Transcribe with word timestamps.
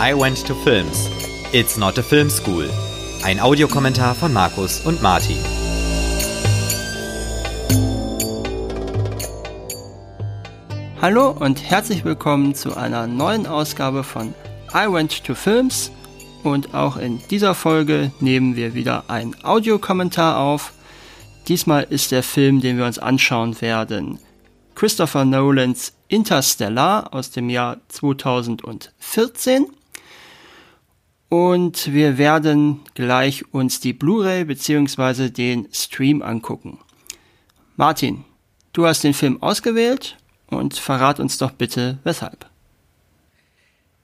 I 0.00 0.12
Went 0.12 0.44
to 0.48 0.56
Films. 0.56 1.08
It's 1.52 1.76
not 1.76 1.96
a 1.98 2.02
film 2.02 2.28
school. 2.28 2.68
Ein 3.22 3.38
Audiokommentar 3.38 4.16
von 4.16 4.32
Markus 4.32 4.80
und 4.80 5.00
Martin. 5.00 5.38
Hallo 11.00 11.30
und 11.30 11.62
herzlich 11.62 12.04
willkommen 12.04 12.56
zu 12.56 12.76
einer 12.76 13.06
neuen 13.06 13.46
Ausgabe 13.46 14.02
von 14.02 14.34
I 14.74 14.92
Went 14.92 15.22
to 15.22 15.36
Films. 15.36 15.92
Und 16.42 16.74
auch 16.74 16.96
in 16.96 17.20
dieser 17.30 17.54
Folge 17.54 18.10
nehmen 18.18 18.56
wir 18.56 18.74
wieder 18.74 19.04
einen 19.06 19.36
Audiokommentar 19.44 20.38
auf. 20.38 20.72
Diesmal 21.46 21.84
ist 21.84 22.10
der 22.10 22.24
Film, 22.24 22.60
den 22.60 22.78
wir 22.78 22.86
uns 22.86 22.98
anschauen 22.98 23.60
werden, 23.60 24.18
Christopher 24.74 25.24
Nolans 25.24 25.92
Interstellar 26.08 27.14
aus 27.14 27.30
dem 27.30 27.48
Jahr 27.48 27.76
2014. 27.88 29.66
Und 31.28 31.92
wir 31.92 32.18
werden 32.18 32.80
gleich 32.94 33.52
uns 33.52 33.80
die 33.80 33.92
Blu-ray 33.92 34.44
bzw. 34.44 35.30
den 35.30 35.68
Stream 35.72 36.22
angucken. 36.22 36.78
Martin, 37.76 38.24
du 38.72 38.86
hast 38.86 39.02
den 39.02 39.14
Film 39.14 39.42
ausgewählt 39.42 40.16
und 40.46 40.74
verrat 40.74 41.18
uns 41.18 41.38
doch 41.38 41.50
bitte 41.50 41.98
weshalb. 42.04 42.46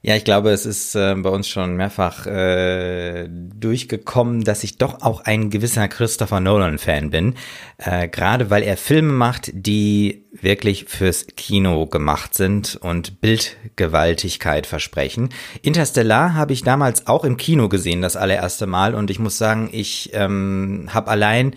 Ja, 0.02 0.16
ich 0.16 0.24
glaube, 0.24 0.50
es 0.50 0.64
ist 0.64 0.94
äh, 0.94 1.14
bei 1.14 1.28
uns 1.28 1.46
schon 1.46 1.76
mehrfach 1.76 2.26
äh, 2.26 3.28
durchgekommen, 3.28 4.44
dass 4.44 4.64
ich 4.64 4.78
doch 4.78 5.02
auch 5.02 5.26
ein 5.26 5.50
gewisser 5.50 5.88
Christopher 5.88 6.40
Nolan-Fan 6.40 7.10
bin. 7.10 7.34
Äh, 7.76 8.08
Gerade 8.08 8.48
weil 8.48 8.62
er 8.62 8.78
Filme 8.78 9.12
macht, 9.12 9.50
die 9.52 10.24
wirklich 10.32 10.86
fürs 10.86 11.26
Kino 11.36 11.84
gemacht 11.84 12.32
sind 12.32 12.76
und 12.80 13.20
Bildgewaltigkeit 13.20 14.66
versprechen. 14.66 15.28
Interstellar 15.60 16.32
habe 16.32 16.54
ich 16.54 16.62
damals 16.62 17.06
auch 17.06 17.24
im 17.24 17.36
Kino 17.36 17.68
gesehen, 17.68 18.00
das 18.00 18.16
allererste 18.16 18.66
Mal. 18.66 18.94
Und 18.94 19.10
ich 19.10 19.18
muss 19.18 19.36
sagen, 19.36 19.68
ich 19.70 20.12
ähm, 20.14 20.88
habe 20.94 21.10
allein 21.10 21.54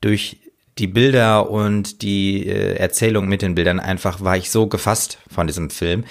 durch 0.00 0.38
die 0.78 0.88
Bilder 0.88 1.50
und 1.50 2.02
die 2.02 2.48
äh, 2.48 2.74
Erzählung 2.78 3.28
mit 3.28 3.42
den 3.42 3.54
Bildern 3.54 3.78
einfach 3.78 4.20
war 4.22 4.36
ich 4.36 4.50
so 4.50 4.66
gefasst 4.66 5.18
von 5.32 5.46
diesem 5.46 5.70
Film 5.70 6.02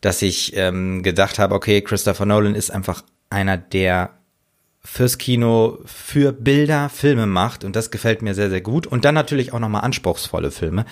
dass 0.00 0.22
ich 0.22 0.56
ähm, 0.56 1.02
gedacht 1.02 1.38
habe, 1.38 1.54
okay, 1.54 1.80
Christopher 1.82 2.26
Nolan 2.26 2.54
ist 2.54 2.70
einfach 2.70 3.02
einer, 3.30 3.56
der 3.56 4.10
fürs 4.80 5.18
Kino, 5.18 5.78
für 5.84 6.32
Bilder 6.32 6.88
Filme 6.88 7.26
macht 7.26 7.62
und 7.62 7.76
das 7.76 7.90
gefällt 7.90 8.22
mir 8.22 8.34
sehr, 8.34 8.48
sehr 8.48 8.60
gut. 8.60 8.86
Und 8.86 9.04
dann 9.04 9.14
natürlich 9.14 9.52
auch 9.52 9.58
nochmal 9.58 9.82
anspruchsvolle 9.82 10.50
Filme, 10.50 10.86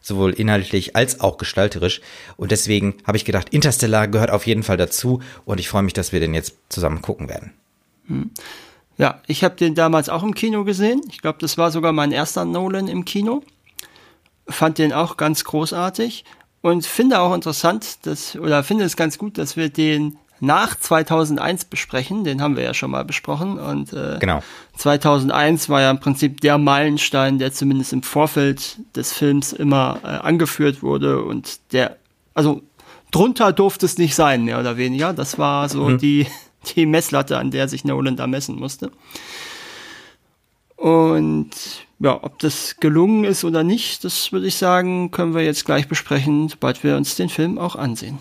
sowohl 0.00 0.32
inhaltlich 0.32 0.96
als 0.96 1.20
auch 1.20 1.36
gestalterisch. 1.36 2.00
Und 2.36 2.50
deswegen 2.50 2.94
habe 3.06 3.16
ich 3.16 3.24
gedacht, 3.24 3.50
Interstellar 3.50 4.08
gehört 4.08 4.30
auf 4.30 4.46
jeden 4.46 4.62
Fall 4.62 4.76
dazu 4.78 5.20
und 5.44 5.60
ich 5.60 5.68
freue 5.68 5.82
mich, 5.82 5.92
dass 5.92 6.12
wir 6.12 6.20
den 6.20 6.34
jetzt 6.34 6.54
zusammen 6.70 7.02
gucken 7.02 7.28
werden. 7.28 7.52
Hm. 8.06 8.30
Ja, 8.96 9.20
ich 9.26 9.42
habe 9.44 9.56
den 9.56 9.74
damals 9.74 10.08
auch 10.08 10.22
im 10.22 10.34
Kino 10.34 10.64
gesehen. 10.64 11.02
Ich 11.10 11.20
glaube, 11.20 11.38
das 11.40 11.58
war 11.58 11.70
sogar 11.70 11.92
mein 11.92 12.12
erster 12.12 12.44
Nolan 12.44 12.88
im 12.88 13.04
Kino. 13.04 13.42
Fand 14.46 14.78
den 14.78 14.92
auch 14.92 15.16
ganz 15.16 15.44
großartig 15.44 16.24
und 16.62 16.86
finde 16.86 17.20
auch 17.20 17.34
interessant, 17.34 18.06
dass, 18.06 18.36
oder 18.36 18.62
finde 18.62 18.84
es 18.84 18.96
ganz 18.96 19.18
gut, 19.18 19.36
dass 19.36 19.56
wir 19.56 19.68
den 19.68 20.16
nach 20.42 20.76
2001 20.76 21.66
besprechen. 21.66 22.24
Den 22.24 22.42
haben 22.42 22.56
wir 22.56 22.64
ja 22.64 22.74
schon 22.74 22.90
mal 22.90 23.04
besprochen. 23.04 23.58
Und 23.58 23.92
äh, 23.92 24.16
genau. 24.18 24.42
2001 24.76 25.68
war 25.68 25.80
ja 25.80 25.90
im 25.90 26.00
Prinzip 26.00 26.40
der 26.40 26.58
Meilenstein, 26.58 27.38
der 27.38 27.52
zumindest 27.52 27.92
im 27.92 28.02
Vorfeld 28.02 28.78
des 28.96 29.12
Films 29.12 29.52
immer 29.52 30.00
äh, 30.02 30.06
angeführt 30.06 30.82
wurde. 30.82 31.22
Und 31.22 31.60
der, 31.72 31.96
also 32.34 32.62
drunter 33.12 33.52
durfte 33.52 33.86
es 33.86 33.98
nicht 33.98 34.16
sein, 34.16 34.44
mehr 34.44 34.58
oder 34.58 34.76
weniger. 34.76 35.12
Das 35.12 35.38
war 35.38 35.68
so 35.68 35.90
mhm. 35.90 35.98
die, 35.98 36.26
die 36.74 36.86
Messlatte, 36.86 37.38
an 37.38 37.52
der 37.52 37.68
sich 37.68 37.84
Nolan 37.84 38.16
da 38.16 38.26
messen 38.26 38.56
musste. 38.56 38.90
Und 40.82 41.50
ja, 42.00 42.18
ob 42.24 42.40
das 42.40 42.78
gelungen 42.80 43.22
ist 43.22 43.44
oder 43.44 43.62
nicht, 43.62 44.02
das 44.02 44.32
würde 44.32 44.48
ich 44.48 44.56
sagen, 44.56 45.12
können 45.12 45.32
wir 45.32 45.44
jetzt 45.44 45.64
gleich 45.64 45.86
besprechen, 45.86 46.48
sobald 46.48 46.82
wir 46.82 46.96
uns 46.96 47.14
den 47.14 47.28
Film 47.28 47.56
auch 47.56 47.76
ansehen. 47.76 48.18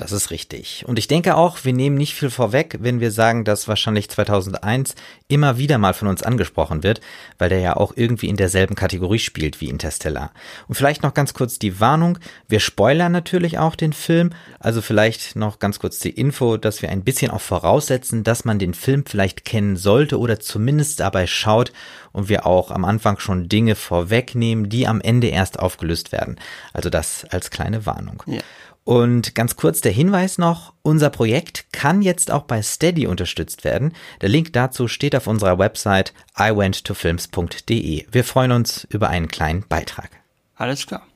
Das 0.00 0.12
ist 0.12 0.30
richtig. 0.30 0.84
Und 0.86 0.98
ich 0.98 1.08
denke 1.08 1.36
auch, 1.36 1.58
wir 1.64 1.74
nehmen 1.74 1.96
nicht 1.96 2.14
viel 2.14 2.30
vorweg, 2.30 2.78
wenn 2.80 3.00
wir 3.00 3.10
sagen, 3.10 3.44
dass 3.44 3.68
wahrscheinlich 3.68 4.08
2001 4.08 4.94
immer 5.28 5.58
wieder 5.58 5.76
mal 5.76 5.92
von 5.92 6.08
uns 6.08 6.22
angesprochen 6.22 6.82
wird, 6.82 7.02
weil 7.36 7.50
der 7.50 7.60
ja 7.60 7.76
auch 7.76 7.92
irgendwie 7.96 8.28
in 8.28 8.36
derselben 8.36 8.76
Kategorie 8.76 9.18
spielt 9.18 9.60
wie 9.60 9.68
Interstellar. 9.68 10.32
Und 10.68 10.74
vielleicht 10.74 11.02
noch 11.02 11.12
ganz 11.12 11.34
kurz 11.34 11.58
die 11.58 11.80
Warnung. 11.80 12.18
Wir 12.48 12.60
spoilern 12.60 13.12
natürlich 13.12 13.58
auch 13.58 13.76
den 13.76 13.92
Film. 13.92 14.30
Also 14.58 14.80
vielleicht 14.80 15.36
noch 15.36 15.58
ganz 15.58 15.78
kurz 15.78 15.98
die 15.98 16.10
Info, 16.10 16.56
dass 16.56 16.80
wir 16.80 16.88
ein 16.88 17.04
bisschen 17.04 17.30
auch 17.30 17.42
voraussetzen, 17.42 18.24
dass 18.24 18.46
man 18.46 18.58
den 18.58 18.72
Film 18.72 19.04
vielleicht 19.06 19.44
kennen 19.44 19.76
sollte 19.76 20.18
oder 20.18 20.40
zumindest 20.40 21.00
dabei 21.00 21.26
schaut 21.26 21.72
und 22.12 22.28
wir 22.28 22.46
auch 22.46 22.70
am 22.70 22.84
Anfang 22.84 23.18
schon 23.18 23.48
Dinge 23.48 23.74
vorwegnehmen, 23.74 24.70
die 24.70 24.86
am 24.86 25.00
Ende 25.00 25.28
erst 25.28 25.58
aufgelöst 25.58 26.10
werden. 26.10 26.36
Also 26.72 26.88
das 26.88 27.26
als 27.30 27.50
kleine 27.50 27.84
Warnung. 27.84 28.22
Ja. 28.26 28.40
Und 28.90 29.36
ganz 29.36 29.54
kurz 29.54 29.80
der 29.80 29.92
Hinweis 29.92 30.36
noch, 30.36 30.74
unser 30.82 31.10
Projekt 31.10 31.72
kann 31.72 32.02
jetzt 32.02 32.32
auch 32.32 32.42
bei 32.42 32.60
Steady 32.60 33.06
unterstützt 33.06 33.62
werden. 33.62 33.92
Der 34.20 34.28
Link 34.28 34.52
dazu 34.52 34.88
steht 34.88 35.14
auf 35.14 35.28
unserer 35.28 35.60
Website 35.60 36.12
iwenttofilms.de. 36.36 38.06
Wir 38.10 38.24
freuen 38.24 38.50
uns 38.50 38.88
über 38.90 39.08
einen 39.08 39.28
kleinen 39.28 39.64
Beitrag. 39.68 40.10
Alles 40.56 40.88
klar. 40.88 41.06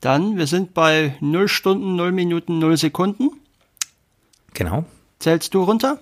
Dann, 0.00 0.36
wir 0.36 0.46
sind 0.46 0.74
bei 0.74 1.16
0 1.18 1.48
Stunden, 1.48 1.96
0 1.96 2.12
Minuten, 2.12 2.60
0 2.60 2.76
Sekunden. 2.76 3.32
Genau. 4.54 4.84
Zählst 5.18 5.54
du 5.54 5.64
runter? 5.64 5.98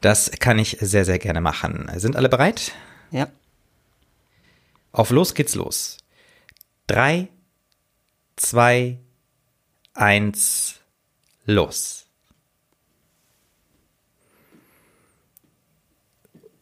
Das 0.00 0.30
kann 0.38 0.60
ich 0.60 0.76
sehr, 0.80 1.04
sehr 1.04 1.18
gerne 1.18 1.40
machen. 1.40 1.90
Sind 1.96 2.14
alle 2.14 2.28
bereit? 2.28 2.70
Ja. 3.10 3.26
Auf 4.92 5.10
los 5.10 5.34
geht's 5.34 5.56
los. 5.56 5.98
Drei, 6.86 7.26
zwei, 8.36 9.00
eins, 9.94 10.80
los. 11.44 12.06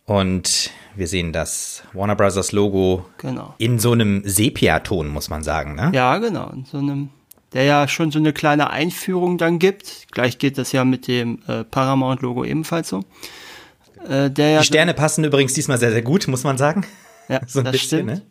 Und 0.07 0.71
wir 0.97 1.07
sehen 1.07 1.33
das 1.33 1.85
Warner 1.93 2.17
Brothers 2.17 2.51
Logo 2.51 3.07
genau. 3.19 3.55
in 3.59 3.79
so 3.79 3.93
einem 3.93 4.23
Sepia-Ton, 4.25 5.07
muss 5.09 5.31
man 5.31 5.45
sagen, 5.45 5.77
ne? 5.77 5.93
Ja, 5.95 6.19
genau. 6.19 6.51
In 6.51 6.65
so 6.65 6.79
einem, 6.79 7.11
der 7.53 7.63
ja 7.63 7.87
schon 7.87 8.11
so 8.11 8.19
eine 8.19 8.33
kleine 8.33 8.71
Einführung 8.71 9.39
dann 9.39 9.61
gibt. 9.61 10.09
Gleich 10.11 10.39
geht 10.39 10.59
das 10.59 10.73
ja 10.73 10.85
mit 10.85 11.07
dem 11.07 11.41
äh, 11.47 11.63
Paramount-Logo 11.63 12.45
ebenfalls 12.45 12.89
so. 12.89 13.05
Äh, 14.09 14.31
ja 14.37 14.59
Die 14.59 14.67
Sterne 14.67 14.95
passen 14.95 15.23
übrigens 15.23 15.53
diesmal 15.53 15.79
sehr, 15.79 15.93
sehr 15.93 16.03
gut, 16.03 16.27
muss 16.27 16.43
man 16.43 16.59
sagen. 16.59 16.85
Ja, 17.29 17.41
so 17.47 17.63
das 17.63 17.71
bisschen, 17.73 18.09
stimmt. 18.09 18.27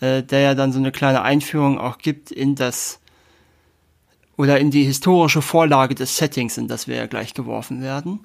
Ne? 0.00 0.08
Äh, 0.18 0.22
der 0.22 0.40
ja 0.40 0.54
dann 0.54 0.72
so 0.72 0.78
eine 0.78 0.90
kleine 0.90 1.20
Einführung 1.20 1.78
auch 1.78 1.98
gibt 1.98 2.30
in 2.30 2.54
das 2.54 3.00
oder 4.38 4.58
in 4.60 4.70
die 4.70 4.84
historische 4.84 5.42
Vorlage 5.42 5.96
des 5.96 6.16
Settings, 6.16 6.56
in 6.56 6.68
das 6.68 6.86
wir 6.86 6.94
ja 6.94 7.06
gleich 7.06 7.34
geworfen 7.34 7.82
werden. 7.82 8.20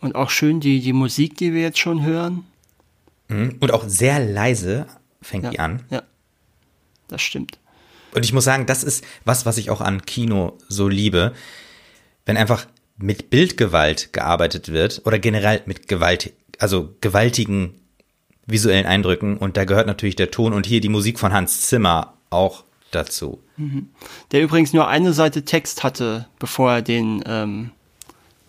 Und 0.00 0.14
auch 0.14 0.30
schön 0.30 0.60
die, 0.60 0.80
die 0.80 0.92
Musik, 0.92 1.36
die 1.38 1.54
wir 1.54 1.62
jetzt 1.62 1.78
schon 1.78 2.04
hören. 2.04 2.44
Mhm. 3.28 3.56
Und 3.58 3.72
auch 3.72 3.84
sehr 3.86 4.20
leise 4.20 4.86
fängt 5.22 5.44
ja, 5.44 5.50
die 5.50 5.58
an. 5.58 5.82
Ja, 5.90 6.02
das 7.08 7.22
stimmt. 7.22 7.58
Und 8.14 8.24
ich 8.24 8.34
muss 8.34 8.44
sagen, 8.44 8.66
das 8.66 8.84
ist 8.84 9.02
was, 9.24 9.46
was 9.46 9.56
ich 9.56 9.70
auch 9.70 9.80
an 9.80 10.02
Kino 10.02 10.58
so 10.68 10.86
liebe. 10.86 11.32
Wenn 12.26 12.36
einfach 12.36 12.66
mit 12.98 13.30
Bildgewalt 13.30 14.12
gearbeitet 14.12 14.72
wird 14.72 15.02
oder 15.06 15.18
generell 15.18 15.62
mit 15.64 15.88
Gewalt, 15.88 16.34
also 16.58 16.94
gewaltigen 17.00 17.76
visuellen 18.46 18.84
Eindrücken 18.84 19.38
und 19.38 19.56
da 19.56 19.64
gehört 19.64 19.86
natürlich 19.86 20.16
der 20.16 20.30
Ton 20.30 20.52
und 20.52 20.66
hier 20.66 20.82
die 20.82 20.88
Musik 20.90 21.18
von 21.18 21.32
Hans 21.32 21.62
Zimmer 21.62 22.14
auch 22.28 22.64
dazu. 22.90 23.42
Mhm. 23.56 23.88
Der 24.32 24.42
übrigens 24.42 24.72
nur 24.72 24.88
eine 24.88 25.12
Seite 25.12 25.44
Text 25.44 25.84
hatte, 25.84 26.26
bevor 26.38 26.72
er 26.72 26.82
den, 26.82 27.22
ähm, 27.26 27.70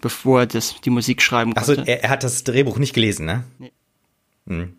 bevor 0.02 0.42
er 0.42 0.46
das, 0.48 0.82
die 0.82 0.90
Musik 0.90 1.22
schreiben 1.22 1.54
konnte. 1.54 1.72
Achso, 1.72 1.84
er, 1.84 2.04
er, 2.04 2.10
hat 2.10 2.24
das 2.24 2.44
Drehbuch 2.44 2.78
nicht 2.78 2.94
gelesen, 2.94 3.26
ne? 3.26 3.44
Nee. 3.60 3.72
Mhm. 4.46 4.78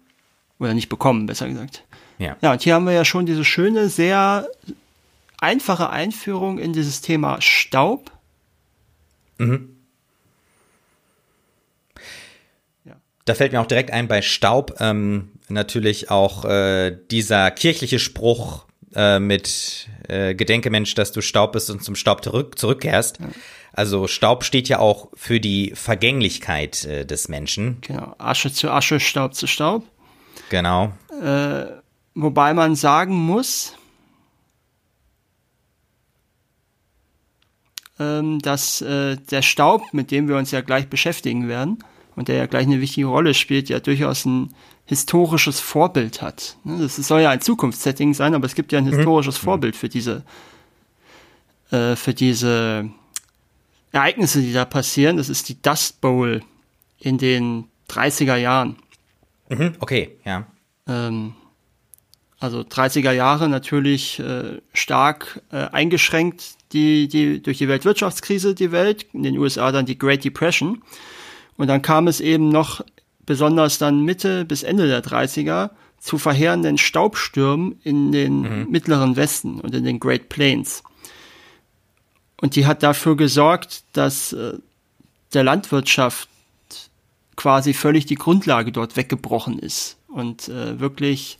Oder 0.59 0.75
nicht 0.75 0.89
bekommen, 0.89 1.27
besser 1.27 1.49
gesagt. 1.49 1.85
Ja. 2.19 2.37
Ja, 2.41 2.53
und 2.53 2.63
hier 2.63 2.75
haben 2.75 2.87
wir 2.87 2.93
ja 2.93 3.05
schon 3.05 3.27
diese 3.27 3.45
schöne, 3.45 3.89
sehr 3.89 4.49
einfache 5.39 5.91
Einführung 5.91 6.59
in 6.59 6.73
dieses 6.73 7.01
Thema 7.01 7.41
Staub. 7.41 8.13
Mhm. 9.39 9.73
Da 13.25 13.35
fällt 13.35 13.53
mir 13.53 13.61
auch 13.61 13.67
direkt 13.67 13.93
ein 13.93 14.09
bei 14.09 14.21
Staub 14.21 14.77
ähm, 14.81 15.31
natürlich 15.49 16.11
auch 16.11 16.45
äh, 16.45 16.97
dieser 17.11 17.51
kirchliche 17.53 17.99
Spruch, 17.99 18.67
äh, 18.95 19.19
mit 19.19 19.89
äh, 20.09 20.35
Gedenke 20.35 20.71
Mensch, 20.71 20.95
dass 20.95 21.13
du 21.13 21.21
Staub 21.21 21.53
bist 21.53 21.71
und 21.71 21.83
zum 21.83 21.97
Staub 21.97 22.23
zurück, 22.23 22.59
zurückkehrst. 22.59 23.21
Ja. 23.21 23.27
Also 23.73 24.07
Staub 24.07 24.45
steht 24.45 24.69
ja 24.69 24.79
auch 24.79 25.09
für 25.15 25.41
die 25.41 25.73
Vergänglichkeit 25.75 26.85
äh, 26.85 27.07
des 27.07 27.29
Menschen. 27.29 27.79
Genau, 27.81 28.15
Asche 28.19 28.53
zu 28.53 28.71
Asche, 28.71 29.01
Staub 29.01 29.35
zu 29.35 29.47
Staub. 29.47 29.85
Genau. 30.51 30.93
Äh, 31.23 31.67
wobei 32.15 32.53
man 32.53 32.77
sagen 32.77 33.15
muss, 33.15 33.75
ähm, 37.99 38.41
dass 38.41 38.81
äh, 38.83 39.17
der 39.17 39.43
Staub, 39.43 39.93
mit 39.93 40.11
dem 40.11 40.29
wir 40.29 40.37
uns 40.37 40.51
ja 40.51 40.61
gleich 40.61 40.89
beschäftigen 40.89 41.49
werden 41.49 41.83
und 42.17 42.29
der 42.29 42.37
ja 42.37 42.47
gleich 42.47 42.67
eine 42.67 42.81
wichtige 42.81 43.07
Rolle 43.07 43.35
spielt, 43.35 43.69
ja 43.69 43.81
durchaus 43.81 44.25
ein 44.27 44.55
historisches 44.85 45.61
Vorbild 45.61 46.23
hat. 46.23 46.57
Ne, 46.65 46.79
das 46.79 46.97
soll 46.97 47.21
ja 47.23 47.31
ein 47.31 47.41
Zukunftssetting 47.41 48.15
sein, 48.15 48.35
aber 48.35 48.47
es 48.47 48.55
gibt 48.55 48.73
ja 48.73 48.79
ein 48.79 48.85
mhm. 48.85 48.95
historisches 48.95 49.41
mhm. 49.41 49.45
Vorbild 49.45 49.77
für 49.77 49.89
diese 49.89 50.25
äh, 51.71 51.97
für 51.97 52.15
diese 52.15 52.91
Ereignisse, 53.93 54.41
die 54.41 54.53
da 54.53 54.65
passieren. 54.65 55.17
Das 55.17 55.29
ist 55.29 55.49
die 55.49 55.61
Dust 55.61 56.01
Bowl 56.01 56.43
in 56.99 57.19
den 57.19 57.65
30er 57.89 58.37
Jahren. 58.37 58.77
Mhm, 59.49 59.75
okay, 59.81 60.17
ja. 60.25 60.47
Ähm, 60.87 61.35
also 62.39 62.61
30er 62.61 63.13
Jahre 63.13 63.49
natürlich 63.49 64.19
äh, 64.19 64.61
stark 64.73 65.43
äh, 65.53 65.69
eingeschränkt 65.71 66.57
die, 66.73 67.07
die, 67.07 67.41
durch 67.41 67.59
die 67.59 67.69
Weltwirtschaftskrise 67.69 68.55
die 68.55 68.73
Welt, 68.73 69.07
in 69.13 69.23
den 69.23 69.39
USA 69.39 69.71
dann 69.71 69.87
die 69.87 69.99
Great 69.99 70.25
Depression. 70.25 70.83
Und 71.57 71.69
dann 71.69 71.83
kam 71.83 72.09
es 72.09 72.21
eben 72.21 72.49
noch 72.49 72.85
besonders 73.27 73.79
dann 73.79 74.05
Mitte 74.05 74.45
bis 74.45 74.63
Ende 74.63 74.87
der 74.87 75.03
30er 75.03 75.71
zu 75.99 76.19
verheerenden 76.19 76.79
Staubstürmen 76.79 77.81
in 77.85 78.11
den 78.11 78.41
mhm. 78.41 78.71
mittleren 78.71 79.17
Westen 79.17 79.61
und 79.61 79.75
in 79.75 79.85
den 79.85 80.01
Great 80.01 80.29
Plains. 80.29 80.83
Und 82.41 82.57
die 82.57 82.67
hat 82.67 82.83
dafür 82.83 83.17
gesorgt, 83.17 83.85
dass 83.93 84.33
äh, 84.33 84.55
der 85.33 85.45
Landwirtschaft 85.45 86.29
quasi 87.37 87.73
völlig 87.73 88.07
die 88.07 88.17
Grundlage 88.17 88.73
dort 88.73 88.97
weggebrochen 88.97 89.59
ist 89.59 89.97
und 90.09 90.49
äh, 90.49 90.81
wirklich 90.81 91.39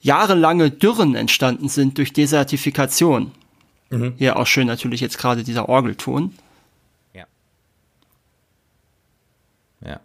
jahrelange 0.00 0.70
Dürren 0.70 1.14
entstanden 1.14 1.68
sind 1.68 1.98
durch 1.98 2.12
Desertifikation. 2.12 3.32
Mhm. 3.90 4.14
Hier 4.16 4.36
auch 4.36 4.46
schön 4.46 4.66
natürlich 4.66 5.00
jetzt 5.00 5.18
gerade 5.18 5.44
dieser 5.44 5.68
Orgelton. 5.68 6.34
Ja. 7.12 7.26
Ja. 9.84 10.00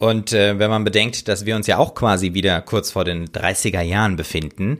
Und 0.00 0.32
äh, 0.32 0.58
wenn 0.58 0.70
man 0.70 0.82
bedenkt, 0.82 1.28
dass 1.28 1.44
wir 1.44 1.54
uns 1.54 1.66
ja 1.66 1.76
auch 1.76 1.94
quasi 1.94 2.32
wieder 2.32 2.62
kurz 2.62 2.90
vor 2.90 3.04
den 3.04 3.28
30er 3.28 3.82
Jahren 3.82 4.16
befinden, 4.16 4.78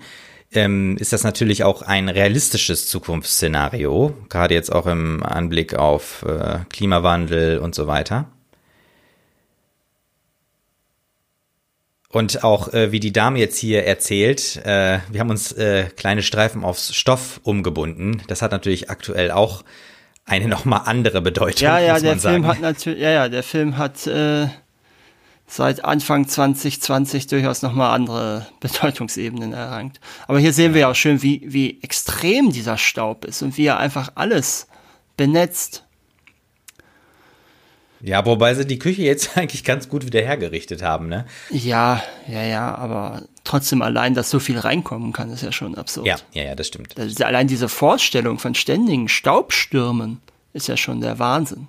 ähm, 0.51 0.97
ist 0.97 1.13
das 1.13 1.25
natürlich 1.25 1.63
auch 1.63 1.83
ein 1.83 2.09
realistisches 2.09 2.89
Zukunftsszenario, 2.89 4.15
gerade 4.31 4.55
jetzt 4.55 4.73
auch 4.73 4.87
im 4.87 5.23
Anblick 5.23 5.75
auf 5.75 6.25
äh, 6.27 6.61
Klimawandel 6.71 7.59
und 7.59 7.75
so 7.75 7.87
weiter. 7.87 8.31
Und 12.09 12.43
auch 12.43 12.73
äh, 12.73 12.91
wie 12.91 12.99
die 12.99 13.13
Dame 13.13 13.41
jetzt 13.41 13.59
hier 13.59 13.85
erzählt, 13.85 14.57
äh, 14.65 15.01
wir 15.11 15.21
haben 15.21 15.29
uns 15.29 15.53
äh, 15.53 15.85
kleine 15.97 16.23
Streifen 16.23 16.65
aufs 16.65 16.95
Stoff 16.95 17.41
umgebunden. 17.45 18.23
Das 18.27 18.41
hat 18.41 18.53
natürlich 18.53 18.89
aktuell 18.89 19.31
auch 19.31 19.65
eine 20.25 20.49
nochmal 20.49 20.81
andere 20.87 21.21
Bedeutung. 21.21 21.69
Ja, 21.69 21.79
ja, 21.79 22.01
der 22.01 22.17
Film 22.17 22.47
hat 22.47 22.61
natürlich, 22.61 23.03
ja, 23.03 23.11
ja, 23.11 23.29
der 23.29 23.43
Film 23.43 23.77
hat 23.77 24.07
äh, 24.07 24.49
seit 25.51 25.85
Anfang 25.85 26.29
2020 26.29 27.27
durchaus 27.27 27.63
nochmal 27.63 27.95
andere 27.95 28.47
Bedeutungsebenen 28.61 29.53
erlangt. 29.53 30.01
Aber 30.29 30.39
hier 30.39 30.53
sehen 30.53 30.75
wir 30.75 30.83
ja 30.83 30.91
auch 30.91 30.95
schön, 30.95 31.23
wie, 31.23 31.43
wie 31.45 31.83
extrem 31.83 32.53
dieser 32.53 32.79
Staub 32.79 33.25
ist 33.25 33.43
und 33.43 33.59
wie 33.59 33.67
er 33.67 33.79
einfach 33.79 34.13
alles 34.15 34.69
benetzt. 35.17 35.85
Ja, 38.01 38.25
wobei 38.25 38.55
sie 38.55 38.67
die 38.67 38.79
Küche 38.79 39.03
jetzt 39.03 39.37
eigentlich 39.37 39.65
ganz 39.65 39.89
gut 39.89 40.07
wieder 40.07 40.21
hergerichtet 40.21 40.83
haben, 40.83 41.09
ne? 41.09 41.27
Ja, 41.51 42.03
ja, 42.29 42.43
ja, 42.43 42.75
aber 42.77 43.25
trotzdem 43.45 43.83
allein, 43.83 44.15
dass 44.15 44.31
so 44.31 44.39
viel 44.39 44.59
reinkommen 44.59 45.13
kann, 45.13 45.31
ist 45.31 45.43
ja 45.43 45.53
schon 45.53 45.75
absurd. 45.75 46.07
Ja, 46.07 46.17
ja, 46.33 46.45
ja, 46.45 46.55
das 46.55 46.69
stimmt. 46.69 46.97
Das 46.97 47.21
allein 47.21 47.49
diese 47.49 47.69
Vorstellung 47.69 48.39
von 48.39 48.55
ständigen 48.55 49.09
Staubstürmen 49.09 50.21
ist 50.53 50.69
ja 50.69 50.77
schon 50.77 51.01
der 51.01 51.19
Wahnsinn. 51.19 51.69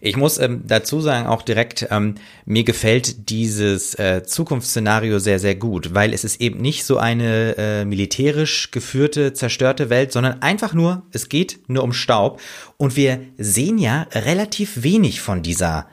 Ich 0.00 0.16
muss 0.16 0.38
ähm, 0.38 0.62
dazu 0.66 1.00
sagen, 1.00 1.26
auch 1.26 1.42
direkt, 1.42 1.88
ähm, 1.90 2.16
mir 2.44 2.64
gefällt 2.64 3.30
dieses 3.30 3.94
äh, 3.94 4.22
Zukunftsszenario 4.24 5.18
sehr, 5.18 5.38
sehr 5.38 5.54
gut, 5.54 5.94
weil 5.94 6.12
es 6.12 6.24
ist 6.24 6.40
eben 6.40 6.60
nicht 6.60 6.84
so 6.84 6.98
eine 6.98 7.56
äh, 7.56 7.84
militärisch 7.84 8.70
geführte, 8.70 9.32
zerstörte 9.32 9.90
Welt, 9.90 10.12
sondern 10.12 10.42
einfach 10.42 10.74
nur, 10.74 11.02
es 11.12 11.28
geht 11.28 11.60
nur 11.68 11.82
um 11.82 11.92
Staub. 11.92 12.40
Und 12.76 12.96
wir 12.96 13.20
sehen 13.38 13.78
ja 13.78 14.06
relativ 14.12 14.82
wenig 14.82 15.20
von 15.20 15.42
dieser 15.42 15.88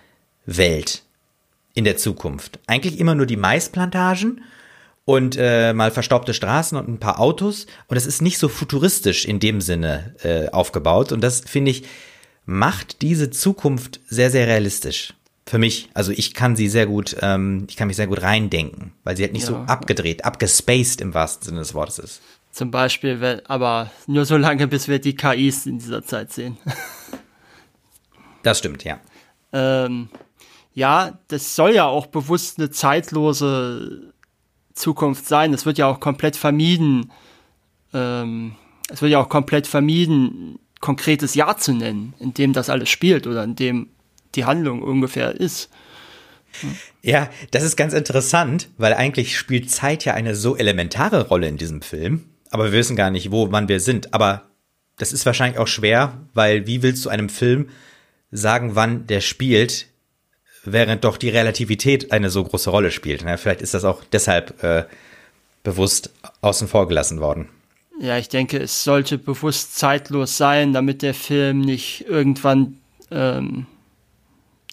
Welt 0.45 1.03
in 1.73 1.83
der 1.83 1.97
Zukunft. 1.97 2.59
Eigentlich 2.67 2.99
immer 2.99 3.15
nur 3.15 3.25
die 3.25 3.37
Maisplantagen 3.37 4.41
und 5.05 5.35
äh, 5.37 5.73
mal 5.73 5.91
verstaubte 5.91 6.33
Straßen 6.33 6.77
und 6.77 6.87
ein 6.87 6.99
paar 6.99 7.19
Autos. 7.19 7.65
Und 7.87 7.97
es 7.97 8.05
ist 8.05 8.21
nicht 8.21 8.37
so 8.37 8.47
futuristisch 8.47 9.25
in 9.25 9.39
dem 9.39 9.59
Sinne 9.61 10.15
äh, 10.23 10.49
aufgebaut. 10.49 11.11
Und 11.11 11.21
das 11.21 11.41
finde 11.41 11.71
ich 11.71 11.83
macht 12.45 13.01
diese 13.01 13.29
Zukunft 13.29 13.99
sehr, 14.07 14.29
sehr 14.29 14.47
realistisch. 14.47 15.13
Für 15.45 15.57
mich. 15.57 15.89
Also 15.93 16.11
ich 16.13 16.33
kann 16.33 16.55
sie 16.55 16.69
sehr 16.69 16.85
gut, 16.85 17.17
ähm, 17.21 17.65
ich 17.69 17.75
kann 17.75 17.87
mich 17.87 17.97
sehr 17.97 18.07
gut 18.07 18.21
reindenken, 18.21 18.93
weil 19.03 19.17
sie 19.17 19.23
halt 19.23 19.33
nicht 19.33 19.43
ja. 19.43 19.49
so 19.49 19.55
abgedreht, 19.57 20.23
abgespaced 20.23 21.01
im 21.01 21.13
wahrsten 21.13 21.45
Sinne 21.45 21.59
des 21.59 21.73
Wortes 21.73 21.99
ist. 21.99 22.21
Zum 22.51 22.71
Beispiel, 22.71 23.19
wenn, 23.19 23.45
aber 23.47 23.91
nur 24.07 24.25
so 24.25 24.37
lange, 24.37 24.67
bis 24.67 24.87
wir 24.87 24.99
die 24.99 25.15
KIs 25.15 25.65
in 25.65 25.79
dieser 25.79 26.03
Zeit 26.03 26.31
sehen. 26.31 26.57
das 28.43 28.59
stimmt, 28.59 28.83
ja. 28.85 28.99
Ähm, 29.51 30.09
ja, 30.73 31.19
das 31.27 31.55
soll 31.55 31.73
ja 31.75 31.85
auch 31.85 32.05
bewusst 32.05 32.57
eine 32.57 32.69
zeitlose 32.69 34.13
Zukunft 34.73 35.27
sein. 35.27 35.53
Es 35.53 35.65
wird 35.65 35.77
ja 35.77 35.87
auch 35.87 35.99
komplett 35.99 36.35
vermieden. 36.35 37.11
Ähm, 37.93 38.55
es 38.89 39.01
wird 39.01 39.11
ja 39.11 39.19
auch 39.19 39.29
komplett 39.29 39.67
vermieden, 39.67 40.59
konkretes 40.83 41.33
Jahr 41.33 41.57
zu 41.57 41.71
nennen, 41.71 42.13
in 42.19 42.33
dem 42.33 42.51
das 42.51 42.69
alles 42.69 42.89
spielt 42.89 43.25
oder 43.25 43.45
in 43.45 43.55
dem 43.55 43.87
die 44.35 44.43
Handlung 44.43 44.81
ungefähr 44.81 45.31
ist. 45.31 45.69
Ja, 47.01 47.29
das 47.51 47.63
ist 47.63 47.77
ganz 47.77 47.93
interessant, 47.93 48.67
weil 48.77 48.93
eigentlich 48.93 49.37
spielt 49.37 49.71
Zeit 49.71 50.03
ja 50.03 50.13
eine 50.13 50.35
so 50.35 50.57
elementare 50.57 51.29
Rolle 51.29 51.47
in 51.47 51.55
diesem 51.55 51.81
Film, 51.81 52.25
aber 52.51 52.65
wir 52.65 52.73
wissen 52.73 52.97
gar 52.97 53.11
nicht, 53.11 53.31
wo, 53.31 53.49
wann 53.49 53.69
wir 53.69 53.79
sind. 53.79 54.13
Aber 54.13 54.49
das 54.97 55.13
ist 55.13 55.25
wahrscheinlich 55.25 55.57
auch 55.57 55.67
schwer, 55.67 56.17
weil 56.33 56.67
wie 56.67 56.83
willst 56.83 57.05
du 57.05 57.09
einem 57.09 57.29
Film 57.29 57.69
sagen, 58.29 58.75
wann 58.75 59.07
der 59.07 59.21
spielt, 59.21 59.87
während 60.65 61.05
doch 61.05 61.15
die 61.15 61.29
Relativität 61.29 62.11
eine 62.11 62.29
so 62.29 62.43
große 62.43 62.69
Rolle 62.69 62.91
spielt. 62.91 63.23
Na, 63.23 63.37
vielleicht 63.37 63.61
ist 63.61 63.73
das 63.73 63.85
auch 63.85 64.03
deshalb 64.11 64.61
äh, 64.61 64.83
bewusst 65.63 66.09
außen 66.41 66.67
vor 66.67 66.89
gelassen 66.89 67.21
worden. 67.21 67.47
Ja, 67.99 68.17
ich 68.17 68.29
denke, 68.29 68.57
es 68.59 68.83
sollte 68.83 69.17
bewusst 69.17 69.77
zeitlos 69.77 70.37
sein, 70.37 70.73
damit 70.73 71.01
der 71.01 71.13
Film 71.13 71.61
nicht 71.61 72.05
irgendwann 72.07 72.79
ähm, 73.11 73.67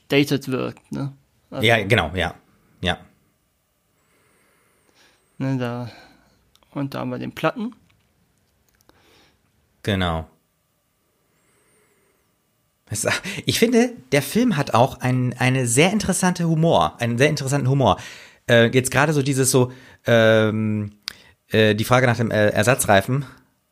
dated 0.09 0.49
wirkt. 0.49 0.91
Ne? 0.91 1.13
Also, 1.51 1.67
ja, 1.67 1.83
genau, 1.85 2.11
ja. 2.15 2.35
Ja. 2.81 2.99
Ne, 5.39 5.59
da, 5.59 5.91
und 6.73 6.95
da 6.95 7.01
haben 7.01 7.11
wir 7.11 7.19
den 7.19 7.33
Platten. 7.33 7.75
Genau. 9.83 10.29
Ich 13.47 13.59
finde, 13.59 13.93
der 14.11 14.23
Film 14.23 14.57
hat 14.57 14.75
auch 14.75 15.01
ein, 15.01 15.35
eine 15.39 15.67
sehr 15.67 15.93
interessante 15.93 16.49
Humor, 16.49 17.01
einen 17.01 17.19
sehr 17.19 17.29
interessanten 17.29 17.69
Humor. 17.69 17.99
Äh, 18.49 18.67
jetzt 18.75 18.91
gerade 18.91 19.13
so 19.13 19.23
dieses 19.23 19.51
so, 19.51 19.71
ähm, 20.07 20.91
äh, 21.51 21.75
die 21.75 21.85
Frage 21.85 22.07
nach 22.07 22.17
dem 22.17 22.31
äh, 22.31 22.49
Ersatzreifen 22.49 23.25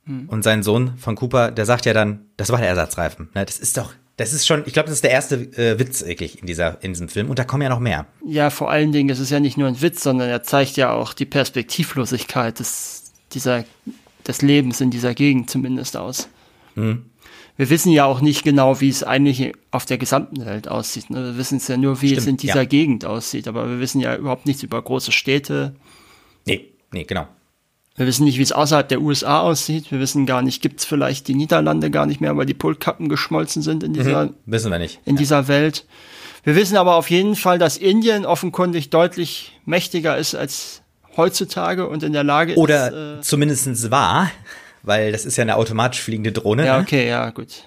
mhm. 0.04 0.28
und 0.28 0.42
sein 0.42 0.62
Sohn 0.62 0.96
von 0.98 1.16
Cooper, 1.16 1.50
der 1.50 1.66
sagt 1.66 1.86
ja 1.86 1.92
dann, 1.92 2.26
das 2.36 2.50
war 2.50 2.58
der 2.58 2.68
Ersatzreifen. 2.68 3.28
Ne, 3.34 3.44
das 3.44 3.58
ist 3.58 3.76
doch, 3.76 3.92
das 4.16 4.32
ist 4.32 4.46
schon, 4.46 4.64
ich 4.66 4.72
glaube, 4.72 4.88
das 4.88 4.96
ist 4.96 5.04
der 5.04 5.12
erste 5.12 5.36
äh, 5.36 5.78
Witz 5.78 6.04
wirklich 6.04 6.40
in 6.40 6.46
dieser 6.46 6.82
in 6.82 6.92
diesem 6.92 7.08
Film 7.08 7.30
und 7.30 7.38
da 7.38 7.44
kommen 7.44 7.62
ja 7.62 7.68
noch 7.68 7.80
mehr. 7.80 8.06
Ja, 8.26 8.50
vor 8.50 8.70
allen 8.70 8.92
Dingen, 8.92 9.10
es 9.10 9.20
ist 9.20 9.30
ja 9.30 9.40
nicht 9.40 9.56
nur 9.56 9.68
ein 9.68 9.80
Witz, 9.80 10.02
sondern 10.02 10.28
er 10.28 10.42
zeigt 10.42 10.76
ja 10.76 10.92
auch 10.92 11.12
die 11.12 11.26
Perspektivlosigkeit 11.26 12.58
des 12.58 13.12
dieser 13.32 13.64
des 14.26 14.42
Lebens 14.42 14.80
in 14.80 14.90
dieser 14.90 15.14
Gegend 15.14 15.50
zumindest 15.50 15.96
aus. 15.96 16.28
Mhm. 16.74 17.06
Wir 17.56 17.70
wissen 17.70 17.90
ja 17.90 18.04
auch 18.04 18.20
nicht 18.20 18.44
genau, 18.44 18.80
wie 18.80 18.88
es 18.88 19.02
eigentlich 19.02 19.52
auf 19.72 19.84
der 19.84 19.98
gesamten 19.98 20.46
Welt 20.46 20.68
aussieht. 20.68 21.10
Ne? 21.10 21.24
Wir 21.24 21.38
wissen 21.38 21.58
es 21.58 21.66
ja 21.66 21.76
nur, 21.76 22.00
wie 22.02 22.08
Stimmt, 22.08 22.20
es 22.20 22.26
in 22.28 22.36
dieser 22.36 22.62
ja. 22.62 22.64
Gegend 22.64 23.04
aussieht, 23.04 23.48
aber 23.48 23.68
wir 23.68 23.80
wissen 23.80 24.00
ja 24.00 24.14
überhaupt 24.14 24.46
nichts 24.46 24.62
über 24.62 24.80
große 24.80 25.10
Städte. 25.10 25.74
Nee, 26.46 26.72
nee, 26.92 27.02
genau. 27.02 27.26
Wir 27.98 28.06
wissen 28.06 28.24
nicht, 28.24 28.38
wie 28.38 28.42
es 28.42 28.52
außerhalb 28.52 28.88
der 28.88 29.00
USA 29.00 29.40
aussieht. 29.40 29.90
Wir 29.90 29.98
wissen 29.98 30.24
gar 30.24 30.40
nicht, 30.40 30.62
gibt 30.62 30.78
es 30.78 30.86
vielleicht 30.86 31.26
die 31.26 31.34
Niederlande 31.34 31.90
gar 31.90 32.06
nicht 32.06 32.20
mehr, 32.20 32.36
weil 32.36 32.46
die 32.46 32.54
Polkappen 32.54 33.08
geschmolzen 33.08 33.60
sind 33.60 33.82
in 33.82 33.92
dieser, 33.92 34.26
mhm, 34.26 34.34
wissen 34.46 34.70
wir 34.70 34.78
nicht. 34.78 35.00
in 35.04 35.16
ja. 35.16 35.18
dieser 35.18 35.48
Welt. 35.48 35.84
Wir 36.44 36.54
wissen 36.54 36.76
aber 36.76 36.94
auf 36.94 37.10
jeden 37.10 37.34
Fall, 37.34 37.58
dass 37.58 37.76
Indien 37.76 38.24
offenkundig 38.24 38.90
deutlich 38.90 39.58
mächtiger 39.64 40.16
ist 40.16 40.36
als 40.36 40.82
heutzutage 41.16 41.88
und 41.88 42.04
in 42.04 42.12
der 42.12 42.22
Lage 42.22 42.54
Oder 42.54 42.86
ist. 42.86 42.92
Oder 42.92 43.18
äh, 43.18 43.20
zumindest 43.20 43.90
war, 43.90 44.30
weil 44.84 45.10
das 45.10 45.26
ist 45.26 45.36
ja 45.36 45.42
eine 45.42 45.56
automatisch 45.56 46.00
fliegende 46.00 46.30
Drohne. 46.30 46.66
Ja, 46.66 46.76
ne? 46.76 46.84
okay, 46.84 47.08
ja, 47.08 47.30
gut. 47.30 47.64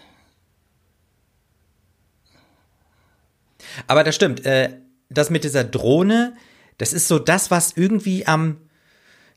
Aber 3.86 4.06
das 4.06 4.16
stimmt. 4.16 4.46
Äh, 4.46 4.78
das 5.10 5.30
mit 5.30 5.44
dieser 5.44 5.66
Drohne, 5.66 6.38
das 6.78 6.94
ist 6.94 7.10
so 7.10 7.20
das, 7.20 7.52
was 7.52 7.74
irgendwie 7.76 8.26
am 8.26 8.56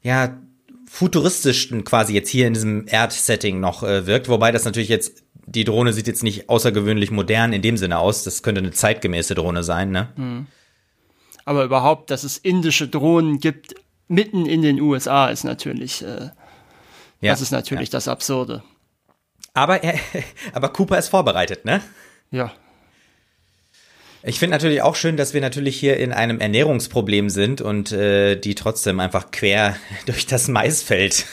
ja 0.03 0.39
futuristisch 0.95 1.71
quasi 1.85 2.15
jetzt 2.15 2.29
hier 2.29 2.47
in 2.47 2.55
diesem 2.55 2.87
Erd-Setting 2.87 3.59
noch 3.59 3.83
äh, 3.83 4.07
wirkt, 4.07 4.29
wobei 4.29 4.53
das 4.53 4.65
natürlich 4.65 4.89
jetzt 4.89 5.25
die 5.45 5.65
Drohne 5.65 5.93
sieht 5.93 6.07
jetzt 6.07 6.23
nicht 6.23 6.49
außergewöhnlich 6.49 7.11
modern 7.11 7.53
in 7.53 7.63
dem 7.63 7.77
Sinne 7.77 7.99
aus. 7.99 8.23
Das 8.23 8.45
könnte 8.45 8.61
eine 8.61 8.71
zeitgemäße 8.71 9.35
Drohne 9.35 9.65
sein, 9.65 9.91
ne? 9.91 10.13
Mhm. 10.15 10.47
Aber 11.45 11.65
überhaupt, 11.65 12.13
dass 12.13 12.23
es 12.23 12.39
indische 12.39 12.87
Drohnen 12.87 13.41
gibt, 13.41 13.75
mitten 14.07 14.47
in 14.47 14.63
den 14.63 14.81
USA, 14.81 15.27
ist 15.27 15.43
natürlich, 15.43 16.01
äh, 16.03 16.31
ja, 17.21 17.33
das 17.33 17.41
ist 17.41 17.51
natürlich 17.51 17.89
ja. 17.89 17.95
das 17.95 18.07
Absurde. 18.07 18.63
Aber 19.53 19.83
er, 19.83 19.99
aber 20.53 20.69
Cooper 20.69 20.97
ist 20.97 21.09
vorbereitet, 21.09 21.65
ne? 21.65 21.83
Ja. 22.31 22.53
Ich 24.27 24.39
finde 24.39 24.55
natürlich 24.55 24.81
auch 24.81 24.97
schön, 24.97 25.19
dass 25.19 25.35
wir 25.35 25.43
natürlich 25.43 25.79
hier 25.79 25.99
in 25.99 26.13
einem 26.13 26.41
Ernährungsproblem 26.41 27.29
sind 27.29 27.61
und 27.61 27.93
äh, 27.93 28.37
die 28.37 28.55
trotzdem 28.55 28.99
einfach 28.99 29.31
quer 29.31 29.77
durch 30.07 30.27
das 30.27 30.49
Maisfeld 30.49 31.27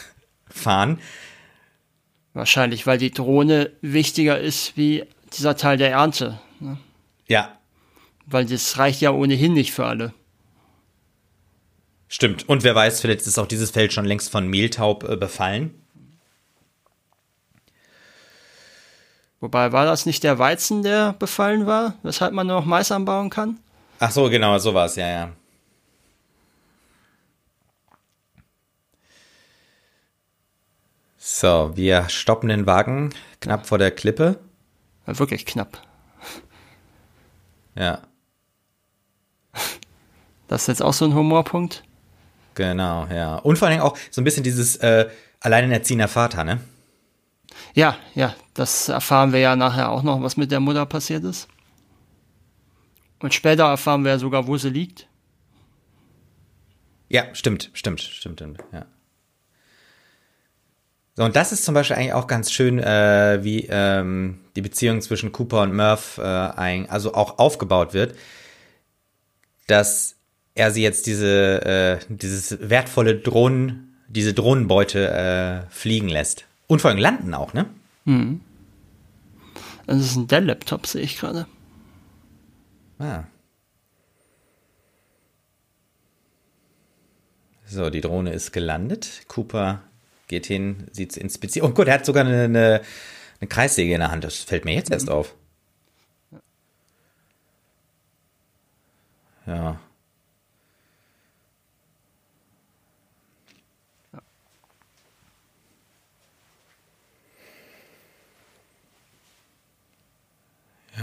fahren. 0.49 0.99
Wahrscheinlich, 2.33 2.85
weil 2.87 2.97
die 2.97 3.11
Drohne 3.11 3.71
wichtiger 3.81 4.39
ist 4.39 4.75
wie 4.75 5.05
dieser 5.37 5.55
Teil 5.55 5.77
der 5.77 5.91
Ernte. 5.91 6.39
Ne? 6.59 6.77
Ja. 7.27 7.57
Weil 8.25 8.45
das 8.45 8.77
reicht 8.77 9.01
ja 9.01 9.11
ohnehin 9.11 9.53
nicht 9.53 9.71
für 9.71 9.85
alle. 9.85 10.13
Stimmt. 12.09 12.47
Und 12.49 12.63
wer 12.63 12.75
weiß, 12.75 12.99
vielleicht 12.99 13.21
ist 13.21 13.37
auch 13.37 13.47
dieses 13.47 13.71
Feld 13.71 13.93
schon 13.93 14.05
längst 14.05 14.29
von 14.29 14.47
Mehltaub 14.47 15.07
äh, 15.07 15.15
befallen. 15.15 15.80
Wobei, 19.41 19.71
war 19.71 19.85
das 19.85 20.05
nicht 20.05 20.23
der 20.23 20.37
Weizen, 20.37 20.83
der 20.83 21.13
befallen 21.13 21.65
war, 21.65 21.95
weshalb 22.03 22.31
man 22.31 22.45
nur 22.45 22.57
noch 22.57 22.65
Mais 22.65 22.91
anbauen 22.91 23.31
kann? 23.31 23.59
Ach 23.99 24.11
so, 24.11 24.29
genau, 24.29 24.57
so 24.59 24.73
war 24.75 24.85
es, 24.85 24.95
ja, 24.95 25.07
ja. 25.07 25.31
So, 31.17 31.71
wir 31.75 32.07
stoppen 32.09 32.49
den 32.49 32.67
Wagen 32.67 33.13
knapp 33.41 33.65
vor 33.65 33.79
der 33.79 33.89
Klippe. 33.89 34.39
Ja, 35.07 35.17
wirklich 35.17 35.45
knapp. 35.45 35.81
Ja. 37.75 37.99
Das 40.47 40.63
ist 40.63 40.67
jetzt 40.67 40.81
auch 40.81 40.91
so 40.91 41.05
ein 41.05 41.15
Humorpunkt. 41.15 41.81
Genau, 42.55 43.07
ja. 43.07 43.37
Und 43.37 43.57
vor 43.57 43.69
allem 43.69 43.79
auch 43.79 43.97
so 44.09 44.19
ein 44.19 44.25
bisschen 44.25 44.43
dieses 44.43 44.75
äh, 44.75 45.07
alleinerziehender 45.39 46.09
Vater, 46.09 46.43
ne? 46.43 46.59
Ja, 47.73 47.97
ja, 48.15 48.35
das 48.53 48.89
erfahren 48.89 49.33
wir 49.33 49.39
ja 49.39 49.55
nachher 49.55 49.89
auch 49.89 50.03
noch, 50.03 50.21
was 50.21 50.37
mit 50.37 50.51
der 50.51 50.59
Mutter 50.59 50.85
passiert 50.85 51.23
ist. 51.23 51.47
Und 53.19 53.33
später 53.33 53.65
erfahren 53.65 54.03
wir 54.03 54.11
ja 54.11 54.19
sogar, 54.19 54.47
wo 54.47 54.57
sie 54.57 54.69
liegt. 54.69 55.07
Ja, 57.09 57.25
stimmt, 57.33 57.69
stimmt, 57.73 58.01
stimmt, 58.01 58.41
ja. 58.71 58.85
So, 61.15 61.25
und 61.25 61.35
das 61.35 61.51
ist 61.51 61.65
zum 61.65 61.73
Beispiel 61.73 61.97
eigentlich 61.97 62.13
auch 62.13 62.27
ganz 62.27 62.51
schön, 62.51 62.79
äh, 62.79 63.39
wie 63.43 63.67
ähm, 63.69 64.39
die 64.55 64.61
Beziehung 64.61 65.01
zwischen 65.01 65.33
Cooper 65.33 65.61
und 65.61 65.75
Murph 65.75 66.17
äh, 66.17 66.21
ein, 66.21 66.89
also 66.89 67.13
auch 67.13 67.37
aufgebaut 67.37 67.93
wird, 67.93 68.15
dass 69.67 70.15
er 70.55 70.71
sie 70.71 70.81
jetzt 70.81 71.07
diese, 71.07 71.65
äh, 71.65 71.99
dieses 72.07 72.57
wertvolle 72.61 73.15
Drohnen, 73.15 73.97
diese 74.07 74.33
Drohnenbeute 74.33 75.67
äh, 75.67 75.69
fliegen 75.69 76.07
lässt. 76.07 76.45
Und 76.71 76.79
vor 76.79 76.89
allem 76.89 77.01
landen 77.01 77.33
auch, 77.33 77.53
ne? 77.53 77.65
Hm. 78.05 78.39
Das 79.87 79.97
ist 79.97 80.15
ein 80.15 80.27
Dell-Laptop, 80.27 80.87
sehe 80.87 81.01
ich 81.01 81.19
gerade. 81.19 81.45
Ah. 82.97 83.25
So, 87.65 87.89
die 87.89 87.99
Drohne 87.99 88.31
ist 88.31 88.53
gelandet. 88.53 89.23
Cooper 89.27 89.83
geht 90.29 90.45
hin, 90.45 90.87
sieht 90.93 91.17
inspiziert. 91.17 91.65
Oh 91.65 91.71
gut, 91.71 91.89
er 91.89 91.95
hat 91.95 92.05
sogar 92.05 92.25
eine, 92.25 92.43
eine, 92.43 92.81
eine, 93.41 93.47
Kreissäge 93.49 93.93
in 93.93 93.99
der 93.99 94.11
Hand. 94.11 94.23
Das 94.23 94.37
fällt 94.37 94.63
mir 94.63 94.73
jetzt 94.73 94.91
erst 94.91 95.07
mhm. 95.07 95.11
auf. 95.11 95.35
Ja. 99.45 99.77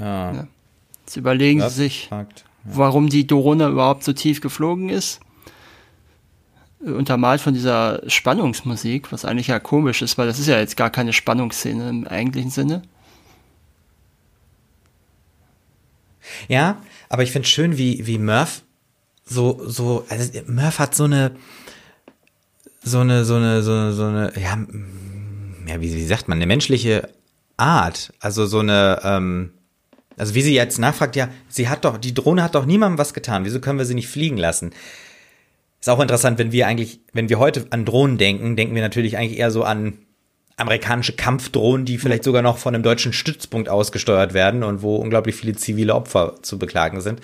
Ja. 0.01 0.33
ja. 0.33 0.47
Jetzt 1.01 1.17
überlegen 1.17 1.61
das 1.61 1.75
Sie 1.75 1.85
sich, 1.85 2.09
ja. 2.11 2.27
warum 2.65 3.09
die 3.09 3.27
Drohne 3.27 3.69
überhaupt 3.69 4.05
so 4.05 4.13
tief 4.13 4.41
geflogen 4.41 4.89
ist 4.89 5.21
untermalt 6.81 7.41
von 7.41 7.55
dieser 7.55 8.03
Spannungsmusik, 8.09 9.11
was 9.11 9.25
eigentlich 9.25 9.49
ja 9.49 9.59
komisch 9.59 10.03
ist, 10.03 10.17
weil 10.17 10.27
das 10.27 10.39
ist 10.39 10.47
ja 10.47 10.59
jetzt 10.59 10.77
gar 10.77 10.91
keine 10.91 11.13
Spannungsszene 11.13 11.89
im 11.89 12.07
eigentlichen 12.07 12.51
Sinne. 12.51 12.83
Ja, 16.47 16.81
aber 17.09 17.23
ich 17.23 17.33
finde 17.33 17.49
schön, 17.49 17.79
wie, 17.79 18.07
wie 18.07 18.19
Murph 18.19 18.63
so, 19.25 19.61
so, 19.67 20.07
also 20.09 20.31
Murph 20.47 20.79
hat 20.79 20.95
so 20.95 21.05
eine, 21.05 21.33
so 22.83 23.01
eine, 23.01 23.25
so 23.25 23.35
eine, 23.35 23.63
so 23.63 23.73
eine, 23.73 23.93
so 23.93 24.05
eine, 24.05 24.33
ja, 24.41 24.59
ja, 25.67 25.81
wie, 25.81 25.95
wie 25.95 26.07
sagt 26.07 26.29
man, 26.29 26.39
eine 26.39 26.47
menschliche 26.47 27.11
Art. 27.57 28.13
Also 28.21 28.47
so 28.47 28.61
eine, 28.61 29.01
ähm, 29.03 29.53
also 30.19 30.35
wie 30.35 30.43
sie 30.43 30.55
jetzt 30.55 30.79
nachfragt, 30.79 31.17
ja, 31.17 31.29
sie 31.49 31.69
hat 31.69 31.85
doch, 31.85 31.99
die 31.99 32.15
Drohne 32.15 32.43
hat 32.43 32.55
doch 32.55 32.67
niemandem 32.67 32.99
was 32.99 33.15
getan, 33.15 33.45
wieso 33.45 33.61
können 33.61 33.79
wir 33.79 33.87
sie 33.87 33.95
nicht 33.95 34.09
fliegen 34.09 34.37
lassen? 34.37 34.73
Ist 35.81 35.89
auch 35.89 36.01
interessant, 36.01 36.39
wenn 36.39 36.53
wir 36.53 36.67
eigentlich, 36.67 37.01
wenn 37.13 37.29
wir 37.29 37.39
heute 37.39 37.67
an 37.71 37.85
Drohnen 37.85 38.19
denken, 38.19 38.57
denken 38.57 38.75
wir 38.75 38.83
natürlich 38.83 39.17
eigentlich 39.17 39.39
eher 39.39 39.51
so 39.51 39.63
an 39.63 39.99
amerikanische 40.57 41.13
Kampfdrohnen, 41.13 41.87
die 41.87 41.99
vielleicht 41.99 42.25
sogar 42.25 42.43
noch 42.43 42.59
von 42.59 42.75
einem 42.75 42.83
deutschen 42.83 43.13
Stützpunkt 43.13 43.69
ausgesteuert 43.69 44.35
werden 44.35 44.65
und 44.65 44.83
wo 44.83 44.97
unglaublich 44.97 45.37
viele 45.37 45.55
zivile 45.55 45.95
Opfer 45.95 46.35
zu 46.43 46.59
beklagen 46.59 47.01
sind. 47.01 47.21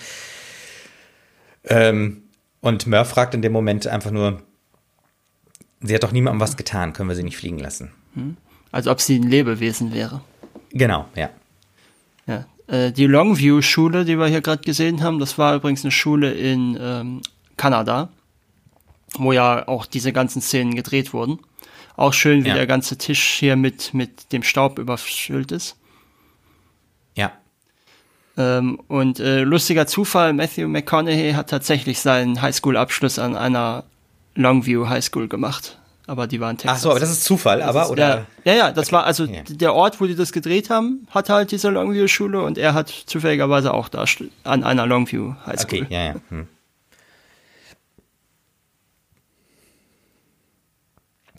Ähm, 1.65 2.23
und 2.61 2.87
Murph 2.87 3.09
fragt 3.09 3.33
in 3.33 3.41
dem 3.41 3.51
Moment 3.51 3.87
einfach 3.87 4.11
nur, 4.11 4.41
sie 5.81 5.93
hat 5.93 6.03
doch 6.03 6.13
niemandem 6.13 6.39
was 6.39 6.55
getan, 6.55 6.93
können 6.93 7.09
wir 7.09 7.15
sie 7.15 7.23
nicht 7.23 7.37
fliegen 7.37 7.59
lassen. 7.59 7.91
Hm. 8.13 8.37
Als 8.71 8.87
ob 8.87 9.01
sie 9.01 9.19
ein 9.19 9.29
Lebewesen 9.29 9.93
wäre. 9.93 10.21
Genau, 10.71 11.05
ja. 11.15 11.29
Äh, 12.67 12.91
die 12.91 13.07
Longview-Schule, 13.07 14.05
die 14.05 14.17
wir 14.17 14.27
hier 14.27 14.41
gerade 14.41 14.63
gesehen 14.63 15.03
haben, 15.03 15.19
das 15.19 15.37
war 15.37 15.55
übrigens 15.55 15.83
eine 15.83 15.91
Schule 15.91 16.31
in 16.31 16.77
ähm, 16.79 17.21
Kanada 17.57 18.09
wo 19.19 19.31
ja 19.31 19.67
auch 19.67 19.85
diese 19.85 20.13
ganzen 20.13 20.41
Szenen 20.41 20.75
gedreht 20.75 21.13
wurden. 21.13 21.39
Auch 21.95 22.13
schön, 22.13 22.43
wie 22.43 22.49
ja. 22.49 22.55
der 22.55 22.67
ganze 22.67 22.97
Tisch 22.97 23.23
hier 23.39 23.55
mit, 23.55 23.93
mit 23.93 24.31
dem 24.33 24.43
Staub 24.43 24.79
überfüllt 24.79 25.51
ist. 25.51 25.77
Ja. 27.15 27.31
Ähm, 28.37 28.81
und 28.87 29.19
äh, 29.19 29.41
lustiger 29.41 29.87
Zufall, 29.87 30.33
Matthew 30.33 30.67
McConaughey 30.67 31.33
hat 31.33 31.49
tatsächlich 31.49 31.99
seinen 31.99 32.41
Highschool-Abschluss 32.41 33.17
an 33.17 33.37
einer 33.37 33.85
Longview 34.35 34.89
Highschool 34.89 35.29
gemacht. 35.29 35.79
Aber 36.07 36.27
die 36.27 36.39
waren 36.39 36.57
Texas. 36.57 36.77
Ach 36.77 36.81
so, 36.81 36.91
aber 36.91 36.99
das 36.99 37.09
ist 37.09 37.23
Zufall, 37.23 37.59
das 37.59 37.67
aber 37.67 37.83
ist, 37.83 37.89
oder? 37.89 38.27
Ja, 38.43 38.53
ja, 38.53 38.71
das 38.71 38.87
okay. 38.87 38.95
war 38.95 39.05
also 39.05 39.25
ja. 39.25 39.41
der 39.49 39.73
Ort, 39.73 39.99
wo 39.99 40.05
die 40.05 40.15
das 40.15 40.31
gedreht 40.31 40.69
haben, 40.69 41.07
hatte 41.09 41.33
halt 41.33 41.51
diese 41.51 41.69
Longview-Schule 41.69 42.41
und 42.41 42.57
er 42.57 42.73
hat 42.75 42.89
zufälligerweise 42.89 43.73
auch 43.73 43.89
da 43.89 44.05
an 44.43 44.63
einer 44.63 44.85
Longview 44.85 45.33
Highschool. 45.45 45.81
Okay, 45.81 45.85
ja, 45.89 46.05
ja. 46.05 46.15
Hm. 46.29 46.47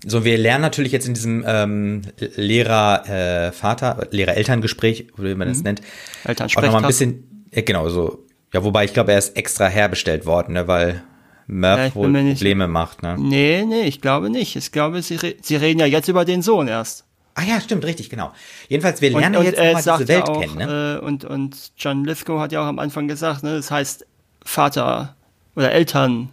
So, 0.05 0.25
wir 0.25 0.39
lernen 0.39 0.63
natürlich 0.63 0.93
jetzt 0.93 1.09
in 1.09 1.15
diesem 1.15 1.45
ähm, 1.47 2.03
Lehrer-Vater, 2.19 3.99
äh, 4.03 4.17
Lehrer-Elterngespräch, 4.17 5.09
wie 5.17 5.35
man 5.35 5.49
das 5.49 5.59
mhm. 5.59 5.65
nennt, 5.65 5.81
auch 6.25 6.63
nochmal 6.63 6.83
ein 6.83 6.87
bisschen, 6.87 7.47
äh, 7.51 7.63
genau, 7.63 7.89
so, 7.89 8.25
ja, 8.53 8.63
wobei 8.63 8.85
ich 8.85 8.93
glaube, 8.93 9.13
er 9.13 9.19
ist 9.19 9.37
extra 9.37 9.67
herbestellt 9.67 10.27
worden, 10.27 10.53
ne, 10.53 10.69
weil 10.69 11.03
Murph 11.47 11.79
ja, 11.79 11.95
wohl 11.95 12.13
Probleme 12.13 12.67
macht, 12.67 13.03
ne? 13.03 13.17
Nee, 13.19 13.65
nee, 13.65 13.83
ich 13.83 14.01
glaube 14.01 14.31
nicht. 14.31 14.57
Ich 14.57 14.73
glaube, 14.73 15.03
sie, 15.03 15.17
re 15.17 15.37
sie 15.41 15.57
reden 15.57 15.79
ja 15.79 15.87
jetzt 15.87 16.09
über 16.09 16.25
den 16.25 16.43
Sohn 16.43 16.67
erst. 16.69 17.05
Ah 17.35 17.43
ja, 17.43 17.61
stimmt, 17.61 17.85
richtig, 17.85 18.11
genau. 18.11 18.33
Jedenfalls, 18.69 19.01
wir 19.03 19.11
lernen 19.11 19.37
und, 19.37 19.47
und 19.47 19.53
jetzt 19.53 19.87
mal 19.87 19.99
diese 19.99 20.09
Welt 20.09 20.29
auch, 20.29 20.41
kennen, 20.41 20.57
ne? 20.57 21.01
Äh, 21.03 21.05
und, 21.05 21.25
und 21.25 21.73
John 21.77 22.05
Lithgow 22.05 22.41
hat 22.41 22.51
ja 22.51 22.63
auch 22.63 22.67
am 22.67 22.79
Anfang 22.79 23.09
gesagt, 23.09 23.43
ne, 23.43 23.55
das 23.55 23.71
heißt 23.71 24.07
Vater 24.43 25.15
oder 25.55 25.71
Eltern 25.71 26.31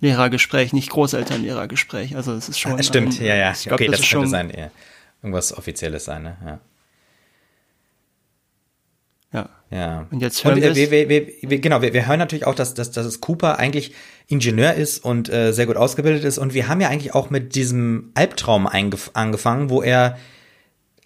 Lehrergespräch, 0.00 0.72
nicht 0.72 0.90
Großelternlehrergespräch. 0.90 2.16
Also 2.16 2.34
das 2.34 2.48
ist 2.48 2.58
schon. 2.58 2.72
Ah, 2.72 2.82
stimmt, 2.82 3.20
ein, 3.20 3.26
ja, 3.26 3.34
ja. 3.34 3.52
Glaub, 3.52 3.74
okay, 3.74 3.88
das, 3.88 4.00
das 4.00 4.08
könnte 4.08 4.28
sein, 4.28 4.50
ja. 4.56 4.70
irgendwas 5.22 5.56
Offizielles 5.56 6.06
sein, 6.06 6.22
ne? 6.22 6.36
Ja. 6.44 6.60
Ja. 9.32 9.48
Ja. 9.70 10.06
Und 10.10 10.20
jetzt 10.20 10.44
hören 10.44 10.54
und, 10.56 10.62
äh, 10.64 10.90
wir, 10.90 11.08
wir, 11.08 11.28
wir, 11.42 11.60
genau, 11.60 11.80
wir, 11.80 11.92
wir 11.92 12.08
hören 12.08 12.18
natürlich 12.18 12.46
auch, 12.46 12.56
dass, 12.56 12.74
dass, 12.74 12.90
dass 12.90 13.20
Cooper 13.20 13.58
eigentlich 13.58 13.92
Ingenieur 14.26 14.74
ist 14.74 15.04
und 15.04 15.28
äh, 15.28 15.52
sehr 15.52 15.66
gut 15.66 15.76
ausgebildet 15.76 16.24
ist. 16.24 16.38
Und 16.38 16.54
wir 16.54 16.66
haben 16.68 16.80
ja 16.80 16.88
eigentlich 16.88 17.14
auch 17.14 17.30
mit 17.30 17.54
diesem 17.54 18.10
Albtraum 18.14 18.66
angefangen, 18.66 19.70
wo 19.70 19.82
er 19.82 20.18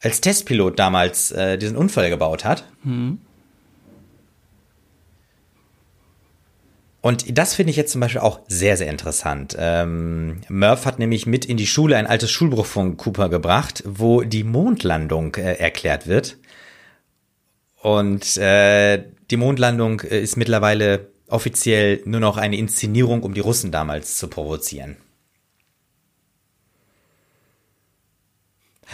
als 0.00 0.20
Testpilot 0.20 0.78
damals 0.78 1.32
äh, 1.32 1.58
diesen 1.58 1.76
Unfall 1.76 2.08
gebaut 2.10 2.44
hat. 2.44 2.64
Mhm. 2.82 3.18
Und 7.04 7.36
das 7.36 7.54
finde 7.54 7.70
ich 7.70 7.76
jetzt 7.76 7.92
zum 7.92 8.00
Beispiel 8.00 8.22
auch 8.22 8.40
sehr, 8.48 8.78
sehr 8.78 8.88
interessant. 8.88 9.54
Ähm, 9.58 10.40
Murph 10.48 10.86
hat 10.86 10.98
nämlich 10.98 11.26
mit 11.26 11.44
in 11.44 11.58
die 11.58 11.66
Schule 11.66 11.98
ein 11.98 12.06
altes 12.06 12.30
Schulbuch 12.30 12.64
von 12.64 12.96
Cooper 12.96 13.28
gebracht, 13.28 13.82
wo 13.86 14.22
die 14.22 14.42
Mondlandung 14.42 15.34
äh, 15.34 15.52
erklärt 15.52 16.06
wird. 16.06 16.38
Und 17.84 18.38
äh, 18.38 19.04
die 19.30 19.36
Mondlandung 19.36 20.00
äh, 20.00 20.18
ist 20.18 20.38
mittlerweile 20.38 21.10
offiziell 21.28 22.00
nur 22.06 22.18
noch 22.18 22.38
eine 22.38 22.56
Inszenierung, 22.56 23.22
um 23.22 23.34
die 23.34 23.40
Russen 23.40 23.72
damals 23.72 24.16
zu 24.16 24.28
provozieren. 24.28 24.96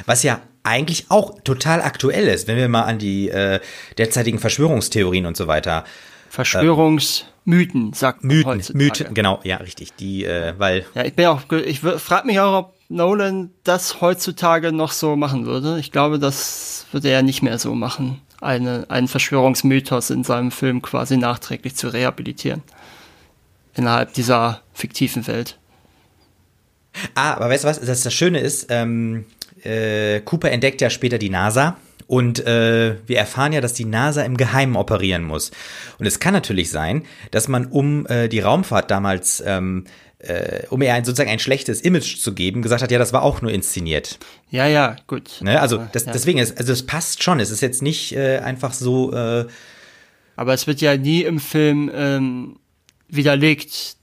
Was 0.06 0.24
ja 0.24 0.40
eigentlich 0.64 1.06
auch 1.08 1.40
total 1.44 1.82
aktuell 1.82 2.26
ist, 2.26 2.48
wenn 2.48 2.56
wir 2.56 2.68
mal 2.68 2.82
an 2.82 2.98
die 2.98 3.28
äh, 3.28 3.60
derzeitigen 3.96 4.40
Verschwörungstheorien 4.40 5.24
und 5.24 5.36
so 5.36 5.46
weiter 5.46 5.84
Verschwörungsmythen, 6.28 7.92
sagt 7.92 8.24
man 8.24 8.38
Mythen, 8.38 8.50
heutzutage. 8.50 8.84
Mythen, 8.84 9.14
genau, 9.14 9.38
ja, 9.44 9.58
richtig. 9.58 9.94
Die, 9.94 10.24
äh, 10.24 10.54
weil. 10.58 10.84
Ja, 10.96 11.04
ich 11.04 11.14
bin 11.14 11.26
auch, 11.26 11.42
ich 11.52 11.78
frage 11.78 12.26
mich 12.26 12.40
auch, 12.40 12.58
ob 12.58 12.74
Nolan 12.88 13.50
das 13.62 14.00
heutzutage 14.00 14.72
noch 14.72 14.90
so 14.90 15.14
machen 15.14 15.46
würde. 15.46 15.78
Ich 15.78 15.92
glaube, 15.92 16.18
das 16.18 16.86
würde 16.90 17.08
er 17.08 17.22
nicht 17.22 17.42
mehr 17.42 17.60
so 17.60 17.76
machen, 17.76 18.20
eine, 18.40 18.86
einen 18.88 19.08
Verschwörungsmythos 19.08 20.10
in 20.10 20.24
seinem 20.24 20.50
Film 20.50 20.82
quasi 20.82 21.16
nachträglich 21.16 21.76
zu 21.76 21.88
rehabilitieren. 21.92 22.62
Innerhalb 23.74 24.14
dieser 24.14 24.62
fiktiven 24.72 25.26
Welt. 25.26 25.58
Ah, 27.14 27.34
aber 27.34 27.48
weißt 27.48 27.64
du 27.64 27.68
was? 27.68 27.80
Das, 27.80 28.02
das 28.02 28.14
Schöne 28.14 28.40
ist, 28.40 28.66
ähm, 28.70 29.26
äh, 29.62 30.20
Cooper 30.20 30.50
entdeckt 30.50 30.80
ja 30.80 30.90
später 30.90 31.18
die 31.18 31.30
NASA 31.30 31.76
und 32.06 32.44
äh, 32.44 32.96
wir 33.06 33.18
erfahren 33.18 33.52
ja, 33.52 33.60
dass 33.60 33.74
die 33.74 33.84
NASA 33.84 34.22
im 34.22 34.36
Geheimen 34.36 34.74
operieren 34.74 35.22
muss. 35.22 35.52
Und 35.98 36.06
es 36.06 36.18
kann 36.18 36.34
natürlich 36.34 36.70
sein, 36.70 37.04
dass 37.30 37.46
man, 37.46 37.66
um 37.66 38.06
äh, 38.06 38.28
die 38.28 38.40
Raumfahrt 38.40 38.90
damals, 38.90 39.42
ähm, 39.46 39.84
äh, 40.20 40.66
um 40.70 40.82
ihr 40.82 40.92
ein, 40.92 41.04
sozusagen 41.04 41.30
ein 41.30 41.38
schlechtes 41.38 41.80
Image 41.80 42.18
zu 42.18 42.34
geben, 42.34 42.62
gesagt 42.62 42.82
hat, 42.82 42.90
ja, 42.90 42.98
das 42.98 43.12
war 43.12 43.22
auch 43.22 43.42
nur 43.42 43.50
inszeniert. 43.50 44.18
Ja, 44.50 44.66
ja, 44.66 44.96
gut. 45.06 45.40
Ne? 45.40 45.60
Also 45.60 45.84
das, 45.92 46.04
ja. 46.04 46.12
deswegen 46.12 46.38
ist, 46.38 46.58
also 46.58 46.72
es 46.72 46.84
passt 46.84 47.22
schon. 47.22 47.40
Es 47.40 47.50
ist 47.50 47.60
jetzt 47.60 47.82
nicht 47.82 48.14
äh, 48.14 48.38
einfach 48.38 48.72
so. 48.72 49.12
Äh, 49.12 49.46
Aber 50.36 50.54
es 50.54 50.66
wird 50.66 50.80
ja 50.80 50.96
nie 50.96 51.22
im 51.22 51.40
Film 51.40 51.90
ähm, 51.94 52.58
widerlegt, 53.08 53.96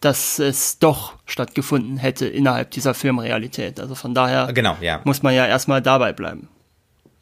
dass 0.00 0.38
es 0.38 0.78
doch 0.78 1.14
stattgefunden 1.26 1.96
hätte 1.96 2.26
innerhalb 2.26 2.70
dieser 2.70 2.94
Filmrealität. 2.94 3.80
Also 3.80 3.94
von 3.94 4.14
daher 4.14 4.52
genau, 4.52 4.76
ja. 4.80 5.00
muss 5.04 5.22
man 5.22 5.34
ja 5.34 5.46
erstmal 5.46 5.82
dabei 5.82 6.12
bleiben. 6.12 6.48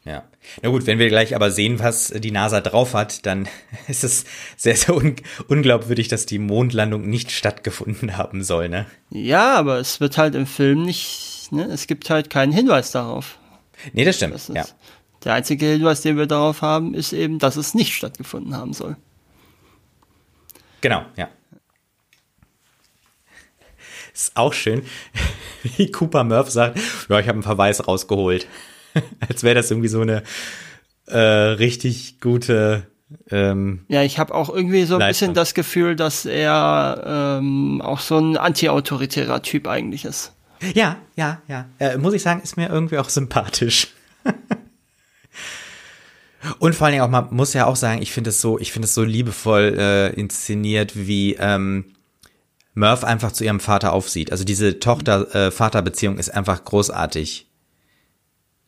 Ja. 0.05 0.23
Na 0.61 0.69
gut, 0.69 0.85
wenn 0.85 0.99
wir 0.99 1.09
gleich 1.09 1.35
aber 1.35 1.49
sehen, 1.49 1.79
was 1.79 2.09
die 2.09 2.29
NASA 2.29 2.61
drauf 2.61 2.93
hat, 2.93 3.25
dann 3.25 3.47
ist 3.87 4.03
es 4.03 4.25
sehr, 4.55 4.75
sehr 4.75 4.95
un 4.95 5.15
unglaubwürdig, 5.47 6.07
dass 6.07 6.27
die 6.27 6.37
Mondlandung 6.37 7.09
nicht 7.09 7.31
stattgefunden 7.31 8.15
haben 8.15 8.43
soll, 8.43 8.69
ne? 8.69 8.85
Ja, 9.09 9.55
aber 9.55 9.79
es 9.79 9.99
wird 9.99 10.19
halt 10.19 10.35
im 10.35 10.45
Film 10.45 10.83
nicht, 10.83 11.47
ne? 11.51 11.65
Es 11.65 11.87
gibt 11.87 12.09
halt 12.11 12.29
keinen 12.29 12.51
Hinweis 12.51 12.91
darauf. 12.91 13.39
Nee, 13.93 14.05
das 14.05 14.17
stimmt, 14.17 14.35
das 14.35 14.47
ja. 14.49 14.65
Der 15.23 15.33
einzige 15.33 15.65
Hinweis, 15.65 16.01
den 16.01 16.17
wir 16.17 16.27
darauf 16.27 16.61
haben, 16.61 16.93
ist 16.93 17.11
eben, 17.11 17.39
dass 17.39 17.55
es 17.55 17.73
nicht 17.73 17.93
stattgefunden 17.93 18.55
haben 18.55 18.73
soll. 18.73 18.95
Genau, 20.81 21.03
ja. 21.15 21.29
Ist 24.13 24.37
auch 24.37 24.53
schön, 24.53 24.83
wie 25.63 25.91
Cooper 25.91 26.23
Murph 26.23 26.51
sagt, 26.51 26.77
ja, 27.09 27.19
ich 27.19 27.27
habe 27.27 27.37
einen 27.37 27.43
Verweis 27.43 27.87
rausgeholt. 27.87 28.47
Als 29.29 29.43
wäre 29.43 29.55
das 29.55 29.71
irgendwie 29.71 29.87
so 29.89 30.01
eine 30.01 30.23
äh, 31.07 31.17
richtig 31.17 32.19
gute. 32.19 32.87
Ähm, 33.29 33.85
ja, 33.87 34.03
ich 34.03 34.17
habe 34.17 34.33
auch 34.33 34.49
irgendwie 34.49 34.83
so 34.85 34.95
ein 34.95 34.99
Leistung. 34.99 35.27
bisschen 35.27 35.33
das 35.35 35.53
Gefühl, 35.53 35.95
dass 35.95 36.25
er 36.25 37.37
ähm, 37.39 37.81
auch 37.81 37.99
so 37.99 38.17
ein 38.17 38.37
antiautoritärer 38.37 39.41
Typ 39.43 39.67
eigentlich 39.67 40.05
ist. 40.05 40.33
Ja, 40.73 40.97
ja, 41.15 41.41
ja. 41.47 41.65
Äh, 41.79 41.97
muss 41.97 42.13
ich 42.13 42.23
sagen, 42.23 42.41
ist 42.41 42.57
mir 42.57 42.69
irgendwie 42.69 42.97
auch 42.97 43.09
sympathisch. 43.09 43.89
Und 46.59 46.75
vor 46.75 46.85
allen 46.85 46.93
Dingen 46.93 47.03
auch, 47.03 47.09
man 47.09 47.27
muss 47.31 47.53
ja 47.53 47.65
auch 47.65 47.75
sagen, 47.75 48.01
ich 48.01 48.11
finde 48.11 48.29
es 48.29 48.41
so, 48.41 48.59
ich 48.59 48.71
finde 48.71 48.85
es 48.85 48.93
so 48.93 49.03
liebevoll 49.03 49.75
äh, 49.77 50.13
inszeniert, 50.13 50.93
wie 50.95 51.35
ähm, 51.35 51.95
Murph 52.75 53.03
einfach 53.03 53.31
zu 53.31 53.43
ihrem 53.43 53.59
Vater 53.59 53.93
aufsieht. 53.93 54.31
Also 54.31 54.43
diese 54.43 54.79
Tochter-Vater-Beziehung 54.79 56.17
ist 56.17 56.29
einfach 56.29 56.63
großartig. 56.63 57.47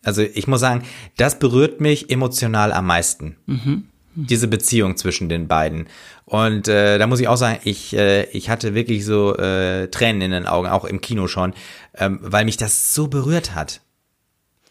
Also 0.04 0.22
ich 0.22 0.48
muss 0.48 0.62
sagen, 0.62 0.84
das 1.18 1.40
berührt 1.40 1.82
mich 1.82 2.10
emotional 2.10 2.72
am 2.72 2.86
meisten. 2.86 3.38
Mhm. 3.46 3.88
Diese 4.16 4.48
Beziehung 4.48 4.98
zwischen 4.98 5.30
den 5.30 5.48
beiden. 5.48 5.88
Und 6.26 6.68
äh, 6.68 6.98
da 6.98 7.06
muss 7.08 7.20
ich 7.20 7.28
auch 7.28 7.38
sagen, 7.38 7.60
ich, 7.64 7.96
äh, 7.96 8.24
ich 8.32 8.50
hatte 8.50 8.74
wirklich 8.74 9.06
so 9.06 9.36
äh, 9.38 9.90
Tränen 9.90 10.22
in 10.22 10.32
den 10.32 10.48
Augen, 10.48 10.68
auch 10.68 10.86
im 10.86 11.02
Kino 11.02 11.28
schon, 11.28 11.54
ähm, 11.96 12.20
weil 12.22 12.46
mich 12.46 12.58
das 12.58 12.94
so 12.96 13.08
berührt 13.08 13.54
hat. 13.54 13.82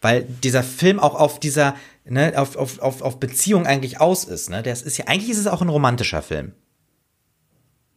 Weil 0.03 0.25
dieser 0.43 0.63
Film 0.63 0.99
auch 0.99 1.15
auf 1.15 1.39
dieser, 1.41 1.75
ne, 2.05 2.35
auf, 2.37 2.57
auf, 2.57 2.81
auf, 2.81 3.03
auf 3.03 3.21
Beziehung 3.21 3.67
eigentlich 3.67 4.01
aus 4.01 4.25
ist. 4.25 4.51
Ne? 4.51 4.63
Das 4.63 4.83
ist 4.83 4.99
ja, 4.99 5.07
eigentlich 5.07 5.31
ist 5.31 5.39
es 5.39 5.47
auch 5.47 5.63
ein 5.63 5.69
romantischer 5.69 6.23
Film. 6.23 6.53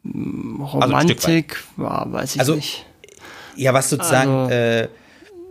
Romantik, 0.05 1.57
also 1.77 1.83
war, 1.83 2.11
weiß 2.11 2.35
ich 2.35 2.39
also, 2.39 2.55
nicht. 2.55 2.85
Ja, 3.55 3.73
was 3.73 3.89
sozusagen, 3.89 4.31
also, 4.31 4.53
äh, 4.53 4.87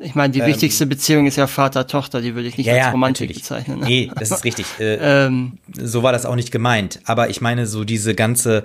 ich 0.01 0.15
meine, 0.15 0.33
die 0.33 0.41
ähm, 0.41 0.47
wichtigste 0.47 0.87
Beziehung 0.87 1.27
ist 1.27 1.37
ja 1.37 1.47
Vater-Tochter, 1.47 2.21
die 2.21 2.35
würde 2.35 2.49
ich 2.49 2.57
nicht 2.57 2.67
ja, 2.67 2.85
als 2.85 2.93
Romantik 2.93 3.29
natürlich. 3.29 3.43
bezeichnen. 3.43 3.81
Ne? 3.81 3.87
Nee, 3.87 4.11
das 4.15 4.31
ist 4.31 4.45
richtig. 4.45 4.67
Äh, 4.79 5.27
ähm, 5.27 5.59
so 5.77 6.03
war 6.03 6.13
das 6.13 6.25
auch 6.25 6.37
nicht 6.37 6.53
gemeint. 6.53 7.01
Aber 7.05 7.31
ich 7.31 7.41
meine, 7.41 7.67
so 7.67 7.85
diese 7.85 8.15
ganze 8.15 8.63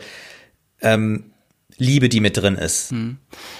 ähm, 0.82 1.32
Liebe, 1.78 2.08
die 2.08 2.20
mit 2.20 2.38
drin 2.38 2.56
ist. 2.56 2.92
Hm. 2.92 3.18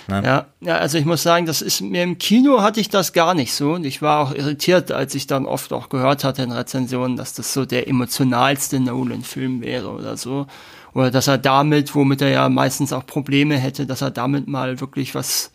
Ne? 0.08 0.22
Ja, 0.24 0.46
ja, 0.62 0.78
also 0.78 0.98
ich 0.98 1.06
muss 1.06 1.24
sagen, 1.24 1.46
das 1.46 1.62
ist 1.62 1.82
mir 1.82 2.04
im 2.04 2.20
Kino 2.20 2.62
hatte 2.62 2.80
ich 2.80 2.90
das 2.90 3.14
gar 3.14 3.34
nicht 3.34 3.54
so. 3.54 3.74
Und 3.74 3.86
ich 3.86 4.02
war 4.02 4.20
auch 4.20 4.36
irritiert, 4.36 4.92
als 4.92 5.16
ich 5.16 5.26
dann 5.26 5.46
oft 5.46 5.74
auch 5.74 5.90
gehört 5.90 6.24
hatte 6.24 6.44
in 6.44 6.52
Rezensionen, 6.52 7.18
dass 7.18 7.34
das 7.34 7.54
so 7.54 7.66
der 7.66 7.88
emotionalste 7.88 8.80
Nolan-Film 8.80 9.62
wäre 9.62 9.90
oder 9.90 10.16
so. 10.16 10.46
Oder 10.94 11.10
dass 11.10 11.28
er 11.28 11.40
damit, 11.40 11.96
womit 11.96 12.22
er 12.22 12.30
ja 12.30 12.50
meistens 12.50 12.94
auch 12.94 13.06
Probleme 13.06 13.58
hätte, 13.58 13.88
dass 13.88 14.02
er 14.02 14.12
damit 14.12 14.48
mal 14.48 14.80
wirklich 14.80 15.16
was 15.16 15.52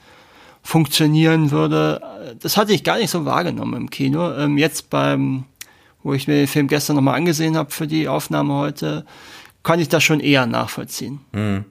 funktionieren 0.62 1.50
würde. 1.50 2.00
Das 2.40 2.56
hatte 2.56 2.72
ich 2.72 2.84
gar 2.84 2.98
nicht 2.98 3.10
so 3.10 3.24
wahrgenommen 3.24 3.74
im 3.74 3.90
Kino. 3.90 4.32
Ähm, 4.32 4.58
jetzt 4.58 4.90
beim, 4.90 5.44
wo 6.02 6.12
ich 6.14 6.28
mir 6.28 6.34
den 6.34 6.46
Film 6.46 6.68
gestern 6.68 6.96
nochmal 6.96 7.16
angesehen 7.16 7.56
habe 7.56 7.70
für 7.70 7.86
die 7.86 8.08
Aufnahme 8.08 8.54
heute, 8.54 9.04
kann 9.62 9.80
ich 9.80 9.88
das 9.88 10.04
schon 10.04 10.20
eher 10.20 10.46
nachvollziehen. 10.46 11.20
Mhm. 11.32 11.64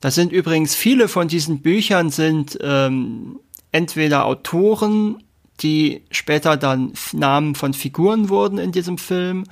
Das 0.00 0.14
sind 0.14 0.32
übrigens 0.32 0.74
viele 0.74 1.08
von 1.08 1.28
diesen 1.28 1.62
Büchern 1.62 2.10
sind 2.10 2.58
ähm, 2.60 3.40
entweder 3.72 4.26
Autoren, 4.26 5.22
die 5.60 6.02
später 6.10 6.58
dann 6.58 6.92
Namen 7.12 7.54
von 7.54 7.72
Figuren 7.72 8.28
wurden 8.28 8.58
in 8.58 8.70
diesem 8.70 8.98
Film 8.98 9.44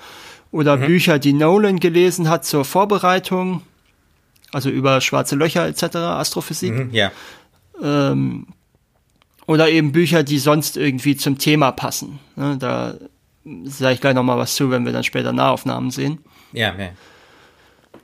oder 0.52 0.76
mhm. 0.76 0.86
Bücher, 0.86 1.18
die 1.18 1.32
Nolan 1.32 1.80
gelesen 1.80 2.28
hat 2.28 2.44
zur 2.44 2.64
Vorbereitung, 2.64 3.62
also 4.52 4.70
über 4.70 5.00
schwarze 5.00 5.34
Löcher 5.34 5.66
etc., 5.66 5.96
Astrophysik. 5.96 6.72
Mhm, 6.72 6.90
ja. 6.92 7.10
Ähm, 7.82 8.46
oder 9.46 9.68
eben 9.68 9.90
Bücher, 9.90 10.22
die 10.22 10.38
sonst 10.38 10.76
irgendwie 10.76 11.16
zum 11.16 11.38
Thema 11.38 11.72
passen. 11.72 12.20
Ne, 12.36 12.56
da 12.58 12.94
sage 13.64 13.94
ich 13.94 14.00
gleich 14.00 14.14
nochmal 14.14 14.38
was 14.38 14.54
zu, 14.54 14.70
wenn 14.70 14.84
wir 14.84 14.92
dann 14.92 15.02
später 15.02 15.32
Nahaufnahmen 15.32 15.90
sehen. 15.90 16.18
Ja, 16.52 16.74
ja. 16.78 16.90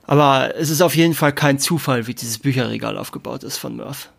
Aber 0.05 0.55
es 0.57 0.69
ist 0.69 0.81
auf 0.81 0.95
jeden 0.95 1.13
Fall 1.13 1.33
kein 1.33 1.59
Zufall, 1.59 2.07
wie 2.07 2.15
dieses 2.15 2.39
Bücherregal 2.39 2.97
aufgebaut 2.97 3.43
ist 3.43 3.57
von 3.57 3.77
Murph. 3.77 4.09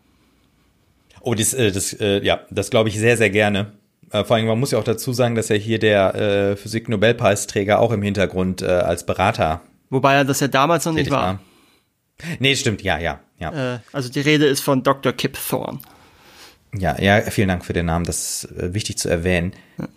Oh, 1.20 1.34
das, 1.34 1.52
äh, 1.52 1.72
das, 1.72 1.92
äh, 1.94 2.24
ja, 2.24 2.40
das 2.50 2.70
glaube 2.70 2.88
ich 2.88 2.98
sehr, 2.98 3.16
sehr 3.16 3.28
gerne. 3.28 3.72
Äh, 4.10 4.24
vor 4.24 4.36
allem, 4.36 4.46
man 4.46 4.58
muss 4.58 4.72
ja 4.72 4.78
auch 4.78 4.84
dazu 4.84 5.12
sagen, 5.12 5.34
dass 5.34 5.48
ja 5.48 5.56
hier 5.56 5.78
der 5.78 6.14
äh, 6.14 6.56
Physik-Nobelpreisträger 6.56 7.78
auch 7.78 7.92
im 7.92 8.02
Hintergrund 8.02 8.62
äh, 8.62 8.66
als 8.66 9.06
Berater. 9.06 9.62
Wobei 9.88 10.14
er 10.14 10.24
das 10.24 10.40
ja 10.40 10.48
damals 10.48 10.84
noch 10.84 10.92
nicht 10.92 11.10
war. 11.10 11.22
war. 11.22 11.38
Nee, 12.38 12.54
stimmt, 12.56 12.82
ja, 12.82 12.98
ja, 12.98 13.20
ja. 13.38 13.74
Äh, 13.74 13.78
also 13.92 14.08
die 14.10 14.20
Rede 14.20 14.46
ist 14.46 14.60
von 14.60 14.82
Dr. 14.82 15.12
Kip 15.12 15.38
Thorne. 15.48 15.78
Ja, 16.76 17.00
ja, 17.00 17.20
vielen 17.22 17.48
Dank 17.48 17.64
für 17.64 17.72
den 17.72 17.86
Namen, 17.86 18.04
das 18.04 18.44
ist 18.44 18.52
äh, 18.52 18.74
wichtig 18.74 18.98
zu 18.98 19.08
erwähnen. 19.08 19.52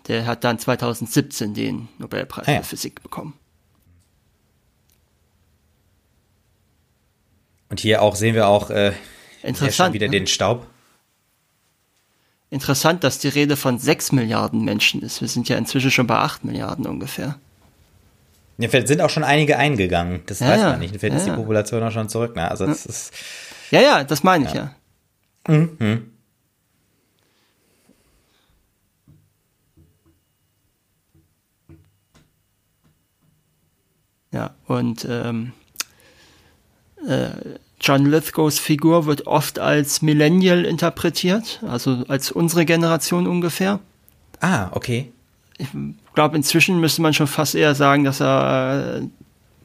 Der 0.08 0.26
hat 0.26 0.44
dann 0.44 0.58
2017 0.58 1.54
den 1.54 1.88
Nobelpreis 2.00 2.48
ah, 2.48 2.52
ja. 2.52 2.58
für 2.62 2.70
Physik 2.70 3.04
bekommen. 3.04 3.34
Und 7.70 7.80
hier 7.80 8.02
auch 8.02 8.16
sehen 8.16 8.36
wir 8.36 8.48
auch 8.48 8.70
äh, 8.70 8.94
Interessant, 9.44 9.94
wieder 9.94 10.08
ne? 10.08 10.12
den 10.12 10.28
Staub. 10.28 10.68
Interessant, 12.54 13.04
dass 13.04 13.18
die 13.18 13.30
Rede 13.30 13.58
von 13.58 13.80
6 13.80 14.12
Milliarden 14.12 14.64
Menschen 14.64 15.02
ist. 15.02 15.22
Wir 15.22 15.28
sind 15.28 15.50
ja 15.50 15.58
inzwischen 15.58 15.90
schon 15.90 16.06
bei 16.06 16.18
8 16.18 16.46
Milliarden 16.46 16.86
ungefähr. 16.86 17.40
Ja, 18.60 18.70
vielleicht 18.70 18.90
sind 18.90 19.02
auch 19.02 19.10
schon 19.10 19.24
einige 19.24 19.58
eingegangen. 19.58 20.22
Das 20.28 20.40
ja, 20.40 20.50
weiß 20.50 20.62
man 20.62 20.80
nicht. 20.80 20.92
Vielleicht 20.92 21.14
ja, 21.14 21.18
ist 21.18 21.26
die 21.26 21.32
Population 21.32 21.82
auch 21.82 21.90
schon 21.92 22.10
zurück. 22.10 22.36
Ne? 22.36 22.52
Also 22.52 22.68
das 22.68 22.86
ist, 22.86 23.12
ja, 23.72 23.82
ja, 23.82 24.04
das 24.04 24.22
meine 24.22 24.46
ich 24.46 24.54
ja. 24.54 24.76
Mhm, 25.48 25.78
mhm. 25.80 26.12
Ja, 34.32 34.54
und 34.68 35.08
ähm, 35.10 35.54
äh, 37.08 37.30
John 37.84 38.06
Lithgows 38.06 38.60
Figur 38.60 39.06
wird 39.06 39.28
oft 39.28 39.60
als 39.60 40.02
Millennial 40.02 40.64
interpretiert, 40.64 41.62
also 41.68 42.06
als 42.08 42.32
unsere 42.32 42.64
Generation 42.66 43.28
ungefähr. 43.28 43.80
Ah, 44.40 44.70
okay. 44.72 45.12
Ich 45.58 45.68
glaube, 46.16 46.38
inzwischen 46.38 46.80
müsste 46.80 47.02
man 47.02 47.14
schon 47.14 47.28
fast 47.28 47.56
eher 47.56 47.76
sagen, 47.76 48.06
dass 48.06 48.22
er 48.22 49.02
äh, 49.02 49.08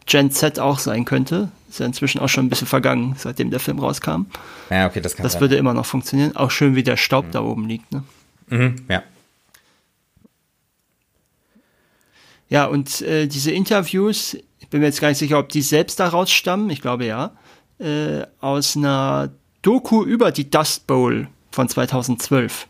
Gen 0.07 0.33
Z 0.33 0.59
auch 0.59 0.81
sein 0.81 1.05
könnte. 1.05 1.49
Ist 1.71 1.79
ja 1.81 1.87
inzwischen 1.87 2.19
auch 2.21 2.29
schon 2.29 2.47
ein 2.47 2.49
bisschen 2.49 2.67
vergangen, 2.67 3.15
seitdem 3.17 3.51
der 3.51 3.61
Film 3.61 3.79
rauskam. 3.79 4.23
Ja, 4.71 4.87
okay, 4.87 5.01
das 5.01 5.15
kann 5.15 5.23
Das 5.23 5.35
sein. 5.35 5.41
würde 5.43 5.57
immer 5.57 5.75
noch 5.75 5.87
funktionieren. 5.87 6.35
Auch 6.35 6.51
schön, 6.51 6.75
wie 6.75 6.83
der 6.83 6.97
Staub 6.97 7.31
da 7.31 7.41
oben 7.43 7.69
liegt. 7.69 7.93
Ne? 7.93 8.03
Mhm, 8.49 8.77
ja. 8.89 9.03
Ja, 12.49 12.65
und 12.67 13.03
äh, 13.03 13.27
diese 13.27 13.53
Interviews, 13.53 14.37
ich 14.59 14.69
bin 14.69 14.81
mir 14.81 14.87
jetzt 14.87 15.01
gar 15.01 15.09
nicht 15.09 15.19
sicher, 15.19 15.39
ob 15.39 15.51
die 15.51 15.63
selbst 15.63 16.01
daraus 16.01 16.31
stammen, 16.31 16.71
ich 16.71 16.81
glaube 16.81 17.05
ja, 17.05 17.33
äh, 17.79 18.23
aus 18.41 18.77
einer 18.77 19.31
Doku 19.63 20.05
über 20.05 20.31
die 20.33 20.49
Dust 20.51 20.87
Bowl 20.87 21.29
von 21.51 21.69
2012, 21.69 22.67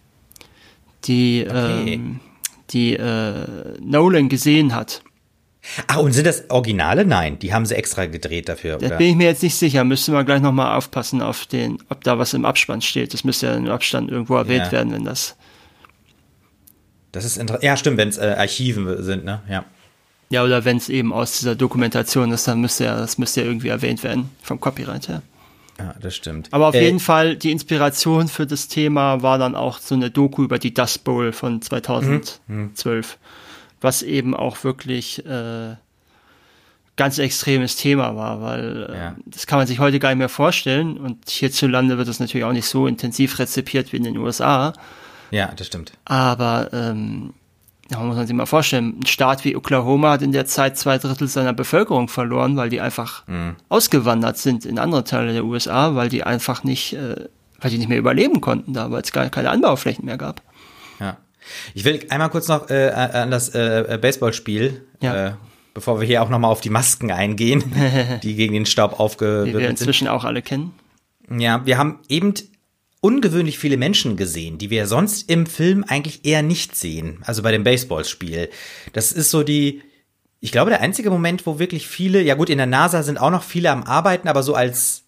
die, 1.05 1.47
Okay. 1.49 1.95
ähm, 1.95 2.21
die 2.71 2.95
äh, 2.95 3.45
Nolan 3.81 4.29
gesehen 4.29 4.75
hat. 4.75 5.03
Ah, 5.87 5.97
und 5.99 6.13
sind 6.13 6.27
das 6.27 6.49
Originale? 6.51 7.05
Nein, 7.05 7.39
die 7.39 7.53
haben 7.53 7.67
sie 7.67 7.75
extra 7.75 8.07
gedreht 8.07 8.49
dafür. 8.49 8.79
Da 8.79 8.97
bin 8.97 9.09
ich 9.11 9.17
mir 9.17 9.27
jetzt 9.27 9.43
nicht 9.43 9.55
sicher, 9.57 9.85
müsste 9.85 10.13
man 10.13 10.25
gleich 10.25 10.41
nochmal 10.41 10.77
aufpassen 10.77 11.21
auf 11.21 11.45
den, 11.47 11.79
ob 11.91 12.03
da 12.05 12.19
was 12.19 12.33
im 12.33 12.45
Abspann 12.47 12.81
steht. 12.81 13.13
Das 13.13 13.23
müsste 13.25 13.47
ja 13.49 13.55
im 13.55 13.69
Abstand 13.69 14.11
irgendwo 14.11 14.37
erwähnt 14.37 14.67
Ja. 14.67 14.73
werden, 14.73 14.93
wenn 14.93 15.05
das. 15.05 15.37
Das 17.13 17.25
ist 17.25 17.37
interessant. 17.37 17.65
Ja, 17.65 17.77
stimmt, 17.77 17.99
wenn 17.99 18.09
es 18.09 18.19
äh, 18.19 18.35
Archiven 18.39 19.03
sind, 19.03 19.25
ne? 19.25 19.43
Ja. 19.49 19.65
Ja, 20.31 20.45
oder 20.45 20.65
wenn 20.65 20.77
es 20.77 20.89
eben 20.91 21.13
aus 21.13 21.39
dieser 21.39 21.55
Dokumentation 21.55 22.31
ist, 22.33 22.47
dann 22.49 22.61
müsste 22.61 22.85
ja, 22.85 22.97
das 22.97 23.17
müsste 23.19 23.41
ja 23.41 23.47
irgendwie 23.47 23.69
erwähnt 23.69 24.03
werden 24.03 24.31
vom 24.43 24.61
Copyright 24.61 25.09
her. 25.09 25.23
Ja, 25.79 25.95
das 26.01 26.17
stimmt. 26.17 26.49
Aber 26.51 26.67
auf 26.69 26.75
Äh, 26.75 26.85
jeden 26.85 26.99
Fall, 27.01 27.37
die 27.37 27.51
Inspiration 27.53 28.29
für 28.29 28.47
das 28.47 28.69
Thema 28.69 29.23
war 29.23 29.39
dann 29.39 29.55
auch 29.55 29.79
so 29.79 29.95
eine 29.95 30.11
Doku 30.11 30.43
über 30.43 30.59
die 30.59 30.75
Dust 30.75 31.05
Bowl 31.05 31.33
von 31.33 31.63
2012, 31.63 33.17
was 33.81 34.03
eben 34.03 34.35
auch 34.35 34.65
wirklich 34.65 35.25
äh, 35.25 35.77
ganz 36.97 37.19
extremes 37.19 37.77
Thema 37.77 38.17
war, 38.17 38.43
weil 38.43 38.91
äh, 38.91 38.97
Ja. 38.97 39.17
das 39.27 39.47
kann 39.47 39.59
man 39.59 39.67
sich 39.69 39.79
heute 39.79 39.99
gar 40.01 40.09
nicht 40.11 40.19
mehr 40.19 40.29
vorstellen 40.29 40.97
und 40.99 41.31
hierzulande 41.31 41.97
wird 41.97 42.09
es 42.09 42.19
natürlich 42.21 42.45
auch 42.45 42.53
nicht 42.53 42.67
so 42.67 42.87
intensiv 42.89 43.39
rezipiert 43.39 43.93
wie 43.93 43.99
in 43.99 44.05
den 44.05 44.19
USA, 44.19 44.73
Ja, 45.31 45.53
das 45.57 45.69
stimmt. 45.69 45.93
aber 46.05 46.71
ähm, 46.73 47.35
ja, 47.91 47.99
muss 48.01 48.17
man 48.17 48.27
sich 48.27 48.37
mal 48.37 48.47
vorstellen, 48.47 48.99
ein 49.01 49.07
Staat 49.07 49.45
wie 49.45 49.57
Oklahoma 49.57 50.11
hat 50.13 50.23
in 50.23 50.33
der 50.33 50.45
Zeit 50.47 50.77
zwei 50.77 50.99
Drittel 50.99 51.27
seiner 51.29 51.53
Bevölkerung 51.55 52.09
verloren, 52.09 52.57
weil 52.57 52.69
die 52.69 52.81
einfach 52.81 53.25
ausgewandert 53.69 54.39
sind 54.39 54.67
in 54.67 54.79
andere 54.79 55.05
Teile 55.05 55.33
der 55.33 55.45
USA, 55.45 55.95
weil 55.95 56.09
die 56.09 56.23
einfach 56.25 56.65
nicht, 56.65 56.93
äh, 56.95 57.27
weil 57.61 57.71
die 57.71 57.79
nicht 57.79 57.89
mehr 57.89 57.99
überleben 57.99 58.41
konnten 58.41 58.73
da, 58.75 58.91
weil 58.91 59.03
es 59.03 59.13
gar 59.13 59.29
keine 59.31 59.51
Anbauflächen 59.51 60.05
mehr 60.05 60.19
gab. 60.19 60.43
Ja. 61.01 61.17
Ich 61.75 61.85
will 61.85 62.05
einmal 62.11 62.29
kurz 62.29 62.49
noch 62.49 62.69
äh, 62.69 62.91
an 62.91 63.31
das 63.31 63.49
äh, 63.55 63.99
Baseballspiel, 64.01 64.85
Ja. 65.01 65.27
äh, 65.29 65.33
bevor 65.73 65.99
wir 66.01 66.07
hier 66.07 66.23
auch 66.23 66.29
nochmal 66.29 66.51
auf 66.51 66.61
die 66.61 66.71
Masken 66.71 67.11
eingehen, 67.11 67.65
die 68.23 68.35
gegen 68.35 68.53
den 68.53 68.67
Staub 68.67 68.91
Die 68.93 68.97
wir 68.99 69.01
aufgewirbelt 69.01 69.55
sind. 69.63 69.71
inzwischen 69.71 70.09
auch 70.09 70.25
alle 70.25 70.43
kennen. 70.43 70.75
Ja, 71.31 71.65
wir 71.65 71.79
haben 71.79 72.01
eben 72.09 72.35
ungewöhnlich 73.01 73.59
viele 73.59 73.77
Menschen 73.77 74.17
gesehen, 74.17 74.59
die 74.59 74.71
wir 74.71 74.87
sonst 74.87 75.31
im 75.31 75.47
Film 75.47 75.85
eigentlich 75.87 76.25
eher 76.25 76.43
nicht 76.43 76.75
sehen. 76.77 77.19
Also 77.25 77.43
bei 77.43 77.53
dem 77.53 77.65
Baseballspiel. 77.65 78.51
Das 78.93 79.13
ist 79.13 79.31
so 79.31 79.43
die, 79.43 79.83
ich 80.41 80.53
glaube, 80.53 80.71
der 80.71 80.81
einzige 80.81 81.11
Moment, 81.11 81.47
wo 81.47 81.59
wirklich 81.59 81.87
viele, 81.87 82.21
ja 82.23 82.35
gut, 82.35 82.51
in 82.51 82.59
der 82.59 82.67
NASA 82.67 83.03
sind 83.03 83.19
auch 83.19 83.31
noch 83.31 83.43
viele 83.43 83.71
am 83.71 83.85
Arbeiten, 83.85 84.29
aber 84.29 84.43
so 84.43 84.55
als 84.55 85.05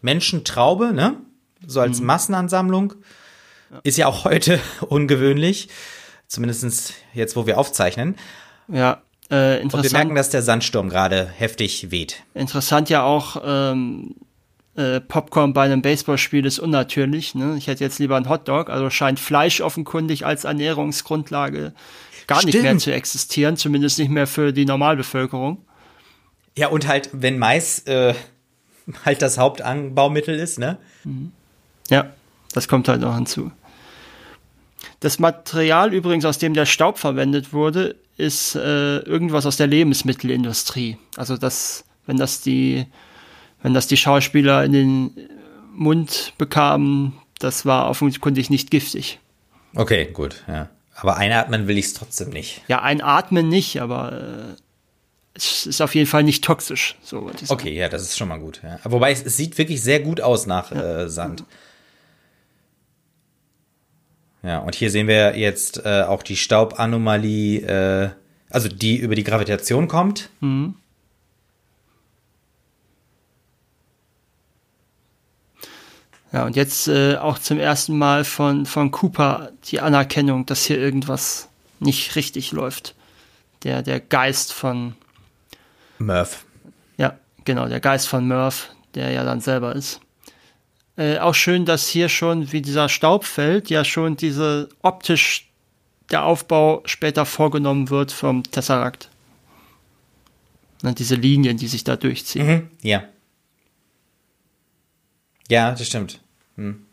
Menschentraube, 0.00 0.92
ne? 0.92 1.16
So 1.66 1.80
als 1.80 2.00
Massenansammlung. 2.00 2.94
Ist 3.82 3.98
ja 3.98 4.06
auch 4.06 4.24
heute 4.24 4.60
ungewöhnlich. 4.88 5.68
Zumindestens 6.28 6.92
jetzt, 7.14 7.36
wo 7.36 7.46
wir 7.46 7.58
aufzeichnen. 7.58 8.16
Ja, 8.68 9.02
äh, 9.30 9.60
Und 9.62 9.72
wir 9.72 9.78
merken, 9.78 10.10
interessant, 10.10 10.16
dass 10.18 10.30
der 10.30 10.42
Sandsturm 10.42 10.88
gerade 10.88 11.26
heftig 11.26 11.90
weht. 11.90 12.22
interessant 12.34 12.90
ja 12.90 13.02
auch, 13.02 13.42
ähm, 13.44 14.14
äh, 14.78 15.00
Popcorn 15.00 15.52
bei 15.52 15.64
einem 15.64 15.82
Baseballspiel 15.82 16.46
ist 16.46 16.58
unnatürlich. 16.58 17.34
Ne? 17.34 17.56
Ich 17.58 17.66
hätte 17.66 17.82
jetzt 17.82 17.98
lieber 17.98 18.16
einen 18.16 18.28
Hotdog, 18.28 18.70
also 18.70 18.90
scheint 18.90 19.18
Fleisch 19.18 19.60
offenkundig 19.60 20.24
als 20.24 20.44
Ernährungsgrundlage 20.44 21.72
gar 22.28 22.44
nicht 22.44 22.54
mehr 22.54 22.62
Stimmt. 22.62 22.82
zu 22.82 22.92
existieren, 22.92 23.56
zumindest 23.56 23.98
nicht 23.98 24.10
mehr 24.10 24.28
für 24.28 24.52
die 24.52 24.64
Normalbevölkerung. 24.64 25.64
Ja, 26.56 26.68
und 26.68 26.86
halt, 26.86 27.10
wenn 27.12 27.38
Mais 27.38 27.80
äh, 27.86 28.14
halt 29.04 29.22
das 29.22 29.38
Hauptanbaumittel 29.38 30.38
ist, 30.38 30.58
ne? 30.58 30.78
Ja, 31.88 32.10
das 32.52 32.68
kommt 32.68 32.88
halt 32.88 33.00
noch 33.00 33.14
hinzu. 33.14 33.50
Das 35.00 35.18
Material 35.18 35.92
übrigens, 35.92 36.24
aus 36.24 36.38
dem 36.38 36.54
der 36.54 36.66
Staub 36.66 36.98
verwendet 36.98 37.52
wurde, 37.52 37.96
ist 38.16 38.54
äh, 38.56 38.98
irgendwas 38.98 39.46
aus 39.46 39.56
der 39.56 39.66
Lebensmittelindustrie. 39.66 40.98
Also 41.16 41.36
das, 41.36 41.84
wenn 42.06 42.16
das 42.16 42.40
die, 42.40 42.86
wenn 43.62 43.74
das 43.74 43.86
die 43.86 43.96
Schauspieler 43.96 44.64
in 44.64 44.72
den 44.72 45.10
Mund 45.74 46.34
bekamen, 46.38 47.14
das 47.38 47.66
war 47.66 47.88
offenkundig 47.88 48.50
nicht 48.50 48.70
giftig. 48.70 49.20
Okay, 49.74 50.10
gut, 50.12 50.44
ja. 50.48 50.68
Aber 50.94 51.16
einatmen 51.16 51.68
will 51.68 51.78
ich 51.78 51.86
es 51.86 51.94
trotzdem 51.94 52.30
nicht. 52.30 52.62
Ja, 52.66 52.82
einatmen 52.82 53.48
nicht, 53.48 53.80
aber 53.80 54.12
äh, 54.12 54.56
es 55.34 55.66
ist 55.66 55.80
auf 55.80 55.94
jeden 55.94 56.08
Fall 56.08 56.24
nicht 56.24 56.42
toxisch. 56.42 56.96
So. 57.02 57.30
Okay, 57.48 57.72
ja, 57.72 57.88
das 57.88 58.02
ist 58.02 58.18
schon 58.18 58.28
mal 58.28 58.40
gut. 58.40 58.60
Ja. 58.64 58.80
Wobei 58.82 59.12
es, 59.12 59.22
es 59.22 59.36
sieht 59.36 59.56
wirklich 59.58 59.80
sehr 59.80 60.00
gut 60.00 60.20
aus 60.20 60.46
nach 60.46 60.72
äh, 60.72 61.08
Sand. 61.08 61.44
Ja, 64.42 64.58
und 64.58 64.74
hier 64.74 64.90
sehen 64.90 65.06
wir 65.06 65.36
jetzt 65.36 65.84
äh, 65.84 66.02
auch 66.02 66.22
die 66.22 66.36
Staubanomalie, 66.36 67.60
äh, 67.60 68.10
also 68.50 68.68
die 68.68 68.96
über 68.96 69.14
die 69.14 69.24
Gravitation 69.24 69.86
kommt. 69.86 70.30
Ja, 76.32 76.44
und 76.44 76.56
jetzt 76.56 76.88
äh, 76.88 77.16
auch 77.16 77.38
zum 77.38 77.58
ersten 77.58 77.96
Mal 77.96 78.24
von, 78.24 78.66
von 78.66 78.90
Cooper 78.90 79.52
die 79.64 79.80
Anerkennung, 79.80 80.44
dass 80.44 80.66
hier 80.66 80.78
irgendwas 80.78 81.48
nicht 81.80 82.16
richtig 82.16 82.52
läuft. 82.52 82.94
Der, 83.64 83.82
der 83.82 83.98
Geist 83.98 84.52
von, 84.52 84.94
Murph. 85.98 86.44
ja, 86.96 87.18
genau, 87.44 87.68
der 87.68 87.80
Geist 87.80 88.08
von 88.08 88.28
Murph, 88.28 88.70
der 88.94 89.10
ja 89.10 89.24
dann 89.24 89.40
selber 89.40 89.74
ist. 89.74 90.00
Äh, 90.96 91.18
auch 91.18 91.34
schön, 91.34 91.64
dass 91.64 91.88
hier 91.88 92.08
schon, 92.08 92.52
wie 92.52 92.60
dieser 92.60 92.88
Staub 92.88 93.24
fällt, 93.24 93.70
ja 93.70 93.84
schon 93.84 94.16
diese 94.16 94.68
optisch 94.82 95.48
der 96.10 96.24
Aufbau 96.24 96.82
später 96.84 97.24
vorgenommen 97.26 97.90
wird 97.90 98.12
vom 98.12 98.42
Tesseract. 98.42 99.08
Ne, 100.82 100.94
diese 100.94 101.14
Linien, 101.14 101.56
die 101.56 101.68
sich 101.68 101.84
da 101.84 101.96
durchziehen. 101.96 102.46
Mhm, 102.46 102.70
ja. 102.82 103.04
Ja, 105.48 105.72
das 105.72 105.86
stimmt. 105.86 106.20
Hm. 106.56 106.84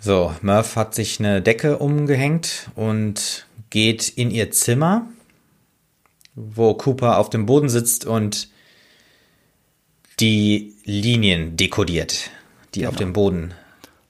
So, 0.00 0.34
Murph 0.40 0.76
hat 0.76 0.94
sich 0.94 1.20
eine 1.20 1.42
Decke 1.42 1.78
umgehängt 1.78 2.70
und 2.74 3.46
geht 3.68 4.08
in 4.08 4.30
ihr 4.30 4.50
Zimmer, 4.50 5.06
wo 6.34 6.74
Cooper 6.74 7.18
auf 7.18 7.28
dem 7.28 7.46
Boden 7.46 7.68
sitzt 7.68 8.06
und 8.06 8.48
die 10.18 10.74
Linien 10.84 11.56
dekodiert, 11.56 12.30
die 12.74 12.86
auf 12.86 12.96
dem 12.96 13.12
Boden. 13.12 13.54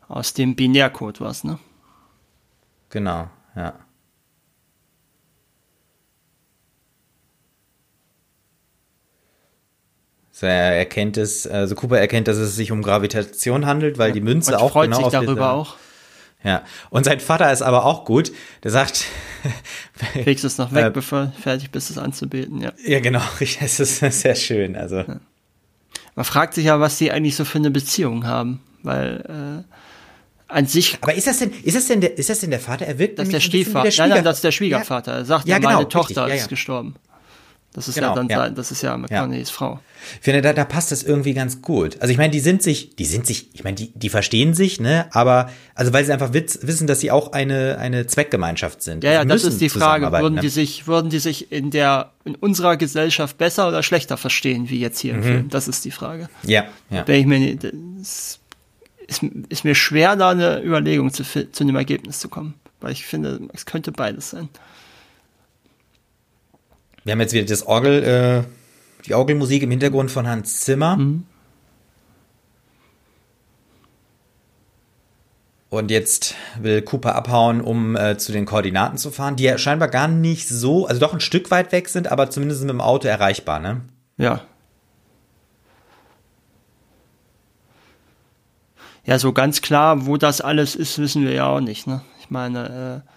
Aus 0.08 0.32
dem 0.32 0.56
Binärcode 0.56 1.20
was, 1.20 1.44
ne? 1.44 1.58
Genau, 2.88 3.28
ja. 3.54 3.74
So, 10.40 10.46
er 10.46 10.74
erkennt 10.74 11.18
es, 11.18 11.46
also 11.46 11.74
Cooper 11.74 11.98
erkennt, 11.98 12.26
dass 12.26 12.38
es 12.38 12.56
sich 12.56 12.72
um 12.72 12.80
Gravitation 12.82 13.66
handelt, 13.66 13.98
weil 13.98 14.12
die 14.12 14.22
Münze 14.22 14.52
Und 14.52 14.58
auch 14.58 14.72
freut 14.72 14.86
genau 14.90 15.02
sich 15.02 15.12
darüber 15.12 15.32
dieser- 15.34 15.52
auch. 15.52 15.76
Ja, 16.42 16.62
und 16.88 17.04
sein 17.04 17.20
Vater 17.20 17.52
ist 17.52 17.60
aber 17.60 17.84
auch 17.84 18.06
gut. 18.06 18.32
Der 18.64 18.70
sagt, 18.70 19.04
Legst 20.24 20.42
es 20.46 20.56
noch 20.56 20.72
weg, 20.72 20.86
Äh, 20.86 20.90
bevor 20.90 21.26
du 21.26 21.32
fertig 21.42 21.70
bist, 21.70 21.90
es 21.90 21.98
anzubeten, 21.98 22.62
ja. 22.62 22.72
ja 22.86 23.00
genau, 23.00 23.20
es 23.40 23.80
ist 23.80 23.98
sehr 23.98 24.34
schön. 24.34 24.76
Also 24.76 25.04
Man 26.14 26.24
fragt 26.24 26.54
sich 26.54 26.64
ja, 26.64 26.80
was 26.80 26.96
die 26.96 27.12
eigentlich 27.12 27.36
so 27.36 27.44
für 27.44 27.58
eine 27.58 27.70
Beziehung 27.70 28.24
haben, 28.26 28.60
weil 28.82 29.64
äh, 29.68 29.74
an 30.50 30.64
sich 30.64 30.96
Aber 31.02 31.12
ist 31.12 31.26
das 31.26 31.40
denn, 31.40 31.52
ist 31.64 31.76
das 31.76 31.86
denn 31.88 32.00
der, 32.00 32.16
ist 32.16 32.30
das 32.30 32.40
denn 32.40 32.50
der 32.50 32.60
Vater? 32.60 32.86
Er 32.86 32.98
wirkt 32.98 33.18
das 33.18 33.26
ist 33.28 33.32
der 33.34 33.40
Stiefvater. 33.40 33.90
der 33.90 33.98
nein, 33.98 34.08
nein, 34.16 34.24
das 34.24 34.36
ist 34.38 34.44
der 34.44 34.52
Schwiegervater. 34.52 35.12
Er 35.12 35.24
sagt 35.26 35.46
Ja, 35.46 35.56
ja, 35.56 35.58
genau, 35.58 35.68
meine 35.72 35.80
richtig, 35.80 35.92
Tochter 35.92 36.28
ja, 36.28 36.34
ist 36.34 36.40
ja. 36.44 36.46
gestorben. 36.48 36.94
Das 37.72 37.86
ist 37.86 37.94
Genau, 37.94 38.08
ja 38.08 38.14
dann 38.14 38.28
ja. 38.28 38.38
sein, 38.38 38.54
das 38.56 38.72
ist 38.72 38.82
ja 38.82 38.96
McConaughey's 38.96 39.50
Frau. 39.50 39.78
Ich 40.16 40.24
finde, 40.24 40.42
da, 40.42 40.52
da 40.52 40.64
passt 40.64 40.90
das 40.90 41.04
irgendwie 41.04 41.34
ganz 41.34 41.62
gut. 41.62 41.98
Also 42.00 42.10
ich 42.10 42.18
meine, 42.18 42.32
die 42.32 42.40
sind 42.40 42.62
sich, 42.62 42.96
die 42.96 43.04
sind 43.04 43.26
sich, 43.26 43.50
ich 43.52 43.62
meine, 43.62 43.76
die, 43.76 43.92
die 43.94 44.08
verstehen 44.08 44.54
sich, 44.54 44.80
ne? 44.80 45.06
Aber, 45.12 45.50
also 45.76 45.92
weil 45.92 46.04
sie 46.04 46.12
einfach 46.12 46.32
witz, 46.32 46.60
wissen, 46.62 46.88
dass 46.88 46.98
sie 46.98 47.12
auch 47.12 47.30
eine, 47.32 47.78
eine 47.78 48.08
Zweckgemeinschaft 48.08 48.82
sind. 48.82 49.04
Ja, 49.04 49.12
ja, 49.12 49.24
das 49.24 49.44
ist 49.44 49.60
die 49.60 49.68
Frage. 49.68 50.10
Würden 50.10 50.34
ne? 50.34 50.40
die 50.40 50.48
sich, 50.48 50.88
würden 50.88 51.10
die 51.10 51.20
sich 51.20 51.52
in 51.52 51.70
der, 51.70 52.10
in 52.24 52.34
unserer 52.34 52.76
Gesellschaft 52.76 53.38
besser 53.38 53.68
oder 53.68 53.84
schlechter 53.84 54.16
verstehen, 54.16 54.68
wie 54.68 54.80
jetzt 54.80 54.98
hier 54.98 55.14
im 55.14 55.22
Film? 55.22 55.48
Das 55.48 55.68
ist 55.68 55.84
die 55.84 55.92
Frage. 55.92 56.28
Ja, 56.42 56.64
ja. 56.90 57.06
Wenn 57.06 57.20
ich 57.20 57.26
mir, 57.26 57.56
das 57.56 58.40
ist, 59.06 59.22
ist 59.48 59.64
mir 59.64 59.76
schwer, 59.76 60.16
da 60.16 60.30
eine 60.30 60.62
Überlegung 60.62 61.12
zu, 61.12 61.22
zu 61.24 61.64
einem 61.64 61.76
Ergebnis 61.76 62.18
zu 62.18 62.28
kommen. 62.28 62.54
Weil 62.80 62.92
ich 62.92 63.04
finde, 63.04 63.40
es 63.52 63.66
könnte 63.66 63.92
beides 63.92 64.30
sein. 64.30 64.48
Wir 67.04 67.12
haben 67.12 67.20
jetzt 67.20 67.32
wieder 67.32 67.46
das 67.46 67.66
Orgel, 67.66 68.04
äh, 68.04 69.04
die 69.06 69.14
Orgelmusik 69.14 69.62
im 69.62 69.70
Hintergrund 69.70 70.10
von 70.10 70.28
Hans 70.28 70.60
Zimmer. 70.60 70.98
Und 75.70 75.90
jetzt 75.90 76.34
will 76.60 76.82
Cooper 76.82 77.14
abhauen, 77.14 77.60
um 77.60 77.96
äh, 77.96 78.18
zu 78.18 78.32
den 78.32 78.44
Koordinaten 78.44 78.98
zu 78.98 79.10
fahren, 79.12 79.36
die 79.36 79.44
ja 79.44 79.56
scheinbar 79.56 79.88
gar 79.88 80.08
nicht 80.08 80.48
so, 80.48 80.86
also 80.86 81.00
doch 81.00 81.14
ein 81.14 81.20
Stück 81.20 81.50
weit 81.50 81.70
weg 81.72 81.88
sind, 81.88 82.10
aber 82.10 82.28
zumindest 82.28 82.62
mit 82.62 82.70
dem 82.70 82.80
Auto 82.80 83.06
erreichbar, 83.06 83.60
ne? 83.60 83.82
Ja. 84.16 84.42
Ja, 89.04 89.18
so 89.18 89.32
ganz 89.32 89.62
klar, 89.62 90.06
wo 90.06 90.16
das 90.16 90.40
alles 90.40 90.74
ist, 90.74 90.98
wissen 90.98 91.24
wir 91.24 91.32
ja 91.32 91.46
auch 91.46 91.60
nicht. 91.60 91.86
Ne? 91.86 92.02
Ich 92.20 92.30
meine, 92.30 93.04
äh, 93.06 93.10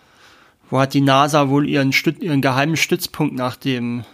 wo 0.74 0.80
hat 0.80 0.96
die 0.96 1.02
NASA 1.02 1.50
wohl 1.50 1.70
ihren, 1.70 1.94
Stüt 1.94 2.24
ihren 2.24 2.42
geheimen 2.42 2.78
Stützpunkt 2.78 3.36
nach 3.36 3.56
dem, 3.56 4.06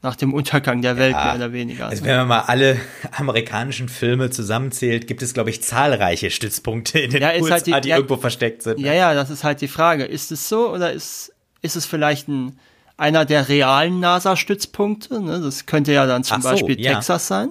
nach 0.00 0.16
dem 0.16 0.32
Untergang 0.32 0.80
der 0.80 0.96
Welt, 0.96 1.14
mehr 1.14 1.34
oder 1.34 1.52
weniger? 1.52 1.88
Also 1.88 2.02
ne? 2.04 2.08
wenn 2.08 2.16
man 2.16 2.28
mal 2.28 2.40
alle 2.46 2.80
amerikanischen 3.12 3.90
Filme 3.90 4.30
zusammenzählt, 4.30 5.06
gibt 5.06 5.20
es, 5.20 5.34
glaube 5.34 5.50
ich, 5.50 5.62
zahlreiche 5.62 6.30
Stützpunkte 6.30 6.98
in 7.00 7.10
den 7.10 7.20
Ja, 7.20 7.34
USA, 7.34 7.50
halt 7.56 7.66
die- 7.66 7.80
die 7.82 7.88
ja- 7.90 7.96
irgendwo 7.96 8.16
versteckt 8.16 8.62
sind. 8.62 8.80
Ja, 8.80 8.94
ja, 8.94 9.12
das 9.12 9.28
ist 9.28 9.44
halt 9.44 9.60
die 9.60 9.68
Frage. 9.68 10.06
Ist 10.06 10.32
es 10.32 10.48
so 10.48 10.72
oder 10.72 10.90
ist, 10.90 11.34
ist 11.60 11.76
es 11.76 11.84
vielleicht 11.84 12.28
ein, 12.28 12.58
einer 12.96 13.26
der 13.26 13.50
realen 13.50 14.00
NASA-Stützpunkte? 14.00 15.20
Ne? 15.20 15.38
Das 15.38 15.66
könnte 15.66 15.92
ja 15.92 16.06
dann 16.06 16.24
zum 16.24 16.40
so, 16.40 16.48
Beispiel 16.48 16.80
ja. 16.80 16.94
Texas 16.94 17.28
sein. 17.28 17.50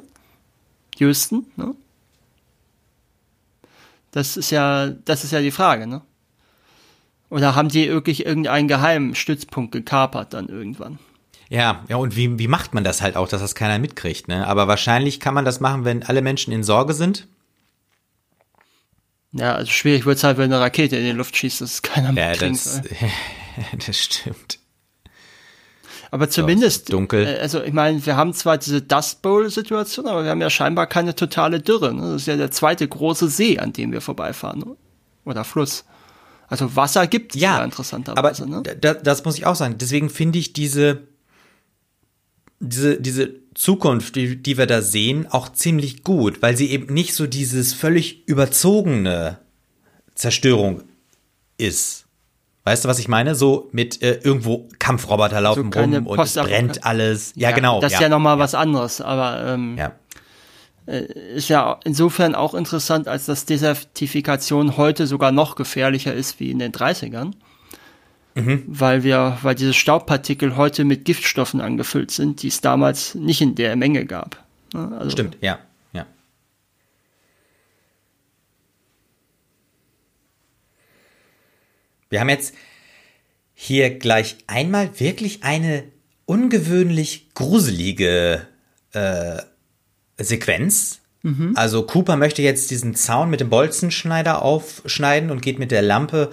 Houston, 0.98 1.46
ne? 1.56 1.76
Das 4.10 4.38
ist 4.38 4.50
ja, 4.50 4.88
das 4.88 5.24
ist 5.24 5.30
ja 5.34 5.40
die 5.42 5.52
Frage, 5.52 5.86
ne? 5.86 6.02
Oder 7.30 7.56
haben 7.56 7.70
die 7.70 7.90
wirklich 7.90 8.26
irgendeinen 8.26 8.68
geheimen 8.68 9.16
Stützpunkt 9.16 9.72
gekapert 9.74 10.34
dann 10.34 10.48
irgendwann? 10.48 10.98
Ja, 11.50 11.84
ja, 11.88 11.96
und 11.98 12.16
wie, 12.16 12.40
wie 12.40 12.48
macht 12.48 12.74
man 12.74 12.84
das 12.84 13.02
halt 13.02 13.16
auch, 13.16 13.28
dass 13.28 13.42
das 13.42 13.56
keiner 13.56 13.80
mitkriegt, 13.80 14.28
ne? 14.28 14.48
Aber 14.48 14.68
wahrscheinlich 14.68 15.20
kann 15.20 15.34
man 15.34 15.46
das 15.46 15.60
machen, 15.60 15.86
wenn 15.86 16.04
alle 16.04 16.22
Menschen 16.22 16.52
in 16.54 16.63
Sorge 16.63 16.94
sind. 16.94 17.28
Ja, 19.34 19.54
also 19.56 19.72
schwierig 19.72 20.06
wird's 20.06 20.24
halt, 20.24 20.38
wenn 20.38 20.52
eine 20.52 20.62
Rakete 20.62 20.96
in 20.98 21.04
die 21.06 21.12
Luft 21.12 21.36
schießt, 21.36 21.62
dass 21.62 21.74
es 21.76 21.82
keiner 21.82 22.12
Ja, 22.13 22.30
mitkriegt. 22.30 22.56
das, 22.56 22.82
weil- 22.84 23.80
das 23.86 23.98
stimmt. 23.98 24.60
Aber 26.10 26.30
zumindest, 26.30 26.92
dunkel. 26.94 27.26
äh, 27.28 27.40
also 27.40 27.62
ich 27.62 27.74
meine, 27.74 28.06
wir 28.06 28.16
haben 28.16 28.34
zwar 28.34 28.58
diese 28.58 28.82
Dust 28.82 29.22
Bowl-Situation, 29.22 30.08
aber 30.08 30.24
wir 30.24 30.32
haben 30.32 30.40
ja 30.42 30.50
scheinbar 30.50 30.88
keine 30.88 31.16
totale 31.16 31.60
Dürre. 31.60 31.94
Ne? 31.94 32.13
Das 32.13 32.22
ist 32.22 32.28
ja 32.28 32.38
der 32.38 32.52
zweite 32.52 32.88
große 32.88 33.28
See, 33.28 33.60
an 33.60 33.74
dem 33.74 33.92
wir 33.92 34.00
vorbeifahren. 34.00 34.60
Ne? 34.60 34.76
Oder 35.26 35.44
Fluss. 35.44 35.84
Also 36.48 36.76
Wasser 36.76 37.08
gibt 37.08 37.36
es 37.36 37.42
ja, 37.42 37.58
Ja, 37.58 37.64
interessanterweise. 37.64 38.44
aber 38.44 38.62
ne? 38.62 38.64
da, 38.64 38.94
das 38.94 39.24
muss 39.26 39.38
ich 39.38 39.46
auch 39.46 39.56
sagen. 39.56 39.78
Deswegen 39.78 40.10
finde 40.10 40.40
ich 40.40 40.54
diese, 40.54 41.04
diese, 42.60 43.00
diese 43.00 43.36
Zukunft, 43.54 44.16
die, 44.16 44.42
die 44.42 44.58
wir 44.58 44.66
da 44.66 44.82
sehen, 44.82 45.28
auch 45.30 45.50
ziemlich 45.52 46.04
gut, 46.04 46.42
weil 46.42 46.56
sie 46.56 46.70
eben 46.70 46.94
nicht 46.94 47.14
so 47.16 47.28
dieses 47.28 47.74
völlig 47.74 48.28
überzogene 48.28 49.40
Zerstörung 50.16 50.84
ist. 51.58 52.06
Weißt 52.64 52.84
du, 52.84 52.90
was 52.90 53.00
ich 53.00 53.08
meine? 53.08 53.34
So 53.34 53.70
mit 53.72 54.02
äh, 54.02 54.20
irgendwo 54.24 54.68
Kampfroboter 54.78 55.40
laufen 55.40 55.70
keine 55.70 56.00
rum 56.00 56.08
und 56.08 56.20
es 56.20 56.34
brennt 56.34 56.86
alles. 56.86 57.32
Ja, 57.36 57.52
genau. 57.52 57.80
Das 57.80 57.94
ist 57.94 58.02
ja, 58.02 58.10
nochmal 58.10 58.40
was 58.40 58.56
anderes, 58.56 59.00
aber 59.00 59.54
ähm, 59.54 59.78
Ja. 59.78 59.94
Ist 60.88 61.50
ja 61.50 61.80
insofern 61.84 62.34
auch 62.34 62.54
interessant, 62.54 63.08
als 63.08 63.26
dass 63.26 63.45
Desertifikation 63.45 64.78
heute 64.78 65.06
sogar 65.06 65.34
noch 65.34 65.56
gefährlicher 65.56 66.13
ist 66.13 66.39
wie 66.39 66.50
in 66.50 66.60
den 66.60 66.71
30ern. 66.71 67.34
Mhm. 68.36 68.63
Weil 68.67 69.04
wir, 69.04 69.38
weil 69.41 69.56
diese 69.56 69.73
Staubpartikel 69.73 70.56
heute 70.56 70.86
mit 70.86 71.04
Giftstoffen 71.06 71.60
angefüllt 71.60 72.12
sind, 72.12 72.41
die 72.41 72.47
es 72.47 72.62
damals 72.62 73.15
nicht 73.15 73.41
in 73.41 73.56
der 73.56 73.76
Menge 73.76 74.06
gab. 74.06 74.45
Also, 74.73 75.10
Stimmt, 75.10 75.38
ja, 75.41 75.60
ja. 75.91 76.06
Wir 82.10 82.21
haben 82.21 82.30
jetzt 82.30 82.54
hier 83.54 83.97
gleich 83.97 84.38
einmal 84.47 85.00
wirklich 85.00 85.43
eine 85.43 85.84
ungewöhnlich 86.26 87.34
gruselige 87.34 88.47
äh, 88.93 89.41
Sequenz. 90.20 91.02
Also 91.56 91.84
Cooper 91.84 92.16
möchte 92.16 92.42
jetzt 92.42 92.72
diesen 92.72 92.96
Zaun 92.96 93.30
mit 93.30 93.40
dem 93.40 93.50
Bolzenschneider 93.50 94.42
aufschneiden 94.42 95.32
und 95.32 95.42
geht 95.42 95.60
mit 95.60 95.72
der 95.72 95.82
Lampe 95.82 96.32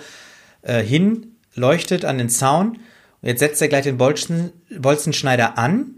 äh, 0.63 0.83
hin, 0.83 1.37
leuchtet 1.55 2.05
an 2.05 2.19
den 2.19 2.29
Zaun. 2.29 2.79
Und 3.23 3.29
jetzt 3.29 3.41
setzt 3.41 3.61
er 3.63 3.69
gleich 3.69 3.85
den 3.85 3.99
Bolzen, 3.99 4.53
Bolzenschneider 4.79 5.59
an, 5.59 5.95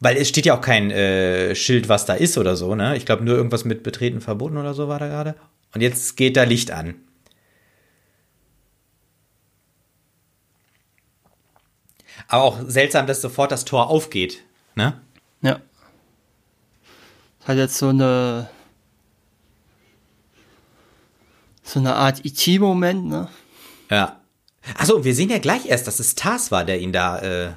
weil 0.00 0.16
es 0.16 0.28
steht 0.28 0.46
ja 0.46 0.56
auch 0.56 0.60
kein 0.60 0.90
äh, 0.90 1.54
Schild, 1.54 1.88
was 1.88 2.04
da 2.04 2.14
ist 2.14 2.38
oder 2.38 2.56
so, 2.56 2.74
ne? 2.74 2.96
Ich 2.96 3.06
glaube 3.06 3.24
nur 3.24 3.36
irgendwas 3.36 3.64
mit 3.64 3.82
betreten 3.82 4.20
verboten 4.20 4.58
oder 4.58 4.74
so 4.74 4.88
war 4.88 4.98
da 4.98 5.08
gerade. 5.08 5.34
Und 5.74 5.80
jetzt 5.80 6.16
geht 6.16 6.36
da 6.36 6.44
Licht 6.44 6.70
an. 6.70 6.94
Aber 12.28 12.42
auch 12.42 12.60
seltsam, 12.66 13.06
dass 13.06 13.20
sofort 13.20 13.52
das 13.52 13.64
Tor 13.64 13.88
aufgeht, 13.88 14.44
ne? 14.74 15.00
Ja. 15.42 15.60
Hat 17.46 17.56
jetzt 17.56 17.78
so 17.78 17.90
eine 17.90 18.50
so 21.62 21.78
eine 21.78 21.94
Art 21.94 22.24
IT-Moment, 22.24 23.06
ne? 23.06 23.28
Ja. 23.88 24.20
Achso, 24.76 25.04
wir 25.04 25.14
sehen 25.14 25.30
ja 25.30 25.38
gleich 25.38 25.66
erst, 25.66 25.86
dass 25.86 26.00
es 26.00 26.16
Tars 26.16 26.50
war, 26.50 26.64
der 26.64 26.80
ihn 26.80 26.92
da 26.92 27.18
äh, 27.20 27.52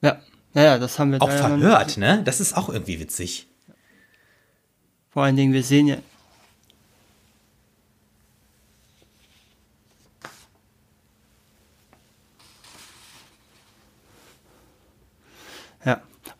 Ja. 0.00 0.20
Naja, 0.54 0.78
das 0.78 0.98
haben 0.98 1.12
wir 1.12 1.22
auch 1.22 1.28
da 1.28 1.34
ja 1.34 1.48
verhört, 1.48 1.98
ne? 1.98 2.22
Das 2.24 2.40
ist 2.40 2.56
auch 2.56 2.70
irgendwie 2.70 2.98
witzig. 2.98 3.46
Vor 5.10 5.24
allen 5.24 5.36
Dingen, 5.36 5.52
wir 5.52 5.62
sehen 5.62 5.86
ja. 5.86 5.96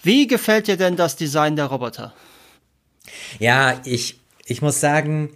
Wie 0.02 0.26
gefällt 0.26 0.66
dir 0.68 0.76
denn 0.76 0.96
das 0.96 1.16
Design 1.16 1.56
der 1.56 1.66
Roboter? 1.66 2.14
Ja, 3.38 3.80
ich, 3.84 4.18
ich 4.46 4.62
muss 4.62 4.80
sagen, 4.80 5.30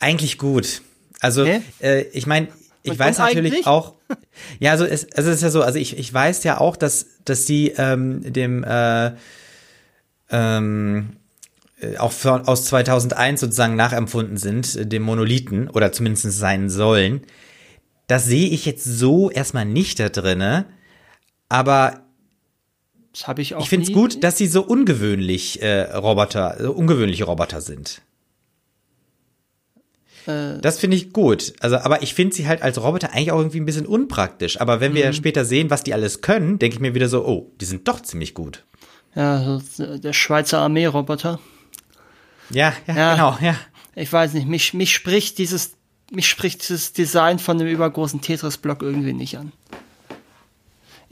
eigentlich 0.00 0.38
gut. 0.38 0.82
Also, 1.20 1.44
äh, 1.44 2.02
ich 2.12 2.26
meine, 2.26 2.48
ich 2.82 2.92
Und- 2.92 2.98
weiß 2.98 3.18
und 3.18 3.24
natürlich 3.26 3.52
eigentlich? 3.52 3.66
auch, 3.66 3.94
ja, 4.58 4.72
also 4.72 4.84
es, 4.84 5.10
also 5.12 5.30
es 5.30 5.36
ist 5.36 5.42
ja 5.42 5.50
so, 5.50 5.62
also 5.62 5.78
ich, 5.78 5.96
ich 5.98 6.12
weiß 6.12 6.42
ja 6.44 6.58
auch, 6.58 6.76
dass, 6.76 7.06
dass 7.24 7.44
die 7.44 7.68
ähm, 7.76 8.32
dem 8.32 8.64
äh, 8.64 9.12
ähm, 10.30 11.16
äh, 11.80 11.96
auch 11.98 12.10
von, 12.12 12.46
aus 12.48 12.64
2001 12.66 13.40
sozusagen 13.40 13.76
nachempfunden 13.76 14.36
sind, 14.36 14.74
äh, 14.74 14.86
dem 14.86 15.02
Monolithen 15.02 15.68
oder 15.70 15.92
zumindest 15.92 16.32
sein 16.32 16.70
sollen. 16.70 17.22
Das 18.08 18.24
sehe 18.24 18.48
ich 18.48 18.66
jetzt 18.66 18.84
so 18.84 19.30
erstmal 19.30 19.64
nicht 19.64 20.00
da 20.00 20.08
drinne, 20.08 20.66
aber 21.52 22.00
Das 23.12 23.28
habe 23.28 23.42
ich 23.42 23.54
auch 23.54 23.60
ich 23.62 23.68
finde 23.68 23.86
es 23.86 23.92
gut, 23.92 24.24
dass 24.24 24.38
sie 24.38 24.46
so 24.46 24.62
ungewöhnlich 24.62 25.60
äh, 25.62 25.82
Roboter, 25.94 26.56
so 26.58 26.72
ungewöhnliche 26.72 27.24
Roboter 27.24 27.60
sind. 27.60 28.00
Äh. 30.26 30.58
Das 30.60 30.78
finde 30.78 30.96
ich 30.96 31.12
gut. 31.12 31.52
Also, 31.60 31.76
aber 31.78 32.02
ich 32.02 32.14
finde 32.14 32.34
sie 32.34 32.46
halt 32.46 32.62
als 32.62 32.80
Roboter 32.82 33.12
eigentlich 33.12 33.32
auch 33.32 33.38
irgendwie 33.38 33.60
ein 33.60 33.66
bisschen 33.66 33.86
unpraktisch. 33.86 34.60
Aber 34.60 34.80
wenn 34.80 34.92
Mhm. 34.92 34.96
wir 34.96 35.12
später 35.12 35.44
sehen, 35.44 35.68
was 35.70 35.82
die 35.82 35.94
alles 35.94 36.20
können, 36.20 36.58
denke 36.58 36.76
ich 36.76 36.80
mir 36.80 36.94
wieder 36.94 37.08
so, 37.08 37.26
oh, 37.26 37.52
die 37.60 37.64
sind 37.64 37.86
doch 37.88 38.00
ziemlich 38.00 38.34
gut. 38.34 38.64
Ja, 39.14 39.60
der 39.78 40.12
Schweizer 40.14 40.60
Armee-Roboter. 40.60 41.38
Ja, 42.50 42.72
ja, 42.86 42.94
Ja. 42.96 43.12
genau, 43.14 43.38
ja. 43.42 43.56
Ich 43.94 44.10
weiß 44.10 44.32
nicht, 44.34 44.46
mich, 44.46 44.72
mich 44.72 44.94
spricht 44.94 45.36
dieses, 45.38 45.72
mich 46.10 46.26
spricht 46.28 46.62
dieses 46.62 46.94
Design 46.94 47.38
von 47.38 47.58
dem 47.58 47.68
übergroßen 47.68 48.22
Tetris-Block 48.22 48.80
irgendwie 48.82 49.12
nicht 49.12 49.36
an. 49.36 49.52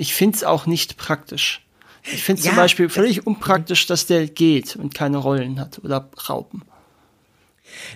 Ich 0.00 0.14
find's 0.14 0.44
auch 0.44 0.64
nicht 0.64 0.96
praktisch. 0.96 1.60
Ich 2.04 2.22
finde 2.22 2.40
zum 2.40 2.52
Ja, 2.52 2.56
Beispiel 2.56 2.88
völlig 2.88 3.26
unpraktisch, 3.26 3.86
dass 3.86 4.06
der 4.06 4.26
geht 4.26 4.74
und 4.76 4.94
keine 4.94 5.18
Rollen 5.18 5.60
hat 5.60 5.78
oder 5.84 6.08
Raupen. 6.26 6.62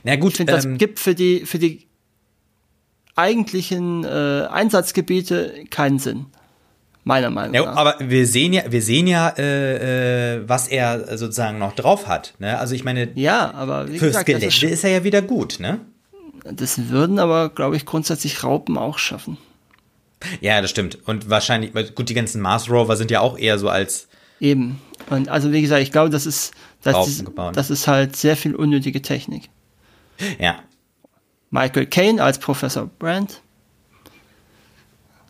Na 0.02 0.16
gut, 0.16 0.32
Ich 0.32 0.36
finde, 0.36 0.52
das 0.52 0.66
ähm, 0.66 0.76
gibt 0.76 1.00
für 1.00 1.14
die, 1.14 1.46
für 1.46 1.58
die 1.58 1.86
eigentlichen 3.16 4.04
äh, 4.04 4.46
Einsatzgebiete 4.50 5.64
keinen 5.70 5.98
Sinn. 5.98 6.26
Meiner 7.06 7.30
Meinung 7.30 7.54
Ja, 7.54 7.64
nach. 7.66 7.76
aber 7.76 7.96
wir 8.00 8.26
sehen 8.26 8.52
ja, 8.52 8.62
wir 8.70 8.82
sehen 8.82 9.06
ja, 9.06 9.28
äh, 9.38 10.36
äh, 10.36 10.48
was 10.48 10.68
er 10.68 11.16
sozusagen 11.18 11.58
noch 11.58 11.74
drauf 11.74 12.06
hat. 12.06 12.34
Ne? 12.38 12.58
Also 12.58 12.74
ich 12.74 12.84
meine, 12.84 13.10
ja, 13.14 13.50
aber 13.52 13.86
fürs 13.88 14.00
gesagt, 14.00 14.26
Gelände 14.26 14.46
ist, 14.46 14.62
ist 14.62 14.84
er 14.84 14.90
ja 14.90 15.04
wieder 15.04 15.22
gut, 15.22 15.58
ne? 15.60 15.80
das 16.50 16.88
würden 16.90 17.18
aber, 17.18 17.48
glaube 17.48 17.76
ich, 17.76 17.86
grundsätzlich 17.86 18.42
Raupen 18.44 18.76
auch 18.76 18.98
schaffen. 18.98 19.38
Ja, 20.40 20.60
das 20.60 20.70
stimmt. 20.70 20.98
Und 21.06 21.28
wahrscheinlich, 21.30 21.72
gut, 21.94 22.08
die 22.08 22.14
ganzen 22.14 22.40
Mars 22.40 22.70
Rover 22.70 22.96
sind 22.96 23.10
ja 23.10 23.20
auch 23.20 23.38
eher 23.38 23.58
so 23.58 23.68
als 23.68 24.08
Eben. 24.40 24.80
Und 25.10 25.28
also 25.28 25.52
wie 25.52 25.62
gesagt, 25.62 25.82
ich 25.82 25.92
glaube, 25.92 26.10
das 26.10 26.26
ist, 26.26 26.52
das 26.82 27.08
ist, 27.08 27.24
das 27.52 27.70
ist 27.70 27.88
halt 27.88 28.16
sehr 28.16 28.36
viel 28.36 28.54
unnötige 28.54 29.00
Technik. 29.02 29.48
ja. 30.38 30.58
Michael 31.50 31.86
Caine 31.86 32.22
als 32.22 32.38
Professor 32.38 32.86
Brandt. 32.86 33.40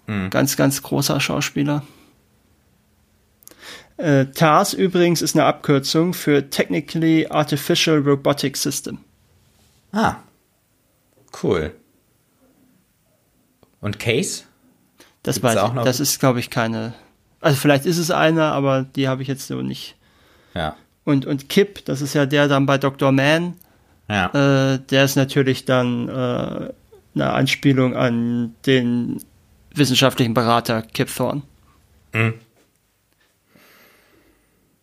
Mhm. 0.07 0.31
Ganz, 0.31 0.57
ganz 0.57 0.83
großer 0.83 1.21
Schauspieler. 1.21 1.85
Äh, 3.97 4.27
TARS 4.27 4.73
übrigens 4.73 5.23
ist 5.23 5.37
eine 5.37 5.45
Abkürzung 5.45 6.15
für 6.15 6.51
Technically 6.51 7.27
Artificial 7.29 7.99
Robotic 7.99 8.57
System. 8.57 8.99
Ah. 9.93 10.17
Cool. 11.43 11.75
Und 13.81 13.99
Case? 13.99 14.45
Das, 15.25 15.41
Gibt's 15.41 15.57
weiß 15.57 15.85
das 15.85 15.99
ist, 16.01 16.21
glaube 16.21 16.39
ich, 16.39 16.51
keine. 16.51 16.95
Also 17.41 17.57
vielleicht 17.59 17.87
ist 17.87 17.99
es 17.99 18.11
einer, 18.11 18.53
aber 18.53 18.85
die 18.85 19.09
habe 19.09 19.23
ich 19.23 19.29
jetzt 19.29 19.49
so 19.49 19.61
nicht. 19.61 19.97
Ja. 20.55 20.77
Und, 21.05 21.27
und 21.27 21.49
Kip, 21.49 21.85
das 21.87 22.01
ist 22.01 22.15
ja 22.15 22.25
der 22.27 22.47
dann 22.47 22.67
bei 22.67 22.79
Dr. 22.79 23.11
Man, 23.11 23.55
Ja. 24.09 24.75
äh, 24.75 24.79
der 24.79 25.05
ist 25.05 25.17
natürlich 25.17 25.65
dann 25.65 26.09
äh, 26.09 26.73
eine 27.15 27.33
Anspielung 27.33 27.97
an 27.97 28.55
den 28.67 29.21
wissenschaftlichen 29.75 30.35
Berater 30.35 30.83
Kip 30.83 31.15
Thorne. 31.15 31.43
Mhm. 32.13 32.35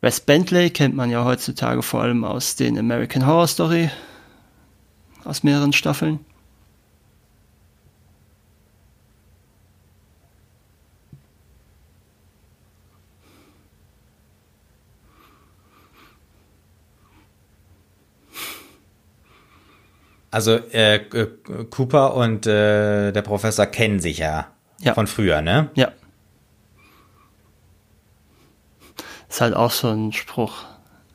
Wes 0.02 0.20
Bentley 0.20 0.72
kennt 0.72 0.96
man 0.96 1.12
ja 1.12 1.24
heutzutage 1.24 1.84
vor 1.84 2.02
allem 2.02 2.24
aus 2.24 2.56
den 2.56 2.78
American 2.78 3.26
Horror 3.28 3.48
Story, 3.48 3.92
aus 5.24 5.44
mehreren 5.44 5.74
Staffeln. 5.74 6.20
Also 20.32 20.54
äh, 20.72 20.96
äh, 20.96 21.28
Cooper 21.70 22.14
und 22.16 22.48
äh, 22.48 23.12
der 23.12 23.22
Professor 23.22 23.66
kennen 23.66 24.00
sich 24.00 24.20
ja, 24.20 24.48
Ja. 24.80 24.94
von 24.94 25.06
früher, 25.08 25.42
ne? 25.42 25.70
Ja. 25.76 25.92
Ist 29.30 29.42
halt 29.42 29.54
auch 29.56 29.72
so 29.72 29.90
ein 29.90 30.12
Spruch. 30.14 30.64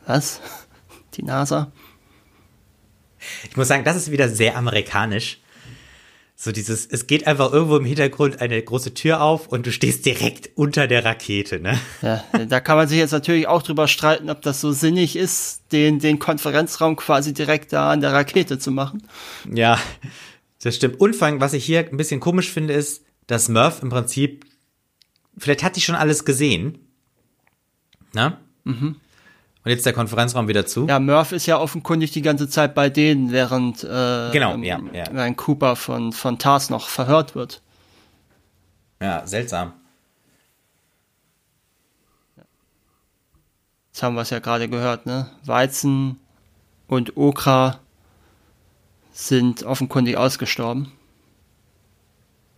Was? 0.06 0.40
Die 1.14 1.22
NASA? 1.22 1.72
Ich 3.48 3.56
muss 3.56 3.68
sagen, 3.68 3.84
das 3.84 3.96
ist 3.96 4.10
wieder 4.10 4.28
sehr 4.28 4.56
amerikanisch. 4.56 5.40
So 6.38 6.52
dieses, 6.52 6.84
es 6.84 7.06
geht 7.06 7.26
einfach 7.26 7.50
irgendwo 7.50 7.78
im 7.78 7.86
Hintergrund 7.86 8.42
eine 8.42 8.62
große 8.62 8.92
Tür 8.92 9.22
auf 9.22 9.48
und 9.48 9.66
du 9.66 9.72
stehst 9.72 10.04
direkt 10.04 10.50
unter 10.54 10.86
der 10.86 11.02
Rakete, 11.02 11.60
ne? 11.60 11.80
Ja, 12.02 12.22
da 12.46 12.60
kann 12.60 12.76
man 12.76 12.86
sich 12.88 12.98
jetzt 12.98 13.12
natürlich 13.12 13.48
auch 13.48 13.62
drüber 13.62 13.88
streiten, 13.88 14.28
ob 14.28 14.42
das 14.42 14.60
so 14.60 14.70
sinnig 14.72 15.16
ist, 15.16 15.62
den, 15.72 15.98
den 15.98 16.18
Konferenzraum 16.18 16.96
quasi 16.96 17.32
direkt 17.32 17.72
da 17.72 17.90
an 17.90 18.02
der 18.02 18.12
Rakete 18.12 18.58
zu 18.58 18.70
machen. 18.70 19.02
Ja, 19.50 19.80
das 20.62 20.76
stimmt. 20.76 21.00
Und 21.00 21.16
vor 21.16 21.26
allem, 21.26 21.40
was 21.40 21.54
ich 21.54 21.64
hier 21.64 21.88
ein 21.90 21.96
bisschen 21.96 22.20
komisch 22.20 22.50
finde, 22.50 22.74
ist, 22.74 23.02
dass 23.26 23.48
Murph 23.48 23.82
im 23.82 23.88
Prinzip, 23.88 24.44
vielleicht 25.38 25.62
hat 25.62 25.76
die 25.76 25.80
schon 25.80 25.94
alles 25.94 26.26
gesehen. 26.26 26.78
Ne? 28.12 28.36
Mhm. 28.64 28.96
Und 29.66 29.72
jetzt 29.72 29.84
der 29.84 29.92
Konferenzraum 29.94 30.46
wieder 30.46 30.64
zu. 30.64 30.86
Ja, 30.86 31.00
Murph 31.00 31.32
ist 31.32 31.46
ja 31.46 31.58
offenkundig 31.58 32.12
die 32.12 32.22
ganze 32.22 32.48
Zeit 32.48 32.72
bei 32.72 32.88
denen, 32.88 33.32
während, 33.32 33.82
äh, 33.82 34.30
Genau, 34.30 34.54
ähm, 34.54 34.62
ja, 34.62 34.78
ja. 34.92 35.06
während 35.10 35.36
Cooper 35.38 35.74
von, 35.74 36.12
von 36.12 36.38
Tars 36.38 36.70
noch 36.70 36.86
verhört 36.86 37.34
wird. 37.34 37.62
Ja, 39.02 39.26
seltsam. 39.26 39.72
Jetzt 43.88 44.04
haben 44.04 44.14
wir 44.14 44.20
es 44.22 44.30
ja 44.30 44.38
gerade 44.38 44.68
gehört, 44.68 45.04
ne? 45.06 45.26
Weizen 45.44 46.20
und 46.86 47.16
Okra 47.16 47.80
sind 49.12 49.64
offenkundig 49.64 50.16
ausgestorben. 50.16 50.92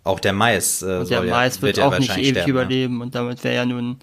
Auch 0.04 0.20
der 0.20 0.34
Mais. 0.34 0.82
Äh, 0.82 0.84
Und 0.84 0.90
der 1.10 1.18
soll 1.20 1.26
ja- 1.28 1.34
Mais 1.34 1.62
wird 1.62 1.78
ja 1.78 1.86
auch 1.86 1.98
nicht 1.98 2.10
ewig 2.18 2.28
sterben, 2.30 2.44
ne? 2.44 2.50
überleben 2.50 3.00
und 3.00 3.14
damit 3.14 3.42
wäre 3.44 3.54
ja 3.54 3.64
nun 3.64 3.98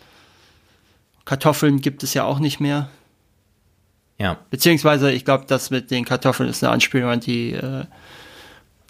Kartoffeln 1.26 1.82
gibt 1.82 2.04
es 2.04 2.14
ja 2.14 2.24
auch 2.24 2.40
nicht 2.40 2.60
mehr. 2.60 2.90
Ja. 4.18 4.38
Beziehungsweise, 4.50 5.12
ich 5.12 5.26
glaube, 5.26 5.46
das 5.48 5.72
mit 5.72 5.92
den 5.92 6.06
Kartoffeln 6.06 6.48
ist 6.48 6.64
eine 6.64 6.72
Anspielung 6.72 7.10
an 7.10 7.20
die, 7.20 7.52
äh, 7.52 7.86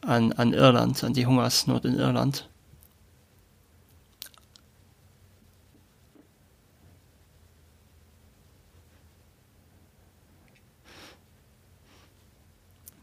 an, 0.06 0.34
an 0.34 0.54
Irland, 0.54 1.04
an 1.04 1.13
die 1.13 1.26
Hungersnot 1.26 1.86
in 1.86 1.95
Irland. 1.98 2.48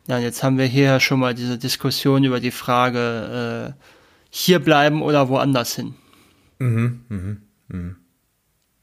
Ja, 0.09 0.17
und 0.17 0.23
jetzt 0.23 0.43
haben 0.43 0.59
wir 0.59 0.67
hier 0.67 1.01
schon 1.01 1.21
mal 1.21 1.35
diese 1.35 1.59
Diskussion 1.59 2.25
über 2.25 2.41
die 2.41 2.51
Frage, 2.51 3.75
äh, 3.79 3.83
hier 4.31 4.59
bleiben 4.59 5.01
oder 5.03 5.29
woanders 5.29 5.75
hin. 5.75 5.95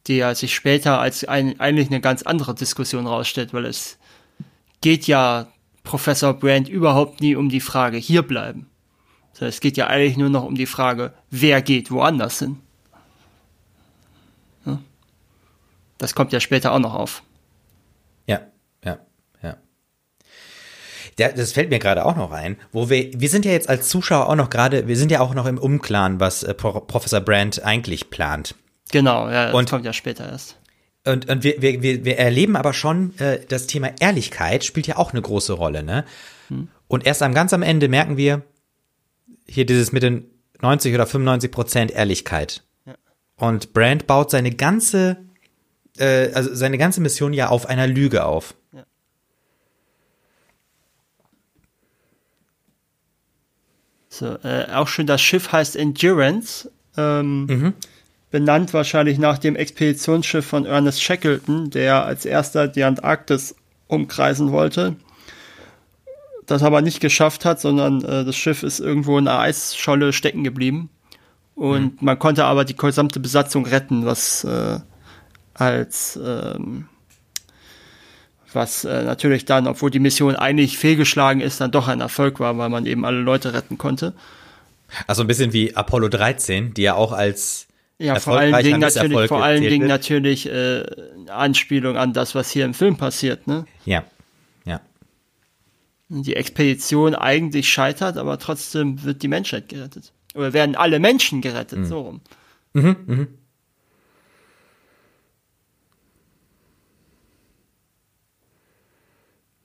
Die 0.10 0.18
ja 0.18 0.36
sich 0.36 0.54
später 0.54 1.00
als 1.00 1.24
ein, 1.24 1.60
eigentlich 1.60 1.88
eine 1.88 2.02
ganz 2.02 2.24
andere 2.24 2.54
Diskussion 2.54 3.08
rausstellt, 3.08 3.54
weil 3.54 3.66
es 3.66 3.98
geht 4.82 5.08
ja 5.08 5.48
Professor 5.84 6.34
Brand 6.34 6.68
überhaupt 6.68 7.22
nie 7.22 7.36
um 7.36 7.48
die 7.48 7.62
Frage 7.62 7.98
hier 7.98 8.24
bleiben. 8.24 8.68
Es 9.40 9.62
geht 9.62 9.78
ja 9.78 9.88
eigentlich 9.88 10.18
nur 10.18 10.30
noch 10.30 10.44
um 10.44 10.56
die 10.56 10.66
Frage, 10.66 11.14
wer 11.30 11.62
geht 11.62 11.92
woanders 11.92 12.40
hin. 12.40 12.58
Das 16.00 16.16
kommt 16.16 16.34
ja 16.34 16.40
später 16.40 16.72
auch 16.72 16.80
noch 16.80 16.96
auf. 16.96 17.24
Ja, 18.26 18.42
ja, 18.84 19.00
ja. 19.44 19.58
Das 21.18 21.52
fällt 21.52 21.70
mir 21.70 21.80
gerade 21.80 22.06
auch 22.06 22.16
noch 22.16 22.32
ein, 22.32 22.58
wo 22.72 22.90
wir, 22.90 23.12
wir 23.14 23.30
sind 23.30 23.46
ja 23.46 23.52
jetzt 23.52 23.70
als 23.70 23.90
Zuschauer 23.90 24.28
auch 24.28 24.36
noch 24.36 24.50
gerade, 24.50 24.88
wir 24.88 24.98
sind 24.98 25.12
ja 25.12 25.20
auch 25.20 25.34
noch 25.34 25.46
im 25.46 25.58
Unklaren, 25.58 26.20
was 26.20 26.44
äh, 26.44 26.54
Pro 26.54 26.80
Professor 26.80 27.20
Brandt 27.20 27.64
eigentlich 27.64 28.10
plant. 28.10 28.56
Genau, 28.92 29.30
ja, 29.30 29.46
das 29.48 29.56
Und- 29.56 29.70
kommt 29.70 29.86
ja 29.86 29.94
später 29.94 30.30
erst. 30.30 30.58
Und, 31.06 31.30
und 31.30 31.44
wir, 31.44 31.62
wir, 31.62 31.82
wir, 31.82 32.04
wir 32.04 32.18
erleben 32.20 32.56
aber 32.58 32.74
schon, 32.74 33.18
äh, 33.20 33.40
das 33.48 33.68
Thema 33.68 33.90
Ehrlichkeit 34.00 34.66
spielt 34.66 34.86
ja 34.86 34.98
auch 34.98 35.12
eine 35.14 35.22
große 35.22 35.54
Rolle, 35.54 35.82
ne? 35.82 36.04
Und 36.88 37.06
erst 37.06 37.22
am 37.22 37.34
ganz 37.34 37.54
am 37.54 37.62
Ende 37.62 37.88
merken 37.88 38.18
wir, 38.18 38.42
hier 39.48 39.66
dieses 39.66 39.92
mit 39.92 40.04
den 40.04 40.26
90 40.62 40.94
oder 40.94 41.06
95 41.06 41.52
Prozent 41.52 41.92
Ehrlichkeit. 41.92 42.64
Ja. 42.86 42.96
Und 43.38 43.72
Brand 43.74 44.08
baut 44.08 44.30
seine 44.32 44.52
ganze, 44.52 45.18
äh, 45.98 46.32
also 46.34 46.54
seine 46.54 46.78
ganze 46.78 47.02
Mission 47.02 47.34
ja 47.34 47.48
auf 47.50 47.68
einer 47.68 47.88
Lüge 47.88 48.26
auf. 48.26 48.56
So, 54.10 54.38
äh, 54.44 54.66
auch 54.74 54.88
schon 54.88 55.06
das 55.08 55.22
Schiff 55.22 55.52
heißt 55.52 55.76
Endurance. 55.76 56.72
Ähm, 56.98 57.74
Benannt 58.32 58.74
wahrscheinlich 58.74 59.18
nach 59.18 59.38
dem 59.38 59.56
Expeditionsschiff 59.56 60.46
von 60.46 60.66
Ernest 60.66 61.02
Shackleton, 61.02 61.72
der 61.72 62.06
als 62.06 62.26
erster 62.26 62.68
die 62.68 62.84
Antarktis 62.84 63.56
umkreisen 63.88 64.52
wollte. 64.52 64.96
Das 66.46 66.64
aber 66.64 66.82
nicht 66.82 67.00
geschafft 67.00 67.46
hat, 67.46 67.60
sondern 67.60 68.04
äh, 68.04 68.26
das 68.26 68.36
Schiff 68.36 68.64
ist 68.64 68.80
irgendwo 68.80 69.18
in 69.18 69.28
einer 69.28 69.40
Eisscholle 69.40 70.14
stecken 70.14 70.44
geblieben. 70.44 70.90
Und 71.56 72.02
man 72.02 72.18
konnte 72.18 72.46
aber 72.46 72.66
die 72.66 72.76
gesamte 72.76 73.20
Besatzung 73.20 73.66
retten, 73.66 74.06
was 74.06 74.44
äh, 74.44 74.80
als 75.54 76.18
ähm, 76.24 76.88
was 78.54 78.86
äh, 78.86 79.04
natürlich 79.04 79.46
dann, 79.46 79.68
obwohl 79.68 79.92
die 79.92 80.00
Mission 80.00 80.36
eigentlich 80.36 80.78
fehlgeschlagen 80.78 81.42
ist, 81.42 81.62
dann 81.62 81.72
doch 81.72 81.88
ein 81.88 82.02
Erfolg 82.02 82.40
war, 82.40 82.58
weil 82.58 82.70
man 82.70 82.86
eben 82.86 83.06
alle 83.06 83.20
Leute 83.20 83.54
retten 83.54 83.78
konnte. 83.78 84.14
Also 85.06 85.22
ein 85.22 85.28
bisschen 85.28 85.54
wie 85.54 85.76
Apollo 85.76 86.10
13, 86.10 86.74
die 86.74 86.84
ja 86.84 86.96
auch 86.96 87.12
als 87.12 87.68
Ja, 88.00 88.18
vor 88.18 88.38
allen 88.38 88.64
Dingen 88.64 88.80
natürlich, 88.80 89.10
Misserfolg 89.10 89.28
vor 89.28 89.44
allen 89.44 89.62
Dingen 89.62 89.82
wird. 89.82 89.90
natürlich 89.90 90.48
äh, 90.48 90.52
eine 90.52 91.34
Anspielung 91.34 91.98
an 91.98 92.14
das, 92.14 92.34
was 92.34 92.50
hier 92.50 92.64
im 92.64 92.74
Film 92.74 92.96
passiert. 92.96 93.46
Ne? 93.46 93.66
Ja, 93.86 94.06
ja. 94.66 94.80
Die 96.08 96.36
Expedition 96.36 97.14
eigentlich 97.14 97.70
scheitert, 97.70 98.18
aber 98.18 98.40
trotzdem 98.40 99.04
wird 99.04 99.22
die 99.22 99.28
Menschheit 99.28 99.68
gerettet. 99.68 100.14
Oder 100.34 100.54
werden 100.54 100.76
alle 100.76 101.00
Menschen 101.00 101.42
gerettet, 101.42 101.88
so 101.88 102.02
rum. 102.02 102.22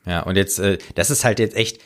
Ja, 0.07 0.21
und 0.23 0.37
jetzt, 0.37 0.59
äh, 0.59 0.79
das 0.97 1.11
ist 1.11 1.25
halt 1.25 1.39
jetzt 1.39 1.57
echt 1.57 1.81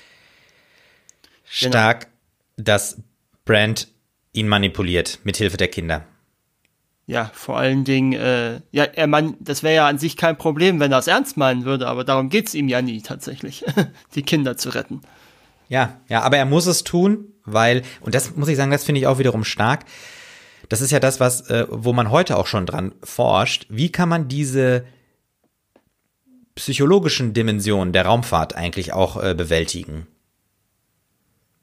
stark 1.45 2.09
dass 2.57 3.01
Brand 3.45 3.89
ihn 4.33 4.49
manipuliert 4.49 5.21
mit 5.23 5.37
Hilfe 5.37 5.57
der 5.57 5.69
Kinder. 5.69 6.05
Ja, 7.09 7.31
vor 7.33 7.57
allen 7.57 7.85
Dingen, 7.85 8.13
äh, 8.13 8.61
ja, 8.71 8.85
er 8.85 9.07
man, 9.07 9.35
das 9.41 9.63
wäre 9.63 9.75
ja 9.75 9.89
an 9.89 9.99
sich 9.99 10.19
kein 10.19 10.37
Problem, 10.37 10.79
wenn 10.79 10.93
er 10.93 10.99
es 10.99 11.07
ernst 11.07 11.39
meinen 11.39 11.65
würde, 11.65 11.89
aber 11.89 12.05
darum 12.05 12.29
geht's 12.29 12.53
ihm 12.53 12.69
ja 12.69 12.83
nie 12.83 13.01
tatsächlich, 13.01 13.65
die 14.15 14.23
Kinder 14.23 14.59
zu 14.59 14.69
retten. 14.69 15.01
Ja, 15.71 15.99
ja, 16.11 16.21
aber 16.21 16.37
er 16.37 16.45
muss 16.45 16.67
es 16.67 16.85
tun, 16.85 17.33
weil, 17.47 17.81
und 18.03 18.15
das 18.15 18.37
muss 18.37 18.49
ich 18.49 18.59
sagen, 18.59 18.71
das 18.71 18.85
finde 18.85 19.01
ich 19.01 19.07
auch 19.07 19.19
wiederum 19.19 19.45
stark. 19.45 19.87
Das 20.69 20.83
ist 20.83 20.91
ja 20.91 21.01
das, 21.01 21.19
was, 21.19 21.49
äh, 21.49 21.67
wo 21.71 21.95
man 21.95 22.11
heute 22.11 22.37
auch 22.37 22.47
schon 22.47 22.67
dran 22.67 22.95
forscht. 23.03 23.65
Wie 23.71 23.91
kann 23.91 24.11
man 24.11 24.29
diese 24.29 24.85
psychologischen 26.57 27.33
Dimensionen 27.33 27.95
der 27.95 28.05
Raumfahrt 28.05 28.55
eigentlich 28.55 28.93
auch 28.93 29.23
äh, 29.23 29.35
bewältigen? 29.35 30.09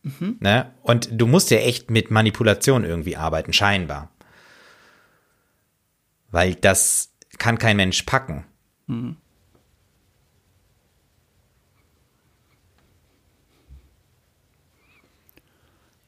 Mhm. 0.02 0.38
Ne? 0.40 0.72
Und 0.82 1.10
du 1.12 1.28
musst 1.28 1.52
ja 1.52 1.60
echt 1.60 1.92
mit 1.92 2.10
Manipulation 2.10 2.84
irgendwie 2.84 3.16
arbeiten, 3.16 3.54
scheinbar. 3.54 4.10
Weil 6.36 6.54
das 6.54 7.14
kann 7.38 7.58
kein 7.58 7.78
Mensch 7.78 8.04
packen. 8.04 8.44
Mhm. 8.88 9.16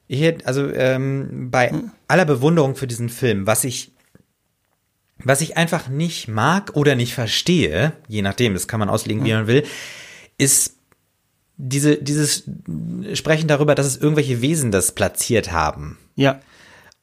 Hier, 0.06 0.36
also 0.44 0.70
ähm, 0.70 1.50
bei 1.50 1.72
aller 2.08 2.26
Bewunderung 2.26 2.76
für 2.76 2.86
diesen 2.86 3.08
Film, 3.08 3.46
was 3.46 3.64
ich, 3.64 3.92
was 5.16 5.40
ich 5.40 5.56
einfach 5.56 5.88
nicht 5.88 6.28
mag 6.28 6.76
oder 6.76 6.94
nicht 6.94 7.14
verstehe, 7.14 7.94
je 8.06 8.20
nachdem, 8.20 8.52
das 8.52 8.68
kann 8.68 8.80
man 8.80 8.90
auslegen, 8.90 9.24
wie 9.24 9.30
hm. 9.30 9.38
man 9.38 9.46
will, 9.46 9.64
ist 10.36 10.76
diese, 11.56 11.96
dieses 11.96 12.44
Sprechen 13.14 13.48
darüber, 13.48 13.74
dass 13.74 13.86
es 13.86 13.96
irgendwelche 13.96 14.42
Wesen 14.42 14.72
das 14.72 14.92
platziert 14.92 15.52
haben. 15.52 15.96
Ja. 16.16 16.42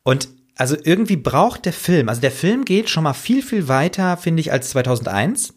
Und 0.03 0.29
also 0.55 0.77
irgendwie 0.83 1.17
braucht 1.17 1.65
der 1.65 1.73
Film, 1.73 2.09
also 2.09 2.21
der 2.21 2.31
Film 2.31 2.65
geht 2.65 2.89
schon 2.89 3.03
mal 3.03 3.13
viel, 3.13 3.43
viel 3.43 3.67
weiter, 3.67 4.17
finde 4.17 4.39
ich, 4.41 4.51
als 4.51 4.69
2001. 4.69 5.53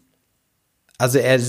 Also 0.97 1.19
er, 1.19 1.39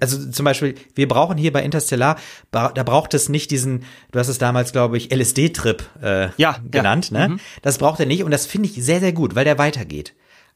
also 0.00 0.30
zum 0.30 0.44
Beispiel, 0.44 0.74
wir 0.94 1.08
brauchen 1.08 1.36
hier 1.36 1.52
bei 1.52 1.62
Interstellar, 1.62 2.16
da 2.50 2.68
braucht 2.70 3.14
es 3.14 3.28
nicht 3.28 3.50
diesen, 3.50 3.84
du 4.12 4.18
hast 4.18 4.28
es 4.28 4.38
damals, 4.38 4.72
glaube 4.72 4.96
ich, 4.96 5.12
LSD-Trip 5.12 5.84
äh, 6.02 6.28
ja, 6.36 6.58
genannt, 6.68 7.10
ja. 7.10 7.20
ne? 7.20 7.34
Mhm. 7.34 7.40
Das 7.62 7.78
braucht 7.78 8.00
er 8.00 8.06
nicht 8.06 8.24
und 8.24 8.30
das 8.30 8.46
finde 8.46 8.68
ich 8.68 8.74
sehr, 8.84 9.00
sehr 9.00 9.12
gut, 9.12 9.34
weil 9.34 9.44
der 9.44 9.58
weitergeht. 9.58 10.14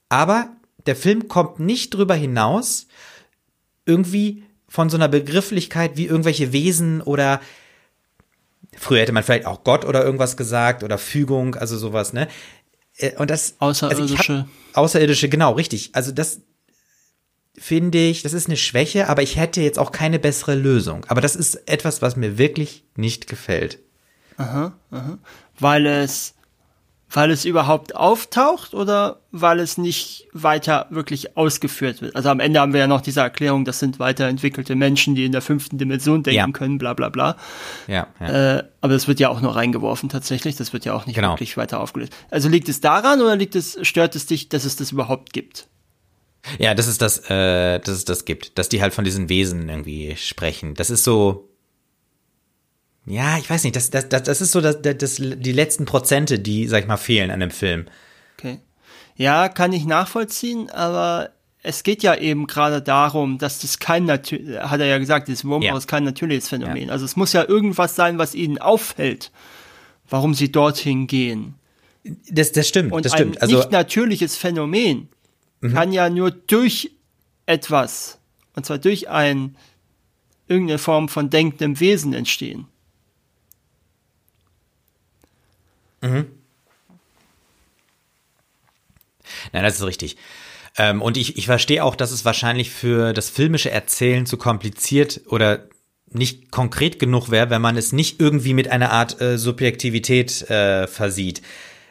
Aber 0.08 0.50
der 0.86 0.96
Film 0.96 1.28
kommt 1.28 1.60
nicht 1.60 1.94
drüber 1.94 2.14
hinaus, 2.14 2.86
irgendwie 3.86 4.44
von 4.68 4.88
so 4.90 4.96
einer 4.96 5.08
Begrifflichkeit 5.08 5.96
wie 5.96 6.06
irgendwelche 6.06 6.52
Wesen 6.52 7.00
oder 7.02 7.40
Früher 8.76 9.00
hätte 9.00 9.12
man 9.12 9.22
vielleicht 9.22 9.46
auch 9.46 9.64
Gott 9.64 9.84
oder 9.84 10.04
irgendwas 10.04 10.36
gesagt 10.36 10.82
oder 10.82 10.98
Fügung, 10.98 11.54
also 11.54 11.76
sowas, 11.76 12.12
ne? 12.12 12.28
Äh, 12.96 13.16
und 13.16 13.30
das 13.30 13.56
außerirdische 13.58 14.32
also 14.32 14.44
hab, 14.74 14.78
außerirdische, 14.78 15.28
genau, 15.28 15.52
richtig. 15.52 15.90
Also 15.94 16.12
das 16.12 16.40
finde 17.56 17.98
ich, 17.98 18.22
das 18.22 18.32
ist 18.32 18.48
eine 18.48 18.56
Schwäche, 18.56 19.08
aber 19.08 19.22
ich 19.22 19.36
hätte 19.36 19.60
jetzt 19.60 19.78
auch 19.78 19.92
keine 19.92 20.18
bessere 20.18 20.54
Lösung. 20.54 21.04
Aber 21.08 21.20
das 21.20 21.36
ist 21.36 21.68
etwas, 21.68 22.02
was 22.02 22.16
mir 22.16 22.38
wirklich 22.38 22.84
nicht 22.96 23.26
gefällt. 23.26 23.78
Aha, 24.36 24.72
aha. 24.90 25.18
Weil 25.58 25.86
es 25.86 26.34
weil 27.12 27.30
es 27.30 27.44
überhaupt 27.44 27.94
auftaucht 27.94 28.74
oder 28.74 29.20
weil 29.30 29.60
es 29.60 29.76
nicht 29.78 30.28
weiter 30.32 30.86
wirklich 30.90 31.36
ausgeführt 31.36 32.00
wird? 32.00 32.16
Also 32.16 32.30
am 32.30 32.40
Ende 32.40 32.60
haben 32.60 32.72
wir 32.72 32.80
ja 32.80 32.86
noch 32.86 33.02
diese 33.02 33.20
Erklärung, 33.20 33.64
das 33.64 33.78
sind 33.78 33.98
weiterentwickelte 33.98 34.74
Menschen, 34.74 35.14
die 35.14 35.26
in 35.26 35.32
der 35.32 35.42
fünften 35.42 35.78
Dimension 35.78 36.22
denken 36.22 36.36
ja. 36.36 36.52
können, 36.52 36.78
bla 36.78 36.94
bla 36.94 37.10
bla. 37.10 37.36
Ja, 37.86 38.06
ja. 38.20 38.56
Äh, 38.56 38.64
aber 38.80 38.94
das 38.94 39.08
wird 39.08 39.20
ja 39.20 39.28
auch 39.28 39.40
nur 39.40 39.54
reingeworfen 39.54 40.08
tatsächlich, 40.08 40.56
das 40.56 40.72
wird 40.72 40.84
ja 40.84 40.94
auch 40.94 41.06
nicht 41.06 41.16
genau. 41.16 41.32
wirklich 41.32 41.56
weiter 41.56 41.80
aufgelöst. 41.80 42.12
Also 42.30 42.48
liegt 42.48 42.68
es 42.68 42.80
daran 42.80 43.20
oder 43.20 43.36
liegt 43.36 43.54
es, 43.54 43.78
stört 43.82 44.16
es 44.16 44.26
dich, 44.26 44.48
dass 44.48 44.64
es 44.64 44.76
das 44.76 44.92
überhaupt 44.92 45.32
gibt? 45.32 45.68
Ja, 46.58 46.74
das 46.74 46.88
ist 46.88 47.02
das, 47.02 47.30
äh, 47.30 47.78
dass 47.78 47.96
es 47.96 48.04
das 48.04 48.24
gibt, 48.24 48.58
dass 48.58 48.68
die 48.68 48.82
halt 48.82 48.94
von 48.94 49.04
diesen 49.04 49.28
Wesen 49.28 49.68
irgendwie 49.68 50.16
sprechen. 50.16 50.74
Das 50.74 50.90
ist 50.90 51.04
so, 51.04 51.51
ja, 53.04 53.38
ich 53.38 53.50
weiß 53.50 53.64
nicht, 53.64 53.74
das, 53.74 53.90
das, 53.90 54.08
das, 54.08 54.22
das 54.22 54.40
ist 54.40 54.52
so 54.52 54.60
das, 54.60 54.78
das, 54.80 55.16
die 55.16 55.52
letzten 55.52 55.84
Prozente, 55.84 56.38
die, 56.38 56.68
sag 56.68 56.82
ich 56.82 56.88
mal, 56.88 56.96
fehlen 56.96 57.30
an 57.30 57.40
dem 57.40 57.50
Film. 57.50 57.86
Okay. 58.38 58.60
Ja, 59.16 59.48
kann 59.48 59.72
ich 59.72 59.84
nachvollziehen, 59.84 60.70
aber 60.70 61.30
es 61.62 61.82
geht 61.82 62.02
ja 62.02 62.14
eben 62.14 62.46
gerade 62.46 62.80
darum, 62.80 63.38
dass 63.38 63.60
das 63.60 63.78
kein 63.78 64.04
natürlich, 64.04 64.58
hat 64.58 64.80
er 64.80 64.86
ja 64.86 64.98
gesagt, 64.98 65.28
dieses 65.28 65.44
Wurmhaus 65.44 65.68
ja. 65.68 65.76
ist 65.76 65.88
kein 65.88 66.04
natürliches 66.04 66.48
Phänomen. 66.48 66.88
Ja. 66.88 66.92
Also 66.92 67.04
es 67.04 67.16
muss 67.16 67.32
ja 67.32 67.44
irgendwas 67.46 67.96
sein, 67.96 68.18
was 68.18 68.34
ihnen 68.34 68.58
auffällt, 68.58 69.32
warum 70.08 70.34
sie 70.34 70.50
dorthin 70.50 71.06
gehen. 71.06 71.54
Das, 72.30 72.52
das 72.52 72.68
stimmt, 72.68 72.92
Und 72.92 73.04
das 73.04 73.12
stimmt. 73.12 73.38
Ein 73.38 73.42
also, 73.42 73.56
nicht 73.56 73.70
natürliches 73.70 74.36
Phänomen 74.36 75.08
mhm. 75.60 75.72
kann 75.72 75.92
ja 75.92 76.10
nur 76.10 76.30
durch 76.30 76.90
etwas, 77.46 78.18
und 78.54 78.66
zwar 78.66 78.78
durch 78.78 79.08
ein 79.08 79.56
irgendeine 80.48 80.78
Form 80.78 81.08
von 81.08 81.30
denkendem 81.30 81.78
Wesen 81.80 82.12
entstehen. 82.12 82.66
Mhm. 86.02 86.26
Nein, 89.52 89.64
das 89.64 89.76
ist 89.76 89.86
richtig. 89.86 90.16
Ähm, 90.76 91.02
und 91.02 91.16
ich, 91.16 91.36
ich 91.36 91.46
verstehe 91.46 91.84
auch, 91.84 91.96
dass 91.96 92.12
es 92.12 92.24
wahrscheinlich 92.24 92.70
für 92.70 93.12
das 93.12 93.30
filmische 93.30 93.70
Erzählen 93.70 94.26
zu 94.26 94.36
kompliziert 94.36 95.22
oder 95.26 95.68
nicht 96.10 96.50
konkret 96.50 96.98
genug 96.98 97.30
wäre, 97.30 97.50
wenn 97.50 97.62
man 97.62 97.76
es 97.76 97.92
nicht 97.92 98.20
irgendwie 98.20 98.54
mit 98.54 98.68
einer 98.68 98.90
Art 98.90 99.20
äh, 99.20 99.38
Subjektivität 99.38 100.50
äh, 100.50 100.86
versieht. 100.86 101.42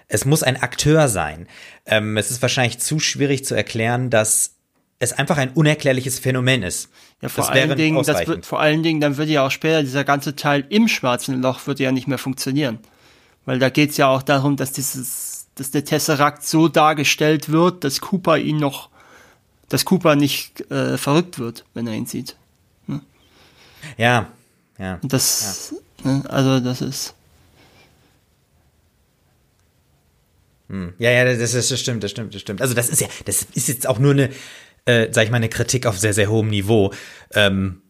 Es 0.08 0.26
muss 0.26 0.44
ein 0.44 0.62
Akteur 0.62 1.08
sein. 1.08 1.48
Ähm, 1.86 2.18
es 2.18 2.32
ist 2.32 2.42
wahrscheinlich 2.42 2.80
zu 2.80 3.00
schwierig 3.00 3.46
zu 3.46 3.56
erklären, 3.56 4.10
dass 4.10 4.56
es 5.00 5.14
einfach 5.14 5.38
ein 5.38 5.52
unerklärliches 5.52 6.20
Phänomen 6.20 6.62
ist. 6.62 6.90
Ja, 7.22 7.30
vor 7.30 7.46
das 7.46 7.54
allen 7.54 7.76
Dingen, 7.76 8.04
das 8.04 8.28
wird, 8.28 8.46
vor 8.46 8.60
allen 8.60 8.84
Dingen, 8.84 9.00
dann 9.00 9.18
würde 9.18 9.32
ja 9.32 9.46
auch 9.46 9.52
später 9.52 9.82
dieser 9.82 10.04
ganze 10.04 10.36
Teil 10.36 10.66
im 10.70 10.88
schwarzen 10.88 11.42
Loch 11.42 11.66
würde 11.66 11.84
ja 11.84 11.92
nicht 11.92 12.08
mehr 12.08 12.20
funktionieren. 12.20 12.80
Weil 13.46 13.60
da 13.60 13.70
geht's 13.70 13.98
ja 13.98 14.08
auch 14.08 14.22
darum, 14.22 14.56
dass 14.56 14.72
dieses, 14.72 15.48
dass 15.56 15.72
der 15.72 15.84
Tesseract 15.84 16.46
so 16.46 16.68
dargestellt 16.68 17.50
wird, 17.50 17.84
dass 17.84 18.02
Cooper 18.02 18.38
ihn 18.38 18.58
noch, 18.58 18.90
dass 19.70 19.86
Cooper 19.86 20.16
nicht 20.16 20.70
äh, 20.72 20.98
verrückt 20.98 21.40
wird, 21.40 21.66
wenn 21.74 21.88
er 21.88 21.94
ihn 21.94 22.06
sieht. 22.06 22.36
Hm? 22.88 23.02
Ja, 23.98 24.28
ja. 24.78 25.00
Und 25.02 25.12
das, 25.12 25.74
ja. 26.04 26.12
Ne, 26.12 26.24
also 26.30 26.60
das 26.60 26.82
ist. 26.82 27.14
Hm. 30.70 30.94
Ja, 31.00 31.12
ja, 31.12 31.26
das, 31.26 31.52
das, 31.52 31.68
das 31.68 31.80
stimmt, 31.80 32.04
das 32.04 32.12
stimmt, 32.12 32.34
das 32.34 32.42
stimmt. 32.42 32.62
Also 32.62 32.74
das 32.74 32.90
ist 32.90 33.02
ja, 33.02 33.08
das 33.26 33.44
ist 33.54 33.68
jetzt 33.68 33.88
auch 33.88 34.00
nur 34.00 34.12
eine, 34.12 34.30
äh, 34.86 35.08
sag 35.12 35.26
ich 35.26 35.32
mal, 35.32 35.38
eine 35.38 35.50
Kritik 35.50 35.86
auf 35.86 36.00
sehr, 36.00 36.14
sehr 36.14 36.30
hohem 36.30 36.48
Niveau. 36.48 36.94
Ähm, 37.34 37.82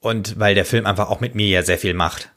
und 0.00 0.38
weil 0.38 0.54
der 0.54 0.64
Film 0.64 0.84
einfach 0.84 1.08
auch 1.08 1.20
mit 1.20 1.34
mir 1.34 1.48
ja 1.48 1.62
sehr 1.62 1.78
viel 1.78 1.94
macht. 1.94 2.30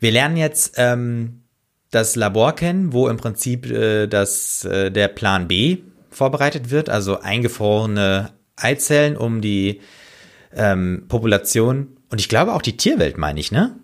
Wir 0.00 0.10
lernen 0.10 0.36
jetzt 0.36 0.74
ähm, 0.76 1.42
das 1.90 2.16
Labor 2.16 2.54
kennen, 2.54 2.92
wo 2.92 3.08
im 3.08 3.16
Prinzip 3.16 3.66
äh, 3.66 4.06
das, 4.06 4.64
äh, 4.64 4.90
der 4.90 5.08
Plan 5.08 5.48
B 5.48 5.78
vorbereitet 6.10 6.70
wird, 6.70 6.88
also 6.88 7.20
eingefrorene 7.20 8.30
Eizellen, 8.56 9.16
um 9.16 9.40
die 9.40 9.80
ähm, 10.54 11.04
Population 11.08 11.96
und 12.12 12.20
ich 12.20 12.28
glaube 12.28 12.52
auch 12.52 12.60
die 12.60 12.76
Tierwelt, 12.76 13.16
meine 13.16 13.40
ich, 13.40 13.52
ne? 13.52 13.74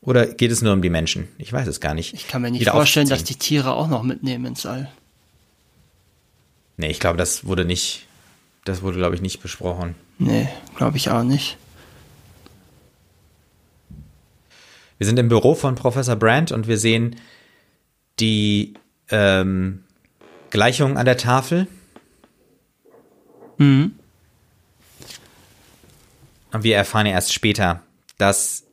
Oder 0.00 0.26
geht 0.26 0.50
es 0.50 0.60
nur 0.60 0.72
um 0.72 0.82
die 0.82 0.90
Menschen? 0.90 1.28
Ich 1.38 1.52
weiß 1.52 1.68
es 1.68 1.80
gar 1.80 1.94
nicht. 1.94 2.14
Ich 2.14 2.26
kann 2.26 2.42
mir 2.42 2.50
nicht 2.50 2.68
vorstellen, 2.68 3.08
dass 3.08 3.22
die 3.22 3.36
Tiere 3.36 3.74
auch 3.74 3.86
noch 3.86 4.02
mitnehmen 4.02 4.44
ins 4.44 4.66
All. 4.66 4.90
Nee, 6.76 6.90
ich 6.90 6.98
glaube, 6.98 7.16
das 7.16 7.46
wurde 7.46 7.64
nicht, 7.64 8.06
das 8.64 8.82
wurde, 8.82 8.98
glaube 8.98 9.14
ich, 9.14 9.22
nicht 9.22 9.40
besprochen. 9.40 9.94
Nee, 10.18 10.48
glaube 10.76 10.96
ich 10.96 11.10
auch 11.10 11.22
nicht. 11.22 11.56
Wir 14.98 15.06
sind 15.06 15.18
im 15.18 15.28
Büro 15.28 15.54
von 15.54 15.74
Professor 15.74 16.16
Brandt 16.16 16.52
und 16.52 16.68
wir 16.68 16.78
sehen 16.78 17.16
die 18.18 18.74
ähm, 19.10 19.84
Gleichung 20.50 20.96
an 20.96 21.04
der 21.04 21.18
Tafel. 21.18 21.66
Mhm. 23.58 23.92
Und 26.52 26.64
wir 26.64 26.76
erfahren 26.76 27.06
ja 27.06 27.12
erst 27.12 27.34
später, 27.34 27.82
dass 28.18 28.64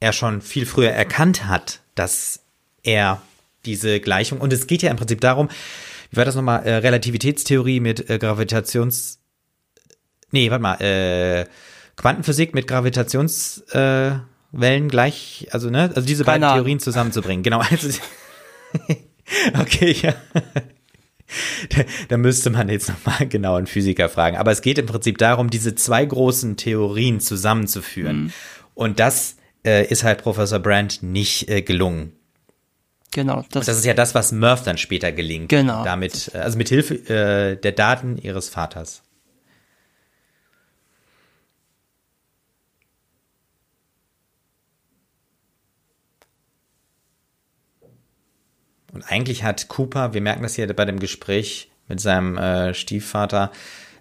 er 0.00 0.12
schon 0.12 0.40
viel 0.40 0.64
früher 0.64 0.90
erkannt 0.90 1.46
hat, 1.46 1.80
dass 1.94 2.40
er 2.82 3.20
diese 3.64 4.00
Gleichung, 4.00 4.40
und 4.40 4.52
es 4.52 4.66
geht 4.66 4.82
ja 4.82 4.90
im 4.90 4.96
Prinzip 4.96 5.20
darum, 5.20 5.48
wie 6.10 6.16
war 6.16 6.24
das 6.24 6.36
nochmal, 6.36 6.64
äh, 6.64 6.76
Relativitätstheorie 6.76 7.80
mit 7.80 8.08
äh, 8.08 8.18
Gravitations, 8.18 9.18
nee, 10.30 10.50
warte 10.50 10.62
mal, 10.62 10.80
äh, 10.80 11.46
Quantenphysik 11.96 12.54
mit 12.54 12.66
Gravitations, 12.66 13.58
äh, 13.72 14.12
Wellen 14.52 14.88
gleich, 14.88 15.48
also 15.50 15.70
ne, 15.70 15.90
also 15.94 16.06
diese 16.06 16.24
Keine 16.24 16.34
beiden 16.34 16.44
Ahnung. 16.44 16.56
Theorien 16.58 16.80
zusammenzubringen. 16.80 17.42
Genau. 17.42 17.60
Also, 17.60 17.88
okay, 19.60 19.94
ja. 20.02 20.14
Da, 21.70 21.82
da 22.08 22.16
müsste 22.16 22.48
man 22.48 22.70
jetzt 22.70 22.88
nochmal 22.88 23.28
genau 23.28 23.56
einen 23.56 23.66
Physiker 23.66 24.08
fragen. 24.08 24.36
Aber 24.36 24.50
es 24.50 24.62
geht 24.62 24.78
im 24.78 24.86
Prinzip 24.86 25.18
darum, 25.18 25.50
diese 25.50 25.74
zwei 25.74 26.04
großen 26.04 26.56
Theorien 26.56 27.20
zusammenzuführen. 27.20 28.24
Mhm. 28.24 28.32
Und 28.74 28.98
das 28.98 29.36
äh, 29.66 29.86
ist 29.86 30.04
halt 30.04 30.22
Professor 30.22 30.58
Brand 30.58 31.02
nicht 31.02 31.48
äh, 31.50 31.60
gelungen. 31.60 32.12
Genau. 33.10 33.44
Das, 33.50 33.66
das, 33.66 33.78
ist 33.78 33.84
ja 33.84 33.94
das, 33.94 34.14
was 34.14 34.32
Murph 34.32 34.62
dann 34.62 34.78
später 34.78 35.12
gelingt. 35.12 35.48
Genau. 35.48 35.84
Damit, 35.84 36.30
äh, 36.34 36.38
also 36.38 36.58
mit 36.58 36.68
Hilfe 36.68 36.94
äh, 36.94 37.56
der 37.56 37.72
Daten 37.72 38.16
ihres 38.18 38.48
Vaters. 38.48 39.02
Und 48.92 49.02
eigentlich 49.02 49.44
hat 49.44 49.68
Cooper, 49.68 50.14
wir 50.14 50.20
merken 50.20 50.42
das 50.42 50.54
hier 50.54 50.72
bei 50.74 50.84
dem 50.84 50.98
Gespräch 50.98 51.70
mit 51.88 52.00
seinem 52.00 52.36
äh, 52.36 52.74
Stiefvater, 52.74 53.50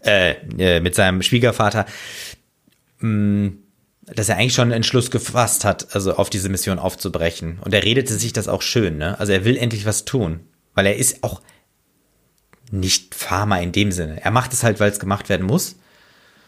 äh, 0.05 0.35
äh, 0.57 0.79
mit 0.79 0.95
seinem 0.95 1.21
Schwiegervater, 1.21 1.85
mh, 2.99 3.09
mm, 3.09 3.57
dass 4.15 4.29
er 4.29 4.37
eigentlich 4.37 4.53
schon 4.53 4.63
einen 4.63 4.71
Entschluss 4.71 5.11
gefasst 5.11 5.65
hat, 5.65 5.93
also 5.93 6.15
auf 6.15 6.29
diese 6.29 6.47
Mission 6.47 6.79
aufzubrechen. 6.79 7.59
Und 7.59 7.73
er 7.73 7.83
redete 7.83 8.13
sich 8.13 8.31
das 8.31 8.47
auch 8.47 8.61
schön, 8.61 8.97
ne? 8.97 9.19
Also 9.19 9.33
er 9.33 9.43
will 9.43 9.57
endlich 9.57 9.85
was 9.85 10.05
tun, 10.05 10.39
weil 10.75 10.85
er 10.85 10.95
ist 10.95 11.23
auch 11.23 11.41
nicht 12.71 13.15
Farmer 13.15 13.61
in 13.61 13.73
dem 13.73 13.91
Sinne. 13.91 14.23
Er 14.23 14.31
macht 14.31 14.53
es 14.53 14.63
halt, 14.63 14.79
weil 14.79 14.91
es 14.91 14.99
gemacht 14.99 15.27
werden 15.27 15.45
muss. 15.45 15.75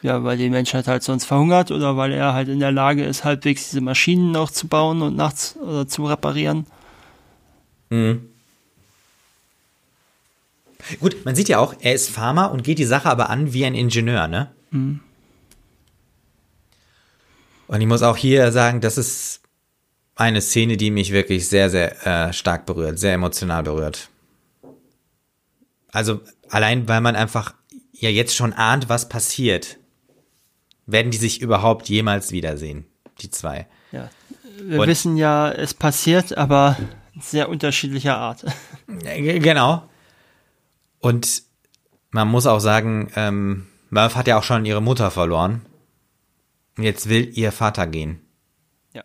Ja, 0.02 0.24
weil 0.24 0.38
die 0.38 0.50
Menschheit 0.50 0.88
halt 0.88 1.04
sonst 1.04 1.26
verhungert 1.26 1.72
oder 1.72 1.98
weil 1.98 2.14
er 2.14 2.34
halt 2.34 2.48
in 2.48 2.62
der 2.62 2.72
Lage 2.72 3.04
ist, 3.04 3.26
halbwegs 3.26 3.70
diese 3.70 3.82
Maschinen 3.82 4.32
noch 4.32 4.50
zu 4.50 4.68
bauen 4.68 5.02
und 5.02 5.18
nachts 5.18 5.58
oder 5.58 5.88
zu 5.88 6.06
reparieren. 6.06 6.66
Mhm. 7.90 8.29
Gut, 11.00 11.26
man 11.26 11.36
sieht 11.36 11.50
ja 11.50 11.60
auch, 11.60 11.76
er 11.80 11.94
ist 11.94 12.10
Farmer 12.10 12.52
und 12.52 12.64
geht 12.64 12.80
die 12.80 12.86
Sache 12.86 13.10
aber 13.10 13.30
an 13.30 13.54
wie 13.54 13.66
ein 13.66 13.76
Ingenieur, 13.76 14.28
ne? 14.28 14.52
Mhm. 14.72 15.02
Und 17.68 17.82
ich 17.82 17.88
muss 17.88 18.02
auch 18.02 18.18
hier 18.18 18.52
sagen, 18.52 18.82
das 18.82 18.98
ist 18.98 19.42
eine 20.16 20.42
Szene, 20.42 20.76
die 20.76 20.92
mich 20.92 21.12
wirklich 21.12 21.48
sehr, 21.48 21.70
sehr 21.70 22.06
äh, 22.06 22.34
stark 22.34 22.66
berührt, 22.66 22.98
sehr 23.00 23.14
emotional 23.14 23.64
berührt. 23.64 24.10
Also 25.92 26.22
allein, 26.50 26.88
weil 26.88 27.02
man 27.02 27.16
einfach 27.16 27.54
ja 27.94 28.10
jetzt 28.10 28.36
schon 28.36 28.54
ahnt, 28.54 28.90
was 28.90 29.10
passiert, 29.10 29.78
werden 30.86 31.12
die 31.12 31.18
sich 31.18 31.42
überhaupt 31.42 31.90
jemals 31.90 32.32
wiedersehen, 32.32 32.86
die 33.22 33.30
zwei. 33.30 33.68
Ja, 33.92 34.10
wir 34.62 34.80
Und, 34.80 34.88
wissen 34.88 35.18
ja, 35.18 35.52
es 35.52 35.74
passiert, 35.74 36.38
aber 36.38 36.78
sehr 37.20 37.50
unterschiedlicher 37.50 38.18
Art. 38.18 38.46
Genau. 38.88 39.89
Und 41.00 41.44
man 42.12 42.28
muss 42.28 42.46
auch 42.46 42.60
sagen, 42.60 43.12
ähm, 43.16 43.68
Murph 43.90 44.16
hat 44.16 44.28
ja 44.28 44.38
auch 44.38 44.44
schon 44.44 44.66
ihre 44.66 44.82
Mutter 44.82 45.12
verloren. 45.12 45.66
Jetzt 46.78 47.10
will 47.10 47.38
ihr 47.38 47.52
Vater 47.52 47.88
gehen. 47.88 48.22
Ja. 48.94 49.04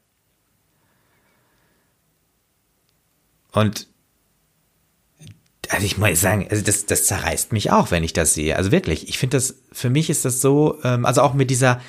Und 3.53 3.89
also 5.71 5.87
ich 5.87 5.99
muss 5.99 6.21
sagen, 6.21 6.47
also 6.51 6.63
das, 6.63 6.87
das 6.87 7.07
zerreißt 7.07 7.53
mich 7.53 7.71
auch, 7.71 7.91
wenn 7.91 8.05
ich 8.05 8.13
das 8.13 8.35
sehe. 8.35 8.57
Also 8.57 8.71
wirklich, 8.71 9.09
ich 9.09 9.19
finde 9.19 9.37
das, 9.37 9.57
für 9.73 9.91
mich 9.91 10.11
ist 10.11 10.25
das 10.25 10.41
so, 10.41 10.79
ähm, 10.85 11.05
also 11.07 11.23
auch 11.23 11.35
mit 11.35 11.51
dieser 11.51 11.81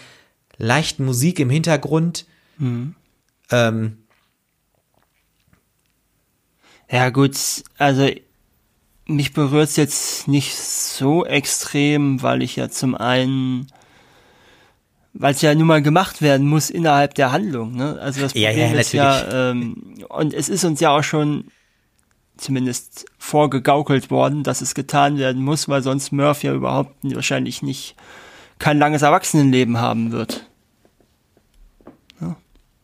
leichten 0.57 1.05
Musik 1.05 1.39
im 1.39 1.49
Hintergrund. 1.49 2.25
Mhm. 2.57 2.95
Ähm, 3.51 3.97
ja 6.89 7.09
gut, 7.09 7.35
also 7.77 8.09
mich 9.07 9.33
berührt 9.33 9.69
es 9.69 9.75
jetzt 9.75 10.27
nicht 10.27 10.55
so 10.55 11.25
extrem, 11.25 12.21
weil 12.21 12.41
ich 12.41 12.55
ja 12.55 12.69
zum 12.69 12.95
einen, 12.95 13.67
weil 15.13 15.33
es 15.33 15.41
ja 15.41 15.53
nun 15.53 15.67
mal 15.67 15.81
gemacht 15.81 16.21
werden 16.21 16.47
muss 16.47 16.69
innerhalb 16.69 17.13
der 17.15 17.31
Handlung. 17.31 17.75
Ne? 17.75 17.99
Also 18.01 18.21
das 18.21 18.33
Problem 18.33 18.57
ja, 18.57 18.67
ja, 18.67 18.79
ist 18.79 18.93
ja, 18.93 19.51
ähm, 19.51 20.03
und 20.09 20.33
es 20.33 20.49
ist 20.49 20.63
uns 20.63 20.79
ja 20.79 20.89
auch 20.89 21.03
schon 21.03 21.51
zumindest 22.37 23.05
vorgegaukelt 23.17 24.11
worden, 24.11 24.43
dass 24.43 24.61
es 24.61 24.75
getan 24.75 25.17
werden 25.17 25.41
muss, 25.41 25.69
weil 25.69 25.81
sonst 25.81 26.11
Murph 26.11 26.43
ja 26.43 26.53
überhaupt 26.53 26.95
wahrscheinlich 27.03 27.61
nicht 27.61 27.95
kein 28.59 28.79
langes 28.79 29.03
Erwachsenenleben 29.03 29.77
haben 29.79 30.11
wird. 30.11 30.49
Ja, 32.19 32.35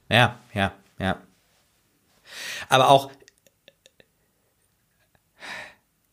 ja, 0.09 0.35
ja. 0.53 0.71
ja. 0.99 1.17
Aber 2.69 2.89
auch, 2.89 3.11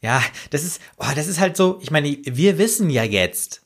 ja, 0.01 0.23
das 0.51 0.63
ist, 0.63 0.81
oh, 0.97 1.07
das 1.15 1.27
ist 1.27 1.41
halt 1.41 1.57
so, 1.57 1.79
ich 1.83 1.91
meine, 1.91 2.09
wir 2.25 2.59
wissen 2.59 2.89
ja 2.91 3.03
jetzt, 3.03 3.63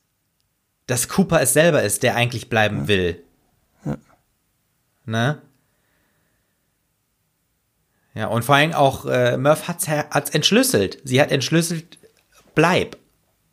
dass 0.87 1.07
Cooper 1.07 1.41
es 1.41 1.53
selber 1.53 1.83
ist, 1.83 2.03
der 2.03 2.15
eigentlich 2.15 2.49
bleiben 2.49 2.81
ja. 2.81 2.87
will. 2.87 3.23
Ja. 3.85 3.97
Ne? 5.05 5.41
Ja, 8.15 8.27
und 8.27 8.43
vor 8.43 8.55
allem 8.55 8.73
auch 8.73 9.05
äh, 9.05 9.37
Murph 9.37 9.67
hat's, 9.67 9.87
hat's 9.87 10.29
entschlüsselt. 10.31 10.99
Sie 11.03 11.21
hat 11.21 11.31
entschlüsselt, 11.31 11.97
bleib. 12.55 12.97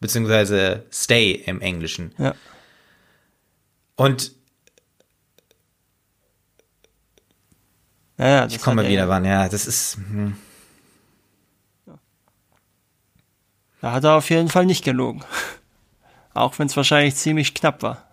Beziehungsweise 0.01 0.87
stay 0.91 1.33
im 1.33 1.61
Englischen. 1.61 2.15
Ja. 2.19 2.35
Und 3.97 4.33
ja, 8.19 8.47
ich 8.47 8.61
komme 8.61 8.87
wieder 8.89 9.09
wann, 9.09 9.25
ja, 9.25 9.49
das 9.49 9.67
ist. 9.67 9.97
Hm. 9.97 10.37
Da 13.81 13.93
hat 13.93 14.05
er 14.05 14.15
auf 14.15 14.31
jeden 14.31 14.49
Fall 14.49 14.67
nicht 14.67 14.85
gelogen. 14.85 15.25
Auch 16.35 16.59
wenn 16.59 16.67
es 16.67 16.77
wahrscheinlich 16.77 17.17
ziemlich 17.17 17.55
knapp 17.55 17.83
war. 17.83 18.07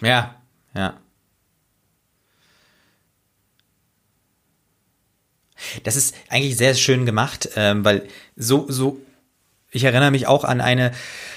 Ja, 0.00 0.34
ja. 0.74 0.94
Das 5.82 5.96
ist 5.96 6.14
eigentlich 6.28 6.56
sehr 6.56 6.74
schön 6.74 7.06
gemacht, 7.06 7.48
ähm, 7.56 7.84
weil 7.84 8.06
so, 8.36 8.66
so, 8.68 8.98
ich 9.70 9.84
erinnere 9.84 10.10
mich 10.10 10.26
auch 10.26 10.44
an 10.44 10.60
eine, 10.60 10.92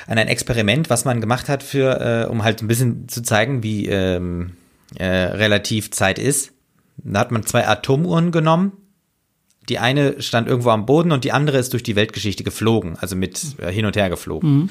an 0.06 0.18
ein 0.18 0.28
Experiment, 0.28 0.90
was 0.90 1.06
man 1.06 1.22
gemacht 1.22 1.48
hat 1.48 1.64
für, 1.64 2.26
äh, 2.26 2.30
um 2.30 2.44
halt 2.44 2.62
ein 2.62 2.68
bisschen 2.68 3.08
zu 3.08 3.22
zeigen, 3.22 3.64
wie 3.64 3.88
ähm, 3.88 4.58
äh, 4.96 5.06
relativ 5.06 5.92
Zeit 5.92 6.20
ist. 6.20 6.52
Da 6.98 7.20
hat 7.22 7.32
man 7.32 7.44
zwei 7.44 7.68
Atomuhren 7.68 8.32
genommen 8.32 8.74
die 9.70 9.80
eine 9.80 10.22
stand 10.22 10.48
irgendwo 10.48 10.70
am 10.70 10.86
Boden 10.86 11.12
und 11.12 11.24
die 11.24 11.32
andere 11.32 11.58
ist 11.58 11.74
durch 11.74 11.84
die 11.84 11.96
Weltgeschichte 11.96 12.44
geflogen, 12.44 12.98
also 12.98 13.16
mit 13.16 13.60
äh, 13.60 13.72
hin 13.72 13.86
und 13.86 13.96
her 13.96 14.10
geflogen. 14.10 14.50
Mhm. 14.50 14.70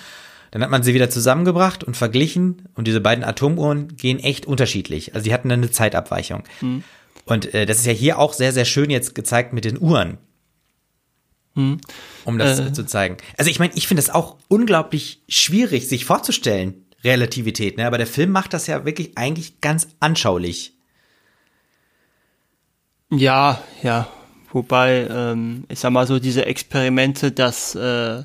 Dann 0.50 0.62
hat 0.62 0.70
man 0.70 0.82
sie 0.82 0.94
wieder 0.94 1.10
zusammengebracht 1.10 1.84
und 1.84 1.96
verglichen 1.96 2.68
und 2.74 2.86
diese 2.86 3.00
beiden 3.00 3.24
Atomuhren 3.24 3.96
gehen 3.96 4.18
echt 4.18 4.46
unterschiedlich. 4.46 5.14
Also 5.14 5.24
die 5.24 5.34
hatten 5.34 5.48
dann 5.48 5.60
eine 5.60 5.70
Zeitabweichung. 5.70 6.44
Mhm. 6.60 6.84
Und 7.24 7.52
äh, 7.52 7.66
das 7.66 7.78
ist 7.78 7.86
ja 7.86 7.92
hier 7.92 8.18
auch 8.18 8.32
sehr, 8.32 8.52
sehr 8.52 8.64
schön 8.64 8.88
jetzt 8.88 9.14
gezeigt 9.14 9.52
mit 9.52 9.64
den 9.64 9.78
Uhren. 9.78 10.18
Mhm. 11.54 11.80
Um 12.24 12.38
das 12.38 12.60
äh. 12.60 12.72
zu 12.72 12.86
zeigen. 12.86 13.16
Also 13.36 13.50
ich 13.50 13.58
meine, 13.58 13.74
ich 13.74 13.88
finde 13.88 14.02
es 14.02 14.10
auch 14.10 14.36
unglaublich 14.48 15.22
schwierig, 15.28 15.88
sich 15.88 16.04
vorzustellen, 16.04 16.86
Relativität, 17.02 17.76
ne? 17.76 17.86
Aber 17.86 17.98
der 17.98 18.06
Film 18.06 18.30
macht 18.30 18.52
das 18.52 18.66
ja 18.66 18.84
wirklich 18.84 19.16
eigentlich 19.16 19.60
ganz 19.60 19.88
anschaulich. 20.00 20.74
Ja, 23.10 23.62
ja. 23.82 24.08
Wobei, 24.52 25.06
ähm, 25.10 25.64
ich 25.68 25.80
sag 25.80 25.90
mal 25.90 26.06
so, 26.06 26.18
diese 26.18 26.46
Experimente, 26.46 27.32
dass, 27.32 27.74
äh, 27.74 28.22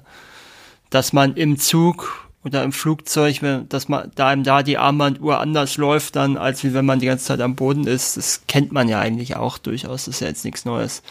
dass 0.90 1.14
man 1.14 1.36
im 1.36 1.58
Zug 1.58 2.30
oder 2.44 2.64
im 2.64 2.72
Flugzeug, 2.72 3.40
dass 3.70 3.88
man 3.88 4.12
da 4.16 4.28
einem 4.28 4.44
da 4.44 4.64
die 4.64 4.78
Armbanduhr 4.78 5.40
anders 5.40 5.78
läuft 5.78 6.16
dann, 6.16 6.38
als 6.38 6.64
wie 6.64 6.74
wenn 6.74 6.86
man 6.86 7.00
die 7.00 7.06
ganze 7.06 7.26
Zeit 7.26 7.42
am 7.42 7.56
Boden 7.56 7.86
ist, 7.86 8.18
das 8.18 8.44
kennt 8.48 8.72
man 8.72 8.90
ja 8.90 9.00
eigentlich 9.00 9.36
auch 9.36 9.58
durchaus, 9.58 10.06
das 10.06 10.16
ist 10.16 10.22
ja 10.22 10.28
jetzt 10.28 10.46
nichts 10.46 10.66
Neues. 10.66 11.04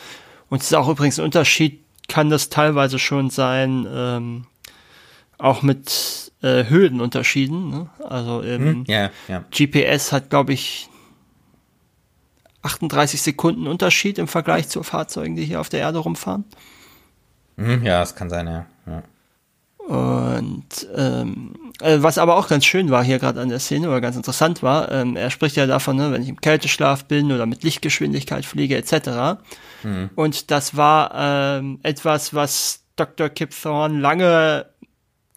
Und 0.48 0.61
es 0.61 0.66
ist 0.66 0.74
auch 0.74 0.88
übrigens 0.88 1.18
ein 1.18 1.24
Unterschied, 1.24 1.80
kann 2.08 2.30
das 2.30 2.48
teilweise 2.48 2.98
schon 2.98 3.30
sein, 3.30 3.86
ähm, 3.88 4.46
auch 5.38 5.62
mit 5.62 6.32
äh, 6.42 6.64
Höhenunterschieden. 6.64 7.70
Ne? 7.70 7.90
Also 8.04 8.40
im 8.40 8.64
hm, 8.64 8.84
ja, 8.86 9.11
ja. 9.28 9.44
GPS 9.50 10.12
hat, 10.12 10.28
glaube 10.28 10.52
ich, 10.52 10.89
38 12.62 13.22
Sekunden 13.22 13.66
Unterschied 13.66 14.18
im 14.18 14.28
Vergleich 14.28 14.68
zu 14.68 14.82
Fahrzeugen, 14.82 15.36
die 15.36 15.44
hier 15.44 15.61
auf 15.61 15.68
der 15.68 15.80
Erde 15.80 15.98
rumfahren. 15.98 16.44
Mhm, 17.56 17.84
ja, 17.84 18.00
das 18.00 18.14
kann 18.14 18.30
sein, 18.30 18.46
ja. 18.46 18.66
ja. 18.86 19.02
Und 19.86 20.88
ähm, 20.94 21.54
äh, 21.80 21.98
was 22.00 22.18
aber 22.18 22.36
auch 22.36 22.48
ganz 22.48 22.64
schön 22.64 22.90
war 22.90 23.02
hier 23.02 23.18
gerade 23.18 23.40
an 23.40 23.48
der 23.48 23.58
Szene 23.58 23.88
oder 23.88 24.00
ganz 24.00 24.14
interessant 24.14 24.62
war, 24.62 24.90
ähm, 24.92 25.16
er 25.16 25.30
spricht 25.30 25.56
ja 25.56 25.66
davon, 25.66 25.96
ne, 25.96 26.12
wenn 26.12 26.22
ich 26.22 26.28
im 26.28 26.40
Kälteschlaf 26.40 27.06
bin 27.06 27.32
oder 27.32 27.46
mit 27.46 27.64
Lichtgeschwindigkeit 27.64 28.44
fliege 28.44 28.76
etc. 28.76 29.42
Mhm. 29.82 30.11
Und 30.14 30.50
das 30.50 30.76
war 30.76 31.11
ähm, 31.14 31.80
etwas, 31.82 32.34
was 32.34 32.84
Dr. 32.96 33.30
Kip 33.30 33.50
Thorne 33.50 33.98
lange 33.98 34.66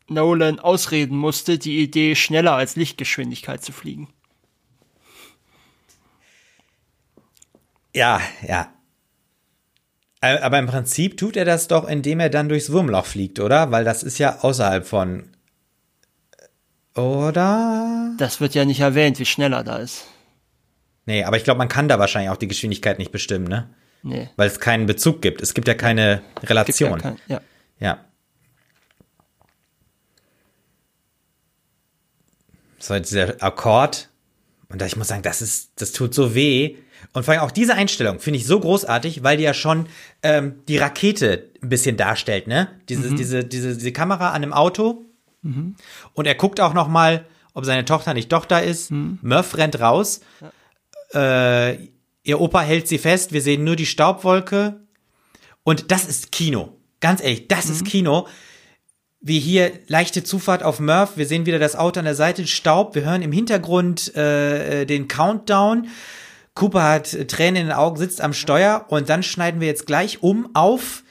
Nolan 0.07 0.59
ausreden 0.59 1.17
musste, 1.17 1.57
die 1.57 1.79
Idee 1.79 2.15
schneller 2.15 2.53
als 2.53 2.75
Lichtgeschwindigkeit 2.75 3.63
zu 3.63 3.71
fliegen. 3.71 4.09
Ja, 7.93 8.21
ja. 8.47 8.73
Aber 10.21 10.57
im 10.57 10.67
Prinzip 10.67 11.17
tut 11.17 11.35
er 11.35 11.43
das 11.43 11.67
doch, 11.67 11.85
indem 11.87 12.21
er 12.21 12.29
dann 12.29 12.47
durchs 12.47 12.71
Wurmloch 12.71 13.05
fliegt, 13.05 13.39
oder? 13.39 13.71
Weil 13.71 13.83
das 13.83 14.03
ist 14.03 14.19
ja 14.19 14.39
außerhalb 14.39 14.87
von. 14.87 15.35
Oder? 16.95 18.13
Das 18.17 18.39
wird 18.39 18.55
ja 18.55 18.63
nicht 18.63 18.79
erwähnt, 18.79 19.19
wie 19.19 19.25
schnell 19.25 19.51
er 19.51 19.63
da 19.63 19.77
ist. 19.77 20.05
Nee, 21.05 21.25
aber 21.25 21.35
ich 21.35 21.43
glaube, 21.43 21.57
man 21.57 21.67
kann 21.67 21.89
da 21.89 21.99
wahrscheinlich 21.99 22.29
auch 22.29 22.37
die 22.37 22.47
Geschwindigkeit 22.47 22.99
nicht 22.99 23.11
bestimmen, 23.11 23.47
ne? 23.47 23.69
Nee. 24.01 24.29
Weil 24.37 24.47
es 24.47 24.59
keinen 24.59 24.85
Bezug 24.85 25.21
gibt. 25.21 25.41
Es 25.41 25.53
gibt 25.53 25.67
ja 25.67 25.73
keine 25.73 26.21
Relation. 26.43 26.91
ja, 26.91 26.97
kein, 26.97 27.17
ja. 27.27 27.41
Ja. 27.79 28.05
So, 32.79 32.97
dieser 32.97 33.41
Akkord. 33.41 34.09
Und 34.69 34.81
ich 34.81 34.95
muss 34.95 35.07
sagen, 35.07 35.21
das 35.21 35.41
ist, 35.41 35.71
das 35.75 35.91
tut 35.91 36.13
so 36.13 36.35
weh. 36.35 36.77
Und 37.13 37.23
vor 37.23 37.33
allem 37.33 37.43
auch 37.43 37.51
diese 37.51 37.75
Einstellung 37.75 38.19
finde 38.19 38.39
ich 38.39 38.47
so 38.47 38.59
großartig, 38.59 39.23
weil 39.23 39.37
die 39.37 39.43
ja 39.43 39.53
schon 39.53 39.85
ähm, 40.23 40.55
die 40.67 40.77
Rakete 40.77 41.49
ein 41.61 41.69
bisschen 41.69 41.95
darstellt, 41.95 42.47
ne? 42.47 42.69
Diese, 42.89 43.13
diese, 43.15 43.43
diese, 43.45 43.75
diese 43.75 43.91
Kamera 43.91 44.29
an 44.29 44.43
einem 44.43 44.53
Auto. 44.53 45.05
Und 46.13 46.25
er 46.25 46.35
guckt 46.35 46.59
auch 46.59 46.73
noch 46.73 46.87
mal, 46.87 47.25
ob 47.53 47.65
seine 47.65 47.85
Tochter 47.85 48.13
nicht 48.13 48.31
doch 48.31 48.45
da 48.45 48.59
ist. 48.59 48.89
Murph 49.21 49.57
rennt 49.57 49.79
raus. 49.79 50.21
Äh, 51.13 51.75
ihr 52.23 52.41
Opa 52.41 52.61
hält 52.61 52.87
sie 52.87 52.97
fest. 52.97 53.31
Wir 53.31 53.41
sehen 53.41 53.63
nur 53.63 53.75
die 53.75 53.85
Staubwolke. 53.85 54.79
Und 55.63 55.91
das 55.91 56.05
ist 56.05 56.31
Kino. 56.31 56.77
Ganz 56.99 57.21
ehrlich, 57.21 57.47
das 57.47 57.69
ist 57.69 57.85
Kino. 57.85 58.27
Wie 59.19 59.39
hier 59.39 59.71
leichte 59.87 60.23
Zufahrt 60.23 60.63
auf 60.63 60.79
Murph. 60.79 61.15
Wir 61.15 61.27
sehen 61.27 61.45
wieder 61.45 61.59
das 61.59 61.75
Auto 61.75 61.99
an 61.99 62.05
der 62.05 62.15
Seite, 62.15 62.47
Staub. 62.47 62.95
Wir 62.95 63.03
hören 63.05 63.21
im 63.21 63.31
Hintergrund 63.31 64.15
äh, 64.15 64.81
äh, 64.81 64.85
den 64.85 65.07
Countdown. 65.07 65.87
Cooper 66.55 66.83
hat 66.83 67.13
äh, 67.13 67.25
Tränen 67.25 67.61
in 67.63 67.67
den 67.67 67.75
Augen, 67.75 67.97
sitzt 67.97 68.21
am 68.21 68.33
Steuer 68.33 68.85
und 68.89 69.09
dann 69.09 69.23
schneiden 69.23 69.59
wir 69.61 69.67
jetzt 69.67 69.87
gleich 69.87 70.21
um 70.23 70.49
auf 70.53 71.03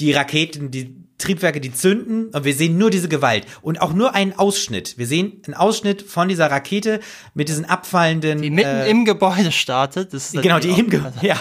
die 0.00 0.12
Raketen, 0.12 0.70
die 0.70 0.94
Triebwerke, 1.18 1.60
die 1.60 1.72
zünden 1.72 2.26
und 2.28 2.44
wir 2.44 2.54
sehen 2.54 2.78
nur 2.78 2.90
diese 2.90 3.08
Gewalt 3.08 3.44
und 3.60 3.80
auch 3.80 3.92
nur 3.92 4.14
einen 4.14 4.38
Ausschnitt. 4.38 4.96
Wir 4.98 5.06
sehen 5.08 5.42
einen 5.46 5.54
Ausschnitt 5.54 6.02
von 6.02 6.28
dieser 6.28 6.48
Rakete 6.48 7.00
mit 7.34 7.48
diesen 7.48 7.64
abfallenden. 7.64 8.40
Die 8.40 8.50
mitten 8.50 8.68
äh, 8.68 8.88
im 8.88 9.04
Gebäude 9.04 9.50
startet. 9.50 10.12
Genau, 10.32 10.60
die 10.60 10.68
im 10.68 10.86
auch- 10.86 10.90
Ge 10.90 11.00
ja. 11.22 11.36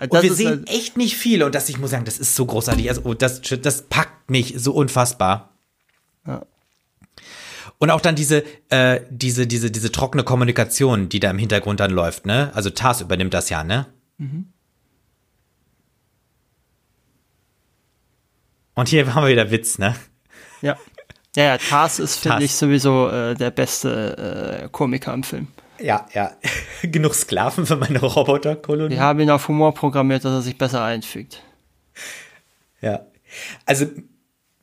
Und 0.00 0.14
Das 0.14 0.22
wir 0.22 0.32
sehen 0.32 0.48
halt- 0.48 0.70
echt 0.70 0.96
nicht 0.96 1.16
viel 1.18 1.42
und 1.42 1.54
das, 1.54 1.68
ich 1.68 1.78
muss 1.78 1.90
sagen, 1.90 2.06
das 2.06 2.18
ist 2.18 2.34
so 2.34 2.46
großartig. 2.46 2.88
Also, 2.88 3.02
oh, 3.04 3.12
das, 3.12 3.42
das 3.42 3.82
packt 3.82 4.30
mich 4.30 4.54
so 4.56 4.72
unfassbar. 4.72 5.50
Ja. 6.26 6.46
Und 7.80 7.90
auch 7.90 8.02
dann 8.02 8.14
diese, 8.14 8.44
äh, 8.68 9.00
diese, 9.08 9.46
diese, 9.46 9.70
diese 9.70 9.90
trockene 9.90 10.22
Kommunikation, 10.22 11.08
die 11.08 11.18
da 11.18 11.30
im 11.30 11.38
Hintergrund 11.38 11.80
dann 11.80 11.90
läuft, 11.90 12.26
ne? 12.26 12.50
Also 12.54 12.68
Tars 12.68 13.00
übernimmt 13.00 13.32
das 13.32 13.48
ja, 13.48 13.64
ne? 13.64 13.86
Und 18.74 18.88
hier 18.88 19.14
haben 19.14 19.24
wir 19.24 19.30
wieder 19.30 19.50
Witz, 19.50 19.78
ne? 19.78 19.96
Ja. 20.60 20.76
Ja, 21.36 21.44
ja, 21.44 21.58
Tars 21.58 21.98
ist, 22.00 22.16
finde 22.16 22.44
ich, 22.44 22.54
sowieso 22.54 23.08
äh, 23.08 23.34
der 23.34 23.50
beste 23.50 24.64
äh, 24.64 24.68
Komiker 24.68 25.14
im 25.14 25.22
Film. 25.22 25.48
Ja, 25.78 26.06
ja. 26.12 26.32
Genug 26.82 27.14
Sklaven 27.14 27.64
für 27.64 27.76
meine 27.76 28.00
Roboterkolonie. 28.00 28.96
Wir 28.96 29.00
haben 29.00 29.20
ihn 29.20 29.30
auf 29.30 29.48
Humor 29.48 29.72
programmiert, 29.72 30.24
dass 30.24 30.32
er 30.32 30.42
sich 30.42 30.58
besser 30.58 30.84
einfügt. 30.84 31.42
Ja. 32.82 33.06
Also 33.64 33.86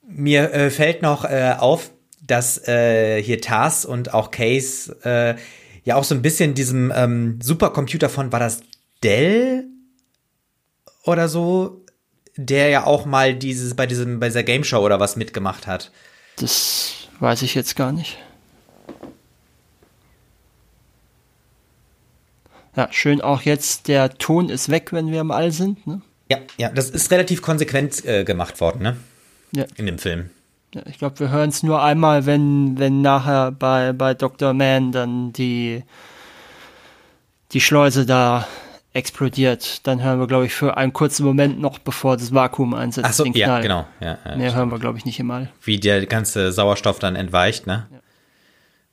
mir 0.08 0.54
äh, 0.54 0.70
fällt 0.70 1.02
noch 1.02 1.26
äh, 1.26 1.56
auf, 1.58 1.92
dass 2.28 2.68
äh, 2.68 3.22
hier 3.22 3.42
Tars 3.42 3.86
und 3.86 4.14
auch 4.14 4.32
Case 4.32 4.96
äh, 5.04 5.36
ja 5.84 5.96
auch 5.96 6.04
so 6.04 6.14
ein 6.14 6.22
bisschen 6.22 6.54
diesem 6.54 6.92
ähm, 6.96 7.40
Supercomputer 7.42 8.10
von, 8.10 8.32
war 8.32 8.40
das 8.40 8.62
Dell 9.04 9.66
oder 11.04 11.30
so, 11.30 11.86
der 12.36 12.70
ja 12.70 12.86
auch 12.86 13.06
mal 13.06 13.34
dieses 13.34 13.76
bei 13.76 13.86
diesem 13.86 14.20
bei 14.20 14.28
dieser 14.28 14.44
Game 14.44 14.64
Show 14.64 14.80
oder 14.80 15.00
was 15.00 15.16
mitgemacht 15.16 15.66
hat. 15.66 15.92
Das 16.38 17.08
weiß 17.20 17.42
ich 17.42 17.56
jetzt 17.56 17.76
gar 17.76 17.92
nicht. 17.92 18.18
Ja, 22.76 22.90
schön 22.92 23.22
auch 23.22 23.42
jetzt, 23.42 23.88
der 23.88 24.18
Ton 24.20 24.50
ist 24.50 24.70
weg, 24.70 24.94
wenn 24.94 25.12
wir 25.12 25.22
im 25.22 25.32
All 25.32 25.52
sind. 25.52 25.88
Ne? 25.88 26.02
Ja, 26.30 26.38
ja, 26.58 26.70
das 26.70 26.92
ist 26.92 27.10
relativ 27.10 27.42
konsequent 27.42 28.06
äh, 28.06 28.24
gemacht 28.24 28.62
worden, 28.62 28.84
ne? 28.84 28.98
Ja. 29.52 29.66
In 29.78 29.88
dem 29.88 29.98
Film. 29.98 30.30
Ja, 30.78 30.84
ich 30.90 30.98
glaube, 30.98 31.20
wir 31.20 31.30
hören 31.30 31.50
es 31.50 31.64
nur 31.64 31.82
einmal, 31.82 32.26
wenn, 32.26 32.78
wenn 32.78 33.02
nachher 33.02 33.52
bei, 33.52 33.94
bei 33.94 34.14
Dr. 34.14 34.54
Man 34.54 34.92
dann 34.92 35.34
die, 35.34 35.84
die 37.52 37.62
Schleuse 37.62 38.06
da 38.06 38.48
explodiert. 38.94 39.86
Dann 39.88 40.04
hören 40.04 40.20
wir, 40.20 40.28
glaube 40.28 40.46
ich, 40.46 40.54
für 40.54 40.78
einen 40.78 40.94
kurzen 40.94 41.26
Moment 41.26 41.60
noch, 41.60 41.80
bevor 41.80 42.18
das 42.18 42.34
Vakuum 42.34 42.74
einsetzt, 42.74 43.08
Ach 43.10 43.14
so, 43.14 43.24
den 43.24 43.34
ja, 43.34 43.60
genau. 43.60 43.86
Ja, 44.00 44.18
ja. 44.26 44.36
Mehr 44.36 44.56
hören 44.56 44.72
wir, 44.72 44.80
glaube 44.80 44.98
ich, 44.98 45.06
nicht 45.06 45.20
im 45.20 45.32
All. 45.32 45.50
Wie 45.62 45.80
der 45.80 46.06
ganze 46.06 46.52
Sauerstoff 46.52 47.00
dann 47.00 47.16
entweicht, 47.16 47.68
ne? 47.68 47.88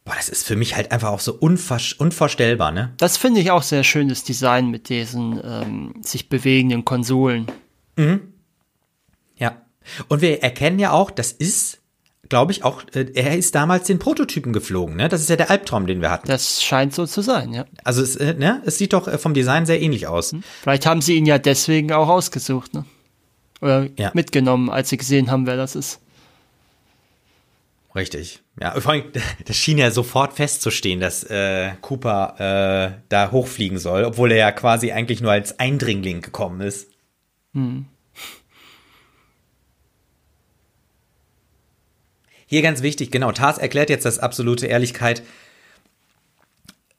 Boah, 0.05 0.15
das 0.17 0.29
ist 0.29 0.47
für 0.47 0.57
mich 0.57 0.77
halt 0.77 0.93
einfach 0.93 1.09
auch 1.09 1.21
so 1.21 1.33
unvor 1.33 1.79
unvorstellbar, 1.97 2.73
ne? 2.73 2.93
Das 2.99 3.17
finde 3.17 3.41
ich 3.41 3.51
auch 3.51 3.63
sehr 3.63 3.85
schönes 3.85 4.23
Design 4.23 4.71
mit 4.71 4.91
diesen 4.91 5.41
ähm, 5.43 5.95
sich 6.03 6.29
bewegenden 6.29 6.85
Konsolen. 6.85 7.47
Ja. 7.99 8.19
Und 10.09 10.23
wir 10.23 10.43
erkennen 10.43 10.79
ja 10.79 10.93
auch, 10.93 11.11
das 11.11 11.33
ist, 11.33 11.79
glaube 12.29 12.53
ich, 12.53 12.65
auch, 12.65 12.83
äh, 12.95 13.07
er 13.15 13.37
ist 13.37 13.55
damals 13.55 13.87
den 13.87 13.99
Prototypen 13.99 14.53
geflogen, 14.53 14.97
ne? 14.97 15.09
Das 15.09 15.21
ist 15.21 15.31
ja 15.31 15.37
der 15.37 15.51
Albtraum, 15.51 15.87
den 15.87 16.01
wir 16.01 16.11
hatten. 16.11 16.27
Das 16.29 16.63
scheint 16.63 16.95
so 16.95 17.07
zu 17.07 17.21
sein, 17.23 17.53
ja. 17.53 17.65
Also 17.85 18.03
es, 18.03 18.17
äh, 18.17 18.35
ne? 18.35 18.63
es 18.65 18.79
sieht 18.79 18.93
doch 18.93 19.09
äh, 19.09 19.19
vom 19.19 19.35
Design 19.35 19.67
sehr 19.67 19.81
ähnlich 19.81 20.07
aus. 20.07 20.35
Vielleicht 20.63 20.87
haben 20.87 21.01
sie 21.03 21.15
ihn 21.17 21.27
ja 21.27 21.39
deswegen 21.39 21.93
auch 21.93 22.09
ausgesucht, 22.09 22.75
ne? 22.75 22.85
Oder 23.61 23.89
Ja. 23.97 24.11
mitgenommen, 24.15 24.69
als 24.71 24.89
sie 24.91 24.97
gesehen 24.97 25.31
haben, 25.31 25.47
wer 25.47 25.57
das 25.57 25.75
ist. 25.77 26.01
Richtig. 27.95 28.43
Ja, 28.61 28.73
vor 28.81 28.93
allem, 28.93 29.05
das 29.47 29.57
schien 29.57 29.79
ja 29.79 29.91
sofort 29.91 30.33
festzustehen, 30.35 31.01
dass 31.01 31.25
äh, 31.25 31.71
Cooper 31.81 32.35
äh, 32.97 33.01
da 33.09 33.31
hochfliegen 33.31 33.79
soll, 33.79 34.05
obwohl 34.05 34.33
er 34.33 34.39
ja 34.39 34.53
quasi 34.53 34.93
eigentlich 34.93 35.21
nur 35.21 35.31
als 35.33 35.59
Eindringling 35.61 36.21
gekommen 36.21 36.61
ist. 36.61 36.89
Hier 42.55 42.63
ganz 42.63 42.83
wichtig, 42.83 43.11
genau, 43.11 43.33
Tars 43.33 43.59
erklärt 43.59 43.91
jetzt, 43.91 44.05
dass 44.05 44.21
absolute 44.21 44.69
Ehrlichkeit 44.69 45.25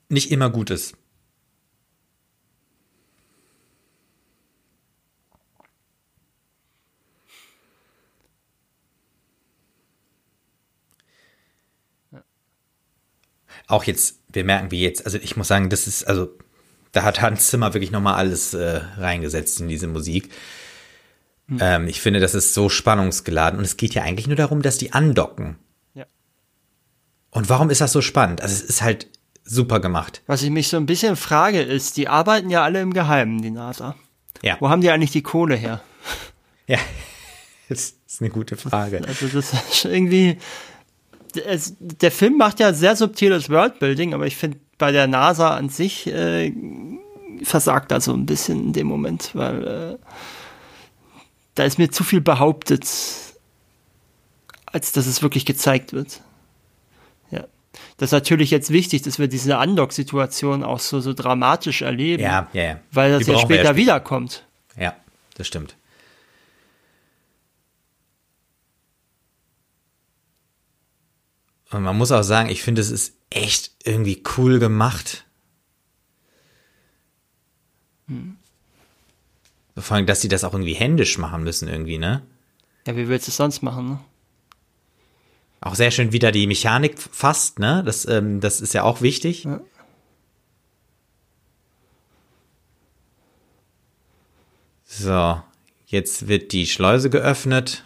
nicht 0.09 0.29
immer 0.29 0.49
gut 0.49 0.69
ist. 0.69 0.97
Auch 13.67 13.85
jetzt, 13.85 14.19
wir 14.33 14.43
merken, 14.43 14.71
wie 14.71 14.81
jetzt, 14.81 15.05
also 15.05 15.17
ich 15.17 15.37
muss 15.37 15.47
sagen, 15.47 15.69
das 15.69 15.87
ist, 15.87 16.03
also 16.03 16.37
da 16.91 17.03
hat 17.03 17.21
Hans 17.21 17.47
Zimmer 17.47 17.73
wirklich 17.73 17.91
nochmal 17.91 18.15
alles 18.15 18.53
äh, 18.53 18.81
reingesetzt 18.97 19.61
in 19.61 19.69
diese 19.69 19.87
Musik. 19.87 20.29
Ähm, 21.59 21.87
ich 21.87 22.01
finde, 22.01 22.19
das 22.19 22.33
ist 22.33 22.53
so 22.53 22.69
spannungsgeladen 22.69 23.59
und 23.59 23.65
es 23.65 23.77
geht 23.77 23.93
ja 23.93 24.03
eigentlich 24.03 24.27
nur 24.27 24.35
darum, 24.35 24.61
dass 24.61 24.77
die 24.77 24.93
andocken. 24.93 25.57
Ja. 25.93 26.05
Und 27.31 27.49
warum 27.49 27.69
ist 27.69 27.81
das 27.81 27.91
so 27.91 28.01
spannend? 28.01 28.41
Also 28.41 28.53
es 28.53 28.61
ist 28.61 28.81
halt 28.81 29.07
super 29.43 29.79
gemacht. 29.79 30.23
Was 30.25 30.41
ich 30.41 30.49
mich 30.49 30.69
so 30.69 30.77
ein 30.77 30.87
bisschen 30.87 31.15
frage, 31.15 31.61
ist, 31.61 31.97
die 31.97 32.07
arbeiten 32.07 32.49
ja 32.49 32.63
alle 32.63 32.81
im 32.81 32.93
Geheimen, 32.93 33.41
die 33.41 33.51
NASA. 33.51 33.95
Ja. 34.41 34.57
Wo 34.59 34.69
haben 34.69 34.81
die 34.81 34.89
eigentlich 34.89 35.11
die 35.11 35.23
Kohle 35.23 35.55
her? 35.55 35.81
Ja. 36.67 36.79
Das 37.67 37.95
ist 38.07 38.21
eine 38.21 38.29
gute 38.29 38.57
Frage. 38.57 39.01
Also 39.07 39.27
das 39.27 39.51
ist 39.53 39.85
irgendwie. 39.85 40.37
Es, 41.47 41.75
der 41.79 42.11
Film 42.11 42.37
macht 42.37 42.59
ja 42.59 42.73
sehr 42.73 42.95
subtiles 42.95 43.49
Worldbuilding, 43.49 44.13
aber 44.13 44.27
ich 44.27 44.35
finde 44.35 44.59
bei 44.77 44.91
der 44.91 45.07
NASA 45.07 45.55
an 45.55 45.69
sich 45.69 46.05
äh, 46.05 46.53
versagt 47.41 47.89
da 47.89 47.99
so 47.99 48.13
ein 48.13 48.27
bisschen 48.27 48.65
in 48.65 48.73
dem 48.73 48.85
Moment, 48.85 49.31
weil 49.33 49.67
äh, 49.67 49.97
da 51.55 51.63
ist 51.63 51.77
mir 51.77 51.89
zu 51.89 52.03
viel 52.03 52.21
behauptet, 52.21 52.85
als 54.65 54.91
dass 54.91 55.07
es 55.07 55.21
wirklich 55.21 55.45
gezeigt 55.45 55.93
wird. 55.93 56.21
Ja. 57.31 57.45
Das 57.97 58.09
ist 58.09 58.13
natürlich 58.13 58.51
jetzt 58.51 58.69
wichtig, 58.69 59.01
dass 59.01 59.19
wir 59.19 59.27
diese 59.27 59.57
Undock-Situation 59.57 60.63
auch 60.63 60.79
so, 60.79 60.99
so 60.99 61.13
dramatisch 61.13 61.81
erleben, 61.81 62.23
Ja, 62.23 62.49
ja, 62.53 62.63
ja. 62.63 62.79
weil 62.91 63.11
das 63.13 63.25
Die 63.25 63.31
ja 63.31 63.39
später 63.39 63.75
wiederkommt. 63.75 64.45
Ja, 64.77 64.95
das 65.35 65.47
stimmt. 65.47 65.75
Und 71.71 71.83
man 71.83 71.97
muss 71.97 72.11
auch 72.11 72.23
sagen, 72.23 72.49
ich 72.49 72.61
finde, 72.63 72.81
es 72.81 72.91
ist 72.91 73.15
echt 73.29 73.71
irgendwie 73.83 74.23
cool 74.37 74.59
gemacht. 74.59 75.25
Vor 79.77 79.97
allem, 79.97 80.05
dass 80.05 80.21
sie 80.21 80.29
das 80.29 80.43
auch 80.43 80.53
irgendwie 80.53 80.73
händisch 80.73 81.17
machen 81.17 81.43
müssen, 81.43 81.67
irgendwie, 81.67 81.97
ne? 81.97 82.25
Ja, 82.87 82.95
wie 82.95 83.07
willst 83.07 83.27
du 83.27 83.31
es 83.31 83.37
sonst 83.37 83.61
machen, 83.61 83.89
ne? 83.89 83.99
Auch 85.59 85.75
sehr 85.75 85.91
schön 85.91 86.11
wieder 86.11 86.31
die 86.31 86.47
Mechanik 86.47 86.99
fasst, 86.99 87.59
ne? 87.59 87.83
Das, 87.83 88.07
ähm, 88.07 88.39
das 88.39 88.61
ist 88.61 88.73
ja 88.73 88.83
auch 88.83 89.01
wichtig. 89.01 89.43
Ja. 89.43 89.59
So, 94.85 95.41
jetzt 95.87 96.27
wird 96.27 96.53
die 96.53 96.67
Schleuse 96.67 97.09
geöffnet. 97.09 97.83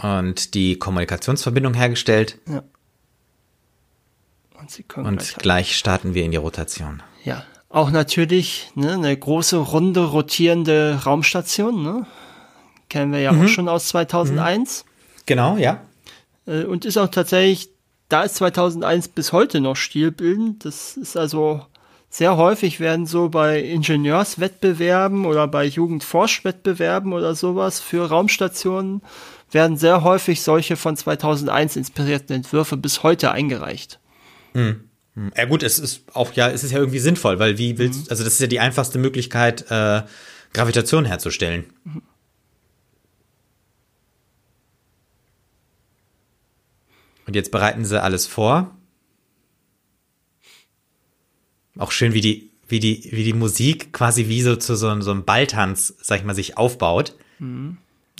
Und 0.00 0.54
die 0.54 0.78
Kommunikationsverbindung 0.78 1.74
hergestellt. 1.74 2.38
Ja. 2.46 2.62
Sie 4.68 4.82
können 4.82 5.06
Und 5.06 5.18
gleich, 5.18 5.34
gleich 5.36 5.76
starten 5.76 6.14
wir 6.14 6.24
in 6.24 6.30
die 6.30 6.36
Rotation. 6.36 7.02
Ja, 7.24 7.44
auch 7.70 7.90
natürlich 7.90 8.70
ne, 8.74 8.92
eine 8.94 9.16
große, 9.16 9.56
runde, 9.56 10.04
rotierende 10.06 11.00
Raumstation. 11.04 11.82
Ne? 11.82 12.06
Kennen 12.88 13.12
wir 13.12 13.20
ja 13.20 13.32
Mhm. 13.32 13.44
auch 13.44 13.48
schon 13.48 13.68
aus 13.68 13.88
2001. 13.88 14.84
Genau, 15.26 15.56
ja. 15.58 15.80
Äh, 16.46 16.64
Und 16.64 16.84
ist 16.84 16.96
auch 16.96 17.08
tatsächlich, 17.08 17.70
da 18.08 18.22
ist 18.22 18.36
2001 18.36 19.08
bis 19.08 19.32
heute 19.32 19.60
noch 19.60 19.76
stilbildend. 19.76 20.64
Das 20.64 20.96
ist 20.96 21.16
also 21.16 21.60
sehr 22.08 22.38
häufig 22.38 22.80
werden 22.80 23.04
so 23.04 23.28
bei 23.28 23.60
Ingenieurswettbewerben 23.60 25.26
oder 25.26 25.46
bei 25.46 25.64
Jugendforschwettbewerben 25.66 27.12
oder 27.12 27.34
sowas 27.34 27.80
für 27.80 28.08
Raumstationen 28.08 29.02
werden 29.50 29.76
sehr 29.76 30.02
häufig 30.04 30.42
solche 30.42 30.76
von 30.76 30.96
2001 30.96 31.76
inspirierten 31.76 32.36
Entwürfe 32.36 32.76
bis 32.76 33.02
heute 33.02 33.30
eingereicht. 33.30 33.98
Ja 35.36 35.44
gut, 35.46 35.62
es 35.64 35.78
ist 35.80 36.02
auch 36.14 36.32
ja, 36.34 36.48
es 36.48 36.62
ist 36.62 36.70
ja 36.70 36.78
irgendwie 36.78 37.00
sinnvoll, 37.00 37.38
weil 37.40 37.58
wie 37.58 37.76
willst, 37.78 38.10
also 38.10 38.22
das 38.22 38.34
ist 38.34 38.40
ja 38.40 38.46
die 38.46 38.60
einfachste 38.60 38.98
Möglichkeit, 39.00 39.68
äh, 39.70 40.02
Gravitation 40.52 41.04
herzustellen. 41.04 41.64
Und 47.26 47.36
jetzt 47.36 47.50
bereiten 47.50 47.84
sie 47.84 48.00
alles 48.02 48.26
vor. 48.26 48.74
Auch 51.76 51.92
schön, 51.92 52.14
wie 52.14 52.20
die, 52.20 52.50
wie 52.68 52.80
die, 52.80 53.08
wie 53.12 53.24
die 53.24 53.32
Musik 53.34 53.92
quasi 53.92 54.28
wie 54.28 54.42
so 54.42 54.56
zu 54.56 54.76
so, 54.76 54.88
einem- 54.88 55.02
so 55.02 55.10
einem 55.10 55.24
Balltanz, 55.24 55.94
sag 56.00 56.20
ich 56.20 56.24
mal, 56.24 56.34
sich 56.34 56.56
aufbaut. 56.56 57.14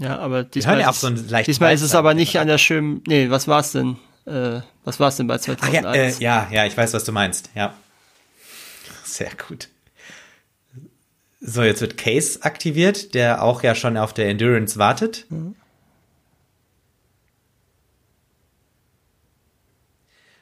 Ja, 0.01 0.19
aber 0.19 0.45
diesmal, 0.45 0.75
ja 0.83 0.91
ist, 0.91 1.01
so 1.01 1.09
diesmal 1.47 1.75
ist 1.75 1.83
es 1.83 1.95
aber 1.95 2.15
nicht 2.15 2.39
an 2.39 2.47
der 2.47 2.59
schönen, 2.59 3.03
nee, 3.09 3.31
was 3.31 3.49
war's 3.49 3.73
denn? 3.73 3.97
Äh, 4.29 4.63
was 4.85 5.01
war's 5.01 5.17
denn 5.17 5.27
bei 5.27 5.37
Ach 5.37 5.41
2001? 5.41 6.19
ja, 6.21 6.43
äh, 6.43 6.49
ja, 6.49 6.49
ja, 6.53 6.67
ich 6.67 6.77
weiß, 6.77 6.93
was 6.93 7.05
du 7.05 7.13
meinst. 7.13 7.51
Ja. 7.55 7.75
Sehr 9.05 9.31
gut. 9.49 9.69
So, 11.41 11.63
jetzt 11.63 11.81
wird 11.81 11.97
Case 11.97 12.43
aktiviert, 12.43 13.15
der 13.15 13.43
auch 13.43 13.63
ja 13.63 13.75
schon 13.75 13.97
auf 13.97 14.13
der 14.13 14.29
Endurance 14.29 14.77
wartet. 14.79 15.27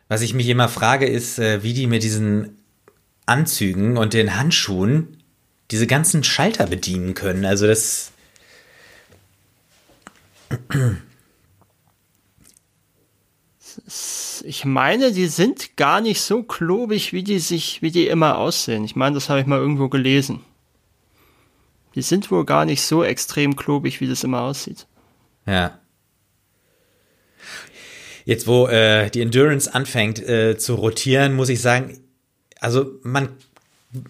Was 0.08 0.22
ich 0.22 0.34
mich 0.34 0.48
immer 0.48 0.68
frage, 0.68 1.06
ist, 1.06 1.38
äh, 1.38 1.62
wie 1.62 1.74
die 1.74 1.86
mit 1.86 2.02
diesen 2.02 2.58
Anzügen 3.26 3.98
und 3.98 4.14
den 4.14 4.36
Handschuhen 4.36 5.22
diese 5.70 5.86
ganzen 5.86 6.24
Schalter 6.24 6.66
bedienen 6.66 7.14
können. 7.14 7.44
Also 7.44 7.66
das. 7.66 8.12
Ich 14.44 14.64
meine, 14.64 15.12
die 15.12 15.26
sind 15.26 15.76
gar 15.76 16.00
nicht 16.00 16.20
so 16.20 16.42
klobig, 16.42 17.12
wie 17.12 17.22
die 17.22 17.38
sich, 17.38 17.82
wie 17.82 17.90
die 17.90 18.06
immer 18.08 18.38
aussehen. 18.38 18.84
Ich 18.84 18.96
meine, 18.96 19.14
das 19.14 19.28
habe 19.28 19.40
ich 19.40 19.46
mal 19.46 19.58
irgendwo 19.58 19.88
gelesen. 19.88 20.40
Die 21.94 22.02
sind 22.02 22.30
wohl 22.30 22.44
gar 22.44 22.64
nicht 22.64 22.82
so 22.82 23.02
extrem 23.02 23.56
klobig, 23.56 24.00
wie 24.00 24.06
das 24.06 24.24
immer 24.24 24.42
aussieht. 24.42 24.86
Ja. 25.46 25.78
Jetzt, 28.24 28.46
wo 28.46 28.66
äh, 28.66 29.08
die 29.10 29.22
Endurance 29.22 29.72
anfängt 29.72 30.18
äh, 30.18 30.58
zu 30.58 30.74
rotieren, 30.74 31.34
muss 31.34 31.48
ich 31.48 31.60
sagen, 31.62 31.98
also 32.60 32.98
man, 33.02 33.28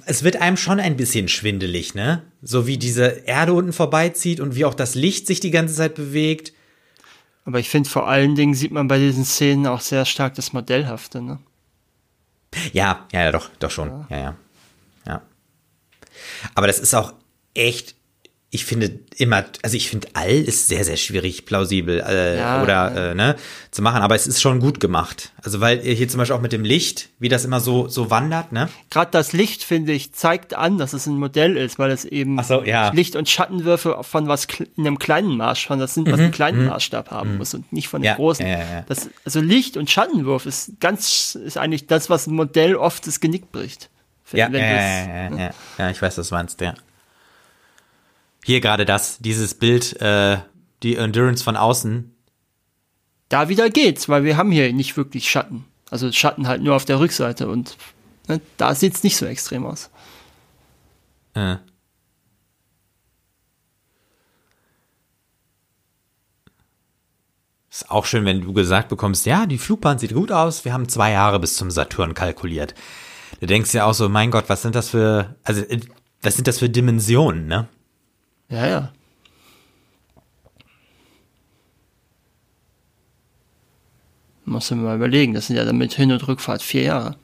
es 0.07 0.25
wird 0.25 0.41
einem 0.41 0.57
schon 0.57 0.81
ein 0.81 0.97
bisschen 0.97 1.29
schwindelig, 1.29 1.95
ne? 1.95 2.23
So 2.43 2.67
wie 2.67 2.79
diese 2.79 3.05
Erde 3.27 3.53
unten 3.53 3.73
vorbeizieht 3.73 4.41
und 4.41 4.55
wie 4.55 4.65
auch 4.65 4.75
das 4.75 4.95
Licht 4.95 5.27
sich 5.27 5.41
die 5.41 5.51
ganze 5.51 5.75
Zeit 5.75 5.95
bewegt. 5.95 6.53
Aber 7.47 7.61
ich 7.61 7.71
finde, 7.71 7.89
vor 7.89 8.09
allen 8.09 8.35
Dingen 8.35 8.55
sieht 8.55 8.73
man 8.73 8.89
bei 8.89 8.99
diesen 8.99 9.25
Szenen 9.25 9.67
auch 9.67 9.81
sehr 9.81 10.05
stark 10.05 10.35
das 10.35 10.53
Modellhafte, 10.53 11.23
ne? 11.23 11.39
Ja, 12.73 13.07
ja, 13.13 13.25
ja, 13.25 13.33
doch, 13.33 13.49
doch 13.61 13.71
schon. 13.71 14.05
Ja, 14.11 14.19
ja. 14.19 14.37
Ja. 15.07 15.23
Aber 16.55 16.67
das 16.67 16.81
ist 16.81 16.95
auch 16.95 17.15
echt, 17.55 17.95
ich 18.51 18.65
finde 18.65 19.01
immer, 19.17 19.45
also 19.63 19.77
ich 19.77 19.91
finde 19.91 20.09
all 20.15 20.31
ist 20.31 20.69
sehr, 20.69 20.85
sehr 20.85 20.97
schwierig 20.97 21.45
plausibel 21.47 22.01
äh, 22.07 22.39
Ja, 22.39 22.63
oder 22.63 22.73
ja. 22.73 23.11
Äh, 23.11 23.15
ne, 23.15 23.37
zu 23.73 23.83
machen, 23.83 24.01
aber 24.03 24.15
es 24.15 24.27
ist 24.29 24.41
schon 24.41 24.61
gut 24.61 24.79
gemacht. 24.79 25.33
Also 25.43 25.61
weil 25.61 25.81
hier 25.81 26.09
zum 26.09 26.19
Beispiel 26.19 26.37
auch 26.37 26.41
mit 26.41 26.53
dem 26.53 26.65
Licht, 26.65 27.09
wie 27.19 27.29
das 27.29 27.45
immer 27.45 27.59
so, 27.61 27.89
so 27.89 28.09
wandert, 28.09 28.53
ne? 28.53 28.69
Gerade 28.89 29.11
das 29.11 29.33
Licht, 29.33 29.65
finde 29.65 29.93
ich, 29.93 30.13
zeigt 30.13 30.55
an, 30.55 30.79
dass 30.79 30.93
es 30.93 31.07
ein 31.07 31.19
Modell 31.19 31.57
ist, 31.57 31.79
weil 31.81 31.91
es 31.91 32.05
eben 32.05 32.41
so, 32.45 32.63
ja. 32.63 32.91
Licht- 32.91 33.17
und 33.17 33.29
Schattenwürfe 33.29 33.99
von 34.03 34.29
was 34.29 34.47
in 34.77 34.87
einem 34.87 34.99
kleinen 35.01 35.37
Maß, 35.37 35.59
von 35.61 35.81
das 35.81 35.95
sind, 35.95 36.11
was 36.11 36.21
einen 36.21 36.31
kleinen 36.31 36.67
Maßstab 36.67 37.11
haben 37.11 37.39
muss 37.39 37.53
und 37.53 37.71
nicht 37.73 37.89
von 37.89 38.01
dem 38.01 38.05
Mhm, 38.05 38.11
Ja, 38.11 38.15
großen. 38.15 38.47
Das, 38.87 39.11
also 39.25 39.41
Licht- 39.41 39.77
und 39.77 39.91
Schattenwurf 39.91 40.47
ist 40.47 40.79
ganz, 40.81 41.35
ist 41.35 41.59
eigentlich 41.59 41.89
das, 41.89 42.09
was 42.11 42.29
ein 42.29 42.35
Modell 42.35 42.77
oft 42.77 43.07
das 43.09 43.19
Genick 43.21 43.51
bricht. 43.51 43.91
Wenn- 44.31 44.39
Ja, 44.39 44.47
ja, 44.47 44.51
du 44.51 44.59
ja, 44.59 44.65
es- 44.77 45.07
ja, 45.07 45.39
ja, 45.47 45.51
ja, 45.79 45.91
ich 45.91 46.01
weiß, 46.01 46.17
was 46.17 46.29
du 46.29 46.35
meinst, 46.37 46.61
ja. 46.61 46.75
Hier 48.47 48.61
gerade 48.61 48.85
das, 48.85 49.19
dieses 49.19 49.55
Bild, 49.55 50.01
äh, 50.01 50.39
die 50.85 50.95
Endurance 50.95 51.43
von 51.43 51.57
außen. 51.57 52.15
Da 53.29 53.49
wieder 53.49 53.71
geht's, 53.71 54.09
weil 54.09 54.23
wir 54.23 54.37
haben 54.37 54.53
hier 54.53 54.73
nicht 54.73 54.97
wirklich 54.97 55.29
Schatten. 55.29 55.65
Also 55.91 56.13
Schatten 56.13 56.47
halt 56.47 56.63
nur 56.63 56.77
auf 56.77 56.85
der 56.85 57.01
Rückseite 57.01 57.49
und 57.49 57.77
ne, 58.29 58.41
da 58.57 58.73
sieht's 58.77 59.03
nicht 59.03 59.17
so 59.17 59.27
extrem 59.27 59.67
aus. 59.67 59.91
Äh. 61.35 61.57
Ist 67.69 67.91
auch 67.91 68.07
schön, 68.07 68.25
wenn 68.25 68.43
du 68.43 68.53
gesagt 68.53 68.89
bekommst, 68.89 69.27
ja, 69.27 69.47
die 69.47 69.59
Flugbahn 69.59 69.99
sieht 69.99 70.15
gut 70.15 70.31
aus, 70.31 70.65
wir 70.65 70.73
haben 70.73 70.89
zwei 70.89 71.11
Jahre 71.11 71.41
bis 71.41 71.57
zum 71.57 71.73
Saturn 71.73 72.15
kalkuliert. 72.15 72.77
Du 73.41 73.47
denkst 73.47 73.75
ja 73.75 73.87
auch 73.87 73.95
so, 73.95 74.09
mein 74.09 74.31
Gott, 74.31 74.45
was 74.47 74.63
sind 74.63 74.77
das 74.77 74.91
für, 74.91 75.35
also, 75.43 75.63
äh, 75.63 75.81
was 76.23 76.37
sind 76.37 76.47
das 76.47 76.61
für 76.61 76.71
Dimensionen, 76.71 77.49
ne? 77.49 77.69
Ja, 78.49 78.67
ja. 78.67 78.93
Muss 84.45 84.71
man 84.71 84.85
mal 84.85 84.97
überlegen, 84.97 85.35
das 85.35 85.49
sind 85.49 85.57
ja 85.57 85.65
dann 85.65 85.77
mit 85.77 85.95
Hin- 85.95 86.13
und 86.13 86.27
Rückfahrt 86.29 86.63
vier 86.63 86.83
Jahre. 86.83 87.17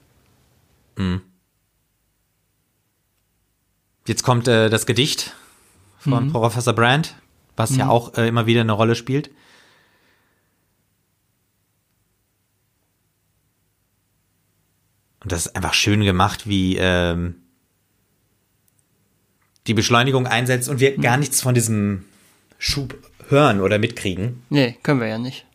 Jetzt 4.06 4.24
kommt 4.24 4.48
äh, 4.48 4.68
das 4.68 4.86
Gedicht 4.86 5.32
von 5.98 6.32
Professor 6.32 6.72
Brand, 6.72 7.14
was 7.56 7.76
ja 7.76 7.88
auch 7.88 8.14
äh, 8.14 8.26
immer 8.26 8.46
wieder 8.46 8.62
eine 8.62 8.72
Rolle 8.72 8.96
spielt. 8.96 9.30
Und 15.22 15.30
das 15.30 15.46
ist 15.46 15.54
einfach 15.54 15.74
schön 15.74 16.00
gemacht, 16.00 16.48
wie 16.48 16.76
ähm, 16.76 17.41
die 19.66 19.74
Beschleunigung 19.74 20.26
einsetzt 20.26 20.68
und 20.68 20.80
wir 20.80 20.96
gar 20.98 21.16
nichts 21.16 21.40
von 21.40 21.54
diesem 21.54 22.04
Schub 22.58 22.94
hören 23.28 23.60
oder 23.60 23.78
mitkriegen. 23.78 24.42
Nee, 24.50 24.76
können 24.82 25.00
wir 25.00 25.08
ja 25.08 25.18
nicht. 25.18 25.46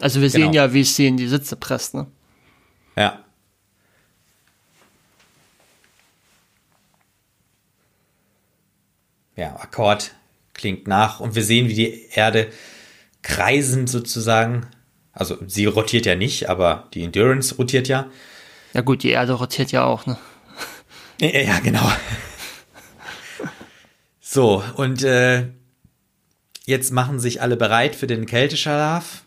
Also 0.00 0.20
wir 0.20 0.30
sehen 0.30 0.52
Genau. 0.52 0.54
ja, 0.54 0.72
wie 0.74 0.80
es 0.80 0.94
sie 0.96 1.06
in 1.06 1.16
die 1.16 1.28
Sitze 1.28 1.56
presst, 1.56 1.94
ne? 1.94 2.06
Ja. 2.96 3.20
Ja, 9.36 9.56
Akkord 9.56 10.12
klingt 10.52 10.86
nach 10.86 11.20
und 11.20 11.34
wir 11.34 11.42
sehen, 11.42 11.68
wie 11.68 11.74
die 11.74 12.06
Erde 12.12 12.48
kreisend 13.22 13.88
sozusagen, 13.90 14.66
also 15.12 15.36
sie 15.46 15.66
rotiert 15.66 16.06
ja 16.06 16.14
nicht, 16.14 16.48
aber 16.48 16.88
die 16.94 17.02
Endurance 17.02 17.56
rotiert 17.56 17.88
ja. 17.88 18.06
Ja 18.74 18.80
gut, 18.82 19.02
die 19.02 19.10
Erde 19.10 19.32
rotiert 19.32 19.72
ja 19.72 19.84
auch, 19.84 20.06
ne? 20.06 20.16
Ja 21.20 21.58
genau. 21.60 21.90
So, 24.34 24.64
und 24.74 25.04
äh, 25.04 25.46
jetzt 26.66 26.90
machen 26.90 27.20
sich 27.20 27.40
alle 27.40 27.56
bereit 27.56 27.94
für 27.94 28.08
den 28.08 28.26
Kälteschlaf. 28.26 29.22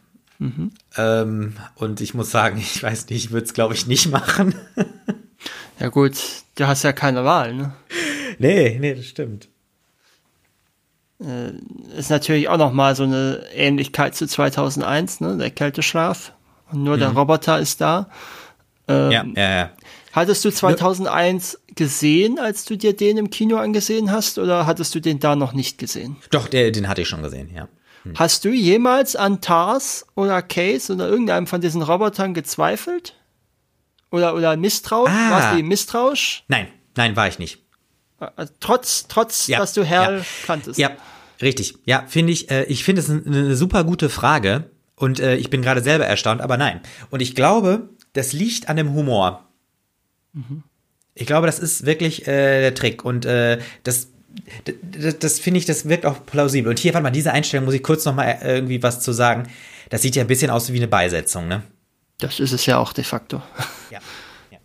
Ähm, 0.97 1.55
und 1.75 2.01
ich 2.01 2.13
muss 2.13 2.29
sagen, 2.29 2.57
ich 2.59 2.83
weiß 2.83 3.07
nicht, 3.07 3.23
ich 3.23 3.31
würde 3.31 3.45
es, 3.45 3.53
glaube 3.53 3.73
ich, 3.73 3.87
nicht 3.87 4.11
machen. 4.11 4.53
Ja 5.79 5.87
gut, 5.87 6.17
du 6.55 6.67
hast 6.67 6.83
ja 6.83 6.91
keine 6.91 7.23
Wahl, 7.23 7.53
ne? 7.53 7.73
nee, 8.37 8.77
nee, 8.81 8.95
das 8.95 9.05
stimmt. 9.05 9.47
Ist 11.95 12.09
natürlich 12.09 12.49
auch 12.49 12.57
noch 12.57 12.73
mal 12.73 12.93
so 12.93 13.03
eine 13.03 13.45
Ähnlichkeit 13.53 14.13
zu 14.13 14.27
2001, 14.27 15.21
ne? 15.21 15.37
Der 15.37 15.51
Kälteschlaf. 15.51 16.33
Und 16.69 16.83
nur 16.83 16.97
der 16.97 17.11
Roboter 17.11 17.59
ist 17.59 17.79
da. 17.79 18.09
Ähm, 18.89 19.11
Ja, 19.11 19.25
ja, 19.35 19.55
ja. 19.55 19.71
Hattest 20.17 20.43
du 20.43 20.51
2001 20.51 21.59
gesehen, 21.75 22.39
als 22.39 22.65
du 22.65 22.75
dir 22.75 22.95
den 22.95 23.17
im 23.17 23.29
Kino 23.29 23.57
angesehen 23.57 24.11
hast, 24.11 24.39
oder 24.39 24.65
hattest 24.65 24.95
du 24.95 24.99
den 24.99 25.19
da 25.19 25.35
noch 25.35 25.53
nicht 25.53 25.77
gesehen? 25.77 26.15
Doch, 26.31 26.47
der, 26.47 26.71
den 26.71 26.87
hatte 26.87 27.03
ich 27.03 27.07
schon 27.07 27.21
gesehen, 27.21 27.51
ja. 27.53 27.67
Hast 28.15 28.43
du 28.43 28.49
jemals 28.49 29.15
an 29.15 29.41
Tars 29.41 30.07
oder 30.15 30.41
Case 30.41 30.91
oder 30.91 31.07
irgendeinem 31.07 31.45
von 31.45 31.61
diesen 31.61 31.83
Robotern 31.83 32.33
gezweifelt? 32.33 33.15
Oder, 34.09 34.33
oder 34.33 34.57
misstrauisch? 34.57 35.11
Ah. 35.11 35.29
Warst 35.29 35.59
du 35.59 35.63
misstrauisch? 35.63 36.43
Nein, 36.47 36.67
nein, 36.95 37.15
war 37.15 37.27
ich 37.27 37.37
nicht. 37.37 37.59
Äh, 38.19 38.47
Trotz, 38.59 39.07
trotz, 39.07 39.45
Ja, 39.45 39.59
dass 39.59 39.73
du 39.73 39.83
Herr 39.83 40.17
ja. 40.19 40.25
kanntest. 40.47 40.79
Ja, 40.79 40.91
richtig. 41.43 41.75
Ja, 41.85 42.05
finde 42.07 42.33
ich, 42.33 42.49
äh, 42.49 42.63
ich 42.63 42.83
finde 42.83 43.01
es 43.01 43.09
eine, 43.09 43.21
eine 43.23 43.55
super 43.55 43.83
gute 43.83 44.09
Frage 44.09 44.71
und 44.95 45.19
äh, 45.19 45.35
ich 45.35 45.51
bin 45.51 45.61
gerade 45.61 45.81
selber 45.81 46.05
erstaunt, 46.05 46.41
aber 46.41 46.57
nein. 46.57 46.81
Und 47.11 47.21
ich 47.21 47.35
glaube, 47.35 47.89
das 48.13 48.33
liegt 48.33 48.67
an 48.69 48.77
dem 48.77 48.93
Humor. 48.93 49.46
Mhm. 50.37 50.63
Ich 51.15 51.25
glaube, 51.25 51.47
das 51.47 51.57
ist 51.57 51.85
wirklich 51.85 52.27
äh, 52.27 52.61
der 52.61 52.75
Trick. 52.75 53.03
Und 53.03 53.25
äh, 53.25 53.59
das, 53.83 54.09
das, 54.83 55.17
das 55.17 55.39
finde 55.39 55.57
ich, 55.57 55.65
das 55.65 55.89
wirkt 55.89 56.05
auch 56.05 56.25
plausibel. 56.25 56.69
Und 56.69 56.77
hier, 56.79 56.93
warte 56.93 57.03
mal, 57.03 57.11
diese 57.11 57.33
Einstellung 57.33 57.65
muss 57.65 57.73
ich 57.73 57.81
kurz 57.81 58.05
noch 58.05 58.13
mal 58.13 58.25
äh, 58.25 58.55
irgendwie 58.55 58.83
was 58.83 59.01
zu 59.01 59.11
sagen. 59.11 59.49
Das 59.89 60.03
sieht 60.03 60.15
ja 60.15 60.23
ein 60.23 60.27
bisschen 60.27 60.51
aus 60.51 60.71
wie 60.71 60.77
eine 60.77 60.87
Beisetzung, 60.87 61.47
ne? 61.47 61.63
Das 62.19 62.39
ist 62.39 62.51
es 62.51 62.65
ja 62.65 62.77
auch 62.77 62.93
de 62.93 63.03
facto. 63.03 63.41
Ja. 63.89 63.99
ja. 64.51 64.57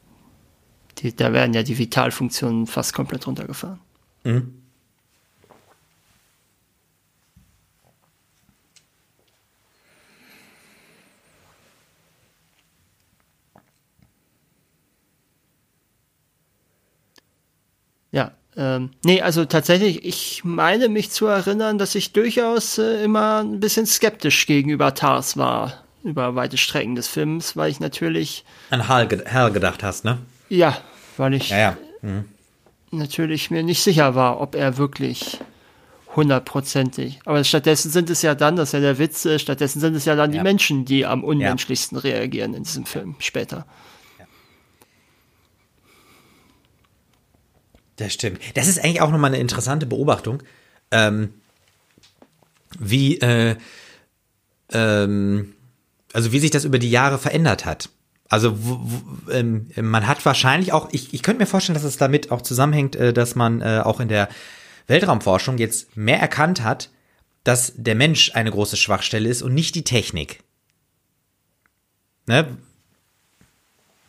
Die, 0.98 1.14
da 1.14 1.32
werden 1.32 1.54
ja 1.54 1.62
die 1.62 1.78
Vitalfunktionen 1.78 2.66
fast 2.66 2.92
komplett 2.92 3.26
runtergefahren. 3.26 3.78
Mhm. 4.24 4.58
Ja, 18.10 18.32
ähm, 18.56 18.90
nee, 19.04 19.22
also 19.22 19.44
tatsächlich, 19.44 20.04
ich 20.04 20.44
meine 20.44 20.88
mich 20.88 21.10
zu 21.10 21.26
erinnern, 21.26 21.78
dass 21.78 21.94
ich 21.94 22.12
durchaus 22.12 22.78
äh, 22.78 23.02
immer 23.02 23.42
ein 23.42 23.60
bisschen 23.60 23.86
skeptisch 23.86 24.46
gegenüber 24.46 24.94
Tars 24.94 25.36
war, 25.36 25.82
über 26.04 26.34
weite 26.34 26.58
Strecken 26.58 26.94
des 26.94 27.08
Films, 27.08 27.56
weil 27.56 27.70
ich 27.70 27.80
natürlich. 27.80 28.44
An 28.70 28.88
Hal, 28.88 29.08
Hal 29.32 29.52
gedacht 29.52 29.82
hast, 29.82 30.04
ne? 30.04 30.18
Ja, 30.50 30.76
weil 31.16 31.34
ich 31.34 31.48
ja, 31.48 31.58
ja. 31.58 31.76
Mhm. 32.02 32.26
natürlich 32.90 33.50
mir 33.50 33.62
nicht 33.62 33.82
sicher 33.82 34.14
war, 34.14 34.40
ob 34.40 34.54
er 34.54 34.76
wirklich 34.76 35.40
hundertprozentig. 36.14 37.20
Aber 37.24 37.42
stattdessen 37.44 37.90
sind 37.90 38.10
es 38.10 38.20
ja 38.20 38.34
dann, 38.34 38.56
das 38.56 38.68
ist 38.68 38.72
ja 38.74 38.80
der 38.80 38.98
Witz, 38.98 39.24
äh, 39.24 39.38
stattdessen 39.38 39.80
sind 39.80 39.94
es 39.94 40.04
ja 40.04 40.14
dann 40.14 40.30
ja. 40.30 40.38
die 40.38 40.42
Menschen, 40.42 40.84
die 40.84 41.06
am 41.06 41.24
unmenschlichsten 41.24 41.96
reagieren 41.96 42.52
in 42.52 42.64
diesem 42.64 42.84
Film 42.84 43.14
später. 43.18 43.64
Das 47.96 48.12
stimmt. 48.12 48.40
Das 48.54 48.68
ist 48.68 48.82
eigentlich 48.82 49.00
auch 49.00 49.10
nochmal 49.10 49.30
eine 49.30 49.40
interessante 49.40 49.86
Beobachtung, 49.86 50.42
ähm, 50.90 51.34
wie, 52.78 53.18
äh, 53.20 53.56
ähm, 54.72 55.54
also 56.12 56.32
wie 56.32 56.40
sich 56.40 56.50
das 56.50 56.64
über 56.64 56.78
die 56.78 56.90
Jahre 56.90 57.18
verändert 57.18 57.64
hat. 57.64 57.90
Also 58.28 58.58
ähm, 59.30 59.68
man 59.76 60.06
hat 60.06 60.24
wahrscheinlich 60.24 60.72
auch, 60.72 60.88
ich, 60.90 61.12
ich 61.12 61.22
könnte 61.22 61.40
mir 61.42 61.46
vorstellen, 61.46 61.74
dass 61.74 61.84
es 61.84 61.98
damit 61.98 62.30
auch 62.30 62.40
zusammenhängt, 62.40 62.96
äh, 62.96 63.12
dass 63.12 63.34
man 63.34 63.60
äh, 63.60 63.82
auch 63.84 64.00
in 64.00 64.08
der 64.08 64.28
Weltraumforschung 64.86 65.58
jetzt 65.58 65.96
mehr 65.96 66.18
erkannt 66.18 66.62
hat, 66.62 66.90
dass 67.44 67.74
der 67.76 67.94
Mensch 67.94 68.34
eine 68.34 68.50
große 68.50 68.76
Schwachstelle 68.76 69.28
ist 69.28 69.42
und 69.42 69.52
nicht 69.52 69.74
die 69.74 69.84
Technik. 69.84 70.40
Ne? 72.26 72.56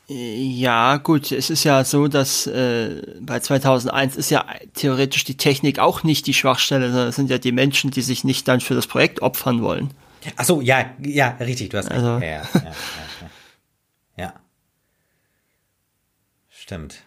Ja, 0.07 0.97
gut, 0.97 1.31
es 1.31 1.49
ist 1.49 1.63
ja 1.63 1.85
so, 1.85 2.09
dass 2.09 2.45
äh, 2.45 3.01
bei 3.21 3.39
2001 3.39 4.17
ist 4.17 4.29
ja 4.31 4.45
theoretisch 4.73 5.23
die 5.23 5.37
Technik 5.37 5.79
auch 5.79 6.03
nicht 6.03 6.27
die 6.27 6.33
Schwachstelle, 6.33 6.89
sondern 6.89 7.07
es 7.07 7.15
sind 7.15 7.29
ja 7.29 7.37
die 7.37 7.53
Menschen, 7.53 7.89
die 7.89 8.01
sich 8.01 8.25
nicht 8.25 8.47
dann 8.49 8.59
für 8.59 8.75
das 8.75 8.85
Projekt 8.85 9.21
opfern 9.21 9.61
wollen. 9.61 9.91
Ach 10.35 10.43
so, 10.43 10.59
ja, 10.59 10.91
ja, 10.99 11.29
richtig, 11.39 11.69
du 11.69 11.77
hast 11.77 11.89
recht. 11.89 12.03
Also. 12.03 12.23
Ja, 12.23 12.31
ja, 12.31 12.43
ja, 12.53 12.61
ja, 12.63 13.29
ja. 14.17 14.33
Stimmt. 16.49 17.03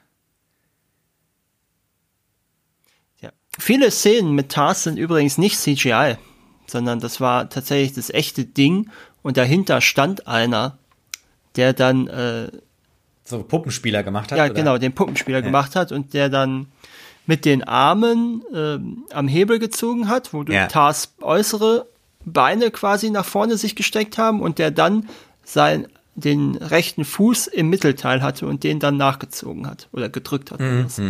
Ja. 3.20 3.30
Viele 3.58 3.90
Szenen 3.90 4.32
mit 4.32 4.50
Tars 4.50 4.84
sind 4.84 4.96
übrigens 4.96 5.36
nicht 5.36 5.58
CGI, 5.58 6.16
sondern 6.66 7.00
das 7.00 7.20
war 7.20 7.50
tatsächlich 7.50 7.92
das 7.92 8.08
echte 8.08 8.46
Ding 8.46 8.90
und 9.22 9.36
dahinter 9.36 9.82
stand 9.82 10.26
einer, 10.26 10.78
der 11.56 11.72
dann 11.72 12.06
äh, 12.08 12.50
so 13.26 13.42
Puppenspieler 13.42 14.02
gemacht 14.02 14.30
hat. 14.30 14.38
Ja, 14.38 14.44
oder? 14.46 14.54
genau, 14.54 14.78
den 14.78 14.92
Puppenspieler 14.92 15.38
ja. 15.38 15.44
gemacht 15.44 15.76
hat 15.76 15.92
und 15.92 16.14
der 16.14 16.28
dann 16.28 16.68
mit 17.26 17.44
den 17.44 17.64
Armen 17.64 18.42
äh, 18.54 18.78
am 19.14 19.28
Hebel 19.28 19.58
gezogen 19.58 20.08
hat, 20.08 20.32
wo 20.32 20.42
ja. 20.44 20.68
Tars 20.68 21.12
äußere 21.20 21.86
Beine 22.24 22.70
quasi 22.70 23.10
nach 23.10 23.24
vorne 23.24 23.56
sich 23.56 23.76
gesteckt 23.76 24.16
haben 24.16 24.40
und 24.40 24.58
der 24.58 24.70
dann 24.70 25.08
sein 25.44 25.88
den 26.14 26.56
rechten 26.56 27.04
Fuß 27.04 27.46
im 27.48 27.68
Mittelteil 27.68 28.22
hatte 28.22 28.46
und 28.46 28.64
den 28.64 28.80
dann 28.80 28.96
nachgezogen 28.96 29.66
hat 29.66 29.88
oder 29.92 30.08
gedrückt 30.08 30.50
hat 30.50 30.60
mhm. 30.60 30.86
aus 30.86 31.00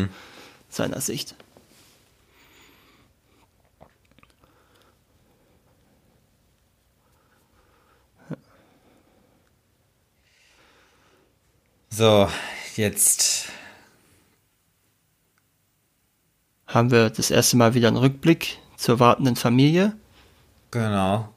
seiner 0.68 1.00
Sicht. 1.00 1.36
So, 11.97 12.28
jetzt 12.74 13.49
haben 16.66 16.90
wir 16.90 17.09
das 17.09 17.30
erste 17.30 17.57
Mal 17.57 17.72
wieder 17.72 17.88
einen 17.88 17.97
Rückblick 17.97 18.59
zur 18.76 19.01
wartenden 19.01 19.34
Familie. 19.34 19.97
Genau. 20.70 21.32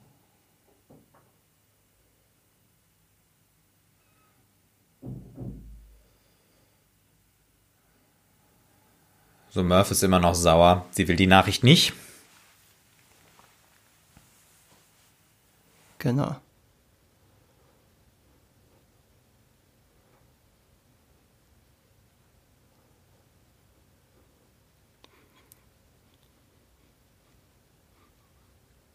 So, 9.51 9.63
Murph 9.63 9.91
ist 9.91 10.03
immer 10.03 10.19
noch 10.19 10.35
sauer. 10.35 10.85
Sie 10.91 11.07
will 11.07 11.15
die 11.15 11.25
Nachricht 11.25 11.63
nicht. 11.63 11.93
Genau. 15.99 16.35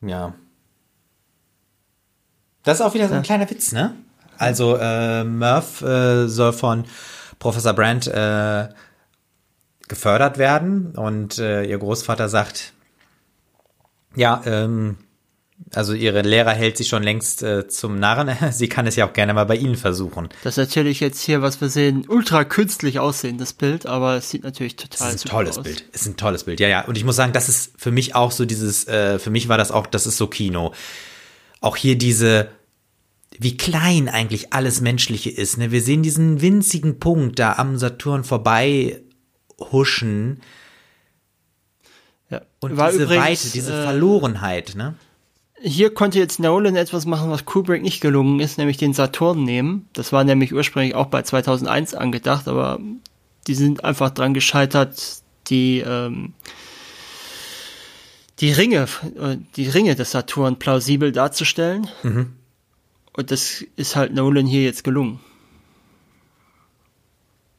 Ja. 0.04 0.34
Das 2.62 2.80
ist 2.80 2.86
auch 2.86 2.94
wieder 2.94 3.08
so 3.08 3.14
ein 3.14 3.22
kleiner 3.22 3.48
Witz, 3.50 3.72
ne? 3.72 3.94
Also 4.38 4.76
äh, 4.76 5.24
Murph 5.24 5.82
äh, 5.82 6.26
soll 6.28 6.52
von 6.52 6.84
Professor 7.38 7.72
Brandt 7.72 8.06
äh, 8.06 8.68
gefördert 9.88 10.38
werden 10.38 10.94
und 10.96 11.38
äh, 11.38 11.64
ihr 11.64 11.78
Großvater 11.78 12.28
sagt, 12.28 12.72
ja, 14.16 14.42
ähm, 14.46 14.96
also 15.72 15.92
ihre 15.92 16.22
Lehrer 16.22 16.52
hält 16.52 16.76
sich 16.76 16.88
schon 16.88 17.02
längst 17.02 17.42
äh, 17.42 17.68
zum 17.68 17.98
Narren. 17.98 18.30
Sie 18.52 18.68
kann 18.68 18.86
es 18.86 18.96
ja 18.96 19.08
auch 19.08 19.12
gerne 19.12 19.34
mal 19.34 19.44
bei 19.44 19.56
Ihnen 19.56 19.76
versuchen. 19.76 20.28
Das 20.42 20.56
ist 20.56 20.68
natürlich 20.68 21.00
jetzt 21.00 21.20
hier, 21.20 21.42
was 21.42 21.60
wir 21.60 21.68
sehen, 21.68 22.06
ultra 22.08 22.44
künstlich 22.44 22.98
aussehendes 22.98 23.52
Bild, 23.52 23.86
aber 23.86 24.16
es 24.16 24.30
sieht 24.30 24.44
natürlich 24.44 24.76
total 24.76 25.08
Es 25.08 25.14
ist 25.16 25.26
ein 25.26 25.30
tolles 25.30 25.58
aus. 25.58 25.64
Bild. 25.64 25.84
Es 25.92 26.02
ist 26.02 26.06
ein 26.08 26.16
tolles 26.16 26.44
Bild. 26.44 26.60
Ja, 26.60 26.68
ja. 26.68 26.84
Und 26.84 26.96
ich 26.96 27.04
muss 27.04 27.16
sagen, 27.16 27.32
das 27.32 27.48
ist 27.48 27.72
für 27.76 27.90
mich 27.90 28.14
auch 28.14 28.30
so 28.30 28.44
dieses, 28.44 28.86
äh, 28.88 29.18
für 29.18 29.30
mich 29.30 29.48
war 29.48 29.58
das 29.58 29.70
auch, 29.70 29.86
das 29.86 30.06
ist 30.06 30.16
so 30.16 30.26
Kino. 30.26 30.72
Auch 31.60 31.76
hier 31.76 31.96
diese, 31.96 32.48
wie 33.38 33.56
klein 33.56 34.08
eigentlich 34.08 34.52
alles 34.52 34.80
Menschliche 34.80 35.30
ist. 35.30 35.58
Ne? 35.58 35.70
Wir 35.70 35.82
sehen 35.82 36.02
diesen 36.02 36.40
winzigen 36.40 37.00
Punkt 37.00 37.38
da 37.38 37.54
am 37.54 37.78
Saturn 37.78 38.24
vorbei 38.24 39.00
huschen. 39.58 40.40
Ja. 42.30 42.42
Und 42.60 42.76
war 42.76 42.90
diese 42.90 43.04
übrigens, 43.04 43.24
Weite, 43.24 43.50
diese 43.52 43.72
äh, 43.72 43.82
Verlorenheit, 43.82 44.74
ne? 44.76 44.94
Hier 45.60 45.94
konnte 45.94 46.18
jetzt 46.18 46.40
Nolan 46.40 46.76
etwas 46.76 47.06
machen, 47.06 47.30
was 47.30 47.44
Kubrick 47.44 47.82
nicht 47.82 48.00
gelungen 48.00 48.40
ist, 48.40 48.58
nämlich 48.58 48.76
den 48.76 48.92
Saturn 48.92 49.44
nehmen. 49.44 49.88
Das 49.92 50.12
war 50.12 50.24
nämlich 50.24 50.52
ursprünglich 50.52 50.94
auch 50.94 51.06
bei 51.06 51.22
2001 51.22 51.94
angedacht, 51.94 52.48
aber 52.48 52.80
die 53.46 53.54
sind 53.54 53.84
einfach 53.84 54.10
dran 54.10 54.34
gescheitert, 54.34 55.22
die 55.48 55.80
ähm, 55.80 56.34
die 58.40 58.52
Ringe, 58.52 58.88
äh, 59.16 59.36
die 59.56 59.68
Ringe 59.68 59.94
des 59.94 60.10
Saturn 60.10 60.58
plausibel 60.58 61.12
darzustellen. 61.12 61.88
Mhm. 62.02 62.32
Und 63.12 63.30
das 63.30 63.64
ist 63.76 63.96
halt 63.96 64.12
Nolan 64.12 64.46
hier 64.46 64.64
jetzt 64.64 64.82
gelungen. 64.82 65.20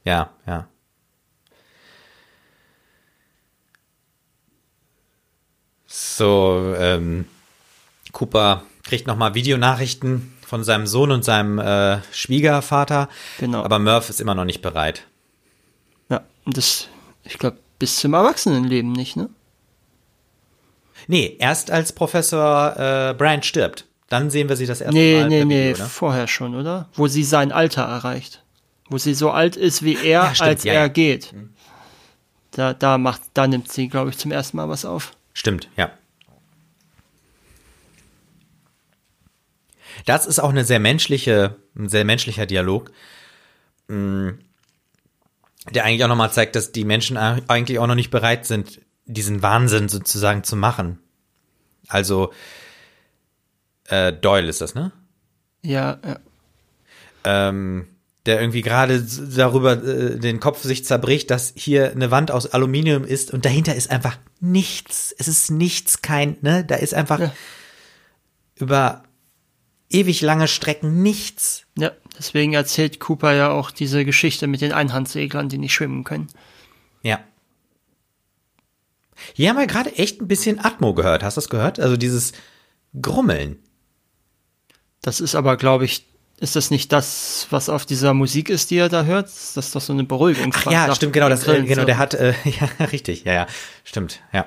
Ja, 0.04 0.30
ja. 0.46 0.68
So, 5.86 6.74
ähm, 6.78 7.24
Cooper 8.16 8.62
kriegt 8.82 9.06
nochmal 9.06 9.34
Videonachrichten 9.34 10.32
von 10.40 10.64
seinem 10.64 10.86
Sohn 10.86 11.10
und 11.10 11.22
seinem 11.22 11.58
äh, 11.58 11.98
Schwiegervater. 12.12 13.10
Genau. 13.38 13.62
Aber 13.62 13.78
Murph 13.78 14.08
ist 14.08 14.22
immer 14.22 14.34
noch 14.34 14.46
nicht 14.46 14.62
bereit. 14.62 15.06
Ja, 16.08 16.22
das, 16.46 16.88
ich 17.24 17.38
glaube, 17.38 17.58
bis 17.78 17.96
zum 17.96 18.14
Erwachsenenleben 18.14 18.90
nicht, 18.92 19.16
ne? 19.16 19.28
Nee, 21.08 21.36
erst 21.38 21.70
als 21.70 21.92
Professor 21.92 22.74
äh, 22.78 23.14
Brand 23.14 23.44
stirbt. 23.44 23.84
Dann 24.08 24.30
sehen 24.30 24.48
wir 24.48 24.56
sie 24.56 24.66
das 24.66 24.80
erste 24.80 24.96
nee, 24.96 25.20
Mal. 25.20 25.28
Nee, 25.28 25.44
nee, 25.44 25.68
nee, 25.68 25.74
vorher 25.74 26.26
schon, 26.26 26.54
oder? 26.54 26.88
Wo 26.94 27.08
sie 27.08 27.22
sein 27.22 27.52
Alter 27.52 27.82
erreicht. 27.82 28.42
Wo 28.88 28.96
sie 28.96 29.12
so 29.12 29.30
alt 29.30 29.56
ist 29.56 29.82
wie 29.82 29.96
er, 29.96 30.22
ja, 30.22 30.34
stimmt, 30.34 30.48
als 30.48 30.64
ja, 30.64 30.72
er 30.72 30.80
ja. 30.82 30.88
geht. 30.88 31.34
Mhm. 31.34 31.50
Da, 32.52 32.72
da 32.72 32.96
macht, 32.96 33.20
da 33.34 33.46
nimmt 33.46 33.70
sie, 33.70 33.88
glaube 33.88 34.08
ich, 34.08 34.16
zum 34.16 34.32
ersten 34.32 34.56
Mal 34.56 34.70
was 34.70 34.86
auf. 34.86 35.12
Stimmt, 35.34 35.68
ja. 35.76 35.90
Das 40.04 40.26
ist 40.26 40.38
auch 40.38 40.50
eine 40.50 40.64
sehr 40.64 40.80
menschliche, 40.80 41.56
ein 41.76 41.88
sehr 41.88 42.04
menschlicher 42.04 42.46
Dialog. 42.46 42.90
mh, 43.88 44.34
der 45.72 45.84
eigentlich 45.84 46.04
auch 46.04 46.08
nochmal 46.08 46.32
zeigt, 46.32 46.56
dass 46.56 46.72
die 46.72 46.84
Menschen 46.84 47.16
eigentlich 47.16 47.78
auch 47.78 47.86
noch 47.86 47.94
nicht 47.94 48.10
bereit 48.10 48.46
sind, 48.46 48.80
diesen 49.04 49.42
Wahnsinn 49.42 49.88
sozusagen 49.88 50.44
zu 50.44 50.56
machen. 50.56 50.98
Also 51.88 52.32
äh, 53.88 54.12
Doyle 54.12 54.48
ist 54.48 54.60
das, 54.60 54.74
ne? 54.74 54.92
Ja, 55.62 55.98
ja. 56.04 56.18
Ähm, 57.24 57.88
der 58.26 58.40
irgendwie 58.40 58.62
gerade 58.62 59.02
darüber 59.02 59.72
äh, 59.72 60.18
den 60.18 60.40
Kopf 60.40 60.62
sich 60.62 60.84
zerbricht, 60.84 61.30
dass 61.30 61.52
hier 61.56 61.92
eine 61.92 62.10
Wand 62.10 62.30
aus 62.30 62.46
Aluminium 62.46 63.04
ist 63.04 63.32
und 63.32 63.44
dahinter 63.44 63.74
ist 63.74 63.90
einfach 63.90 64.18
nichts. 64.40 65.14
Es 65.18 65.28
ist 65.28 65.50
nichts, 65.50 66.02
kein, 66.02 66.36
ne? 66.42 66.64
Da 66.64 66.76
ist 66.76 66.94
einfach 66.94 67.20
ja. 67.20 67.32
über 68.56 69.04
ewig 69.90 70.20
lange 70.20 70.48
Strecken 70.48 71.02
nichts. 71.02 71.64
Ja, 71.78 71.92
deswegen 72.18 72.52
erzählt 72.52 73.00
Cooper 73.00 73.32
ja 73.34 73.50
auch 73.50 73.70
diese 73.70 74.04
Geschichte 74.04 74.46
mit 74.46 74.60
den 74.60 74.72
Einhandseglern, 74.72 75.48
die 75.48 75.58
nicht 75.58 75.74
schwimmen 75.74 76.04
können. 76.04 76.28
Ja. 77.02 77.20
Hier 79.34 79.50
haben 79.50 79.58
wir 79.58 79.66
gerade 79.66 79.96
echt 79.96 80.20
ein 80.20 80.28
bisschen 80.28 80.62
Atmo 80.64 80.94
gehört. 80.94 81.22
Hast 81.22 81.36
du 81.36 81.40
das 81.40 81.48
gehört? 81.48 81.80
Also 81.80 81.96
dieses 81.96 82.32
Grummeln. 83.00 83.58
Das 85.02 85.20
ist 85.20 85.34
aber, 85.34 85.56
glaube 85.56 85.84
ich, 85.84 86.06
ist 86.38 86.56
das 86.56 86.70
nicht 86.70 86.92
das, 86.92 87.46
was 87.50 87.68
auf 87.68 87.86
dieser 87.86 88.12
Musik 88.12 88.50
ist, 88.50 88.70
die 88.70 88.76
er 88.76 88.88
da 88.88 89.04
hört? 89.04 89.26
Das 89.26 89.56
ist 89.56 89.74
doch 89.74 89.80
so 89.80 89.92
eine 89.92 90.04
Beruhigung. 90.04 90.52
Ach, 90.54 90.70
ja, 90.70 90.94
stimmt, 90.94 91.14
genau, 91.14 91.28
das, 91.28 91.46
äh, 91.46 91.62
genau, 91.62 91.84
der 91.84 91.96
hat, 91.96 92.12
äh, 92.14 92.34
ja, 92.44 92.84
richtig, 92.86 93.24
ja, 93.24 93.32
ja, 93.32 93.46
stimmt, 93.84 94.20
ja. 94.32 94.46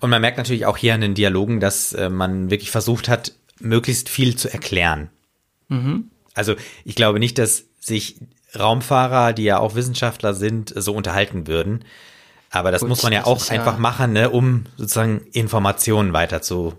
Und 0.00 0.10
man 0.10 0.20
merkt 0.20 0.38
natürlich 0.38 0.66
auch 0.66 0.76
hier 0.76 0.94
in 0.94 1.00
den 1.00 1.14
Dialogen, 1.14 1.60
dass 1.60 1.92
äh, 1.92 2.08
man 2.08 2.50
wirklich 2.50 2.70
versucht 2.70 3.08
hat, 3.08 3.32
möglichst 3.60 4.08
viel 4.08 4.36
zu 4.36 4.52
erklären. 4.52 5.10
Mhm. 5.68 6.10
Also 6.34 6.54
ich 6.84 6.94
glaube 6.94 7.20
nicht, 7.20 7.38
dass 7.38 7.64
sich 7.80 8.16
Raumfahrer, 8.58 9.32
die 9.32 9.44
ja 9.44 9.58
auch 9.58 9.74
Wissenschaftler 9.74 10.34
sind, 10.34 10.72
so 10.76 10.94
unterhalten 10.94 11.46
würden. 11.46 11.84
Aber 12.50 12.70
das 12.70 12.80
Gut, 12.80 12.88
muss 12.88 13.02
man 13.02 13.12
ja 13.12 13.24
auch 13.24 13.50
einfach 13.50 13.74
ja 13.74 13.78
machen, 13.80 14.12
ne, 14.12 14.30
um 14.30 14.64
sozusagen 14.76 15.22
Informationen 15.32 16.12
weiter 16.12 16.40
zu 16.40 16.74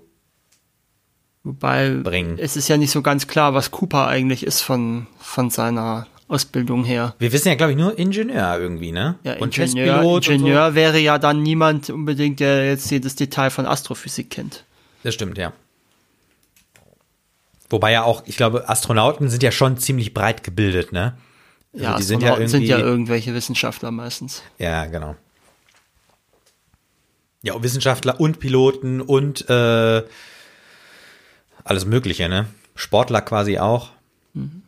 Wobei 1.44 1.90
bringen. 1.90 2.38
es 2.40 2.56
ist 2.56 2.70
ja 2.70 2.78
nicht 2.78 2.92
so 2.92 3.02
ganz 3.02 3.28
klar, 3.28 3.54
was 3.54 3.72
Cooper 3.72 4.08
eigentlich 4.08 4.46
ist 4.46 4.62
von, 4.62 5.08
von 5.20 5.50
seiner 5.50 6.08
Ausbildung 6.28 6.84
her. 6.84 7.14
Wir 7.20 7.32
wissen 7.32 7.50
ja, 7.50 7.56
glaube 7.56 7.74
ich, 7.74 7.78
nur 7.78 7.98
Ingenieur 8.00 8.58
irgendwie, 8.60 8.92
ne? 8.92 9.16
Ja, 9.24 9.38
und 9.38 9.58
Ingenieur, 9.58 10.02
Ingenieur 10.02 10.70
so. 10.70 10.76
wäre 10.76 10.98
ja 11.00 11.20
dann 11.20 11.44
niemand 11.44 11.90
unbedingt, 11.90 12.40
der 12.40 12.68
jetzt 12.68 12.90
jedes 12.90 13.16
Detail 13.16 13.52
von 13.52 13.68
Astrophysik 13.68 14.32
kennt. 14.32 14.64
Das 15.04 15.14
stimmt, 15.14 15.38
ja. 15.38 15.54
Wobei 17.70 17.92
ja 17.92 18.04
auch, 18.04 18.24
ich 18.26 18.38
glaube, 18.38 18.68
Astronauten 18.70 19.30
sind 19.30 19.44
ja 19.44 19.52
schon 19.52 19.78
ziemlich 19.78 20.14
breit 20.14 20.44
gebildet, 20.44 20.92
ne? 20.92 21.18
Also 21.74 21.86
ja, 21.86 21.98
die 21.98 22.04
sind 22.04 22.24
ja, 22.24 22.48
sind 22.48 22.64
ja 22.64 22.80
irgendwelche 22.80 23.34
Wissenschaftler 23.34 23.92
meistens. 23.92 24.42
Ja, 24.58 24.86
genau. 24.86 25.16
Ja, 27.42 27.62
Wissenschaftler 27.62 28.20
und 28.20 28.40
Piloten 28.40 29.02
und 29.02 29.48
äh, 29.50 30.04
alles 31.64 31.86
Mögliche, 31.86 32.30
ne? 32.30 32.48
Sportler 32.76 33.22
quasi 33.22 33.60
auch. 33.60 33.92
Mhm. 34.34 34.64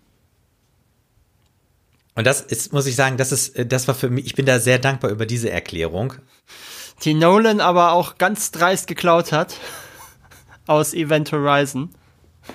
Und 2.17 2.25
das 2.25 2.41
ist, 2.41 2.73
muss 2.73 2.87
ich 2.87 2.95
sagen, 2.95 3.17
das 3.17 3.31
ist, 3.31 3.55
äh, 3.55 3.65
das 3.65 3.87
war 3.87 3.93
für 3.93 4.09
mich, 4.09 4.25
ich 4.25 4.33
bin 4.33 4.47
da 4.47 4.59
sehr 4.59 4.79
dankbar 4.79 5.11
über 5.11 5.27
diese 5.27 5.51
Erklärung. 5.51 6.15
Die 7.03 7.13
Nolan 7.13 7.61
aber 7.61 7.91
auch 7.91 8.17
ganz 8.17 8.49
dreist 8.49 8.87
geklaut 8.87 9.31
hat 9.31 9.55
aus 10.65 10.95
Event 10.95 11.31
Horizon. 11.31 11.91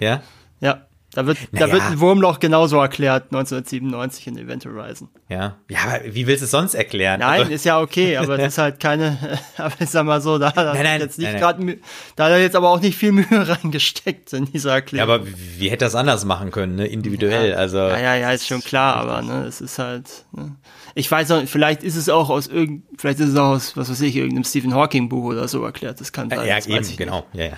Ja? 0.00 0.20
Ja. 0.58 0.88
Da 1.14 1.26
wird, 1.26 1.36
naja. 1.52 1.66
da 1.66 1.72
wird 1.72 1.82
ein 1.82 2.00
Wurmloch 2.00 2.40
genauso 2.40 2.78
erklärt, 2.78 3.24
1997 3.24 4.28
in 4.28 4.38
Event 4.38 4.64
Horizon. 4.64 5.08
Ja. 5.28 5.56
Ja, 5.68 5.78
aber 5.84 6.14
wie 6.14 6.26
willst 6.26 6.40
du 6.40 6.46
es 6.46 6.50
sonst 6.50 6.74
erklären? 6.74 7.20
Nein, 7.20 7.40
also, 7.40 7.52
ist 7.52 7.64
ja 7.66 7.80
okay, 7.80 8.16
aber 8.18 8.38
es 8.38 8.54
ist 8.54 8.58
halt 8.58 8.80
keine, 8.80 9.18
aber 9.58 9.74
ich 9.78 9.90
sag 9.90 10.06
mal 10.06 10.22
so, 10.22 10.38
da 10.38 10.54
hat 10.54 10.56
nein, 10.56 10.82
nein, 10.82 11.00
jetzt 11.00 11.18
nicht 11.18 11.36
gerade, 11.36 11.78
da 12.16 12.24
hat 12.24 12.30
er 12.30 12.40
jetzt 12.40 12.56
aber 12.56 12.70
auch 12.70 12.80
nicht 12.80 12.96
viel 12.96 13.12
Mühe 13.12 13.26
reingesteckt 13.30 14.32
in 14.32 14.46
dieser 14.46 14.72
Erklärung. 14.72 15.08
Ja, 15.08 15.14
aber 15.14 15.26
wie 15.58 15.68
hätte 15.68 15.84
das 15.84 15.94
anders 15.94 16.24
machen 16.24 16.50
können, 16.50 16.76
ne? 16.76 16.86
Individuell, 16.86 17.50
ja. 17.50 17.56
also. 17.56 17.76
Ja, 17.76 17.98
ja, 17.98 18.14
ja, 18.14 18.32
ist 18.32 18.46
schon 18.46 18.62
klar, 18.62 18.96
aber, 18.96 19.20
ne, 19.20 19.44
es 19.44 19.60
ist 19.60 19.78
halt, 19.78 20.24
ne. 20.32 20.56
Ich 20.94 21.10
weiß 21.10 21.28
noch, 21.30 21.46
vielleicht 21.46 21.82
ist 21.82 21.96
es 21.96 22.08
auch 22.08 22.30
aus 22.30 22.46
irgend, 22.46 22.84
vielleicht 22.98 23.20
ist 23.20 23.30
es 23.30 23.36
auch 23.36 23.50
aus, 23.50 23.76
was 23.76 23.90
weiß 23.90 24.00
ich, 24.02 24.16
irgendeinem 24.16 24.44
Stephen 24.44 24.74
Hawking 24.74 25.08
Buch 25.08 25.24
oder 25.24 25.48
so 25.48 25.62
erklärt, 25.64 26.00
das 26.00 26.12
kann 26.12 26.30
sein. 26.30 26.46
Ja, 26.46 26.58
eben, 26.58 26.96
genau, 26.96 27.26
ja, 27.32 27.44
ja. 27.46 27.52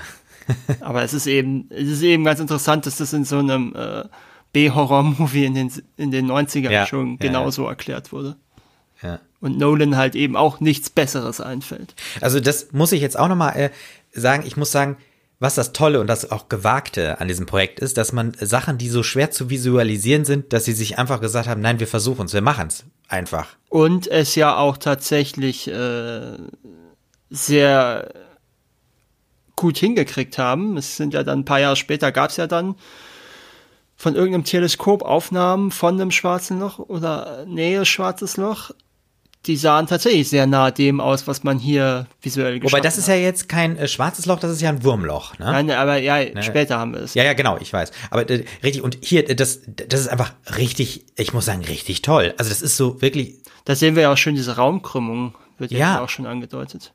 Aber 0.80 1.02
es 1.02 1.14
ist 1.14 1.26
eben, 1.26 1.68
es 1.70 1.88
ist 1.88 2.02
eben 2.02 2.24
ganz 2.24 2.40
interessant, 2.40 2.86
dass 2.86 2.96
das 2.96 3.12
in 3.12 3.24
so 3.24 3.38
einem 3.38 3.74
äh, 3.74 4.04
B-Horror-Movie 4.52 5.44
in 5.44 5.54
den, 5.54 5.72
in 5.96 6.10
den 6.10 6.30
90ern 6.30 6.70
ja, 6.70 6.86
schon 6.86 7.18
genauso 7.18 7.64
ja. 7.64 7.70
erklärt 7.70 8.12
wurde. 8.12 8.36
Ja. 9.02 9.20
Und 9.40 9.58
Nolan 9.58 9.96
halt 9.96 10.14
eben 10.14 10.36
auch 10.36 10.60
nichts 10.60 10.88
Besseres 10.88 11.40
einfällt. 11.40 11.94
Also 12.20 12.40
das 12.40 12.72
muss 12.72 12.92
ich 12.92 13.02
jetzt 13.02 13.18
auch 13.18 13.28
nochmal 13.28 13.56
äh, 13.56 13.70
sagen. 14.12 14.44
Ich 14.46 14.56
muss 14.56 14.72
sagen, 14.72 14.96
was 15.40 15.56
das 15.56 15.72
Tolle 15.72 16.00
und 16.00 16.06
das 16.06 16.30
auch 16.30 16.48
Gewagte 16.48 17.20
an 17.20 17.28
diesem 17.28 17.44
Projekt 17.44 17.80
ist, 17.80 17.98
dass 17.98 18.12
man 18.12 18.32
Sachen, 18.40 18.78
die 18.78 18.88
so 18.88 19.02
schwer 19.02 19.30
zu 19.30 19.50
visualisieren 19.50 20.24
sind, 20.24 20.52
dass 20.52 20.64
sie 20.64 20.72
sich 20.72 20.98
einfach 20.98 21.20
gesagt 21.20 21.48
haben, 21.48 21.60
nein, 21.60 21.80
wir 21.80 21.86
versuchen 21.86 22.26
es, 22.26 22.32
wir 22.32 22.40
machen 22.40 22.68
es 22.68 22.84
einfach. 23.08 23.56
Und 23.68 24.06
es 24.06 24.36
ja 24.36 24.56
auch 24.56 24.78
tatsächlich 24.78 25.68
äh, 25.68 26.38
sehr 27.28 28.14
gut 29.56 29.78
hingekriegt 29.78 30.38
haben. 30.38 30.76
Es 30.76 30.96
sind 30.96 31.14
ja 31.14 31.22
dann 31.22 31.40
ein 31.40 31.44
paar 31.44 31.60
Jahre 31.60 31.76
später 31.76 32.12
gab 32.12 32.30
es 32.30 32.36
ja 32.36 32.46
dann 32.46 32.74
von 33.96 34.14
irgendeinem 34.14 34.44
Teleskop 34.44 35.02
Aufnahmen 35.02 35.70
von 35.70 35.94
einem 35.94 36.10
schwarzen 36.10 36.60
Loch 36.60 36.78
oder 36.78 37.44
Nähe 37.46 37.84
schwarzes 37.84 38.36
Loch. 38.36 38.70
Die 39.46 39.56
sahen 39.56 39.86
tatsächlich 39.86 40.30
sehr 40.30 40.46
nah 40.46 40.70
dem 40.70 41.00
aus, 41.00 41.26
was 41.26 41.44
man 41.44 41.58
hier 41.58 42.06
visuell 42.22 42.60
geschaut 42.60 42.72
hat. 42.72 42.78
Wobei 42.78 42.80
das 42.80 42.96
ist 42.96 43.08
ja 43.08 43.14
jetzt 43.14 43.46
kein 43.48 43.76
äh, 43.76 43.86
schwarzes 43.88 44.24
Loch, 44.24 44.40
das 44.40 44.50
ist 44.50 44.62
ja 44.62 44.70
ein 44.70 44.82
Wurmloch. 44.82 45.38
Ne? 45.38 45.44
Nein, 45.44 45.70
aber 45.70 45.98
ja, 45.98 46.16
ne? 46.16 46.42
später 46.42 46.78
haben 46.78 46.94
wir 46.94 47.00
es. 47.00 47.12
Ja, 47.12 47.24
ja, 47.24 47.34
genau, 47.34 47.58
ich 47.60 47.70
weiß. 47.70 47.92
Aber 48.10 48.28
äh, 48.28 48.44
richtig, 48.62 48.82
und 48.82 48.96
hier, 49.02 49.28
äh, 49.28 49.34
das, 49.34 49.60
das 49.66 50.00
ist 50.00 50.08
einfach 50.08 50.32
richtig, 50.56 51.04
ich 51.16 51.34
muss 51.34 51.44
sagen, 51.44 51.62
richtig 51.64 52.00
toll. 52.00 52.32
Also 52.38 52.48
das 52.48 52.62
ist 52.62 52.76
so 52.78 53.02
wirklich. 53.02 53.42
Da 53.66 53.74
sehen 53.74 53.96
wir 53.96 54.04
ja 54.04 54.12
auch 54.12 54.16
schön 54.16 54.34
diese 54.34 54.56
Raumkrümmung, 54.56 55.34
wird 55.58 55.72
ja 55.72 56.02
auch 56.02 56.08
schon 56.08 56.26
angedeutet. 56.26 56.92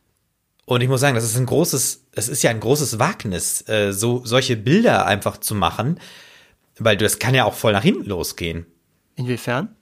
Und 0.70 0.82
ich 0.82 0.88
muss 0.88 1.02
sagen, 1.02 1.16
das 1.16 1.24
ist 1.24 1.36
ein 1.36 1.48
großes, 1.48 2.06
es 2.12 2.30
ist 2.30 2.44
ja 2.44 2.52
ein 2.52 2.60
großes 2.60 3.00
Wagnis, 3.00 3.68
äh, 3.68 3.92
so 3.92 4.22
solche 4.24 4.56
Bilder 4.56 5.08
einfach 5.08 5.38
zu 5.38 5.56
machen, 5.56 6.00
weil 6.78 6.96
das 6.96 7.18
kann 7.18 7.34
ja 7.34 7.46
auch 7.46 7.56
voll 7.56 7.74
nach 7.74 7.82
hinten 7.82 8.08
losgehen. 8.08 8.68
Inwiefern? 9.16 9.76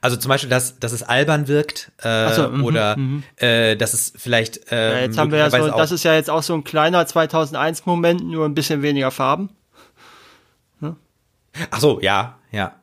Also 0.00 0.16
zum 0.16 0.28
Beispiel, 0.28 0.50
dass, 0.50 0.80
dass 0.80 0.90
es 0.90 1.04
albern 1.04 1.46
wirkt 1.46 1.92
äh, 1.98 2.32
so, 2.32 2.48
mm 2.48 2.64
oder 2.64 2.96
mm 2.96 3.22
äh, 3.36 3.76
dass 3.76 3.94
es 3.94 4.12
vielleicht. 4.16 4.72
Äh, 4.72 4.92
ja, 4.92 5.00
jetzt 5.02 5.16
haben 5.16 5.30
wir 5.30 5.38
ja 5.38 5.50
so, 5.50 5.68
das 5.68 5.92
ist 5.92 6.02
ja 6.02 6.16
jetzt 6.16 6.30
auch 6.30 6.42
so 6.42 6.54
ein 6.54 6.64
kleiner 6.64 7.04
2001-Moment, 7.04 8.24
nur 8.24 8.46
ein 8.46 8.54
bisschen 8.54 8.82
weniger 8.82 9.12
Farben. 9.12 9.50
Hm? 10.80 10.96
Ach 11.70 11.78
so, 11.78 12.00
ja, 12.00 12.40
ja. 12.50 12.74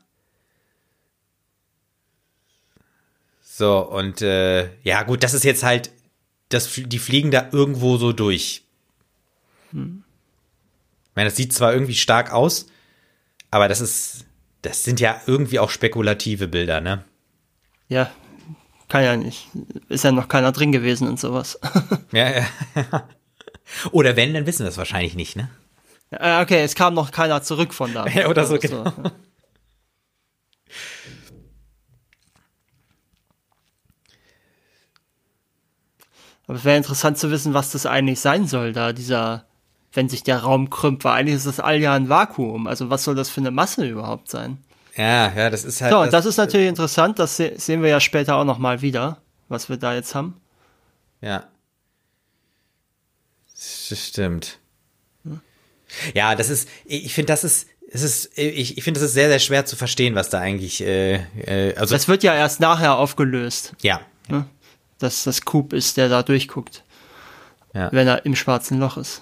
So, 3.42 3.80
und 3.80 4.22
äh, 4.22 4.70
ja, 4.84 5.04
gut, 5.04 5.24
das 5.24 5.34
ist 5.34 5.44
jetzt 5.44 5.64
halt 5.64 5.92
das, 6.50 6.72
die 6.76 7.00
fliegen 7.00 7.32
da 7.32 7.50
irgendwo 7.52 7.98
so 7.98 8.14
durch. 8.14 8.64
Hm. 9.72 10.04
Ich 11.10 11.16
meine, 11.16 11.30
das 11.30 11.38
sieht 11.38 11.54
zwar 11.54 11.74
irgendwie 11.74 11.96
stark 11.96 12.32
aus, 12.32 12.68
aber 13.52 13.68
das 13.68 13.82
ist, 13.82 14.26
das 14.62 14.84
sind 14.84 15.00
ja 15.00 15.20
irgendwie 15.26 15.60
auch 15.60 15.70
spekulative 15.70 16.48
Bilder, 16.48 16.82
ne? 16.82 17.04
Ja, 17.90 18.12
kann 18.88 19.04
ja 19.04 19.18
nicht. 19.18 19.50
Ist 19.90 20.04
ja 20.04 20.12
noch 20.12 20.28
keiner 20.28 20.52
drin 20.52 20.72
gewesen 20.72 21.08
und 21.08 21.20
sowas. 21.20 21.60
ja, 22.12 22.30
ja. 22.30 22.46
Oder 23.92 24.16
wenn, 24.16 24.34
dann 24.34 24.46
wissen 24.46 24.64
wir 24.64 24.70
es 24.70 24.78
wahrscheinlich 24.78 25.16
nicht, 25.16 25.36
ne? 25.36 25.50
Okay, 26.12 26.62
es 26.64 26.76
kam 26.76 26.94
noch 26.94 27.12
keiner 27.12 27.42
zurück 27.44 27.74
von 27.74 27.94
da. 27.94 28.08
Ja, 28.08 28.28
oder 28.30 28.46
so, 28.46 28.56
also, 28.56 28.68
genau. 28.68 28.86
Ja. 28.86 29.12
Aber 36.48 36.58
es 36.58 36.66
wäre 36.66 36.78
interessant 36.78 37.18
zu 37.18 37.30
wissen, 37.30 37.54
was 37.54 37.72
das 37.72 37.86
eigentlich 37.86 38.20
sein 38.22 38.48
soll, 38.48 38.74
da 38.74 38.94
dieser, 38.94 39.46
wenn 39.94 40.10
sich 40.10 40.24
der 40.24 40.40
Raum 40.40 40.70
krümmt, 40.70 41.04
weil 41.04 41.14
eigentlich 41.14 41.36
ist 41.36 41.46
das 41.46 41.60
all 41.60 41.80
ja 41.80 41.94
ein 41.94 42.10
Vakuum. 42.10 42.68
Also 42.68 42.90
was 42.90 43.04
soll 43.04 43.16
das 43.16 43.30
für 43.30 43.42
eine 43.42 43.52
Masse 43.52 43.86
überhaupt 43.86 44.30
sein? 44.30 44.58
Ja, 44.96 45.32
ja, 45.34 45.50
das 45.50 45.64
ist 45.64 45.82
halt. 45.82 45.92
So, 45.92 46.00
und 46.00 46.06
das, 46.06 46.24
das 46.24 46.26
ist 46.26 46.38
natürlich 46.38 46.68
interessant, 46.68 47.20
das 47.20 47.38
sehen 47.38 47.84
wir 47.84 47.90
ja 47.90 48.00
später 48.00 48.36
auch 48.36 48.46
nochmal 48.46 48.82
wieder, 48.82 49.22
was 49.48 49.70
wir 49.70 49.78
da 49.78 49.94
jetzt 49.94 50.16
haben. 50.16 50.40
Ja. 51.22 51.44
Das 53.90 54.08
stimmt. 54.08 54.60
Hm? 55.24 55.42
Ja, 56.14 56.36
das 56.36 56.50
ist, 56.50 56.70
ich 56.86 57.14
finde, 57.14 57.34
das 57.34 57.44
ist, 57.44 57.68
es 57.92 58.02
ist, 58.02 58.38
ich, 58.38 58.78
ich 58.78 58.84
finde, 58.84 59.00
es 59.00 59.06
ist 59.06 59.14
sehr, 59.14 59.30
sehr 59.30 59.40
schwer 59.40 59.66
zu 59.66 59.76
verstehen, 59.76 60.16
was 60.16 60.30
da 60.30 60.40
eigentlich, 60.40 60.82
äh, 60.82 61.16
äh, 61.16 61.76
also. 61.76 61.94
Das 61.94 62.08
wird 62.08 62.24
ja 62.24 62.34
erst 62.34 62.60
nachher 62.60 62.98
aufgelöst. 62.98 63.74
Ja. 63.82 64.02
Hm? 64.30 64.46
Dass 65.00 65.24
das 65.24 65.42
Coop 65.44 65.74
ist, 65.74 65.98
der 65.98 66.10
da 66.10 66.24
durchguckt. 66.24 66.84
Ja. 67.74 67.92
wenn 67.92 68.08
er 68.08 68.26
im 68.26 68.36
schwarzen 68.36 68.80
Loch 68.80 68.98
ist. 68.98 69.22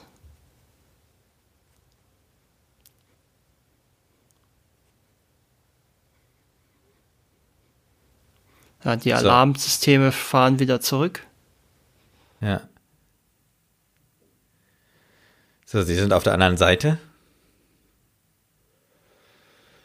Ja, 8.86 8.95
die 8.95 9.13
Alarmsysteme 9.13 10.11
fahren 10.11 10.59
wieder 10.59 10.80
zurück. 10.80 11.26
Ja. 12.39 12.61
So, 15.65 15.82
sie 15.82 15.95
sind 15.95 16.13
auf 16.13 16.23
der 16.23 16.34
anderen 16.34 16.55
Seite. 16.55 16.99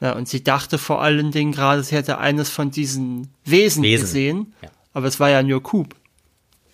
Ja, 0.01 0.12
und 0.12 0.28
sie 0.28 0.45
dachte 0.45 0.78
vor 0.78 1.03
allen 1.03 1.32
Dingen 1.32 1.53
gerade, 1.53 1.82
sie 1.82 1.97
hätte 1.97 2.18
eines 2.18 2.51
von 2.51 2.70
diesen 2.70 3.32
Wesen, 3.45 3.82
Wesen. 3.82 4.01
gesehen. 4.03 4.55
Ja. 4.62 4.68
Aber 4.93 5.07
es 5.07 5.20
war 5.20 5.30
ja 5.30 5.43
nur 5.43 5.62
Coop. 5.62 5.95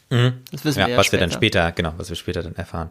Das 0.08 0.64
wissen 0.64 0.78
Ja, 0.78 0.86
wir 0.86 0.92
ja 0.92 0.98
was 0.98 1.06
später. 1.06 1.20
wir 1.22 1.26
dann 1.26 1.36
später, 1.36 1.72
genau, 1.72 1.94
was 1.96 2.08
wir 2.08 2.16
später 2.16 2.42
dann 2.42 2.54
erfahren. 2.54 2.90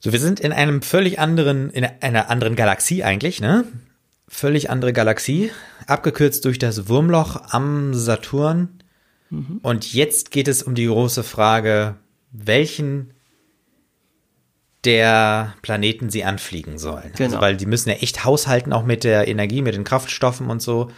So, 0.00 0.12
wir 0.12 0.20
sind 0.20 0.38
in 0.40 0.52
einem 0.52 0.82
völlig 0.82 1.18
anderen, 1.18 1.70
in 1.70 1.84
einer 2.00 2.30
anderen 2.30 2.54
Galaxie 2.56 3.02
eigentlich, 3.02 3.40
ne? 3.40 3.64
Völlig 4.28 4.70
andere 4.70 4.92
Galaxie, 4.92 5.50
abgekürzt 5.86 6.44
durch 6.44 6.58
das 6.58 6.88
Wurmloch 6.88 7.42
am 7.52 7.92
Saturn. 7.94 8.68
Und 9.62 9.92
jetzt 9.92 10.30
geht 10.30 10.46
es 10.46 10.62
um 10.62 10.74
die 10.76 10.86
große 10.86 11.24
Frage, 11.24 11.96
welchen 12.30 13.12
der 14.84 15.54
Planeten 15.62 16.10
sie 16.10 16.24
anfliegen 16.24 16.78
sollen. 16.78 17.10
Also, 17.12 17.24
Genau. 17.24 17.40
weil 17.40 17.56
die 17.56 17.66
müssen 17.66 17.88
ja 17.88 17.96
echt 17.96 18.24
haushalten, 18.24 18.72
auch 18.72 18.84
mit 18.84 19.02
der 19.02 19.26
Energie, 19.28 19.62
mit 19.62 19.74
den 19.74 19.84
Kraftstoffen 19.84 20.50
und 20.50 20.60
so. 20.60 20.90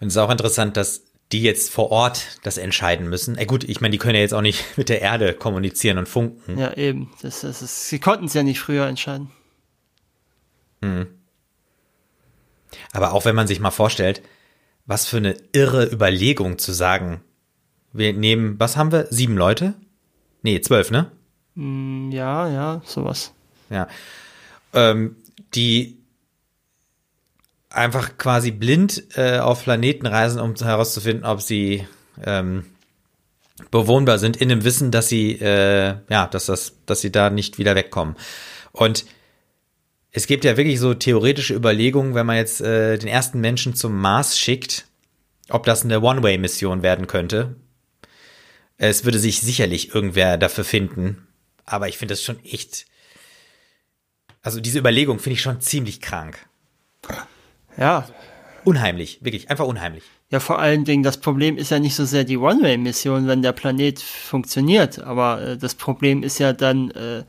Und 0.00 0.08
es 0.08 0.14
ist 0.14 0.18
auch 0.18 0.30
interessant, 0.30 0.76
dass 0.76 1.02
die 1.32 1.42
jetzt 1.42 1.70
vor 1.70 1.90
Ort 1.90 2.38
das 2.42 2.58
entscheiden 2.58 3.08
müssen. 3.08 3.36
Ey, 3.38 3.46
gut, 3.46 3.62
ich 3.64 3.80
meine, 3.80 3.92
die 3.92 3.98
können 3.98 4.16
ja 4.16 4.20
jetzt 4.22 4.34
auch 4.34 4.40
nicht 4.40 4.64
mit 4.76 4.88
der 4.88 5.00
Erde 5.00 5.34
kommunizieren 5.34 5.98
und 5.98 6.08
funken. 6.08 6.58
Ja, 6.58 6.72
eben. 6.76 7.10
Das, 7.22 7.42
das 7.42 7.62
ist, 7.62 7.88
sie 7.88 8.00
konnten 8.00 8.24
es 8.24 8.34
ja 8.34 8.42
nicht 8.42 8.60
früher 8.60 8.86
entscheiden. 8.86 9.30
Aber 12.92 13.12
auch 13.12 13.24
wenn 13.24 13.34
man 13.34 13.46
sich 13.46 13.60
mal 13.60 13.70
vorstellt, 13.70 14.22
was 14.86 15.06
für 15.06 15.18
eine 15.18 15.36
irre 15.52 15.84
Überlegung 15.84 16.58
zu 16.58 16.72
sagen, 16.72 17.20
wir 17.92 18.12
nehmen, 18.12 18.58
was 18.58 18.76
haben 18.76 18.92
wir? 18.92 19.06
Sieben 19.10 19.36
Leute? 19.36 19.74
Nee, 20.42 20.60
zwölf, 20.60 20.90
ne? 20.90 21.10
Hm, 21.54 22.10
Ja, 22.12 22.48
ja, 22.48 22.82
sowas. 22.84 23.32
Ja. 23.68 23.88
Ähm, 24.72 25.16
die 25.54 25.99
einfach 27.70 28.18
quasi 28.18 28.50
blind 28.50 29.16
äh, 29.16 29.38
auf 29.38 29.64
Planeten 29.64 30.06
reisen, 30.06 30.40
um 30.40 30.54
herauszufinden, 30.54 31.24
ob 31.24 31.40
sie 31.40 31.86
ähm, 32.24 32.66
bewohnbar 33.70 34.18
sind, 34.18 34.36
in 34.36 34.48
dem 34.48 34.64
Wissen, 34.64 34.90
dass 34.90 35.08
sie, 35.08 35.32
äh, 35.40 35.94
ja, 36.08 36.26
dass 36.26 36.46
das, 36.46 36.74
dass 36.86 37.00
sie 37.00 37.12
da 37.12 37.30
nicht 37.30 37.58
wieder 37.58 37.74
wegkommen. 37.74 38.16
Und 38.72 39.04
es 40.12 40.26
gibt 40.26 40.44
ja 40.44 40.56
wirklich 40.56 40.80
so 40.80 40.94
theoretische 40.94 41.54
Überlegungen, 41.54 42.14
wenn 42.14 42.26
man 42.26 42.36
jetzt 42.36 42.60
äh, 42.60 42.98
den 42.98 43.08
ersten 43.08 43.40
Menschen 43.40 43.74
zum 43.74 43.96
Mars 43.96 44.38
schickt, 44.38 44.86
ob 45.48 45.64
das 45.64 45.84
eine 45.84 46.00
One-Way-Mission 46.00 46.82
werden 46.82 47.06
könnte. 47.06 47.56
Es 48.76 49.04
würde 49.04 49.18
sich 49.18 49.40
sicherlich 49.40 49.94
irgendwer 49.94 50.38
dafür 50.38 50.64
finden. 50.64 51.26
Aber 51.64 51.88
ich 51.88 51.98
finde 51.98 52.14
das 52.14 52.24
schon 52.24 52.44
echt. 52.44 52.86
Also 54.42 54.60
diese 54.60 54.78
Überlegung 54.78 55.18
finde 55.18 55.34
ich 55.34 55.42
schon 55.42 55.60
ziemlich 55.60 56.00
krank. 56.00 56.48
Ja. 57.80 58.06
Unheimlich, 58.64 59.18
wirklich, 59.24 59.50
einfach 59.50 59.64
unheimlich. 59.64 60.04
Ja, 60.30 60.38
vor 60.38 60.58
allen 60.60 60.84
Dingen, 60.84 61.02
das 61.02 61.16
Problem 61.16 61.56
ist 61.56 61.70
ja 61.70 61.78
nicht 61.80 61.94
so 61.96 62.04
sehr 62.04 62.22
die 62.24 62.36
One-Way-Mission, 62.36 63.26
wenn 63.26 63.42
der 63.42 63.52
Planet 63.52 63.98
funktioniert, 64.00 65.00
aber 65.00 65.40
äh, 65.42 65.56
das 65.56 65.74
Problem 65.74 66.22
ist 66.22 66.38
ja 66.38 66.52
dann, 66.52 66.90
äh, 66.92 67.24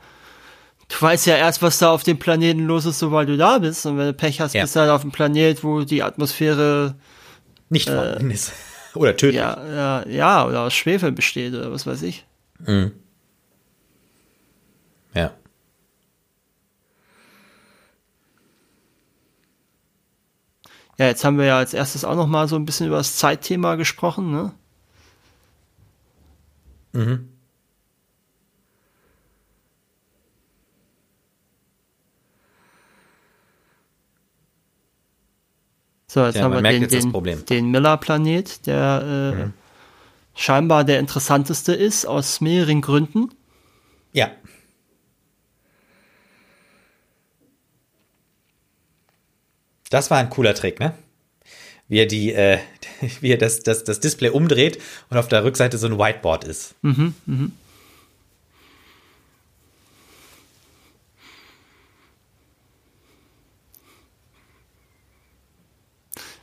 du 0.88 0.96
weißt 1.00 1.26
ja 1.26 1.36
erst, 1.36 1.62
was 1.62 1.78
da 1.78 1.90
auf 1.90 2.02
dem 2.04 2.18
Planeten 2.18 2.66
los 2.66 2.84
ist, 2.84 2.98
sobald 3.00 3.28
du 3.30 3.36
da 3.36 3.58
bist. 3.58 3.86
Und 3.86 3.96
wenn 3.98 4.06
du 4.06 4.12
Pech 4.12 4.40
hast, 4.40 4.52
Ja. 4.54 4.62
bist 4.62 4.76
du 4.76 4.80
halt 4.80 4.90
auf 4.90 5.00
einem 5.02 5.10
Planet, 5.10 5.64
wo 5.64 5.80
die 5.82 6.02
Atmosphäre 6.02 6.94
Nicht 7.70 7.88
vorhanden 7.88 8.30
ist. 8.30 8.52
Oder 8.94 9.16
tödlich. 9.16 9.40
ja, 9.40 9.58
ja, 9.74 10.06
ja, 10.06 10.46
oder 10.46 10.60
aus 10.64 10.74
Schwefel 10.74 11.12
besteht 11.12 11.54
oder 11.54 11.72
was 11.72 11.86
weiß 11.86 12.02
ich. 12.02 12.26
Ja. 15.14 15.30
Ja, 21.02 21.08
jetzt 21.08 21.24
haben 21.24 21.36
wir 21.36 21.46
ja 21.46 21.58
als 21.58 21.74
erstes 21.74 22.04
auch 22.04 22.14
noch 22.14 22.28
mal 22.28 22.46
so 22.46 22.54
ein 22.54 22.64
bisschen 22.64 22.86
über 22.86 22.98
das 22.98 23.16
Zeitthema 23.16 23.74
gesprochen, 23.74 24.30
ne? 24.30 24.52
So, 36.06 36.24
jetzt 36.24 36.36
Ja, 36.36 36.44
haben 36.44 36.52
wir 36.52 36.62
den, 36.62 36.86
den, 36.86 37.44
den 37.46 37.70
Miller-Planet, 37.72 38.64
der 38.68 39.32
äh, 39.36 40.38
scheinbar 40.38 40.84
der 40.84 41.00
interessanteste 41.00 41.74
ist, 41.74 42.06
aus 42.06 42.40
mehreren 42.40 42.80
Gründen. 42.80 43.30
Ja. 44.12 44.30
Das 49.92 50.10
war 50.10 50.16
ein 50.16 50.30
cooler 50.30 50.54
Trick, 50.54 50.80
ne? 50.80 50.94
Wie 51.86 51.98
er 51.98 52.06
die, 52.06 52.32
äh, 52.32 52.58
wie 53.20 53.30
er 53.30 53.36
das, 53.36 53.60
das, 53.60 53.84
das 53.84 54.00
Display 54.00 54.30
umdreht 54.30 54.80
und 55.10 55.18
auf 55.18 55.28
der 55.28 55.44
Rückseite 55.44 55.76
so 55.76 55.86
ein 55.86 55.98
Whiteboard 55.98 56.44
ist. 56.44 56.74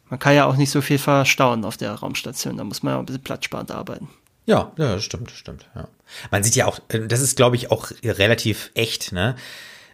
Man 0.09 0.19
kann 0.19 0.35
ja 0.35 0.45
auch 0.45 0.55
nicht 0.55 0.69
so 0.69 0.81
viel 0.81 0.99
verstauen 0.99 1.65
auf 1.65 1.77
der 1.77 1.93
Raumstation, 1.93 2.57
da 2.57 2.63
muss 2.63 2.83
man 2.83 2.93
ja 2.93 2.99
ein 2.99 3.05
bisschen 3.07 3.23
platzsparend 3.23 3.71
arbeiten. 3.71 4.09
Ja, 4.45 4.71
ja, 4.77 4.99
stimmt, 4.99 5.31
stimmt, 5.31 5.67
ja. 5.75 5.87
Man 6.29 6.43
sieht 6.43 6.55
ja 6.55 6.67
auch, 6.67 6.79
äh, 6.89 7.07
das 7.07 7.21
ist, 7.21 7.35
glaube 7.35 7.55
ich, 7.55 7.71
auch 7.71 7.89
relativ 8.03 8.69
echt, 8.75 9.11
ne? 9.11 9.35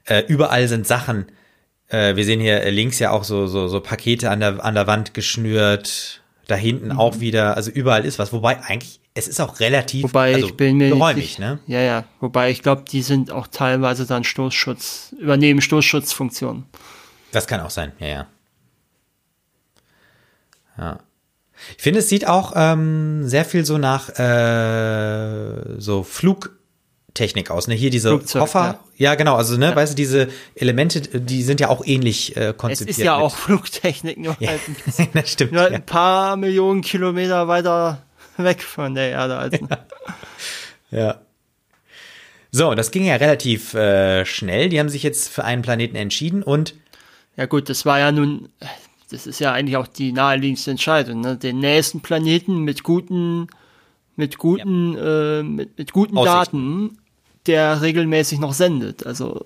Äh, 0.03 0.23
überall 0.27 0.67
sind 0.67 0.85
Sachen. 0.85 1.27
Äh, 1.87 2.15
wir 2.15 2.25
sehen 2.25 2.39
hier 2.39 2.61
äh, 2.61 2.69
links 2.69 2.99
ja 2.99 3.11
auch 3.11 3.23
so, 3.23 3.47
so, 3.47 3.67
so 3.67 3.79
Pakete 3.79 4.29
an 4.29 4.39
der, 4.39 4.63
an 4.63 4.73
der 4.75 4.87
Wand 4.87 5.13
geschnürt. 5.13 6.21
Da 6.47 6.55
hinten 6.55 6.89
Mhm. 6.89 6.99
auch 6.99 7.19
wieder, 7.19 7.55
also 7.57 7.71
überall 7.71 8.05
ist 8.05 8.19
was. 8.19 8.31
Wobei 8.31 8.61
eigentlich, 8.63 8.99
es 9.15 9.27
ist 9.27 9.39
auch 9.41 9.59
relativ 9.59 10.03
Wobei 10.03 10.35
also, 10.35 10.47
ich 10.47 10.57
bin 10.57 10.77
mir 10.77 10.89
geräumig, 10.89 11.15
nicht, 11.15 11.39
ne? 11.39 11.59
Ja, 11.65 11.79
ja. 11.79 12.03
Wobei 12.19 12.51
ich 12.51 12.61
glaube, 12.61 12.83
die 12.89 13.01
sind 13.01 13.31
auch 13.31 13.47
teilweise 13.47 14.05
dann 14.05 14.23
Stoßschutz, 14.23 15.15
übernehmen 15.19 15.61
Stoßschutzfunktionen. 15.61 16.65
Das 17.31 17.47
kann 17.47 17.61
auch 17.61 17.69
sein, 17.71 17.93
ja, 17.99 18.07
ja. 18.07 18.27
Ja. 20.77 20.99
Ich 21.77 21.83
finde, 21.83 21.99
es 21.99 22.09
sieht 22.09 22.27
auch 22.27 22.53
ähm, 22.55 23.27
sehr 23.27 23.45
viel 23.45 23.65
so 23.65 23.77
nach 23.77 24.09
äh, 24.19 25.79
so 25.79 26.03
Flugtechnik 27.15 27.49
aus. 27.49 27.67
Ne? 27.67 27.75
Hier 27.75 27.89
diese 27.89 28.09
Flugzeug, 28.09 28.41
Koffer. 28.41 28.79
Ja. 28.97 29.15
genau. 29.15 29.35
Also, 29.35 29.55
ne, 29.57 29.73
weißt 29.73 29.93
du, 29.93 29.95
diese 29.95 30.27
Elemente, 30.53 30.99
die 31.21 31.43
sind 31.43 31.61
ja 31.61 31.69
auch 31.69 31.85
ähnlich 31.85 32.35
äh, 32.35 32.49
Es 32.49 32.57
konzipiert. 32.57 32.97
ist 32.97 33.03
ja 33.03 33.15
mit- 33.15 33.23
auch 33.25 33.35
Flugtechnik, 33.37 34.17
nur, 34.17 34.35
Ja, 34.39 34.49
halt, 34.49 34.61
ein 34.67 34.75
bisschen- 34.85 35.07
das 35.13 35.31
stimmt. 35.31 35.53
nur 35.53 35.61
halt 35.61 35.71
Ja. 35.71 35.77
ein 35.77 35.85
paar 35.85 36.35
Millionen 36.35 36.81
Kilometer 36.81 37.47
weiter 37.47 38.03
weg 38.37 38.61
von 38.61 38.95
der 38.95 39.09
Erde. 39.11 39.37
Also. 39.37 39.57
ja. 40.91 41.21
So, 42.51 42.73
das 42.75 42.91
ging 42.91 43.05
ja 43.05 43.15
relativ 43.15 43.73
äh, 43.73 44.25
schnell. 44.25 44.67
Die 44.69 44.79
haben 44.79 44.89
sich 44.89 45.03
jetzt 45.03 45.29
für 45.29 45.43
einen 45.45 45.61
Planeten 45.61 45.95
entschieden 45.95 46.43
und 46.43 46.73
Ja 47.37 47.45
gut, 47.45 47.69
das 47.69 47.85
war 47.85 47.99
ja 47.99 48.11
nun, 48.11 48.49
das 49.09 49.25
ist 49.25 49.39
ja 49.39 49.51
eigentlich 49.53 49.77
auch 49.77 49.87
die 49.87 50.11
naheliegendste 50.11 50.71
Entscheidung, 50.71 51.21
ne? 51.21 51.37
Den 51.37 51.59
nächsten 51.59 52.01
Planeten 52.01 52.59
mit 52.59 52.83
guten, 52.83 53.47
mit 54.17 54.37
guten, 54.37 54.97
äh, 54.97 55.43
mit, 55.43 55.77
mit 55.77 55.91
guten 55.91 56.17
Aussichten. 56.17 56.87
Daten, 56.89 56.97
der 57.47 57.81
regelmäßig 57.81 58.39
noch 58.39 58.53
sendet. 58.53 59.05
Also 59.05 59.45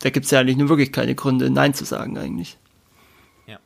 da 0.00 0.10
gibt's 0.10 0.30
ja 0.30 0.40
eigentlich 0.40 0.56
nur 0.56 0.68
wirklich 0.68 0.92
keine 0.92 1.14
Gründe, 1.14 1.50
Nein 1.50 1.74
zu 1.74 1.84
sagen 1.84 2.16
eigentlich. 2.18 2.56
ja. 3.46 3.58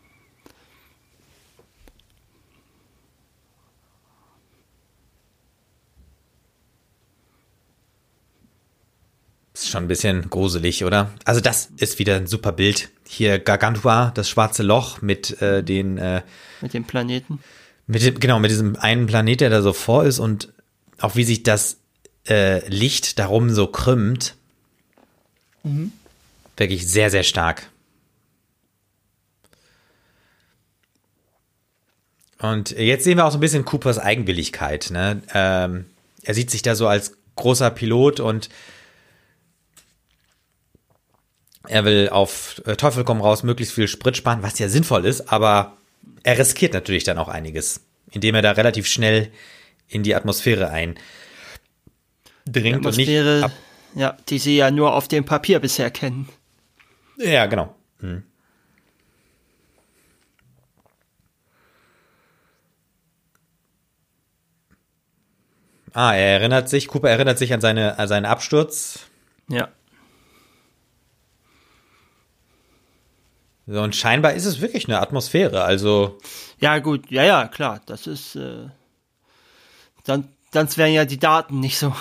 Ist 9.53 9.69
schon 9.69 9.85
ein 9.85 9.89
bisschen 9.89 10.29
gruselig, 10.31 10.85
oder? 10.85 11.13
Also 11.25 11.41
das 11.41 11.71
ist 11.77 12.01
wieder 12.01 12.17
ein 12.17 12.27
super 12.27 12.51
Bild. 12.51 12.91
Hier 13.07 13.39
Gargantua, 13.39 14.11
das 14.13 14.29
schwarze 14.29 14.65
Loch 14.65 15.01
mit 15.01 15.41
äh, 15.41 15.63
den 15.63 15.97
äh, 15.99 16.23
Mit 16.61 16.75
dem 16.75 16.85
Planeten. 16.85 17.39
mit 17.87 18.03
dem, 18.03 18.19
genau 18.19 18.41
mit 18.41 18.51
diesem 18.51 18.75
einen 18.77 19.07
Planet, 19.07 19.43
der 19.43 19.51
da 19.51 19.63
so 19.63 19.73
vor 19.73 20.05
ist 20.05 20.19
und 20.19 20.53
auch 20.99 21.15
wie 21.15 21.23
sich 21.23 21.45
das 21.45 21.79
äh, 22.29 22.67
Licht 22.69 23.19
darum 23.19 23.51
so 23.51 23.67
krümmt. 23.67 24.35
Mhm. 25.63 25.93
Wirklich 26.57 26.87
sehr, 26.87 27.11
sehr 27.11 27.25
stark. 27.25 27.69
Und 32.39 32.73
jetzt 32.73 33.05
sehen 33.05 33.17
wir 33.17 33.25
auch 33.25 33.31
so 33.31 33.39
ein 33.39 33.41
bisschen 33.41 33.65
Coopers 33.65 33.99
Eigenwilligkeit. 33.99 34.91
Ne? 34.91 35.23
Ähm, 35.33 35.87
er 36.23 36.35
sieht 36.35 36.51
sich 36.51 36.63
da 36.63 36.75
so 36.75 36.87
als 36.87 37.17
großer 37.37 37.71
Pilot 37.71 38.21
und 38.21 38.49
er 41.67 41.85
will 41.85 42.11
auf 42.11 42.61
äh, 42.67 42.77
Teufel 42.77 43.05
komm 43.05 43.21
raus 43.21 43.43
möglichst 43.43 43.75
viel 43.75 43.89
Sprit 43.89 44.17
sparen, 44.17 44.43
was 44.43 44.59
ja 44.59 44.69
sinnvoll 44.69 45.07
ist, 45.07 45.33
aber 45.33 45.77
er 46.23 46.39
riskiert 46.39 46.75
natürlich 46.75 47.05
dann 47.05 47.19
auch 47.19 47.29
einiges, 47.29 47.81
indem 48.11 48.35
er 48.35 48.43
da 48.43 48.53
relativ 48.53 48.87
schnell 48.87 49.31
in 49.89 50.03
die 50.03 50.15
Atmosphäre 50.15 50.69
ein 50.69 50.99
die 52.45 52.75
Atmosphäre, 52.75 53.35
und 53.35 53.37
nicht 53.37 53.45
ab 53.45 53.53
ja, 53.95 54.17
die 54.29 54.39
sie 54.39 54.57
ja 54.57 54.71
nur 54.71 54.95
auf 54.95 55.09
dem 55.09 55.25
Papier 55.25 55.61
bisher 55.61 55.91
kennen. 55.91 56.29
Ja, 57.17 57.47
genau. 57.47 57.75
Hm. 58.01 58.25
Ah, 65.93 66.13
er 66.13 66.41
erinnert 66.41 66.69
sich, 66.69 66.89
Cooper 66.89 67.09
erinnert 67.09 67.39
sich 67.39 67.53
an, 67.53 67.61
seine, 67.61 67.99
an 68.01 68.09
seinen 68.09 68.27
Absturz. 68.27 68.99
Ja. 69.49 69.69
So, 73.67 73.81
und 73.81 73.95
scheinbar 73.95 74.35
ist 74.35 74.45
es 74.45 74.61
wirklich 74.61 74.89
eine 74.89 75.01
Atmosphäre, 75.01 75.63
also. 75.63 76.19
Ja, 76.59 76.81
gut, 76.81 77.11
ja, 77.11 77.23
ja, 77.23 77.47
klar, 77.47 77.81
das 77.87 78.09
ist, 78.09 78.35
äh, 78.35 78.69
dann, 80.05 80.29
sonst 80.53 80.77
wären 80.77 80.93
ja 80.93 81.05
die 81.05 81.19
Daten 81.19 81.61
nicht 81.61 81.79
so, 81.79 81.95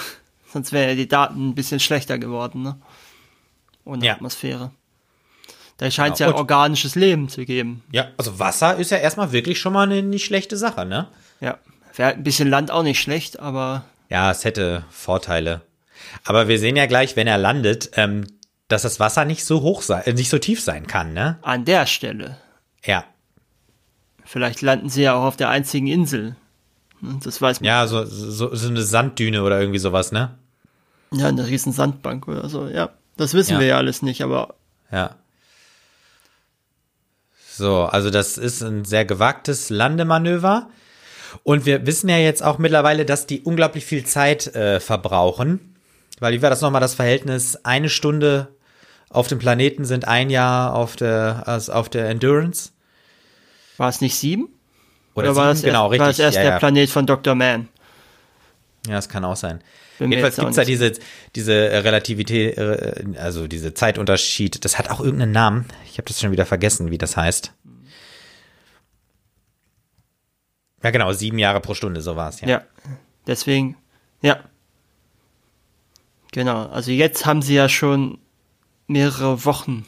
sonst 0.54 0.72
wären 0.72 0.90
ja 0.90 0.96
die 0.96 1.08
Daten 1.08 1.50
ein 1.50 1.56
bisschen 1.56 1.80
schlechter 1.80 2.18
geworden, 2.18 2.62
ne? 2.62 2.80
Ohne 3.84 4.06
ja. 4.06 4.14
Atmosphäre. 4.14 4.72
Da 5.78 5.90
scheint 5.92 6.14
es 6.14 6.20
ja, 6.20 6.30
ja 6.30 6.36
organisches 6.36 6.96
Leben 6.96 7.28
zu 7.28 7.44
geben. 7.46 7.84
Ja, 7.92 8.10
also 8.18 8.40
Wasser 8.40 8.78
ist 8.78 8.92
ja 8.92 8.98
erstmal 8.98 9.32
wirklich 9.32 9.60
schon 9.60 9.74
mal 9.74 9.84
eine 9.84 10.04
nicht 10.04 10.24
schlechte 10.24 10.56
Sache, 10.56 10.86
ne? 10.86 11.08
Ja. 11.42 11.58
Wäre 11.96 12.14
ein 12.14 12.24
bisschen 12.24 12.48
Land 12.48 12.72
auch 12.72 12.84
nicht 12.84 13.02
schlecht, 13.02 13.40
aber. 13.40 13.84
Ja, 14.10 14.32
es 14.32 14.46
hätte 14.46 14.86
Vorteile. 14.90 15.62
Aber 16.24 16.48
wir 16.48 16.60
sehen 16.60 16.76
ja 16.76 16.86
gleich, 16.86 17.16
wenn 17.16 17.28
er 17.28 17.38
landet, 17.38 17.92
ähm, 17.96 18.26
dass 18.68 18.84
das 18.84 19.00
Wasser 19.00 19.26
nicht 19.26 19.44
so 19.44 19.62
hoch 19.62 19.82
sein, 19.82 20.04
äh, 20.06 20.14
nicht 20.14 20.30
so 20.30 20.38
tief 20.38 20.62
sein 20.62 20.88
kann, 20.88 21.14
ne? 21.14 21.40
An 21.42 21.66
der 21.66 21.86
Stelle. 21.88 22.38
Ja. 22.86 23.04
Vielleicht 24.24 24.62
landen 24.62 24.90
sie 24.90 25.04
ja 25.04 25.16
auch 25.16 25.24
auf 25.24 25.38
der 25.38 25.50
einzigen 25.50 25.88
Insel. 25.88 26.36
Hm, 27.02 27.20
das 27.24 27.42
weiß 27.42 27.60
man. 27.60 27.68
Ja, 27.68 27.88
so, 27.88 28.06
so, 28.06 28.54
so 28.54 28.68
eine 28.68 28.84
Sanddüne 28.84 29.44
oder 29.44 29.60
irgendwie 29.60 29.80
sowas, 29.80 30.12
ne? 30.12 30.38
Ja, 31.14 31.28
eine 31.28 31.48
riesen 31.48 31.74
Sandbank 31.74 32.28
oder 32.28 32.50
so, 32.50 32.68
ja. 32.68 32.90
Das 33.18 33.34
wissen 33.34 33.54
ja. 33.54 33.60
wir 33.60 33.68
ja 33.68 33.78
alles 33.78 34.02
nicht, 34.02 34.24
aber. 34.24 34.56
Ja. 34.92 35.16
So, 37.50 37.84
also 37.84 38.10
das 38.10 38.38
ist 38.38 38.62
ein 38.64 38.84
sehr 38.84 39.06
gewagtes 39.06 39.70
Landemanöver. 39.70 40.70
Und 41.44 41.66
wir 41.66 41.86
wissen 41.86 42.10
ja 42.10 42.18
jetzt 42.18 42.44
auch 42.44 42.58
mittlerweile, 42.58 43.06
dass 43.06 43.28
die 43.28 43.42
unglaublich 43.42 43.86
viel 43.86 44.06
Zeit 44.06 44.56
äh, 44.56 44.80
verbrauchen. 44.80 45.76
Weil 46.20 46.34
wie 46.34 46.42
war 46.42 46.50
das 46.50 46.62
nochmal 46.62 46.82
das 46.82 46.96
Verhältnis? 46.96 47.58
Eine 47.64 47.90
Stunde 47.90 48.50
auf 49.10 49.28
dem 49.28 49.40
Planeten 49.40 49.86
sind 49.86 50.08
ein 50.08 50.30
Jahr 50.30 50.74
auf 50.74 50.96
der, 50.96 51.44
also 51.46 51.74
auf 51.74 51.90
der 51.90 52.10
Endurance. 52.10 52.72
War 53.78 53.90
es 53.90 54.02
nicht 54.02 54.16
sieben? 54.16 54.50
Oder, 55.16 55.32
Oder 55.32 55.36
war, 55.36 55.52
es 55.52 55.62
genau, 55.62 55.92
erst, 55.92 56.00
war 56.00 56.10
es 56.10 56.20
erst 56.20 56.36
ja, 56.38 56.44
der 56.44 56.52
ja. 56.54 56.60
Planet 56.60 56.90
von 56.90 57.06
Dr. 57.06 57.36
Man? 57.36 57.70
Ja, 58.88 58.94
das 58.94 59.10
kann 59.10 59.24
auch 59.26 59.36
sein. 59.36 59.62
Jedenfalls 60.12 60.36
gibt 60.36 60.50
es 60.50 60.56
da 60.56 60.64
diese, 60.64 60.94
diese 61.36 61.54
Relativität, 61.54 62.58
äh, 62.58 63.04
also 63.18 63.48
diese 63.48 63.74
Zeitunterschied. 63.74 64.64
Das 64.66 64.78
hat 64.78 64.90
auch 64.90 65.00
irgendeinen 65.00 65.32
Namen. 65.32 65.66
Ich 65.86 65.98
habe 65.98 66.08
das 66.08 66.20
schon 66.20 66.32
wieder 66.32 66.46
vergessen, 66.46 66.92
wie 66.92 66.98
das 66.98 67.18
heißt. 67.18 67.54
Ja, 70.84 70.92
genau, 70.92 71.14
sieben 71.14 71.40
Jahre 71.40 71.62
pro 71.62 71.74
Stunde, 71.74 72.02
so 72.02 72.16
war 72.16 72.30
es, 72.30 72.42
ja. 72.42 72.48
Ja, 72.48 72.64
deswegen, 73.26 73.78
ja. 74.22 74.44
Genau, 76.34 76.66
also 76.66 76.92
jetzt 76.92 77.26
haben 77.26 77.42
sie 77.42 77.56
ja 77.56 77.70
schon 77.70 78.18
mehrere 78.88 79.46
Wochen. 79.46 79.86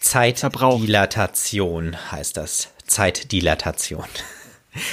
Zeitdilatation 0.00 1.96
heißt 2.12 2.36
das. 2.36 2.70
Zeitdilatation. 2.86 4.06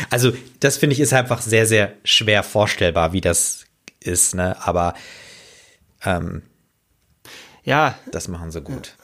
Also, 0.09 0.33
das 0.59 0.77
finde 0.77 0.93
ich 0.93 0.99
ist 0.99 1.13
einfach 1.13 1.41
sehr, 1.41 1.65
sehr 1.65 1.93
schwer 2.03 2.43
vorstellbar, 2.43 3.13
wie 3.13 3.21
das 3.21 3.65
ist, 3.99 4.35
ne? 4.35 4.55
Aber 4.65 4.93
ähm, 6.03 6.43
ja. 7.63 7.97
Das 8.11 8.27
machen 8.27 8.51
sie 8.51 8.61
gut. 8.61 8.95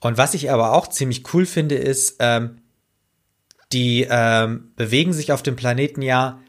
Und 0.00 0.18
was 0.18 0.34
ich 0.34 0.50
aber 0.50 0.72
auch 0.72 0.88
ziemlich 0.88 1.32
cool 1.32 1.46
finde, 1.46 1.76
ist, 1.76 2.16
ähm, 2.18 2.60
die 3.72 4.06
ähm, 4.10 4.72
bewegen 4.74 5.12
sich 5.12 5.30
auf 5.30 5.42
dem 5.42 5.54
Planeten 5.54 6.02
ja 6.02 6.40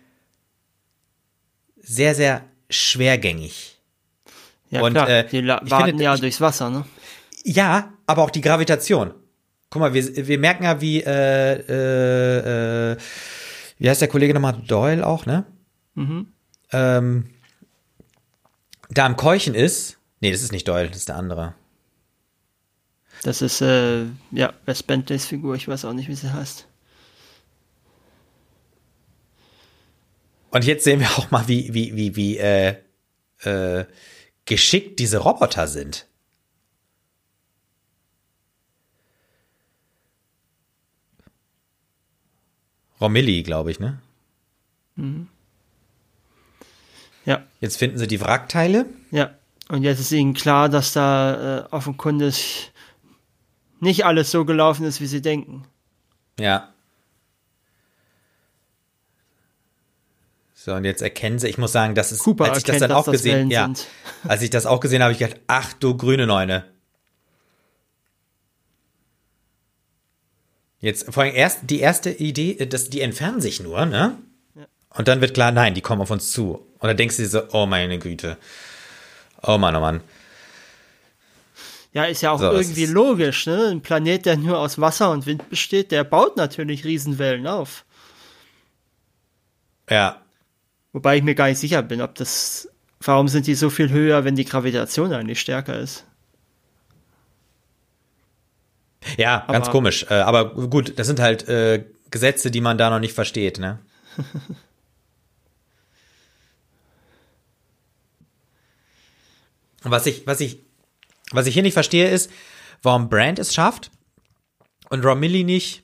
sehr, 1.77 2.15
sehr 2.15 2.43
schwergängig. 2.69 3.79
Ja, 4.71 4.81
und, 4.81 4.93
klar, 4.93 5.07
äh, 5.07 5.27
die 5.27 5.47
warten 5.47 5.85
finde, 5.85 6.03
ja 6.03 6.15
ich, 6.15 6.21
durchs 6.21 6.41
Wasser, 6.41 6.71
ne? 6.71 6.85
Ja, 7.43 7.93
aber 8.07 8.23
auch 8.23 8.31
die 8.31 8.41
Gravitation. 8.41 9.13
Guck 9.73 9.79
mal, 9.79 9.93
wir, 9.95 10.27
wir 10.27 10.37
merken 10.37 10.65
ja, 10.65 10.81
wie, 10.81 11.01
äh, 11.01 11.53
äh, 11.53 12.91
äh, 12.91 12.97
wie 13.79 13.89
heißt 13.89 14.01
der 14.01 14.07
Kollege 14.07 14.31
nochmal? 14.31 14.61
Doyle 14.67 15.03
auch, 15.03 15.25
ne? 15.25 15.47
Mhm. 15.95 16.27
Ähm, 16.71 17.31
da 18.91 19.07
am 19.07 19.17
Keuchen 19.17 19.55
ist. 19.55 19.97
Nee, 20.19 20.31
das 20.31 20.43
ist 20.43 20.51
nicht 20.51 20.67
Doyle, 20.67 20.89
das 20.89 20.97
ist 20.97 21.09
der 21.09 21.15
andere. 21.15 21.55
Das 23.23 23.41
ist, 23.41 23.61
äh, 23.61 24.05
ja, 24.29 24.53
Wes 24.67 24.83
Bentleys 24.83 25.25
Figur, 25.25 25.55
ich 25.55 25.67
weiß 25.67 25.85
auch 25.85 25.93
nicht, 25.93 26.07
wie 26.07 26.13
sie 26.13 26.31
heißt. 26.31 26.67
Und 30.51 30.65
jetzt 30.65 30.83
sehen 30.83 30.99
wir 30.99 31.09
auch 31.17 31.31
mal, 31.31 31.47
wie, 31.47 31.73
wie, 31.73 31.95
wie, 31.95 32.15
wie, 32.15 32.37
äh, 32.37 32.75
äh, 33.39 33.85
geschickt 34.45 34.99
diese 34.99 35.17
Roboter 35.17 35.65
sind. 35.65 36.05
Romilly, 43.03 43.43
glaube 43.43 43.69
ich, 43.69 43.79
ne? 43.81 43.99
Mhm. 44.95 45.27
Ja. 47.25 47.43
Jetzt 47.59 47.77
finden 47.77 47.97
sie 47.97 48.07
die 48.07 48.21
Wrackteile. 48.21 48.85
Ja. 49.11 49.31
Und 49.69 49.83
jetzt 49.83 49.99
ist 49.99 50.11
ihnen 50.11 50.33
klar, 50.33 50.69
dass 50.69 50.93
da 50.93 51.59
äh, 51.59 51.65
offenkundig 51.71 52.71
nicht 53.81 54.05
alles 54.05 54.31
so 54.31 54.45
gelaufen 54.45 54.85
ist, 54.85 55.01
wie 55.01 55.07
sie 55.07 55.21
denken. 55.21 55.65
Ja. 56.39 56.69
So, 60.53 60.73
und 60.73 60.85
jetzt 60.85 61.01
erkennen 61.01 61.39
sie, 61.39 61.49
ich 61.49 61.57
muss 61.57 61.73
sagen, 61.73 61.95
das 61.95 62.13
ist, 62.13 62.19
Cooper 62.19 62.45
als 62.45 62.59
ich 62.59 62.63
das 62.63 62.79
dann 62.79 62.93
auch 62.93 63.05
gesehen, 63.05 63.51
ja, 63.51 63.69
als 64.25 64.41
ich 64.41 64.49
das 64.49 64.65
auch 64.65 64.79
gesehen 64.79 65.01
habe, 65.01 65.13
habe 65.13 65.13
ich 65.13 65.19
gedacht, 65.19 65.41
ach 65.47 65.73
du 65.73 65.97
grüne 65.97 66.25
Neune. 66.25 66.63
Jetzt 70.83 71.13
vor 71.13 71.23
allem 71.23 71.33
erst 71.33 71.59
die 71.69 71.79
erste 71.79 72.09
Idee, 72.11 72.65
dass 72.65 72.89
die 72.89 72.99
entfernen 72.99 73.39
sich 73.39 73.61
nur, 73.61 73.85
ne? 73.85 74.17
Ja. 74.53 74.65
Und 74.89 75.07
dann 75.07 75.21
wird 75.21 75.33
klar, 75.33 75.53
nein, 75.53 75.75
die 75.75 75.81
kommen 75.81 76.01
auf 76.01 76.11
uns 76.11 76.33
zu. 76.33 76.55
Und 76.77 76.87
dann 76.89 76.97
denkst 76.97 77.15
du 77.15 77.21
dir 77.21 77.29
so, 77.29 77.41
oh 77.53 77.65
meine 77.65 77.99
Güte. 77.99 78.35
Oh 79.41 79.57
Mann, 79.57 79.77
oh 79.77 79.79
Mann. 79.79 80.01
Ja, 81.93 82.03
ist 82.03 82.21
ja 82.21 82.31
auch 82.31 82.39
so, 82.41 82.51
irgendwie 82.51 82.85
logisch, 82.85 83.45
ne? 83.45 83.69
Ein 83.71 83.79
Planet, 83.79 84.25
der 84.25 84.35
nur 84.35 84.59
aus 84.59 84.77
Wasser 84.77 85.11
und 85.11 85.25
Wind 85.25 85.49
besteht, 85.49 85.91
der 85.91 86.03
baut 86.03 86.35
natürlich 86.35 86.83
Riesenwellen 86.83 87.47
auf. 87.47 87.85
Ja. 89.89 90.21
Wobei 90.91 91.15
ich 91.15 91.23
mir 91.23 91.35
gar 91.35 91.47
nicht 91.47 91.59
sicher 91.59 91.81
bin, 91.81 92.01
ob 92.01 92.15
das. 92.15 92.67
Warum 92.99 93.29
sind 93.29 93.47
die 93.47 93.55
so 93.55 93.69
viel 93.69 93.89
höher, 93.89 94.25
wenn 94.25 94.35
die 94.35 94.43
Gravitation 94.43 95.13
eigentlich 95.13 95.39
stärker 95.39 95.79
ist? 95.79 96.03
Ja, 99.17 99.43
aber, 99.43 99.53
ganz 99.53 99.69
komisch. 99.69 100.05
Äh, 100.09 100.15
aber 100.15 100.53
gut, 100.53 100.97
das 100.97 101.07
sind 101.07 101.19
halt 101.19 101.47
äh, 101.47 101.85
Gesetze, 102.11 102.51
die 102.51 102.61
man 102.61 102.77
da 102.77 102.89
noch 102.89 102.99
nicht 102.99 103.13
versteht, 103.13 103.59
ne? 103.59 103.79
was 109.83 110.05
ich, 110.05 110.27
was 110.27 110.39
ich 110.39 110.59
was 111.33 111.47
ich 111.47 111.53
hier 111.53 111.63
nicht 111.63 111.73
verstehe, 111.73 112.09
ist, 112.09 112.31
warum 112.83 113.09
Brand 113.09 113.39
es 113.39 113.53
schafft 113.53 113.91
und 114.89 115.03
Romilly 115.03 115.43
nicht. 115.43 115.83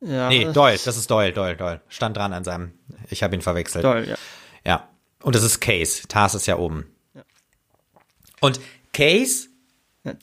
Ja. 0.00 0.28
Nee, 0.28 0.50
Doyle, 0.52 0.78
das 0.82 0.96
ist 0.96 1.10
Doyle, 1.10 1.32
Doyle, 1.32 1.56
Doyle. 1.56 1.80
Stand 1.88 2.16
dran 2.16 2.32
an 2.32 2.44
seinem. 2.44 2.72
Ich 3.10 3.22
habe 3.22 3.34
ihn 3.34 3.42
verwechselt. 3.42 3.84
Doyle, 3.84 4.08
ja. 4.08 4.16
Ja. 4.64 4.88
Und 5.22 5.34
das 5.34 5.42
ist 5.42 5.60
Case. 5.60 6.06
Tars 6.08 6.34
ist 6.34 6.46
ja 6.46 6.56
oben. 6.56 6.86
Ja. 7.14 7.22
Und 8.40 8.60
Case. 8.92 9.48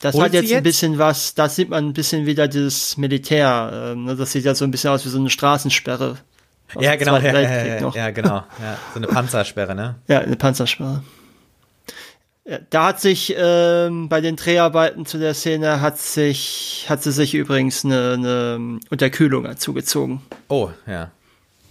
Das 0.00 0.18
hat 0.18 0.32
jetzt, 0.32 0.48
jetzt, 0.48 0.56
ein 0.58 0.62
bisschen 0.62 0.98
was, 0.98 1.34
da 1.34 1.48
sieht 1.48 1.68
man 1.70 1.86
ein 1.88 1.92
bisschen 1.92 2.26
wieder 2.26 2.48
dieses 2.48 2.96
Militär. 2.96 3.94
Äh, 3.96 4.16
das 4.16 4.32
sieht 4.32 4.44
ja 4.44 4.54
so 4.54 4.64
ein 4.64 4.70
bisschen 4.70 4.90
aus 4.90 5.04
wie 5.04 5.08
so 5.08 5.18
eine 5.18 5.30
Straßensperre. 5.30 6.16
Ja, 6.78 6.96
genau, 6.96 7.16
ja, 7.16 7.40
ja, 7.40 7.64
ja, 7.78 7.90
ja, 7.90 8.10
genau. 8.10 8.44
Ja, 8.60 8.78
so 8.92 8.98
eine 8.98 9.06
Panzersperre, 9.06 9.74
ne? 9.74 9.96
Ja, 10.08 10.20
eine 10.20 10.36
Panzersperre. 10.36 11.02
Ja, 12.44 12.58
da 12.70 12.86
hat 12.86 13.00
sich 13.00 13.34
ähm, 13.36 14.08
bei 14.08 14.20
den 14.20 14.36
Dreharbeiten 14.36 15.04
zu 15.04 15.18
der 15.18 15.34
Szene 15.34 15.80
hat 15.80 15.98
sich 15.98 16.86
hat 16.88 17.02
sie 17.02 17.12
sich 17.12 17.34
übrigens 17.34 17.84
eine, 17.84 18.12
eine 18.14 18.80
Unterkühlung 18.90 19.56
zugezogen. 19.56 20.22
Oh, 20.48 20.70
ja. 20.86 21.10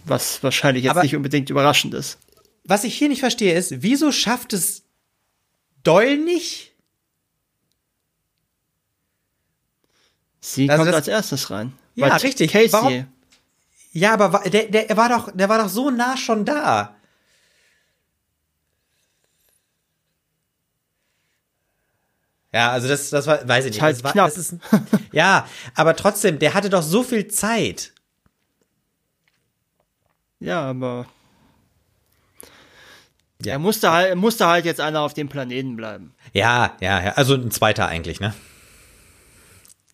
Was 0.04 0.44
wahrscheinlich 0.44 0.84
jetzt 0.84 0.92
Aber- 0.92 1.04
nicht 1.04 1.16
unbedingt 1.16 1.50
überraschend 1.50 1.94
ist. 1.94 2.20
Was 2.66 2.84
ich 2.84 2.96
hier 2.96 3.10
nicht 3.10 3.20
verstehe, 3.20 3.54
ist, 3.54 3.84
wieso 3.84 4.12
schafft 4.12 4.52
es 4.54 4.84
Doyle 5.84 6.18
nicht? 6.18 6.74
Sie 10.48 10.70
Also 10.70 10.84
kommt 10.84 10.94
als 10.96 11.08
erstes 11.08 11.50
rein. 11.50 11.74
Ja, 11.96 12.08
Weil 12.10 12.18
richtig. 12.20 12.52
Casey, 12.52 12.72
Warum- 12.72 13.08
Ja, 13.94 14.14
aber 14.14 14.48
der, 14.48 14.66
der, 14.68 14.96
war 14.96 15.10
doch, 15.10 15.32
der 15.34 15.50
war 15.50 15.58
doch 15.58 15.70
so 15.70 15.90
nah 15.90 16.16
schon 16.18 16.46
da. 16.46 16.96
Ja, 22.54 22.72
also 22.72 22.88
das, 22.88 23.10
das 23.10 23.28
war, 23.28 23.46
weiß 23.48 23.66
ich 23.66 23.72
nicht. 23.72 23.82
halt 23.82 23.96
das 23.98 24.04
war, 24.04 24.12
knapp. 24.14 24.28
Das 24.28 24.38
ist, 24.38 24.56
ja, 25.12 25.48
aber 25.74 25.96
trotzdem, 25.96 26.40
der 26.40 26.54
hatte 26.54 26.70
doch 26.70 26.84
so 26.84 27.04
viel 27.04 27.28
Zeit. 27.28 27.92
Ja, 30.40 30.62
aber 30.70 31.08
Ja. 33.44 33.54
er 33.54 33.60
musste 33.60 33.92
halt, 33.92 34.10
er 34.10 34.16
musste 34.16 34.46
halt 34.48 34.64
jetzt 34.66 34.80
einer 34.80 35.02
auf 35.02 35.14
dem 35.14 35.28
Planeten 35.28 35.76
bleiben. 35.76 36.14
Ja, 36.34 36.78
ja, 36.82 37.02
ja. 37.04 37.12
Also 37.14 37.34
ein 37.34 37.52
zweiter 37.52 37.88
eigentlich, 37.88 38.20
ne? 38.20 38.34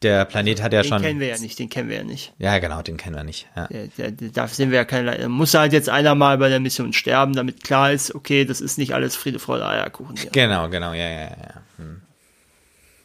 Der 0.02 0.26
Planet 0.26 0.64
hat 0.64 0.74
ja 0.74 0.82
Den 0.82 0.90
schon. 0.90 1.02
kennen 1.02 1.20
wir 1.20 1.28
ja 1.28 1.38
nicht, 1.38 1.60
den 1.60 1.70
kennen 1.70 1.88
wir 1.90 1.98
ja 1.98 2.04
nicht. 2.04 2.34
Ja, 2.40 2.58
genau, 2.58 2.82
den 2.82 2.98
kennen 2.98 3.16
wir 3.16 3.24
nicht. 3.24 3.48
Ja. 3.56 3.68
Der, 3.68 3.88
der, 3.88 4.12
der, 4.12 4.30
dafür 4.30 4.56
sind 4.56 4.72
wir 4.72 4.78
ja 4.78 4.86
keine. 4.86 5.16
Da 5.18 5.30
muss 5.30 5.54
halt 5.54 5.74
jetzt 5.74 5.90
einer 5.90 6.16
mal 6.16 6.38
bei 6.40 6.50
der 6.50 6.60
Mission 6.60 6.92
sterben, 6.94 7.34
damit 7.34 7.64
klar 7.64 7.92
ist, 7.92 8.16
okay, 8.16 8.44
das 8.46 8.62
ist 8.62 8.78
nicht 8.80 8.94
alles 8.96 9.16
Friede, 9.16 9.38
Freude, 9.38 9.68
Eierkuchen 9.68 10.18
hier. 10.18 10.32
Genau, 10.32 10.70
genau, 10.70 10.94
ja, 10.94 11.08
ja, 11.08 11.22
ja. 11.22 11.62
Hm. 11.78 12.02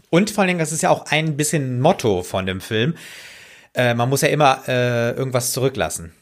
Und 0.09 0.31
vor 0.31 0.43
allen 0.43 0.49
Dingen, 0.49 0.59
das 0.61 0.73
ist 0.73 0.83
ja 0.83 0.91
auch 0.91 1.07
ein 1.11 1.37
bisschen 1.37 1.81
Motto 1.81 2.23
von 2.23 2.47
dem 2.47 2.61
Film. 2.61 2.95
Äh, 3.75 3.93
man 3.95 4.09
muss 4.09 4.23
ja 4.23 4.29
immer 4.29 4.63
äh, 4.67 5.11
irgendwas 5.11 5.53
zurücklassen. 5.53 6.13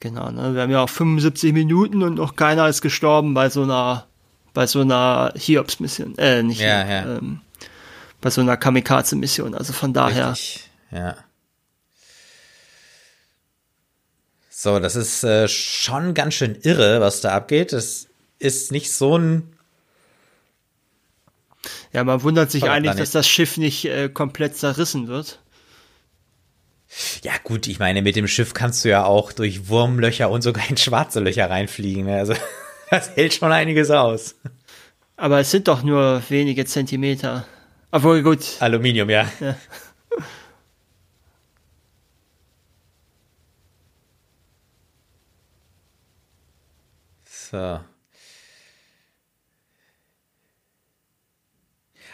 Genau, 0.00 0.30
ne? 0.30 0.54
Wir 0.54 0.62
haben 0.62 0.70
ja 0.70 0.82
auch 0.82 0.88
75 0.88 1.52
Minuten 1.52 2.02
und 2.02 2.14
noch 2.14 2.36
keiner 2.36 2.68
ist 2.68 2.80
gestorben 2.80 3.34
bei 3.34 3.50
so 3.50 3.64
einer, 3.64 4.06
bei 4.54 4.66
so 4.66 4.80
einer 4.80 5.32
Hiobs-Mission. 5.36 6.16
Äh, 6.18 6.42
nicht 6.42 6.60
Ja, 6.60 6.82
Hiob, 6.84 6.88
ja. 6.88 7.16
Ähm, 7.18 7.40
bei 8.22 8.30
so 8.30 8.40
einer 8.40 8.56
Kamikaze-Mission. 8.56 9.54
Also 9.54 9.74
von 9.74 9.92
daher. 9.92 10.32
Richtig. 10.32 10.70
Ja. 10.90 11.16
So, 14.48 14.78
das 14.78 14.96
ist 14.96 15.24
äh, 15.24 15.48
schon 15.48 16.14
ganz 16.14 16.34
schön 16.34 16.56
irre, 16.62 17.00
was 17.00 17.20
da 17.20 17.32
abgeht. 17.32 17.72
Das 17.72 18.06
ist 18.38 18.72
nicht 18.72 18.92
so 18.92 19.18
ein. 19.18 19.52
Ja, 21.92 22.04
man 22.04 22.22
wundert 22.22 22.50
sich 22.50 22.64
eigentlich, 22.64 22.94
dass 22.94 23.10
das 23.10 23.28
Schiff 23.28 23.56
nicht 23.56 23.84
äh, 23.84 24.08
komplett 24.08 24.56
zerrissen 24.56 25.08
wird. 25.08 25.40
Ja, 27.22 27.32
gut, 27.42 27.66
ich 27.66 27.78
meine, 27.78 28.02
mit 28.02 28.16
dem 28.16 28.28
Schiff 28.28 28.54
kannst 28.54 28.84
du 28.84 28.90
ja 28.90 29.04
auch 29.04 29.32
durch 29.32 29.68
Wurmlöcher 29.68 30.30
und 30.30 30.42
sogar 30.42 30.68
in 30.68 30.76
schwarze 30.76 31.20
Löcher 31.20 31.50
reinfliegen. 31.50 32.04
Ne? 32.04 32.18
Also, 32.18 32.34
das 32.90 33.16
hält 33.16 33.34
schon 33.34 33.50
einiges 33.50 33.90
aus. 33.90 34.36
Aber 35.16 35.40
es 35.40 35.50
sind 35.50 35.68
doch 35.68 35.82
nur 35.82 36.22
wenige 36.28 36.64
Zentimeter. 36.66 37.46
Obwohl, 37.92 38.22
gut. 38.22 38.56
Aluminium, 38.60 39.10
ja. 39.10 39.30
Ja. 39.40 39.56
So. 47.24 47.80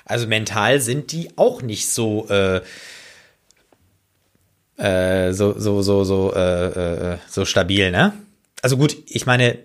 Also 0.05 0.27
mental 0.27 0.81
sind 0.81 1.13
die 1.13 1.31
auch 1.37 1.63
nicht 1.63 1.89
so 1.89 2.27
äh, 2.29 2.63
äh, 4.79 5.33
so 5.33 5.59
so 5.59 5.83
so 5.83 6.03
so 6.05 6.33
äh, 6.35 7.13
äh, 7.15 7.19
so 7.29 7.45
stabil, 7.45 7.91
ne? 7.91 8.15
Also 8.63 8.77
gut, 8.77 8.97
ich 9.07 9.27
meine, 9.27 9.59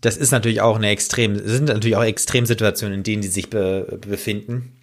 das 0.00 0.16
ist 0.16 0.30
natürlich 0.30 0.60
auch 0.62 0.76
eine 0.76 0.88
extrem 0.88 1.46
sind 1.46 1.66
natürlich 1.66 1.96
auch 1.96 2.04
Extremsituationen, 2.04 2.98
in 2.98 3.02
denen 3.04 3.22
die 3.22 3.28
sich 3.28 3.50
be, 3.50 3.98
befinden. 4.06 4.79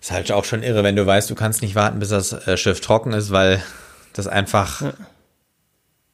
Ist 0.00 0.10
halt 0.10 0.30
auch 0.32 0.44
schon 0.44 0.62
irre, 0.62 0.84
wenn 0.84 0.96
du 0.96 1.06
weißt, 1.06 1.30
du 1.30 1.34
kannst 1.34 1.62
nicht 1.62 1.74
warten, 1.74 1.98
bis 1.98 2.10
das 2.10 2.32
äh, 2.32 2.56
Schiff 2.56 2.80
trocken 2.80 3.12
ist, 3.12 3.30
weil 3.30 3.62
das 4.12 4.26
einfach 4.26 4.82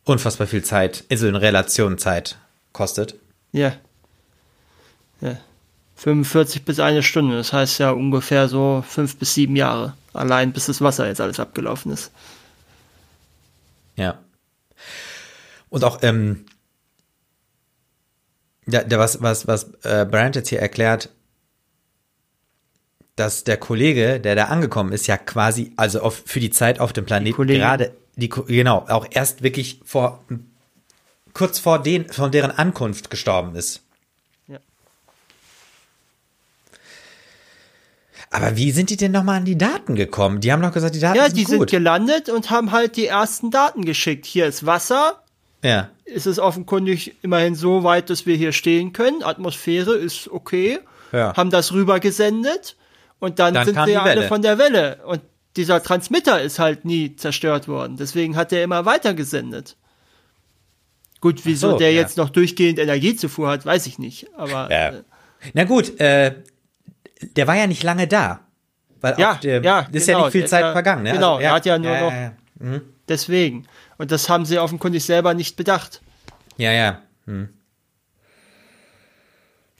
unfassbar 0.04 0.46
viel 0.46 0.64
Zeit, 0.64 1.04
also 1.10 1.28
in 1.28 1.36
Relation 1.36 1.98
Zeit 1.98 2.38
kostet. 2.72 3.14
Ja. 3.52 3.74
Ja. 5.20 5.38
45 5.96 6.64
bis 6.64 6.80
eine 6.80 7.02
Stunde. 7.02 7.36
Das 7.36 7.52
heißt 7.52 7.78
ja 7.78 7.90
ungefähr 7.90 8.48
so 8.48 8.84
fünf 8.86 9.16
bis 9.16 9.34
sieben 9.34 9.54
Jahre. 9.54 9.94
Allein 10.12 10.52
bis 10.52 10.66
das 10.66 10.80
Wasser 10.80 11.06
jetzt 11.06 11.20
alles 11.20 11.38
abgelaufen 11.38 11.92
ist. 11.92 12.10
Ja. 13.96 14.18
Und 15.68 15.84
auch, 15.84 16.00
ähm, 16.02 16.44
ja, 18.66 18.82
was, 18.90 19.22
was, 19.22 19.46
was 19.46 19.70
äh, 19.84 20.04
Brandt 20.04 20.36
jetzt 20.36 20.48
hier 20.48 20.60
erklärt, 20.60 21.08
dass 23.16 23.44
der 23.44 23.56
Kollege, 23.58 24.20
der 24.20 24.34
da 24.36 24.44
angekommen 24.44 24.92
ist, 24.92 25.06
ja 25.06 25.16
quasi, 25.18 25.72
also 25.76 26.00
auf, 26.00 26.22
für 26.26 26.40
die 26.40 26.50
Zeit 26.50 26.80
auf 26.80 26.92
dem 26.92 27.04
Planeten 27.04 27.36
Kollegin. 27.36 27.60
gerade, 27.60 27.92
die, 28.16 28.28
genau, 28.28 28.84
auch 28.88 29.06
erst 29.10 29.42
wirklich 29.42 29.80
vor, 29.84 30.22
kurz 31.34 31.58
vor 31.58 31.78
den, 31.82 32.08
von 32.08 32.30
deren 32.30 32.50
Ankunft 32.50 33.10
gestorben 33.10 33.54
ist. 33.54 33.82
Ja. 34.48 34.58
Aber 38.30 38.56
wie 38.56 38.70
sind 38.72 38.88
die 38.90 38.96
denn 38.96 39.12
nochmal 39.12 39.38
an 39.38 39.44
die 39.44 39.58
Daten 39.58 39.94
gekommen? 39.94 40.40
Die 40.40 40.50
haben 40.52 40.62
doch 40.62 40.72
gesagt, 40.72 40.94
die 40.94 41.00
Daten 41.00 41.16
Ja, 41.18 41.26
sind 41.26 41.36
die 41.36 41.44
sind 41.44 41.58
gut. 41.58 41.70
gelandet 41.70 42.28
und 42.30 42.50
haben 42.50 42.72
halt 42.72 42.96
die 42.96 43.06
ersten 43.06 43.50
Daten 43.50 43.84
geschickt. 43.84 44.24
Hier 44.24 44.46
ist 44.46 44.64
Wasser. 44.64 45.22
ja, 45.62 45.90
Ist 46.06 46.26
es 46.26 46.38
offenkundig 46.38 47.14
immerhin 47.22 47.54
so 47.54 47.84
weit, 47.84 48.08
dass 48.08 48.24
wir 48.24 48.36
hier 48.36 48.52
stehen 48.52 48.92
können. 48.94 49.22
Atmosphäre 49.22 49.94
ist 49.96 50.28
okay. 50.30 50.78
Ja. 51.12 51.36
Haben 51.36 51.50
das 51.50 51.72
rüber 51.72 52.00
gesendet. 52.00 52.76
Und 53.22 53.38
dann, 53.38 53.54
Dann 53.54 53.66
sind 53.66 53.76
sie 53.78 53.84
die 53.92 53.96
alle 53.96 54.16
Welle. 54.16 54.26
von 54.28 54.42
der 54.42 54.58
Welle. 54.58 54.98
Und 55.06 55.20
dieser 55.56 55.80
Transmitter 55.80 56.42
ist 56.42 56.58
halt 56.58 56.84
nie 56.84 57.14
zerstört 57.14 57.68
worden. 57.68 57.96
Deswegen 57.96 58.34
hat 58.34 58.52
er 58.52 58.64
immer 58.64 58.84
weiter 58.84 59.14
gesendet. 59.14 59.76
Gut, 61.20 61.42
wieso 61.44 61.70
so, 61.72 61.78
der 61.78 61.92
ja. 61.92 62.00
jetzt 62.00 62.16
noch 62.16 62.30
durchgehend 62.30 62.80
Energiezufuhr 62.80 63.48
hat, 63.48 63.64
weiß 63.64 63.86
ich 63.86 64.00
nicht. 64.00 64.26
Aber 64.36 64.68
Ja. 64.72 64.88
äh, 64.88 65.02
Na 65.54 65.62
gut, 65.62 66.00
äh, 66.00 66.34
der 67.36 67.46
war 67.46 67.54
ja 67.54 67.68
nicht 67.68 67.84
lange 67.84 68.08
da. 68.08 68.40
Weil 69.00 69.14
Ja, 69.18 69.34
der, 69.40 69.62
ja, 69.62 69.86
ist 69.92 70.08
ja 70.08 70.14
genau, 70.14 70.24
nicht 70.26 70.32
viel 70.32 70.46
Zeit 70.48 70.64
der- 70.64 70.72
vergangen. 70.72 71.04
Ne? 71.04 71.12
genau, 71.12 71.38
er 71.38 71.52
hat 71.52 71.64
ja 71.64 71.78
nur 71.78 71.92
ja, 71.92 72.00
noch- 72.00 72.10
Ja, 72.12 72.34
ja, 72.72 72.80
deswegen. 73.08 73.66
Und 73.98 74.10
das 74.10 74.28
haben 74.28 74.44
sie 74.44 74.58
offenkundig 74.58 75.04
selber 75.04 75.32
nicht 75.34 75.54
bedacht. 75.56 76.02
ja. 76.56 76.72
ja. 76.72 77.02
Hm. 77.26 77.50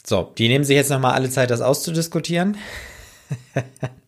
So, 0.06 0.32
die 0.38 0.48
nehmen 0.48 0.64
sich 0.64 0.76
jetzt 0.76 0.90
nochmal 0.90 1.14
alle 1.14 1.28
Zeit, 1.30 1.50
das 1.50 1.60
auszudiskutieren. 1.60 2.56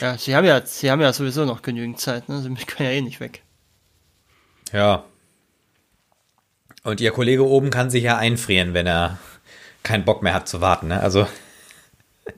Ja, 0.00 0.16
sie 0.16 0.34
haben 0.34 0.46
ja, 0.46 0.64
sie 0.64 0.90
haben 0.90 1.00
ja 1.00 1.12
sowieso 1.12 1.44
noch 1.44 1.62
genügend 1.62 2.00
Zeit, 2.00 2.28
ne? 2.28 2.40
Sie 2.40 2.64
können 2.64 2.88
ja 2.88 2.96
eh 2.96 3.02
nicht 3.02 3.20
weg. 3.20 3.42
Ja. 4.72 5.04
Und 6.82 7.00
ihr 7.00 7.10
Kollege 7.10 7.46
oben 7.46 7.70
kann 7.70 7.90
sich 7.90 8.04
ja 8.04 8.16
einfrieren, 8.16 8.72
wenn 8.72 8.86
er 8.86 9.18
keinen 9.82 10.04
Bock 10.04 10.22
mehr 10.22 10.32
hat 10.32 10.48
zu 10.48 10.62
warten. 10.62 10.88
Ne? 10.88 11.00
Also, 11.00 11.26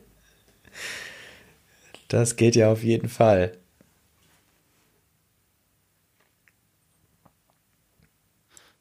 das 2.09 2.35
geht 2.35 2.56
ja 2.56 2.73
auf 2.73 2.82
jeden 2.82 3.09
Fall. 3.09 3.56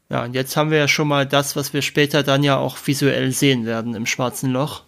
Ja, 0.09 0.23
und 0.23 0.33
jetzt 0.33 0.57
haben 0.57 0.71
wir 0.71 0.79
ja 0.79 0.87
schon 0.87 1.07
mal 1.07 1.25
das, 1.25 1.55
was 1.55 1.73
wir 1.73 1.83
später 1.83 2.23
dann 2.23 2.43
ja 2.43 2.57
auch 2.57 2.77
visuell 2.85 3.31
sehen 3.31 3.65
werden 3.65 3.93
im 3.93 4.05
schwarzen 4.05 4.51
Loch. 4.51 4.83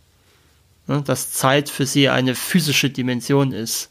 Ne, 0.87 1.01
dass 1.01 1.31
Zeit 1.31 1.69
für 1.69 1.85
sie 1.85 2.09
eine 2.09 2.35
physische 2.35 2.89
Dimension 2.89 3.53
ist, 3.53 3.89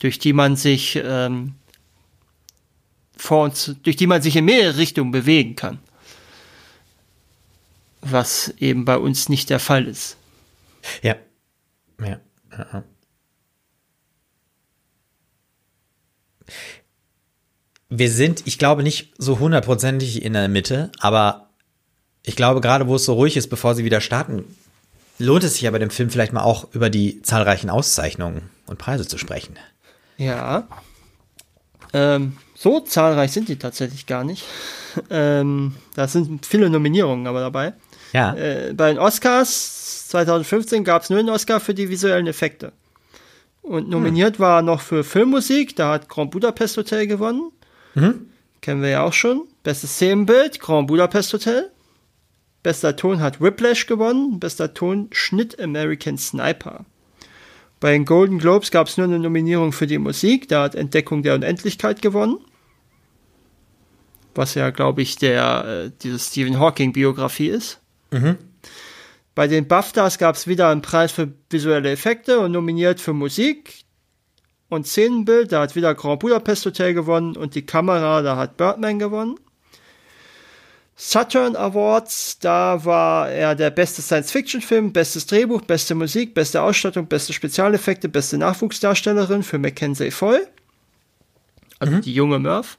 durch 0.00 0.18
die 0.18 0.32
man 0.32 0.56
sich 0.56 1.00
ähm, 1.02 1.54
vor 3.16 3.44
uns, 3.44 3.76
durch 3.84 3.96
die 3.96 4.08
man 4.08 4.20
sich 4.20 4.34
in 4.34 4.44
mehrere 4.44 4.78
Richtungen 4.78 5.12
bewegen 5.12 5.54
kann. 5.54 5.78
Was 8.00 8.52
eben 8.58 8.84
bei 8.84 8.98
uns 8.98 9.28
nicht 9.28 9.48
der 9.48 9.60
Fall 9.60 9.86
ist. 9.86 10.16
Ja. 11.02 11.14
Ja. 12.00 12.18
ja, 12.50 12.66
ja. 12.72 12.84
Wir 17.88 18.10
sind, 18.10 18.42
ich 18.46 18.58
glaube, 18.58 18.82
nicht 18.82 19.12
so 19.18 19.38
hundertprozentig 19.38 20.22
in 20.22 20.32
der 20.32 20.48
Mitte, 20.48 20.90
aber 20.98 21.50
ich 22.24 22.34
glaube, 22.34 22.60
gerade 22.60 22.88
wo 22.88 22.96
es 22.96 23.04
so 23.04 23.12
ruhig 23.12 23.36
ist, 23.36 23.48
bevor 23.48 23.74
sie 23.76 23.84
wieder 23.84 24.00
starten, 24.00 24.44
lohnt 25.22 25.44
es 25.44 25.54
sich 25.54 25.62
ja 25.62 25.70
bei 25.70 25.78
dem 25.78 25.90
Film 25.90 26.10
vielleicht 26.10 26.32
mal 26.32 26.42
auch 26.42 26.72
über 26.72 26.90
die 26.90 27.22
zahlreichen 27.22 27.70
Auszeichnungen 27.70 28.50
und 28.66 28.78
Preise 28.78 29.06
zu 29.06 29.18
sprechen. 29.18 29.56
Ja. 30.18 30.66
Ähm, 31.92 32.36
so 32.54 32.80
zahlreich 32.80 33.32
sind 33.32 33.48
die 33.48 33.56
tatsächlich 33.56 34.06
gar 34.06 34.24
nicht. 34.24 34.44
Ähm, 35.08 35.74
da 35.94 36.06
sind 36.06 36.44
viele 36.44 36.68
Nominierungen 36.68 37.26
aber 37.26 37.40
dabei. 37.40 37.72
Ja. 38.12 38.34
Äh, 38.34 38.74
bei 38.74 38.90
den 38.90 38.98
Oscars 38.98 40.08
2015 40.08 40.84
gab 40.84 41.00
es 41.00 41.08
nur 41.08 41.18
einen 41.18 41.30
Oscar 41.30 41.60
für 41.60 41.72
die 41.72 41.88
visuellen 41.88 42.26
Effekte. 42.26 42.72
Und 43.62 43.88
nominiert 43.88 44.38
war 44.38 44.60
noch 44.60 44.82
für 44.82 45.02
Filmmusik, 45.02 45.76
da 45.76 45.92
hat 45.92 46.10
Grand 46.10 46.30
Budapest 46.30 46.76
Hotel 46.76 47.06
gewonnen. 47.06 47.52
Mhm. 47.94 48.26
Kennen 48.60 48.82
wir 48.82 48.90
ja 48.90 49.02
auch 49.02 49.14
schon. 49.14 49.46
Bestes 49.62 49.94
Szenenbild, 49.94 50.60
Grand 50.60 50.88
Budapest 50.88 51.32
Hotel. 51.32 51.70
Bester 52.62 52.96
Ton 52.96 53.20
hat 53.20 53.40
Whiplash 53.40 53.86
gewonnen. 53.86 54.38
Bester 54.38 54.72
Ton 54.72 55.08
Schnitt 55.12 55.60
American 55.60 56.16
Sniper. 56.18 56.84
Bei 57.80 57.92
den 57.92 58.04
Golden 58.04 58.38
Globes 58.38 58.70
gab 58.70 58.86
es 58.86 58.96
nur 58.96 59.06
eine 59.06 59.18
Nominierung 59.18 59.72
für 59.72 59.88
die 59.88 59.98
Musik. 59.98 60.48
Da 60.48 60.62
hat 60.62 60.74
Entdeckung 60.76 61.22
der 61.22 61.34
Unendlichkeit 61.34 62.00
gewonnen. 62.00 62.38
Was 64.34 64.54
ja, 64.54 64.70
glaube 64.70 65.02
ich, 65.02 65.16
der 65.16 65.64
äh, 65.64 65.90
diese 66.02 66.18
Stephen 66.18 66.60
Hawking 66.60 66.92
Biografie 66.92 67.48
ist. 67.48 67.80
Mhm. 68.12 68.38
Bei 69.34 69.48
den 69.48 69.66
BAFTAs 69.66 70.18
gab 70.18 70.36
es 70.36 70.46
wieder 70.46 70.68
einen 70.68 70.82
Preis 70.82 71.10
für 71.10 71.32
visuelle 71.50 71.90
Effekte 71.90 72.38
und 72.38 72.52
nominiert 72.52 73.00
für 73.00 73.14
Musik 73.14 73.84
und 74.68 74.86
Szenenbild. 74.86 75.52
Da 75.52 75.62
hat 75.62 75.74
wieder 75.74 75.94
Grand 75.94 76.20
Budapest 76.20 76.64
Hotel 76.66 76.94
gewonnen 76.94 77.36
und 77.36 77.54
die 77.54 77.66
Kamera, 77.66 78.22
da 78.22 78.36
hat 78.36 78.56
Birdman 78.56 78.98
gewonnen. 78.98 79.36
Saturn 80.94 81.56
Awards, 81.56 82.38
da 82.38 82.84
war 82.84 83.30
er 83.30 83.54
der 83.54 83.70
beste 83.70 84.02
Science-Fiction-Film, 84.02 84.92
bestes 84.92 85.26
Drehbuch, 85.26 85.62
beste 85.62 85.94
Musik, 85.94 86.34
beste 86.34 86.62
Ausstattung, 86.62 87.06
beste 87.06 87.32
Spezialeffekte, 87.32 88.08
beste 88.08 88.38
Nachwuchsdarstellerin 88.38 89.42
für 89.42 89.58
Mackenzie 89.58 90.10
Foy. 90.10 90.38
Also 91.78 91.98
die 91.98 92.14
junge 92.14 92.38
Murph. 92.38 92.78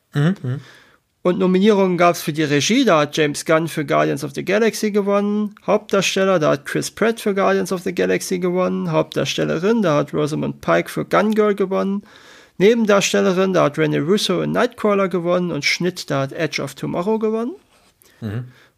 Und 1.23 1.40
Nominierungen 1.40 1.98
gab 1.98 2.15
es 2.15 2.22
für 2.22 2.34
die 2.34 2.44
Regie, 2.44 2.84
da 2.84 2.99
hat 2.99 3.15
James 3.15 3.45
Gunn 3.45 3.69
für 3.69 3.85
Guardians 3.85 4.26
of 4.26 4.34
the 4.35 4.44
Galaxy 4.44 4.91
gewonnen. 4.91 5.56
Hauptdarsteller, 5.65 6.38
da 6.38 6.52
hat 6.52 6.65
Chris 6.65 6.91
Pratt 6.91 7.22
für 7.22 7.34
Guardians 7.34 7.72
of 7.72 7.81
the 7.81 7.95
Galaxy 7.95 8.40
gewonnen. 8.40 8.91
Hauptdarstellerin, 8.91 9.81
da 9.81 9.95
hat 9.95 10.14
Rosamund 10.14 10.60
Pike 10.61 10.90
für 10.90 11.06
Gun 11.06 11.34
Girl 11.34 11.56
gewonnen. 11.56 12.03
Nebendarstellerin, 12.57 13.53
da 13.53 13.64
hat 13.64 13.77
Rene 13.80 14.02
Russo 14.02 14.41
in 14.41 14.52
Nightcrawler 14.52 15.07
gewonnen. 15.07 15.52
Und 15.52 15.64
Schnitt, 15.64 16.10
da 16.11 16.22
hat 16.22 16.34
Edge 16.34 16.61
of 16.61 16.76
Tomorrow 16.76 17.18
gewonnen. 17.19 17.56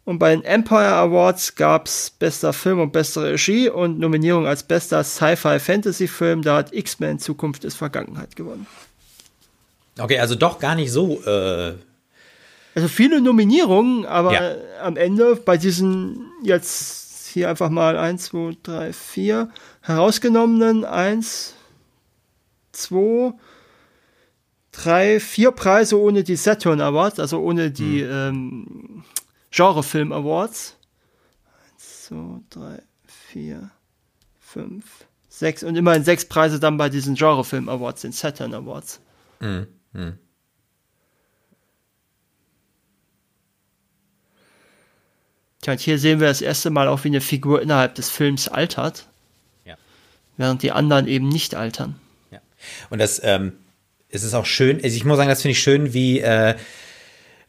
Und 0.04 0.18
bei 0.18 0.34
den 0.34 0.44
Empire 0.44 0.92
Awards 0.94 1.54
gab 1.56 1.86
es 1.86 2.10
bester 2.10 2.52
Film 2.52 2.80
und 2.80 2.92
beste 2.92 3.22
Regie 3.24 3.68
und 3.68 3.98
Nominierung 3.98 4.46
als 4.46 4.62
bester 4.62 5.02
Sci-Fi-Fantasy-Film, 5.02 6.42
da 6.42 6.58
hat 6.58 6.72
X-Men 6.72 7.18
Zukunft 7.18 7.64
ist 7.64 7.74
Vergangenheit 7.76 8.36
gewonnen. 8.36 8.66
Okay, 9.98 10.18
also 10.18 10.34
doch 10.34 10.58
gar 10.58 10.74
nicht 10.74 10.92
so. 10.92 11.20
Äh, 11.24 11.74
Also 12.74 12.88
viele 12.88 13.20
Nominierungen, 13.22 14.04
aber 14.06 14.32
Ja. 14.34 14.54
am 14.82 14.96
Ende 14.96 15.34
bei 15.36 15.56
diesen 15.56 16.20
jetzt 16.42 17.28
hier 17.32 17.48
einfach 17.48 17.70
mal 17.70 17.96
1, 17.96 18.24
2, 18.26 18.56
3, 18.62 18.92
4 18.92 19.50
herausgenommenen 19.80 20.84
1, 20.84 21.54
2, 22.72 23.32
3, 24.72 25.20
4 25.20 25.50
Preise 25.52 25.98
ohne 26.00 26.22
die 26.22 26.36
Saturn 26.36 26.80
Awards, 26.80 27.18
also 27.18 27.40
ohne 27.40 27.70
die 27.70 28.02
ähm, 28.02 29.04
Genrefilm 29.56 30.12
Awards. 30.12 30.76
1, 31.72 32.04
2, 32.04 32.16
3, 32.50 32.82
4, 33.06 33.70
5, 34.38 34.84
6 35.30 35.62
und 35.64 35.76
immerhin 35.76 36.04
sechs 36.04 36.26
Preise 36.26 36.60
dann 36.60 36.76
bei 36.76 36.90
diesen 36.90 37.14
Genrefilm 37.14 37.68
Awards, 37.68 38.02
den 38.02 38.12
Saturn 38.12 38.54
Awards. 38.54 39.00
Tja, 45.62 45.72
und 45.72 45.80
hier 45.80 45.98
sehen 45.98 46.20
wir 46.20 46.28
das 46.28 46.42
erste 46.42 46.70
Mal 46.70 46.86
auch, 46.88 47.04
wie 47.04 47.08
eine 47.08 47.22
Figur 47.22 47.62
innerhalb 47.62 47.94
des 47.94 48.10
Films 48.10 48.48
altert, 48.48 49.08
ja. 49.64 49.76
während 50.36 50.62
die 50.62 50.72
anderen 50.72 51.08
eben 51.08 51.28
nicht 51.28 51.54
altern. 51.54 51.98
Ja. 52.30 52.40
Und 52.90 52.98
das 52.98 53.20
ähm, 53.24 53.54
es 54.10 54.22
ist 54.22 54.34
auch 54.34 54.46
schön, 54.46 54.76
also 54.76 54.96
ich 54.96 55.04
muss 55.04 55.16
sagen, 55.16 55.30
das 55.30 55.42
finde 55.42 55.52
ich 55.52 55.62
schön, 55.62 55.94
wie 55.94 56.20
äh, 56.20 56.56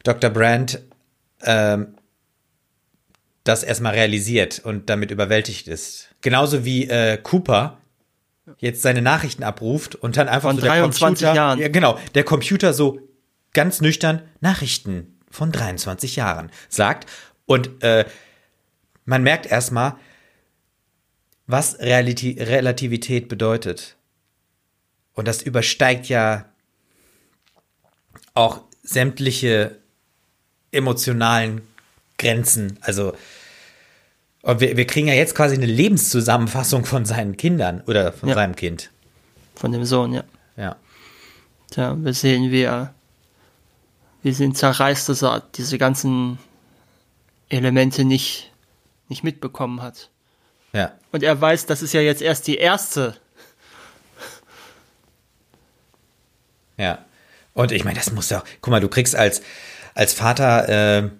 Dr. 0.04 0.30
Brandt 0.30 0.80
ähm, 1.42 1.97
das 3.48 3.62
erstmal 3.62 3.94
realisiert 3.94 4.60
und 4.62 4.90
damit 4.90 5.10
überwältigt 5.10 5.68
ist. 5.68 6.08
Genauso 6.20 6.64
wie 6.64 6.88
äh, 6.88 7.16
Cooper 7.16 7.78
jetzt 8.58 8.82
seine 8.82 9.02
Nachrichten 9.02 9.42
abruft 9.42 9.94
und 9.94 10.16
dann 10.16 10.28
einfach 10.28 10.50
Von 10.50 10.56
so 10.56 10.62
der 10.62 10.70
23 10.70 11.02
Computer, 11.06 11.34
Jahren. 11.34 11.58
Ja, 11.58 11.68
genau, 11.68 11.98
der 12.14 12.24
Computer 12.24 12.72
so 12.72 13.00
ganz 13.52 13.80
nüchtern 13.80 14.22
Nachrichten 14.40 15.18
von 15.30 15.52
23 15.52 16.16
Jahren 16.16 16.50
sagt 16.68 17.08
und 17.46 17.82
äh, 17.82 18.04
man 19.04 19.22
merkt 19.22 19.46
erstmal, 19.46 19.96
was 21.46 21.78
Realiti 21.78 22.36
Relativität 22.38 23.28
bedeutet. 23.28 23.96
Und 25.14 25.26
das 25.26 25.42
übersteigt 25.42 26.08
ja 26.08 26.44
auch 28.34 28.60
sämtliche 28.82 29.78
emotionalen 30.70 31.62
Grenzen. 32.18 32.78
Also, 32.82 33.14
und 34.48 34.60
wir, 34.60 34.78
wir 34.78 34.86
kriegen 34.86 35.08
ja 35.08 35.14
jetzt 35.14 35.34
quasi 35.34 35.54
eine 35.56 35.66
Lebenszusammenfassung 35.66 36.86
von 36.86 37.04
seinen 37.04 37.36
Kindern 37.36 37.82
oder 37.86 38.12
von 38.14 38.30
Ja. 38.30 38.34
seinem 38.34 38.56
Kind. 38.56 38.90
Von 39.54 39.72
dem 39.72 39.84
Sohn, 39.84 40.14
ja. 40.14 40.24
Ja. 40.56 40.76
Tja, 41.70 41.94
wir 42.02 42.14
sehen, 42.14 42.50
wie 42.50 42.62
er, 42.62 42.94
wie 44.22 44.32
sie 44.32 44.44
ihn 44.44 44.54
zerreißt, 44.54 45.06
dass 45.10 45.22
er 45.22 45.42
diese 45.54 45.76
ganzen 45.76 46.38
Elemente 47.50 48.06
nicht, 48.06 48.50
nicht 49.08 49.22
mitbekommen 49.22 49.82
hat. 49.82 50.08
Ja. 50.72 50.92
Und 51.12 51.22
er 51.22 51.38
weiß, 51.38 51.66
das 51.66 51.82
ist 51.82 51.92
ja 51.92 52.00
jetzt 52.00 52.22
erst 52.22 52.46
die 52.46 52.56
erste. 52.56 53.16
Ja. 56.78 57.04
Und 57.52 57.70
ich 57.72 57.84
meine, 57.84 57.98
das 57.98 58.12
muss 58.12 58.30
ja 58.30 58.40
auch, 58.40 58.44
guck 58.62 58.70
mal, 58.70 58.80
du 58.80 58.88
kriegst 58.88 59.14
als, 59.14 59.42
als 59.94 60.14
Vater 60.14 60.68
äh, 61.02 61.10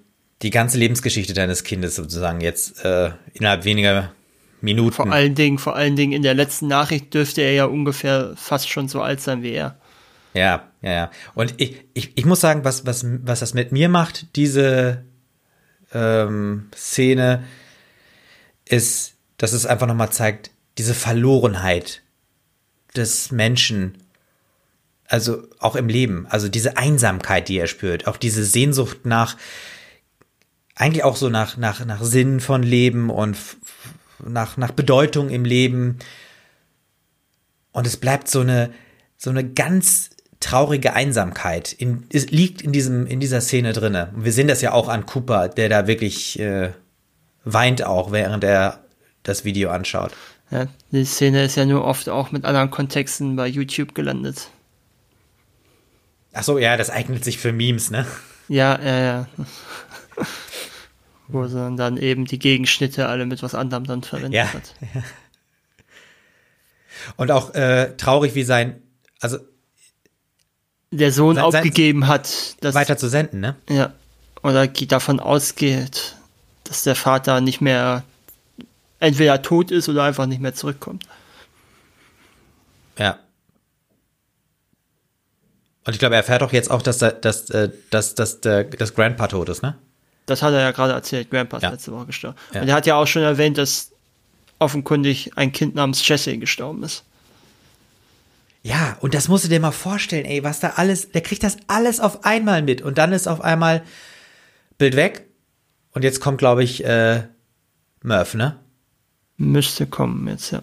die 0.42 0.50
ganze 0.50 0.78
Lebensgeschichte 0.78 1.34
deines 1.34 1.64
Kindes 1.64 1.96
sozusagen 1.96 2.40
jetzt 2.40 2.84
äh, 2.84 3.10
innerhalb 3.34 3.64
weniger 3.64 4.12
Minuten. 4.60 4.94
Vor 4.94 5.12
allen 5.12 5.34
Dingen, 5.34 5.58
vor 5.58 5.76
allen 5.76 5.96
Dingen 5.96 6.12
in 6.12 6.22
der 6.22 6.34
letzten 6.34 6.68
Nachricht 6.68 7.14
dürfte 7.14 7.42
er 7.42 7.52
ja 7.52 7.64
ungefähr 7.64 8.34
fast 8.36 8.68
schon 8.68 8.88
so 8.88 9.02
alt 9.02 9.20
sein 9.20 9.42
wie 9.42 9.52
er. 9.52 9.78
Ja, 10.34 10.68
ja, 10.82 10.92
ja. 10.92 11.10
Und 11.34 11.54
ich, 11.58 11.84
ich, 11.94 12.12
ich 12.16 12.24
muss 12.24 12.40
sagen, 12.40 12.64
was, 12.64 12.86
was, 12.86 13.04
was 13.04 13.40
das 13.40 13.54
mit 13.54 13.72
mir 13.72 13.88
macht, 13.88 14.36
diese 14.36 15.04
ähm, 15.92 16.68
Szene, 16.74 17.44
ist, 18.68 19.14
dass 19.38 19.52
es 19.52 19.66
einfach 19.66 19.86
nochmal 19.86 20.10
zeigt, 20.10 20.50
diese 20.76 20.94
Verlorenheit 20.94 22.02
des 22.94 23.32
Menschen, 23.32 23.98
also 25.06 25.42
auch 25.58 25.76
im 25.76 25.88
Leben, 25.88 26.26
also 26.28 26.48
diese 26.48 26.76
Einsamkeit, 26.76 27.48
die 27.48 27.58
er 27.58 27.66
spürt, 27.66 28.06
auch 28.06 28.16
diese 28.16 28.44
Sehnsucht 28.44 29.06
nach, 29.06 29.36
eigentlich 30.78 31.04
auch 31.04 31.16
so 31.16 31.28
nach, 31.28 31.56
nach, 31.56 31.84
nach 31.84 32.02
Sinn 32.02 32.40
von 32.40 32.62
Leben 32.62 33.10
und 33.10 33.36
nach, 34.24 34.56
nach 34.56 34.70
Bedeutung 34.70 35.28
im 35.28 35.44
Leben. 35.44 35.98
Und 37.72 37.86
es 37.86 37.96
bleibt 37.96 38.28
so 38.28 38.40
eine, 38.40 38.70
so 39.16 39.30
eine 39.30 39.44
ganz 39.44 40.10
traurige 40.40 40.94
Einsamkeit 40.94 41.72
in, 41.72 42.06
es 42.12 42.30
liegt 42.30 42.62
in 42.62 42.70
diesem 42.70 43.06
in 43.06 43.18
dieser 43.18 43.40
Szene 43.40 43.72
drinne. 43.72 44.12
Und 44.14 44.24
wir 44.24 44.32
sehen 44.32 44.46
das 44.46 44.62
ja 44.62 44.72
auch 44.72 44.88
an 44.88 45.04
Cooper, 45.04 45.48
der 45.48 45.68
da 45.68 45.88
wirklich 45.88 46.38
äh, 46.38 46.70
weint 47.44 47.82
auch, 47.82 48.12
während 48.12 48.44
er 48.44 48.84
das 49.24 49.44
Video 49.44 49.70
anschaut. 49.70 50.12
Ja, 50.50 50.66
die 50.92 51.04
Szene 51.04 51.44
ist 51.44 51.56
ja 51.56 51.66
nur 51.66 51.84
oft 51.84 52.08
auch 52.08 52.30
mit 52.30 52.44
anderen 52.44 52.70
Kontexten 52.70 53.36
bei 53.36 53.48
YouTube 53.48 53.94
gelandet. 53.94 54.48
Ach 56.32 56.44
so, 56.44 56.58
ja, 56.58 56.76
das 56.76 56.88
eignet 56.88 57.24
sich 57.24 57.38
für 57.38 57.52
Memes, 57.52 57.90
ne? 57.90 58.06
Ja, 58.48 58.78
ja, 58.80 58.98
ja. 58.98 59.26
Wo 61.28 61.46
sie 61.46 61.76
dann 61.76 61.96
eben 61.98 62.24
die 62.24 62.38
Gegenschnitte 62.38 63.06
alle 63.08 63.26
mit 63.26 63.42
was 63.42 63.54
anderem 63.54 63.84
dann 63.84 64.02
verwendet 64.02 64.34
Ja. 64.34 64.52
hat. 64.52 64.74
Und 67.16 67.30
auch 67.30 67.54
äh, 67.54 67.96
traurig, 67.96 68.34
wie 68.34 68.42
sein, 68.42 68.82
also 69.20 69.38
Der 70.90 71.12
Sohn 71.12 71.36
Sein- 71.36 71.50
sein- 71.50 71.60
aufgegeben 71.60 72.06
hat, 72.08 72.56
dass 72.62 72.74
weiter 72.74 72.96
zu 72.96 73.08
senden, 73.08 73.40
ne? 73.40 73.56
Ja. 73.68 73.92
Oder 74.42 74.66
geht 74.68 74.92
davon 74.92 75.20
ausgeht, 75.20 76.16
dass 76.64 76.82
der 76.84 76.94
Vater 76.96 77.40
nicht 77.40 77.60
mehr 77.60 78.04
entweder 79.00 79.42
tot 79.42 79.70
ist 79.70 79.88
oder 79.88 80.04
einfach 80.04 80.26
nicht 80.26 80.40
mehr 80.40 80.54
zurückkommt. 80.54 81.04
Ja. 82.98 83.18
Und 85.84 85.92
ich 85.92 85.98
glaube, 85.98 86.14
er 86.16 86.20
erfährt 86.20 86.42
auch 86.42 86.52
jetzt 86.52 86.70
auch, 86.70 86.82
dass, 86.82 86.98
da- 86.98 87.12
dass, 87.12 87.48
äh, 87.50 87.70
dass, 87.90 88.14
dass, 88.14 88.40
der, 88.40 88.64
dass 88.64 88.94
Grandpa 88.94 89.26
tot 89.28 89.48
ist, 89.48 89.62
ne? 89.62 89.76
Das 90.30 90.42
hat 90.42 90.52
er 90.52 90.60
ja 90.60 90.70
gerade 90.72 90.92
erzählt, 90.92 91.30
Grandpa 91.30 91.56
ist 91.58 91.62
Ja. 91.62 91.70
letzte 91.70 91.92
Woche 91.92 92.06
gestorben. 92.06 92.36
Ja. 92.52 92.62
Und 92.62 92.68
er 92.68 92.74
hat 92.74 92.86
ja 92.86 92.96
auch 92.96 93.06
schon 93.06 93.22
erwähnt, 93.22 93.58
dass 93.58 93.90
offenkundig 94.58 95.32
ein 95.36 95.52
Kind 95.52 95.74
namens 95.74 96.06
Jesse 96.06 96.36
gestorben 96.38 96.82
ist. 96.82 97.04
Ja, 98.62 98.96
und 99.00 99.14
das 99.14 99.28
musst 99.28 99.44
du 99.44 99.48
dir 99.48 99.60
mal 99.60 99.70
vorstellen, 99.70 100.24
ey, 100.24 100.42
was 100.42 100.60
da 100.60 100.70
alles, 100.76 101.10
der 101.12 101.20
kriegt 101.22 101.42
das 101.42 101.56
alles 101.68 102.00
auf 102.00 102.24
einmal 102.24 102.62
mit 102.62 102.82
und 102.82 102.98
dann 102.98 103.12
ist 103.12 103.28
auf 103.28 103.40
einmal 103.40 103.82
Bild 104.78 104.96
weg 104.96 105.26
und 105.92 106.02
jetzt 106.02 106.20
kommt, 106.20 106.38
glaube 106.38 106.64
ich, 106.64 106.84
äh, 106.84 107.22
Murph, 108.02 108.34
ne? 108.34 108.56
Müsste 109.36 109.86
kommen 109.86 110.26
jetzt, 110.28 110.50
ja. 110.50 110.62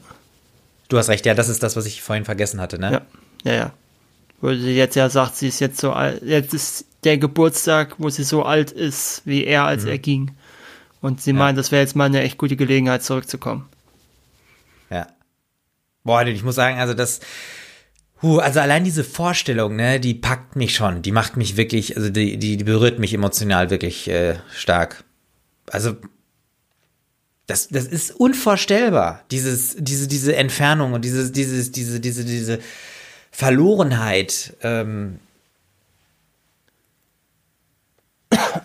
Du 0.90 0.98
hast 0.98 1.08
recht, 1.10 1.26
ja, 1.26 1.34
das 1.34 1.50
ist 1.50 1.64
das, 1.64 1.76
was 1.76 1.86
ich 1.86 2.02
vorhin 2.02 2.26
vergessen 2.26 2.60
hatte, 2.62 2.78
ne? 2.80 2.92
Ja, 2.92 3.52
ja, 3.52 3.58
ja. 3.58 3.74
Wo 4.42 4.50
sie 4.54 4.76
jetzt 4.76 4.96
ja 4.96 5.10
sagt, 5.10 5.38
sie 5.38 5.48
ist 5.48 5.60
jetzt 5.62 5.80
so 5.80 5.94
alt, 5.94 6.22
jetzt 6.22 6.54
ist 6.54 6.86
der 7.06 7.18
Geburtstag, 7.18 7.96
wo 7.98 8.10
sie 8.10 8.24
so 8.24 8.44
alt 8.44 8.72
ist, 8.72 9.22
wie 9.26 9.46
er, 9.46 9.66
als 9.66 9.84
mhm. 9.84 9.90
er 9.90 9.98
ging. 10.00 10.32
Und 11.02 11.22
sie 11.22 11.32
ja. 11.32 11.38
meint, 11.38 11.58
das 11.58 11.72
wäre 11.72 11.82
jetzt 11.82 11.96
mal 11.96 12.06
eine 12.06 12.22
echt 12.22 12.38
gute 12.38 12.56
Gelegenheit, 12.56 13.04
zurückzukommen. 13.04 13.70
Ja. 14.90 15.08
Boah, 16.04 16.26
ich 16.26 16.44
muss 16.44 16.56
sagen, 16.56 16.80
also 16.80 16.94
das, 16.94 17.20
huh, 18.22 18.40
also 18.40 18.60
allein 18.60 18.84
diese 18.84 19.04
Vorstellung, 19.04 19.76
ne, 19.76 20.00
die 20.00 20.14
packt 20.16 20.56
mich 20.56 20.74
schon, 20.76 21.02
die 21.02 21.12
macht 21.12 21.38
mich 21.38 21.58
wirklich, 21.58 21.96
also 21.96 22.10
die, 22.10 22.38
die, 22.38 22.58
die 22.58 22.64
berührt 22.64 23.00
mich 23.00 23.14
emotional 23.14 23.70
wirklich 23.70 24.08
äh, 24.10 24.36
stark. 24.52 25.04
Also 25.70 25.96
das, 27.48 27.68
das 27.68 27.86
ist 27.86 28.12
unvorstellbar, 28.12 29.24
dieses, 29.30 29.76
diese, 29.78 30.08
diese 30.08 30.36
Entfernung 30.36 30.94
und 30.94 31.06
dieses, 31.06 31.32
dieses, 31.32 31.72
diese, 31.72 32.00
diese, 32.00 32.26
diese 32.26 32.60
Verlorenheit. 33.32 34.56
Ähm, 34.62 35.20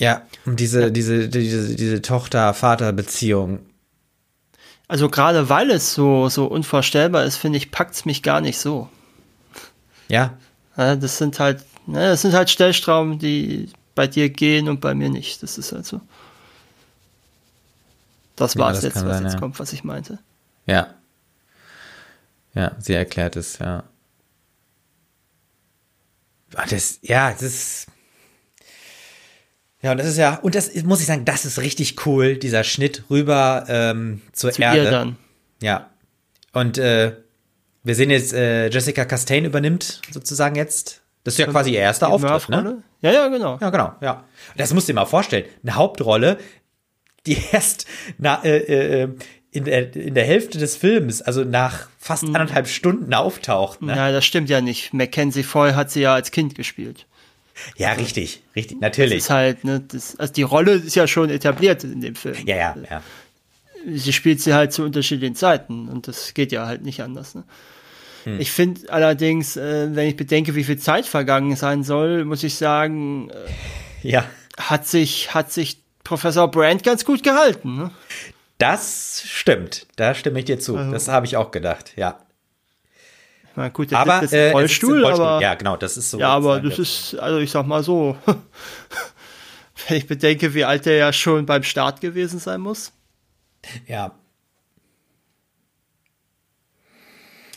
ja, 0.01 0.23
und 0.47 0.59
diese, 0.59 0.81
ja. 0.85 0.91
diese, 0.91 1.29
diese, 1.29 1.77
diese 1.77 2.01
Tochter-Vater-Beziehung. 2.01 3.61
Also 4.89 5.11
gerade 5.11 5.51
weil 5.51 5.71
es 5.71 5.93
so, 5.93 6.31
so 6.31 6.47
unvorstellbar 6.47 7.25
ist, 7.25 7.37
finde 7.37 7.59
ich, 7.59 7.71
packt 7.71 7.95
es 7.95 8.07
mich 8.07 8.23
gar 8.23 8.41
nicht 8.41 8.59
so. 8.59 8.89
Ja. 10.09 10.39
ja. 10.79 10.97
Das 10.97 11.19
sind 11.19 11.39
halt, 11.39 11.65
ne, 11.87 12.09
das 12.09 12.23
sind 12.23 12.33
halt 12.33 12.49
Stellstrauben, 12.49 13.19
die 13.19 13.69
bei 13.95 14.07
dir 14.07 14.31
gehen 14.31 14.71
und 14.71 14.81
bei 14.81 14.95
mir 14.95 15.11
nicht. 15.11 15.43
Das 15.43 15.59
ist 15.59 15.71
halt 15.71 15.85
so. 15.85 16.01
Das 18.37 18.57
war 18.57 18.73
ja, 18.73 18.79
es 18.79 18.83
jetzt, 18.83 19.05
was 19.05 19.19
sein, 19.19 19.25
jetzt 19.25 19.39
kommt, 19.39 19.61
was 19.61 19.75
ich 19.75 19.85
meinte. 19.85 20.19
Ja. 20.65 20.95
Ja, 22.55 22.73
sie 22.79 22.95
erklärt 22.95 23.37
es, 23.37 23.59
ja. 23.59 23.85
Das, 26.71 26.99
ja, 27.03 27.31
das 27.33 27.43
ist. 27.43 27.87
Ja, 29.83 29.93
und 29.93 29.99
das 29.99 30.07
ist 30.07 30.19
ja, 30.19 30.39
und 30.43 30.55
das 30.55 30.75
muss 30.83 31.01
ich 31.01 31.07
sagen, 31.07 31.25
das 31.25 31.45
ist 31.45 31.59
richtig 31.59 32.07
cool, 32.07 32.37
dieser 32.37 32.65
Schnitt 32.65 33.05
rüber 33.09 33.65
ähm, 33.69 34.21
zur 34.33 34.53
Zu 34.53 34.63
Erde. 34.63 34.85
Ihr 34.85 34.91
dann. 34.91 35.17
Ja. 35.63 35.91
Und 36.53 36.77
äh, 36.79 37.15
wir 37.83 37.95
sehen 37.95 38.11
jetzt, 38.11 38.35
äh, 38.35 38.69
Jessica 38.69 39.05
Castaigne 39.05 39.49
übernimmt 39.49 40.03
sozusagen 40.11 40.55
jetzt. 40.57 41.01
Das 41.25 41.35
ist 41.35 41.39
ja 41.39 41.47
quasi 41.47 41.73
ihr 41.73 41.81
erster 41.81 42.09
Auftritt, 42.09 42.49
ne? 42.49 42.83
Ja, 43.03 43.13
ja, 43.13 43.29
genau. 43.29 43.59
Ja, 43.61 43.71
genau, 43.71 43.93
ja. 44.01 44.25
Das 44.57 44.73
musst 44.75 44.89
du 44.89 44.93
dir 44.93 45.01
mal 45.01 45.07
vorstellen. 45.07 45.45
Eine 45.63 45.77
Hauptrolle, 45.77 46.39
die 47.27 47.39
erst 47.53 47.87
na, 48.19 48.43
äh, 48.45 49.03
äh, 49.03 49.09
in, 49.51 49.65
der, 49.65 49.95
in 49.97 50.15
der 50.15 50.25
Hälfte 50.25 50.59
des 50.59 50.77
Films, 50.77 51.23
also 51.23 51.45
nach 51.45 51.89
fast 51.99 52.25
mhm. 52.25 52.37
anderthalb 52.37 52.69
Stunden 52.69 53.13
auftaucht. 53.15 53.83
Ne? 53.83 53.97
Ja, 53.97 54.13
das 54.13 54.25
stimmt 54.25 54.49
ja 54.49 54.61
nicht. 54.61 54.93
Mackenzie 54.93 55.43
Foy 55.43 55.73
hat 55.73 55.91
sie 55.91 56.03
ja 56.03 56.15
als 56.15 56.31
Kind 56.31 56.55
gespielt. 56.55 57.07
Ja, 57.77 57.93
richtig, 57.93 58.43
richtig, 58.57 58.81
natürlich. 58.81 59.19
Das 59.19 59.25
ist 59.25 59.31
halt, 59.31 59.65
ne, 59.65 59.81
das, 59.87 60.17
also 60.17 60.33
die 60.33 60.43
Rolle 60.43 60.73
ist 60.73 60.95
ja 60.95 61.07
schon 61.07 61.31
etabliert 61.31 61.85
in 61.85 62.01
dem 62.01 62.15
Film. 62.15 62.37
Ja, 62.47 62.57
ja, 62.57 62.77
ja. 62.91 63.03
Sie 63.87 64.13
spielt 64.13 64.41
sie 64.41 64.53
halt 64.53 64.73
zu 64.73 64.83
unterschiedlichen 64.83 65.35
Zeiten 65.35 65.89
und 65.89 66.07
das 66.07 66.35
geht 66.35 66.53
ja 66.53 66.67
halt 66.67 66.83
nicht 66.83 67.03
anders. 67.03 67.35
Ne? 67.35 67.45
Hm. 68.25 68.41
Ich 68.41 68.51
finde 68.51 68.93
allerdings, 68.93 69.57
äh, 69.57 69.89
wenn 69.95 70.09
ich 70.09 70.17
bedenke, 70.17 70.55
wie 70.55 70.65
viel 70.65 70.79
Zeit 70.79 71.07
vergangen 71.07 71.57
sein 71.57 71.83
soll, 71.83 72.25
muss 72.25 72.43
ich 72.43 72.55
sagen, 72.55 73.31
äh, 73.31 74.09
ja. 74.09 74.25
hat 74.59 74.87
sich, 74.87 75.35
hat 75.35 75.53
sich 75.53 75.79
Professor 76.05 76.51
Brand 76.51 76.83
ganz 76.83 77.05
gut 77.05 77.23
gehalten. 77.23 77.77
Ne? 77.77 77.91
Das 78.59 79.23
stimmt, 79.27 79.87
da 79.97 80.15
stimme 80.15 80.41
ich 80.41 80.45
dir 80.45 80.59
zu. 80.59 80.77
Also, 80.77 80.93
das 80.93 81.09
habe 81.09 81.25
ich 81.25 81.37
auch 81.37 81.51
gedacht, 81.51 81.93
ja. 81.97 82.19
Na 83.57 83.69
gut, 83.69 83.93
aber 83.93 84.23
ist 84.23 84.33
ein 84.35 84.53
Rollstuhl, 84.53 85.03
äh, 85.03 85.07
Rollstuhl, 85.07 85.25
aber 85.27 85.43
ja, 85.43 85.55
genau, 85.55 85.77
das 85.77 85.97
ist 85.97 86.11
so. 86.11 86.19
Ja, 86.19 86.29
aber 86.29 86.61
das 86.61 86.79
ist, 86.79 87.19
also 87.19 87.39
ich 87.39 87.51
sag 87.51 87.67
mal 87.67 87.83
so, 87.83 88.17
wenn 89.89 89.97
ich 89.97 90.07
bedenke, 90.07 90.55
wie 90.55 90.65
alt 90.65 90.87
er 90.87 90.97
ja 90.97 91.13
schon 91.13 91.47
beim 91.47 91.63
Start 91.63 92.01
gewesen 92.01 92.39
sein 92.39 92.61
muss. 92.61 92.93
Ja. 93.87 94.13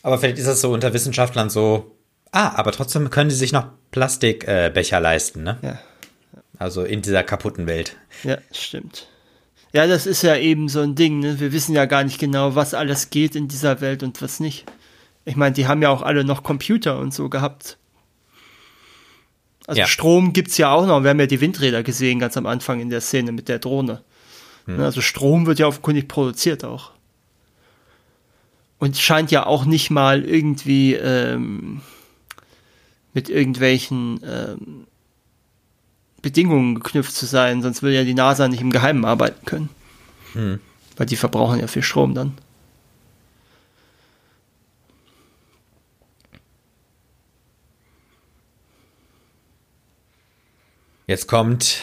Aber 0.02 0.18
vielleicht 0.18 0.38
ist 0.38 0.48
das 0.48 0.61
so 0.61 0.74
unter 0.74 0.94
Wissenschaftlern 0.94 1.49
so. 1.49 1.95
Ah, 2.32 2.56
aber 2.56 2.72
trotzdem 2.72 3.10
können 3.10 3.30
sie 3.30 3.36
sich 3.36 3.52
noch 3.52 3.68
Plastikbecher 3.91 4.98
äh, 4.98 5.02
leisten, 5.02 5.44
ne? 5.44 5.57
Ja. 5.61 5.80
Also 6.57 6.84
in 6.84 7.02
dieser 7.02 7.24
kaputten 7.24 7.68
Welt. 7.68 7.95
Ja, 8.24 8.38
stimmt. 8.52 9.07
Ja, 9.72 9.88
das 9.88 10.06
ist 10.06 10.22
ja 10.22 10.36
eben 10.36 10.70
so 10.70 10.82
ein 10.82 10.95
Ding. 10.95 11.20
Ne? 11.20 11.40
Wir 11.40 11.52
wissen 11.52 11.76
ja 11.76 11.86
gar 11.86 12.03
nicht 12.03 12.20
genau, 12.20 12.56
was 12.56 12.74
alles 12.74 13.10
geht 13.10 13.36
in 13.36 13.48
dieser 13.48 13.82
Welt 13.82 14.03
und 14.03 14.22
was 14.22 14.40
nicht. 14.40 14.65
Ich 15.26 15.36
meine, 15.36 15.54
die 15.54 15.68
haben 15.68 15.82
ja 15.82 15.90
auch 15.90 16.02
alle 16.02 16.24
noch 16.24 16.44
Computer 16.44 17.00
und 17.00 17.14
so 17.14 17.30
gehabt. 17.30 17.78
Also 19.66 19.80
ja. 19.80 19.88
Strom 19.88 20.34
gibt's 20.34 20.58
ja 20.58 20.72
auch 20.72 20.86
noch. 20.86 21.04
Wir 21.04 21.12
haben 21.12 21.20
ja 21.20 21.26
die 21.26 21.40
Windräder 21.40 21.84
gesehen 21.84 22.20
ganz 22.20 22.36
am 22.36 22.45
Anfang 22.45 22.82
in 22.82 22.90
der 22.90 23.02
Szene 23.02 23.32
mit 23.32 23.48
der 23.48 23.60
Drohne. 23.60 24.04
Hm. 24.66 24.80
Also 24.80 25.02
Strom 25.02 25.45
wird 25.45 25.60
ja 25.60 25.68
offenkundig 25.68 26.08
produziert 26.08 26.66
auch. 26.66 26.91
Und 28.80 28.98
scheint 28.98 29.32
ja 29.32 29.45
auch 29.45 29.64
nicht 29.64 29.90
mal 29.90 30.26
irgendwie 30.26 30.95
ähm, 30.95 31.82
mit 33.14 33.30
irgendwelchen 33.30 34.20
ähm, 34.26 34.88
Bedingungen 36.22 36.76
geknüpft 36.76 37.14
zu 37.14 37.26
sein, 37.26 37.62
sonst 37.62 37.82
würde 37.82 37.95
ja 37.95 38.04
die 38.04 38.14
NASA 38.14 38.48
nicht 38.50 38.62
im 38.62 38.72
Geheimen 38.72 39.06
arbeiten 39.06 39.45
können. 39.45 39.70
Hm. 40.34 40.60
Weil 40.98 41.06
die 41.06 41.16
verbrauchen 41.16 41.60
ja 41.60 41.68
viel 41.68 41.84
Strom 41.84 42.14
dann. 42.14 42.34
Jetzt 51.05 51.27
kommt 51.27 51.81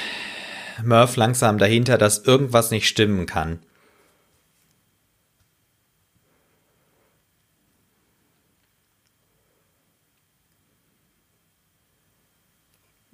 Murph 0.83 1.17
langsam 1.17 1.59
dahinter, 1.59 1.99
dass 1.99 2.25
irgendwas 2.25 2.71
nicht 2.71 2.89
stimmen 2.89 3.27
kann. 3.27 3.61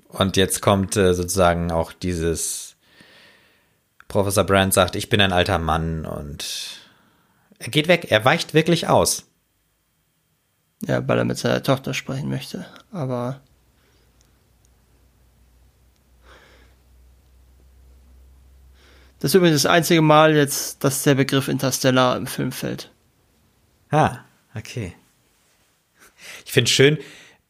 Und 0.09 0.37
jetzt 0.39 0.63
kommt 0.63 0.97
äh, 0.97 1.13
sozusagen 1.13 1.71
auch 1.71 1.93
dieses 1.93 2.77
Professor 4.09 4.45
Brand 4.45 4.73
sagt, 4.73 4.97
ich 4.97 5.11
bin 5.11 5.21
ein 5.21 5.33
alter 5.33 5.59
Mann 5.59 6.07
und 6.07 6.81
er 7.59 7.69
geht 7.69 7.89
weg, 7.89 8.11
er 8.11 8.25
weicht 8.25 8.55
wirklich 8.55 8.89
aus. 8.89 9.27
Ja, 10.83 11.07
weil 11.07 11.19
er 11.19 11.25
mit 11.25 11.37
seiner 11.37 11.63
Tochter 11.63 11.93
sprechen 11.93 12.31
möchte. 12.31 12.65
Aber 12.93 13.43
das 19.27 19.33
ist 19.33 19.39
übrigens 19.39 19.63
das 19.65 19.73
einzige 19.73 20.03
Mal 20.03 20.37
jetzt, 20.37 20.85
dass 20.85 21.03
der 21.03 21.17
Begriff 21.17 21.49
Interstellar 21.49 22.17
im 22.17 22.29
Film 22.29 22.53
fällt. 22.53 22.93
Ah, 23.91 24.19
okay. 24.55 24.93
Ich 26.45 26.53
finde 26.53 26.71
schön, 26.71 26.99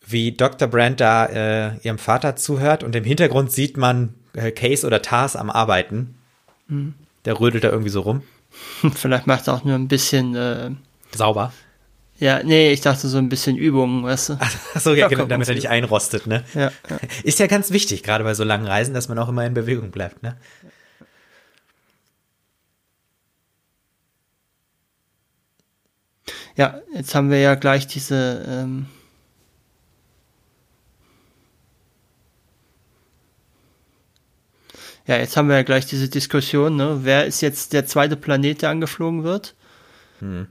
wie 0.06 0.32
Dr. 0.32 0.68
Brand 0.68 1.00
da 1.00 1.26
äh, 1.26 1.76
ihrem 1.82 1.98
Vater 1.98 2.34
zuhört 2.34 2.82
und 2.82 2.96
im 2.96 3.04
Hintergrund 3.04 3.52
sieht 3.52 3.76
man 3.76 4.14
äh, 4.32 4.52
Case 4.52 4.86
oder 4.86 5.02
Tars 5.02 5.36
am 5.36 5.50
Arbeiten. 5.50 6.14
Mhm. 6.68 6.94
Der 7.26 7.38
rödelt 7.38 7.62
da 7.62 7.68
irgendwie 7.68 7.90
so 7.90 8.00
rum. 8.00 8.22
Vielleicht 8.94 9.26
macht 9.26 9.46
er 9.46 9.52
auch 9.52 9.64
nur 9.64 9.74
ein 9.74 9.88
bisschen 9.88 10.34
äh, 10.34 10.70
sauber. 11.14 11.52
Ja, 12.18 12.42
nee, 12.42 12.72
ich 12.72 12.80
dachte 12.80 13.06
so 13.06 13.18
ein 13.18 13.28
bisschen 13.28 13.58
Übungen, 13.58 14.02
weißt 14.02 14.30
du? 14.30 14.38
Ach 14.40 14.80
so, 14.80 14.94
ja, 14.94 15.08
genau, 15.08 15.26
damit 15.26 15.46
er 15.46 15.54
nicht 15.54 15.68
einrostet, 15.68 16.26
ne? 16.26 16.42
Ja, 16.54 16.72
ja. 16.88 16.98
Ist 17.22 17.38
ja 17.38 17.46
ganz 17.48 17.70
wichtig, 17.70 18.02
gerade 18.02 18.24
bei 18.24 18.32
so 18.32 18.44
langen 18.44 18.66
Reisen, 18.66 18.94
dass 18.94 19.08
man 19.08 19.18
auch 19.18 19.28
immer 19.28 19.44
in 19.44 19.52
Bewegung 19.52 19.90
bleibt, 19.90 20.22
ne? 20.22 20.38
Ja, 26.56 26.80
jetzt 26.94 27.14
haben 27.14 27.30
wir 27.30 27.38
ja 27.38 27.54
gleich 27.54 27.86
diese 27.86 28.44
ähm, 28.48 28.86
Ja, 35.06 35.18
jetzt 35.18 35.36
haben 35.36 35.48
wir 35.48 35.56
ja 35.56 35.62
gleich 35.62 35.86
diese 35.86 36.08
Diskussion, 36.08 36.74
ne? 36.74 37.00
Wer 37.02 37.26
ist 37.26 37.40
jetzt 37.40 37.72
der 37.72 37.86
zweite 37.86 38.16
Planet, 38.16 38.62
der 38.62 38.70
angeflogen 38.70 39.22
wird? 39.22 39.54
Hm. 40.18 40.48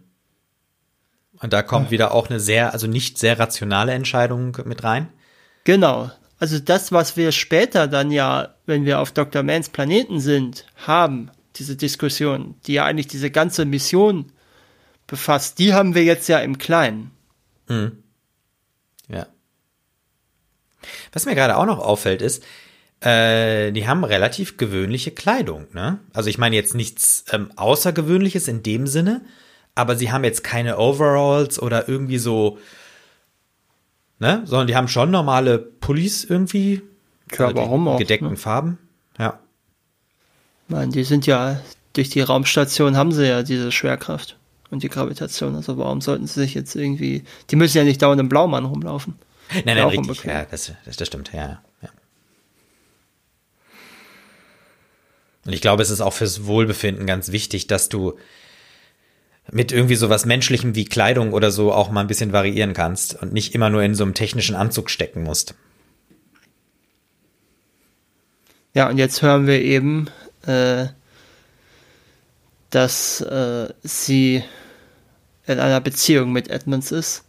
Und 1.42 1.52
da 1.52 1.62
kommt 1.62 1.88
ja. 1.88 1.92
wieder 1.92 2.14
auch 2.14 2.30
eine 2.30 2.40
sehr, 2.40 2.72
also 2.72 2.88
nicht 2.88 3.18
sehr 3.18 3.38
rationale 3.38 3.92
Entscheidung 3.92 4.58
mit 4.64 4.84
rein. 4.86 5.10
Genau. 5.66 6.10
Also 6.40 6.60
das, 6.60 6.94
was 6.94 7.18
wir 7.18 7.34
später 7.34 7.88
dann 7.88 8.12
ja, 8.12 8.56
wenn 8.66 8.86
wir 8.86 9.00
auf 9.00 9.12
Dr. 9.12 9.44
Mans 9.44 9.70
Planeten 9.70 10.22
sind, 10.22 10.66
haben, 10.88 11.32
diese 11.58 11.76
Diskussion, 11.76 12.56
die 12.66 12.74
ja 12.74 12.86
eigentlich 12.86 13.08
diese 13.08 13.32
ganze 13.32 13.66
Mission 13.66 14.32
befasst, 15.08 15.60
die 15.60 15.74
haben 15.74 15.96
wir 15.96 16.04
jetzt 16.04 16.28
ja 16.28 16.40
im 16.40 16.58
Kleinen. 16.58 17.12
Mhm. 17.68 18.04
Was 21.12 21.26
mir 21.26 21.36
gerade 21.36 21.58
auch 21.58 21.66
noch 21.66 21.80
auffällt, 21.80 22.22
ist, 22.22 22.44
äh, 23.02 23.72
die 23.72 23.88
haben 23.88 24.04
relativ 24.04 24.58
gewöhnliche 24.58 25.12
Kleidung, 25.12 25.68
ne? 25.74 26.00
Also 26.14 26.30
ich 26.30 26.38
meine 26.38 26.56
jetzt 26.56 26.76
nichts 26.76 27.26
ähm, 27.32 27.52
Außergewöhnliches 27.56 28.48
in 28.48 28.64
dem 28.64 28.88
Sinne, 28.88 29.22
aber 29.76 29.96
sie 29.96 30.12
haben 30.12 30.24
jetzt 30.24 30.44
keine 30.44 30.78
Overalls 30.78 31.62
oder 31.62 31.88
irgendwie 31.88 32.18
so, 32.18 32.58
ne? 34.20 34.42
Sondern 34.46 34.68
die 34.68 34.76
haben 34.76 34.88
schon 34.88 35.12
normale 35.12 35.60
Pullis 35.60 36.24
irgendwie. 36.24 36.82
Ja, 37.32 37.48
also 37.48 37.58
warum 37.58 37.88
auch? 37.88 38.00
Gedeckten 38.00 38.32
ne? 38.32 38.38
Farben, 38.38 38.78
ja. 39.18 39.40
Meine, 40.68 40.92
die 40.92 41.04
sind 41.04 41.28
ja, 41.28 41.62
durch 41.94 42.10
die 42.10 42.22
Raumstation 42.22 42.98
haben 42.98 43.12
sie 43.12 43.28
ja 43.28 43.44
diese 43.44 43.72
Schwerkraft 43.72 44.38
und 44.76 44.84
die 44.84 44.90
Gravitation. 44.90 45.56
Also 45.56 45.78
warum 45.78 46.02
sollten 46.02 46.28
sie 46.28 46.42
sich 46.42 46.54
jetzt 46.54 46.76
irgendwie, 46.76 47.24
die 47.50 47.56
müssen 47.56 47.78
ja 47.78 47.84
nicht 47.84 48.02
dauernd 48.02 48.20
im 48.20 48.30
Blaumann 48.30 48.66
rumlaufen. 48.66 49.16
Nein, 49.66 49.78
nein, 49.78 49.88
richtig, 49.88 50.24
ja, 50.26 50.46
das, 50.46 50.74
das, 50.86 50.98
das 50.98 51.08
stimmt, 51.08 51.32
ja, 51.34 51.62
ja. 51.82 51.90
Und 55.46 55.54
ich 55.54 55.62
glaube, 55.62 55.84
es 55.84 55.92
ist 55.92 56.02
auch 56.02 56.14
fürs 56.14 56.46
Wohlbefinden 56.46 57.06
ganz 57.06 57.32
wichtig, 57.32 57.68
dass 57.68 57.88
du 57.88 58.18
mit 59.52 59.72
irgendwie 59.72 59.96
so 59.96 60.10
was 60.10 60.26
Menschlichem 60.26 60.74
wie 60.76 60.86
Kleidung 60.86 61.32
oder 61.32 61.52
so 61.52 61.72
auch 61.72 61.92
mal 61.92 62.02
ein 62.02 62.08
bisschen 62.08 62.34
variieren 62.34 62.74
kannst 62.74 63.22
und 63.22 63.32
nicht 63.32 63.54
immer 63.54 63.70
nur 63.70 63.84
in 63.84 63.94
so 63.94 64.04
einem 64.04 64.16
technischen 64.16 64.56
Anzug 64.56 64.90
stecken 64.90 65.24
musst. 65.24 65.54
Ja, 68.74 68.90
und 68.90 68.98
jetzt 68.98 69.22
hören 69.22 69.46
wir 69.46 69.62
eben, 69.62 70.10
äh, 70.48 70.88
dass 72.72 73.22
äh, 73.22 73.70
sie 73.84 74.44
in 75.48 75.60
einer 75.60 75.82
Beziehung 75.82 76.32
mit 76.32 76.50
Edmonds 76.50 76.92
ist. 76.92 77.24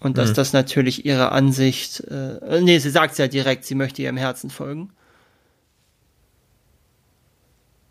Und 0.00 0.16
dass 0.16 0.30
mhm. 0.30 0.34
das 0.34 0.52
natürlich 0.52 1.04
ihre 1.04 1.32
Ansicht, 1.32 2.00
äh, 2.00 2.60
nee, 2.60 2.78
sie 2.78 2.90
sagt 2.90 3.18
ja 3.18 3.26
direkt, 3.26 3.64
sie 3.64 3.74
möchte 3.74 4.02
ihrem 4.02 4.16
Herzen 4.16 4.48
folgen. 4.48 4.90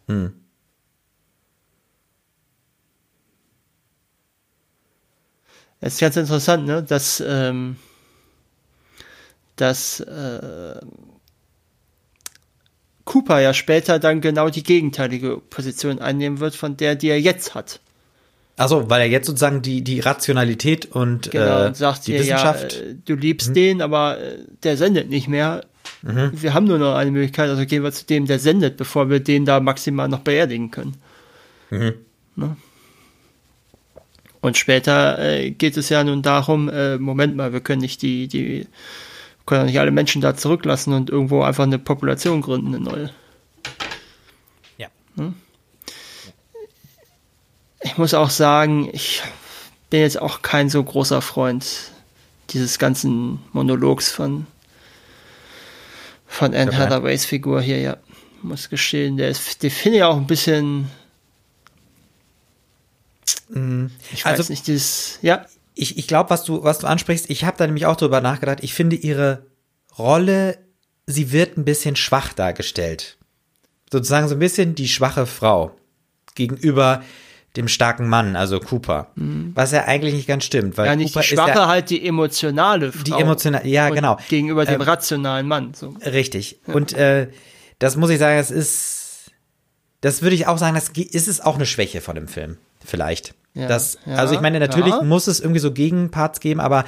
Hm. 0.07 0.34
Es 5.80 5.95
ist 5.95 5.99
ganz 5.99 6.15
interessant, 6.15 6.65
ne, 6.65 6.81
dass, 6.81 7.22
ähm, 7.26 7.76
dass 9.57 9.99
äh, 9.99 10.80
Cooper 13.03 13.39
ja 13.39 13.53
später 13.53 13.99
dann 13.99 14.22
genau 14.22 14.49
die 14.49 14.64
gegenteilige 14.64 15.38
Position 15.38 15.99
einnehmen 15.99 16.39
wird 16.39 16.56
von 16.56 16.77
der, 16.77 16.95
die 16.95 17.10
er 17.10 17.22
jetzt 17.22 17.53
hat. 17.53 17.80
Also, 18.57 18.89
weil 18.89 19.01
er 19.01 19.07
jetzt 19.07 19.27
sozusagen 19.27 19.61
die, 19.61 19.84
die 19.84 19.99
Rationalität 19.99 20.88
und, 20.88 21.29
genau, 21.31 21.65
äh, 21.65 21.75
sagt 21.75 22.07
die 22.07 22.13
dir, 22.13 22.19
Wissenschaft. 22.21 22.73
Ja, 22.73 22.93
du 23.05 23.15
liebst 23.15 23.49
mhm. 23.49 23.53
den, 23.53 23.81
aber 23.84 24.19
äh, 24.19 24.39
der 24.63 24.77
sendet 24.77 25.09
nicht 25.09 25.27
mehr. 25.27 25.63
Mhm. 26.01 26.31
Wir 26.34 26.55
haben 26.55 26.65
nur 26.65 26.79
noch 26.79 26.95
eine 26.95 27.11
Möglichkeit, 27.11 27.49
also 27.49 27.65
gehen 27.65 27.84
wir 27.84 27.91
zu 27.91 28.05
dem, 28.05 28.25
der 28.25 28.39
sendet, 28.39 28.75
bevor 28.75 29.11
wir 29.11 29.19
den 29.19 29.45
da 29.45 29.59
maximal 29.59 30.09
noch 30.09 30.21
beerdigen 30.21 30.71
können. 30.71 30.95
Mhm. 31.69 31.93
Ne? 32.35 32.57
Und 34.41 34.57
später 34.57 35.19
äh, 35.19 35.51
geht 35.51 35.77
es 35.77 35.89
ja 35.89 36.03
nun 36.03 36.23
darum, 36.23 36.67
äh, 36.67 36.97
Moment 36.97 37.35
mal, 37.35 37.53
wir 37.53 37.59
können 37.59 37.81
nicht 37.81 38.01
die, 38.01 38.27
die, 38.27 38.67
können 39.45 39.67
nicht 39.67 39.79
alle 39.79 39.91
Menschen 39.91 40.21
da 40.21 40.35
zurücklassen 40.35 40.93
und 40.93 41.09
irgendwo 41.09 41.43
einfach 41.43 41.63
eine 41.63 41.79
Population 41.79 42.41
gründen, 42.41 42.73
eine 42.73 42.84
neue. 42.84 43.09
Ja. 44.77 44.88
Hm? 45.15 45.35
Ich 47.88 47.97
muss 47.97 48.14
auch 48.14 48.30
sagen, 48.30 48.89
ich 48.91 49.23
bin 49.89 50.01
jetzt 50.01 50.22
auch 50.22 50.41
kein 50.41 50.69
so 50.69 50.84
großer 50.84 51.22
Freund 51.22 51.65
dieses 52.49 52.80
ganzen 52.80 53.39
Monologs 53.53 54.11
von 54.11 54.45
von 56.27 56.53
Anne 56.53 56.77
Hathaways 56.77 57.26
Figur 57.26 57.61
hier, 57.61 57.80
ja. 57.80 57.97
Muss 58.41 58.69
gestehen, 58.69 59.15
der 59.15 59.30
ist, 59.30 59.64
die 59.64 59.69
finde 59.69 59.99
ich 59.99 60.03
auch 60.03 60.18
ein 60.18 60.27
bisschen. 60.27 60.91
Mm, 63.49 63.88
ich 64.11 64.26
weiß 64.26 64.39
also, 64.39 64.51
nicht, 64.51 64.68
dieses, 64.68 65.18
ja. 65.22 65.45
Ich, 65.73 65.97
ich 65.97 66.07
glaube, 66.07 66.30
was 66.30 66.43
du, 66.43 66.64
was 66.64 66.80
du 66.80 66.88
ansprichst, 66.88 67.30
ich 67.30 67.45
habe 67.45 67.57
da 67.57 67.65
nämlich 67.65 67.85
auch 67.85 67.95
drüber 67.95 68.19
nachgedacht. 68.19 68.59
Ich 68.61 68.73
finde 68.73 68.95
ihre 68.97 69.45
Rolle, 69.97 70.57
sie 71.05 71.31
wird 71.31 71.57
ein 71.57 71.65
bisschen 71.65 71.95
schwach 71.95 72.34
dargestellt. 72.34 73.18
Sozusagen 73.91 74.27
so 74.27 74.35
ein 74.35 74.39
bisschen 74.39 74.76
die 74.76 74.89
schwache 74.89 75.26
Frau 75.26 75.72
gegenüber 76.35 77.03
dem 77.57 77.67
starken 77.67 78.07
Mann, 78.07 78.35
also 78.35 78.59
Cooper. 78.59 79.07
Mhm. 79.15 79.51
Was 79.55 79.71
ja 79.71 79.85
eigentlich 79.85 80.13
nicht 80.13 80.27
ganz 80.27 80.45
stimmt, 80.45 80.77
weil 80.77 80.85
ja, 80.85 80.95
nicht 80.95 81.13
Cooper 81.13 81.21
die 81.21 81.27
schwache, 81.27 81.49
ja, 81.49 81.67
halt 81.67 81.89
die 81.89 82.07
emotionale 82.07 82.91
Frau. 82.91 83.03
Die 83.03 83.11
emotionale, 83.11 83.67
ja, 83.67 83.89
genau. 83.89 84.17
Gegenüber 84.29 84.65
dem 84.65 84.75
ähm, 84.75 84.81
rationalen 84.81 85.47
Mann. 85.47 85.73
So. 85.73 85.95
Richtig. 86.05 86.59
Ja. 86.67 86.75
Und 86.75 86.93
äh, 86.93 87.29
das 87.79 87.97
muss 87.97 88.09
ich 88.09 88.19
sagen, 88.19 88.38
das 88.38 88.51
ist, 88.51 89.31
das 90.01 90.21
würde 90.21 90.35
ich 90.35 90.47
auch 90.47 90.57
sagen, 90.57 90.75
das 90.75 90.89
ist 90.89 91.27
es 91.27 91.41
auch 91.41 91.55
eine 91.55 91.65
Schwäche 91.65 92.01
von 92.01 92.15
dem 92.15 92.27
Film. 92.27 92.57
Vielleicht. 92.85 93.34
Ja, 93.53 93.67
das, 93.67 93.97
also 94.05 94.35
ich 94.35 94.41
meine, 94.41 94.59
natürlich 94.59 94.93
muss 95.01 95.25
es 95.25 95.39
irgendwie 95.39 95.59
so 95.59 95.71
Gegenparts 95.71 96.39
geben, 96.39 96.59
aber 96.59 96.85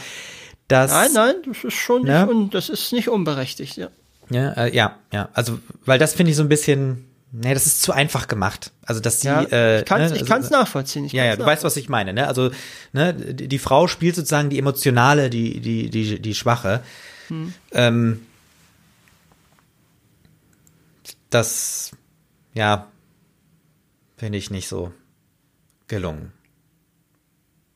das. 0.68 0.92
Nein, 0.92 1.10
nein, 1.14 1.36
das 1.46 1.64
ist 1.64 1.74
schon 1.74 2.04
ne? 2.04 2.28
nicht, 2.32 2.54
das 2.54 2.70
ist 2.70 2.94
nicht 2.94 3.10
unberechtigt, 3.10 3.76
ja. 3.76 3.90
Ja, 4.30 4.52
äh, 4.54 4.76
ja, 4.76 4.98
ja. 5.12 5.30
Also, 5.34 5.60
weil 5.86 5.98
das 5.98 6.14
finde 6.14 6.30
ich 6.30 6.38
so 6.38 6.44
ein 6.44 6.50
bisschen, 6.50 7.09
Nee, 7.32 7.54
das 7.54 7.68
ist 7.68 7.82
zu 7.82 7.92
einfach 7.92 8.28
gemacht. 8.28 8.72
Also, 8.84 9.02
dass 9.02 9.22
sie. 9.22 9.28
Ja, 9.28 9.44
äh, 9.44 9.80
ich 9.80 9.86
kann 9.86 10.02
es 10.02 10.12
ne, 10.12 10.32
also, 10.32 10.50
nachvollziehen. 10.50 11.06
Ich 11.06 11.14
ja, 11.14 11.26
ja, 11.26 11.36
du 11.36 11.46
weißt, 11.46 11.64
was 11.64 11.78
ich 11.78 11.88
meine, 11.88 12.12
ne? 12.12 12.28
Also, 12.28 12.50
ne, 12.92 13.14
die, 13.14 13.48
die, 13.48 13.60
Frau 13.60 13.88
spielt 13.88 14.16
sozusagen 14.16 14.50
die 14.50 14.58
emotionale, 14.58 15.30
die, 15.30 15.60
die, 15.60 15.90
die, 15.92 16.20
die 16.20 16.36
Schwache. 16.36 16.82
Hm. 17.28 17.54
Ähm, 17.72 18.26
das, 21.30 21.92
ja, 22.56 22.88
finde 24.18 24.40
ich 24.40 24.50
nicht 24.50 24.68
so 24.68 24.92
gelungen. 25.88 26.32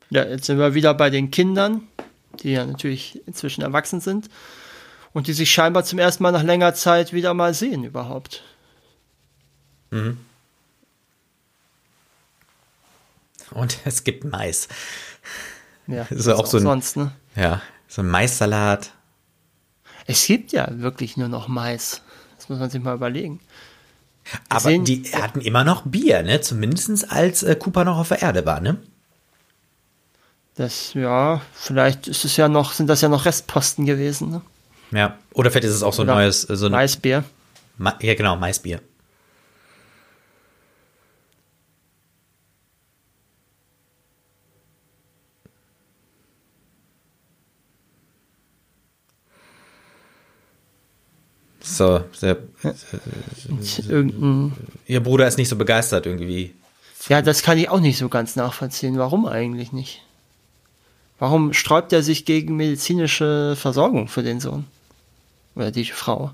Ja, 0.10 0.26
jetzt 0.26 0.46
sind 0.46 0.58
wir 0.58 0.74
wieder 0.74 0.96
bei 0.96 1.12
den 1.12 1.30
Kindern, 1.30 1.84
die 2.42 2.54
ja 2.54 2.66
natürlich 2.66 3.22
inzwischen 3.28 3.62
erwachsen 3.62 4.02
sind 4.02 4.30
und 5.12 5.28
die 5.28 5.34
sich 5.34 5.52
scheinbar 5.52 5.84
zum 5.84 6.00
ersten 6.00 6.24
Mal 6.24 6.32
nach 6.32 6.44
längerer 6.44 6.74
Zeit 6.74 7.14
wieder 7.14 7.36
mal 7.36 7.54
sehen 7.54 7.84
überhaupt. 7.84 8.44
Mhm. 9.94 10.18
Und 13.52 13.78
es 13.86 14.04
gibt 14.04 14.24
Mais. 14.24 14.68
Ja, 15.86 16.08
das 16.10 16.20
ist 16.20 16.28
auch, 16.28 16.40
auch 16.40 16.46
so 16.48 16.58
ein, 16.58 16.64
sonst, 16.64 16.98
ne? 16.98 17.12
Ja, 17.36 17.62
so 17.88 18.02
ein 18.02 18.10
Maissalat. 18.10 18.92
Es 20.08 20.26
gibt 20.26 20.52
ja 20.52 20.68
wirklich 20.70 21.18
nur 21.18 21.28
noch 21.28 21.48
Mais. 21.48 22.02
Das 22.38 22.50
muss 22.50 22.60
man 22.60 22.70
sich 22.70 22.82
mal 22.82 22.96
überlegen. 22.96 23.40
Wir 24.24 24.40
Aber 24.50 24.62
sehen, 24.62 24.86
die 24.86 25.04
hatten 25.14 25.42
immer 25.42 25.64
noch 25.64 25.84
Bier, 25.86 26.24
ne? 26.24 26.42
Zumindest 26.42 27.12
als 27.12 27.44
äh, 27.44 27.56
Cooper 27.56 27.84
noch 27.84 27.98
auf 27.98 28.08
der 28.08 28.22
Erde 28.22 28.46
war, 28.46 28.62
ne? 28.62 28.78
Das, 30.56 30.94
ja, 30.94 31.42
vielleicht 31.54 32.08
ist 32.08 32.26
es 32.26 32.38
ja 32.38 32.48
noch, 32.48 32.74
sind 32.74 32.88
das 32.88 33.02
ja 33.02 33.10
noch 33.10 33.26
Restposten 33.26 33.86
gewesen, 33.86 34.32
ne? 34.32 34.42
Ja, 34.92 35.18
oder 35.34 35.52
vielleicht 35.52 35.66
ist 35.66 35.76
es 35.76 35.84
auch 35.84 35.94
so 35.94 36.04
ein 36.04 36.08
neues, 36.08 36.50
äh, 36.50 36.56
so 36.56 36.68
ein 36.68 36.72
Maisbier. 36.72 37.24
Ma 37.78 37.98
ja, 38.02 38.14
genau, 38.16 38.36
Maisbier. 38.36 38.82
So, 51.64 52.04
sehr, 52.12 52.38
Irgendein 53.88 54.52
ihr 54.86 55.02
Bruder 55.02 55.28
ist 55.28 55.38
nicht 55.38 55.48
so 55.48 55.56
begeistert 55.56 56.06
irgendwie. 56.06 56.54
Ja, 57.08 57.22
das 57.22 57.42
kann 57.42 57.58
ich 57.58 57.70
auch 57.70 57.80
nicht 57.80 57.98
so 57.98 58.10
ganz 58.10 58.36
nachvollziehen. 58.36 58.98
Warum 58.98 59.26
eigentlich 59.26 59.72
nicht? 59.72 60.02
Warum 61.20 61.54
sträubt 61.54 61.94
er 61.94 62.04
sich 62.04 62.26
gegen 62.26 62.58
medizinische 62.58 63.56
Versorgung 63.56 64.10
für 64.10 64.24
den 64.24 64.42
Sohn? 64.42 64.66
Oder 65.56 65.72
die 65.72 65.86
Frau? 65.86 66.32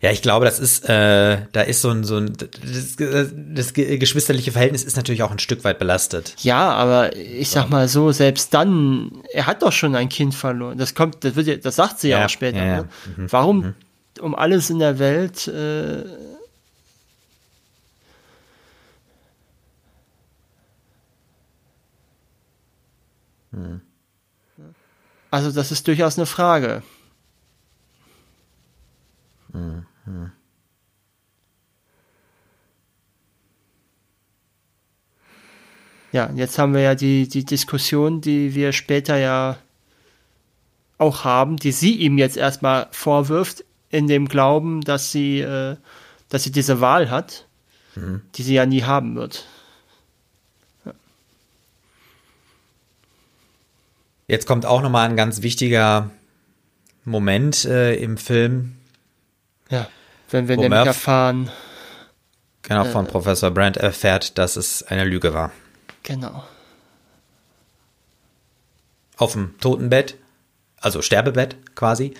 Ja, 0.00 0.10
ich 0.10 0.20
glaube, 0.20 0.46
das 0.46 0.58
ist, 0.58 0.88
äh, 0.88 1.38
da 1.52 1.60
ist 1.60 1.80
so 1.80 1.90
ein, 1.90 2.02
so 2.02 2.16
ein, 2.16 2.32
das, 2.36 2.96
das 2.96 3.72
geschwisterliche 3.72 4.50
Verhältnis 4.50 4.82
ist 4.82 4.96
natürlich 4.96 5.22
auch 5.22 5.30
ein 5.30 5.38
Stück 5.38 5.62
weit 5.62 5.78
belastet. 5.78 6.34
Ja, 6.40 6.72
aber 6.72 7.16
ich 7.16 7.50
sag 7.50 7.70
mal 7.70 7.86
so, 7.86 8.10
selbst 8.10 8.52
dann, 8.52 9.22
er 9.32 9.46
hat 9.46 9.62
doch 9.62 9.70
schon 9.70 9.94
ein 9.94 10.08
Kind 10.08 10.34
verloren. 10.34 10.76
Das 10.76 10.96
kommt, 10.96 11.22
das 11.22 11.36
wird 11.36 11.64
das 11.64 11.76
sagt 11.76 12.00
sie 12.00 12.08
ja, 12.08 12.18
ja 12.18 12.26
auch 12.26 12.30
später. 12.30 12.58
Ja, 12.58 12.66
ja. 12.66 12.76
Ne? 12.78 12.88
Mhm. 13.16 13.26
Warum 13.30 13.58
mhm 13.58 13.74
um 14.20 14.34
alles 14.34 14.70
in 14.70 14.78
der 14.78 14.98
Welt 14.98 15.46
äh, 15.48 16.04
hm. 23.52 23.80
Also 25.30 25.50
das 25.50 25.72
ist 25.72 25.88
durchaus 25.88 26.18
eine 26.18 26.26
Frage. 26.26 26.82
Hm, 29.52 29.86
hm. 30.04 30.32
Ja, 36.12 36.30
jetzt 36.34 36.58
haben 36.58 36.74
wir 36.74 36.82
ja 36.82 36.94
die, 36.94 37.26
die 37.26 37.46
Diskussion, 37.46 38.20
die 38.20 38.54
wir 38.54 38.72
später 38.72 39.16
ja 39.16 39.56
auch 40.98 41.24
haben, 41.24 41.56
die 41.56 41.72
sie 41.72 41.96
ihm 41.96 42.18
jetzt 42.18 42.36
erstmal 42.36 42.88
vorwirft, 42.90 43.64
in 43.92 44.08
dem 44.08 44.26
Glauben, 44.26 44.80
dass 44.80 45.12
sie, 45.12 45.40
äh, 45.40 45.76
dass 46.28 46.42
sie 46.42 46.50
diese 46.50 46.80
Wahl 46.80 47.10
hat, 47.10 47.46
mhm. 47.94 48.22
die 48.34 48.42
sie 48.42 48.54
ja 48.54 48.66
nie 48.66 48.82
haben 48.82 49.14
wird. 49.14 49.44
Ja. 50.84 50.92
Jetzt 54.26 54.46
kommt 54.46 54.66
auch 54.66 54.82
nochmal 54.82 55.08
ein 55.08 55.16
ganz 55.16 55.42
wichtiger 55.42 56.10
Moment 57.04 57.64
äh, 57.66 57.94
im 57.94 58.16
Film. 58.16 58.76
Ja, 59.70 59.88
wenn 60.30 60.48
wir 60.48 60.56
nämlich 60.56 60.86
erfahren. 60.86 61.50
Genau, 62.62 62.84
von 62.84 63.06
äh, 63.06 63.08
Professor 63.10 63.50
Brandt 63.50 63.76
erfährt, 63.76 64.38
dass 64.38 64.56
es 64.56 64.82
eine 64.82 65.04
Lüge 65.04 65.34
war. 65.34 65.52
Genau. 66.02 66.44
Auf 69.16 69.32
dem 69.32 69.58
Totenbett, 69.60 70.16
also 70.80 71.02
Sterbebett 71.02 71.76
quasi. 71.76 72.14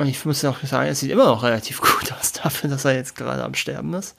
Und 0.00 0.06
ich 0.06 0.24
muss 0.24 0.42
auch 0.46 0.56
sagen, 0.62 0.88
es 0.88 1.00
sieht 1.00 1.10
immer 1.10 1.26
noch 1.26 1.42
relativ 1.42 1.78
gut 1.82 2.10
aus 2.18 2.32
dafür, 2.32 2.70
dass 2.70 2.86
er 2.86 2.94
jetzt 2.94 3.16
gerade 3.16 3.44
am 3.44 3.52
Sterben 3.52 3.92
ist. 3.92 4.16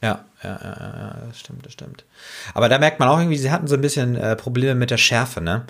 Ja, 0.00 0.24
ja, 0.44 0.50
ja, 0.50 0.76
ja, 0.78 1.16
das 1.26 1.40
stimmt, 1.40 1.66
das 1.66 1.72
stimmt. 1.72 2.04
Aber 2.54 2.68
da 2.68 2.78
merkt 2.78 3.00
man 3.00 3.08
auch 3.08 3.18
irgendwie, 3.18 3.36
sie 3.36 3.50
hatten 3.50 3.66
so 3.66 3.74
ein 3.74 3.80
bisschen 3.80 4.14
äh, 4.14 4.36
Probleme 4.36 4.76
mit 4.76 4.92
der 4.92 4.98
Schärfe, 4.98 5.40
ne? 5.40 5.64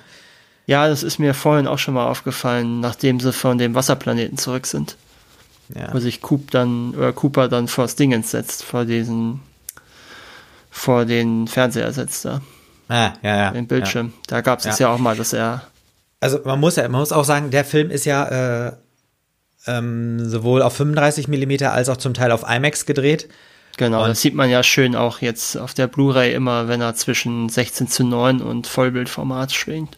Ja, 0.66 0.88
das 0.88 1.02
ist 1.02 1.18
mir 1.18 1.32
vorhin 1.32 1.66
auch 1.66 1.78
schon 1.78 1.94
mal 1.94 2.06
aufgefallen, 2.06 2.80
nachdem 2.80 3.18
sie 3.18 3.32
von 3.32 3.56
dem 3.56 3.74
Wasserplaneten 3.74 4.36
zurück 4.36 4.66
sind. 4.66 4.98
Ja. 5.74 5.92
Wo 5.94 6.00
sich 6.00 6.20
Coop 6.20 6.50
dann, 6.50 6.94
oder 6.94 7.14
Cooper 7.14 7.48
dann 7.48 7.66
vor 7.66 7.84
das 7.84 7.96
Dingens 7.96 8.30
setzt, 8.30 8.62
vor 8.62 8.84
diesen, 8.84 9.40
vor 10.70 11.06
den 11.06 11.48
Fernseher 11.48 11.90
setzt 11.94 12.26
da. 12.26 12.42
Ah, 12.88 13.14
ja, 13.22 13.36
ja. 13.36 13.50
Den 13.52 13.66
Bildschirm. 13.66 14.08
Ja. 14.08 14.12
Da 14.26 14.40
gab 14.42 14.58
es 14.58 14.66
ja. 14.66 14.76
ja 14.76 14.88
auch 14.94 14.98
mal, 14.98 15.16
dass 15.16 15.32
er. 15.32 15.62
Also 16.20 16.40
man 16.44 16.60
muss 16.60 16.76
ja, 16.76 16.82
man 16.88 17.00
muss 17.00 17.12
auch 17.12 17.24
sagen, 17.24 17.50
der 17.50 17.64
Film 17.64 17.90
ist 17.90 18.04
ja 18.04 18.68
äh, 18.68 18.72
ähm, 19.66 20.28
sowohl 20.28 20.62
auf 20.62 20.74
35 20.76 21.28
Millimeter 21.28 21.72
als 21.72 21.88
auch 21.88 21.96
zum 21.96 22.14
Teil 22.14 22.30
auf 22.30 22.44
IMAX 22.48 22.86
gedreht. 22.86 23.28
Genau, 23.76 24.02
und 24.02 24.10
das 24.10 24.20
sieht 24.20 24.34
man 24.34 24.50
ja 24.50 24.62
schön 24.62 24.94
auch 24.94 25.20
jetzt 25.20 25.56
auf 25.56 25.72
der 25.74 25.86
Blu-ray 25.86 26.34
immer, 26.34 26.68
wenn 26.68 26.80
er 26.80 26.94
zwischen 26.94 27.48
16 27.48 27.88
zu 27.88 28.04
9 28.04 28.42
und 28.42 28.66
Vollbildformat 28.66 29.52
schwingt. 29.52 29.96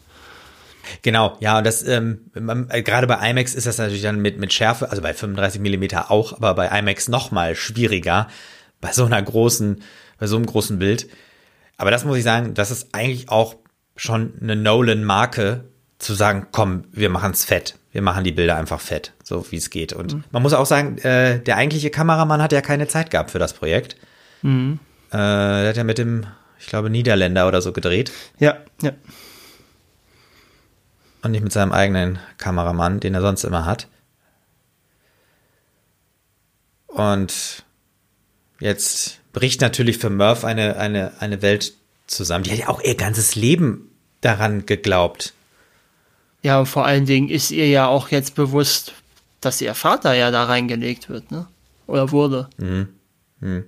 Genau, 1.03 1.37
ja, 1.41 1.59
und 1.59 1.65
das 1.65 1.87
ähm, 1.87 2.31
äh, 2.69 2.83
gerade 2.83 3.07
bei 3.07 3.31
IMAX 3.31 3.55
ist 3.55 3.67
das 3.67 3.79
natürlich 3.79 4.03
dann 4.03 4.21
mit 4.21 4.39
mit 4.39 4.53
Schärfe, 4.53 4.91
also 4.91 5.03
bei 5.03 5.15
35 5.15 5.61
Millimeter 5.61 6.11
auch, 6.11 6.33
aber 6.35 6.55
bei 6.55 6.67
IMAX 6.79 7.09
noch 7.09 7.31
mal 7.31 7.55
schwieriger 7.55 8.29
bei 8.83 8.93
so 8.93 9.07
einer 9.07 9.23
großen, 9.23 9.81
bei 10.19 10.27
so 10.27 10.37
einem 10.37 10.45
großen 10.45 10.79
Bild. 10.79 11.09
Aber 11.79 11.91
das 11.91 12.05
muss 12.05 12.19
ich 12.19 12.25
sagen, 12.25 12.53
das 12.53 12.71
ist 12.71 12.89
eigentlich 12.93 13.31
auch 13.31 13.57
schon 13.97 14.35
eine 14.43 14.57
Nolan-Marke, 14.57 15.65
zu 16.03 16.15
sagen, 16.15 16.49
komm, 16.51 16.85
wir 16.93 17.09
machen's 17.09 17.45
fett, 17.45 17.77
wir 17.93 18.03
machen 18.03 18.25
die 18.25 18.33
Bilder 18.33 18.57
einfach 18.57 18.81
fett, 18.81 19.13
so 19.23 19.51
wie 19.51 19.57
es 19.57 19.71
geht. 19.71 19.93
Und 19.93 20.15
mhm. 20.15 20.25
man 20.31 20.43
muss 20.43 20.53
auch 20.53 20.67
sagen, 20.67 20.99
äh, 20.99 21.41
der 21.41 21.57
eigentliche 21.57 21.91
Kameramann 21.91 22.43
hat 22.43 22.53
ja 22.53 22.61
keine 22.61 22.89
Zeit 22.89 23.11
gehabt 23.11 23.31
für 23.31 23.39
das 23.39 23.53
Projekt. 23.53 23.97
Mhm. 24.43 24.79
Äh, 25.11 25.17
der 25.17 25.69
hat 25.69 25.77
ja 25.77 25.85
mit 25.85 25.99
dem, 25.99 26.27
ich 26.59 26.67
glaube, 26.67 26.91
Niederländer 26.91 27.47
oder 27.47 27.63
so 27.63 27.73
gedreht. 27.73 28.11
Ja, 28.39 28.57
ja 28.83 28.93
und 31.23 31.31
nicht 31.31 31.43
mit 31.43 31.53
seinem 31.53 31.73
eigenen 31.73 32.19
Kameramann, 32.37 33.01
den 33.01 33.15
er 33.15 33.23
sonst 33.23 33.45
immer 33.45 33.65
hat. 33.65 33.89
Und 36.89 37.65
jetzt 38.61 39.21
bricht 39.33 39.61
natürlich 39.61 39.99
für 39.99 40.11
Murph 40.11 40.45
eine, 40.45 40.77
eine, 40.77 41.13
eine 41.21 41.41
Welt 41.41 41.75
zusammen. 42.07 42.45
Die 42.45 42.51
hat 42.51 42.59
ja 42.59 42.69
auch 42.69 42.83
ihr 42.83 42.97
ganzes 42.97 43.35
Leben 43.35 43.91
daran 44.21 44.67
geglaubt. 44.67 45.33
Ja, 46.43 46.59
und 46.59 46.67
vor 46.67 46.85
allen 46.85 47.07
Dingen 47.07 47.29
ist 47.29 47.51
ihr 47.51 47.69
ja 47.69 47.87
auch 47.87 48.09
jetzt 48.09 48.35
bewusst, 48.35 48.95
dass 49.41 49.61
ihr 49.61 49.75
Vater 49.75 50.15
ja 50.15 50.31
da 50.31 50.45
reingelegt 50.45 51.09
wird, 51.09 51.31
ne? 51.31 51.47
Oder 51.87 52.11
wurde. 52.11 52.49
Mhm. 52.59 52.89
Mhm. 53.41 53.65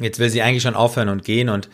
Jetzt 0.00 0.18
will 0.18 0.30
sie 0.30 0.42
eigentlich 0.42 0.62
schon 0.62 0.74
aufhören 0.74 1.08
und 1.08 1.24
gehen 1.24 1.48
und 1.48 1.68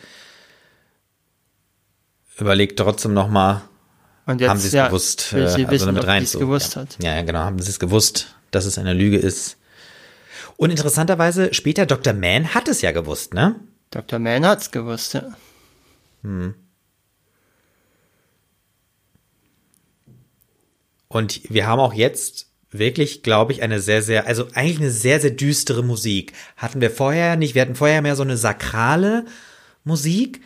überlegt 2.37 2.79
trotzdem 2.79 3.13
nochmal, 3.13 3.61
haben 4.25 4.39
sie 4.57 4.67
es 4.67 4.73
ja, 4.73 4.87
gewusst, 4.87 5.33
äh, 5.33 5.65
also 5.65 5.85
damit 5.85 6.07
rein 6.07 6.25
gewusst 6.25 6.75
ja. 6.75 6.81
hat. 6.81 6.97
Ja, 7.01 7.21
genau, 7.21 7.39
haben 7.39 7.59
sie 7.59 7.69
es 7.69 7.79
gewusst, 7.79 8.35
dass 8.51 8.65
es 8.65 8.77
eine 8.77 8.93
Lüge 8.93 9.17
ist. 9.17 9.57
Und 10.57 10.69
interessanterweise, 10.69 11.53
später 11.53 11.85
Dr. 11.85 12.13
Mann 12.13 12.53
hat 12.53 12.67
es 12.67 12.81
ja 12.81 12.91
gewusst, 12.91 13.33
ne? 13.33 13.59
Dr. 13.91 14.19
Mann 14.19 14.45
hat 14.45 14.61
es 14.61 14.71
gewusst, 14.71 15.13
ja. 15.13 15.23
Hm. 16.23 16.55
Und 21.07 21.41
wir 21.49 21.67
haben 21.67 21.79
auch 21.79 21.93
jetzt 21.93 22.47
wirklich, 22.71 23.23
glaube 23.23 23.53
ich, 23.53 23.61
eine 23.61 23.79
sehr, 23.79 24.01
sehr, 24.01 24.27
also 24.27 24.47
eigentlich 24.53 24.79
eine 24.79 24.91
sehr, 24.91 25.21
sehr 25.21 25.31
düstere 25.31 25.83
Musik. 25.83 26.33
Hatten 26.57 26.81
wir 26.81 26.91
vorher 26.91 27.35
nicht. 27.35 27.55
Wir 27.55 27.61
hatten 27.61 27.75
vorher 27.75 28.01
mehr 28.01 28.15
so 28.15 28.23
eine 28.23 28.37
sakrale 28.37 29.25
Musik. 29.83 30.41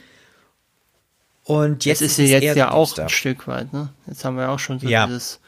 Und 1.44 1.86
jetzt 1.86 2.02
das 2.02 2.10
ist 2.10 2.16
sie 2.18 2.28
jetzt 2.28 2.56
ja 2.56 2.72
auch 2.72 2.98
ein 2.98 3.10
Stück 3.10 3.48
weit, 3.48 3.74
ne? 3.74 3.90
Jetzt 4.06 4.24
haben 4.24 4.38
wir 4.38 4.50
auch 4.50 4.60
schon 4.60 4.80
so 4.80 4.88
ja. 4.88 5.08
dieses. 5.08 5.40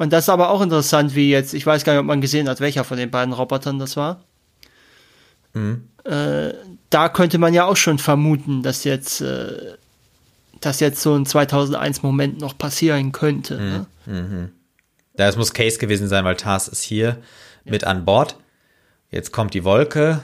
Und 0.00 0.14
das 0.14 0.24
ist 0.24 0.28
aber 0.30 0.48
auch 0.48 0.62
interessant, 0.62 1.14
wie 1.14 1.28
jetzt, 1.28 1.52
ich 1.52 1.66
weiß 1.66 1.84
gar 1.84 1.92
nicht, 1.92 2.00
ob 2.00 2.06
man 2.06 2.22
gesehen 2.22 2.48
hat, 2.48 2.60
welcher 2.60 2.84
von 2.84 2.96
den 2.96 3.10
beiden 3.10 3.34
Robotern 3.34 3.78
das 3.78 3.98
war. 3.98 4.24
Mhm. 5.52 5.90
Äh, 6.04 6.54
da 6.88 7.10
könnte 7.10 7.36
man 7.36 7.52
ja 7.52 7.66
auch 7.66 7.76
schon 7.76 7.98
vermuten, 7.98 8.62
dass 8.62 8.84
jetzt, 8.84 9.20
äh, 9.20 9.74
dass 10.62 10.80
jetzt 10.80 11.02
so 11.02 11.14
ein 11.14 11.26
2001-Moment 11.26 12.40
noch 12.40 12.56
passieren 12.56 13.12
könnte. 13.12 13.58
Mhm. 13.58 13.68
Ne? 13.68 14.22
Mhm. 14.22 14.52
Das 15.16 15.36
muss 15.36 15.52
Case 15.52 15.76
gewesen 15.76 16.08
sein, 16.08 16.24
weil 16.24 16.36
Tars 16.36 16.66
ist 16.66 16.80
hier 16.80 17.18
ja. 17.66 17.70
mit 17.70 17.84
an 17.84 18.06
Bord. 18.06 18.36
Jetzt 19.10 19.32
kommt 19.32 19.52
die 19.52 19.64
Wolke. 19.64 20.22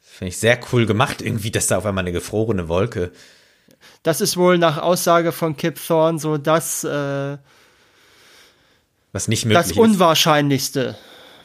Finde 0.00 0.30
ich 0.30 0.38
sehr 0.38 0.58
cool 0.72 0.86
gemacht, 0.86 1.20
irgendwie, 1.20 1.50
dass 1.50 1.66
da 1.66 1.76
auf 1.76 1.84
einmal 1.84 2.00
eine 2.00 2.12
gefrorene 2.12 2.66
Wolke. 2.66 3.12
Das 4.02 4.22
ist 4.22 4.38
wohl 4.38 4.56
nach 4.56 4.78
Aussage 4.78 5.32
von 5.32 5.54
Kip 5.54 5.78
Thorne 5.86 6.18
so 6.18 6.38
das, 6.38 6.82
äh, 6.82 7.36
was 9.12 9.28
nicht 9.28 9.44
möglich 9.44 9.66
das 9.66 9.72
Unwahrscheinlichste, 9.76 10.96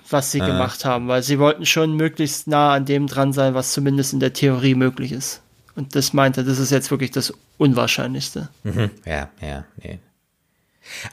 was 0.09 0.31
sie 0.31 0.39
äh. 0.39 0.45
gemacht 0.45 0.85
haben, 0.85 1.07
weil 1.07 1.23
sie 1.23 1.39
wollten 1.39 1.65
schon 1.65 1.95
möglichst 1.95 2.47
nah 2.47 2.73
an 2.73 2.85
dem 2.85 3.07
dran 3.07 3.33
sein, 3.33 3.53
was 3.53 3.73
zumindest 3.73 4.13
in 4.13 4.19
der 4.19 4.33
Theorie 4.33 4.75
möglich 4.75 5.11
ist. 5.11 5.41
Und 5.75 5.95
das 5.95 6.13
meinte, 6.13 6.43
das 6.43 6.57
ist 6.57 6.71
jetzt 6.71 6.89
wirklich 6.89 7.11
das 7.11 7.33
Unwahrscheinlichste. 7.57 8.49
Mhm. 8.63 8.89
Ja, 9.05 9.29
ja, 9.41 9.65
nee. 9.83 9.99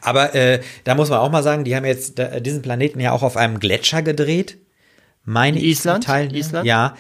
Aber 0.01 0.35
äh, 0.35 0.63
da 0.85 0.95
muss 0.95 1.11
man 1.11 1.19
auch 1.19 1.31
mal 1.31 1.43
sagen, 1.43 1.65
die 1.65 1.75
haben 1.77 1.85
jetzt 1.85 2.19
da, 2.19 2.41
diesen 2.41 2.63
Planeten 2.63 3.01
ja 3.01 3.13
auch 3.13 3.23
auf 3.23 3.37
einem 3.37 3.59
Gletscher 3.59 4.03
gedreht. 4.03 4.57
Meine 5.25 5.61
Island, 5.61 6.05
Teil, 6.05 6.35
Island. 6.35 6.67
Ja. 6.67 6.97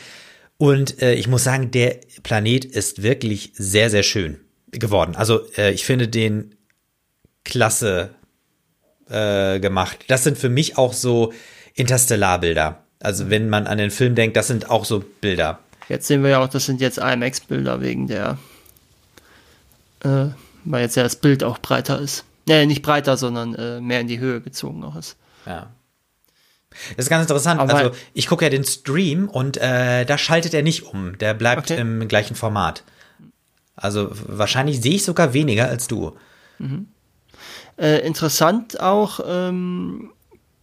Und 0.56 1.00
äh, 1.02 1.14
ich 1.14 1.28
muss 1.28 1.44
sagen, 1.44 1.70
der 1.70 2.00
Planet 2.22 2.64
ist 2.64 3.02
wirklich 3.02 3.52
sehr, 3.54 3.90
sehr 3.90 4.02
schön 4.02 4.40
geworden. 4.70 5.14
Also 5.14 5.46
äh, 5.56 5.72
ich 5.72 5.84
finde 5.84 6.08
den 6.08 6.54
klasse 7.44 8.14
äh, 9.08 9.60
gemacht. 9.60 10.04
Das 10.08 10.24
sind 10.24 10.38
für 10.38 10.48
mich 10.48 10.78
auch 10.78 10.92
so 10.92 11.32
Interstellarbilder. 11.74 12.80
Also 13.00 13.30
wenn 13.30 13.48
man 13.48 13.66
an 13.66 13.78
den 13.78 13.90
Film 13.90 14.14
denkt, 14.14 14.36
das 14.36 14.46
sind 14.46 14.70
auch 14.70 14.84
so 14.84 15.04
Bilder. 15.20 15.58
Jetzt 15.88 16.06
sehen 16.06 16.22
wir 16.22 16.30
ja 16.30 16.42
auch, 16.42 16.48
das 16.48 16.64
sind 16.64 16.80
jetzt 16.80 16.98
IMAX-Bilder 16.98 17.80
wegen 17.82 18.06
der, 18.06 18.38
äh, 20.02 20.26
weil 20.64 20.82
jetzt 20.82 20.96
ja 20.96 21.02
das 21.02 21.16
Bild 21.16 21.44
auch 21.44 21.58
breiter 21.58 21.98
ist. 21.98 22.24
Äh, 22.48 22.66
nicht 22.66 22.82
breiter, 22.82 23.16
sondern 23.16 23.54
äh, 23.54 23.80
mehr 23.80 24.00
in 24.00 24.08
die 24.08 24.18
Höhe 24.18 24.40
gezogen 24.40 24.82
auch 24.84 24.96
ist. 24.96 25.16
Ja. 25.46 25.70
Das 26.96 27.06
ist 27.06 27.10
ganz 27.10 27.22
interessant. 27.22 27.60
Aber 27.60 27.74
also 27.74 27.90
ich 28.14 28.26
gucke 28.26 28.44
ja 28.44 28.50
den 28.50 28.64
Stream 28.64 29.28
und 29.28 29.56
äh, 29.58 30.04
da 30.04 30.18
schaltet 30.18 30.54
er 30.54 30.62
nicht 30.62 30.84
um. 30.84 31.16
Der 31.18 31.34
bleibt 31.34 31.70
okay. 31.70 31.80
im 31.80 32.08
gleichen 32.08 32.34
Format. 32.34 32.84
Also 33.76 34.08
wahrscheinlich 34.10 34.80
sehe 34.80 34.94
ich 34.94 35.04
sogar 35.04 35.34
weniger 35.34 35.68
als 35.68 35.88
du. 35.88 36.16
Mhm. 36.58 36.88
Äh, 37.76 38.06
interessant 38.06 38.80
auch 38.80 39.20
ähm, 39.26 40.12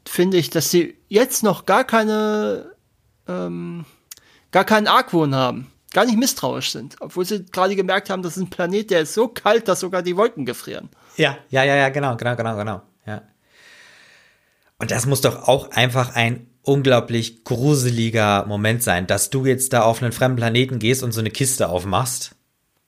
finde 0.08 0.38
ich, 0.38 0.50
dass 0.50 0.72
sie 0.72 0.98
jetzt 1.10 1.44
noch 1.44 1.66
gar 1.66 1.84
keine 1.84 2.72
ähm, 3.28 3.86
gar 4.52 4.66
keinen 4.66 4.88
Argwohn 4.88 5.36
haben, 5.36 5.72
gar 5.94 6.06
nicht 6.06 6.18
misstrauisch 6.18 6.72
sind, 6.72 6.96
obwohl 7.00 7.26
sie 7.26 7.46
gerade 7.46 7.76
gemerkt 7.76 8.10
haben, 8.10 8.22
das 8.22 8.38
ist 8.38 8.44
ein 8.44 8.50
Planet, 8.50 8.92
der 8.92 9.02
ist 9.02 9.14
so 9.14 9.28
kalt, 9.28 9.68
dass 9.68 9.80
sogar 9.80 10.02
die 10.02 10.18
Wolken 10.18 10.46
gefrieren. 10.46 10.90
Ja, 11.18 11.38
ja, 11.50 11.64
ja, 11.64 11.76
ja, 11.76 11.90
genau, 11.90 12.16
genau, 12.16 12.36
genau, 12.36 12.56
genau. 12.56 12.82
Ja. 13.06 13.24
Und 14.78 14.92
das 14.92 15.06
muss 15.06 15.22
doch 15.22 15.48
auch 15.48 15.72
einfach 15.72 16.16
ein 16.16 16.48
unglaublich 16.64 17.44
gruseliger 17.44 18.46
Moment 18.46 18.84
sein, 18.84 19.08
dass 19.08 19.30
du 19.30 19.46
jetzt 19.46 19.74
da 19.74 19.84
auf 19.84 20.02
einen 20.02 20.12
fremden 20.12 20.38
Planeten 20.38 20.80
gehst 20.80 21.04
und 21.04 21.12
so 21.12 21.20
eine 21.20 21.32
Kiste 21.32 21.70
aufmachst. 21.70 22.36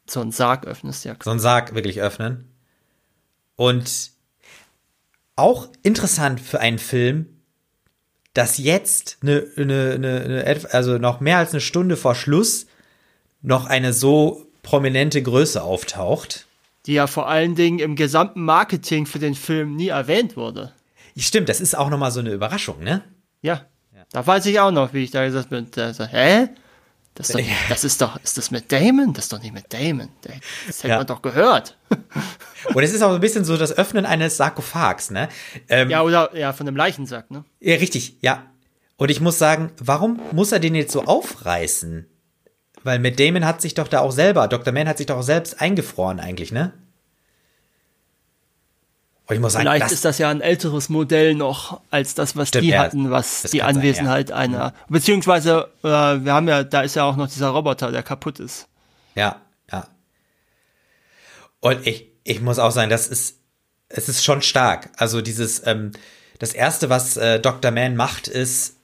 So 0.07 0.21
einen 0.21 0.31
Sarg 0.31 0.65
öffnest, 0.65 1.05
ja. 1.05 1.15
So 1.23 1.31
einen 1.31 1.39
Sarg 1.39 1.75
wirklich 1.75 2.01
öffnen. 2.01 2.49
Und 3.55 4.12
auch 5.35 5.67
interessant 5.81 6.39
für 6.39 6.59
einen 6.59 6.79
Film, 6.79 7.27
dass 8.33 8.57
jetzt 8.57 9.17
eine, 9.21 9.45
eine, 9.57 9.91
eine, 9.93 10.61
also 10.71 10.97
noch 10.97 11.19
mehr 11.19 11.37
als 11.37 11.51
eine 11.51 11.61
Stunde 11.61 11.97
vor 11.97 12.15
Schluss 12.15 12.67
noch 13.41 13.65
eine 13.65 13.93
so 13.93 14.47
prominente 14.63 15.21
Größe 15.21 15.61
auftaucht. 15.61 16.47
Die 16.85 16.93
ja 16.93 17.07
vor 17.07 17.27
allen 17.27 17.55
Dingen 17.55 17.79
im 17.79 17.95
gesamten 17.95 18.43
Marketing 18.43 19.05
für 19.05 19.19
den 19.19 19.35
Film 19.35 19.75
nie 19.75 19.89
erwähnt 19.89 20.35
wurde. 20.35 20.73
Stimmt, 21.15 21.49
das 21.49 21.61
ist 21.61 21.77
auch 21.77 21.89
nochmal 21.89 22.11
so 22.11 22.19
eine 22.19 22.31
Überraschung, 22.31 22.83
ne? 22.83 23.03
Ja. 23.41 23.65
Da 24.11 24.25
weiß 24.25 24.45
ich 24.45 24.59
auch 24.59 24.71
noch, 24.71 24.93
wie 24.93 25.03
ich 25.03 25.11
da 25.11 25.25
gesagt 25.25 25.49
bin, 25.49 25.67
da, 25.71 25.93
so, 25.93 26.05
hä? 26.05 26.49
Das 27.15 27.29
ist, 27.29 27.35
doch, 27.35 27.45
das 27.69 27.83
ist 27.83 28.01
doch, 28.01 28.23
ist 28.23 28.37
das 28.39 28.49
mit 28.49 28.71
Damon? 28.71 29.13
Das 29.13 29.25
ist 29.25 29.33
doch 29.33 29.41
nicht 29.41 29.53
mit 29.53 29.71
Damon. 29.71 30.09
Das 30.65 30.79
hätte 30.79 30.87
ja. 30.87 30.97
man 30.97 31.05
doch 31.05 31.21
gehört. 31.21 31.77
Und 32.73 32.81
es 32.81 32.91
ist 32.91 33.03
auch 33.03 33.13
ein 33.13 33.21
bisschen 33.21 33.45
so 33.45 33.55
das 33.55 33.71
Öffnen 33.71 34.05
eines 34.07 34.37
Sarkophags, 34.37 35.11
ne? 35.11 35.29
Ähm, 35.69 35.91
ja, 35.91 36.01
oder 36.01 36.35
ja, 36.35 36.53
von 36.53 36.67
einem 36.67 36.75
Leichensack, 36.75 37.29
ne? 37.29 37.45
Ja, 37.59 37.75
richtig, 37.75 38.17
ja. 38.21 38.47
Und 38.97 39.11
ich 39.11 39.21
muss 39.21 39.37
sagen, 39.37 39.71
warum 39.77 40.21
muss 40.31 40.51
er 40.51 40.59
den 40.59 40.73
jetzt 40.73 40.91
so 40.91 41.03
aufreißen? 41.03 42.07
Weil 42.83 42.99
Matt 42.99 43.19
Damon 43.19 43.45
hat 43.45 43.61
sich 43.61 43.75
doch 43.75 43.87
da 43.87 43.99
auch 43.99 44.11
selber, 44.11 44.47
Dr. 44.47 44.73
Man 44.73 44.87
hat 44.87 44.97
sich 44.97 45.07
doch 45.07 45.17
auch 45.17 45.23
selbst 45.23 45.61
eingefroren 45.61 46.19
eigentlich, 46.19 46.51
ne? 46.51 46.73
Ich 49.33 49.39
muss 49.39 49.53
sagen, 49.53 49.63
Vielleicht 49.63 49.85
das 49.85 49.91
ist 49.91 50.05
das 50.05 50.17
ja 50.17 50.29
ein 50.29 50.41
älteres 50.41 50.89
Modell 50.89 51.35
noch 51.35 51.81
als 51.89 52.15
das, 52.15 52.35
was 52.35 52.49
stimmt, 52.49 52.65
die 52.65 52.77
hatten, 52.77 53.11
was 53.11 53.43
die 53.43 53.63
Anwesenheit 53.63 54.29
sein, 54.29 54.51
ja. 54.51 54.57
einer. 54.57 54.73
Beziehungsweise, 54.89 55.69
äh, 55.83 55.87
wir 55.87 56.33
haben 56.33 56.47
ja, 56.47 56.63
da 56.63 56.81
ist 56.81 56.95
ja 56.95 57.03
auch 57.03 57.15
noch 57.15 57.27
dieser 57.27 57.49
Roboter, 57.49 57.91
der 57.91 58.03
kaputt 58.03 58.39
ist. 58.39 58.67
Ja, 59.15 59.41
ja. 59.71 59.87
Und 61.59 61.85
ich, 61.85 62.11
ich 62.23 62.41
muss 62.41 62.59
auch 62.59 62.71
sagen, 62.71 62.89
das 62.89 63.07
ist, 63.07 63.39
es 63.89 64.09
ist 64.09 64.23
schon 64.23 64.41
stark. 64.41 64.89
Also 64.97 65.21
dieses, 65.21 65.65
ähm, 65.65 65.91
das 66.39 66.53
erste, 66.53 66.89
was 66.89 67.17
äh, 67.17 67.39
Dr. 67.39 67.71
Man 67.71 67.95
macht, 67.95 68.27
ist, 68.27 68.77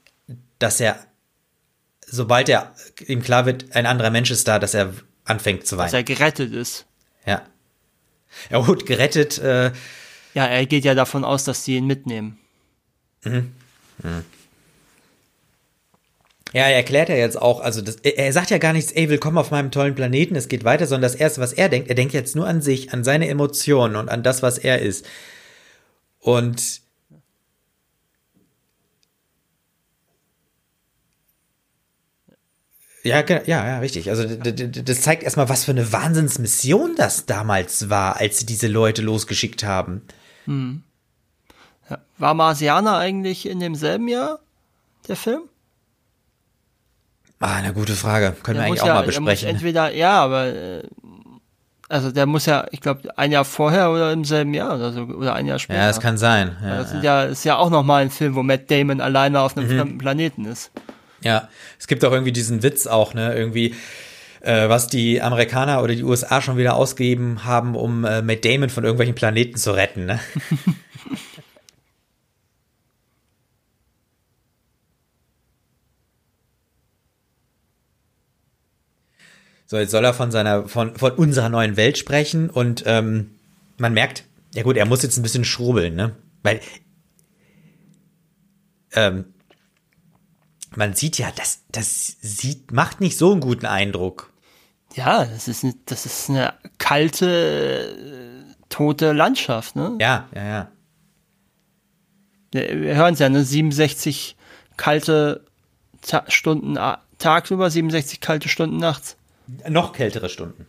dass 0.60 0.80
er 0.80 1.00
sobald 2.12 2.50
er 2.50 2.74
ihm 3.06 3.22
klar 3.22 3.46
wird, 3.46 3.76
ein 3.76 3.86
anderer 3.86 4.10
Mensch 4.10 4.32
ist 4.32 4.48
da, 4.48 4.60
dass 4.60 4.74
er 4.74 4.94
anfängt 5.26 5.68
zu 5.68 5.78
weinen. 5.78 5.88
Dass 5.88 5.94
er 5.94 6.04
gerettet 6.04 6.54
ist. 6.54 6.86
Ja. 7.26 7.44
Ja 8.50 8.60
gut, 8.60 8.86
gerettet. 8.86 9.38
Äh, 9.40 9.72
ja, 10.34 10.46
er 10.46 10.66
geht 10.66 10.86
ja 10.86 10.96
davon 10.96 11.24
aus, 11.24 11.44
dass 11.44 11.64
sie 11.64 11.78
ihn 11.78 11.88
mitnehmen. 11.88 12.38
Mhm. 13.24 13.52
Mhm. 14.04 14.26
Ja, 16.52 16.64
er 16.64 16.76
erklärt 16.76 17.10
ja 17.10 17.16
jetzt 17.16 17.40
auch, 17.40 17.60
also 17.60 17.82
das, 17.82 17.98
er 17.98 18.34
sagt 18.34 18.50
ja 18.50 18.58
gar 18.58 18.74
nichts, 18.74 18.92
ey, 18.92 19.08
willkommen 19.08 19.38
auf 19.38 19.52
meinem 19.52 19.70
tollen 19.70 19.94
Planeten, 19.94 20.36
es 20.36 20.48
geht 20.48 20.64
weiter, 20.64 20.88
sondern 20.88 21.12
das 21.12 21.20
Erste, 21.20 21.42
was 21.42 21.54
er 21.54 21.70
denkt, 21.70 21.90
er 21.90 21.96
denkt 21.96 22.14
jetzt 22.14 22.36
nur 22.36 22.48
an 22.48 22.62
sich, 22.62 22.92
an 22.92 23.04
seine 23.04 23.28
Emotionen 23.28 23.96
und 23.96 24.10
an 24.10 24.24
das, 24.24 24.42
was 24.42 24.58
er 24.58 24.80
ist. 24.80 25.06
Und 26.20 26.82
Ja, 33.10 33.24
ja, 33.28 33.68
ja, 33.68 33.80
richtig. 33.80 34.10
Also 34.10 34.26
das 34.26 35.02
zeigt 35.02 35.24
erstmal, 35.24 35.50
was 35.50 35.66
für 35.66 35.72
eine 35.72 35.92
Wahnsinnsmission 35.92 36.96
das 36.96 37.26
damals 37.26 37.90
war, 37.90 38.18
als 38.18 38.40
sie 38.40 38.46
diese 38.46 38.68
Leute 38.68 39.02
losgeschickt 39.02 39.64
haben. 39.64 40.02
Hm. 40.46 40.84
Ja. 41.90 42.00
War 42.18 42.34
Marsianer 42.34 42.98
eigentlich 42.98 43.48
in 43.48 43.60
demselben 43.60 44.08
Jahr, 44.08 44.40
der 45.08 45.16
Film? 45.16 45.42
Ah, 47.40 47.56
eine 47.56 47.74
gute 47.74 47.94
Frage. 47.94 48.36
Können 48.44 48.56
der 48.58 48.66
wir 48.66 48.68
eigentlich 48.68 48.82
auch 48.82 48.88
ja, 48.88 48.94
mal 48.96 49.06
besprechen. 49.06 49.48
entweder, 49.48 49.94
ja, 49.94 50.22
aber 50.22 50.48
äh, 50.48 50.84
also 51.88 52.12
der 52.12 52.28
muss 52.28 52.46
ja, 52.46 52.68
ich 52.72 52.82
glaube, 52.82 53.18
ein 53.18 53.32
Jahr 53.32 53.46
vorher 53.46 53.90
oder 53.92 54.14
im 54.14 54.24
selben 54.24 54.54
Jahr 54.54 54.76
oder 54.76 54.92
so, 54.92 55.02
oder 55.04 55.34
ein 55.34 55.48
Jahr 55.48 55.58
später. 55.58 55.80
Ja, 55.80 55.88
das 55.88 56.00
kann 56.00 56.18
sein. 56.18 56.56
Ja, 56.62 56.78
das 56.78 56.94
ja. 56.94 57.02
ja 57.02 57.24
ist 57.24 57.44
ja 57.46 57.58
auch 57.58 57.70
nochmal 57.70 58.04
ein 58.04 58.12
Film, 58.12 58.36
wo 58.36 58.44
Matt 58.44 58.70
Damon 58.70 59.02
alleine 59.02 59.42
auf 59.42 59.58
einem 59.58 59.68
mhm. 59.68 59.78
fremden 59.78 59.98
Planeten 59.98 60.46
ist. 60.46 60.72
Ja, 61.24 61.50
es 61.80 61.88
gibt 61.88 62.04
auch 62.06 62.12
irgendwie 62.12 62.32
diesen 62.32 62.64
Witz 62.64 62.88
auch, 62.88 63.14
ne, 63.14 63.34
irgendwie, 63.36 63.76
äh, 64.42 64.70
was 64.70 64.88
die 64.88 65.22
Amerikaner 65.22 65.84
oder 65.84 65.96
die 65.96 66.04
USA 66.04 66.42
schon 66.42 66.58
wieder 66.58 66.76
ausgegeben 66.76 67.44
haben, 67.46 67.76
um 67.76 68.06
äh, 68.06 68.22
Matt 68.22 68.46
Damon 68.46 68.70
von 68.70 68.84
irgendwelchen 68.86 69.16
Planeten 69.16 69.58
zu 69.58 69.72
retten, 69.72 70.06
ne? 70.06 70.20
So, 79.66 79.78
jetzt 79.78 79.92
soll 79.92 80.04
er 80.04 80.14
von 80.14 80.32
seiner, 80.32 80.68
von, 80.68 80.96
von 80.96 81.12
unserer 81.12 81.50
neuen 81.50 81.78
Welt 81.78 81.98
sprechen 81.98 82.50
und 82.50 82.84
ähm, 82.88 83.36
man 83.78 83.94
merkt, 83.94 84.24
ja 84.56 84.64
gut, 84.64 84.78
er 84.78 84.86
muss 84.88 85.04
jetzt 85.04 85.18
ein 85.18 85.22
bisschen 85.24 85.46
schrubbeln, 85.46 85.96
ne? 85.96 86.16
Weil 86.42 86.60
ähm, 88.94 89.26
man 90.80 90.94
sieht 90.94 91.18
ja, 91.18 91.30
das, 91.36 91.60
das 91.72 92.16
sieht, 92.22 92.72
macht 92.72 93.02
nicht 93.02 93.18
so 93.18 93.34
einen 93.34 93.42
guten 93.42 93.66
Eindruck. 93.66 94.32
Ja, 94.96 95.26
das 95.26 95.50
ist, 95.50 95.66
eine, 95.66 95.76
das 95.86 96.06
ist 96.06 96.30
eine 96.30 96.54
kalte, 96.78 98.46
tote 98.70 99.12
Landschaft, 99.12 99.76
ne? 99.76 99.98
Ja, 100.00 100.30
ja, 100.34 100.44
ja. 100.44 100.72
Wir 102.52 102.96
hören 102.96 103.14
es 103.14 103.20
ja, 103.20 103.28
ne? 103.28 103.44
67 103.44 104.38
kalte 104.78 105.46
Ta 106.02 106.24
Stunden 106.30 106.80
tagsüber, 107.18 107.70
67 107.70 108.22
kalte 108.22 108.48
Stunden 108.48 108.78
nachts. 108.78 109.18
Noch 109.68 109.92
kältere 109.92 110.30
Stunden. 110.30 110.66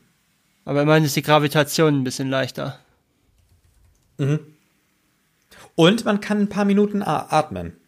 Aber 0.65 0.83
immerhin 0.83 1.05
ist 1.05 1.15
die 1.15 1.23
Gravitation 1.23 2.01
ein 2.01 2.05
bisschen 2.05 2.29
leichter. 2.29 2.81
Mhm. 4.19 4.41
Und 5.77 6.05
man 6.05 6.21
kann 6.21 6.41
ein 6.41 6.49
paar 6.49 6.65
Minuten 6.65 7.03
atmen. 7.05 7.80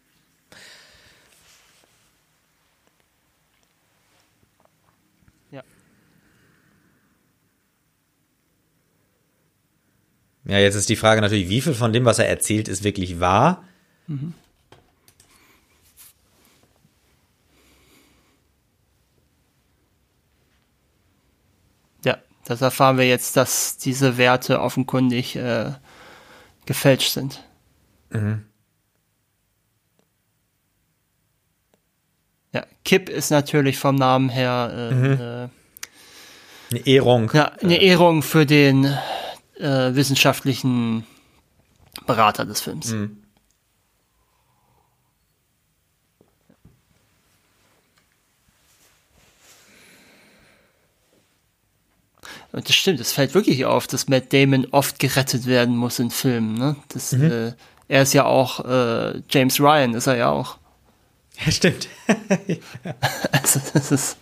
Ja, 10.44 10.59
jetzt 10.59 10.74
ist 10.74 10.89
die 10.89 10.97
Frage 10.97 11.20
natürlich, 11.20 11.48
wie 11.48 11.60
viel 11.60 11.74
von 11.74 11.93
dem, 11.93 12.05
was 12.05 12.19
er 12.19 12.28
erzählt, 12.28 12.69
ist 12.69 12.82
wirklich 12.82 13.20
wahr? 13.20 13.62
Mhm. 14.09 14.35
Ja, 22.05 22.19
das 22.44 22.60
erfahren 22.60 22.98
wir 22.98 23.06
jetzt, 23.06 23.36
dass 23.36 23.77
diese 23.77 24.19
Werte 24.19 24.60
offenkundig 24.60 25.36
äh, 25.36 25.73
gefälscht 26.66 27.12
sind. 27.12 27.44
Mhm. 28.10 28.44
Ja, 32.52 32.66
Kip 32.85 33.09
ist 33.09 33.31
natürlich 33.31 33.78
vom 33.78 33.94
Namen 33.94 34.28
her 34.28 34.90
äh, 34.90 34.94
mhm. 34.94 35.20
äh, 35.20 35.48
eine 36.73 36.86
Ehrung. 36.86 37.31
Ja, 37.32 37.52
eine 37.62 37.81
Ehrung 37.81 38.23
für 38.23 38.44
den 38.44 38.98
äh, 39.59 39.95
wissenschaftlichen 39.95 41.07
Berater 42.07 42.45
des 42.45 42.61
Films. 42.61 42.93
Mhm. 42.93 43.23
Und 52.53 52.69
das 52.69 52.77
stimmt, 52.77 53.01
es 53.01 53.12
fällt 53.12 53.35
wirklich 53.35 53.65
auf, 53.65 53.87
dass 53.87 54.09
Matt 54.09 54.33
Damon 54.33 54.66
oft 54.73 54.99
gerettet 54.99 55.47
werden 55.47 55.74
muss 55.74 55.99
in 55.99 56.11
Filmen. 56.11 56.55
Ne? 56.55 56.77
Das, 56.89 57.12
mhm. 57.12 57.31
äh, 57.31 57.53
er 57.89 58.03
ist 58.03 58.12
ja 58.12 58.27
auch, 58.27 58.65
äh, 58.65 59.23
James 59.31 59.59
Ryan 59.59 59.95
ist 59.95 60.07
er 60.07 60.16
ja 60.16 60.31
auch. 60.31 60.59
Ja, 61.45 61.51
stimmt. 61.51 61.89
also, 63.33 63.61
das 63.73 63.91
ist, 63.91 64.19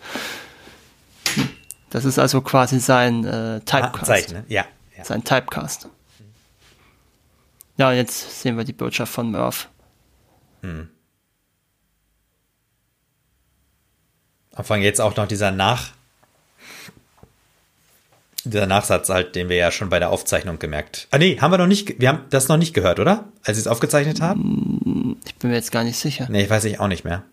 das 1.91 2.05
ist 2.05 2.21
also 2.21 2.41
quasi 2.41 2.79
sein 2.79 3.25
äh, 3.25 3.61
Typecast. 3.61 4.03
Ah, 4.03 4.05
Zeichen, 4.05 4.45
ja. 4.49 4.65
Ja. 5.01 5.05
Sein 5.07 5.25
Typecast. 5.25 5.89
Ja, 7.79 7.93
jetzt 7.93 8.43
sehen 8.43 8.59
wir 8.59 8.65
die 8.65 8.75
Botschaft 8.75 9.13
von 9.13 9.31
Murph. 9.31 9.69
Hm. 10.61 10.91
Anfang 14.55 14.83
jetzt 14.83 15.01
auch 15.01 15.17
noch 15.17 15.27
dieser 15.27 15.51
Nach 15.51 15.93
dieser 18.45 18.67
Nachsatz 18.67 19.09
halt, 19.09 19.35
den 19.37 19.49
wir 19.49 19.57
ja 19.57 19.71
schon 19.71 19.89
bei 19.89 19.99
der 19.99 20.11
Aufzeichnung 20.11 20.59
gemerkt. 20.59 21.09
Ah 21.11 21.19
nee, 21.19 21.39
haben 21.41 21.51
wir 21.51 21.59
noch 21.59 21.67
nicht, 21.67 22.01
wir 22.01 22.09
haben 22.09 22.25
das 22.31 22.49
noch 22.49 22.57
nicht 22.57 22.75
gehört, 22.75 22.99
oder? 23.01 23.29
Als 23.45 23.57
sie 23.57 23.63
es 23.63 23.67
aufgezeichnet 23.67 24.21
haben? 24.21 24.81
Hm, 24.85 25.17
ich 25.27 25.35
bin 25.37 25.51
mir 25.51 25.57
jetzt 25.57 25.73
gar 25.73 25.85
nicht 25.85 25.99
sicher. 25.99 26.27
Nee, 26.31 26.45
ich 26.45 26.51
weiß 26.51 26.65
ich 26.65 26.81
auch 26.81 26.89
nicht 26.89 27.05
mehr. 27.05 27.25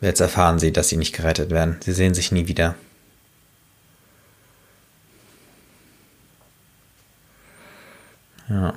Jetzt 0.00 0.20
erfahren 0.20 0.58
sie, 0.58 0.72
dass 0.72 0.88
sie 0.88 0.96
nicht 0.96 1.14
gerettet 1.14 1.50
werden. 1.50 1.76
Sie 1.80 1.92
sehen 1.92 2.14
sich 2.14 2.32
nie 2.32 2.48
wieder. 2.48 2.74
Ja. 8.48 8.74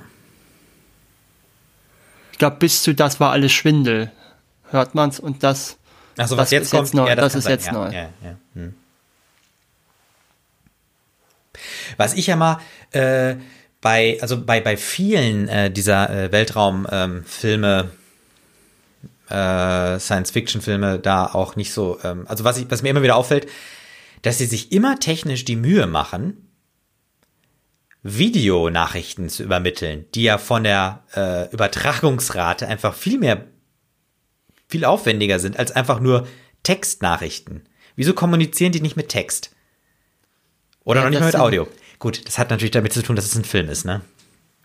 Ich 2.32 2.38
glaube, 2.38 2.56
bis 2.56 2.82
zu 2.82 2.94
das 2.94 3.20
war 3.20 3.32
alles 3.32 3.52
Schwindel. 3.52 4.12
Hört 4.70 4.94
man's 4.94 5.18
und 5.18 5.42
das. 5.42 5.78
Achso, 6.18 6.36
was 6.36 6.50
jetzt 6.50 6.70
kommt, 6.70 6.84
jetzt 6.84 6.94
neu. 6.94 7.08
Ja, 7.08 7.16
das, 7.16 7.32
das 7.32 7.34
ist 7.36 7.44
sein. 7.44 7.52
jetzt 7.52 7.66
ja, 7.66 7.72
neu. 7.72 7.92
Ja, 7.92 8.08
hm. 8.54 8.74
Was 11.96 12.14
ich 12.14 12.26
ja 12.26 12.36
mal 12.36 12.60
äh, 12.90 13.36
bei, 13.80 14.18
also 14.20 14.42
bei, 14.42 14.60
bei 14.60 14.76
vielen 14.76 15.48
äh, 15.48 15.70
dieser 15.70 16.10
äh, 16.10 16.32
Weltraumfilme, 16.32 17.90
äh, 19.28 19.98
Science-Fiction-Filme 19.98 20.98
da 20.98 21.26
auch 21.26 21.56
nicht 21.56 21.72
so, 21.72 21.98
ähm, 22.04 22.26
also 22.28 22.44
was, 22.44 22.58
ich, 22.58 22.70
was 22.70 22.82
mir 22.82 22.90
immer 22.90 23.02
wieder 23.02 23.16
auffällt, 23.16 23.48
dass 24.22 24.38
sie 24.38 24.46
sich 24.46 24.72
immer 24.72 24.98
technisch 24.98 25.44
die 25.44 25.56
Mühe 25.56 25.86
machen, 25.86 26.48
Videonachrichten 28.02 29.30
zu 29.30 29.42
übermitteln, 29.42 30.04
die 30.14 30.24
ja 30.24 30.38
von 30.38 30.64
der 30.64 31.04
äh, 31.16 31.50
Übertragungsrate 31.52 32.68
einfach 32.68 32.94
viel 32.94 33.18
mehr, 33.18 33.46
viel 34.68 34.84
aufwendiger 34.84 35.38
sind 35.38 35.58
als 35.58 35.72
einfach 35.72 36.00
nur 36.00 36.26
Textnachrichten. 36.62 37.68
Wieso 37.96 38.12
kommunizieren 38.12 38.72
die 38.72 38.80
nicht 38.80 38.96
mit 38.96 39.08
Text? 39.08 39.50
Oder 40.84 41.00
ja, 41.00 41.04
noch 41.04 41.10
nicht 41.10 41.20
mal 41.20 41.26
mit 41.26 41.36
Audio? 41.36 41.68
Gut, 41.98 42.26
das 42.26 42.38
hat 42.38 42.50
natürlich 42.50 42.72
damit 42.72 42.92
zu 42.92 43.02
tun, 43.02 43.16
dass 43.16 43.24
es 43.24 43.36
ein 43.36 43.44
Film 43.44 43.68
ist, 43.68 43.84
ne? 43.84 44.02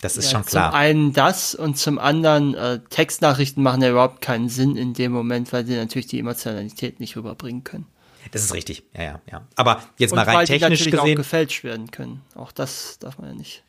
Das 0.02 0.16
ist 0.16 0.26
ja, 0.26 0.38
schon 0.38 0.46
klar. 0.46 0.72
Zum 0.72 0.80
einen 0.80 1.14
das 1.14 1.56
und 1.56 1.78
zum 1.78 2.00
anderen 2.00 2.56
äh, 2.56 2.80
Textnachrichten 2.90 3.62
machen 3.62 3.82
ja 3.82 3.90
überhaupt 3.90 4.22
keinen 4.22 4.48
Sinn 4.48 4.78
in 4.78 4.94
dem 4.94 5.12
Moment, 5.12 5.52
weil 5.52 5.66
sie 5.66 5.76
natürlich 5.76 6.08
die 6.08 6.20
Emotionalität 6.20 7.00
nicht 7.00 7.18
rüberbringen 7.18 7.64
können. 7.64 7.86
Das 8.32 8.44
ist 8.44 8.54
richtig, 8.54 8.84
ja, 8.96 9.04
ja, 9.04 9.22
ja. 9.32 9.48
Aber 9.56 9.84
jetzt 9.98 10.12
und 10.12 10.18
mal 10.18 10.24
rein 10.24 10.36
weil 10.38 10.46
technisch 10.46 10.84
die 10.84 10.92
gesehen. 10.92 11.14
auch 11.14 11.16
gefälscht 11.16 11.64
werden 11.64 11.92
können. 11.92 12.22
Auch 12.36 12.52
das 12.52 13.00
darf 13.00 13.18
man 13.18 13.30
ja 13.30 13.36
nicht. 13.36 13.64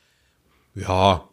Ja, 0.75 1.25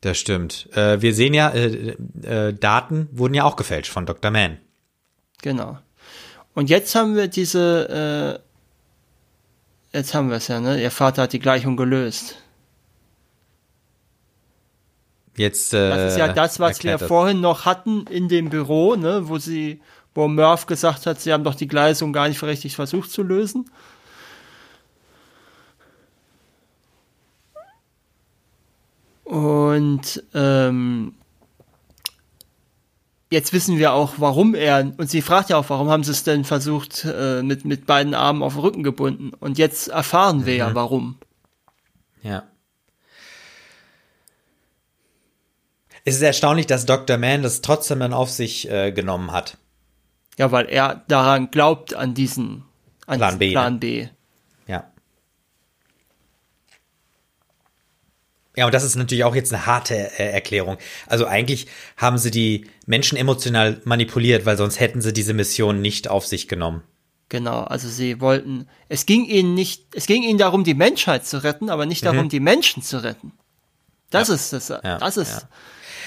das 0.00 0.18
stimmt. 0.18 0.68
Äh, 0.74 1.00
wir 1.00 1.14
sehen 1.14 1.34
ja, 1.34 1.50
äh, 1.50 1.96
äh, 2.22 2.52
Daten 2.52 3.08
wurden 3.12 3.34
ja 3.34 3.44
auch 3.44 3.56
gefälscht 3.56 3.90
von 3.90 4.06
Dr. 4.06 4.30
Mann. 4.30 4.58
Genau. 5.42 5.78
Und 6.54 6.70
jetzt 6.70 6.94
haben 6.94 7.16
wir 7.16 7.28
diese, 7.28 8.40
äh, 9.92 9.96
jetzt 9.96 10.14
haben 10.14 10.28
wir 10.28 10.36
es 10.36 10.48
ja, 10.48 10.60
ne? 10.60 10.82
Ihr 10.82 10.90
Vater 10.90 11.22
hat 11.22 11.32
die 11.32 11.38
Gleichung 11.38 11.76
gelöst. 11.76 12.36
Jetzt, 15.36 15.74
äh, 15.74 15.90
das 15.90 16.12
ist 16.12 16.18
ja 16.18 16.32
das, 16.32 16.60
was 16.60 16.82
wir 16.82 16.98
vorhin 16.98 17.40
noch 17.40 17.64
hatten 17.64 18.06
in 18.06 18.28
dem 18.28 18.48
Büro, 18.48 18.96
ne, 18.96 19.28
wo 19.28 19.38
sie 19.38 19.80
wo 20.16 20.28
Murph 20.28 20.66
gesagt 20.66 21.06
hat, 21.06 21.20
sie 21.20 21.32
haben 21.32 21.44
doch 21.44 21.54
die 21.54 21.68
Gleisung 21.68 22.12
gar 22.12 22.28
nicht 22.28 22.42
richtig 22.42 22.74
versucht 22.74 23.10
zu 23.10 23.22
lösen. 23.22 23.70
Und 29.24 30.22
ähm, 30.34 31.14
jetzt 33.30 33.52
wissen 33.52 33.76
wir 33.76 33.92
auch, 33.92 34.14
warum 34.18 34.54
er, 34.54 34.92
und 34.96 35.10
sie 35.10 35.20
fragt 35.20 35.50
ja 35.50 35.58
auch, 35.58 35.68
warum 35.68 35.90
haben 35.90 36.04
sie 36.04 36.12
es 36.12 36.22
denn 36.22 36.44
versucht, 36.44 37.04
äh, 37.04 37.42
mit, 37.42 37.64
mit 37.64 37.84
beiden 37.84 38.14
Armen 38.14 38.42
auf 38.42 38.54
den 38.54 38.62
Rücken 38.62 38.82
gebunden. 38.82 39.32
Und 39.38 39.58
jetzt 39.58 39.88
erfahren 39.88 40.46
wir 40.46 40.54
mhm. 40.54 40.58
ja, 40.58 40.74
warum. 40.74 41.18
Ja. 42.22 42.44
Es 46.06 46.14
ist 46.14 46.22
erstaunlich, 46.22 46.68
dass 46.68 46.86
Dr. 46.86 47.18
Mann 47.18 47.42
das 47.42 47.62
trotzdem 47.62 47.98
dann 47.98 48.12
auf 48.12 48.30
sich 48.30 48.70
äh, 48.70 48.92
genommen 48.92 49.32
hat. 49.32 49.58
Ja, 50.38 50.52
weil 50.52 50.66
er 50.66 51.02
daran 51.08 51.50
glaubt, 51.50 51.94
an 51.94 52.14
diesen, 52.14 52.62
an 53.06 53.18
Plan, 53.18 53.38
B, 53.40 53.50
Plan 53.50 53.72
ne? 53.72 53.78
B. 53.80 54.08
Ja. 54.68 54.88
Ja, 58.54 58.66
und 58.66 58.72
das 58.72 58.84
ist 58.84 58.94
natürlich 58.94 59.24
auch 59.24 59.34
jetzt 59.34 59.52
eine 59.52 59.66
harte 59.66 59.96
äh, 59.96 60.30
Erklärung. 60.30 60.78
Also 61.08 61.26
eigentlich 61.26 61.66
haben 61.96 62.18
sie 62.18 62.30
die 62.30 62.70
Menschen 62.86 63.18
emotional 63.18 63.80
manipuliert, 63.82 64.46
weil 64.46 64.56
sonst 64.56 64.78
hätten 64.78 65.00
sie 65.00 65.12
diese 65.12 65.34
Mission 65.34 65.80
nicht 65.80 66.06
auf 66.06 66.24
sich 66.24 66.46
genommen. 66.46 66.84
Genau, 67.30 67.64
also 67.64 67.88
sie 67.88 68.20
wollten, 68.20 68.68
es 68.88 69.06
ging 69.06 69.24
ihnen 69.24 69.54
nicht, 69.54 69.96
es 69.96 70.06
ging 70.06 70.22
ihnen 70.22 70.38
darum, 70.38 70.62
die 70.62 70.74
Menschheit 70.74 71.26
zu 71.26 71.42
retten, 71.42 71.68
aber 71.68 71.84
nicht 71.84 72.06
darum, 72.06 72.26
mhm. 72.26 72.28
die 72.28 72.38
Menschen 72.38 72.84
zu 72.84 73.02
retten. 73.02 73.32
Das 74.10 74.28
ja. 74.28 74.34
ist 74.36 74.52
das, 74.52 74.68
ja, 74.68 74.98
das 74.98 75.16
ist, 75.16 75.32
ja. 75.32 75.48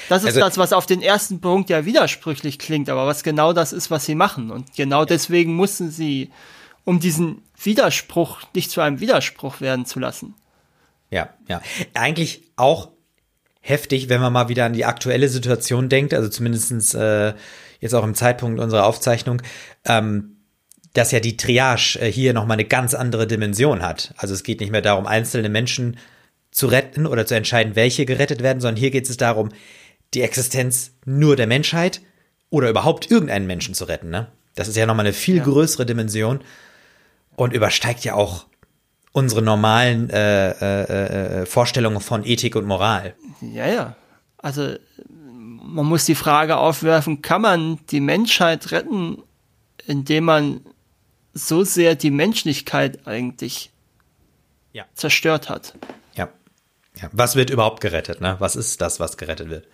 Das 0.09 0.23
ist 0.23 0.29
also, 0.29 0.39
das, 0.39 0.57
was 0.57 0.73
auf 0.73 0.87
den 0.87 1.03
ersten 1.03 1.39
Punkt 1.39 1.69
ja 1.69 1.85
widersprüchlich 1.85 2.57
klingt, 2.57 2.89
aber 2.89 3.05
was 3.05 3.23
genau 3.23 3.53
das 3.53 3.71
ist, 3.71 3.91
was 3.91 4.05
sie 4.05 4.15
machen. 4.15 4.49
Und 4.49 4.75
genau 4.75 5.05
deswegen 5.05 5.53
mussten 5.53 5.91
sie, 5.91 6.31
um 6.83 6.99
diesen 6.99 7.43
Widerspruch 7.61 8.41
nicht 8.55 8.71
zu 8.71 8.81
einem 8.81 8.99
Widerspruch 8.99 9.61
werden 9.61 9.85
zu 9.85 9.99
lassen. 9.99 10.33
Ja, 11.11 11.29
ja. 11.47 11.61
Eigentlich 11.93 12.41
auch 12.55 12.89
heftig, 13.61 14.09
wenn 14.09 14.19
man 14.19 14.33
mal 14.33 14.49
wieder 14.49 14.65
an 14.65 14.73
die 14.73 14.85
aktuelle 14.85 15.29
Situation 15.29 15.89
denkt, 15.89 16.15
also 16.15 16.27
zumindestens 16.27 16.95
äh, 16.95 17.33
jetzt 17.79 17.93
auch 17.93 18.03
im 18.03 18.15
Zeitpunkt 18.15 18.59
unserer 18.59 18.87
Aufzeichnung, 18.87 19.43
ähm, 19.85 20.37
dass 20.93 21.11
ja 21.11 21.19
die 21.19 21.37
Triage 21.37 21.99
äh, 21.99 22.11
hier 22.11 22.33
nochmal 22.33 22.55
eine 22.55 22.65
ganz 22.65 22.95
andere 22.95 23.27
Dimension 23.27 23.83
hat. 23.83 24.15
Also 24.17 24.33
es 24.33 24.43
geht 24.43 24.59
nicht 24.59 24.71
mehr 24.71 24.81
darum, 24.81 25.05
einzelne 25.05 25.49
Menschen 25.49 25.97
zu 26.49 26.65
retten 26.65 27.05
oder 27.05 27.27
zu 27.27 27.35
entscheiden, 27.35 27.75
welche 27.75 28.07
gerettet 28.07 28.41
werden, 28.41 28.59
sondern 28.59 28.79
hier 28.79 28.89
geht 28.89 29.07
es 29.07 29.17
darum, 29.17 29.49
die 30.13 30.21
Existenz 30.21 30.91
nur 31.05 31.35
der 31.35 31.47
Menschheit 31.47 32.01
oder 32.49 32.69
überhaupt 32.69 33.11
irgendeinen 33.11 33.47
Menschen 33.47 33.73
zu 33.73 33.85
retten. 33.85 34.09
Ne? 34.09 34.27
Das 34.55 34.67
ist 34.67 34.75
ja 34.75 34.85
nochmal 34.85 35.05
eine 35.05 35.13
viel 35.13 35.37
ja. 35.37 35.43
größere 35.43 35.85
Dimension 35.85 36.41
und 37.35 37.53
übersteigt 37.53 38.03
ja 38.03 38.15
auch 38.15 38.45
unsere 39.11 39.41
normalen 39.41 40.09
äh, 40.09 40.51
äh, 40.51 41.41
äh, 41.41 41.45
Vorstellungen 41.45 42.01
von 42.01 42.25
Ethik 42.25 42.55
und 42.55 42.65
Moral. 42.65 43.15
Ja, 43.41 43.67
ja. 43.67 43.95
Also 44.37 44.75
man 45.07 45.85
muss 45.85 46.05
die 46.05 46.15
Frage 46.15 46.57
aufwerfen, 46.57 47.21
kann 47.21 47.41
man 47.41 47.79
die 47.87 47.99
Menschheit 47.99 48.71
retten, 48.71 49.21
indem 49.85 50.25
man 50.25 50.61
so 51.33 51.63
sehr 51.63 51.95
die 51.95 52.11
Menschlichkeit 52.11 53.07
eigentlich 53.07 53.71
ja. 54.73 54.85
zerstört 54.93 55.49
hat? 55.49 55.75
Ja. 56.15 56.29
ja. 57.01 57.09
Was 57.11 57.35
wird 57.35 57.49
überhaupt 57.49 57.81
gerettet? 57.81 58.21
Ne? 58.21 58.35
Was 58.39 58.55
ist 58.55 58.81
das, 58.81 58.99
was 58.99 59.17
gerettet 59.17 59.49
wird? 59.49 59.67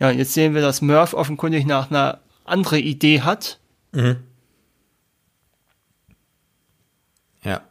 Ja, 0.00 0.10
jetzt 0.10 0.34
sehen 0.34 0.54
wir, 0.54 0.62
dass 0.62 0.80
Murph 0.80 1.14
offenkundig 1.14 1.66
nach 1.66 1.90
einer 1.90 2.20
andere 2.44 2.78
Idee 2.78 3.22
hat. 3.22 3.58
Mhm. 3.92 4.18
Ja. 7.42 7.62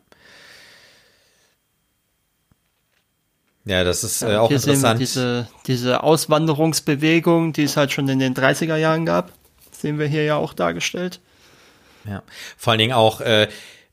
Ja, 3.65 3.83
das 3.83 4.03
ist 4.03 4.21
äh, 4.21 4.35
auch 4.35 4.47
hier 4.47 4.57
interessant. 4.57 4.99
Sehen 5.07 5.23
wir 5.23 5.45
diese, 5.45 5.47
diese 5.67 6.03
Auswanderungsbewegung, 6.03 7.53
die 7.53 7.63
es 7.63 7.77
halt 7.77 7.91
schon 7.91 8.07
in 8.07 8.19
den 8.19 8.33
30er 8.33 8.77
Jahren 8.77 9.05
gab, 9.05 9.31
sehen 9.71 9.99
wir 9.99 10.07
hier 10.07 10.23
ja 10.23 10.35
auch 10.35 10.53
dargestellt. 10.53 11.19
Ja, 12.05 12.23
vor 12.57 12.71
allen 12.71 12.79
Dingen 12.79 12.93
auch, 12.93 13.19
äh, 13.21 13.47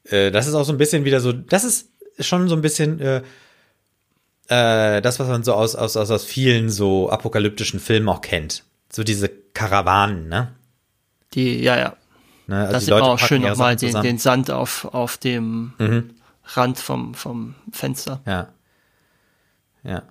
äh, 0.04 0.30
das 0.30 0.46
ist 0.46 0.54
auch 0.54 0.64
so 0.64 0.72
ein 0.72 0.78
bisschen 0.78 1.04
wieder 1.04 1.20
so, 1.20 1.32
das 1.32 1.64
ist 1.64 1.88
schon 2.20 2.48
so 2.48 2.54
ein 2.54 2.62
bisschen 2.62 3.00
äh, 3.00 3.22
äh, 4.48 5.00
das, 5.00 5.18
was 5.20 5.28
man 5.28 5.42
so 5.42 5.54
aus, 5.54 5.74
aus, 5.74 5.96
aus, 5.96 6.10
aus 6.10 6.24
vielen 6.24 6.70
so 6.70 7.10
apokalyptischen 7.10 7.80
Filmen 7.80 8.08
auch 8.08 8.20
kennt. 8.20 8.64
So 8.90 9.02
diese 9.02 9.28
Karawanen, 9.28 10.28
ne? 10.28 10.54
Die, 11.34 11.62
ja, 11.62 11.76
ja. 11.76 11.96
Ne? 12.46 12.60
Also 12.60 12.72
das 12.72 12.84
die 12.84 12.90
Leute 12.90 13.04
auch 13.06 13.18
schön 13.18 13.42
nochmal 13.42 13.76
den, 13.76 14.00
den 14.02 14.18
Sand 14.18 14.50
auf, 14.50 14.84
auf 14.92 15.16
dem 15.16 15.72
mhm. 15.78 16.10
Rand 16.44 16.78
vom, 16.78 17.14
vom 17.14 17.54
Fenster. 17.72 18.20
Ja. 18.26 18.48
Ja. 19.82 20.02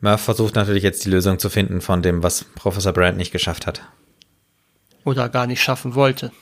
Murph 0.00 0.22
versucht 0.22 0.54
natürlich 0.54 0.82
jetzt 0.82 1.04
die 1.04 1.10
Lösung 1.10 1.38
zu 1.38 1.48
finden 1.48 1.80
von 1.80 2.02
dem, 2.02 2.22
was 2.22 2.44
Professor 2.44 2.92
Brand 2.92 3.16
nicht 3.16 3.32
geschafft 3.32 3.66
hat. 3.66 3.82
Oder 5.04 5.28
gar 5.28 5.46
nicht 5.46 5.62
schaffen 5.62 5.94
wollte. 5.94 6.32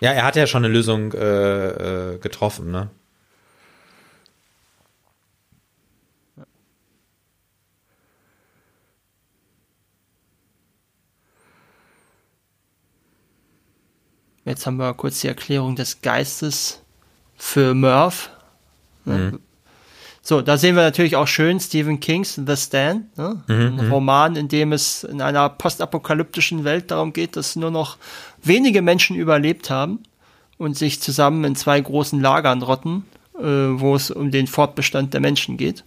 Ja, 0.00 0.12
er 0.12 0.24
hat 0.24 0.36
ja 0.36 0.46
schon 0.46 0.64
eine 0.64 0.72
Lösung 0.72 1.12
äh, 1.12 2.14
äh, 2.14 2.18
getroffen, 2.18 2.70
ne? 2.70 2.90
Jetzt 14.44 14.66
haben 14.66 14.76
wir 14.76 14.92
kurz 14.94 15.20
die 15.20 15.28
Erklärung 15.28 15.76
des 15.76 16.02
Geistes 16.02 16.82
für 17.36 17.74
Murph. 17.74 18.30
Ne? 19.04 19.32
Mhm. 19.32 19.40
So, 20.26 20.40
da 20.40 20.56
sehen 20.56 20.74
wir 20.74 20.82
natürlich 20.82 21.16
auch 21.16 21.28
schön 21.28 21.60
Stephen 21.60 22.00
Kings 22.00 22.40
The 22.46 22.56
Stand, 22.56 23.16
ne? 23.18 23.42
mhm, 23.46 23.78
ein 23.78 23.86
mhm. 23.86 23.92
Roman, 23.92 24.36
in 24.36 24.48
dem 24.48 24.72
es 24.72 25.04
in 25.04 25.20
einer 25.20 25.50
postapokalyptischen 25.50 26.64
Welt 26.64 26.90
darum 26.90 27.12
geht, 27.12 27.36
dass 27.36 27.56
nur 27.56 27.70
noch 27.70 27.98
wenige 28.42 28.80
Menschen 28.80 29.16
überlebt 29.16 29.68
haben 29.68 30.02
und 30.56 30.78
sich 30.78 31.02
zusammen 31.02 31.44
in 31.44 31.56
zwei 31.56 31.78
großen 31.78 32.20
Lagern 32.20 32.62
rotten, 32.62 33.04
äh, 33.38 33.42
wo 33.42 33.94
es 33.94 34.10
um 34.10 34.30
den 34.30 34.46
Fortbestand 34.46 35.12
der 35.12 35.20
Menschen 35.20 35.58
geht. 35.58 35.84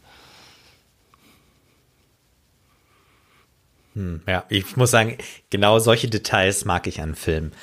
Hm, 3.93 4.21
ja, 4.27 4.43
ich 4.49 4.77
muss 4.77 4.91
sagen, 4.91 5.17
genau 5.49 5.79
solche 5.79 6.09
Details 6.09 6.63
mag 6.65 6.85
ich 6.85 7.01
an 7.01 7.15
Filmen. 7.15 7.53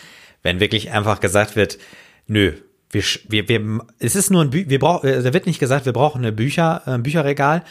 Wenn 0.45 0.61
wirklich 0.61 0.93
einfach 0.93 1.19
gesagt 1.19 1.57
wird, 1.57 1.79
nö, 2.29 2.53
wir, 2.91 3.03
wir, 3.29 3.49
wir 3.49 3.87
es 3.99 4.15
ist 4.15 4.31
nur 4.31 4.43
ein 4.43 4.51
Bü 4.51 4.69
wir 4.69 4.79
brauchen, 4.79 5.09
äh, 5.09 5.23
da 5.23 5.33
wird 5.33 5.47
nicht 5.47 5.59
gesagt, 5.59 5.87
wir 5.87 5.93
brauchen 5.93 6.19
eine 6.19 6.31
Bücher, 6.31 6.87
ein 6.87 7.03
Bücherregal, 7.03 7.65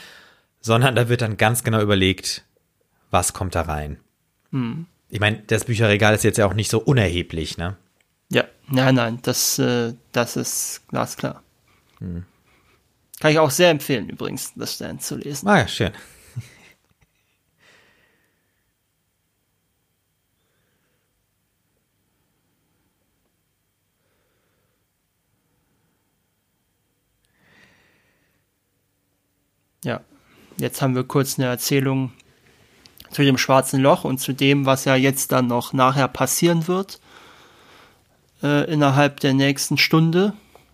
sondern 0.59 0.95
da 0.95 1.07
wird 1.07 1.21
dann 1.21 1.37
ganz 1.37 1.63
genau 1.63 1.81
überlegt, 1.81 2.43
was 3.09 3.31
kommt 3.31 3.55
da 3.55 3.61
rein. 3.61 3.99
Hm. 4.51 4.87
Ich 5.09 5.19
meine, 5.19 5.43
das 5.47 5.65
Bücherregal 5.65 6.15
ist 6.15 6.23
jetzt 6.23 6.37
ja 6.37 6.47
auch 6.47 6.55
nicht 6.55 6.69
so 6.69 6.79
unerheblich, 6.79 7.57
ne? 7.57 7.77
Ja, 8.29 8.45
nein, 8.67 8.95
nein, 8.95 9.19
das, 9.21 9.59
äh, 9.59 9.93
das 10.11 10.35
ist 10.35 10.81
glasklar. 10.87 11.43
Hm. 11.99 12.25
Kann 13.19 13.31
ich 13.31 13.39
auch 13.39 13.51
sehr 13.51 13.69
empfehlen, 13.69 14.09
übrigens, 14.09 14.53
das 14.55 14.73
Stand 14.73 15.03
zu 15.03 15.15
lesen. 15.15 15.47
Ah 15.47 15.59
ja, 15.59 15.67
schön. 15.67 15.91
Ja, 29.83 30.01
jetzt 30.57 30.81
haben 30.81 30.95
wir 30.95 31.03
kurz 31.03 31.37
eine 31.37 31.47
Erzählung 31.47 32.11
zu 33.11 33.23
dem 33.23 33.37
schwarzen 33.37 33.79
Loch 33.79 34.03
und 34.03 34.19
zu 34.19 34.33
dem, 34.33 34.65
was 34.65 34.85
ja 34.85 34.95
jetzt 34.95 35.31
dann 35.31 35.47
noch 35.47 35.73
nachher 35.73 36.07
passieren 36.07 36.67
wird 36.67 36.99
äh, 38.41 38.71
innerhalb 38.71 39.19
der 39.19 39.33
nächsten 39.33 39.77
Stunde. 39.77 40.33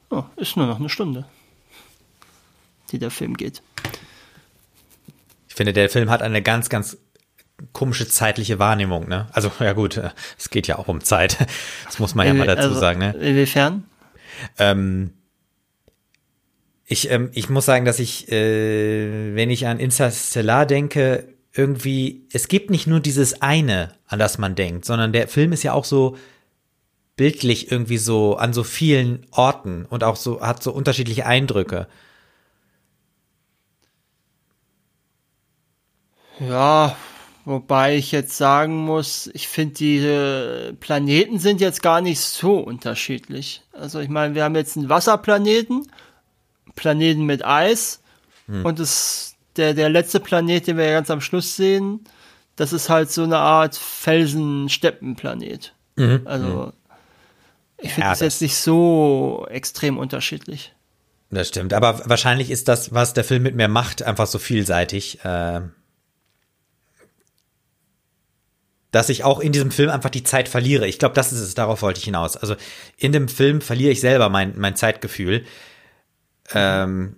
Oh, 0.09 0.23
ist 0.37 0.57
nur 0.57 0.65
noch 0.65 0.79
eine 0.79 0.89
Stunde, 0.89 1.25
die 2.91 2.99
der 2.99 3.11
Film 3.11 3.37
geht. 3.37 3.61
Ich 5.47 5.55
finde, 5.55 5.73
der 5.73 5.89
Film 5.89 6.09
hat 6.09 6.21
eine 6.21 6.41
ganz, 6.41 6.69
ganz 6.69 6.97
komische 7.73 8.07
zeitliche 8.07 8.59
Wahrnehmung, 8.59 9.07
ne? 9.07 9.27
Also, 9.33 9.51
ja 9.59 9.73
gut, 9.73 9.97
äh, 9.97 10.11
es 10.37 10.49
geht 10.49 10.67
ja 10.67 10.79
auch 10.79 10.87
um 10.87 11.01
Zeit. 11.01 11.37
Das 11.85 11.99
muss 11.99 12.15
man 12.15 12.27
ja 12.27 12.33
mal 12.33 12.47
dazu 12.47 12.69
also, 12.69 12.79
sagen, 12.79 12.99
ne? 12.99 13.11
Inwiefern? 13.13 13.83
Ähm, 14.57 15.11
ich, 16.91 17.11
ähm, 17.11 17.29
ich 17.33 17.49
muss 17.49 17.65
sagen, 17.65 17.85
dass 17.85 17.99
ich, 17.99 18.31
äh, 18.31 19.35
wenn 19.35 19.51
ich 19.51 19.67
an 19.67 19.79
Interstellar 19.79 20.65
denke, 20.65 21.35
irgendwie, 21.53 22.27
es 22.33 22.47
gibt 22.47 22.71
nicht 22.71 22.87
nur 22.87 22.99
dieses 22.99 23.43
eine, 23.43 23.93
an 24.07 24.17
das 24.17 24.39
man 24.39 24.55
denkt, 24.55 24.85
sondern 24.85 25.13
der 25.13 25.27
Film 25.27 25.51
ist 25.51 25.61
ja 25.61 25.73
auch 25.73 25.85
so 25.85 26.17
bildlich 27.15 27.71
irgendwie 27.71 27.99
so 27.99 28.37
an 28.37 28.53
so 28.53 28.63
vielen 28.63 29.27
Orten 29.29 29.85
und 29.85 30.03
auch 30.03 30.15
so 30.15 30.41
hat 30.41 30.63
so 30.63 30.71
unterschiedliche 30.71 31.27
Eindrücke. 31.27 31.87
Ja, 36.39 36.95
wobei 37.45 37.97
ich 37.97 38.11
jetzt 38.11 38.35
sagen 38.35 38.75
muss, 38.75 39.29
ich 39.33 39.47
finde 39.47 39.75
die 39.75 40.75
Planeten 40.79 41.37
sind 41.37 41.61
jetzt 41.61 41.83
gar 41.83 42.01
nicht 42.01 42.19
so 42.19 42.57
unterschiedlich. 42.57 43.61
Also 43.73 43.99
ich 43.99 44.09
meine, 44.09 44.33
wir 44.33 44.43
haben 44.43 44.55
jetzt 44.55 44.75
einen 44.75 44.89
Wasserplaneten, 44.89 45.85
Planeten 46.79 47.25
mit 47.25 47.45
Eis 47.45 48.01
hm. 48.47 48.65
und 48.65 48.79
das, 48.79 49.35
der, 49.57 49.73
der 49.73 49.89
letzte 49.89 50.19
Planet, 50.19 50.65
den 50.65 50.77
wir 50.77 50.91
ganz 50.91 51.11
am 51.11 51.21
Schluss 51.21 51.55
sehen, 51.55 52.01
das 52.55 52.73
ist 52.73 52.89
halt 52.89 53.11
so 53.11 53.23
eine 53.23 53.37
Art 53.37 53.75
Felsen-Steppenplanet. 53.75 55.73
Mhm. 55.95 56.21
Also 56.25 56.47
mhm. 56.47 56.73
Ich 57.81 57.93
finde 57.93 58.07
ja, 58.07 58.11
das 58.11 58.19
jetzt 58.19 58.41
nicht 58.41 58.57
so 58.57 59.47
extrem 59.49 59.97
unterschiedlich. 59.97 60.73
Das 61.31 61.47
stimmt, 61.47 61.73
aber 61.73 62.01
wahrscheinlich 62.09 62.49
ist 62.49 62.67
das, 62.67 62.93
was 62.93 63.13
der 63.13 63.23
Film 63.23 63.43
mit 63.43 63.55
mir 63.55 63.67
macht, 63.67 64.01
einfach 64.01 64.27
so 64.27 64.39
vielseitig, 64.39 65.23
äh, 65.23 65.61
dass 68.91 69.09
ich 69.09 69.23
auch 69.23 69.39
in 69.39 69.51
diesem 69.51 69.69
Film 69.69 69.89
einfach 69.91 70.09
die 70.09 70.23
Zeit 70.23 70.49
verliere. 70.49 70.87
Ich 70.87 70.97
glaube, 70.97 71.13
das 71.13 71.31
ist 71.31 71.39
es, 71.39 71.53
darauf 71.53 71.83
wollte 71.83 71.99
ich 71.99 72.05
hinaus. 72.05 72.35
Also 72.35 72.55
in 72.97 73.11
dem 73.11 73.27
Film 73.27 73.61
verliere 73.61 73.91
ich 73.91 74.01
selber 74.01 74.29
mein, 74.29 74.53
mein 74.57 74.75
Zeitgefühl. 74.75 75.45
Ähm, 76.53 77.15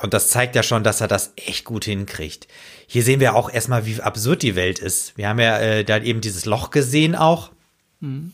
und 0.00 0.14
das 0.14 0.28
zeigt 0.28 0.54
ja 0.54 0.62
schon, 0.62 0.84
dass 0.84 1.00
er 1.00 1.08
das 1.08 1.32
echt 1.36 1.64
gut 1.64 1.84
hinkriegt. 1.84 2.46
Hier 2.86 3.02
sehen 3.02 3.20
wir 3.20 3.34
auch 3.34 3.50
erstmal, 3.50 3.84
wie 3.84 4.00
absurd 4.00 4.42
die 4.42 4.54
Welt 4.54 4.78
ist. 4.78 5.16
Wir 5.16 5.28
haben 5.28 5.40
ja 5.40 5.58
äh, 5.58 5.84
da 5.84 5.98
eben 5.98 6.20
dieses 6.20 6.44
Loch 6.44 6.70
gesehen 6.70 7.16
auch. 7.16 7.50
Mhm. 8.00 8.32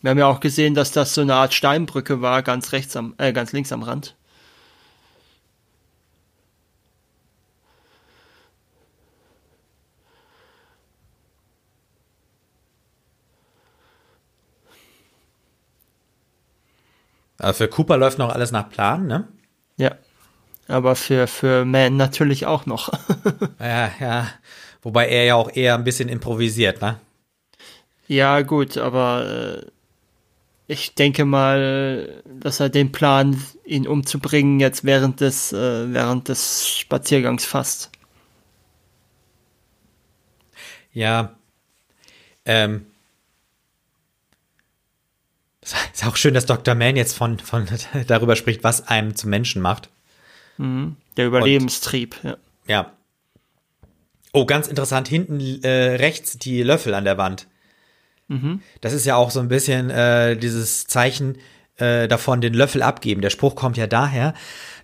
Wir 0.00 0.10
haben 0.10 0.18
ja 0.18 0.26
auch 0.26 0.40
gesehen, 0.40 0.74
dass 0.74 0.92
das 0.92 1.14
so 1.14 1.20
eine 1.20 1.34
Art 1.34 1.54
Steinbrücke 1.54 2.20
war, 2.20 2.42
ganz 2.42 2.72
rechts 2.72 2.96
am, 2.96 3.14
äh, 3.18 3.32
ganz 3.32 3.52
links 3.52 3.72
am 3.72 3.82
Rand. 3.82 4.16
Für 17.52 17.68
Cooper 17.68 17.96
läuft 17.96 18.18
noch 18.18 18.30
alles 18.30 18.52
nach 18.52 18.70
Plan, 18.70 19.06
ne? 19.06 19.28
Ja. 19.76 19.96
Aber 20.68 20.94
für, 20.94 21.26
für 21.26 21.64
Man 21.64 21.96
natürlich 21.96 22.46
auch 22.46 22.66
noch. 22.66 22.92
ja, 23.60 23.90
ja. 24.00 24.28
Wobei 24.82 25.08
er 25.08 25.24
ja 25.24 25.34
auch 25.34 25.50
eher 25.54 25.74
ein 25.74 25.84
bisschen 25.84 26.08
improvisiert, 26.08 26.80
ne? 26.80 26.98
Ja, 28.08 28.42
gut, 28.42 28.76
aber 28.78 29.60
äh, 29.60 29.66
ich 30.66 30.94
denke 30.94 31.24
mal, 31.24 32.22
dass 32.24 32.60
er 32.60 32.68
den 32.68 32.92
Plan, 32.92 33.42
ihn 33.64 33.86
umzubringen, 33.86 34.60
jetzt 34.60 34.84
während 34.84 35.20
des, 35.20 35.52
äh, 35.52 35.92
während 35.92 36.28
des 36.28 36.68
Spaziergangs 36.68 37.44
fasst. 37.44 37.90
Ja. 40.92 41.34
Ähm. 42.44 42.86
Ist 45.62 46.06
auch 46.06 46.16
schön, 46.16 46.34
dass 46.34 46.46
Dr. 46.46 46.74
Mann 46.74 46.96
jetzt 46.96 47.16
von, 47.16 47.38
von 47.38 47.66
darüber 48.06 48.36
spricht, 48.36 48.64
was 48.64 48.88
einem 48.88 49.14
zum 49.14 49.30
Menschen 49.30 49.62
macht. 49.62 49.88
Mhm, 50.58 50.96
der 51.16 51.26
Überlebenstrieb, 51.26 52.16
Und, 52.22 52.30
ja. 52.30 52.36
Ja. 52.66 52.92
Oh, 54.32 54.46
ganz 54.46 54.66
interessant, 54.66 55.08
hinten 55.08 55.62
äh, 55.62 55.96
rechts 55.96 56.38
die 56.38 56.62
Löffel 56.62 56.94
an 56.94 57.04
der 57.04 57.18
Wand. 57.18 57.46
Mhm. 58.28 58.60
Das 58.80 58.92
ist 58.92 59.04
ja 59.04 59.16
auch 59.16 59.30
so 59.30 59.40
ein 59.40 59.48
bisschen 59.48 59.90
äh, 59.90 60.36
dieses 60.36 60.86
Zeichen 60.86 61.38
äh, 61.76 62.08
davon, 62.08 62.40
den 62.40 62.54
Löffel 62.54 62.82
abgeben. 62.82 63.20
Der 63.20 63.30
Spruch 63.30 63.54
kommt 63.54 63.76
ja 63.76 63.86
daher, 63.86 64.34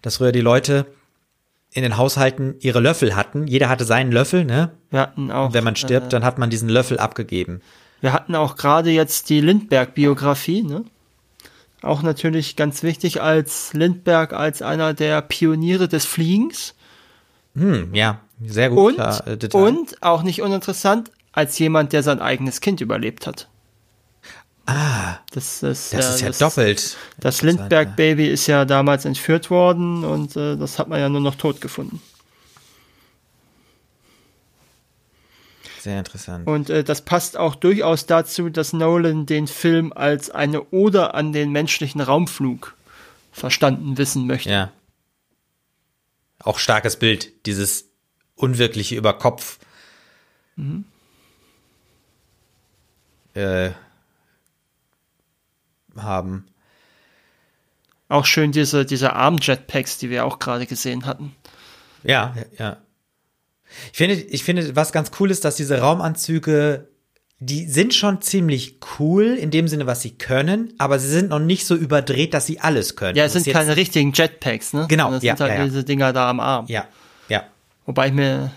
dass 0.02 0.18
früher 0.18 0.32
die 0.32 0.40
Leute 0.40 0.86
in 1.72 1.82
den 1.82 1.96
Haushalten 1.96 2.56
ihre 2.60 2.80
Löffel 2.80 3.16
hatten. 3.16 3.46
Jeder 3.46 3.68
hatte 3.68 3.84
seinen 3.84 4.12
Löffel, 4.12 4.44
ne? 4.44 4.72
Wir 4.90 5.00
hatten 5.00 5.30
auch. 5.30 5.46
Und 5.46 5.54
wenn 5.54 5.64
man 5.64 5.76
stirbt, 5.76 6.06
äh, 6.06 6.10
dann 6.10 6.24
hat 6.24 6.38
man 6.38 6.50
diesen 6.50 6.68
Löffel 6.68 6.98
abgegeben. 6.98 7.60
Wir 8.00 8.12
hatten 8.12 8.34
auch 8.34 8.56
gerade 8.56 8.90
jetzt 8.90 9.28
die 9.28 9.40
Lindbergh-Biografie, 9.40 10.62
ne? 10.62 10.84
Auch 11.80 12.02
natürlich 12.02 12.56
ganz 12.56 12.82
wichtig 12.82 13.22
als 13.22 13.72
Lindbergh 13.72 14.34
als 14.34 14.62
einer 14.62 14.94
der 14.94 15.22
Pioniere 15.22 15.86
des 15.88 16.06
Fliegens. 16.06 16.74
Hm, 17.54 17.94
ja, 17.94 18.20
sehr 18.44 18.70
gut. 18.70 18.78
Und, 18.78 18.94
klar, 18.94 19.26
äh, 19.26 19.48
und 19.52 20.02
auch 20.02 20.22
nicht 20.22 20.42
uninteressant, 20.42 21.10
als 21.32 21.58
jemand, 21.58 21.92
der 21.92 22.02
sein 22.02 22.20
eigenes 22.20 22.60
Kind 22.60 22.80
überlebt 22.80 23.26
hat. 23.26 23.48
Ah, 24.66 25.18
das 25.32 25.62
ist, 25.62 25.94
das 25.94 26.16
ist 26.16 26.20
ja 26.20 26.26
das, 26.28 26.38
doppelt. 26.38 26.96
Das 27.18 27.42
Lindbergh-Baby 27.42 28.28
ist 28.28 28.46
ja 28.48 28.64
damals 28.64 29.06
entführt 29.06 29.48
worden 29.48 30.04
und 30.04 30.36
äh, 30.36 30.56
das 30.56 30.78
hat 30.78 30.88
man 30.88 31.00
ja 31.00 31.08
nur 31.08 31.22
noch 31.22 31.36
tot 31.36 31.60
gefunden. 31.60 32.02
Sehr 35.78 35.98
interessant. 35.98 36.46
Und 36.46 36.70
äh, 36.70 36.84
das 36.84 37.02
passt 37.02 37.36
auch 37.36 37.54
durchaus 37.54 38.06
dazu, 38.06 38.50
dass 38.50 38.72
Nolan 38.72 39.26
den 39.26 39.46
Film 39.46 39.92
als 39.92 40.30
eine 40.30 40.62
Oder 40.64 41.14
an 41.14 41.32
den 41.32 41.52
menschlichen 41.52 42.00
Raumflug 42.00 42.76
verstanden 43.32 43.98
wissen 43.98 44.26
möchte. 44.26 44.50
Ja. 44.50 44.72
Auch 46.40 46.58
starkes 46.58 46.98
Bild, 46.98 47.46
dieses 47.46 47.90
unwirkliche 48.34 48.96
über 48.96 49.12
Kopf. 49.12 49.58
Mhm 50.56 50.84
äh, 53.38 53.70
haben. 55.96 56.46
Auch 58.08 58.24
schön 58.24 58.52
diese, 58.52 58.84
diese 58.84 59.12
Arm-Jetpacks, 59.12 59.98
die 59.98 60.10
wir 60.10 60.24
auch 60.24 60.38
gerade 60.38 60.66
gesehen 60.66 61.06
hatten. 61.06 61.34
Ja, 62.02 62.34
ja. 62.58 62.78
Ich 63.92 63.98
finde, 63.98 64.14
ich 64.14 64.44
finde, 64.44 64.76
was 64.76 64.92
ganz 64.92 65.10
cool 65.20 65.30
ist, 65.30 65.44
dass 65.44 65.56
diese 65.56 65.78
Raumanzüge, 65.80 66.88
die 67.40 67.66
sind 67.66 67.94
schon 67.94 68.20
ziemlich 68.20 68.80
cool 68.98 69.24
in 69.26 69.50
dem 69.50 69.68
Sinne, 69.68 69.86
was 69.86 70.02
sie 70.02 70.16
können, 70.16 70.72
aber 70.78 70.98
sie 70.98 71.08
sind 71.08 71.28
noch 71.30 71.38
nicht 71.38 71.66
so 71.66 71.76
überdreht, 71.76 72.34
dass 72.34 72.46
sie 72.46 72.60
alles 72.60 72.96
können. 72.96 73.16
Ja, 73.16 73.24
es 73.24 73.34
sind 73.34 73.46
keine 73.46 73.76
richtigen 73.76 74.12
Jetpacks, 74.12 74.72
ne? 74.72 74.86
Genau. 74.88 75.10
Das 75.10 75.22
ja, 75.22 75.36
sind 75.36 75.48
halt 75.48 75.58
ja. 75.58 75.64
diese 75.64 75.84
Dinger 75.84 76.12
da 76.12 76.30
am 76.30 76.40
Arm. 76.40 76.66
Ja, 76.68 76.88
ja. 77.28 77.44
Wobei 77.86 78.08
ich 78.08 78.12
mir 78.12 78.50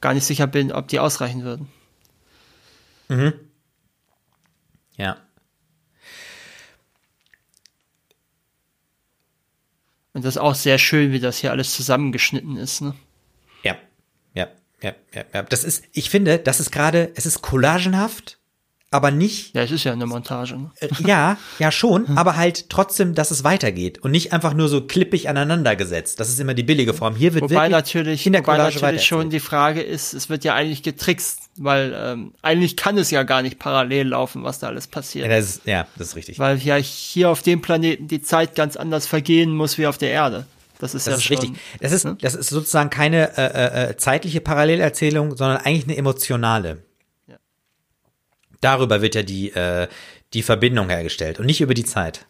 gar 0.00 0.14
nicht 0.14 0.24
sicher 0.24 0.46
bin, 0.46 0.72
ob 0.72 0.88
die 0.88 1.00
ausreichen 1.00 1.42
würden. 1.42 1.68
Mhm. 3.08 3.32
Ja. 4.96 5.16
Und 10.12 10.24
das 10.24 10.34
ist 10.34 10.40
auch 10.40 10.54
sehr 10.54 10.78
schön, 10.78 11.12
wie 11.12 11.20
das 11.20 11.38
hier 11.38 11.52
alles 11.52 11.74
zusammengeschnitten 11.74 12.56
ist, 12.56 12.80
ne? 12.80 12.94
Ja, 14.34 14.48
ja, 14.82 14.94
ja, 15.14 15.24
ja. 15.32 15.42
Das 15.42 15.64
ist, 15.64 15.84
ich 15.92 16.10
finde, 16.10 16.38
das 16.38 16.60
ist 16.60 16.70
gerade, 16.70 17.10
es 17.14 17.26
ist 17.26 17.42
collagenhaft, 17.42 18.38
aber 18.90 19.10
nicht. 19.10 19.54
Ja, 19.54 19.62
es 19.62 19.70
ist 19.70 19.84
ja 19.84 19.92
eine 19.92 20.06
Montage. 20.06 20.56
Ne? 20.56 20.70
Äh, 20.80 20.88
ja, 21.06 21.36
ja 21.58 21.70
schon, 21.70 22.16
aber 22.16 22.36
halt 22.36 22.70
trotzdem, 22.70 23.14
dass 23.14 23.30
es 23.30 23.44
weitergeht 23.44 23.98
und 23.98 24.12
nicht 24.12 24.32
einfach 24.32 24.54
nur 24.54 24.68
so 24.68 24.80
klippig 24.80 25.28
aneinander 25.28 25.76
gesetzt. 25.76 26.20
Das 26.20 26.30
ist 26.30 26.40
immer 26.40 26.54
die 26.54 26.62
billige 26.62 26.94
Form. 26.94 27.14
Hier 27.14 27.34
wird 27.34 27.42
wobei 27.42 27.54
wirklich 27.54 27.70
natürlich, 27.70 28.26
wobei 28.26 28.56
natürlich 28.56 29.04
schon 29.04 29.28
die 29.28 29.40
Frage 29.40 29.82
ist, 29.82 30.14
es 30.14 30.30
wird 30.30 30.42
ja 30.44 30.54
eigentlich 30.54 30.82
getrickst, 30.82 31.50
weil 31.56 31.94
ähm, 31.94 32.32
eigentlich 32.40 32.76
kann 32.76 32.96
es 32.96 33.10
ja 33.10 33.24
gar 33.24 33.42
nicht 33.42 33.58
parallel 33.58 34.08
laufen, 34.08 34.42
was 34.42 34.58
da 34.58 34.68
alles 34.68 34.86
passiert. 34.86 35.26
Ja, 35.26 35.36
das 35.36 35.44
ist, 35.44 35.66
ja, 35.66 35.86
das 35.96 36.08
ist 36.08 36.16
richtig. 36.16 36.38
Weil 36.38 36.56
ja 36.58 36.76
hier 36.76 37.28
auf 37.28 37.42
dem 37.42 37.60
Planeten 37.60 38.08
die 38.08 38.22
Zeit 38.22 38.54
ganz 38.54 38.76
anders 38.76 39.06
vergehen 39.06 39.54
muss 39.54 39.76
wie 39.76 39.86
auf 39.86 39.98
der 39.98 40.10
Erde. 40.12 40.46
Das 40.78 40.94
ist 40.94 41.06
das 41.06 41.12
ja 41.12 41.16
ist 41.16 41.24
schon, 41.24 41.36
richtig. 41.38 41.60
Das 41.80 41.92
ist, 41.92 42.06
das 42.20 42.34
ist 42.34 42.50
sozusagen 42.50 42.90
keine 42.90 43.36
äh, 43.36 43.90
äh, 43.90 43.96
zeitliche 43.96 44.40
Parallelerzählung, 44.40 45.36
sondern 45.36 45.58
eigentlich 45.58 45.84
eine 45.84 45.96
emotionale. 45.96 46.82
Ja. 47.26 47.36
Darüber 48.60 49.02
wird 49.02 49.14
ja 49.14 49.22
die, 49.22 49.50
äh, 49.50 49.88
die 50.34 50.42
Verbindung 50.42 50.88
hergestellt 50.88 51.40
und 51.40 51.46
nicht 51.46 51.60
über 51.60 51.74
die 51.74 51.84
Zeit. 51.84 52.26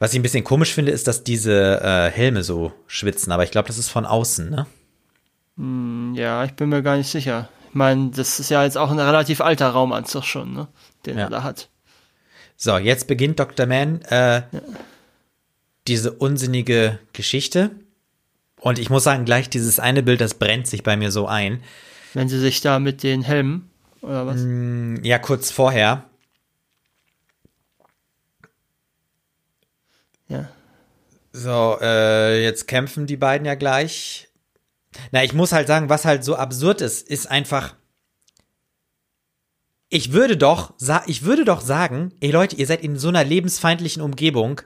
Was 0.00 0.12
ich 0.12 0.18
ein 0.18 0.22
bisschen 0.22 0.44
komisch 0.44 0.74
finde, 0.74 0.92
ist, 0.92 1.06
dass 1.06 1.24
diese 1.24 1.80
äh, 1.80 2.10
Helme 2.10 2.42
so 2.42 2.72
schwitzen, 2.86 3.32
aber 3.32 3.44
ich 3.44 3.50
glaube, 3.50 3.68
das 3.68 3.78
ist 3.78 3.88
von 3.88 4.04
außen, 4.04 4.50
ne? 4.50 4.66
Hm, 5.56 6.14
ja, 6.14 6.44
ich 6.44 6.52
bin 6.54 6.68
mir 6.68 6.82
gar 6.82 6.96
nicht 6.96 7.10
sicher. 7.10 7.48
Ich 7.68 7.74
meine, 7.74 8.10
das 8.10 8.40
ist 8.40 8.50
ja 8.50 8.64
jetzt 8.64 8.76
auch 8.76 8.90
ein 8.90 8.98
relativ 8.98 9.40
alter 9.40 9.68
Raumanzug 9.68 10.24
schon, 10.24 10.52
ne? 10.52 10.68
Den 11.06 11.16
Ja. 11.18 11.24
er 11.24 11.30
da 11.30 11.42
hat. 11.42 11.68
So, 12.56 12.76
jetzt 12.76 13.06
beginnt 13.06 13.38
Dr. 13.38 13.66
Man 13.66 14.02
äh, 14.02 14.42
diese 15.88 16.12
unsinnige 16.12 16.98
Geschichte. 17.12 17.70
Und 18.60 18.78
ich 18.78 18.90
muss 18.90 19.04
sagen, 19.04 19.24
gleich 19.24 19.48
dieses 19.48 19.78
eine 19.80 20.02
Bild, 20.02 20.20
das 20.20 20.34
brennt 20.34 20.66
sich 20.66 20.82
bei 20.82 20.96
mir 20.96 21.10
so 21.10 21.26
ein. 21.26 21.62
Wenn 22.14 22.28
sie 22.28 22.38
sich 22.40 22.60
da 22.60 22.78
mit 22.78 23.02
den 23.02 23.22
Helmen 23.22 23.70
oder 24.02 24.26
was? 24.26 24.36
Hm, 24.40 25.02
Ja, 25.04 25.18
kurz 25.18 25.50
vorher. 25.50 26.04
Ja. 30.28 30.48
So, 31.32 31.78
äh, 31.80 32.42
jetzt 32.42 32.66
kämpfen 32.66 33.06
die 33.06 33.16
beiden 33.16 33.46
ja 33.46 33.54
gleich. 33.54 34.28
Na, 35.12 35.22
ich 35.22 35.32
muss 35.32 35.52
halt 35.52 35.68
sagen, 35.68 35.88
was 35.88 36.04
halt 36.04 36.24
so 36.24 36.36
absurd 36.36 36.80
ist, 36.80 37.08
ist 37.08 37.30
einfach. 37.30 37.74
Ich 39.90 40.12
würde 40.12 40.36
doch, 40.36 40.74
ich 41.06 41.22
würde 41.22 41.44
doch 41.44 41.60
sagen, 41.62 42.12
ey 42.20 42.30
Leute, 42.30 42.56
ihr 42.56 42.66
seid 42.66 42.82
in 42.82 42.98
so 42.98 43.08
einer 43.08 43.24
lebensfeindlichen 43.24 44.02
Umgebung. 44.02 44.60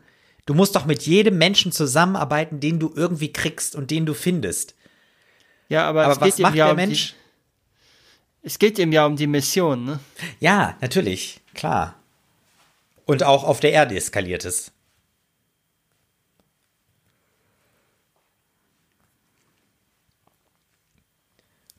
Du 0.47 0.55
musst 0.55 0.75
doch 0.75 0.87
mit 0.87 1.03
jedem 1.03 1.39
Menschen 1.39 1.71
zusammenarbeiten, 1.73 2.59
den 2.59 2.81
du 2.81 2.93
irgendwie 2.95 3.33
kriegst 3.33 3.77
und 3.77 3.91
den 3.91 4.07
du 4.07 4.15
findest. 4.15 4.75
Ja, 5.69 5.89
aber, 5.89 6.05
Aber 6.05 6.13
es 6.15 6.21
was 6.21 6.39
macht 6.39 6.55
ja 6.55 6.67
der 6.67 6.73
um 6.73 6.77
Mensch? 6.77 7.15
Die, 8.43 8.47
es 8.47 8.59
geht 8.59 8.79
ihm 8.79 8.93
ja 8.93 9.07
um 9.07 9.17
die 9.17 9.29
Mission, 9.29 9.85
ne? 9.85 10.01
Ja, 10.41 10.77
natürlich, 10.81 11.41
klar. 11.55 11.95
Und 13.05 13.23
auch 13.23 13.45
auf 13.45 13.61
der 13.61 13.73
Erde 13.73 13.97
eskaliert 13.97 14.45
es. 14.45 14.73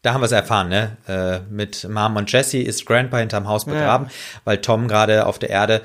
Da 0.04 0.14
haben 0.14 0.22
wir 0.22 0.26
es 0.26 0.32
erfahren, 0.34 0.70
ne? 0.70 0.98
Äh, 1.08 1.40
mit 1.50 1.88
Mom 1.90 2.18
und 2.18 2.32
Jesse 2.32 2.60
ist 2.60 2.86
Grandpa 2.86 3.18
hinterm 3.18 3.48
Haus 3.48 3.66
begraben, 3.66 4.10
weil 4.44 4.60
Tom 4.60 4.88
gerade 4.88 5.26
auf 5.26 5.40
der 5.40 5.50
Erde, 5.50 5.82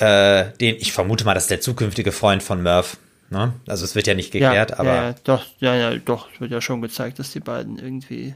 äh, 0.00 0.52
den, 0.58 0.76
ich 0.76 0.92
vermute 0.92 1.24
mal, 1.24 1.34
das 1.34 1.44
ist 1.44 1.50
der 1.50 1.60
zukünftige 1.60 2.10
Freund 2.12 2.42
von 2.42 2.62
Murph. 2.62 2.96
Ne? 3.28 3.52
Also 3.68 3.84
es 3.84 3.94
wird 3.94 4.06
ja 4.06 4.14
nicht 4.14 4.32
geklärt, 4.32 4.70
ja, 4.70 4.78
aber 4.78 4.94
ja, 4.94 5.08
ja, 5.08 5.14
doch, 5.24 5.46
ja, 5.58 5.74
ja, 5.76 5.96
doch, 5.96 6.28
es 6.32 6.40
wird 6.40 6.50
ja 6.50 6.60
schon 6.60 6.80
gezeigt, 6.80 7.18
dass 7.18 7.30
die 7.32 7.40
beiden 7.40 7.78
irgendwie. 7.78 8.34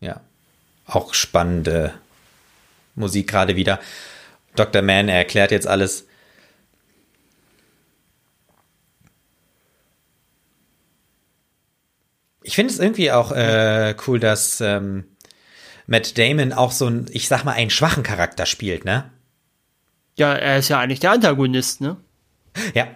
Ja. 0.00 0.20
Auch 0.86 1.12
spannende 1.12 1.92
Musik 2.94 3.28
gerade 3.28 3.56
wieder. 3.56 3.80
Dr. 4.56 4.80
Mann 4.80 5.08
er 5.08 5.18
erklärt 5.18 5.50
jetzt 5.50 5.66
alles. 5.66 6.06
Ich 12.42 12.54
finde 12.54 12.72
es 12.72 12.78
irgendwie 12.78 13.12
auch 13.12 13.32
äh, 13.32 13.94
cool, 14.06 14.18
dass 14.18 14.60
ähm, 14.60 15.04
Matt 15.90 16.16
Damon 16.16 16.52
auch 16.52 16.70
so 16.70 16.86
ein, 16.86 17.06
ich 17.10 17.26
sag 17.26 17.44
mal, 17.44 17.52
einen 17.52 17.68
schwachen 17.68 18.04
Charakter 18.04 18.46
spielt, 18.46 18.84
ne? 18.84 19.10
Ja, 20.16 20.32
er 20.34 20.58
ist 20.58 20.68
ja 20.68 20.78
eigentlich 20.78 21.00
der 21.00 21.10
Antagonist, 21.10 21.80
ne? 21.80 21.96
Ja. 22.74 22.86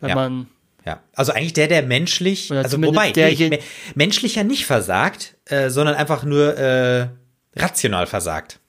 Wenn 0.00 0.10
Ja. 0.10 0.14
man. 0.14 0.46
Ja, 0.84 1.00
also 1.14 1.32
eigentlich 1.32 1.54
der, 1.54 1.66
der 1.66 1.82
menschlich, 1.82 2.50
Oder 2.50 2.62
also 2.62 2.80
wobei, 2.80 3.10
der 3.10 3.30
nee, 3.30 3.58
menschlich 3.94 4.34
ja 4.36 4.44
nicht 4.44 4.66
versagt, 4.66 5.34
äh, 5.46 5.70
sondern 5.70 5.96
einfach 5.96 6.24
nur 6.24 6.56
äh, 6.58 7.08
rational 7.56 8.06
versagt. 8.06 8.60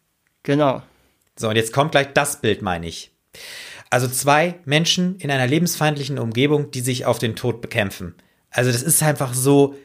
Genau. 0.43 0.81
So, 1.37 1.49
und 1.49 1.57
jetzt 1.57 1.73
kommt 1.73 1.91
gleich 1.91 2.07
das 2.13 2.41
Bild, 2.41 2.61
meine 2.61 2.87
ich. 2.87 3.11
Also 3.89 4.07
zwei 4.07 4.55
Menschen 4.65 5.19
in 5.19 5.29
einer 5.29 5.45
lebensfeindlichen 5.45 6.17
Umgebung, 6.17 6.71
die 6.71 6.81
sich 6.81 7.05
auf 7.05 7.19
den 7.19 7.35
Tod 7.35 7.61
bekämpfen. 7.61 8.15
Also 8.49 8.71
das 8.71 8.81
ist 8.81 9.03
einfach 9.03 9.33
so, 9.33 9.75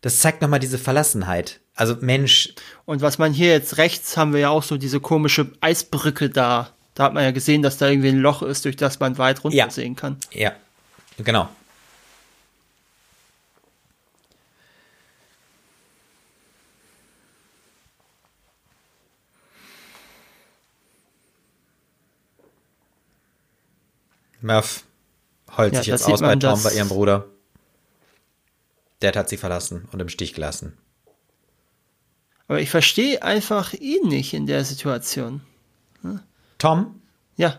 das 0.00 0.18
zeigt 0.18 0.40
nochmal 0.42 0.60
diese 0.60 0.78
Verlassenheit. 0.78 1.60
Also 1.74 1.96
Mensch, 2.00 2.52
Und 2.84 3.00
was 3.00 3.18
man 3.18 3.32
hier 3.32 3.48
jetzt 3.50 3.78
rechts 3.78 4.16
haben 4.16 4.32
wir 4.34 4.40
ja 4.40 4.48
auch 4.50 4.62
so 4.62 4.76
diese 4.76 5.00
komische 5.00 5.50
Eisbrücke 5.60 6.28
da. 6.30 6.70
Da 6.94 7.04
hat 7.04 7.14
man 7.14 7.24
ja 7.24 7.30
gesehen, 7.30 7.62
dass 7.62 7.78
da 7.78 7.88
irgendwie 7.88 8.10
ein 8.10 8.18
Loch 8.18 8.42
ist, 8.42 8.64
durch 8.66 8.76
das 8.76 9.00
man 9.00 9.16
weit 9.16 9.42
runter 9.42 9.56
Ja. 9.56 9.70
sehen 9.70 9.96
kann. 9.96 10.18
ja, 10.32 10.52
genau. 11.18 11.48
Murph 24.40 24.84
heult 25.56 25.72
Ja, 25.74 25.80
sich 25.80 25.88
jetzt 25.88 26.04
aus 26.06 26.20
bei 26.20 26.34
Tom, 26.36 26.62
bei 26.62 26.72
ihrem 26.74 26.88
Bruder. 26.88 27.26
Dad 29.00 29.16
hat 29.16 29.28
sie 29.28 29.36
verlassen 29.36 29.88
und 29.92 30.00
im 30.00 30.08
Stich 30.08 30.34
gelassen. 30.34 30.76
Aber 32.48 32.60
ich 32.60 32.70
verstehe 32.70 33.22
einfach 33.22 33.72
ihn 33.72 34.08
nicht 34.08 34.34
in 34.34 34.46
der 34.46 34.64
Situation. 34.64 35.40
Tom? 36.58 37.00
Ja, 37.36 37.58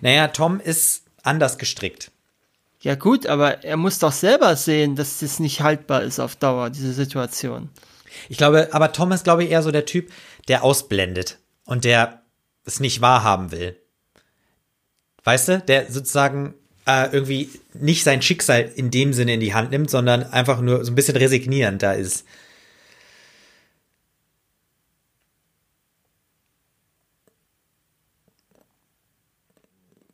Naja, 0.00 0.28
Tom 0.28 0.60
ist 0.60 1.04
anders 1.22 1.58
gestrickt. 1.58 2.10
ja 2.82 2.94
gut, 2.94 3.26
aber 3.26 3.64
er 3.64 3.76
muss 3.76 3.98
doch 3.98 4.12
selber 4.12 4.56
sehen, 4.56 4.96
dass 4.96 5.20
das 5.20 5.38
nicht 5.40 5.60
haltbar 5.60 6.02
ist 6.02 6.18
auf 6.18 6.36
Dauer, 6.36 6.70
diese 6.70 6.92
Situation. 6.92 7.70
Ich 8.28 8.36
glaube, 8.38 8.68
aber 8.72 8.92
Tom 8.92 9.12
ist, 9.12 9.24
glaube 9.24 9.44
ich, 9.44 9.50
eher 9.50 9.62
so 9.62 9.70
der 9.70 9.86
Typ, 9.86 10.10
der 10.48 10.64
ausblendet 10.64 11.38
und 11.64 11.84
der 11.84 12.22
es 12.64 12.80
nicht 12.80 13.00
wahrhaben 13.00 13.52
will. 13.52 13.80
Weißt 15.24 15.48
du, 15.48 15.58
der 15.60 15.90
sozusagen 15.90 16.54
äh, 16.90 17.12
irgendwie 17.12 17.50
nicht 17.74 18.04
sein 18.04 18.22
Schicksal 18.22 18.70
in 18.74 18.90
dem 18.90 19.12
Sinne 19.12 19.34
in 19.34 19.40
die 19.40 19.54
Hand 19.54 19.70
nimmt, 19.70 19.90
sondern 19.90 20.24
einfach 20.24 20.60
nur 20.60 20.84
so 20.84 20.92
ein 20.92 20.94
bisschen 20.94 21.16
resignierend 21.16 21.82
da 21.82 21.92
ist. 21.92 22.24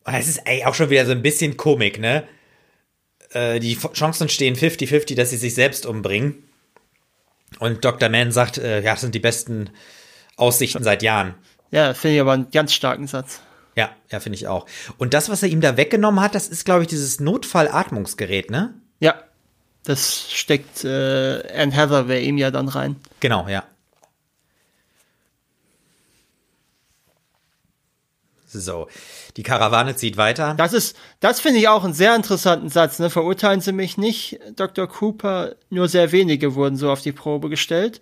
Es 0.04 0.28
ist 0.28 0.38
ey, 0.44 0.64
auch 0.64 0.74
schon 0.74 0.90
wieder 0.90 1.04
so 1.04 1.12
ein 1.12 1.22
bisschen 1.22 1.56
Komik, 1.56 1.98
ne? 1.98 2.28
Äh, 3.32 3.58
die 3.58 3.76
Chancen 3.76 4.28
stehen 4.28 4.54
50-50, 4.54 5.16
dass 5.16 5.30
sie 5.30 5.36
sich 5.36 5.54
selbst 5.54 5.84
umbringen. 5.84 6.44
Und 7.58 7.84
Dr. 7.84 8.08
Mann 8.08 8.30
sagt, 8.30 8.58
äh, 8.58 8.82
ja, 8.82 8.92
das 8.92 9.00
sind 9.00 9.14
die 9.14 9.20
besten 9.20 9.70
Aussichten 10.36 10.84
seit 10.84 11.02
Jahren. 11.02 11.34
Ja, 11.70 11.94
finde 11.94 12.16
ich 12.16 12.20
aber 12.20 12.32
einen 12.32 12.50
ganz 12.50 12.72
starken 12.72 13.08
Satz. 13.08 13.40
Ja, 13.76 13.90
ja, 14.10 14.20
finde 14.20 14.36
ich 14.36 14.48
auch. 14.48 14.66
Und 14.96 15.12
das, 15.14 15.28
was 15.28 15.42
er 15.42 15.50
ihm 15.50 15.60
da 15.60 15.76
weggenommen 15.76 16.20
hat, 16.20 16.34
das 16.34 16.48
ist, 16.48 16.64
glaube 16.64 16.82
ich, 16.82 16.88
dieses 16.88 17.20
Notfallatmungsgerät, 17.20 18.50
ne? 18.50 18.74
Ja, 19.00 19.22
das 19.84 20.30
steckt 20.32 20.84
äh, 20.84 21.42
Anne 21.54 21.76
Hathaway 21.76 22.24
ihm 22.24 22.38
ja 22.38 22.50
dann 22.50 22.68
rein. 22.68 22.96
Genau, 23.20 23.46
ja. 23.48 23.64
So, 28.48 28.88
die 29.36 29.42
Karawane 29.42 29.96
zieht 29.96 30.16
weiter. 30.16 30.54
Das 30.56 30.72
ist, 30.72 30.96
das 31.20 31.40
finde 31.40 31.58
ich 31.58 31.68
auch 31.68 31.84
einen 31.84 31.92
sehr 31.92 32.16
interessanten 32.16 32.70
Satz. 32.70 32.98
Ne? 32.98 33.10
Verurteilen 33.10 33.60
Sie 33.60 33.72
mich 33.72 33.98
nicht, 33.98 34.40
Dr. 34.56 34.86
Cooper. 34.86 35.56
Nur 35.68 35.88
sehr 35.88 36.10
wenige 36.12 36.54
wurden 36.54 36.76
so 36.76 36.90
auf 36.90 37.02
die 37.02 37.12
Probe 37.12 37.50
gestellt. 37.50 38.00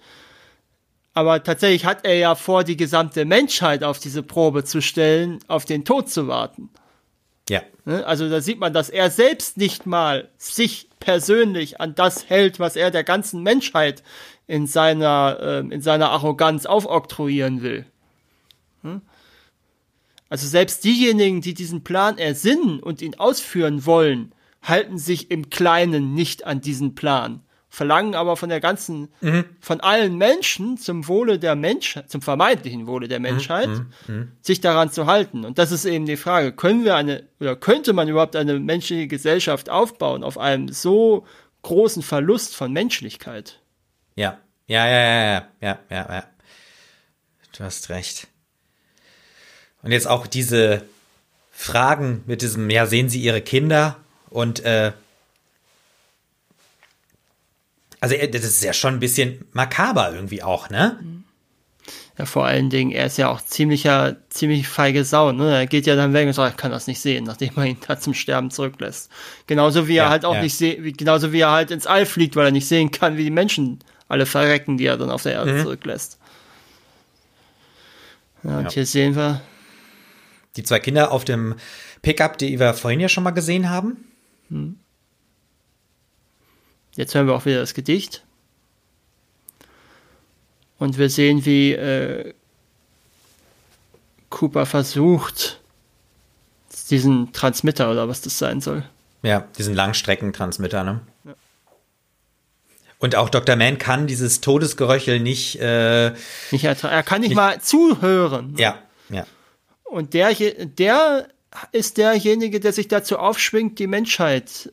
Aber 1.15 1.43
tatsächlich 1.43 1.85
hat 1.85 2.05
er 2.05 2.16
ja 2.16 2.35
vor, 2.35 2.65
die 2.65 2.77
gesamte 2.77 3.24
Menschheit 3.24 3.85
auf 3.85 3.99
diese 3.99 4.23
Probe 4.23 4.65
zu 4.65 4.82
stellen, 4.82 5.39
auf 5.47 5.65
den 5.65 5.85
Tod 5.85 6.11
zu 6.11 6.27
warten. 6.27 6.70
Ja, 7.49 7.62
Ne? 7.85 8.07
Also 8.07 8.28
da 8.28 8.41
sieht 8.41 8.59
man, 8.59 8.73
dass 8.73 8.89
er 8.89 9.11
selbst 9.11 9.57
nicht 9.57 9.86
mal 9.86 10.28
sich 10.39 10.89
persönlich 11.01 11.81
an 11.81 11.95
das 11.95 12.28
hält, 12.28 12.59
was 12.59 12.77
er 12.77 12.91
der 12.91 13.05
ganzen 13.05 13.43
Menschheit 13.43 14.03
in 14.47 14.66
seiner, 14.66 15.39
ähm, 15.41 15.70
in 15.70 15.81
seiner 15.81 16.11
Arroganz 16.11 16.66
aufoktroyieren 16.66 17.62
will. 17.62 17.86
Hm? 18.82 19.03
Also 20.28 20.47
selbst 20.47 20.85
diejenigen, 20.85 21.43
die 21.43 21.55
diesen 21.55 21.85
Plan 21.85 22.19
ersinnen 22.19 22.81
und 22.81 23.03
ihn 23.03 23.15
ausführen 23.16 23.85
wollen, 23.85 24.32
halten 24.62 24.99
sich 24.99 25.31
im 25.31 25.51
Kleinen 25.51 26.15
nicht 26.15 26.47
an 26.47 26.62
diesen 26.62 26.95
Plan, 26.95 27.43
verlangen 27.75 28.15
aber 28.15 28.37
von 28.37 28.49
der 28.49 28.61
ganzen, 28.61 29.09
Mhm. 29.21 29.45
von 29.61 29.81
allen 29.81 30.17
Menschen 30.17 30.79
zum 30.79 31.09
Wohle 31.09 31.39
der 31.39 31.57
Menschheit, 31.57 32.11
zum 32.11 32.23
vermeintlichen 32.23 32.87
Wohle 32.87 33.07
Mhm. 33.07 33.11
der 33.11 33.21
Menschheit, 33.21 33.69
sich 34.41 34.61
daran 34.61 34.91
zu 34.93 35.07
halten. 35.07 35.45
Und 35.45 35.59
das 35.59 35.73
ist 35.73 35.85
eben 35.85 36.07
die 36.07 36.17
Frage, 36.17 36.53
können 36.53 36.85
wir 36.85 36.95
eine, 36.95 37.25
oder 37.41 37.57
könnte 37.57 37.93
man 37.93 38.09
überhaupt 38.09 38.37
eine 38.37 38.59
menschliche 38.61 39.09
Gesellschaft 39.09 39.69
aufbauen 39.71 40.23
auf 40.23 40.39
einem 40.39 40.69
so 40.69 41.27
großen 41.63 42.03
Verlust 42.03 42.55
von 42.55 42.73
Menschlichkeit? 42.73 43.61
Ja. 44.15 44.39
Ja, 44.67 44.87
ja, 44.87 44.99
ja, 45.01 45.23
ja, 45.33 45.49
ja, 45.61 45.79
ja, 45.91 46.15
ja. 46.15 46.25
Du 47.59 47.65
hast 47.65 47.91
recht. 47.91 48.29
Und 49.83 49.93
jetzt 49.93 50.07
auch 50.07 50.27
diese 50.27 50.83
Fragen 51.51 52.23
mit 52.27 52.41
diesem, 52.41 52.71
ja, 52.71 52.87
sehen 52.87 53.09
Sie 53.09 53.21
Ihre 53.21 53.43
Kinder? 53.43 53.97
Und, 54.31 54.65
äh, 54.65 54.93
also, 58.05 58.27
das 58.27 58.45
ist 58.45 58.63
ja 58.63 58.73
schon 58.75 58.95
ein 58.95 59.01
bisschen 59.01 59.45
makaber 59.53 60.13
irgendwie 60.15 60.43
auch, 60.43 60.69
ne? 60.69 60.99
Ja, 62.19 62.27
vor 62.27 62.45
allen 62.45 62.71
Dingen, 62.71 62.93
er 62.93 63.07
ist 63.07 63.17
ja 63.19 63.29
auch 63.29 63.41
ziemlicher, 63.41 64.17
ziemlich 64.29 64.69
feige 64.69 65.05
Sau, 65.05 65.33
ne? 65.33 65.57
Er 65.57 65.67
geht 65.67 65.87
ja 65.87 65.97
dann 65.97 66.13
weg 66.13 66.27
und 66.27 66.33
sagt, 66.35 66.53
ich 66.53 66.57
kann 66.57 66.71
das 66.71 66.87
nicht 66.87 67.01
sehen, 67.01 67.25
nachdem 67.25 67.53
er 67.57 67.65
ihn 67.65 67.79
da 67.89 67.99
zum 67.99 68.13
Sterben 68.15 68.51
zurücklässt. 68.51 69.11
Genauso 69.47 69.89
wie 69.89 69.97
er 69.97 70.05
Ja, 70.05 70.11
halt 70.11 70.25
auch 70.25 70.35
ja. 70.35 70.43
nicht 70.43 70.55
sehen, 70.57 70.93
genauso 70.97 71.33
wie 71.33 71.41
er 71.41 71.51
halt 71.51 71.71
ins 71.71 71.87
All 71.87 72.05
fliegt, 72.07 72.37
weil 72.37 72.47
er 72.47 72.53
nicht 72.53 72.69
sehen 72.69 72.91
kann, 72.91 73.17
wie 73.17 73.25
die 73.25 73.31
Menschen 73.31 73.79
alle 74.07 74.27
verrecken, 74.27 74.77
die 74.77 74.87
er 74.87 74.97
dann 74.99 75.11
auf 75.11 75.23
der 75.23 75.33
Erde 75.33 75.63
zurücklässt. 75.63 76.19
Ja, 78.43 78.59
und 78.59 78.65
Ja. 78.67 78.71
hier 78.71 78.87
sehen 78.87 79.17
wir, 79.17 79.41
Die 80.57 80.63
zwei 80.63 80.79
Kinder 80.79 81.11
auf 81.11 81.25
dem 81.25 81.55
Pickup, 82.03 82.39
die 82.39 82.61
wir 82.61 82.75
vorhin 82.75 83.01
ja 83.01 83.09
schon 83.09 83.25
mal 83.25 83.31
gesehen 83.33 83.71
haben. 83.71 84.05
Jetzt 86.97 87.15
hören 87.15 87.27
wir 87.27 87.35
auch 87.35 87.45
wieder 87.45 87.61
das 87.61 87.75
Gedicht. 87.75 88.23
Und 90.79 90.99
wir 90.99 91.09
sehen, 91.09 91.45
wie 91.45 91.73
äh, 91.73 92.35
Cooper 94.31 94.66
versucht, 94.66 95.61
diesen 96.91 97.33
Transmitter 97.33 97.91
oder 97.91 98.09
was 98.09 98.21
das 98.21 98.39
sein 98.39 98.61
soll. 98.61 98.85
Ja, 99.23 99.47
diesen 99.57 99.75
Langstreckentransmitter, 99.75 100.85
ne? 100.85 101.01
Und 102.99 103.16
auch 103.16 103.29
Dr. 103.29 103.57
Mann 103.57 103.79
kann 103.79 104.07
dieses 104.07 104.41
Todesgeröchel 104.41 105.21
nicht, 105.21 105.61
äh, 105.61 106.12
Nicht 106.51 106.65
er 106.65 107.03
kann 107.03 107.21
nicht 107.21 107.35
mal 107.35 107.61
zuhören. 107.61 108.55
ja, 108.57 108.79
ja. 109.11 109.27
Und 109.85 110.15
der, 110.15 110.35
der 110.35 111.29
ist 111.71 111.99
derjenige, 111.99 112.59
der 112.61 112.73
sich 112.73 112.89
dazu 112.89 113.19
aufschwingt, 113.19 113.79
die 113.79 113.87
Menschheit 113.87 114.73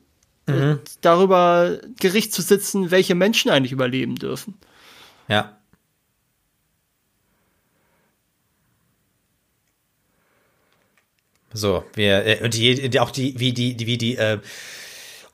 äh, 0.53 0.78
darüber 1.02 1.80
Gericht 1.99 2.34
zu 2.34 2.41
sitzen, 2.41 2.91
welche 2.91 3.15
Menschen 3.15 3.52
eigentlich 3.52 3.72
überleben 3.72 4.15
dürfen. 4.15 4.56
Ja. 5.28 5.57
So, 11.53 11.84
wir, 11.95 12.26
äh, 12.26 12.44
und 12.44 12.53
die, 12.53 12.99
auch 12.99 13.11
die, 13.11 13.40
wie 13.40 13.53
die, 13.53 13.78
wie 13.86 13.98
die 13.98 14.15
äh, 14.15 14.40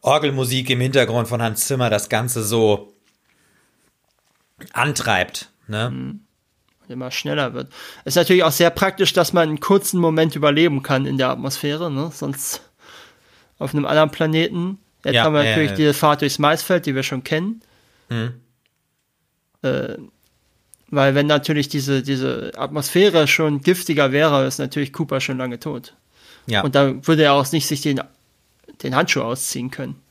Orgelmusik 0.02 0.69
im 0.69 0.81
Hintergrund 0.81 1.27
von 1.27 1.41
Hans 1.41 1.68
Zimmer 1.68 1.89
das 1.89 2.10
Ganze 2.10 2.44
so 2.44 2.94
antreibt, 4.73 5.52
ne? 5.68 6.19
Immer 6.88 7.11
schneller 7.11 7.53
wird. 7.53 7.73
Ist 8.06 8.15
natürlich 8.15 8.44
auch 8.44 8.52
sehr 8.52 8.69
praktisch, 8.69 9.11
dass 9.11 9.34
man 9.34 9.49
einen 9.49 9.60
kurzen 9.60 9.99
Moment 9.99 10.35
überleben 10.35 10.84
kann 10.84 11.06
in 11.06 11.18
der 11.18 11.30
Atmosphäre, 11.30 11.91
ne? 11.91 12.11
Sonst 12.14 12.61
auf 13.60 13.73
einem 13.73 13.85
anderen 13.85 14.10
Planeten. 14.10 14.80
Jetzt 15.03 15.15
Ja, 15.15 15.24
haben 15.24 15.34
wir 15.34 15.44
ja, 15.44 15.49
natürlich 15.52 15.72
ja. 15.72 15.78
diese 15.78 15.94
Fahrt 15.94 16.22
durchs 16.22 16.40
Maisfeld, 16.40 16.86
die 16.86 16.95
wir 16.95 17.03
schon 17.03 17.24
kennen. 17.24 17.61
Mhm. 18.10 18.34
Äh, 19.61 19.98
weil 20.90 21.15
wenn 21.15 21.28
natürlich 21.28 21.68
diese, 21.68 22.02
diese 22.02 22.52
Atmosphäre 22.56 23.28
schon 23.28 23.61
giftiger 23.61 24.11
wäre, 24.11 24.45
ist 24.45 24.57
natürlich 24.57 24.94
Cooper 24.94 25.19
schon 25.19 25.38
lange 25.38 25.60
tot. 25.60 25.94
Ja. 26.45 26.61
Und 26.61 26.76
da 26.76 27.06
würde 27.06 27.24
er 27.24 27.34
auch 27.34 27.52
nicht 27.52 27.68
sich 27.68 27.82
den, 27.82 28.02
den 28.84 28.95
Handschuh 28.95 29.22
ausziehen 29.22 29.69
können. 29.69 30.02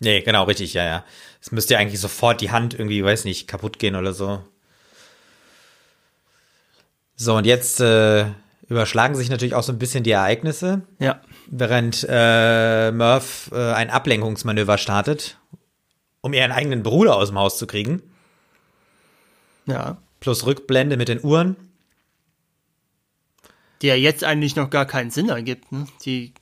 Nee, 0.00 0.20
genau, 0.22 0.44
richtig, 0.44 0.74
ja, 0.74 0.84
ja. 0.84 1.04
Es 1.40 1.52
müsste 1.52 1.74
ja 1.74 1.80
eigentlich 1.80 2.00
sofort 2.00 2.40
die 2.40 2.50
Hand 2.50 2.74
irgendwie, 2.74 3.04
weiß 3.04 3.24
nicht, 3.24 3.46
kaputt 3.46 3.78
gehen 3.78 3.94
oder 3.94 4.12
so. 4.12 4.44
So, 7.14 7.36
und 7.36 7.46
jetzt 7.46 7.80
äh, 7.80 8.26
überschlagen 8.68 9.14
sich 9.14 9.30
natürlich 9.30 9.54
auch 9.54 9.62
so 9.62 9.72
ein 9.72 9.78
bisschen 9.78 10.02
die 10.02 10.10
Ereignisse, 10.10 10.82
Ja. 10.98 11.20
Während 11.54 12.04
äh, 12.08 12.90
Murph 12.90 13.50
äh, 13.52 13.72
ein 13.72 13.90
Ablenkungsmanöver 13.90 14.78
startet, 14.78 15.38
um 16.22 16.32
ihren 16.32 16.50
eigenen 16.50 16.82
Bruder 16.82 17.14
aus 17.16 17.28
dem 17.28 17.38
Haus 17.38 17.58
zu 17.58 17.66
kriegen. 17.66 18.02
Ja. 19.66 19.98
Plus 20.18 20.46
Rückblende 20.46 20.96
mit 20.96 21.08
den 21.08 21.22
Uhren. 21.22 21.56
Die 23.82 23.88
ja 23.88 23.94
jetzt 23.94 24.24
eigentlich 24.24 24.56
noch 24.56 24.70
gar 24.70 24.86
keinen 24.86 25.10
Sinn 25.10 25.28
ergibt. 25.28 25.70
Ne? 25.72 25.86
Die, 26.04 26.32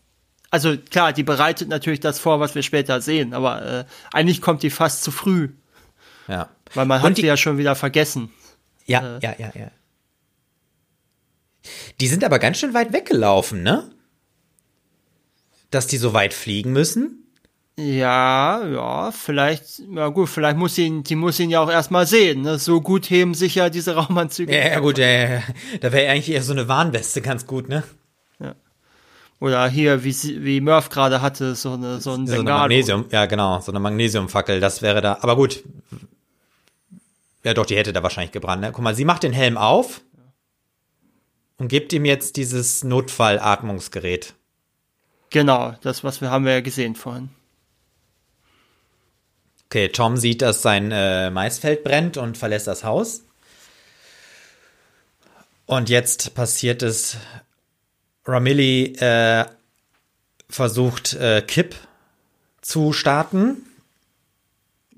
also 0.50 0.76
klar, 0.76 1.12
die 1.12 1.22
bereitet 1.24 1.68
natürlich 1.68 2.00
das 2.00 2.18
vor, 2.18 2.38
was 2.38 2.54
wir 2.54 2.62
später 2.62 3.00
sehen, 3.00 3.34
aber 3.34 3.62
äh, 3.62 3.84
eigentlich 4.12 4.40
kommt 4.40 4.62
die 4.62 4.70
fast 4.70 5.02
zu 5.02 5.10
früh, 5.10 5.48
Ja. 6.28 6.48
weil 6.74 6.86
man 6.86 7.00
Und 7.00 7.10
hat 7.10 7.16
die- 7.16 7.22
sie 7.22 7.26
ja 7.26 7.36
schon 7.36 7.58
wieder 7.58 7.74
vergessen. 7.74 8.30
Ja, 8.86 9.16
Äh. 9.16 9.20
ja, 9.22 9.34
ja, 9.38 9.52
ja. 9.54 9.70
Die 12.00 12.06
sind 12.08 12.22
aber 12.24 12.38
ganz 12.38 12.58
schön 12.58 12.74
weit 12.74 12.92
weggelaufen, 12.92 13.62
ne? 13.62 13.90
Dass 15.70 15.86
die 15.86 15.98
so 15.98 16.12
weit 16.14 16.34
fliegen 16.34 16.72
müssen. 16.72 17.16
Ja, 17.78 18.66
ja, 18.66 19.10
vielleicht, 19.12 19.78
ja 19.94 20.08
gut, 20.08 20.28
vielleicht 20.28 20.56
muss 20.58 20.76
ihn, 20.76 21.02
die 21.02 21.14
muss 21.16 21.38
ihn 21.40 21.48
ja 21.48 21.60
auch 21.60 21.70
erstmal 21.70 22.06
sehen. 22.06 22.42
Ne? 22.42 22.58
So 22.58 22.80
gut 22.82 23.08
heben 23.08 23.32
sich 23.34 23.54
ja 23.54 23.70
diese 23.70 23.94
Raumanzüge. 23.96 24.52
Ja, 24.54 24.68
ja 24.68 24.78
gut, 24.80 24.98
ja, 24.98 25.06
ja, 25.06 25.28
ja. 25.36 25.42
da 25.80 25.92
wäre 25.92 26.10
eigentlich 26.12 26.30
eher 26.30 26.42
so 26.42 26.52
eine 26.52 26.68
Warnweste 26.68 27.22
ganz 27.22 27.46
gut, 27.46 27.68
ne? 27.68 27.82
Oder 29.42 29.66
hier, 29.70 30.04
wie, 30.04 30.12
sie- 30.12 30.44
wie 30.44 30.60
Murph 30.60 30.90
gerade 30.90 31.22
hatte, 31.22 31.54
so 31.54 31.72
eine, 31.72 31.98
so 32.02 32.10
ein 32.12 32.26
So 32.26 32.34
eine 32.34 32.42
Bengalo. 32.42 32.58
Magnesium, 32.58 33.06
ja 33.10 33.24
genau, 33.24 33.58
so 33.62 33.72
eine 33.72 33.80
Magnesiumfackel, 33.80 34.60
das 34.60 34.82
wäre 34.82 35.00
da. 35.00 35.16
Aber 35.22 35.34
gut. 35.34 35.62
Ja 37.42 37.54
doch, 37.54 37.64
die 37.64 37.74
hätte 37.74 37.94
da 37.94 38.02
wahrscheinlich 38.02 38.32
gebrannt. 38.32 38.60
Ne? 38.60 38.70
Guck 38.70 38.84
mal, 38.84 38.94
sie 38.94 39.06
macht 39.06 39.22
den 39.22 39.32
Helm 39.32 39.56
auf 39.56 40.02
und 41.56 41.68
gibt 41.68 41.94
ihm 41.94 42.04
jetzt 42.04 42.36
dieses 42.36 42.84
Notfallatmungsgerät. 42.84 44.34
Genau, 45.30 45.74
das, 45.80 46.02
was 46.04 46.20
wir 46.20 46.30
haben 46.30 46.44
wir 46.44 46.52
ja 46.52 46.60
gesehen 46.60 46.96
vorhin. 46.96 47.30
Okay, 49.66 49.88
Tom 49.88 50.16
sieht, 50.16 50.42
dass 50.42 50.62
sein 50.62 50.90
äh, 50.90 51.30
Maisfeld 51.30 51.84
brennt 51.84 52.16
und 52.16 52.36
verlässt 52.36 52.66
das 52.66 52.82
Haus. 52.82 53.22
Und 55.66 55.88
jetzt 55.88 56.34
passiert 56.34 56.82
es, 56.82 57.16
Ramilli 58.24 58.96
äh, 58.96 59.46
versucht 60.48 61.14
äh, 61.14 61.42
Kip 61.42 61.76
zu 62.60 62.92
starten. 62.92 63.64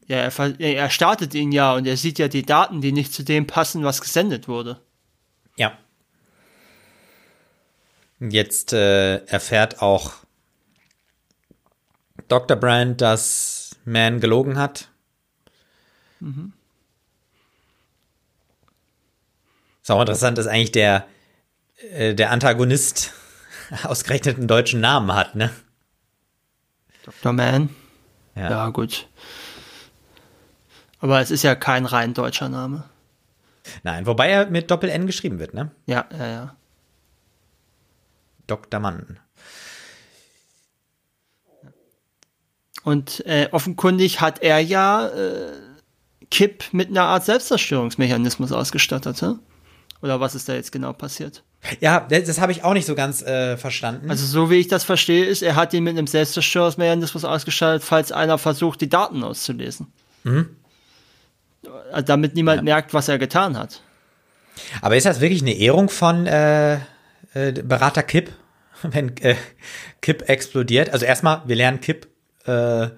Ja, 0.06 0.16
er, 0.16 0.60
er 0.60 0.88
startet 0.88 1.34
ihn 1.34 1.52
ja 1.52 1.74
und 1.74 1.86
er 1.86 1.98
sieht 1.98 2.18
ja 2.18 2.28
die 2.28 2.42
Daten, 2.42 2.80
die 2.80 2.92
nicht 2.92 3.12
zu 3.12 3.22
dem 3.22 3.46
passen, 3.46 3.84
was 3.84 4.00
gesendet 4.00 4.48
wurde. 4.48 4.80
Ja. 5.56 5.76
Jetzt 8.30 8.72
äh, 8.72 9.24
erfährt 9.24 9.82
auch 9.82 10.12
Dr. 12.28 12.56
Brand, 12.56 13.00
dass 13.00 13.76
Man 13.84 14.20
gelogen 14.20 14.58
hat. 14.58 14.88
Ist 19.82 19.90
auch 19.90 20.00
interessant, 20.00 20.38
dass 20.38 20.46
eigentlich 20.46 20.70
der, 20.70 21.08
äh, 21.90 22.14
der 22.14 22.30
Antagonist 22.30 23.12
ausgerechnet 23.82 24.38
einen 24.38 24.46
deutschen 24.46 24.80
Namen 24.80 25.12
hat, 25.12 25.34
ne? 25.34 25.50
Dr. 27.04 27.32
Man. 27.32 27.70
Ja. 28.36 28.50
Ja, 28.50 28.68
gut. 28.68 29.08
Aber 31.00 31.20
es 31.20 31.32
ist 31.32 31.42
ja 31.42 31.56
kein 31.56 31.86
rein 31.86 32.14
deutscher 32.14 32.48
Name. 32.48 32.84
Nein, 33.82 34.06
wobei 34.06 34.30
er 34.30 34.46
mit 34.46 34.70
Doppel-N 34.70 35.08
geschrieben 35.08 35.40
wird, 35.40 35.54
ne? 35.54 35.72
Ja, 35.86 36.06
ja, 36.16 36.26
ja. 36.28 36.56
Dr. 38.52 38.80
Mann. 38.80 39.18
Und 42.84 43.24
äh, 43.26 43.48
offenkundig 43.52 44.20
hat 44.20 44.42
er 44.42 44.58
ja 44.58 45.08
äh, 45.08 45.52
Kip 46.30 46.64
mit 46.72 46.88
einer 46.88 47.04
Art 47.04 47.24
Selbstzerstörungsmechanismus 47.24 48.52
ausgestattet, 48.52 49.22
hä? 49.22 49.34
Oder 50.02 50.20
was 50.20 50.34
ist 50.34 50.48
da 50.48 50.54
jetzt 50.54 50.72
genau 50.72 50.92
passiert? 50.92 51.44
Ja, 51.80 52.00
das, 52.00 52.24
das 52.24 52.40
habe 52.40 52.50
ich 52.52 52.64
auch 52.64 52.74
nicht 52.74 52.86
so 52.86 52.96
ganz 52.96 53.22
äh, 53.22 53.56
verstanden. 53.56 54.10
Also 54.10 54.26
so 54.26 54.50
wie 54.50 54.56
ich 54.56 54.66
das 54.66 54.82
verstehe, 54.82 55.24
ist, 55.24 55.42
er 55.42 55.54
hat 55.54 55.72
ihn 55.72 55.84
mit 55.84 55.96
einem 55.96 56.08
Selbstzerstörungsmechanismus 56.08 57.24
ausgestattet, 57.24 57.84
falls 57.84 58.10
einer 58.10 58.36
versucht, 58.36 58.80
die 58.80 58.88
Daten 58.88 59.22
auszulesen. 59.22 59.92
Also 61.92 62.04
damit 62.04 62.34
niemand 62.34 62.64
merkt, 62.64 62.92
was 62.92 63.08
er 63.08 63.18
getan 63.18 63.56
hat. 63.56 63.80
Aber 64.80 64.96
ist 64.96 65.06
das 65.06 65.20
wirklich 65.20 65.42
eine 65.42 65.54
Ehrung 65.54 65.88
von 65.88 66.26
äh, 66.26 66.74
äh, 67.34 67.52
Berater 67.62 68.02
Kipp? 68.02 68.32
wenn 68.90 69.16
äh, 69.18 69.36
Kip 70.00 70.28
explodiert. 70.28 70.90
Also 70.90 71.04
erstmal, 71.04 71.42
wir 71.46 71.56
lernen 71.56 71.80
Kip 71.80 72.08
äh, 72.46 72.88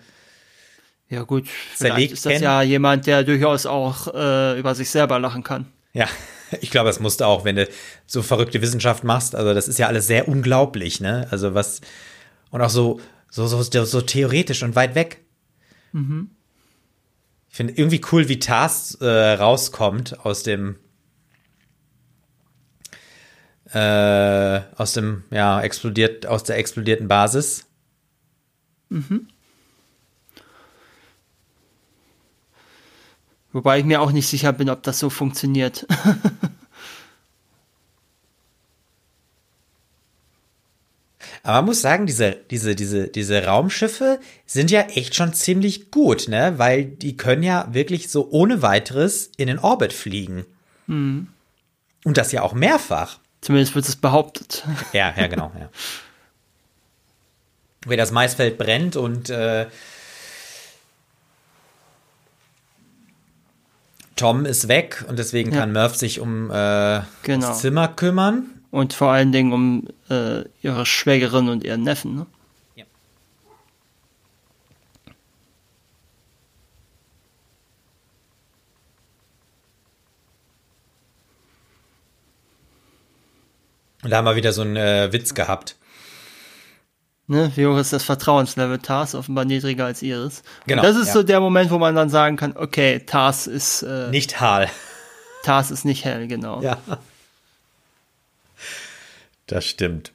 ja 1.11 1.23
gut, 1.23 1.47
vielleicht 1.49 2.13
ist 2.13 2.27
das 2.27 2.33
kennen. 2.33 2.45
ja 2.45 2.63
jemand, 2.63 3.07
der 3.07 3.25
durchaus 3.25 3.67
auch 3.67 4.13
äh, 4.13 4.59
über 4.59 4.75
sich 4.75 4.91
selber 4.91 5.19
lachen 5.19 5.43
kann. 5.43 5.67
Ja, 5.93 6.09
ich 6.61 6.71
glaube, 6.71 6.91
es 6.91 6.99
musste 6.99 7.27
auch, 7.27 7.45
wenn 7.45 7.57
du 7.57 7.69
so 8.07 8.23
verrückte 8.23 8.63
Wissenschaft 8.63 9.05
machst. 9.05 9.35
Also 9.35 9.55
das 9.55 9.69
ist 9.69 9.79
ja 9.79 9.87
alles 9.87 10.07
sehr 10.07 10.29
unglaublich, 10.29 11.01
ne? 11.01 11.29
Also 11.31 11.55
was 11.55 11.81
und 12.51 12.61
auch 12.63 12.71
so 12.71 13.01
so 13.31 13.47
so, 13.47 13.63
so 13.63 14.01
theoretisch 14.01 14.63
und 14.63 14.77
weit 14.77 14.95
weg. 14.95 15.21
Mhm. 15.93 16.31
Ich 17.51 17.57
finde 17.57 17.75
irgendwie 17.75 18.01
cool, 18.11 18.29
wie 18.29 18.41
Tars 18.41 18.97
äh, 18.97 19.07
rauskommt 19.07 20.25
aus 20.25 20.43
dem 20.43 20.77
äh, 23.75 24.61
aus 24.77 24.93
dem 24.93 25.25
ja 25.31 25.61
explodiert 25.61 26.27
aus 26.27 26.45
der 26.45 26.57
explodierten 26.59 27.09
Basis. 27.09 27.67
Mhm. 28.89 29.29
Wobei 33.53 33.79
ich 33.79 33.85
mir 33.85 34.01
auch 34.01 34.13
nicht 34.13 34.29
sicher 34.29 34.53
bin, 34.53 34.71
ob 34.71 34.83
das 34.83 34.99
so 34.99 35.11
funktioniert. 35.11 35.87
Aber 41.45 41.57
man 41.59 41.67
muss 41.67 41.83
sagen, 41.83 42.07
diese, 42.07 42.39
diese, 42.51 42.75
diese, 42.75 43.09
diese 43.09 43.45
Raumschiffe 43.45 44.19
sind 44.47 44.71
ja 44.71 44.81
echt 44.81 45.15
schon 45.15 45.35
ziemlich 45.35 45.91
gut, 45.91 46.27
ne? 46.27 46.55
Weil 46.57 46.85
die 46.87 47.19
können 47.19 47.43
ja 47.43 47.69
wirklich 47.71 48.09
so 48.09 48.31
ohne 48.31 48.63
weiteres 48.63 49.31
in 49.37 49.49
den 49.49 49.59
Orbit 49.59 49.93
fliegen. 49.93 50.47
Mhm. 50.87 51.29
Und 52.03 52.17
das 52.17 52.33
ja 52.33 52.43
auch 52.43 52.55
mehrfach. 52.55 53.21
Zumindest 53.45 53.75
wird 53.75 53.87
es 53.87 53.97
behauptet. 53.97 54.65
Ja, 54.95 55.13
ja, 55.15 55.27
genau, 55.27 55.53
ja. 55.61 55.69
Wie 57.87 57.99
das 57.99 58.11
Maisfeld 58.11 58.57
brennt 58.57 58.97
und 58.97 59.29
äh, 59.29 59.67
Tom 64.17 64.47
ist 64.47 64.69
weg 64.69 65.05
und 65.09 65.19
deswegen 65.19 65.53
ja. 65.53 65.61
kann 65.61 65.75
Murph 65.75 65.95
sich 65.95 66.21
um 66.21 66.51
äh, 66.51 67.03
genau. 67.23 67.49
das 67.49 67.61
Zimmer 67.61 67.89
kümmern. 67.89 68.47
Und 68.71 68.95
vor 68.95 69.13
allen 69.13 69.31
Dingen 69.31 69.53
um 69.53 69.89
äh, 70.09 70.45
ihre 70.63 70.87
Schwägerin 70.87 71.51
und 71.51 71.65
ihren 71.65 71.83
Neffen. 71.83 72.15
Ne? 72.17 72.27
Und 84.05 84.11
da 84.11 84.19
haben 84.19 84.27
wir 84.27 84.37
wieder 84.37 84.53
so 84.53 84.63
einen 84.63 84.77
äh, 84.77 85.13
Witz 85.13 85.35
gehabt. 85.35 85.77
Ne, 87.27 87.51
wie 87.55 87.67
hoch 87.67 87.79
ist 87.79 87.93
das 87.93 88.05
Vertrauenslevel 88.05 88.79
Tars? 88.79 89.15
Offenbar 89.15 89.47
niedriger 89.47 89.87
als 89.87 90.03
ihres. 90.03 90.43
Genau. 90.67 90.83
Und 90.83 90.89
das 90.89 90.97
ist 90.97 91.09
ja. 91.09 91.13
so 91.15 91.23
der 91.23 91.41
Moment, 91.41 91.71
wo 91.71 91.79
man 91.79 91.95
dann 91.95 92.11
sagen 92.11 92.37
kann, 92.37 92.55
okay, 92.55 93.01
Tars 93.01 93.47
ist 93.47 93.83
äh, 93.83 94.11
nicht 94.11 94.41
hell. 94.41 94.69
Tars 95.43 95.71
ist 95.71 95.85
nicht 95.85 96.05
hell, 96.05 96.29
genau. 96.29 96.61
Ja. 96.63 96.79
Das 99.47 99.65
stimmt. 99.67 100.13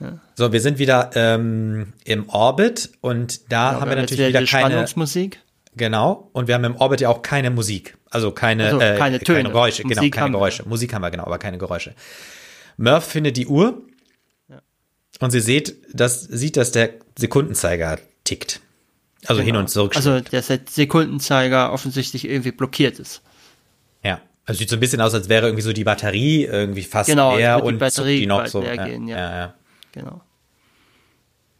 Ja. 0.00 0.18
So, 0.34 0.52
wir 0.52 0.60
sind 0.60 0.78
wieder 0.78 1.10
ähm, 1.14 1.94
im 2.04 2.28
Orbit 2.28 2.90
und 3.00 3.50
da 3.50 3.72
ja, 3.72 3.80
haben 3.80 3.88
wir 3.88 3.96
natürlich 3.96 4.28
wieder, 4.28 4.40
wieder 4.40 4.46
keine 4.46 4.66
Spannungsmusik. 4.66 5.40
Genau, 5.74 6.30
und 6.32 6.48
wir 6.48 6.54
haben 6.54 6.64
im 6.64 6.76
Orbit 6.76 7.02
ja 7.02 7.08
auch 7.08 7.22
keine 7.22 7.50
Musik, 7.50 7.96
also 8.16 8.30
keine, 8.32 8.64
also 8.64 8.78
keine, 8.78 9.16
äh, 9.16 9.18
Töne. 9.20 9.38
keine 9.38 9.50
Geräusche, 9.50 9.82
genau, 9.82 10.00
Musik 10.00 10.12
genau, 10.12 10.24
keine 10.24 10.32
Geräusche. 10.32 10.64
Wir. 10.64 10.68
Musik 10.68 10.94
haben 10.94 11.02
wir 11.02 11.10
genau, 11.10 11.24
aber 11.24 11.38
keine 11.38 11.58
Geräusche. 11.58 11.94
Murph 12.78 13.04
findet 13.04 13.36
die 13.36 13.46
Uhr 13.46 13.82
und 15.20 15.30
sie 15.30 15.40
sieht, 15.40 15.76
dass, 15.92 16.22
sieht, 16.22 16.56
dass 16.56 16.72
der 16.72 16.90
Sekundenzeiger 17.18 17.98
tickt. 18.24 18.60
Also 19.26 19.42
genau. 19.42 19.44
hin 19.44 19.56
und 19.56 19.68
zurück. 19.68 19.96
Also 19.96 20.20
der 20.20 20.42
Sekundenzeiger 20.42 21.72
offensichtlich 21.72 22.26
irgendwie 22.28 22.52
blockiert 22.52 22.98
ist. 22.98 23.22
Ja. 24.02 24.20
Also 24.46 24.60
sieht 24.60 24.70
so 24.70 24.76
ein 24.76 24.80
bisschen 24.80 25.00
aus, 25.00 25.12
als 25.14 25.28
wäre 25.28 25.46
irgendwie 25.46 25.62
so 25.62 25.72
die 25.72 25.84
Batterie 25.84 26.44
irgendwie 26.44 26.82
fast 26.82 27.10
genau, 27.10 27.36
leer 27.36 27.62
und 27.62 27.74
die 27.74 27.78
Batterie 27.78 28.20
die 28.20 28.26
noch 28.26 28.46
so. 28.46 28.62
Ja, 28.62 28.86
gehen, 28.86 29.08
ja. 29.08 29.16
ja, 29.16 29.36
ja. 29.36 29.54
Genau. 29.92 30.22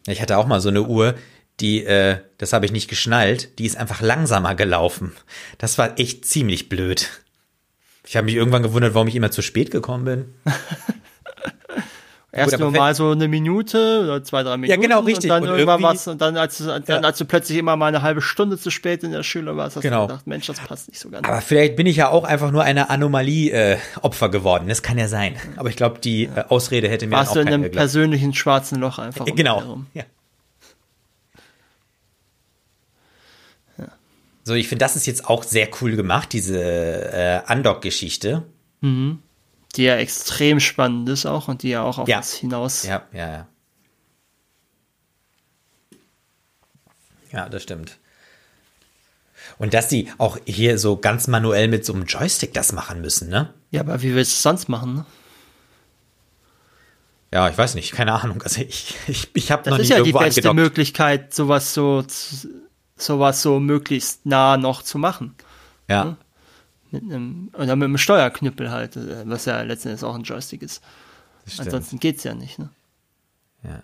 Ich 0.07 0.21
hatte 0.21 0.37
auch 0.37 0.47
mal 0.47 0.61
so 0.61 0.69
eine 0.69 0.83
Uhr, 0.83 1.15
die, 1.59 1.83
äh, 1.83 2.17
das 2.37 2.53
habe 2.53 2.65
ich 2.65 2.71
nicht 2.71 2.89
geschnallt, 2.89 3.57
die 3.59 3.65
ist 3.65 3.77
einfach 3.77 4.01
langsamer 4.01 4.55
gelaufen. 4.55 5.13
Das 5.57 5.77
war 5.77 5.99
echt 5.99 6.25
ziemlich 6.25 6.69
blöd. 6.69 7.09
Ich 8.05 8.15
habe 8.15 8.25
mich 8.25 8.35
irgendwann 8.35 8.63
gewundert, 8.63 8.93
warum 8.93 9.07
ich 9.07 9.15
immer 9.15 9.31
zu 9.31 9.41
spät 9.41 9.71
gekommen 9.71 10.05
bin. 10.05 10.33
Erst 12.37 12.51
Gut, 12.51 12.59
nur 12.59 12.71
mal 12.71 12.93
so 12.93 13.09
eine 13.09 13.27
Minute 13.27 14.01
oder 14.03 14.23
zwei, 14.23 14.43
drei 14.43 14.57
Minuten. 14.57 14.69
Ja, 14.69 14.87
genau, 14.87 14.99
richtig. 14.99 15.31
Und 15.31 15.41
dann 15.41 15.43
und 15.43 15.57
irgendwann 15.57 15.81
was 15.81 16.07
und 16.07 16.21
dann 16.21 16.37
als, 16.37 16.59
du, 16.59 16.65
dann, 16.65 16.83
ja. 16.85 16.99
als 16.99 17.17
du 17.17 17.25
plötzlich 17.25 17.57
immer 17.57 17.75
mal 17.77 17.87
eine 17.87 18.03
halbe 18.03 18.21
Stunde 18.21 18.59
zu 18.59 18.69
spät 18.69 19.03
in 19.03 19.11
der 19.11 19.23
Schule 19.23 19.57
warst, 19.57 19.77
hast 19.77 19.83
genau. 19.83 20.01
du 20.01 20.07
gedacht, 20.09 20.27
Mensch, 20.27 20.45
das 20.45 20.59
passt 20.59 20.87
nicht 20.87 20.99
so 20.99 21.09
ganz. 21.09 21.27
Aber 21.27 21.41
vielleicht 21.41 21.75
bin 21.77 21.87
ich 21.87 21.95
ja 21.95 22.09
auch 22.09 22.25
einfach 22.25 22.51
nur 22.51 22.63
eine 22.63 22.91
Anomalie-Opfer 22.91 24.25
äh, 24.27 24.29
geworden. 24.29 24.67
Das 24.67 24.83
kann 24.83 24.99
ja 24.99 25.07
sein. 25.07 25.35
Aber 25.55 25.69
ich 25.69 25.77
glaube, 25.77 25.99
die 25.99 26.25
äh, 26.25 26.43
Ausrede 26.49 26.89
hätte 26.89 27.07
mir 27.07 27.15
Warst 27.15 27.31
auch 27.31 27.35
du 27.35 27.41
in 27.41 27.47
einem 27.47 27.71
persönlichen 27.71 28.33
schwarzen 28.35 28.79
Loch 28.79 28.99
einfach. 28.99 29.25
Äh, 29.25 29.31
genau. 29.31 29.79
Ja. 29.95 30.03
So, 34.47 34.53
ich 34.53 34.67
finde, 34.67 34.85
das 34.85 34.95
ist 34.95 35.05
jetzt 35.05 35.27
auch 35.27 35.43
sehr 35.43 35.69
cool 35.81 35.95
gemacht, 35.95 36.31
diese 36.33 36.57
äh, 36.57 37.41
Undock-Geschichte. 37.51 38.43
Mhm 38.81 39.19
die 39.77 39.83
ja 39.83 39.95
extrem 39.95 40.59
spannend 40.59 41.07
ist 41.09 41.25
auch 41.25 41.47
und 41.47 41.63
die 41.63 41.69
ja 41.69 41.83
auch 41.83 41.97
auf 41.97 42.07
ja. 42.07 42.19
was 42.19 42.33
hinaus. 42.33 42.83
Ja, 42.83 43.03
ja, 43.13 43.27
ja. 43.29 43.47
Ja, 47.31 47.49
das 47.49 47.63
stimmt. 47.63 47.97
Und 49.59 49.73
dass 49.73 49.87
die 49.89 50.11
auch 50.17 50.37
hier 50.45 50.77
so 50.77 50.97
ganz 50.97 51.27
manuell 51.27 51.67
mit 51.67 51.85
so 51.85 51.93
einem 51.93 52.05
Joystick 52.05 52.53
das 52.53 52.71
machen 52.71 53.01
müssen, 53.01 53.29
ne? 53.29 53.53
Ja, 53.71 53.81
aber 53.81 54.01
wie 54.01 54.15
willst 54.15 54.31
du 54.31 54.35
es 54.35 54.41
sonst 54.41 54.69
machen, 54.69 54.95
ne? 54.95 55.05
Ja, 57.33 57.49
ich 57.49 57.57
weiß 57.57 57.75
nicht, 57.75 57.91
keine 57.91 58.13
Ahnung. 58.13 58.41
Also 58.41 58.61
ich, 58.61 58.95
ich, 59.07 59.29
ich 59.33 59.51
habe 59.51 59.69
noch 59.69 59.77
nicht 59.77 59.89
ja 59.89 59.97
irgendwo 59.97 60.19
Das 60.19 60.29
ist 60.29 60.35
ja 60.37 60.41
die 60.41 60.45
beste 60.45 60.49
angedockt. 60.49 60.69
Möglichkeit, 60.69 61.33
sowas 61.33 61.73
so, 61.73 62.03
sowas 62.97 63.41
so 63.41 63.59
möglichst 63.59 64.25
nah 64.25 64.57
noch 64.57 64.81
zu 64.81 64.97
machen. 64.97 65.35
Ja. 65.87 66.03
Ne? 66.05 66.17
Mit 66.91 67.03
einem, 67.03 67.49
oder 67.53 67.75
mit 67.75 67.85
einem 67.85 67.97
Steuerknüppel 67.97 68.71
halt, 68.71 68.95
äh, 68.95 69.23
was 69.25 69.45
ja 69.45 69.61
letztendlich 69.61 70.03
auch 70.03 70.15
ein 70.15 70.23
Joystick 70.23 70.61
ist. 70.61 70.81
Ansonsten 71.57 71.99
geht's 71.99 72.23
ja 72.23 72.33
nicht, 72.33 72.59
ne? 72.59 72.69
Ja. 73.63 73.83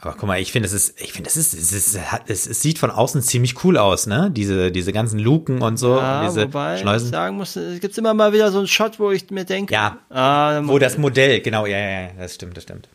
Aber 0.00 0.12
guck 0.12 0.28
mal, 0.28 0.40
ich 0.40 0.52
finde, 0.52 0.66
es 0.66 0.72
ist, 0.72 1.00
ich 1.00 1.12
finde, 1.12 1.28
es 1.28 1.36
ist, 1.36 1.54
es 1.54 1.72
ist, 1.72 1.98
es, 2.26 2.46
es 2.46 2.62
sieht 2.62 2.78
von 2.78 2.92
außen 2.92 3.20
ziemlich 3.20 3.64
cool 3.64 3.76
aus, 3.76 4.06
ne? 4.06 4.30
Diese, 4.30 4.70
diese 4.70 4.92
ganzen 4.92 5.18
Luken 5.18 5.60
und 5.60 5.76
so. 5.76 5.96
Ja, 5.96 6.20
und 6.20 6.28
diese 6.28 6.44
wobei 6.44 6.76
Schleusen. 6.76 7.06
ich 7.06 7.10
sagen 7.10 7.36
muss, 7.36 7.56
es 7.56 7.80
gibt 7.80 7.98
immer 7.98 8.14
mal 8.14 8.32
wieder 8.32 8.52
so 8.52 8.58
einen 8.58 8.68
Shot, 8.68 9.00
wo 9.00 9.10
ich 9.10 9.28
mir 9.30 9.44
denke, 9.44 9.74
ja, 9.74 9.98
ah, 10.10 10.60
wo 10.64 10.78
das 10.78 10.98
Modell, 10.98 11.40
genau, 11.40 11.66
ja, 11.66 11.78
ja, 11.78 12.00
ja, 12.02 12.08
das 12.16 12.36
stimmt, 12.36 12.56
das 12.56 12.62
stimmt. 12.62 12.88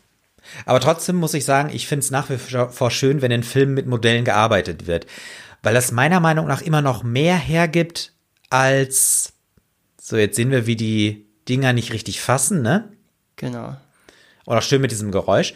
Aber 0.66 0.80
trotzdem 0.80 1.16
muss 1.16 1.34
ich 1.34 1.46
sagen, 1.46 1.70
ich 1.74 1.88
finde 1.88 2.04
es 2.04 2.12
nach 2.12 2.30
wie 2.30 2.38
vor 2.38 2.92
schön, 2.92 3.22
wenn 3.22 3.32
in 3.32 3.44
Filmen 3.44 3.74
mit 3.74 3.88
Modellen 3.88 4.26
gearbeitet 4.26 4.88
wird. 4.88 5.08
Weil 5.62 5.74
das 5.74 5.92
meiner 5.92 6.20
Meinung 6.20 6.48
nach 6.48 6.62
immer 6.62 6.82
noch 6.82 7.04
mehr 7.04 7.38
hergibt, 7.38 8.14
als, 8.50 9.34
so 10.00 10.18
jetzt 10.18 10.36
sehen 10.36 10.52
wir, 10.52 10.68
wie 10.68 10.76
die 10.76 11.26
Dinger 11.48 11.74
nicht 11.74 11.94
richtig 11.94 12.22
fassen, 12.22 12.62
ne? 12.62 12.90
Genau. 13.36 13.76
Auch 14.46 14.62
schön 14.62 14.82
mit 14.82 14.92
diesem 14.92 15.12
Geräusch. 15.12 15.54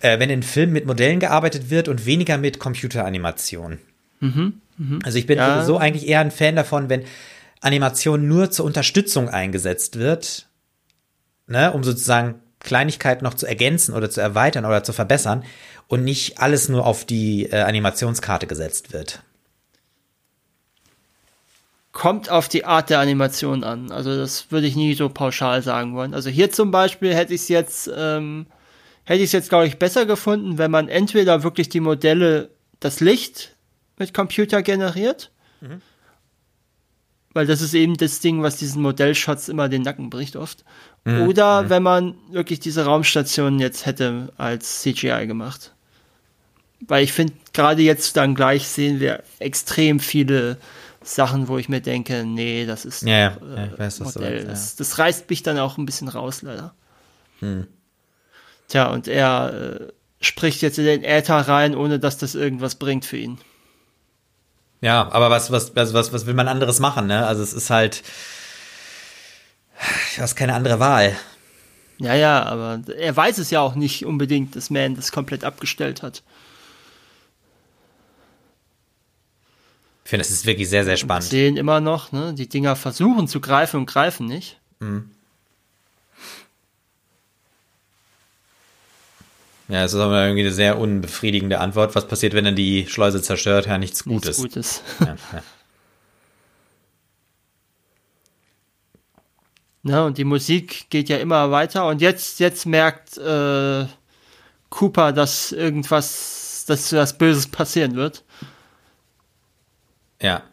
Äh, 0.00 0.18
wenn 0.18 0.30
in 0.30 0.42
Filmen 0.42 0.72
mit 0.72 0.86
Modellen 0.86 1.20
gearbeitet 1.20 1.70
wird 1.70 1.88
und 1.88 2.06
weniger 2.06 2.38
mit 2.38 2.58
Computeranimation. 2.58 3.78
Mhm, 4.20 4.60
mh. 4.78 4.98
Also 5.04 5.18
ich 5.18 5.26
bin 5.26 5.38
ja. 5.38 5.54
sowieso 5.54 5.78
eigentlich 5.78 6.08
eher 6.08 6.20
ein 6.20 6.30
Fan 6.30 6.56
davon, 6.56 6.88
wenn 6.88 7.04
Animation 7.60 8.26
nur 8.26 8.50
zur 8.50 8.64
Unterstützung 8.64 9.28
eingesetzt 9.28 9.98
wird, 9.98 10.48
ne, 11.46 11.72
um 11.72 11.84
sozusagen 11.84 12.36
Kleinigkeiten 12.62 13.24
noch 13.24 13.34
zu 13.34 13.46
ergänzen 13.46 13.94
oder 13.94 14.10
zu 14.10 14.20
erweitern 14.20 14.64
oder 14.64 14.84
zu 14.84 14.92
verbessern 14.92 15.44
und 15.88 16.04
nicht 16.04 16.38
alles 16.38 16.68
nur 16.68 16.86
auf 16.86 17.04
die 17.04 17.46
äh, 17.46 17.60
Animationskarte 17.60 18.46
gesetzt 18.46 18.92
wird 18.92 19.22
kommt 21.92 22.30
auf 22.30 22.48
die 22.48 22.64
Art 22.64 22.90
der 22.90 23.00
Animation 23.00 23.64
an. 23.64 23.92
Also 23.92 24.16
das 24.16 24.50
würde 24.50 24.66
ich 24.66 24.76
nie 24.76 24.94
so 24.94 25.08
pauschal 25.08 25.62
sagen 25.62 25.94
wollen. 25.94 26.14
Also 26.14 26.30
hier 26.30 26.50
zum 26.50 26.70
Beispiel 26.70 27.14
hätte 27.14 27.34
ich 27.34 27.42
es 27.42 27.48
jetzt, 27.48 27.90
ähm, 27.94 28.46
hätte 29.04 29.18
ich 29.20 29.26
es 29.26 29.32
jetzt, 29.32 29.50
glaube 29.50 29.66
ich, 29.66 29.78
besser 29.78 30.06
gefunden, 30.06 30.58
wenn 30.58 30.70
man 30.70 30.88
entweder 30.88 31.42
wirklich 31.42 31.68
die 31.68 31.80
Modelle, 31.80 32.50
das 32.80 33.00
Licht 33.00 33.54
mit 33.98 34.14
Computer 34.14 34.62
generiert, 34.62 35.30
mhm. 35.60 35.82
weil 37.34 37.46
das 37.46 37.60
ist 37.60 37.74
eben 37.74 37.96
das 37.98 38.20
Ding, 38.20 38.42
was 38.42 38.56
diesen 38.56 38.80
Modellshots 38.80 39.50
immer 39.50 39.68
den 39.68 39.82
Nacken 39.82 40.08
bricht 40.08 40.36
oft. 40.36 40.64
Mhm. 41.04 41.28
Oder 41.28 41.62
mhm. 41.62 41.70
wenn 41.70 41.82
man 41.82 42.14
wirklich 42.30 42.60
diese 42.60 42.84
Raumstationen 42.84 43.58
jetzt 43.58 43.86
hätte 43.86 44.32
als 44.36 44.82
CGI 44.82 45.26
gemacht. 45.26 45.72
Weil 46.80 47.04
ich 47.04 47.12
finde, 47.12 47.34
gerade 47.52 47.82
jetzt 47.82 48.16
dann 48.16 48.34
gleich 48.34 48.66
sehen 48.66 49.00
wir 49.00 49.22
extrem 49.38 50.00
viele 50.00 50.58
Sachen, 51.02 51.48
wo 51.48 51.58
ich 51.58 51.68
mir 51.68 51.80
denke, 51.80 52.24
nee, 52.24 52.66
das 52.66 52.84
ist 52.84 53.02
ja, 53.02 53.18
ja. 53.18 53.36
Äh, 53.56 53.78
weiß, 53.78 54.00
Modell. 54.00 54.36
Das, 54.36 54.42
ja. 54.42 54.48
das, 54.50 54.76
das, 54.76 54.98
reißt 54.98 55.30
mich 55.30 55.42
dann 55.42 55.58
auch 55.58 55.78
ein 55.78 55.86
bisschen 55.86 56.08
raus, 56.08 56.42
leider. 56.42 56.74
Hm. 57.40 57.66
Tja, 58.68 58.86
und 58.90 59.08
er 59.08 59.52
äh, 59.52 59.92
spricht 60.20 60.62
jetzt 60.62 60.78
in 60.78 60.84
den 60.84 61.04
Äther 61.04 61.36
rein, 61.36 61.74
ohne 61.74 61.98
dass 61.98 62.18
das 62.18 62.34
irgendwas 62.34 62.76
bringt 62.76 63.04
für 63.04 63.16
ihn. 63.16 63.38
Ja, 64.80 65.10
aber 65.12 65.30
was, 65.30 65.50
was, 65.52 65.74
was, 65.76 65.94
was, 65.94 66.12
was 66.12 66.26
will 66.26 66.34
man 66.34 66.48
anderes 66.48 66.80
machen, 66.80 67.06
ne? 67.06 67.26
Also 67.26 67.42
es 67.42 67.52
ist 67.52 67.70
halt, 67.70 68.02
du 70.16 70.22
hast 70.22 70.36
keine 70.36 70.54
andere 70.54 70.80
Wahl. 70.80 71.16
Ja, 71.98 72.14
ja, 72.14 72.42
aber 72.42 72.82
er 72.96 73.16
weiß 73.16 73.38
es 73.38 73.50
ja 73.50 73.60
auch 73.60 73.74
nicht 73.74 74.04
unbedingt, 74.04 74.56
dass 74.56 74.70
Man 74.70 74.96
das 74.96 75.12
komplett 75.12 75.44
abgestellt 75.44 76.02
hat. 76.02 76.22
Ich 80.04 80.10
finde, 80.10 80.24
das 80.24 80.32
ist 80.32 80.46
wirklich 80.46 80.68
sehr, 80.68 80.84
sehr 80.84 80.96
spannend. 80.96 81.30
Wir 81.30 81.38
sehen 81.38 81.56
immer 81.56 81.80
noch, 81.80 82.10
ne? 82.12 82.34
Die 82.34 82.48
Dinger 82.48 82.74
versuchen 82.76 83.28
zu 83.28 83.40
greifen 83.40 83.76
und 83.76 83.86
greifen 83.86 84.26
nicht. 84.26 84.58
Mhm. 84.80 85.10
Ja, 89.68 89.84
es 89.84 89.94
ist 89.94 90.00
aber 90.00 90.24
irgendwie 90.24 90.42
eine 90.42 90.52
sehr 90.52 90.78
unbefriedigende 90.78 91.60
Antwort. 91.60 91.94
Was 91.94 92.06
passiert, 92.06 92.34
wenn 92.34 92.44
er 92.44 92.52
die 92.52 92.86
Schleuse 92.88 93.22
zerstört? 93.22 93.66
Ja, 93.66 93.78
nichts 93.78 94.04
Gutes. 94.04 94.38
Nichts 94.38 94.54
Gutes. 94.54 94.82
Ja, 95.00 95.16
ja. 95.32 95.42
Ne, 99.84 100.04
und 100.04 100.16
die 100.16 100.24
Musik 100.24 100.88
geht 100.90 101.08
ja 101.08 101.16
immer 101.16 101.50
weiter 101.50 101.88
und 101.88 102.00
jetzt, 102.00 102.38
jetzt 102.38 102.66
merkt 102.66 103.18
äh, 103.18 103.86
Cooper, 104.70 105.12
dass 105.12 105.50
irgendwas, 105.50 106.64
dass 106.68 106.92
was 106.92 107.18
Böses 107.18 107.48
passieren 107.48 107.96
wird. 107.96 108.22
Ja. 110.20 110.44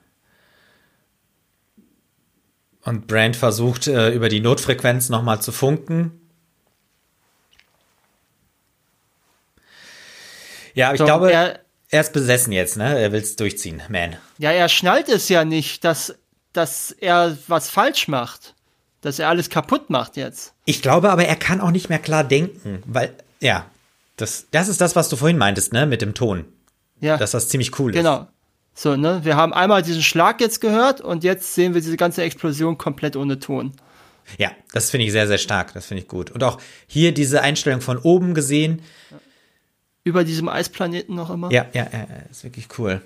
Und 2.82 3.06
Brand 3.06 3.36
versucht 3.36 3.86
äh, 3.86 4.10
über 4.10 4.30
die 4.30 4.40
Notfrequenz 4.40 5.10
nochmal 5.10 5.40
zu 5.44 5.52
funken. 5.52 6.20
Ja, 10.74 10.88
aber 10.88 10.96
ich 10.96 11.00
so, 11.00 11.06
glaube, 11.06 11.32
er, 11.32 11.60
er, 11.90 12.02
ist 12.02 12.14
besessen 12.14 12.52
jetzt, 12.52 12.78
ne? 12.78 13.00
Er 13.00 13.12
will 13.12 13.22
es 13.22 13.36
durchziehen, 13.36 13.84
man. 13.90 14.18
Ja, 14.40 14.52
er 14.52 14.70
schnallt 14.70 15.08
es 15.08 15.30
ja 15.30 15.46
nicht, 15.46 15.84
dass, 15.84 16.16
dass 16.52 16.90
er 16.92 17.38
was 17.48 17.70
falsch 17.70 18.08
macht 18.08 18.56
dass 19.02 19.20
er 19.20 19.30
alles 19.30 19.50
kaputt 19.50 19.90
macht 19.90 20.18
jetzt. 20.18 20.54
Ich 20.66 20.82
glaube 20.82 21.10
aber, 21.10 21.26
er 21.26 21.36
kann 21.36 21.62
auch 21.62 21.72
nicht 21.72 21.90
mehr 21.90 22.00
klar 22.00 22.24
denken, 22.24 22.84
weil, 22.86 23.14
ja, 23.40 23.66
das, 24.18 24.48
das 24.52 24.68
ist 24.68 24.82
das, 24.82 24.96
was 24.96 25.10
du 25.10 25.16
vorhin 25.16 25.38
meintest, 25.38 25.74
ne, 25.74 25.86
mit 25.86 26.02
dem 26.02 26.14
Ton. 26.14 26.46
Ja. 27.00 27.18
Dass 27.18 27.32
das 27.32 27.48
ziemlich 27.48 27.80
cool 27.80 27.92
genau. 27.92 28.14
ist. 28.14 28.20
Genau. 28.20 28.32
So, 28.74 28.96
ne, 28.96 29.22
wir 29.24 29.36
haben 29.36 29.54
einmal 29.54 29.82
diesen 29.82 30.02
Schlag 30.02 30.40
jetzt 30.42 30.62
gehört 30.62 31.02
und 31.02 31.24
jetzt 31.24 31.54
sehen 31.54 31.74
wir 31.74 31.82
diese 31.82 31.98
ganze 31.98 32.24
Explosion 32.24 32.78
komplett 32.78 33.16
ohne 33.16 33.40
Ton. 33.40 33.74
Ja, 34.38 34.52
das 34.74 34.92
finde 34.92 35.06
ich 35.06 35.12
sehr, 35.12 35.28
sehr 35.28 35.38
stark. 35.38 35.74
Das 35.74 35.88
finde 35.88 36.04
ich 36.04 36.08
gut. 36.08 36.32
Und 36.32 36.44
auch 36.44 36.62
hier 36.88 37.14
diese 37.14 37.42
Einstellung 37.42 37.82
von 37.82 37.98
oben 37.98 38.34
gesehen. 38.34 38.82
Über 40.04 40.24
diesem 40.24 40.48
Eisplaneten 40.50 41.16
noch 41.16 41.30
immer. 41.30 41.52
Ja, 41.52 41.66
ja, 41.74 41.88
ja, 41.92 42.08
ist 42.30 42.44
wirklich 42.44 42.68
cool. 42.78 43.02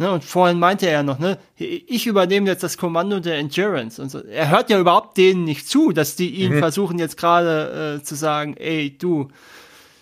Ne, 0.00 0.10
und 0.10 0.24
vorhin 0.24 0.58
meinte 0.58 0.88
er 0.88 1.02
noch, 1.02 1.18
ne, 1.18 1.36
ich 1.58 2.06
übernehme 2.06 2.46
jetzt 2.46 2.62
das 2.62 2.78
Kommando 2.78 3.20
der 3.20 3.36
Endurance. 3.36 4.00
Und 4.00 4.08
so. 4.08 4.20
Er 4.20 4.48
hört 4.48 4.70
ja 4.70 4.80
überhaupt 4.80 5.18
denen 5.18 5.44
nicht 5.44 5.68
zu, 5.68 5.92
dass 5.92 6.16
die 6.16 6.30
ihn 6.36 6.54
mhm. 6.54 6.58
versuchen 6.58 6.98
jetzt 6.98 7.18
gerade 7.18 7.98
äh, 7.98 8.02
zu 8.02 8.14
sagen, 8.14 8.56
ey, 8.56 8.96
du. 8.96 9.28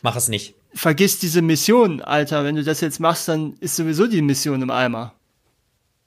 Mach 0.03 0.15
es 0.15 0.29
nicht. 0.29 0.55
Vergiss 0.73 1.19
diese 1.19 1.43
Mission, 1.43 2.01
Alter. 2.01 2.45
Wenn 2.45 2.55
du 2.55 2.63
das 2.63 2.81
jetzt 2.81 3.01
machst, 3.01 3.27
dann 3.27 3.55
ist 3.59 3.75
sowieso 3.75 4.07
die 4.07 4.23
Mission 4.23 4.63
im 4.63 4.71
Eimer. 4.71 5.15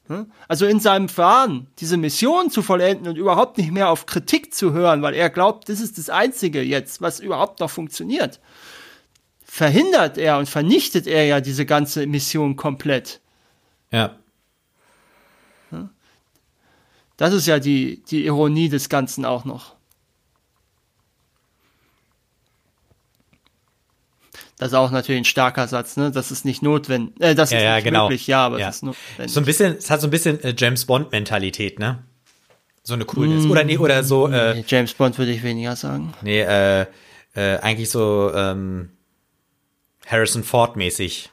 Ne? 0.07 0.26
Also 0.47 0.68
in 0.68 0.80
seinem 0.80 1.09
Fahren, 1.09 1.68
diese 1.80 1.97
Mission 1.97 2.49
zu 2.49 2.61
vollenden 2.61 3.09
und 3.09 3.18
überhaupt 3.18 3.57
nicht 3.57 3.72
mehr 3.72 3.89
auf 3.89 4.05
Kritik 4.05 4.53
zu 4.53 4.72
hören, 4.72 5.01
weil 5.01 5.15
er 5.15 5.30
glaubt, 5.30 5.68
das 5.68 5.81
ist 5.81 5.97
das 5.97 6.09
Einzige 6.09 6.61
jetzt, 6.61 7.01
was 7.01 7.19
überhaupt 7.19 7.59
noch 7.59 7.69
funktioniert, 7.69 8.39
verhindert 9.43 10.18
er 10.18 10.38
und 10.38 10.47
vernichtet 10.47 11.07
er 11.07 11.26
ja 11.26 11.41
diese 11.41 11.65
ganze 11.65 12.07
Mission 12.07 12.55
komplett. 12.55 13.20
Ja. 13.91 14.18
Das 17.22 17.34
ist 17.35 17.45
ja 17.45 17.59
die, 17.59 18.01
die 18.09 18.26
Ironie 18.26 18.68
des 18.68 18.89
Ganzen 18.89 19.26
auch 19.26 19.45
noch. 19.45 19.76
Das 24.57 24.69
ist 24.69 24.73
auch 24.73 24.89
natürlich 24.89 25.22
ein 25.22 25.26
starker 25.26 25.68
Satz, 25.68 25.97
ne? 25.97 26.09
Das 26.09 26.31
ist 26.31 26.45
nicht 26.45 26.63
notwendig. 26.63 27.13
Äh, 27.22 27.35
das 27.35 27.51
ja, 27.51 27.57
ist 27.59 27.63
ja, 27.63 27.76
nicht 27.76 27.84
genau. 27.84 28.05
möglich, 28.05 28.26
ja, 28.26 28.43
aber 28.43 28.57
ja. 28.57 28.65
das 28.65 28.77
ist 28.77 28.84
notwendig. 28.84 29.34
So 29.34 29.39
ein 29.39 29.45
bisschen, 29.45 29.76
es 29.77 29.91
hat 29.91 30.01
so 30.01 30.07
ein 30.07 30.09
bisschen 30.09 30.43
äh, 30.43 30.55
James 30.57 30.85
Bond 30.85 31.11
Mentalität, 31.11 31.77
ne? 31.77 32.03
So 32.81 32.95
eine 32.95 33.05
Coolness. 33.05 33.45
Mm, 33.45 33.51
oder 33.51 33.63
nee, 33.65 33.77
oder 33.77 34.03
so. 34.03 34.27
Äh, 34.27 34.55
nee, 34.55 34.65
James 34.68 34.95
Bond 34.95 35.15
würde 35.19 35.31
ich 35.31 35.43
weniger 35.43 35.76
sagen. 35.76 36.15
Nee, 36.23 36.41
äh, 36.41 36.88
äh, 37.35 37.57
eigentlich 37.57 37.91
so 37.91 38.31
ähm, 38.34 38.89
Harrison 40.07 40.43
Ford 40.43 40.76
mäßig. 40.76 41.30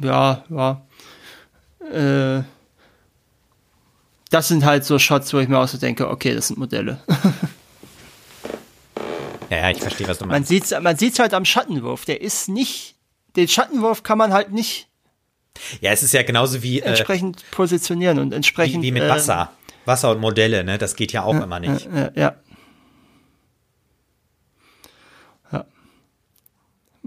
Ja, 0.00 0.44
ja 0.50 0.82
äh, 1.90 2.42
das 4.30 4.48
sind 4.48 4.64
halt 4.64 4.84
so 4.84 4.98
Shots, 4.98 5.32
wo 5.34 5.38
ich 5.38 5.48
mir 5.48 5.58
auch 5.58 5.68
so 5.68 5.78
denke, 5.78 6.08
okay, 6.08 6.34
das 6.34 6.48
sind 6.48 6.58
Modelle. 6.58 7.00
ja, 9.50 9.58
ja, 9.58 9.70
ich 9.70 9.80
verstehe, 9.80 10.08
was 10.08 10.18
du 10.18 10.26
meinst. 10.26 10.40
Man 10.40 10.44
sieht's, 10.44 10.74
man 10.80 10.96
sieht's 10.96 11.18
halt 11.18 11.34
am 11.34 11.44
Schattenwurf. 11.44 12.04
Der 12.06 12.20
ist 12.22 12.48
nicht, 12.48 12.96
den 13.36 13.48
Schattenwurf 13.48 14.02
kann 14.02 14.18
man 14.18 14.32
halt 14.32 14.52
nicht. 14.52 14.88
Ja, 15.80 15.92
es 15.92 16.02
ist 16.02 16.14
ja 16.14 16.22
genauso 16.22 16.62
wie 16.62 16.80
äh, 16.80 16.84
entsprechend 16.84 17.44
positionieren 17.50 18.18
und 18.18 18.32
entsprechend 18.32 18.82
wie, 18.82 18.86
wie 18.86 18.92
mit 18.92 19.08
Wasser, 19.08 19.52
äh, 19.68 19.86
Wasser 19.86 20.12
und 20.12 20.20
Modelle, 20.20 20.64
ne? 20.64 20.78
Das 20.78 20.96
geht 20.96 21.12
ja 21.12 21.24
auch 21.24 21.34
ja, 21.34 21.42
immer 21.42 21.60
nicht. 21.60 21.88
Ja, 21.94 22.10
ja. 22.14 22.34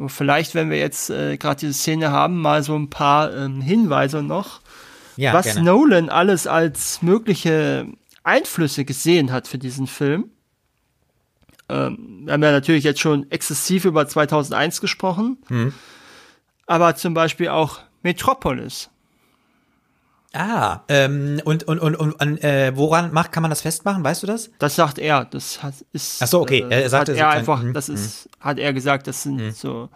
Vielleicht, 0.07 0.55
wenn 0.55 0.69
wir 0.69 0.77
jetzt 0.77 1.09
äh, 1.09 1.37
gerade 1.37 1.61
diese 1.61 1.73
Szene 1.73 2.11
haben, 2.11 2.41
mal 2.41 2.63
so 2.63 2.75
ein 2.75 2.89
paar 2.89 3.33
ähm, 3.33 3.61
Hinweise 3.61 4.21
noch, 4.23 4.59
ja, 5.17 5.33
was 5.33 5.45
gerne. 5.45 5.63
Nolan 5.63 6.09
alles 6.09 6.47
als 6.47 7.01
mögliche 7.01 7.87
Einflüsse 8.23 8.85
gesehen 8.85 9.31
hat 9.31 9.47
für 9.47 9.57
diesen 9.57 9.87
Film. 9.87 10.31
Ähm, 11.69 12.23
wir 12.25 12.33
haben 12.33 12.43
ja 12.43 12.51
natürlich 12.51 12.83
jetzt 12.83 12.99
schon 12.99 13.29
exzessiv 13.31 13.85
über 13.85 14.07
2001 14.07 14.81
gesprochen, 14.81 15.37
mhm. 15.49 15.73
aber 16.67 16.95
zum 16.95 17.13
Beispiel 17.13 17.49
auch 17.49 17.79
Metropolis. 18.03 18.89
Ah, 20.35 20.81
ähm, 20.89 21.41
und, 21.45 21.63
und, 21.63 21.79
und, 21.79 21.95
und 21.95 22.43
äh, 22.43 22.73
woran 22.75 23.13
macht, 23.13 23.31
kann 23.31 23.41
man 23.41 23.49
das 23.49 23.61
festmachen? 23.61 24.03
Weißt 24.03 24.21
du 24.21 24.27
das? 24.27 24.51
Das 24.59 24.75
sagt 24.75 24.99
er. 24.99 25.23
Das 25.23 25.63
hat, 25.63 25.75
ist. 25.93 26.21
Ach 26.21 26.27
so, 26.27 26.41
okay. 26.41 26.65
Äh, 26.69 26.83
er 26.83 26.89
sagt 26.89 27.07
hat 27.07 27.15
er 27.15 27.29
einfach, 27.29 27.63
mh, 27.63 27.71
das 27.71 27.87
ist, 27.87 28.25
mh. 28.25 28.45
hat 28.45 28.59
er 28.59 28.73
gesagt, 28.73 29.07
das 29.07 29.23
sind 29.23 29.37
mh. 29.37 29.51
so. 29.51 29.89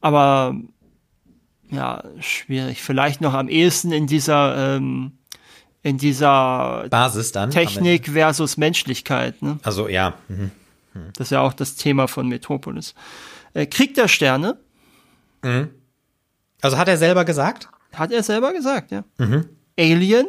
Aber 0.00 0.56
ja, 1.70 2.04
schwierig. 2.20 2.82
Vielleicht 2.82 3.20
noch 3.20 3.34
am 3.34 3.48
ehesten 3.48 3.92
in 3.92 4.06
dieser 4.06 4.76
ähm, 4.76 5.12
in 5.82 5.98
dieser 5.98 6.86
Basis 6.90 7.32
dann 7.32 7.50
Technik 7.50 8.08
versus 8.08 8.56
Menschlichkeit. 8.56 9.40
Ne? 9.42 9.58
Also 9.62 9.88
ja. 9.88 10.14
Mhm. 10.28 10.50
Mhm. 10.94 11.12
Das 11.14 11.28
ist 11.28 11.30
ja 11.30 11.40
auch 11.40 11.52
das 11.52 11.76
Thema 11.76 12.08
von 12.08 12.28
Metropolis. 12.28 12.94
Äh, 13.54 13.66
Krieg 13.66 13.94
der 13.94 14.08
Sterne. 14.08 14.58
Mhm. 15.42 15.68
Also 16.60 16.76
hat 16.78 16.88
er 16.88 16.96
selber 16.96 17.24
gesagt? 17.24 17.68
Hat 17.94 18.10
er 18.10 18.22
selber 18.22 18.52
gesagt, 18.52 18.90
ja. 18.90 19.04
Mhm. 19.18 19.48
Alien. 19.78 20.26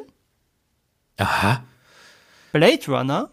Aha. 1.17 1.63
Blade 2.51 2.85
Runner. 2.87 3.31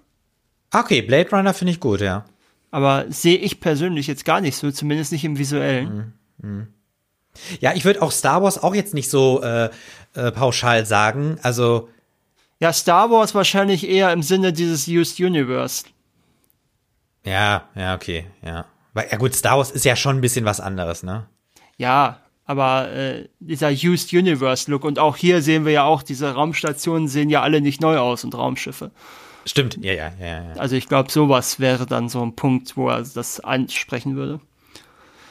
Okay, 0.72 1.02
Blade 1.02 1.30
Runner 1.30 1.54
finde 1.54 1.72
ich 1.72 1.80
gut, 1.80 2.00
ja. 2.00 2.24
Aber 2.70 3.04
sehe 3.08 3.36
ich 3.36 3.60
persönlich 3.60 4.06
jetzt 4.06 4.24
gar 4.24 4.40
nicht 4.40 4.56
so, 4.56 4.70
zumindest 4.70 5.12
nicht 5.12 5.24
im 5.24 5.38
visuellen. 5.38 6.14
Mhm. 6.38 6.68
Ja, 7.60 7.74
ich 7.74 7.84
würde 7.84 8.02
auch 8.02 8.12
Star 8.12 8.42
Wars 8.42 8.62
auch 8.62 8.74
jetzt 8.74 8.94
nicht 8.94 9.10
so 9.10 9.42
äh, 9.42 9.70
äh, 10.14 10.32
pauschal 10.32 10.86
sagen. 10.86 11.38
Also. 11.42 11.88
Ja, 12.60 12.72
Star 12.72 13.10
Wars 13.10 13.34
wahrscheinlich 13.34 13.88
eher 13.88 14.12
im 14.12 14.22
Sinne 14.22 14.52
dieses 14.52 14.88
Used 14.88 15.20
Universe. 15.20 15.84
Ja, 17.24 17.68
ja, 17.74 17.94
okay, 17.94 18.26
ja. 18.44 18.66
Weil, 18.92 19.08
ja 19.10 19.16
gut, 19.16 19.34
Star 19.34 19.58
Wars 19.58 19.70
ist 19.70 19.84
ja 19.84 19.96
schon 19.96 20.18
ein 20.18 20.20
bisschen 20.20 20.44
was 20.44 20.60
anderes, 20.60 21.02
ne? 21.02 21.26
Ja, 21.76 22.20
aber 22.46 22.92
äh, 22.92 23.28
dieser 23.40 23.70
Used 23.70 24.12
Universe 24.12 24.70
Look 24.70 24.84
und 24.84 24.98
auch 24.98 25.16
hier 25.16 25.42
sehen 25.42 25.64
wir 25.64 25.72
ja 25.72 25.84
auch, 25.84 26.02
diese 26.02 26.32
Raumstationen 26.32 27.08
sehen 27.08 27.30
ja 27.30 27.42
alle 27.42 27.60
nicht 27.60 27.80
neu 27.80 27.98
aus 27.98 28.24
und 28.24 28.34
Raumschiffe. 28.34 28.90
Stimmt, 29.46 29.78
ja, 29.82 29.92
ja, 29.92 30.12
ja. 30.20 30.26
ja. 30.26 30.52
Also 30.56 30.76
ich 30.76 30.88
glaube, 30.88 31.10
sowas 31.10 31.60
wäre 31.60 31.86
dann 31.86 32.08
so 32.08 32.22
ein 32.22 32.36
Punkt, 32.36 32.76
wo 32.76 32.88
er 32.88 33.02
das 33.02 33.40
ansprechen 33.40 34.16
würde. 34.16 34.40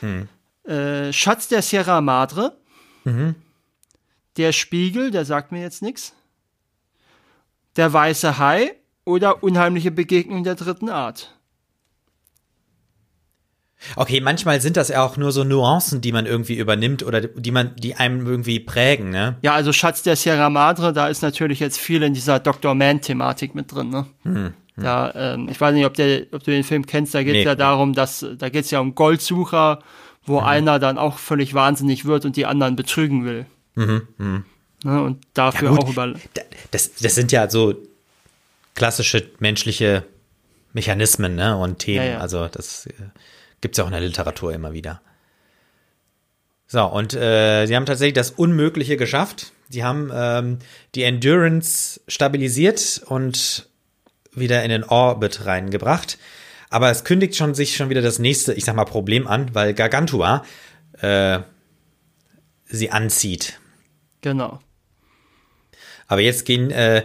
Hm. 0.02 0.28
Äh, 0.66 1.12
Schatz 1.12 1.48
der 1.48 1.62
Sierra 1.62 2.02
Madre. 2.02 2.58
Mhm. 3.04 3.36
Der 4.38 4.52
Spiegel, 4.52 5.12
der 5.12 5.26
sagt 5.26 5.52
mir 5.52 5.62
jetzt 5.62 5.82
nichts. 5.82 6.14
Der 7.76 7.92
weiße 7.92 8.38
Hai 8.38 8.74
oder 9.06 9.44
unheimliche 9.44 9.92
Begegnung 9.92 10.44
der 10.44 10.56
dritten 10.56 10.90
Art. 10.90 11.36
Okay, 13.98 14.22
manchmal 14.22 14.62
sind 14.62 14.78
das 14.78 14.88
ja 14.88 15.04
auch 15.04 15.18
nur 15.18 15.34
so 15.34 15.44
Nuancen, 15.44 16.00
die 16.00 16.14
man 16.14 16.26
irgendwie 16.26 16.58
übernimmt 16.58 17.04
oder 17.04 17.20
die 17.20 17.52
man, 17.52 17.76
die 17.76 17.96
einem 17.96 18.26
irgendwie 18.26 18.62
prägen, 18.62 19.10
ne? 19.10 19.36
Ja, 19.42 19.54
also 19.54 19.74
Schatz 19.74 20.04
der 20.04 20.16
Sierra 20.16 20.50
Madre, 20.50 20.94
da 20.94 21.10
ist 21.10 21.22
natürlich 21.22 21.60
jetzt 21.60 21.78
viel 21.78 22.02
in 22.02 22.14
dieser 22.14 22.40
Dr. 22.40 22.76
Man-Thematik 22.76 23.56
mit 23.56 23.74
drin, 23.74 23.90
ne? 23.90 24.06
Hm. 24.24 24.54
Da, 24.78 25.12
ähm, 25.16 25.50
ich 25.50 25.60
weiß 25.60 25.74
nicht, 25.76 25.86
ob, 25.86 25.94
der, 25.96 26.28
ob 26.32 26.44
du 26.44 26.52
den 26.52 26.64
Film 26.64 26.86
kennst, 26.86 27.14
da 27.14 27.22
geht 27.24 27.34
es 27.36 27.40
Nee. 27.40 27.46
ja 27.46 27.56
darum, 27.56 27.94
dass 27.94 28.26
da 28.38 28.50
geht 28.50 28.66
es 28.66 28.72
ja 28.72 28.80
um 28.80 28.96
Goldsucher, 28.96 29.80
wo 30.26 30.40
Mhm. 30.42 30.46
einer 30.48 30.80
dann 30.80 30.98
auch 30.98 31.18
völlig 31.18 31.54
wahnsinnig 31.54 32.06
wird 32.06 32.26
und 32.26 32.36
die 32.36 32.46
anderen 32.46 32.76
betrügen 32.76 33.26
will. 33.26 33.46
Ne, 33.76 34.44
und 35.02 35.24
dafür 35.34 35.72
Mhm, 35.72 35.78
Ja, 35.78 35.84
auch 35.84 35.90
über. 35.90 36.08
Da- 36.34 36.42
Das, 36.72 36.94
das 36.96 37.16
sind 37.16 37.32
ja 37.32 37.50
so 37.50 37.76
klassische 38.76 39.30
menschliche 39.40 40.04
Mechanismen 40.74 41.36
ne? 41.36 41.56
und 41.58 41.80
Themen. 41.80 42.06
Ja, 42.06 42.12
ja. 42.14 42.18
Also 42.20 42.48
das 42.48 42.86
äh, 42.88 42.94
gibt's 43.62 43.78
ja 43.78 43.84
auch 43.84 43.88
in 43.88 43.94
der 43.94 44.02
Literatur 44.02 44.54
immer 44.54 44.74
wieder. 44.74 45.02
So, 46.68 46.84
und 46.86 47.14
äh, 47.14 47.66
sie 47.68 47.76
haben 47.76 47.86
tatsächlich 47.86 48.16
das 48.16 48.32
Unmögliche 48.32 48.98
geschafft. 48.98 49.52
Sie 49.70 49.84
haben 49.84 50.10
ähm, 50.14 50.60
die 50.96 51.04
Endurance 51.04 52.02
stabilisiert 52.08 53.02
und 53.06 53.68
wieder 54.32 54.64
in 54.64 54.70
den 54.70 54.84
Orbit 54.84 55.46
reingebracht. 55.46 56.18
Aber 56.74 56.90
es 56.90 57.04
kündigt 57.04 57.36
schon 57.36 57.54
sich 57.54 57.76
schon 57.76 57.90
wieder 57.90 58.02
das 58.02 58.18
nächste, 58.18 58.54
ich 58.54 58.66
sag 58.66 58.76
mal, 58.76 58.86
Problem 58.86 59.28
an, 59.28 59.54
weil 59.54 59.76
Gargantua 59.76 60.44
äh, 61.00 61.40
sie 62.66 62.90
anzieht. 62.90 63.60
Genau. 64.22 64.60
Aber 66.08 66.22
jetzt 66.22 66.46
gehen 66.46 66.72
äh, 66.72 67.04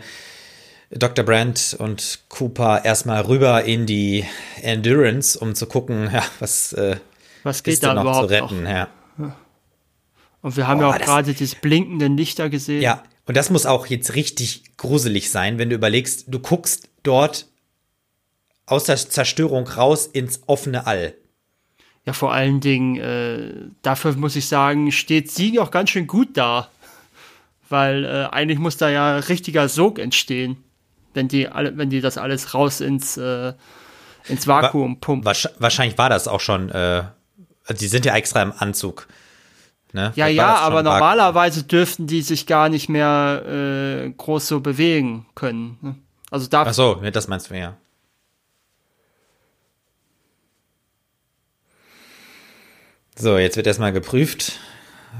Dr. 0.90 1.22
Brandt 1.22 1.76
und 1.78 2.20
Cooper 2.30 2.82
erstmal 2.86 3.20
rüber 3.26 3.64
in 3.64 3.84
die 3.84 4.24
Endurance, 4.62 5.38
um 5.38 5.54
zu 5.54 5.66
gucken, 5.66 6.08
ja, 6.12 6.24
was 6.40 6.72
äh, 6.72 6.96
Was 7.42 7.62
geht 7.62 7.74
ist 7.74 7.82
da 7.82 7.92
noch 7.92 8.04
zu 8.04 8.08
überhaupt 8.08 8.30
retten. 8.30 8.62
noch? 8.62 8.70
Ja. 8.70 8.88
Und 10.40 10.56
wir 10.56 10.66
haben 10.66 10.78
Boah, 10.78 10.86
ja 10.88 10.94
auch 10.94 10.98
das- 10.98 11.06
gerade 11.06 11.34
diese 11.34 11.56
blinkenden 11.56 12.16
Lichter 12.16 12.48
gesehen. 12.48 12.80
ja, 12.80 13.02
und 13.26 13.36
das 13.36 13.50
muss 13.50 13.66
auch 13.66 13.86
jetzt 13.88 14.14
richtig 14.14 14.78
gruselig 14.78 15.30
sein, 15.30 15.58
wenn 15.58 15.68
du 15.68 15.74
überlegst, 15.76 16.24
du 16.28 16.38
guckst 16.38 16.88
dort 17.02 17.47
aus 18.68 18.84
der 18.84 18.96
Zerstörung 18.96 19.66
raus 19.66 20.06
ins 20.06 20.42
offene 20.46 20.86
All. 20.86 21.14
Ja, 22.06 22.12
vor 22.12 22.32
allen 22.32 22.60
Dingen, 22.60 22.96
äh, 22.96 23.52
dafür 23.82 24.14
muss 24.14 24.36
ich 24.36 24.46
sagen, 24.46 24.92
steht 24.92 25.30
sie 25.30 25.58
auch 25.58 25.70
ganz 25.70 25.90
schön 25.90 26.06
gut 26.06 26.36
da. 26.36 26.68
Weil 27.68 28.04
äh, 28.04 28.24
eigentlich 28.34 28.58
muss 28.58 28.78
da 28.78 28.88
ja 28.88 29.18
richtiger 29.18 29.68
Sog 29.68 29.98
entstehen, 29.98 30.56
wenn 31.12 31.28
die, 31.28 31.48
alle, 31.48 31.76
wenn 31.76 31.90
die 31.90 32.00
das 32.00 32.16
alles 32.16 32.54
raus 32.54 32.80
ins, 32.80 33.18
äh, 33.18 33.52
ins 34.26 34.46
Vakuum 34.46 35.00
pumpen. 35.00 35.30
Wahrsch- 35.30 35.50
Wahrscheinlich 35.58 35.98
war 35.98 36.08
das 36.08 36.28
auch 36.28 36.40
schon, 36.40 36.70
äh, 36.70 37.02
die 37.78 37.88
sind 37.88 38.06
ja 38.06 38.16
extra 38.16 38.40
im 38.40 38.54
Anzug. 38.56 39.06
Ne? 39.92 40.12
Ja, 40.16 40.28
ja, 40.28 40.54
aber 40.56 40.82
normalerweise 40.82 41.62
dürften 41.64 42.06
die 42.06 42.22
sich 42.22 42.46
gar 42.46 42.70
nicht 42.70 42.88
mehr 42.88 43.42
äh, 43.46 44.10
groß 44.10 44.48
so 44.48 44.60
bewegen 44.60 45.26
können. 45.34 45.76
ne? 45.82 45.94
Also 46.30 46.48
Ach 46.52 46.72
so, 46.72 46.94
das 46.94 47.28
meinst 47.28 47.50
du 47.50 47.54
ja. 47.58 47.76
So, 53.18 53.36
jetzt 53.36 53.56
wird 53.56 53.66
erstmal 53.66 53.92
geprüft, 53.92 54.58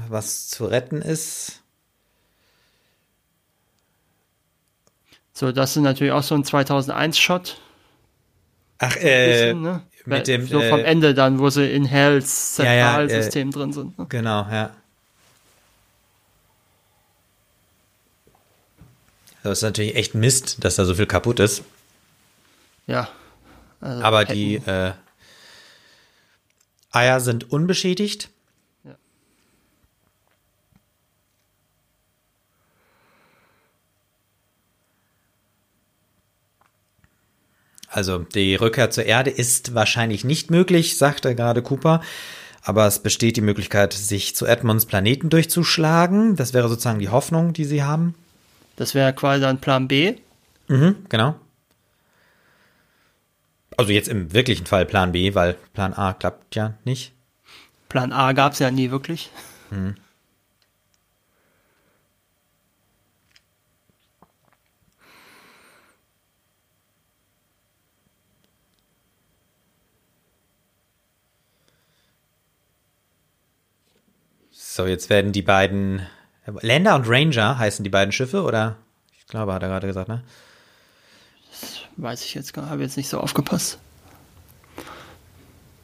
was 0.07 0.47
zu 0.47 0.65
retten 0.65 1.01
ist. 1.01 1.61
so, 5.33 5.51
das 5.53 5.75
ist 5.77 5.81
natürlich 5.83 6.11
auch 6.11 6.23
so 6.23 6.35
ein 6.35 6.43
2001-Shot. 6.43 7.61
Ach, 8.79 8.95
äh, 8.97 9.53
ne? 9.53 9.83
mit 10.05 10.27
dem, 10.27 10.45
so 10.47 10.61
vom 10.61 10.79
äh, 10.79 10.83
Ende 10.83 11.13
dann, 11.13 11.39
wo 11.39 11.49
sie 11.49 11.69
in 11.69 11.85
Hells 11.85 12.57
Ja, 12.57 12.65
ja, 12.73 12.85
Zentralsystem 12.97 13.51
drin 13.51 13.73
sind. 13.73 13.97
Ne? 13.97 14.05
genau, 14.09 14.47
ja. 14.51 14.71
Das 19.43 19.59
ist 19.59 19.61
natürlich 19.63 19.95
echt 19.95 20.15
Mist, 20.15 20.63
dass 20.63 20.75
da 20.75 20.83
so 20.85 20.95
viel 20.95 21.05
kaputt 21.05 21.39
ist. 21.39 21.63
Ja. 22.87 23.07
Also 23.79 24.03
Aber 24.03 24.19
hätten- 24.21 24.33
die 24.33 24.55
äh, 24.55 24.91
Eier 26.91 27.19
sind 27.19 27.51
unbeschädigt. 27.51 28.29
Ja. 28.83 28.95
Also 37.89 38.19
die 38.19 38.55
Rückkehr 38.55 38.89
zur 38.91 39.05
Erde 39.05 39.29
ist 39.29 39.75
wahrscheinlich 39.75 40.23
nicht 40.23 40.51
möglich, 40.51 40.97
sagte 40.97 41.35
gerade 41.35 41.61
Cooper. 41.61 42.01
Aber 42.61 42.85
es 42.85 42.99
besteht 42.99 43.37
die 43.37 43.41
Möglichkeit, 43.41 43.93
sich 43.93 44.35
zu 44.35 44.45
Edmonds 44.45 44.85
Planeten 44.85 45.29
durchzuschlagen. 45.29 46.35
Das 46.35 46.53
wäre 46.53 46.69
sozusagen 46.69 46.99
die 46.99 47.09
Hoffnung, 47.09 47.53
die 47.53 47.65
sie 47.65 47.83
haben. 47.83 48.15
Das 48.75 48.95
wäre 48.95 49.13
quasi 49.13 49.41
dann 49.41 49.59
Plan 49.59 49.87
B. 49.87 50.15
Mhm, 50.67 50.97
genau. 51.09 51.35
Also 53.79 53.93
jetzt 53.93 54.09
im 54.09 54.33
wirklichen 54.33 54.65
Fall 54.65 54.85
Plan 54.85 55.13
B, 55.13 55.35
weil 55.35 55.53
Plan 55.73 55.93
A 55.93 56.11
klappt 56.11 56.53
ja 56.53 56.73
nicht. 56.83 57.13
Plan 57.87 58.11
A 58.11 58.33
gab 58.33 58.51
es 58.51 58.59
ja 58.59 58.71
nie 58.71 58.91
wirklich. 58.91 59.31
So, 74.51 74.85
jetzt 74.85 75.09
werden 75.09 75.31
die 75.31 75.41
beiden 75.41 76.05
Lander 76.45 76.95
und 76.95 77.07
Ranger 77.07 77.57
heißen 77.57 77.85
die 77.85 77.89
beiden 77.89 78.11
Schiffe, 78.11 78.43
oder? 78.43 78.75
Ich 79.17 79.25
glaube, 79.27 79.53
hat 79.53 79.63
er 79.63 79.69
gerade 79.69 79.87
gesagt, 79.87 80.09
ne? 80.09 80.21
Weiß 82.01 82.23
ich 82.23 82.33
jetzt 82.33 82.53
gar 82.53 82.69
habe 82.69 82.81
jetzt 82.81 82.95
nicht 82.95 83.09
so 83.09 83.19
aufgepasst. 83.19 83.77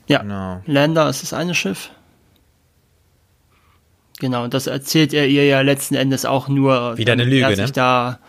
Ja, 0.08 0.20
Genau. 0.20 0.62
Lander 0.66 1.10
ist 1.10 1.24
das 1.24 1.34
eine 1.34 1.54
Schiff. 1.54 1.90
Genau, 4.20 4.46
und 4.46 4.54
das 4.54 4.68
erzählt 4.68 5.14
er 5.14 5.28
ihr 5.28 5.46
ja 5.46 5.60
letzten 5.60 5.96
Endes 5.96 6.24
auch 6.24 6.48
nur, 6.48 6.98
Wieder 6.98 7.14
eine 7.14 7.24
damit 7.24 7.34
Lüge, 7.34 7.46
er 7.48 7.56
sich 7.58 7.66
ne? 7.66 7.72
da, 7.74 8.20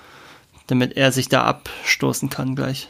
damit 0.67 0.97
er 0.97 1.13
sich 1.13 1.29
da 1.29 1.45
abstoßen 1.45 2.29
kann 2.29 2.57
gleich. 2.57 2.89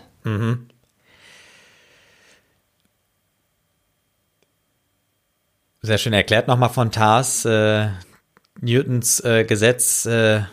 Sehr 5.82 5.98
schön 5.98 6.14
erklärt 6.14 6.48
nochmal 6.48 6.70
von 6.70 6.90
Tars, 6.90 7.44
äh, 7.44 7.88
Newtons 8.62 9.20
äh, 9.20 9.44
Gesetz, 9.44 10.06
äh, 10.06 10.44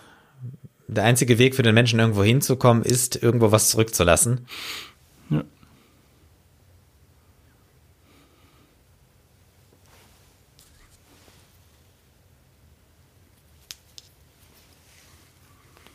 der 0.93 1.03
einzige 1.03 1.37
Weg 1.37 1.55
für 1.55 1.63
den 1.63 1.75
Menschen 1.75 1.99
irgendwo 1.99 2.23
hinzukommen, 2.23 2.83
ist, 2.83 3.21
irgendwo 3.21 3.51
was 3.51 3.69
zurückzulassen. 3.69 4.47
Ja. 5.29 5.43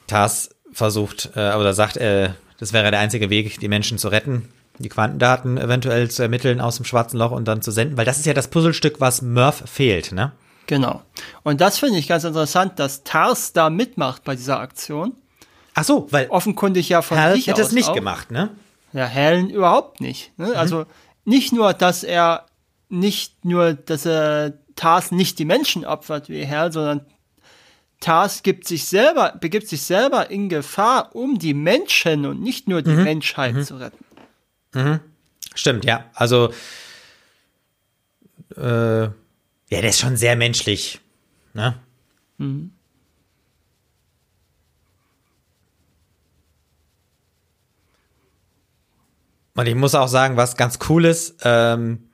Tars 0.07 0.51
versucht, 0.73 1.31
äh, 1.35 1.55
oder 1.55 1.75
sagt, 1.75 1.97
äh, 1.97 2.31
das 2.59 2.73
wäre 2.73 2.91
der 2.91 3.01
einzige 3.01 3.31
Weg, 3.31 3.61
die 3.61 3.69
Menschen 3.69 3.99
zu 3.99 4.09
retten, 4.09 4.49
die 4.79 4.89
Quantendaten 4.89 5.59
eventuell 5.59 6.11
zu 6.11 6.23
ermitteln 6.23 6.61
aus 6.61 6.77
dem 6.77 6.85
schwarzen 6.85 7.19
Loch 7.19 7.33
und 7.33 7.47
dann 7.47 7.63
zu 7.63 7.71
senden, 7.71 7.97
weil 7.97 8.05
das 8.05 8.19
ist 8.19 8.27
ja 8.27 8.35
das 8.35 8.49
Puzzlestück, 8.49 9.01
was 9.01 9.23
Murph 9.23 9.63
fehlt, 9.67 10.13
ne? 10.13 10.33
Genau. 10.69 11.03
Und 11.43 11.61
das 11.61 11.79
finde 11.79 11.99
ich 11.99 12.07
ganz 12.07 12.25
interessant, 12.25 12.79
dass 12.79 13.03
Tars 13.03 13.53
da 13.53 13.71
mitmacht 13.71 14.23
bei 14.23 14.37
dieser 14.37 14.61
Aktion. 14.61 15.15
Ach 15.75 15.83
so, 15.83 16.07
weil 16.11 16.29
Offenkundig 16.29 16.91
ja 16.91 17.03
von 17.03 17.19
Hal 17.19 17.35
sich 17.35 17.47
hätte 17.47 17.63
es 17.63 17.73
nicht 17.73 17.89
auch. 17.89 17.95
gemacht, 17.95 18.31
ne? 18.31 18.51
Ja, 18.93 19.07
Helen 19.07 19.51
überhaupt 19.51 20.01
nicht. 20.01 20.39
Ne? 20.39 20.55
Also 20.57 20.85
nicht 21.25 21.53
nur, 21.53 21.73
dass 21.73 22.05
er 22.05 22.47
nicht 22.91 23.45
nur, 23.45 23.75
dass 23.75 24.07
er 24.07 24.55
Tars 24.77 25.11
nicht 25.11 25.39
die 25.39 25.45
Menschen 25.47 25.85
opfert 25.85 26.29
wie 26.29 26.47
Hal, 26.47 26.71
sondern 26.71 27.07
Tars 28.01 28.43
gibt 28.43 28.69
sich 28.69 28.85
selber, 28.87 29.37
begibt 29.41 29.69
sich 29.69 29.83
selber 29.83 30.31
in 30.31 30.49
Gefahr, 30.49 31.17
um 31.17 31.39
die 31.39 31.55
Menschen 31.55 32.27
und 32.27 32.43
nicht 32.43 32.69
nur 32.69 32.83
die 32.83 32.91
Menschheit 32.91 33.65
zu 33.65 33.77
retten. 33.77 34.05
Stimmt, 35.55 35.85
ja. 35.85 36.05
Also, 36.15 36.53
äh, 38.57 39.09
ja, 39.69 39.81
der 39.81 39.91
ist 39.91 40.01
schon 40.01 40.17
sehr 40.17 40.37
menschlich, 40.37 41.01
ne? 41.55 41.81
Und 49.55 49.67
ich 49.67 49.75
muss 49.75 49.95
auch 49.95 50.07
sagen, 50.07 50.37
was 50.37 50.57
ganz 50.57 50.79
cool 50.89 51.05
ist, 51.05 51.41
ähm, 51.43 52.09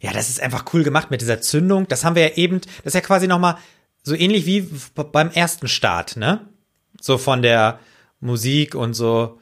ja, 0.00 0.12
das 0.12 0.30
ist 0.30 0.40
einfach 0.40 0.64
cool 0.72 0.82
gemacht 0.82 1.10
mit 1.10 1.20
dieser 1.20 1.42
Zündung. 1.42 1.86
Das 1.86 2.04
haben 2.04 2.16
wir 2.16 2.22
ja 2.22 2.34
eben, 2.36 2.60
das 2.60 2.86
ist 2.86 2.94
ja 2.94 3.02
quasi 3.02 3.28
nochmal 3.28 3.58
so 4.02 4.14
ähnlich 4.14 4.46
wie 4.46 4.62
beim 4.94 5.30
ersten 5.30 5.68
Start, 5.68 6.16
ne? 6.16 6.48
So 6.98 7.18
von 7.18 7.42
der 7.42 7.80
Musik 8.20 8.74
und 8.74 8.94
so. 8.94 9.38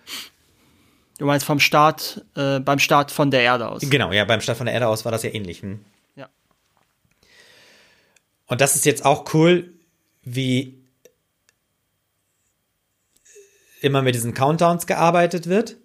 Du 1.19 1.27
meinst 1.27 1.47
vom 1.47 1.61
Start, 1.61 2.25
äh, 2.35 2.59
beim 2.59 2.81
Start 2.81 3.13
von 3.13 3.31
der 3.31 3.43
Erde 3.43 3.69
aus. 3.69 3.83
Genau, 3.89 4.13
ja, 4.13 4.25
beim 4.25 4.41
Start 4.41 4.59
von 4.59 4.67
der 4.67 4.75
Erde 4.75 4.89
aus 4.89 5.05
war 5.05 5.13
das 5.13 5.23
ja 5.23 5.31
ähnlich. 5.31 5.63
Hm? 5.63 5.85
Und 8.49 8.61
das 8.61 8.75
ist 8.77 8.85
jetzt 8.85 9.05
auch 9.05 9.33
cool, 9.35 9.73
wie 10.23 10.83
immer 13.81 14.03
mit 14.03 14.15
diesen 14.15 14.35
Countdowns 14.35 14.87
gearbeitet 14.87 15.47
wird. 15.47 15.77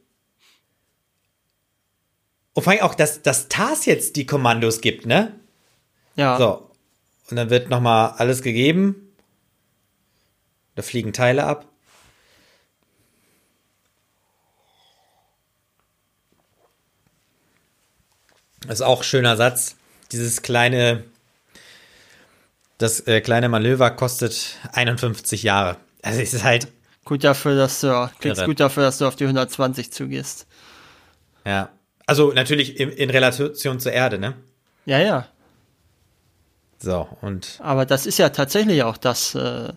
Und 2.53 2.63
vor 2.63 2.73
allem 2.73 2.81
auch, 2.81 2.95
dass, 2.95 3.21
dass 3.21 3.49
TARS 3.49 3.85
jetzt 3.85 4.15
die 4.15 4.25
Kommandos 4.25 4.81
gibt, 4.81 5.05
ne? 5.05 5.39
Ja. 6.15 6.37
So. 6.37 6.69
Und 7.29 7.37
dann 7.37 7.49
wird 7.49 7.69
nochmal 7.69 8.11
alles 8.17 8.41
gegeben. 8.41 9.13
Da 10.75 10.81
fliegen 10.81 11.13
Teile 11.13 11.45
ab. 11.45 11.67
Das 18.61 18.79
ist 18.79 18.81
auch 18.81 19.01
ein 19.01 19.03
schöner 19.03 19.35
Satz. 19.35 19.75
Dieses 20.11 20.41
kleine, 20.41 21.03
das 22.83 22.99
äh, 23.07 23.21
kleine 23.21 23.49
Manöver 23.49 23.89
kostet 23.91 24.57
51 24.73 25.43
Jahre. 25.43 25.77
Also 26.01 26.19
es 26.21 26.33
ist 26.33 26.43
halt, 26.43 26.67
Gut 27.05 27.23
dafür, 27.23 27.55
dass 27.55 27.81
du, 27.81 28.09
klingt 28.19 28.37
Irre. 28.37 28.45
gut 28.45 28.59
dafür, 28.59 28.83
dass 28.83 28.97
du 28.97 29.07
auf 29.07 29.15
die 29.15 29.25
120 29.25 29.91
zugehst. 29.91 30.45
ja. 31.45 31.69
Also 32.05 32.33
natürlich 32.33 32.81
in, 32.81 32.89
in 32.89 33.09
Relation 33.09 33.79
zur 33.79 33.91
Erde, 33.93 34.17
ne? 34.19 34.33
Ja, 34.85 34.99
ja. 34.99 35.25
So, 36.77 37.07
und 37.21 37.59
Aber 37.63 37.85
das 37.85 38.05
ist 38.05 38.17
ja 38.17 38.27
tatsächlich 38.27 38.83
auch 38.83 38.97
das, 38.97 39.35
äh, 39.35 39.71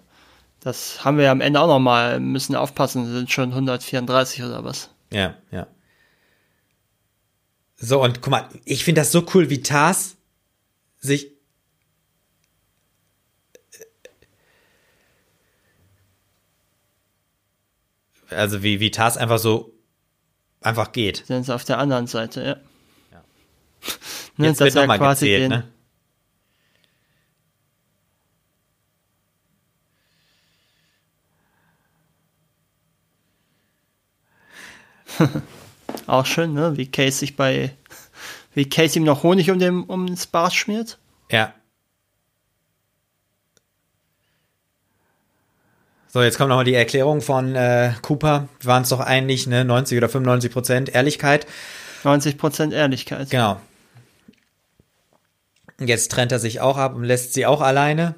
das 0.59 1.05
haben 1.05 1.19
wir 1.19 1.27
ja 1.27 1.31
am 1.31 1.41
Ende 1.41 1.61
auch 1.61 1.69
nochmal, 1.69 2.19
müssen 2.19 2.57
aufpassen, 2.57 3.07
sind 3.13 3.31
schon 3.31 3.51
134 3.51 4.43
oder 4.43 4.65
was. 4.65 4.91
Ja, 5.13 5.37
ja. 5.53 5.69
So, 7.77 8.03
und 8.03 8.23
guck 8.23 8.33
mal, 8.33 8.49
ich 8.65 8.83
finde 8.83 9.03
das 9.03 9.13
so 9.13 9.25
cool, 9.35 9.49
wie 9.49 9.63
Tars 9.63 10.17
sich. 10.99 11.36
Also 18.31 18.63
wie, 18.63 18.81
wie 18.81 18.91
Tars 18.91 19.17
einfach 19.17 19.39
so 19.39 19.73
einfach 20.61 20.93
geht. 20.93 21.25
Sind 21.27 21.45
sie 21.45 21.55
auf 21.55 21.65
der 21.65 21.79
anderen 21.79 22.07
Seite, 22.07 22.45
ja. 22.45 22.57
ne, 24.37 24.49
Jetzt 24.49 24.61
wird 24.61 24.75
nochmal 24.75 24.99
gezählt, 24.99 25.43
den, 25.43 25.51
ne? 25.51 25.69
Auch 36.07 36.27
schön, 36.27 36.53
ne? 36.53 36.77
Wie 36.77 36.91
Case 36.91 37.19
sich 37.19 37.37
bei, 37.37 37.75
wie 38.55 38.69
Case 38.69 38.99
ihm 38.99 39.05
noch 39.05 39.23
Honig 39.23 39.51
um 39.51 39.59
den, 39.59 39.85
um 39.85 40.07
den 40.07 40.19
Bart 40.31 40.55
schmiert. 40.55 40.99
Ja. 41.31 41.55
So, 46.17 46.23
jetzt 46.23 46.39
kommt 46.39 46.49
nochmal 46.49 46.65
die 46.65 46.73
Erklärung 46.73 47.21
von 47.21 47.55
äh, 47.55 47.93
Cooper. 48.01 48.49
Waren 48.63 48.85
es 48.85 48.89
doch 48.89 49.01
eigentlich 49.01 49.47
ne, 49.47 49.67
90 49.67 49.99
oder 49.99 50.09
95 50.09 50.51
Prozent 50.51 50.95
Ehrlichkeit. 50.95 51.47
90% 52.05 52.73
Ehrlichkeit. 52.73 53.29
Genau. 53.29 53.61
Jetzt 55.79 56.11
trennt 56.11 56.33
er 56.33 56.39
sich 56.39 56.61
auch 56.61 56.79
ab 56.79 56.95
und 56.95 57.05
lässt 57.05 57.35
sie 57.35 57.45
auch 57.45 57.61
alleine, 57.61 58.15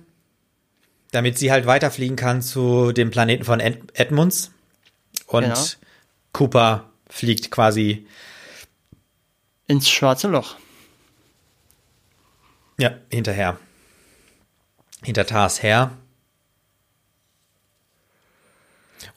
damit 1.10 1.38
sie 1.38 1.50
halt 1.50 1.66
weiterfliegen 1.66 2.14
kann 2.14 2.40
zu 2.40 2.92
dem 2.92 3.10
Planeten 3.10 3.42
von 3.42 3.58
Ed 3.58 3.80
Edmunds. 3.94 4.52
Und 5.26 5.42
Genau. 5.42 5.60
Cooper 6.32 6.84
fliegt 7.10 7.50
quasi, 7.50 8.06
Ins 9.66 9.88
schwarze 9.88 10.28
Loch. 10.28 10.54
ja, 12.78 12.92
hinterher. 13.10 13.58
Hinter 15.02 15.26
Tars 15.26 15.64
her. 15.64 15.90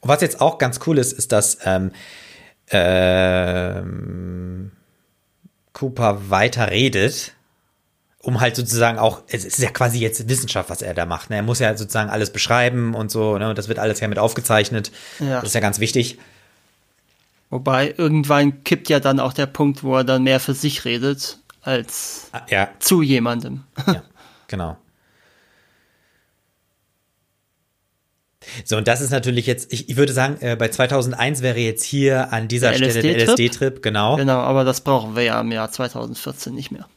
Und 0.00 0.08
was 0.08 0.20
jetzt 0.20 0.40
auch 0.40 0.58
ganz 0.58 0.80
cool 0.86 0.98
ist, 0.98 1.12
ist, 1.12 1.32
dass 1.32 1.58
ähm, 1.64 1.92
ähm, 2.70 4.72
Cooper 5.72 6.30
weiter 6.30 6.70
redet, 6.70 7.32
um 8.20 8.40
halt 8.40 8.56
sozusagen 8.56 8.98
auch, 8.98 9.22
es 9.28 9.44
ist 9.44 9.58
ja 9.58 9.70
quasi 9.70 9.98
jetzt 9.98 10.28
Wissenschaft, 10.28 10.70
was 10.70 10.82
er 10.82 10.94
da 10.94 11.06
macht. 11.06 11.30
Ne? 11.30 11.36
Er 11.36 11.42
muss 11.42 11.58
ja 11.58 11.76
sozusagen 11.76 12.10
alles 12.10 12.30
beschreiben 12.30 12.94
und 12.94 13.10
so, 13.10 13.38
ne? 13.38 13.48
und 13.48 13.58
das 13.58 13.68
wird 13.68 13.78
alles 13.78 14.00
ja 14.00 14.08
mit 14.08 14.18
aufgezeichnet. 14.18 14.92
Ja. 15.18 15.36
Das 15.40 15.50
ist 15.50 15.54
ja 15.54 15.60
ganz 15.60 15.80
wichtig. 15.80 16.18
Wobei 17.50 17.94
irgendwann 17.96 18.64
kippt 18.64 18.88
ja 18.88 19.00
dann 19.00 19.20
auch 19.20 19.32
der 19.32 19.46
Punkt, 19.46 19.82
wo 19.82 19.96
er 19.96 20.04
dann 20.04 20.22
mehr 20.22 20.40
für 20.40 20.54
sich 20.54 20.84
redet 20.84 21.38
als 21.62 22.28
Ah, 22.32 22.42
Ja, 22.48 22.68
zu 22.78 23.02
jemandem. 23.02 23.64
ja, 23.86 24.02
genau. 24.48 24.76
So, 28.64 28.76
und 28.76 28.88
das 28.88 29.00
ist 29.00 29.10
natürlich 29.10 29.46
jetzt, 29.46 29.72
ich, 29.72 29.88
ich 29.88 29.96
würde 29.96 30.12
sagen, 30.12 30.36
äh, 30.40 30.56
bei 30.56 30.68
2001 30.68 31.42
wäre 31.42 31.58
jetzt 31.58 31.84
hier 31.84 32.32
an 32.32 32.48
dieser 32.48 32.70
Der 32.70 32.76
Stelle 32.90 33.02
der 33.02 33.26
LSD-Trip? 33.28 33.82
Genau. 33.82 34.16
Genau, 34.16 34.38
aber 34.40 34.64
das 34.64 34.80
brauchen 34.82 35.14
wir 35.16 35.22
ja 35.22 35.40
im 35.40 35.52
Jahr 35.52 35.70
2014 35.70 36.54
nicht 36.54 36.70
mehr. 36.70 36.88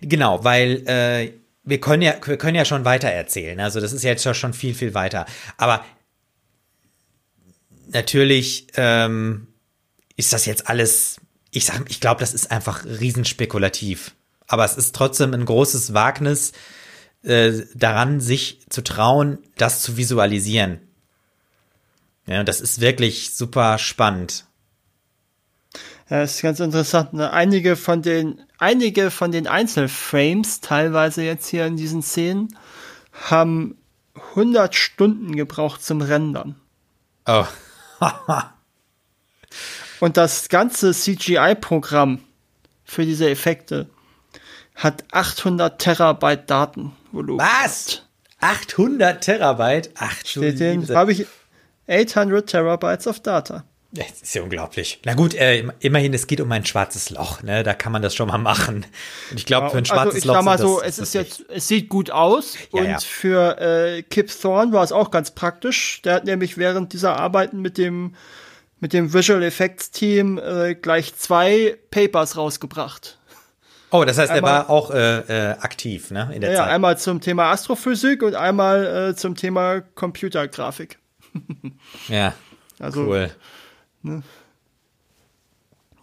Genau, 0.00 0.42
weil 0.44 0.82
äh, 0.86 1.32
wir 1.64 1.80
können 1.80 2.02
ja, 2.02 2.14
wir 2.24 2.36
können 2.38 2.54
ja 2.56 2.64
schon 2.64 2.84
weiter 2.84 3.08
erzählen. 3.08 3.60
Also 3.60 3.80
das 3.80 3.92
ist 3.92 4.02
jetzt 4.02 4.22
schon- 4.22 4.34
schon 4.34 4.52
viel, 4.54 4.74
viel 4.74 4.94
weiter. 4.94 5.26
Aber 5.58 5.84
natürlich 7.88 8.66
ähm, 8.76 9.48
ist 10.16 10.32
das 10.32 10.46
jetzt 10.46 10.68
alles, 10.68 11.16
ich 11.50 11.64
sag, 11.66 11.82
ich 11.88 12.00
glaube, 12.00 12.20
das 12.20 12.34
ist 12.34 12.50
einfach 12.50 12.84
riesenspekulativ. 12.84 14.14
Aber 14.46 14.64
es 14.64 14.76
ist 14.76 14.94
trotzdem 14.94 15.32
ein 15.34 15.44
großes 15.44 15.94
Wagnis, 15.94 16.52
äh, 17.22 17.52
daran, 17.74 18.20
sich 18.20 18.60
zu 18.70 18.82
trauen, 18.82 19.38
das 19.56 19.82
zu 19.82 19.96
visualisieren. 19.96 20.80
Ja, 22.26 22.40
und 22.40 22.48
das 22.48 22.60
ist 22.60 22.80
wirklich 22.80 23.34
super 23.34 23.78
spannend. 23.78 24.44
Ja, 26.08 26.20
das 26.20 26.36
ist 26.36 26.42
ganz 26.42 26.60
interessant. 26.60 27.12
Ne? 27.12 27.32
Einige 27.32 27.76
von 27.76 28.02
den, 28.02 28.42
einige 28.58 29.10
von 29.10 29.32
den 29.32 29.46
Einzelframes, 29.46 30.60
teilweise 30.60 31.22
jetzt 31.22 31.48
hier 31.48 31.66
in 31.66 31.76
diesen 31.76 32.02
Szenen, 32.02 32.56
haben 33.12 33.76
100 34.30 34.74
Stunden 34.74 35.36
gebraucht 35.36 35.82
zum 35.84 36.02
Rendern. 36.02 36.56
Oh, 37.26 37.46
Und 40.00 40.16
das 40.16 40.48
ganze 40.48 40.92
CGI-Programm 40.92 42.20
für 42.84 43.04
diese 43.04 43.28
Effekte 43.28 43.88
hat 44.74 45.04
800 45.12 45.78
Terabyte 45.78 46.48
Datenvolumen. 46.50 47.46
was? 47.46 48.02
800 48.40 49.22
Terabyte? 49.22 49.90
Ach, 49.96 50.14
habe 50.94 51.12
ich 51.12 51.26
800 51.90 52.48
Terabytes 52.48 53.06
of 53.06 53.20
Data. 53.20 53.64
Das 53.92 54.22
ist 54.22 54.34
ja 54.36 54.42
unglaublich. 54.42 55.00
Na 55.04 55.14
gut, 55.14 55.34
äh, 55.34 55.64
immerhin, 55.80 56.14
es 56.14 56.28
geht 56.28 56.40
um 56.40 56.52
ein 56.52 56.64
schwarzes 56.64 57.10
Loch, 57.10 57.42
ne? 57.42 57.64
Da 57.64 57.74
kann 57.74 57.90
man 57.90 58.02
das 58.02 58.14
schon 58.14 58.28
mal 58.28 58.38
machen. 58.38 58.86
Und 59.32 59.36
ich 59.36 59.46
glaube, 59.46 59.68
für 59.70 59.78
ein 59.78 59.84
schwarzes 59.84 60.06
also 60.14 60.18
ich 60.18 60.24
Loch. 60.26 60.34
sag 60.34 60.44
mal 60.44 60.52
das- 60.52 60.60
so, 60.60 60.80
es 60.80 60.98
ist 61.00 61.12
jetzt, 61.14 61.44
es 61.48 61.66
sieht 61.66 61.88
gut 61.88 62.12
aus 62.12 62.54
Ja, 62.72 62.80
und 62.80 62.86
ja. 62.86 62.98
für 63.00 63.58
äh, 63.60 64.02
Kip 64.02 64.30
Thorne 64.40 64.70
war 64.72 64.84
es 64.84 64.92
auch 64.92 65.10
ganz 65.10 65.32
praktisch. 65.32 66.02
Der 66.02 66.14
hat 66.14 66.24
nämlich 66.24 66.56
während 66.56 66.92
dieser 66.92 67.16
Arbeiten 67.18 67.60
mit 67.60 67.78
dem 67.78 68.14
mit 68.82 68.92
dem 68.94 69.12
Visual 69.12 69.42
Effects 69.42 69.90
Team 69.90 70.38
äh, 70.38 70.74
gleich 70.76 71.14
zwei 71.16 71.76
Papers 71.90 72.36
rausgebracht. 72.36 73.18
Oh, 73.90 74.04
das 74.04 74.16
heißt, 74.18 74.30
er 74.30 74.36
einmal- 74.36 74.52
war 74.52 74.70
auch 74.70 74.92
äh, 74.92 75.18
äh, 75.18 75.50
aktiv, 75.58 76.12
ne? 76.12 76.30
In 76.32 76.40
der 76.42 76.52
Ja, 76.52 76.58
Zeit. 76.58 76.68
einmal 76.68 76.96
zum 76.96 77.20
Thema 77.20 77.50
Astrophysik 77.50 78.22
und 78.22 78.36
einmal 78.36 79.10
äh, 79.10 79.16
zum 79.16 79.34
Thema 79.34 79.80
Computergrafik. 79.96 80.99
Ja, 82.08 82.34
Also 82.78 83.02
cool. 83.02 83.30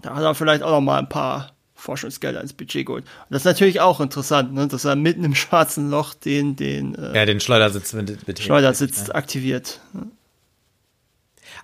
da 0.01 0.15
hat 0.15 0.23
er 0.23 0.35
vielleicht 0.35 0.63
auch 0.63 0.71
noch 0.71 0.81
mal 0.81 0.99
ein 0.99 1.09
paar 1.09 1.51
Forschungsgelder 1.75 2.41
ins 2.41 2.53
Budget 2.53 2.85
geholt. 2.87 3.03
Und 3.03 3.09
das 3.29 3.41
ist 3.41 3.45
natürlich 3.45 3.81
auch 3.81 3.99
interessant, 3.99 4.53
ne, 4.53 4.67
dass 4.67 4.83
er 4.85 4.95
mitten 4.95 5.23
im 5.23 5.35
schwarzen 5.35 5.89
Loch 5.91 6.13
den 6.15 6.55
den 6.55 6.95
äh, 6.95 7.15
Ja, 7.15 7.25
den 7.25 7.39
Schleudersitz 7.39 7.93
mit, 7.93 8.39
Schleudersitz 8.39 9.09
aktiviert. 9.11 9.79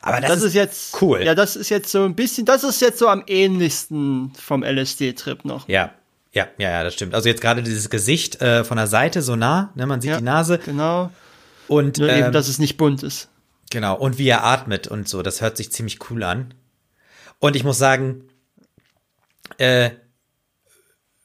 Aber 0.02 0.20
das, 0.22 0.30
Das, 0.32 0.44
ist 0.44 0.54
jetzt 0.54 1.02
cool. 1.02 1.24
Ja, 1.24 1.34
das 1.36 1.56
ist 1.56 1.70
jetzt 1.70 1.90
so 1.92 2.04
ein 2.04 2.16
bisschen, 2.16 2.46
das 2.46 2.64
ist 2.64 2.82
jetzt 2.82 3.00
so 3.00 3.08
am 3.08 3.24
ähnlichsten 3.26 4.32
vom 4.36 4.64
LSD-Trip 4.64 5.46
noch. 5.46 5.68
Ja, 5.68 5.92
ja, 6.34 6.48
ja, 6.58 6.70
ja, 6.72 6.84
das 6.84 6.94
stimmt. 6.96 7.14
Also 7.16 7.30
jetzt 7.30 7.42
gerade 7.42 7.64
dieses 7.64 7.90
Gesicht 7.90 8.42
äh, 8.42 8.64
von 8.64 8.78
der 8.78 8.88
Seite 8.88 9.22
so 9.22 9.36
nah, 9.36 9.72
ne? 9.76 9.86
Man 9.86 10.02
sieht 10.02 10.12
Ja, 10.12 10.18
die 10.18 10.24
Nase 10.24 10.58
Genau. 10.60 11.10
und 11.68 11.98
Nur 12.00 12.10
eben, 12.10 12.26
ähm, 12.28 12.32
dass 12.32 12.48
es 12.50 12.60
nicht 12.60 12.78
bunt 12.78 13.04
ist. 13.04 13.30
Genau, 13.74 13.98
und 13.98 14.20
wie 14.20 14.28
er 14.28 14.44
atmet 14.44 14.88
und 14.88 15.10
so, 15.10 15.24
das 15.24 15.42
hört 15.42 15.58
sich 15.58 15.72
ziemlich 15.72 16.12
cool 16.12 16.22
an. 16.22 16.54
Und 17.40 17.56
ich 17.56 17.64
muss 17.64 17.80
sagen, 17.80 18.26
äh, 19.58 19.90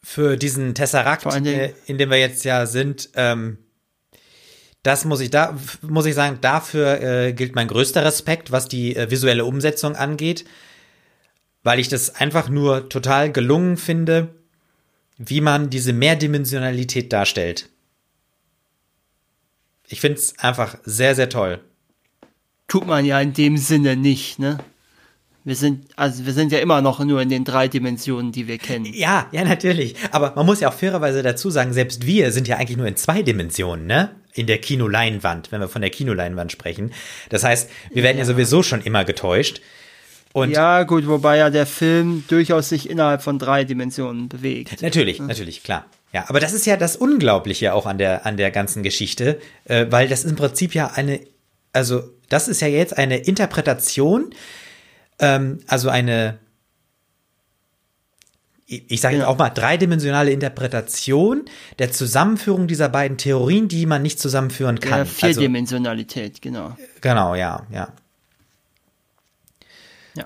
für 0.02 0.39
diesen 0.39 0.75
Tesseract, 0.75 1.31
Dingen- 1.31 1.44
äh, 1.44 1.75
in 1.85 1.99
dem 1.99 2.09
wir 2.09 2.17
jetzt 2.17 2.47
ja 2.47 2.65
sind, 2.65 3.10
ähm, 3.17 3.59
das 4.83 5.05
muss 5.05 5.20
ich 5.20 5.28
da, 5.28 5.59
muss 5.83 6.07
ich 6.07 6.15
sagen, 6.15 6.39
dafür 6.41 7.02
äh, 7.02 7.33
gilt 7.35 7.55
mein 7.55 7.68
größter 7.68 8.02
Respekt, 8.02 8.51
was 8.51 8.67
die 8.67 8.97
äh, 8.97 9.10
visuelle 9.10 9.44
Umsetzung 9.44 9.94
angeht, 9.94 10.47
weil 11.65 11.78
ich 11.78 11.91
das 11.91 12.15
einfach 12.15 12.49
nur 12.49 12.89
total 12.89 13.31
gelungen 13.31 13.77
finde, 13.77 14.35
wie 15.18 15.43
man 15.43 15.68
diese 15.68 15.93
Mehrdimensionalität 15.93 17.12
darstellt. 17.12 17.68
Ich 19.86 20.01
finde 20.01 20.18
es 20.18 20.39
einfach 20.39 20.78
sehr, 20.85 21.15
sehr 21.15 21.28
toll. 21.28 21.62
Tut 22.69 22.87
man 22.87 23.05
ja 23.05 23.21
in 23.21 23.33
dem 23.33 23.57
Sinne 23.57 23.97
nicht, 23.97 24.39
ne? 24.39 24.59
Wir 25.45 25.57
sind, 25.57 25.87
also 25.97 26.27
wir 26.27 26.35
sind 26.35 26.53
ja 26.53 26.59
immer 26.59 26.83
noch 26.83 27.03
nur 27.03 27.23
in 27.23 27.31
den 27.31 27.45
drei 27.45 27.69
Dimensionen, 27.69 28.33
die 28.33 28.47
wir 28.47 28.59
kennen. 28.59 28.85
Ja, 28.85 29.29
ja, 29.33 29.45
natürlich. 29.45 29.95
Aber 30.11 30.35
man 30.37 30.45
muss 30.45 30.61
ja 30.61 30.69
auch 30.69 30.75
fairerweise 30.75 31.23
dazu 31.23 31.49
sagen, 31.49 31.73
selbst 31.73 32.05
wir 32.05 32.33
sind 32.33 32.47
ja 32.47 32.57
eigentlich 32.57 32.77
nur 32.77 32.87
in 32.87 32.97
zwei 32.97 33.23
Dimensionen, 33.23 33.87
ne? 33.87 34.11
In 34.35 34.47
der 34.47 34.59
Kinoleinwand, 34.59 35.51
wenn 35.51 35.63
wir 35.63 35.69
von 35.69 35.81
der 35.81 35.91
Kinoleinwand 35.91 36.53
sprechen. 36.53 36.93
Das 37.31 37.45
heißt, 37.45 37.71
wir 37.95 38.03
werden 38.03 38.19
ja, 38.19 38.25
ja 38.25 38.27
sowieso 38.27 38.63
schon 38.63 38.83
immer 38.83 39.07
getäuscht. 39.07 39.63
Und 40.35 40.51
ja, 40.51 40.83
gut, 40.83 41.09
wobei 41.09 41.39
ja 41.39 41.49
der 41.49 41.65
Film 41.65 42.25
durchaus 42.29 42.69
sich 42.69 42.91
innerhalb 42.91 43.23
von 43.23 43.39
drei 43.39 43.65
Dimensionen 43.65 44.29
bewegt. 44.29 44.83
Natürlich, 44.83 45.19
natürlich, 45.19 45.63
klar. 45.63 45.87
Ja, 46.13 46.27
aber 46.29 46.41
das 46.41 46.53
ist 46.53 46.67
ja 46.67 46.77
das 46.77 46.97
Unglaubliche 46.97 47.73
auch 47.73 47.87
an 47.87 47.97
der, 47.97 48.27
an 48.27 48.37
der 48.37 48.51
ganzen 48.51 48.83
Geschichte, 48.83 49.41
äh, 49.65 49.87
weil 49.89 50.09
das 50.09 50.25
im 50.25 50.37
Prinzip 50.37 50.75
ja 50.75 50.89
eine, 50.89 51.21
also 51.73 52.03
das 52.29 52.49
ist 52.49 52.61
ja 52.61 52.69
jetzt 52.69 52.97
eine 52.97 53.19
Interpretation, 53.19 54.35
ähm, 55.19 55.61
also 55.67 55.89
eine, 55.89 56.39
ich 58.67 59.01
sage 59.01 59.17
jetzt 59.17 59.25
auch 59.25 59.39
mal, 59.39 59.49
dreidimensionale 59.49 60.31
Interpretation 60.31 61.47
der 61.79 61.91
Zusammenführung 61.91 62.67
dieser 62.67 62.91
beiden 62.91 63.17
Theorien, 63.17 63.69
die 63.69 63.87
man 63.87 64.03
nicht 64.03 64.21
zusammenführen 64.21 64.79
kann. 64.79 64.91
Ja, 64.91 64.99
also 64.99 65.15
Vierdimensionalität, 65.15 66.33
also, 66.33 66.41
genau. 66.43 66.77
Genau, 67.01 67.35
ja, 67.35 67.67
ja. 67.71 67.89
Ja. 70.15 70.25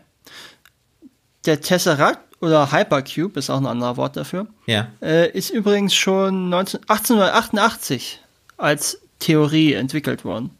Der 1.46 1.60
Tesseract 1.60 2.20
oder 2.40 2.72
Hypercube 2.72 3.38
ist 3.38 3.48
auch 3.48 3.58
ein 3.58 3.66
anderes 3.66 3.96
Wort 3.96 4.16
dafür. 4.16 4.48
Ja. 4.66 4.88
Äh, 5.00 5.30
ist 5.30 5.50
übrigens 5.50 5.94
schon 5.94 6.48
19, 6.48 6.80
1888 6.88 8.20
als 8.56 9.00
Theorie 9.20 9.74
entwickelt 9.74 10.24
worden. 10.24 10.50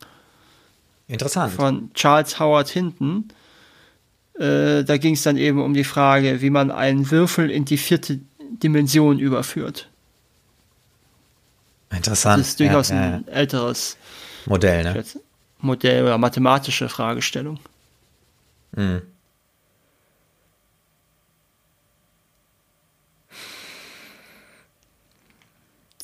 Interessant. 1.13 1.53
Von 1.53 1.93
Charles 1.93 2.41
Howard 2.41 2.71
Hinton. 2.71 3.29
Äh, 4.39 4.83
da 4.83 4.97
ging 4.97 5.13
es 5.13 5.23
dann 5.23 5.37
eben 5.37 5.63
um 5.63 5.75
die 5.75 5.85
Frage, 5.85 6.41
wie 6.41 6.49
man 6.49 6.71
einen 6.71 7.11
Würfel 7.11 7.51
in 7.51 7.67
die 7.67 7.77
vierte 7.77 8.19
Dimension 8.63 9.19
überführt. 9.19 9.91
Interessant. 11.91 12.41
Das 12.41 12.49
ist 12.49 12.61
durchaus 12.61 12.89
ja, 12.89 12.97
ja. 12.97 13.17
ein 13.17 13.29
älteres 13.29 13.99
Modell, 14.47 14.85
ne? 14.85 15.05
Modell 15.59 16.05
oder 16.05 16.17
mathematische 16.17 16.89
Fragestellung. 16.89 17.61
Mhm. 18.75 19.03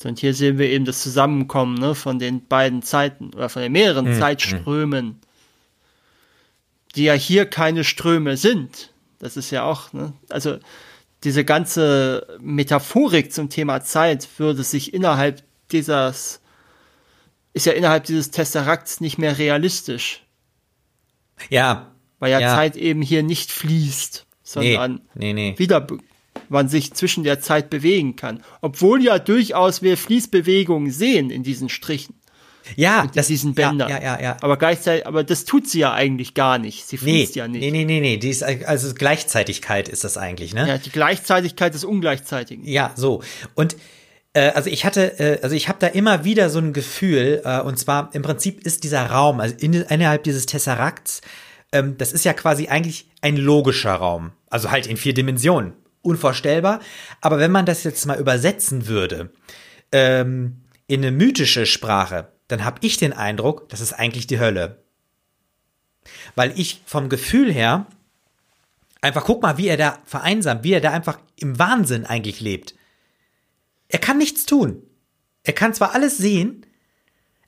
Und 0.06 0.18
hier 0.18 0.34
sehen 0.34 0.58
wir 0.58 0.68
eben 0.68 0.84
das 0.84 1.02
Zusammenkommen 1.02 1.74
ne, 1.74 1.94
von 1.94 2.18
den 2.18 2.46
beiden 2.46 2.82
Zeiten 2.82 3.32
oder 3.34 3.48
von 3.48 3.62
den 3.62 3.72
mehreren 3.72 4.14
mhm. 4.14 4.18
Zeitströmen, 4.18 5.20
die 6.94 7.04
ja 7.04 7.14
hier 7.14 7.46
keine 7.46 7.84
Ströme 7.84 8.36
sind. 8.36 8.92
Das 9.18 9.36
ist 9.36 9.50
ja 9.50 9.64
auch, 9.64 9.92
ne, 9.92 10.12
also 10.28 10.58
diese 11.24 11.44
ganze 11.44 12.38
Metaphorik 12.40 13.32
zum 13.32 13.50
Thema 13.50 13.82
Zeit 13.82 14.28
würde 14.38 14.62
sich 14.62 14.94
innerhalb 14.94 15.42
dieses, 15.72 16.40
ist 17.52 17.66
ja 17.66 17.72
innerhalb 17.72 18.04
dieses 18.04 18.30
Tesserakts 18.30 19.00
nicht 19.00 19.18
mehr 19.18 19.38
realistisch. 19.38 20.24
Ja. 21.50 21.92
Weil 22.20 22.32
ja, 22.32 22.40
ja. 22.40 22.54
Zeit 22.54 22.76
eben 22.76 23.02
hier 23.02 23.22
nicht 23.22 23.50
fließt, 23.50 24.26
sondern 24.42 25.02
nee, 25.14 25.32
nee, 25.32 25.50
nee. 25.52 25.58
wieder 25.58 25.86
man 26.50 26.68
sich 26.68 26.94
zwischen 26.94 27.24
der 27.24 27.40
Zeit 27.40 27.70
bewegen 27.70 28.16
kann. 28.16 28.42
Obwohl 28.60 29.02
ja 29.02 29.18
durchaus 29.18 29.82
wir 29.82 29.96
Fließbewegungen 29.96 30.90
sehen 30.90 31.30
in 31.30 31.42
diesen 31.42 31.68
Strichen. 31.68 32.14
Ja, 32.76 33.04
mit 33.04 33.16
das, 33.16 33.28
diesen 33.28 33.54
Bändern. 33.54 33.88
Ja, 33.88 34.02
ja, 34.02 34.20
ja, 34.20 34.36
Aber 34.40 34.56
gleichzeitig, 34.56 35.06
aber 35.06 35.24
das 35.24 35.44
tut 35.44 35.68
sie 35.68 35.80
ja 35.80 35.92
eigentlich 35.92 36.34
gar 36.34 36.58
nicht. 36.58 36.86
Sie 36.86 36.96
fließt 36.96 37.34
nee, 37.34 37.38
ja 37.38 37.48
nicht. 37.48 37.60
Nee, 37.60 37.70
nee, 37.70 37.84
nee, 37.84 38.00
nee. 38.00 38.16
Die 38.16 38.30
ist, 38.30 38.42
also 38.42 38.94
Gleichzeitigkeit 38.94 39.88
ist 39.88 40.04
das 40.04 40.16
eigentlich, 40.16 40.54
ne? 40.54 40.68
Ja, 40.68 40.78
die 40.78 40.90
Gleichzeitigkeit 40.90 41.74
des 41.74 41.84
Ungleichzeitigen. 41.84 42.64
Ja, 42.66 42.92
so. 42.94 43.22
Und 43.54 43.76
äh, 44.34 44.50
also 44.50 44.70
ich 44.70 44.84
hatte, 44.84 45.18
äh, 45.18 45.40
also 45.42 45.54
ich 45.54 45.68
habe 45.68 45.78
da 45.80 45.86
immer 45.86 46.24
wieder 46.24 46.50
so 46.50 46.58
ein 46.58 46.72
Gefühl, 46.72 47.42
äh, 47.44 47.60
und 47.60 47.78
zwar 47.78 48.10
im 48.14 48.22
Prinzip 48.22 48.64
ist 48.64 48.84
dieser 48.84 49.06
Raum, 49.06 49.40
also 49.40 49.54
in, 49.58 49.72
innerhalb 49.72 50.24
dieses 50.24 50.46
Tesserakts, 50.46 51.22
ähm, 51.72 51.96
das 51.98 52.12
ist 52.12 52.24
ja 52.24 52.32
quasi 52.32 52.68
eigentlich 52.68 53.08
ein 53.22 53.36
logischer 53.36 53.94
Raum. 53.94 54.32
Also 54.50 54.70
halt 54.70 54.86
in 54.86 54.96
vier 54.96 55.14
Dimensionen 55.14 55.72
unvorstellbar. 56.08 56.80
Aber 57.20 57.38
wenn 57.38 57.52
man 57.52 57.66
das 57.66 57.84
jetzt 57.84 58.06
mal 58.06 58.18
übersetzen 58.18 58.86
würde 58.86 59.30
ähm, 59.92 60.62
in 60.86 61.02
eine 61.02 61.12
mythische 61.12 61.66
Sprache, 61.66 62.32
dann 62.48 62.64
habe 62.64 62.78
ich 62.82 62.96
den 62.96 63.12
Eindruck, 63.12 63.68
das 63.68 63.80
ist 63.80 63.92
eigentlich 63.92 64.26
die 64.26 64.40
Hölle. 64.40 64.82
Weil 66.34 66.58
ich 66.58 66.82
vom 66.86 67.08
Gefühl 67.08 67.52
her 67.52 67.86
einfach 69.00 69.24
guck 69.24 69.42
mal, 69.42 69.58
wie 69.58 69.68
er 69.68 69.76
da 69.76 69.98
vereinsamt, 70.04 70.64
wie 70.64 70.72
er 70.72 70.80
da 70.80 70.90
einfach 70.90 71.18
im 71.36 71.58
Wahnsinn 71.58 72.06
eigentlich 72.06 72.40
lebt. 72.40 72.74
Er 73.88 73.98
kann 73.98 74.18
nichts 74.18 74.46
tun. 74.46 74.82
Er 75.44 75.52
kann 75.52 75.74
zwar 75.74 75.94
alles 75.94 76.18
sehen, 76.18 76.66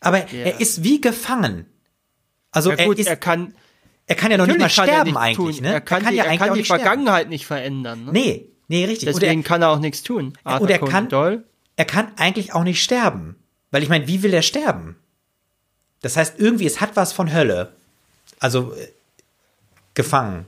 aber 0.01 0.19
yeah. 0.33 0.47
er 0.47 0.61
ist 0.61 0.85
wie 0.85 1.01
gefangen. 1.01 1.67
Also 2.51 2.71
ja, 2.71 2.85
gut, 2.87 2.97
er, 2.97 3.01
ist, 3.01 3.07
er 3.09 3.17
kann 3.17 3.55
er 4.07 4.17
kann 4.17 4.31
ja 4.33 4.39
noch 4.39 4.47
nicht 4.47 4.59
mal 4.59 4.69
sterben 4.69 5.17
eigentlich, 5.17 5.57
tun. 5.59 5.65
ne? 5.65 5.75
Er 5.75 5.81
kann, 5.81 5.99
er 5.99 6.05
kann, 6.05 6.13
die, 6.13 6.19
ja 6.19 6.25
er 6.25 6.39
kann 6.39 6.55
die 6.55 6.65
Vergangenheit 6.65 7.15
sterben. 7.15 7.31
nicht 7.31 7.47
verändern. 7.47 8.05
Ne? 8.07 8.13
Nee, 8.13 8.50
nee, 8.71 8.85
richtig. 8.85 9.09
Deswegen 9.09 9.43
er, 9.43 9.47
kann 9.47 9.63
er 9.63 9.71
auch 9.71 9.79
nichts 9.79 10.03
tun. 10.03 10.33
Arthur 10.45 10.63
und 10.63 10.71
er 10.71 10.79
kann, 10.79 11.09
Doll. 11.09 11.45
er 11.77 11.85
kann 11.85 12.13
eigentlich 12.17 12.55
auch 12.55 12.65
nicht 12.65 12.83
sterben. 12.83 13.37
Weil 13.71 13.83
ich 13.83 13.89
meine, 13.89 14.07
wie 14.09 14.23
will 14.23 14.33
er 14.33 14.43
sterben? 14.43 14.97
Das 16.03 16.17
heißt, 16.17 16.39
irgendwie, 16.39 16.67
es 16.67 16.81
hat 16.81 16.97
was 16.97 17.13
von 17.13 17.33
Hölle. 17.33 17.73
Also, 18.39 18.73
äh, 18.75 18.89
gefangen. 19.95 20.47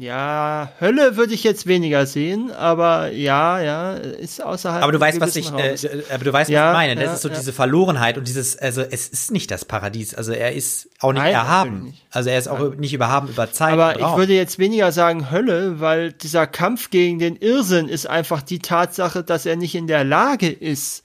Ja, 0.00 0.72
Hölle 0.80 1.18
würde 1.18 1.34
ich 1.34 1.44
jetzt 1.44 1.66
weniger 1.66 2.06
sehen, 2.06 2.50
aber 2.52 3.12
ja, 3.12 3.60
ja, 3.60 3.92
ist 3.92 4.42
außerhalb. 4.42 4.82
Aber 4.82 4.92
du 4.92 4.98
weißt, 4.98 5.20
was 5.20 5.36
ich, 5.36 5.52
äh, 5.52 5.76
aber 6.10 6.24
du 6.24 6.32
weißt, 6.32 6.48
was 6.48 6.54
ja, 6.54 6.70
ich 6.70 6.74
meine. 6.74 6.94
Das 6.94 7.04
ja, 7.04 7.12
ist 7.12 7.20
so 7.20 7.28
ja. 7.28 7.34
diese 7.34 7.52
Verlorenheit 7.52 8.16
und 8.16 8.26
dieses, 8.26 8.56
also 8.56 8.80
es 8.80 9.08
ist 9.08 9.30
nicht 9.30 9.50
das 9.50 9.66
Paradies. 9.66 10.14
Also 10.14 10.32
er 10.32 10.54
ist 10.54 10.88
auch 11.00 11.12
nicht 11.12 11.20
Nein, 11.20 11.34
erhaben. 11.34 11.84
Nicht. 11.84 12.06
Also 12.10 12.30
er 12.30 12.38
ist 12.38 12.48
auch 12.48 12.76
nicht 12.76 12.94
überhaben 12.94 13.28
über 13.28 13.52
Zeit. 13.52 13.74
Aber 13.74 14.00
ich 14.00 14.16
würde 14.16 14.32
jetzt 14.32 14.58
weniger 14.58 14.90
sagen 14.90 15.30
Hölle, 15.30 15.80
weil 15.80 16.12
dieser 16.12 16.46
Kampf 16.46 16.88
gegen 16.88 17.18
den 17.18 17.36
Irrsinn 17.36 17.86
ist 17.86 18.08
einfach 18.08 18.40
die 18.40 18.60
Tatsache, 18.60 19.22
dass 19.22 19.44
er 19.44 19.56
nicht 19.56 19.74
in 19.74 19.86
der 19.86 20.04
Lage 20.04 20.48
ist, 20.48 21.04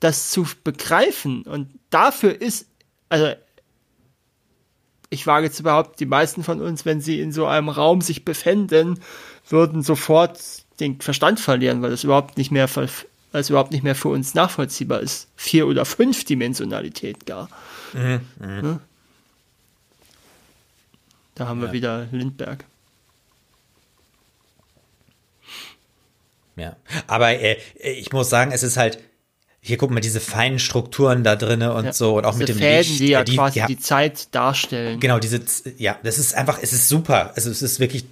das 0.00 0.30
zu 0.30 0.48
begreifen. 0.64 1.42
Und 1.42 1.68
dafür 1.90 2.40
ist, 2.40 2.66
also 3.08 3.34
ich 5.12 5.26
wage 5.26 5.50
zu 5.50 5.62
behaupten, 5.62 5.96
die 5.98 6.06
meisten 6.06 6.42
von 6.42 6.62
uns, 6.62 6.86
wenn 6.86 7.02
sie 7.02 7.20
in 7.20 7.32
so 7.32 7.46
einem 7.46 7.68
Raum 7.68 8.00
sich 8.00 8.24
befänden, 8.24 8.98
würden 9.48 9.82
sofort 9.82 10.40
den 10.80 11.00
Verstand 11.00 11.38
verlieren, 11.38 11.82
weil 11.82 11.90
das 11.90 12.02
überhaupt 12.02 12.38
nicht 12.38 12.50
mehr, 12.50 12.68
weil 12.74 12.88
es 13.32 13.50
überhaupt 13.50 13.72
nicht 13.72 13.84
mehr 13.84 13.94
für 13.94 14.08
uns 14.08 14.32
nachvollziehbar 14.32 15.00
ist. 15.00 15.28
Vier- 15.36 15.66
oder 15.66 15.84
Fünfdimensionalität 15.84 17.26
gar. 17.26 17.50
Mhm, 17.92 18.20
mh. 18.40 18.62
Ne? 18.62 18.80
Da 21.34 21.46
haben 21.46 21.60
ja. 21.60 21.66
wir 21.66 21.72
wieder 21.72 22.08
Lindberg. 22.10 22.64
Ja, 26.56 26.76
aber 27.06 27.32
äh, 27.32 27.58
ich 27.82 28.12
muss 28.12 28.30
sagen, 28.30 28.50
es 28.52 28.62
ist 28.62 28.76
halt, 28.78 28.98
hier 29.64 29.76
guck 29.76 29.90
mal, 29.92 30.00
diese 30.00 30.18
feinen 30.18 30.58
Strukturen 30.58 31.22
da 31.22 31.36
drinnen 31.36 31.70
und 31.70 31.84
ja, 31.84 31.92
so 31.92 32.18
und 32.18 32.24
auch 32.24 32.34
mit 32.34 32.48
dem 32.48 32.58
Fäden, 32.58 32.78
Licht. 32.78 33.00
die 33.00 33.08
ja 33.08 33.22
die, 33.22 33.36
quasi 33.36 33.60
ja, 33.60 33.66
die 33.66 33.78
Zeit 33.78 34.34
darstellen. 34.34 34.98
Genau, 34.98 35.20
diese, 35.20 35.40
ja, 35.78 35.96
das 36.02 36.18
ist 36.18 36.34
einfach, 36.34 36.58
es 36.60 36.72
ist 36.72 36.88
super. 36.88 37.30
Also 37.36 37.48
es 37.48 37.62
ist 37.62 37.78
wirklich 37.78 38.04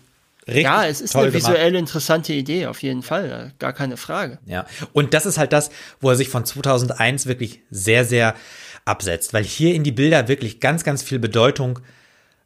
richtig 0.47 0.63
Ja, 0.63 0.87
es 0.87 1.01
ist 1.01 1.17
eine 1.17 1.33
visuell 1.33 1.73
gemacht. 1.73 1.81
interessante 1.81 2.33
Idee, 2.33 2.67
auf 2.67 2.81
jeden 2.85 3.03
Fall, 3.03 3.53
gar 3.59 3.73
keine 3.73 3.97
Frage. 3.97 4.39
Ja, 4.47 4.65
und 4.93 5.13
das 5.13 5.27
ist 5.27 5.39
halt 5.39 5.53
das, 5.53 5.71
wo 6.01 6.11
er 6.11 6.17
sich 6.17 6.29
von 6.29 6.45
2001 6.45 7.27
wirklich 7.27 7.59
sehr, 7.69 8.05
sehr 8.05 8.37
absetzt, 8.85 9.35
weil 9.35 9.43
hier 9.43 9.75
in 9.75 9.83
die 9.83 9.93
Bilder 9.93 10.29
wirklich 10.29 10.61
ganz, 10.61 10.85
ganz 10.85 11.03
viel 11.03 11.19
Bedeutung 11.19 11.81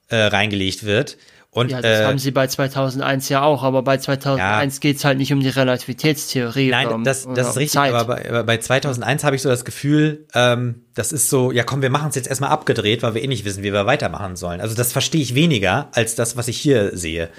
äh, 0.08 0.16
reingelegt 0.16 0.84
wird. 0.84 1.18
Und, 1.55 1.70
ja, 1.70 1.81
das 1.81 2.00
äh, 2.00 2.05
haben 2.05 2.18
sie 2.18 2.33
bei 2.33 2.49
2001 2.49 3.28
ja 3.28 3.42
auch, 3.42 3.62
aber 3.62 3.83
bei 3.83 3.97
2001 3.97 4.74
ja, 4.74 4.81
geht 4.81 4.97
es 4.97 5.05
halt 5.05 5.18
nicht 5.18 5.33
um 5.33 5.39
die 5.39 5.49
Relativitätstheorie. 5.49 6.70
Nein, 6.70 6.89
um, 6.89 7.05
das, 7.05 7.28
das 7.33 7.50
ist 7.50 7.57
richtig, 7.57 7.74
Zeit. 7.74 7.94
aber 7.94 8.16
bei, 8.16 8.42
bei 8.42 8.58
2001 8.58 9.23
habe 9.23 9.36
ich 9.36 9.42
so 9.42 9.49
das 9.49 9.65
Gefühl, 9.65 10.26
ähm, 10.34 10.83
das 10.94 11.12
ist 11.12 11.31
so, 11.31 11.52
ja 11.52 11.62
komm, 11.62 11.81
wir 11.81 11.91
machen 11.91 12.08
es 12.08 12.16
jetzt 12.16 12.26
erstmal 12.26 12.50
abgedreht, 12.50 13.05
weil 13.05 13.15
wir 13.15 13.23
eh 13.23 13.28
nicht 13.28 13.44
wissen, 13.44 13.62
wie 13.62 13.73
wir 13.73 13.86
weitermachen 13.86 14.34
sollen. 14.34 14.60
Also 14.60 14.74
das 14.74 14.91
verstehe 14.91 15.23
ich 15.23 15.36
weniger 15.36 15.91
als 15.92 16.16
das, 16.16 16.36
was 16.36 16.49
ich 16.49 16.60
hier 16.60 16.97
sehe. 16.97 17.31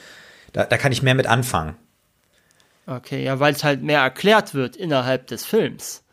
Da, 0.54 0.64
da 0.64 0.78
kann 0.78 0.94
ich 0.94 1.04
mehr 1.04 1.16
mit 1.16 1.28
anfangen. 1.28 1.76
Okay, 2.88 3.22
ja, 3.22 3.42
weil 3.42 3.54
es 3.54 3.66
halt 3.66 3.84
mehr 3.84 4.00
erklärt 4.00 4.54
wird 4.54 4.78
innerhalb 4.78 5.28
des 5.28 5.44
Films. 5.44 6.06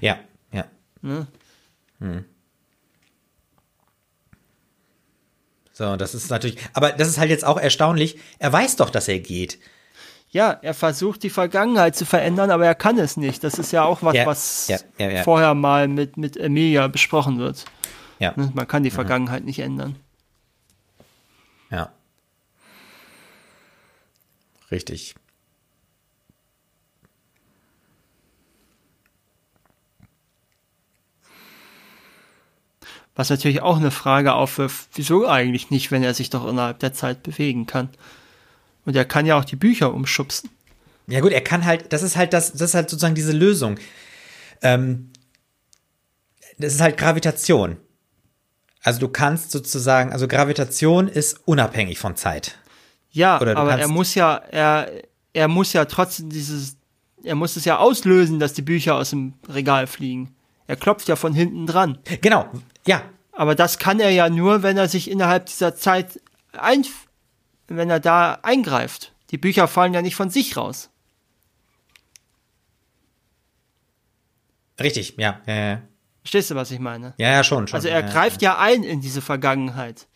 Ja, 0.00 0.18
ja. 0.50 0.64
Ne? 1.02 1.28
Hm. 2.00 2.24
So, 5.78 5.94
das 5.94 6.12
ist 6.12 6.28
natürlich, 6.28 6.58
aber 6.72 6.90
das 6.90 7.06
ist 7.06 7.18
halt 7.18 7.30
jetzt 7.30 7.44
auch 7.44 7.56
erstaunlich. 7.56 8.18
Er 8.40 8.52
weiß 8.52 8.74
doch, 8.74 8.90
dass 8.90 9.06
er 9.06 9.20
geht. 9.20 9.60
Ja, 10.28 10.58
er 10.60 10.74
versucht 10.74 11.22
die 11.22 11.30
Vergangenheit 11.30 11.94
zu 11.94 12.04
verändern, 12.04 12.50
aber 12.50 12.66
er 12.66 12.74
kann 12.74 12.98
es 12.98 13.16
nicht. 13.16 13.44
Das 13.44 13.60
ist 13.60 13.70
ja 13.70 13.84
auch 13.84 14.02
was, 14.02 14.16
ja, 14.16 14.26
was 14.26 14.66
ja, 14.66 14.78
ja, 14.98 15.22
vorher 15.22 15.54
mal 15.54 15.86
mit, 15.86 16.16
mit 16.16 16.36
Emilia 16.36 16.88
besprochen 16.88 17.38
wird. 17.38 17.64
Ja. 18.18 18.32
Ne, 18.34 18.50
man 18.54 18.66
kann 18.66 18.82
die 18.82 18.90
mhm. 18.90 18.94
Vergangenheit 18.94 19.42
mhm. 19.42 19.46
nicht 19.46 19.60
ändern. 19.60 19.94
Ja. 21.70 21.92
richtig. 24.72 25.14
Was 33.18 33.30
natürlich 33.30 33.62
auch 33.62 33.78
eine 33.78 33.90
Frage 33.90 34.34
aufwirft, 34.34 34.90
wieso 34.94 35.26
eigentlich 35.26 35.70
nicht, 35.70 35.90
wenn 35.90 36.04
er 36.04 36.14
sich 36.14 36.30
doch 36.30 36.46
innerhalb 36.46 36.78
der 36.78 36.92
Zeit 36.92 37.24
bewegen 37.24 37.66
kann. 37.66 37.88
Und 38.84 38.94
er 38.94 39.04
kann 39.04 39.26
ja 39.26 39.36
auch 39.36 39.44
die 39.44 39.56
Bücher 39.56 39.92
umschubsen. 39.92 40.50
Ja 41.08 41.18
gut, 41.18 41.32
er 41.32 41.40
kann 41.40 41.64
halt, 41.64 41.92
das 41.92 42.04
ist 42.04 42.16
halt 42.16 42.32
das, 42.32 42.52
das 42.52 42.60
ist 42.70 42.74
halt 42.74 42.88
sozusagen 42.88 43.16
diese 43.16 43.32
Lösung. 43.32 43.76
Ähm, 44.62 45.10
das 46.58 46.74
ist 46.74 46.80
halt 46.80 46.96
Gravitation. 46.96 47.78
Also 48.84 49.00
du 49.00 49.08
kannst 49.08 49.50
sozusagen, 49.50 50.12
also 50.12 50.28
Gravitation 50.28 51.08
ist 51.08 51.40
unabhängig 51.44 51.98
von 51.98 52.14
Zeit. 52.14 52.56
Ja, 53.10 53.34
aber 53.34 53.80
er 53.80 53.88
muss 53.88 54.14
ja, 54.14 54.36
er, 54.36 54.92
er 55.32 55.48
muss 55.48 55.72
ja 55.72 55.86
trotzdem 55.86 56.30
dieses, 56.30 56.76
er 57.24 57.34
muss 57.34 57.56
es 57.56 57.64
ja 57.64 57.78
auslösen, 57.78 58.38
dass 58.38 58.52
die 58.52 58.62
Bücher 58.62 58.94
aus 58.94 59.10
dem 59.10 59.34
Regal 59.48 59.88
fliegen. 59.88 60.36
Er 60.68 60.76
klopft 60.76 61.08
ja 61.08 61.16
von 61.16 61.32
hinten 61.32 61.66
dran. 61.66 61.98
Genau, 62.20 62.46
ja. 62.88 63.02
Aber 63.32 63.54
das 63.54 63.78
kann 63.78 64.00
er 64.00 64.10
ja 64.10 64.28
nur, 64.28 64.62
wenn 64.62 64.76
er 64.76 64.88
sich 64.88 65.10
innerhalb 65.10 65.46
dieser 65.46 65.76
Zeit 65.76 66.20
ein, 66.52 66.84
wenn 67.68 67.90
er 67.90 68.00
da 68.00 68.40
eingreift. 68.42 69.12
Die 69.30 69.38
Bücher 69.38 69.68
fallen 69.68 69.94
ja 69.94 70.02
nicht 70.02 70.16
von 70.16 70.30
sich 70.30 70.56
raus. 70.56 70.90
Richtig, 74.80 75.14
ja, 75.18 75.40
ja, 75.46 75.54
ja. 75.54 75.82
Verstehst 76.22 76.50
du, 76.50 76.54
was 76.54 76.70
ich 76.70 76.78
meine? 76.78 77.14
Ja, 77.18 77.30
ja, 77.30 77.44
schon, 77.44 77.68
schon. 77.68 77.76
Also 77.76 77.88
er 77.88 78.00
ja, 78.00 78.08
greift 78.08 78.42
ja. 78.42 78.52
ja 78.52 78.58
ein 78.58 78.82
in 78.82 79.00
diese 79.00 79.20
Vergangenheit. 79.20 80.06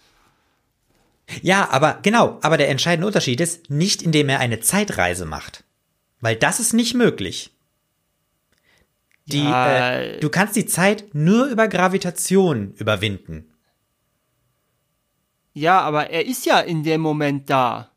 Ja, 1.43 1.69
aber 1.71 1.99
genau, 2.03 2.39
aber 2.43 2.57
der 2.57 2.69
entscheidende 2.71 3.07
Unterschied 3.07 3.41
ist 3.41 3.71
nicht, 3.71 4.03
indem 4.03 4.29
er 4.29 4.41
eine 4.41 4.61
Zeitreise 4.61 5.27
macht. 5.27 5.65
Weil 6.21 6.37
das 6.37 6.59
ist 6.59 6.73
nicht 6.73 6.95
möglich. 6.95 7.52
Die, 9.27 9.45
Ja. 9.45 9.93
äh, 9.99 10.21
du 10.21 10.29
kannst 10.31 10.57
die 10.57 10.67
Zeit 10.67 11.15
nur 11.15 11.47
über 11.47 11.69
Gravitation 11.69 12.73
überwinden. 12.77 13.47
Ja, 15.55 15.81
aber 15.81 16.11
er 16.11 16.27
ist 16.27 16.47
ja 16.47 16.61
in 16.61 16.83
dem 16.83 17.01
Moment 17.01 17.51
da. 17.51 17.91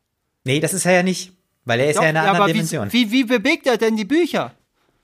Nee, 0.44 0.60
das 0.60 0.74
ist 0.74 0.86
er 0.86 0.92
ja 0.94 1.04
nicht. 1.04 1.32
Weil 1.64 1.80
er 1.80 1.90
ist 1.90 1.96
Doch, 1.98 2.04
ja 2.04 2.10
in 2.10 2.18
einer 2.18 2.26
ja, 2.28 2.32
anderen 2.34 2.52
Dimension. 2.52 2.94
Wie, 2.94 3.12
wie, 3.12 3.28
wie 3.30 3.38
bewegt 3.40 3.66
er 3.66 3.78
denn 3.78 3.96
die 3.98 4.06
Bücher? 4.06 4.54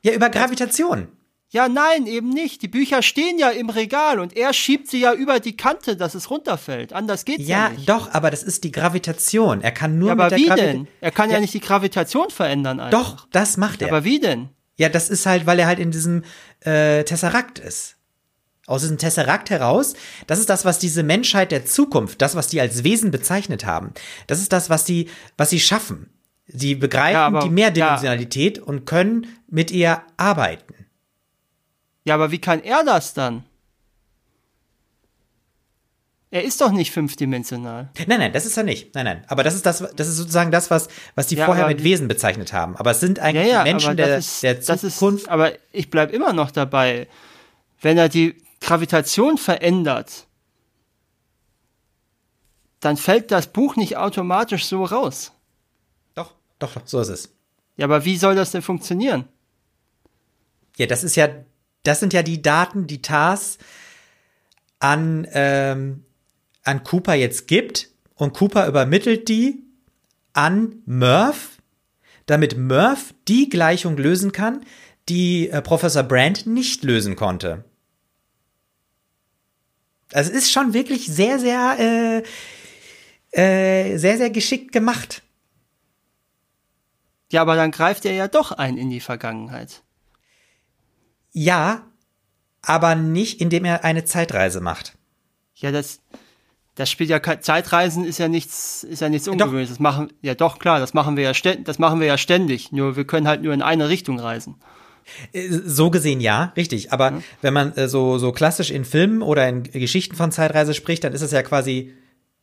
ja, 0.04 0.14
über 0.14 0.30
Gravitation. 0.30 1.08
Ja, 1.50 1.68
nein, 1.68 2.06
eben 2.08 2.30
nicht. 2.30 2.62
Die 2.62 2.68
Bücher 2.68 3.02
stehen 3.02 3.38
ja 3.38 3.50
im 3.50 3.70
Regal 3.70 4.20
und 4.20 4.38
er 4.38 4.54
schiebt 4.54 4.88
sie 4.88 5.00
ja 5.02 5.14
über 5.14 5.40
die 5.40 5.58
Kante, 5.58 5.98
dass 5.98 6.16
es 6.16 6.30
runterfällt. 6.30 6.94
Anders 6.94 7.26
geht's 7.26 7.46
ja, 7.48 7.64
Ja, 7.66 7.70
nicht. 7.70 7.90
doch, 7.90 8.14
aber 8.14 8.32
das 8.32 8.42
ist 8.44 8.64
die 8.64 8.72
Gravitation. 8.72 9.62
Er 9.62 9.72
kann 9.72 10.00
nur 10.00 10.10
Ja, 10.10 10.16
mit 10.16 10.22
aber 10.22 10.30
der 10.30 10.38
wie 10.38 10.48
Gravi- 10.50 10.62
denn? 10.62 10.88
Er 11.02 11.12
kann 11.12 11.30
ja, 11.30 11.36
Ja. 11.36 11.42
nicht 11.42 11.54
die 11.54 11.60
Gravitation 11.60 12.30
verändern 12.30 12.80
einfach. 12.80 13.16
Doch, 13.18 13.28
das 13.32 13.58
macht 13.58 13.82
er. 13.82 13.90
Aber 13.90 14.04
wie 14.06 14.20
denn? 14.20 14.50
Ja, 14.82 14.90
das 14.90 15.10
ist 15.12 15.28
halt, 15.28 15.46
weil 15.46 15.60
er 15.60 15.68
halt 15.68 15.78
in 15.78 15.92
diesem 15.92 16.24
äh, 16.62 17.04
Tesserakt 17.04 17.60
ist. 17.60 17.98
Aus 18.66 18.82
diesem 18.82 18.98
Tesserakt 18.98 19.52
heraus, 19.52 19.94
das 20.26 20.40
ist 20.40 20.50
das, 20.50 20.66
was 20.66 20.80
diese 20.80 21.04
Menschheit 21.04 21.52
der 21.52 21.66
Zukunft, 21.66 22.20
das, 22.22 22.36
was 22.36 22.48
die 22.48 22.60
als 22.60 22.84
Wesen 22.84 23.12
bezeichnet 23.12 23.64
haben, 23.64 23.94
das 24.26 24.40
ist 24.40 24.52
das, 24.52 24.72
was 24.72 24.84
die, 24.84 25.08
was 25.38 25.52
sie 25.52 25.60
schaffen. 25.60 26.10
Sie 26.48 26.74
begreifen 26.74 27.14
Ja, 27.14 27.28
aber- 27.28 27.42
die 27.42 27.52
Mehrdimensionalität 27.52 28.58
und 28.58 28.86
können 28.86 29.28
mit 29.48 29.70
ihr 29.70 30.02
arbeiten. 30.18 30.74
Ja, 32.04 32.16
aber 32.16 32.32
wie 32.32 32.40
kann 32.42 32.64
er 32.64 32.84
das 32.84 33.14
dann? 33.14 33.44
Er 36.34 36.44
ist 36.46 36.62
doch 36.62 36.72
nicht 36.72 36.92
fünfdimensional. 36.92 37.90
Nein, 38.08 38.20
nein, 38.20 38.32
das 38.34 38.46
ist 38.46 38.56
er 38.56 38.64
nicht. 38.64 38.96
Nein, 38.96 39.04
nein. 39.04 39.26
Aber 39.28 39.44
das 39.44 39.54
ist 39.54 39.66
das, 39.66 39.80
das 39.96 40.08
ist 40.08 40.16
sozusagen 40.16 40.50
das, 40.50 40.72
was, 40.72 40.88
was 41.14 41.28
die 41.28 41.36
Ja, 41.36 41.46
vorher 41.46 41.68
mit 41.68 41.84
Wesen 41.84 42.08
bezeichnet 42.08 42.54
haben. 42.54 42.78
Aber 42.78 42.92
es 42.92 43.02
sind 43.02 43.18
Ja, 43.18 43.24
eigentlich 43.26 43.48
ja, 43.52 43.64
die 43.66 43.70
Menschen 43.70 43.98
der, 43.98 44.08
das 44.16 44.42
ist, 44.42 44.44
der 44.44 44.62
Zukunft. 44.62 45.24
ist, 45.24 45.30
aber 45.30 45.52
ich 45.74 45.90
bleib 45.90 46.14
immer 46.14 46.32
noch 46.32 46.50
dabei. 46.52 47.10
Wenn 47.82 47.98
er 47.98 48.08
die 48.08 48.42
Gravitation 48.62 49.38
verändert, 49.38 50.28
dann 52.80 52.96
fällt 52.96 53.30
das 53.32 53.48
Buch 53.48 53.76
nicht 53.76 53.98
automatisch 53.98 54.66
so 54.66 54.86
raus. 54.86 55.34
doch, 56.16 56.34
doch, 56.60 56.74
doch, 56.74 56.82
so 56.86 57.02
ist 57.02 57.10
es. 57.10 57.34
Ja, 57.76 57.86
aber 57.86 58.06
wie 58.06 58.18
soll 58.18 58.36
das 58.36 58.52
denn 58.52 58.62
funktionieren? 58.62 59.28
Ja, 60.78 60.86
das 60.86 61.04
ist 61.04 61.16
ja, 61.18 61.28
das 61.84 62.00
sind 62.00 62.14
ja 62.14 62.24
die 62.24 62.42
Daten, 62.42 62.88
die 62.88 63.02
TARS 63.02 63.58
an, 64.80 65.28
ähm, 65.34 66.06
an 66.64 66.84
Cooper 66.84 67.14
jetzt 67.16 67.48
gibt 67.48 67.90
und 68.16 68.34
Cooper 68.34 68.68
übermittelt 68.68 69.30
die 69.30 69.64
an 70.34 70.82
Murph, 70.86 71.58
damit 72.26 72.58
Murph 72.58 73.14
die 73.28 73.50
Gleichung 73.50 73.98
lösen 73.98 74.32
kann, 74.32 74.66
die 75.10 75.50
äh, 75.50 75.62
Professor 75.62 76.04
Brand 76.04 76.46
nicht 76.46 76.84
lösen 76.84 77.16
konnte. 77.16 77.66
Also 80.14 80.32
es 80.32 80.38
ist 80.38 80.52
schon 80.52 80.74
wirklich 80.74 81.08
sehr, 81.08 81.40
sehr, 81.40 82.24
äh, 83.34 83.92
äh, 83.92 83.98
sehr, 83.98 84.18
sehr 84.18 84.30
geschickt 84.30 84.72
gemacht. 84.72 85.24
Ja, 87.32 87.42
aber 87.42 87.56
dann 87.56 87.72
greift 87.72 88.06
er 88.06 88.14
ja 88.14 88.28
doch 88.28 88.52
ein 88.52 88.78
in 88.78 88.90
die 88.90 89.00
Vergangenheit. 89.00 89.84
Ja, 91.32 91.88
aber 92.62 92.96
nicht, 92.96 93.40
indem 93.40 93.64
er 93.64 93.86
eine 93.86 94.04
Zeitreise 94.04 94.60
macht. 94.60 94.98
Ja, 95.56 95.72
das, 95.72 96.02
das 96.76 96.90
spielt 96.90 97.10
ja 97.10 97.20
Zeitreisen 97.42 98.06
ist 98.06 98.18
ja 98.18 98.28
nichts, 98.28 98.84
ist 98.84 99.02
ja 99.02 99.10
nichts 99.10 99.28
Ungewöhnliches. 99.28 99.70
Das 99.70 99.80
machen, 99.80 100.12
ja 100.22 100.36
doch, 100.36 100.58
klar, 100.60 100.80
das 100.80 100.94
machen 100.94 101.18
wir 101.18 101.24
ja 101.24 101.34
ständig, 101.34 101.66
das 101.66 101.80
machen 101.80 102.00
wir 102.00 102.08
ja 102.08 102.18
ständig. 102.18 102.72
Nur 102.72 102.96
wir 102.96 103.06
können 103.06 103.28
halt 103.28 103.44
nur 103.44 103.54
in 103.54 103.62
eine 103.62 103.90
Richtung 103.90 104.20
reisen. 104.20 104.56
Äh, 105.34 105.50
So 105.50 105.90
gesehen 105.90 106.22
ja, 106.22 106.54
richtig. 106.56 106.94
Aber 106.94 107.22
wenn 107.42 107.54
man 107.54 107.74
äh, 107.74 107.88
so, 107.88 108.18
so 108.18 108.32
klassisch 108.32 108.72
in 108.72 108.86
Filmen 108.86 109.22
oder 109.22 109.48
in 109.48 109.64
Geschichten 109.64 110.16
von 110.16 110.32
Zeitreise 110.32 110.74
spricht, 110.74 111.04
dann 111.04 111.14
ist 111.14 111.22
es 111.22 111.32
ja 111.32 111.44
quasi 111.44 111.94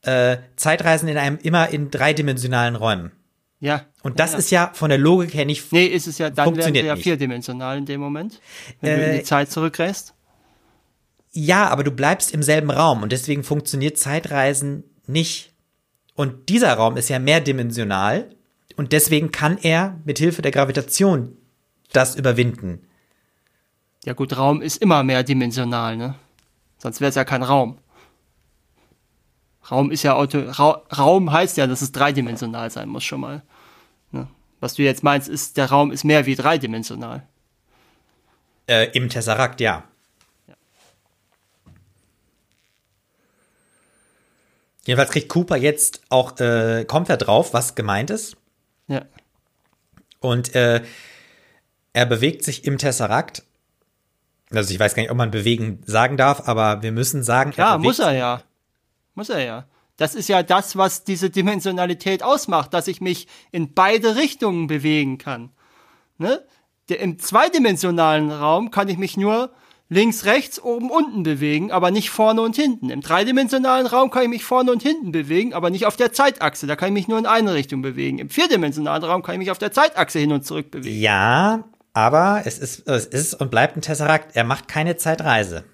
äh, 0.02 0.36
Zeitreisen 0.56 1.08
in 1.08 1.16
einem 1.16 1.38
immer 1.42 1.70
in 1.70 1.90
dreidimensionalen 1.90 2.76
Räumen. 2.76 3.12
Ja. 3.60 3.86
Und 4.02 4.20
das 4.20 4.32
ja. 4.32 4.38
ist 4.38 4.50
ja 4.50 4.70
von 4.74 4.90
der 4.90 4.98
Logik 4.98 5.34
her 5.34 5.44
nicht. 5.44 5.72
Nee, 5.72 5.86
ist 5.86 6.06
es 6.06 6.18
ja, 6.18 6.28
dann 6.28 6.36
wären 6.36 6.54
Funktioniert 6.54 6.84
wir 6.84 6.94
ja 6.94 6.96
vierdimensional 6.96 7.78
in 7.78 7.86
dem 7.86 8.00
Moment, 8.00 8.40
wenn 8.80 8.98
du 8.98 9.04
in 9.04 9.10
Äh, 9.10 9.18
die 9.18 9.24
Zeit 9.24 9.50
zurückreist. 9.50 10.14
Ja, 11.30 11.68
aber 11.68 11.84
du 11.84 11.90
bleibst 11.90 12.32
im 12.32 12.42
selben 12.42 12.70
Raum 12.70 13.02
und 13.02 13.12
deswegen 13.12 13.44
funktioniert 13.44 13.98
Zeitreisen 13.98 14.84
nicht. 15.06 15.52
Und 16.14 16.48
dieser 16.48 16.74
Raum 16.74 16.96
ist 16.96 17.08
ja 17.08 17.18
mehrdimensional 17.18 18.30
und 18.76 18.92
deswegen 18.92 19.30
kann 19.30 19.58
er 19.58 19.98
mit 20.04 20.18
Hilfe 20.18 20.42
der 20.42 20.50
Gravitation 20.52 21.36
das 21.92 22.16
überwinden. 22.16 22.86
Ja 24.04 24.14
gut, 24.14 24.36
Raum 24.36 24.62
ist 24.62 24.78
immer 24.78 25.02
mehrdimensional, 25.02 25.96
ne? 25.96 26.14
Sonst 26.78 27.00
wäre 27.00 27.08
es 27.08 27.14
ja 27.14 27.24
kein 27.24 27.42
Raum. 27.42 27.78
Raum 29.70 29.90
ist 29.90 30.02
ja 30.02 30.14
Auto, 30.14 30.38
Ra 30.38 30.82
Raum 30.96 31.30
heißt 31.30 31.56
ja, 31.56 31.66
dass 31.66 31.82
es 31.82 31.92
dreidimensional 31.92 32.70
sein 32.70 32.88
muss 32.88 33.04
schon 33.04 33.20
mal. 33.20 33.42
Ne? 34.12 34.28
Was 34.60 34.74
du 34.74 34.82
jetzt 34.82 35.02
meinst, 35.02 35.28
ist, 35.28 35.56
der 35.56 35.66
Raum 35.66 35.90
ist 35.90 36.04
mehr 36.04 36.26
wie 36.26 36.36
dreidimensional. 36.36 37.26
Äh, 38.66 38.90
Im 38.92 39.08
Tesserakt, 39.08 39.60
ja. 39.60 39.84
Jedenfalls 44.88 45.10
kriegt 45.10 45.28
Cooper 45.28 45.58
jetzt 45.58 46.00
auch, 46.08 46.40
äh, 46.40 46.86
kommt 46.86 47.10
er 47.10 47.18
drauf, 47.18 47.52
was 47.52 47.74
gemeint 47.74 48.08
ist. 48.08 48.38
Ja. 48.86 49.02
Und 50.18 50.54
äh, 50.54 50.82
er 51.92 52.06
bewegt 52.06 52.42
sich 52.42 52.64
im 52.64 52.78
Tesserakt. 52.78 53.42
Also 54.50 54.72
ich 54.72 54.80
weiß 54.80 54.94
gar 54.94 55.02
nicht, 55.02 55.10
ob 55.10 55.18
man 55.18 55.30
bewegen 55.30 55.82
sagen 55.84 56.16
darf, 56.16 56.48
aber 56.48 56.80
wir 56.80 56.90
müssen 56.90 57.22
sagen, 57.22 57.52
Ja, 57.54 57.74
bewegt 57.74 57.84
muss 57.84 57.98
er 57.98 58.12
ja. 58.12 58.42
Muss 59.14 59.28
er 59.28 59.44
ja. 59.44 59.66
Das 59.98 60.14
ist 60.14 60.30
ja 60.30 60.42
das, 60.42 60.74
was 60.74 61.04
diese 61.04 61.28
Dimensionalität 61.28 62.22
ausmacht, 62.22 62.72
dass 62.72 62.88
ich 62.88 63.02
mich 63.02 63.28
in 63.50 63.74
beide 63.74 64.16
Richtungen 64.16 64.68
bewegen 64.68 65.18
kann. 65.18 65.50
Ne? 66.16 66.42
Der, 66.88 67.00
Im 67.00 67.18
zweidimensionalen 67.18 68.30
Raum 68.30 68.70
kann 68.70 68.88
ich 68.88 68.96
mich 68.96 69.18
nur 69.18 69.50
links, 69.88 70.24
rechts, 70.24 70.60
oben, 70.62 70.90
unten 70.90 71.22
bewegen, 71.22 71.72
aber 71.72 71.90
nicht 71.90 72.10
vorne 72.10 72.42
und 72.42 72.56
hinten. 72.56 72.90
Im 72.90 73.00
dreidimensionalen 73.00 73.86
Raum 73.86 74.10
kann 74.10 74.24
ich 74.24 74.28
mich 74.28 74.44
vorne 74.44 74.70
und 74.70 74.82
hinten 74.82 75.12
bewegen, 75.12 75.54
aber 75.54 75.70
nicht 75.70 75.86
auf 75.86 75.96
der 75.96 76.12
Zeitachse. 76.12 76.66
Da 76.66 76.76
kann 76.76 76.88
ich 76.88 76.94
mich 76.94 77.08
nur 77.08 77.18
in 77.18 77.26
eine 77.26 77.54
Richtung 77.54 77.82
bewegen. 77.82 78.18
Im 78.18 78.28
vierdimensionalen 78.28 79.04
Raum 79.04 79.22
kann 79.22 79.34
ich 79.34 79.38
mich 79.38 79.50
auf 79.50 79.58
der 79.58 79.72
Zeitachse 79.72 80.18
hin 80.18 80.32
und 80.32 80.44
zurück 80.44 80.70
bewegen. 80.70 81.00
Ja, 81.00 81.64
aber 81.94 82.42
es 82.44 82.58
ist, 82.58 82.86
es 82.88 83.06
ist 83.06 83.34
und 83.34 83.50
bleibt 83.50 83.76
ein 83.76 83.82
Tesserakt. 83.82 84.36
Er 84.36 84.44
macht 84.44 84.68
keine 84.68 84.96
Zeitreise. 84.96 85.64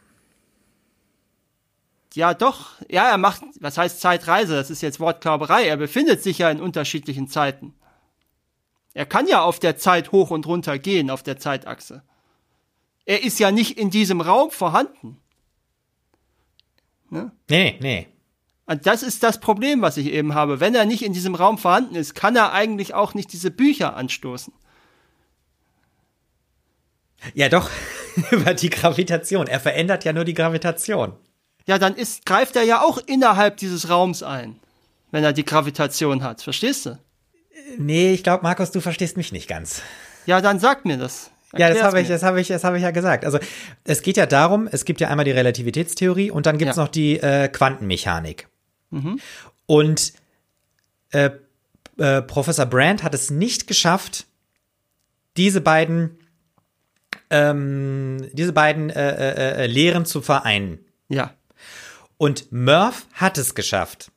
Ja, 2.15 2.33
doch. 2.33 2.71
Ja, 2.89 3.09
er 3.09 3.19
macht, 3.19 3.43
was 3.59 3.77
heißt 3.77 4.01
Zeitreise? 4.01 4.55
Das 4.55 4.71
ist 4.71 4.83
jetzt 4.83 5.01
Wortklauberei. 5.01 5.67
Er 5.67 5.77
befindet 5.77 6.23
sich 6.23 6.39
ja 6.39 6.49
in 6.49 6.61
unterschiedlichen 6.61 7.27
Zeiten. 7.27 7.75
Er 8.95 9.07
kann 9.07 9.27
ja 9.27 9.43
auf 9.43 9.59
der 9.59 9.77
Zeit 9.77 10.13
hoch 10.13 10.31
und 10.31 10.47
runter 10.47 10.79
gehen, 10.79 11.11
auf 11.11 11.25
der 11.25 11.39
Zeitachse. 11.39 12.05
Er 13.07 13.23
ist 13.23 13.39
ja 13.39 13.51
nicht 13.51 13.79
in 13.79 13.91
diesem 13.91 14.21
Raum 14.21 14.51
vorhanden. 14.51 15.19
Nee, 17.49 17.77
nee. 17.81 18.09
Und 18.67 18.87
das 18.87 19.03
ist 19.03 19.23
das 19.23 19.41
Problem, 19.41 19.83
was 19.83 19.97
ich 19.97 20.07
eben 20.07 20.35
habe. 20.35 20.59
Wenn 20.59 20.75
er 20.75 20.87
nicht 20.87 21.03
in 21.03 21.13
diesem 21.13 21.35
Raum 21.35 21.59
vorhanden 21.59 21.95
ist, 21.97 22.15
kann 22.15 22.35
er 22.35 22.53
eigentlich 22.53 22.95
auch 22.95 23.15
nicht 23.15 23.33
diese 23.33 23.51
Bücher 23.51 23.95
anstoßen. 23.95 24.53
Ja, 27.35 27.49
doch, 27.49 27.71
über 28.31 28.55
die 28.55 28.71
Gravitation. 28.71 29.47
Er 29.47 29.61
verändert 29.61 30.05
ja 30.05 30.13
nur 30.13 30.25
die 30.25 30.35
Gravitation. 30.35 31.15
Ja, 31.67 31.79
dann 31.79 31.95
ist, 31.95 32.27
greift 32.27 32.57
er 32.57 32.63
ja 32.63 32.83
auch 32.83 32.99
innerhalb 32.99 33.57
dieses 33.59 33.89
Raums 33.89 34.23
ein, 34.23 34.59
wenn 35.11 35.25
er 35.25 35.33
die 35.33 35.45
Gravitation 35.45 36.23
hat. 36.23 36.43
Verstehst 36.43 36.87
du? 36.87 36.99
Nee, 37.79 38.13
ich 38.13 38.23
glaube, 38.23 38.43
Markus, 38.43 38.71
du 38.71 38.81
verstehst 38.81 39.17
mich 39.17 39.33
nicht 39.33 39.49
ganz. 39.49 39.81
Ja, 40.27 40.41
dann 40.41 40.59
sag 40.59 40.85
mir 40.85 40.99
das. 40.99 41.31
Ja, 41.59 41.69
das 41.71 41.83
habe 41.83 42.01
ich, 42.01 42.09
das 42.09 42.23
habe 42.23 42.41
ich, 42.41 42.49
das 42.49 42.65
habe 42.65 42.77
ich 42.77 42.83
ja 42.83 42.91
gesagt. 42.91 43.25
Also 43.25 43.39
es 43.85 44.03
geht 44.03 44.17
ja 44.17 44.27
darum, 44.27 44.69
es 44.71 44.85
gibt 44.85 45.01
ja 45.01 45.09
einmal 45.09 45.25
die 45.25 45.31
Relativitätstheorie 45.33 46.31
und 46.31 46.47
dann 46.47 46.59
gibt's 46.59 46.77
Ja. 46.77 46.83
noch 46.83 46.89
die 46.91 47.19
äh, 47.21 47.49
Quantenmechanik. 47.49 48.49
Und 49.67 50.13
äh, 51.11 51.31
äh, 51.99 52.23
Professor 52.23 52.67
Brand 52.67 53.03
hat 53.03 53.15
es 53.15 53.31
nicht 53.31 53.67
geschafft, 53.67 54.27
diese 55.37 55.61
beiden, 55.61 56.19
ähm, 57.31 58.29
diese 58.33 58.53
beiden 58.53 58.91
äh, 58.91 59.11
äh, 59.11 59.65
äh, 59.65 59.67
Lehren 59.67 60.07
zu 60.07 60.23
vereinen. 60.23 60.79
Ja. 61.09 61.35
Und 62.19 62.53
Murph 62.53 63.07
hat 63.15 63.39
es 63.39 63.55
geschafft. 63.55 64.11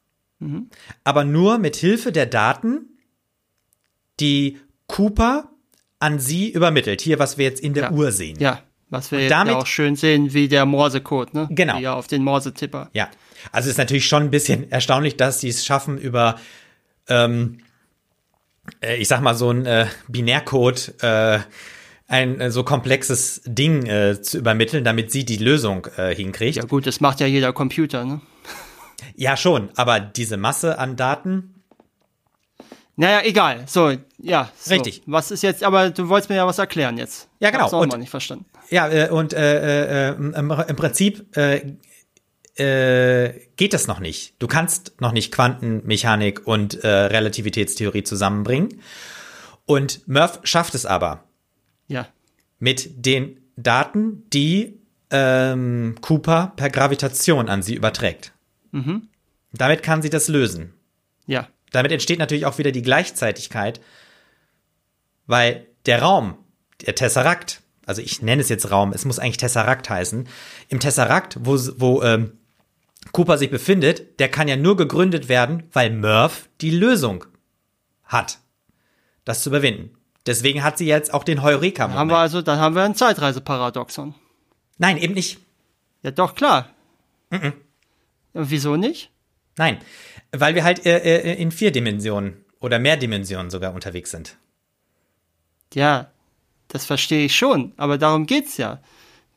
Aber 1.04 1.24
nur 1.24 1.58
mit 1.58 1.76
Hilfe 1.76 2.12
der 2.12 2.28
Daten, 2.28 3.00
die 4.20 4.60
Cooper 4.86 5.50
an 6.00 6.20
sie 6.20 6.50
übermittelt. 6.50 7.02
Hier, 7.02 7.20
was 7.20 7.38
wir 7.38 7.46
jetzt 7.46 7.60
in 7.62 7.74
der 7.74 7.86
Ja. 7.86 7.92
Uhr 7.92 8.12
sehen. 8.12 8.38
Ja. 8.40 8.62
Was 8.90 9.12
wir 9.12 9.20
jetzt 9.20 9.32
damit- 9.32 9.54
ja 9.54 9.60
auch 9.60 9.66
schön 9.66 9.96
sehen, 9.98 10.34
wie 10.34 10.48
der 10.48 10.66
Morsecode, 10.66 11.34
ne? 11.34 11.48
Genau. 11.52 11.78
Wie 11.78 11.82
ja 11.84 11.94
auf 11.96 12.08
den 12.08 12.24
Morsetipper. 12.24 12.90
Ja. 12.94 13.10
Also 13.52 13.70
ist 13.70 13.78
natürlich 13.78 14.08
schon 14.08 14.24
ein 14.24 14.32
bisschen 14.32 14.72
erstaunlich, 14.72 15.18
dass 15.18 15.42
sie 15.42 15.50
es 15.50 15.66
schaffen, 15.66 15.98
über, 15.98 16.40
ähm, 17.10 17.60
äh, 18.82 18.96
ich 18.96 19.08
sag 19.10 19.22
mal, 19.22 19.36
so 19.36 19.52
ein 19.52 19.66
äh, 19.66 19.88
Binärcode, 20.08 20.94
äh, 21.02 21.40
ein 22.08 22.40
äh, 22.40 22.50
so 22.52 22.64
komplexes 22.64 23.42
Ding 23.46 23.86
äh, 23.88 24.22
zu 24.22 24.38
übermitteln, 24.38 24.86
damit 24.86 25.12
sie 25.12 25.26
die 25.26 25.36
Lösung 25.38 25.88
äh, 25.98 26.16
hinkriegt. 26.16 26.56
Ja 26.56 26.64
gut, 26.64 26.88
das 26.88 27.02
macht 27.02 27.20
ja 27.20 27.28
jeder 27.28 27.52
Computer, 27.52 28.06
ne? 28.06 28.22
Ja, 29.16 29.36
schon, 29.36 29.70
aber 29.76 30.00
diese 30.00 30.38
Masse 30.38 30.80
an 30.80 30.96
Daten, 30.96 31.57
Naja, 33.00 33.22
egal. 33.24 33.64
So, 33.68 33.94
ja. 34.18 34.52
So. 34.60 34.74
Richtig. 34.74 35.04
Was 35.06 35.30
ist 35.32 35.44
jetzt, 35.44 35.64
aber 35.64 35.92
du 35.92 36.10
wolltest 36.10 36.30
mir 36.30 36.36
ja 36.38 36.48
was 36.48 36.58
erklären 36.58 36.98
jetzt. 36.98 37.30
Ja, 37.40 37.52
genau. 37.52 37.64
Hab's 37.66 37.74
auch 37.74 37.82
Und- 37.82 37.92
mal 37.92 37.98
nicht 37.98 38.10
verstanden. 38.10 38.46
ja, 38.72 38.90
äh, 38.90 39.10
und 39.10 39.34
äh, 39.34 40.10
äh, 40.10 40.16
im, 40.16 40.34
im 40.34 40.76
Prinzip 40.76 41.38
äh, 41.38 41.62
äh, 42.56 43.34
geht 43.56 43.74
das 43.74 43.88
noch 43.88 44.00
nicht. 44.00 44.34
Du 44.40 44.48
kannst 44.48 45.00
noch 45.00 45.12
nicht 45.12 45.32
Quantenmechanik 45.32 46.48
und 46.48 46.84
äh, 46.84 46.88
Relativitätstheorie 46.88 48.04
zusammenbringen. 48.04 48.82
Und 49.66 50.08
Murph 50.08 50.40
schafft 50.44 50.74
es 50.76 50.86
aber. 50.86 51.24
Ja. 51.90 52.08
mit 52.60 53.06
den 53.06 53.40
Daten, 53.56 54.24
die 54.34 54.80
ähm, 55.10 55.96
Cooper 56.02 56.52
per 56.58 56.70
Gravitation 56.70 57.48
an 57.48 57.62
sie 57.62 57.76
überträgt. 57.76 58.34
Damit 59.54 59.84
kann 59.84 60.02
sie 60.02 60.10
das 60.10 60.28
lösen. 60.28 60.74
Ja. 61.28 61.48
Damit 61.72 61.92
entsteht 61.92 62.20
natürlich 62.20 62.46
auch 62.46 62.58
wieder 62.58 62.72
die 62.72 62.82
Gleichzeitigkeit, 62.82 63.82
weil 65.26 65.68
der 65.86 66.02
Raum, 66.02 66.38
der 66.86 66.96
Tesseract, 66.96 67.62
also 67.86 68.02
ich 68.02 68.22
nenne 68.22 68.42
es 68.42 68.50
jetzt 68.50 68.72
Raum, 68.72 68.94
es 68.94 69.06
muss 69.06 69.20
eigentlich 69.20 69.38
Tesseract 69.38 69.90
heißen, 69.90 70.28
im 70.70 70.80
Tesseract, 70.80 71.38
wo, 71.42 71.58
wo 71.78 72.02
ähm, 72.04 72.34
Cooper 73.12 73.38
sich 73.38 73.50
befindet, 73.50 74.20
der 74.20 74.30
kann 74.30 74.48
ja 74.48 74.56
nur 74.56 74.78
gegründet 74.78 75.30
werden, 75.30 75.64
weil 75.74 75.92
Murph 75.92 76.50
die 76.62 76.72
Lösung 76.72 77.26
hat, 78.04 78.40
das 79.26 79.44
zu 79.44 79.50
überwinden. 79.50 79.92
Deswegen 80.26 80.64
hat 80.64 80.78
sie 80.78 80.86
jetzt 80.86 81.14
auch 81.14 81.24
den 81.24 81.42
heureka 81.42 81.90
Haben 81.90 82.10
wir 82.10 82.18
also, 82.18 82.42
dann 82.42 82.60
haben 82.60 82.76
wir 82.76 82.84
ein 82.84 82.96
Zeitreiseparadoxon. 82.96 84.14
Nein, 84.78 84.98
eben 84.98 85.14
nicht. 85.14 85.40
Ja, 86.04 86.12
doch, 86.12 86.36
klar. 86.36 86.70
Mhm. 87.30 87.54
Und 88.34 88.50
wieso 88.50 88.76
nicht? 88.76 89.10
Nein, 89.58 89.80
weil 90.32 90.56
wir 90.56 90.64
halt 90.64 90.86
äh, 90.86 90.98
äh, 90.98 91.42
in 91.42 91.52
vier 91.52 91.72
Dimensionen 91.72 92.44
oder 92.60 92.80
mehr 92.80 92.98
Dimensionen 92.98 93.50
sogar 93.50 93.74
unterwegs 93.74 94.12
sind. 94.12 94.38
Ja, 95.74 96.12
das 96.70 96.86
verstehe 96.86 97.26
ich 97.26 97.36
schon, 97.36 97.74
aber 97.78 97.98
darum 97.98 98.26
geht's 98.26 98.58
ja. 98.58 98.82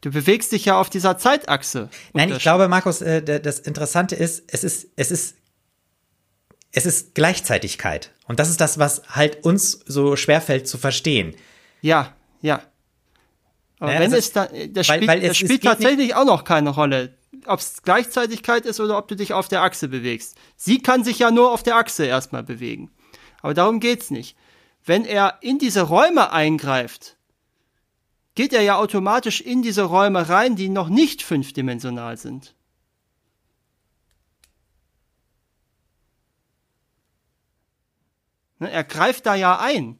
Du 0.01 0.10
bewegst 0.10 0.52
dich 0.52 0.65
ja 0.65 0.81
auf 0.81 0.89
dieser 0.89 1.19
Zeitachse. 1.19 1.91
Nein, 2.15 2.33
ich 2.33 2.39
glaube, 2.39 2.69
Markus, 2.69 3.02
äh, 3.02 3.23
das 3.41 3.59
Interessante 3.59 4.17
ist, 4.17 4.44
es 4.49 4.65
ist, 4.65 4.89
es 4.97 5.10
ist, 5.10 5.36
es 6.73 6.86
ist 6.86 7.15
Gleichzeitigkeit. 7.15 8.12
Und 8.27 8.41
das 8.41 8.49
ist 8.49 8.60
das, 8.60 8.78
was 8.78 9.02
halt 9.10 9.44
uns 9.44 9.73
so 9.86 10.17
schwerfällt 10.17 10.67
zu 10.69 10.78
verstehen. 10.78 11.35
Ja, 11.83 12.15
ja. 12.41 12.62
Aber 13.78 13.89
Naja, 13.89 14.01
wenn 14.01 14.15
also 14.15 14.17
es 14.17 14.33
da, 14.33 14.47
das 14.47 14.89
weil- 14.89 14.97
spielt, 14.97 15.09
weil 15.09 15.20
es- 15.23 15.28
das 15.28 15.36
spielt 15.39 15.65
tatsächlich 15.65 16.15
auch 16.15 16.25
noch 16.25 16.44
keine 16.44 16.70
Rolle, 16.70 17.15
ob 17.47 17.60
es 17.60 17.83
Gleichzeitigkeit 17.83 18.67
ist 18.67 18.81
oder 18.81 18.99
ob 18.99 19.09
du 19.09 19.17
dich 19.17 19.33
auf 19.33 19.49
der 19.49 19.62
Achse 19.62 19.89
bewegst. 19.89 20.36
Sie 20.57 20.78
kann 20.78 21.05
sich 21.05 21.18
ja 21.18 21.31
nur 21.31 21.52
auf 21.52 21.62
der 21.62 21.76
Achse 21.76 22.05
erstmal 22.05 22.42
bewegen. 22.42 22.91
Aber 23.41 23.55
darum 23.55 23.81
geht's 23.81 24.10
nicht. 24.10 24.36
Wenn 24.84 25.05
er 25.05 25.39
in 25.41 25.59
diese 25.59 25.83
Räume 25.83 26.33
eingreift, 26.33 27.17
geht 28.34 28.52
er 28.52 28.62
ja 28.62 28.76
automatisch 28.76 29.41
in 29.41 29.62
diese 29.62 29.83
Räume 29.83 30.28
rein, 30.28 30.57
die 30.57 30.68
noch 30.68 30.89
nicht 30.89 31.23
fünfdimensional 31.23 32.17
sind. 32.17 32.55
Ne, 38.59 38.70
Er 38.70 38.84
greift 38.84 39.26
da 39.26 39.34
ja 39.34 39.59
ein. 39.59 40.00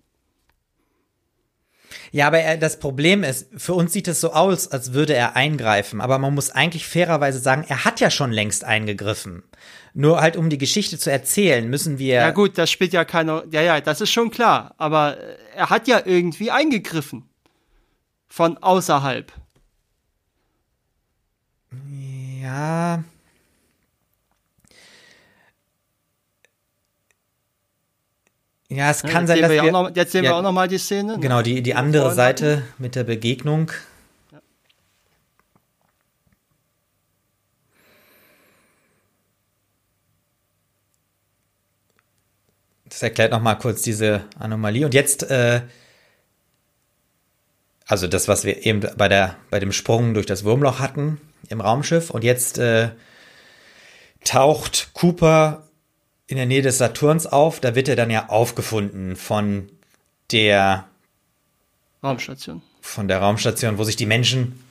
Ja, 2.12 2.26
aber 2.26 2.39
er, 2.39 2.56
das 2.56 2.78
Problem 2.78 3.22
ist, 3.22 3.48
für 3.56 3.74
uns 3.74 3.92
sieht 3.92 4.08
es 4.08 4.20
so 4.20 4.32
aus, 4.32 4.68
als 4.68 4.92
würde 4.92 5.14
er 5.14 5.36
eingreifen. 5.36 6.00
Aber 6.00 6.18
man 6.18 6.34
muss 6.34 6.50
eigentlich 6.50 6.86
fairerweise 6.86 7.39
sagen, 7.39 7.64
er 7.68 7.84
hat 7.84 8.00
ja 8.00 8.10
schon 8.10 8.32
längst 8.32 8.64
eingegriffen. 8.64 9.44
Nur 9.94 10.20
halt, 10.20 10.36
um 10.36 10.50
die 10.50 10.58
Geschichte 10.58 10.98
zu 10.98 11.10
erzählen, 11.10 11.68
müssen 11.68 11.98
wir. 11.98 12.14
Ja 12.14 12.30
gut, 12.30 12.58
das 12.58 12.70
spielt 12.70 12.92
ja 12.92 13.05
keine. 13.05 13.44
Ja, 13.50 13.62
ja, 13.62 13.80
das 13.80 14.00
ist 14.00 14.10
schon 14.10 14.30
klar. 14.30 14.74
Aber 14.78 15.18
äh, 15.18 15.36
er 15.56 15.70
hat 15.70 15.89
ja 15.89 16.00
irgendwie 16.05 16.50
eingegriffen. 16.50 17.28
Von 18.28 18.58
außerhalb. 18.58 19.32
Ja. 22.42 23.05
Ja, 28.70 28.89
es 28.90 29.02
kann 29.02 29.26
jetzt 29.26 29.28
sein, 29.28 29.40
dass 29.40 29.50
wir 29.50 29.57
ja 29.57 29.65
wir, 29.65 29.74
auch 29.76 29.89
noch, 29.89 29.97
jetzt 29.97 30.12
sehen 30.12 30.23
ja, 30.23 30.31
wir 30.31 30.36
auch 30.36 30.42
noch 30.42 30.52
mal 30.52 30.68
die 30.68 30.78
Szene. 30.78 31.15
ne? 31.15 31.18
Genau, 31.18 31.42
die, 31.42 31.60
die 31.60 31.74
andere 31.74 32.15
Seite 32.15 32.62
mit 32.78 32.94
der 32.94 33.02
Begegnung. 33.02 33.73
Das 42.84 43.02
erklärt 43.02 43.32
noch 43.32 43.40
mal 43.40 43.57
kurz 43.57 43.82
diese 43.82 44.24
Anomalie. 44.39 44.84
Und 44.84 44.94
jetzt, 44.94 45.28
äh, 45.31 45.62
also 47.86 48.07
das, 48.07 48.28
was 48.28 48.44
wir 48.44 48.65
eben 48.65 48.86
bei, 48.97 49.08
der, 49.08 49.36
bei 49.50 49.58
dem 49.58 49.73
Sprung 49.73 50.15
durch 50.15 50.26
das 50.26 50.44
Wurmloch 50.44 50.78
hatten 50.78 51.20
im 51.49 51.60
Raumschiff. 51.60 52.10
Und 52.10 52.23
jetzt 52.23 52.58
äh, 52.58 52.90
taucht 54.23 54.90
Cooper 54.92 55.66
in 56.31 56.36
der 56.36 56.47
Nähe 56.47 56.62
des 56.62 56.78
Saturns 56.78 57.26
auf. 57.26 57.59
Da 57.60 57.75
wird 57.75 57.89
er 57.89 57.97
dann 57.97 58.10
ja 58.10 58.28
aufgefunden 58.28 59.17
von 59.17 59.68
der 60.31 60.86
Raumstation. 62.02 62.62
von 62.81 63.09
der 63.09 63.18
Raumstation, 63.18 63.78
wo 63.78 63.84
sich 63.84 63.97
die 63.97 64.07
Menschen 64.07 64.62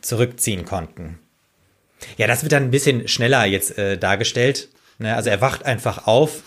zurückziehen 0.00 0.64
konnten. 0.64 1.18
Ja, 2.16 2.28
das 2.28 2.42
wird 2.42 2.52
dann 2.52 2.62
ein 2.62 2.70
bisschen 2.70 3.08
schneller 3.08 3.44
jetzt 3.44 3.76
äh, 3.76 3.98
dargestellt. 3.98 4.68
Ne? 4.98 5.16
Also 5.16 5.30
er 5.30 5.40
wacht 5.40 5.64
einfach 5.64 6.06
auf. 6.06 6.42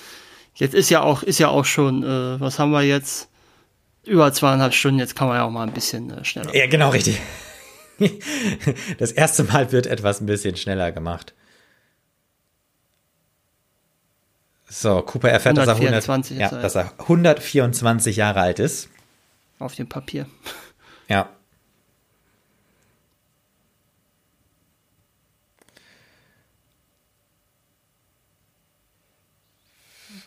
Jetzt 0.56 0.74
ist 0.74 0.90
ja 0.90 1.01
auch, 1.01 1.24
ist 1.24 1.40
ja 1.40 1.50
auch 1.50 1.66
schon, 1.66 2.03
äh, 2.03 2.40
was 2.40 2.58
haben 2.58 2.72
wir 2.72 2.84
jetzt? 2.84 3.27
Über 4.03 4.32
zweieinhalb 4.34 4.74
Stunden, 4.74 5.00
jetzt 5.00 5.16
kann 5.16 5.27
man 5.27 5.38
ja 5.38 5.43
auch 5.43 5.51
mal 5.51 5.68
ein 5.68 5.74
bisschen 5.74 6.10
äh, 6.10 6.24
schneller. 6.24 6.56
Ja, 6.56 6.68
genau, 6.68 6.90
richtig. 6.90 7.19
Das 8.98 9.11
erste 9.11 9.43
Mal 9.43 9.72
wird 9.72 9.85
etwas 9.85 10.22
ein 10.22 10.26
bisschen 10.26 10.56
schneller 10.56 10.92
gemacht. 10.92 11.35
So, 14.74 15.01
Cooper 15.01 15.30
erfährt, 15.30 15.58
dass 15.58 15.67
er, 15.67 15.75
100, 15.75 16.08
124 16.08 16.38
ja, 16.38 16.50
dass 16.50 16.75
er 16.75 16.93
124 17.00 18.16
Jahre 18.16 18.40
alt 18.40 18.58
ist. 18.59 18.88
Auf 19.59 19.75
dem 19.75 19.90
Papier. 19.90 20.27
Ja. 21.09 21.30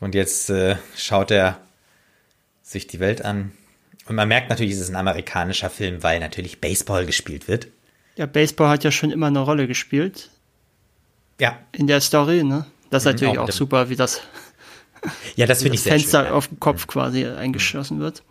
Und 0.00 0.14
jetzt 0.14 0.50
äh, 0.50 0.76
schaut 0.94 1.30
er 1.30 1.58
sich 2.62 2.86
die 2.86 3.00
Welt 3.00 3.24
an. 3.24 3.52
Und 4.04 4.14
man 4.16 4.28
merkt 4.28 4.50
natürlich, 4.50 4.74
es 4.74 4.80
ist 4.80 4.90
ein 4.90 4.96
amerikanischer 4.96 5.70
Film, 5.70 6.02
weil 6.02 6.20
natürlich 6.20 6.60
Baseball 6.60 7.06
gespielt 7.06 7.48
wird. 7.48 7.68
Ja, 8.16 8.26
Baseball 8.26 8.68
hat 8.68 8.84
ja 8.84 8.90
schon 8.90 9.10
immer 9.10 9.28
eine 9.28 9.40
Rolle 9.40 9.66
gespielt 9.66 10.28
Ja, 11.40 11.58
in 11.72 11.86
der 11.86 12.02
Story, 12.02 12.44
ne? 12.44 12.66
Das 12.94 13.02
ist 13.02 13.06
natürlich 13.06 13.38
auch, 13.40 13.48
auch 13.48 13.52
super, 13.52 13.88
wie 13.88 13.96
das, 13.96 14.20
ja, 15.34 15.46
das 15.46 15.64
ich 15.64 15.80
sehr 15.80 15.94
Fenster 15.94 16.26
schön, 16.26 16.32
auf 16.32 16.46
dem 16.46 16.60
Kopf 16.60 16.86
quasi 16.86 17.26
eingeschossen 17.26 17.98
wird. 17.98 18.22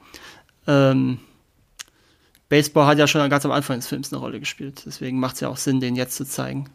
Ähm, 0.68 1.20
Baseball 2.48 2.86
hat 2.86 2.98
ja 2.98 3.06
schon 3.06 3.30
ganz 3.30 3.44
am 3.44 3.52
Anfang 3.52 3.80
des 3.80 3.88
Films 3.88 4.14
eine 4.14 4.22
Rolle 4.22 4.40
gespielt. 4.40 4.84
Deswegen 4.86 5.20
macht 5.20 5.36
es 5.36 5.42
ja 5.42 5.50
auch 5.50 5.58
Sinn, 5.58 5.82
den 5.82 5.98
jetzt 5.98 6.16
zu 6.16 6.24
zeigen. 6.24 6.70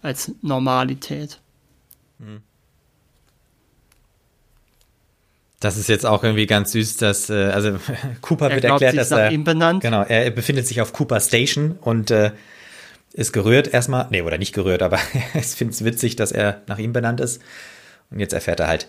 Als 0.00 0.32
Normalität. 0.40 1.38
Mhm. 2.18 2.40
Das 5.60 5.76
ist 5.76 5.90
jetzt 5.90 6.06
auch 6.06 6.24
irgendwie 6.24 6.46
ganz 6.46 6.72
süß, 6.72 6.96
dass 6.96 7.28
äh, 7.28 7.50
also 7.50 7.78
Cooper 8.22 8.48
er 8.48 8.52
wird 8.52 8.64
glaubt, 8.64 8.80
erklärt, 8.80 9.10
dass 9.10 9.18
er 9.18 9.32
ihm 9.32 9.44
benannt. 9.44 9.82
genau 9.82 10.02
er 10.02 10.30
befindet 10.30 10.66
sich 10.66 10.80
auf 10.80 10.94
Cooper 10.94 11.20
Station 11.20 11.72
und 11.72 12.10
äh, 12.10 12.32
ist 13.14 13.32
gerührt 13.32 13.72
erstmal, 13.72 14.08
nee 14.10 14.22
oder 14.22 14.38
nicht 14.38 14.54
gerührt, 14.54 14.82
aber 14.82 14.98
es 15.34 15.54
findet 15.54 15.76
es 15.76 15.84
witzig, 15.84 16.16
dass 16.16 16.32
er 16.32 16.62
nach 16.66 16.78
ihm 16.78 16.92
benannt 16.92 17.20
ist 17.20 17.40
und 18.10 18.20
jetzt 18.20 18.34
erfährt 18.34 18.60
er 18.60 18.68
halt, 18.68 18.88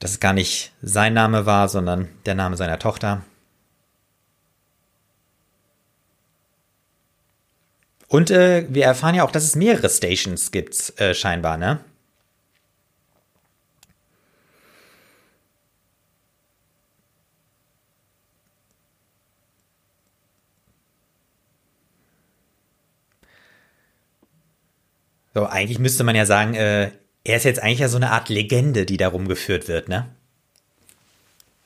dass 0.00 0.10
es 0.12 0.20
gar 0.20 0.32
nicht 0.32 0.72
sein 0.82 1.14
Name 1.14 1.46
war, 1.46 1.68
sondern 1.68 2.08
der 2.24 2.34
Name 2.34 2.56
seiner 2.56 2.78
Tochter. 2.78 3.22
Und 8.08 8.30
äh, 8.30 8.66
wir 8.68 8.84
erfahren 8.84 9.14
ja 9.14 9.24
auch, 9.24 9.30
dass 9.30 9.44
es 9.44 9.56
mehrere 9.56 9.88
Stations 9.88 10.52
gibt, 10.52 10.98
äh, 10.98 11.14
scheinbar, 11.14 11.56
ne? 11.56 11.80
So, 25.36 25.44
eigentlich 25.44 25.78
müsste 25.78 26.02
man 26.02 26.16
ja 26.16 26.24
sagen, 26.24 26.54
äh, 26.54 26.92
er 27.22 27.36
ist 27.36 27.44
jetzt 27.44 27.62
eigentlich 27.62 27.80
ja 27.80 27.88
so 27.88 27.98
eine 27.98 28.10
Art 28.10 28.30
Legende, 28.30 28.86
die 28.86 28.96
da 28.96 29.08
rumgeführt 29.08 29.68
wird, 29.68 29.86
ne? 29.86 30.08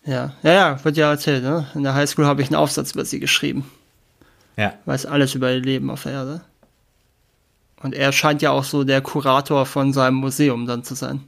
Ja, 0.05 0.35
ja, 0.43 0.53
ja, 0.53 0.85
wird 0.85 0.97
ja 0.97 1.09
erzählt, 1.09 1.45
ne? 1.45 1.69
In 1.77 1.85
der 1.85 1.95
Highschool 1.95 2.27
habe 2.27 2.43
ich 2.43 2.49
einen 2.49 2.57
Aufsatz 2.57 2.91
über 2.91 3.05
sie 3.05 3.21
geschrieben. 3.21 3.71
Ja. 4.57 4.75
Weiß 4.87 5.07
alles 5.07 5.37
über 5.37 5.53
ihr 5.53 5.61
Leben 5.61 5.89
auf 5.89 6.03
der 6.03 6.11
Erde. 6.11 6.41
Und 7.81 7.95
er 7.95 8.11
scheint 8.11 8.43
ja 8.43 8.51
auch 8.51 8.65
so 8.65 8.83
der 8.83 9.03
Kurator 9.03 9.65
von 9.67 9.93
seinem 9.93 10.17
Museum 10.17 10.67
dann 10.67 10.83
zu 10.83 10.97
sein. 10.97 11.23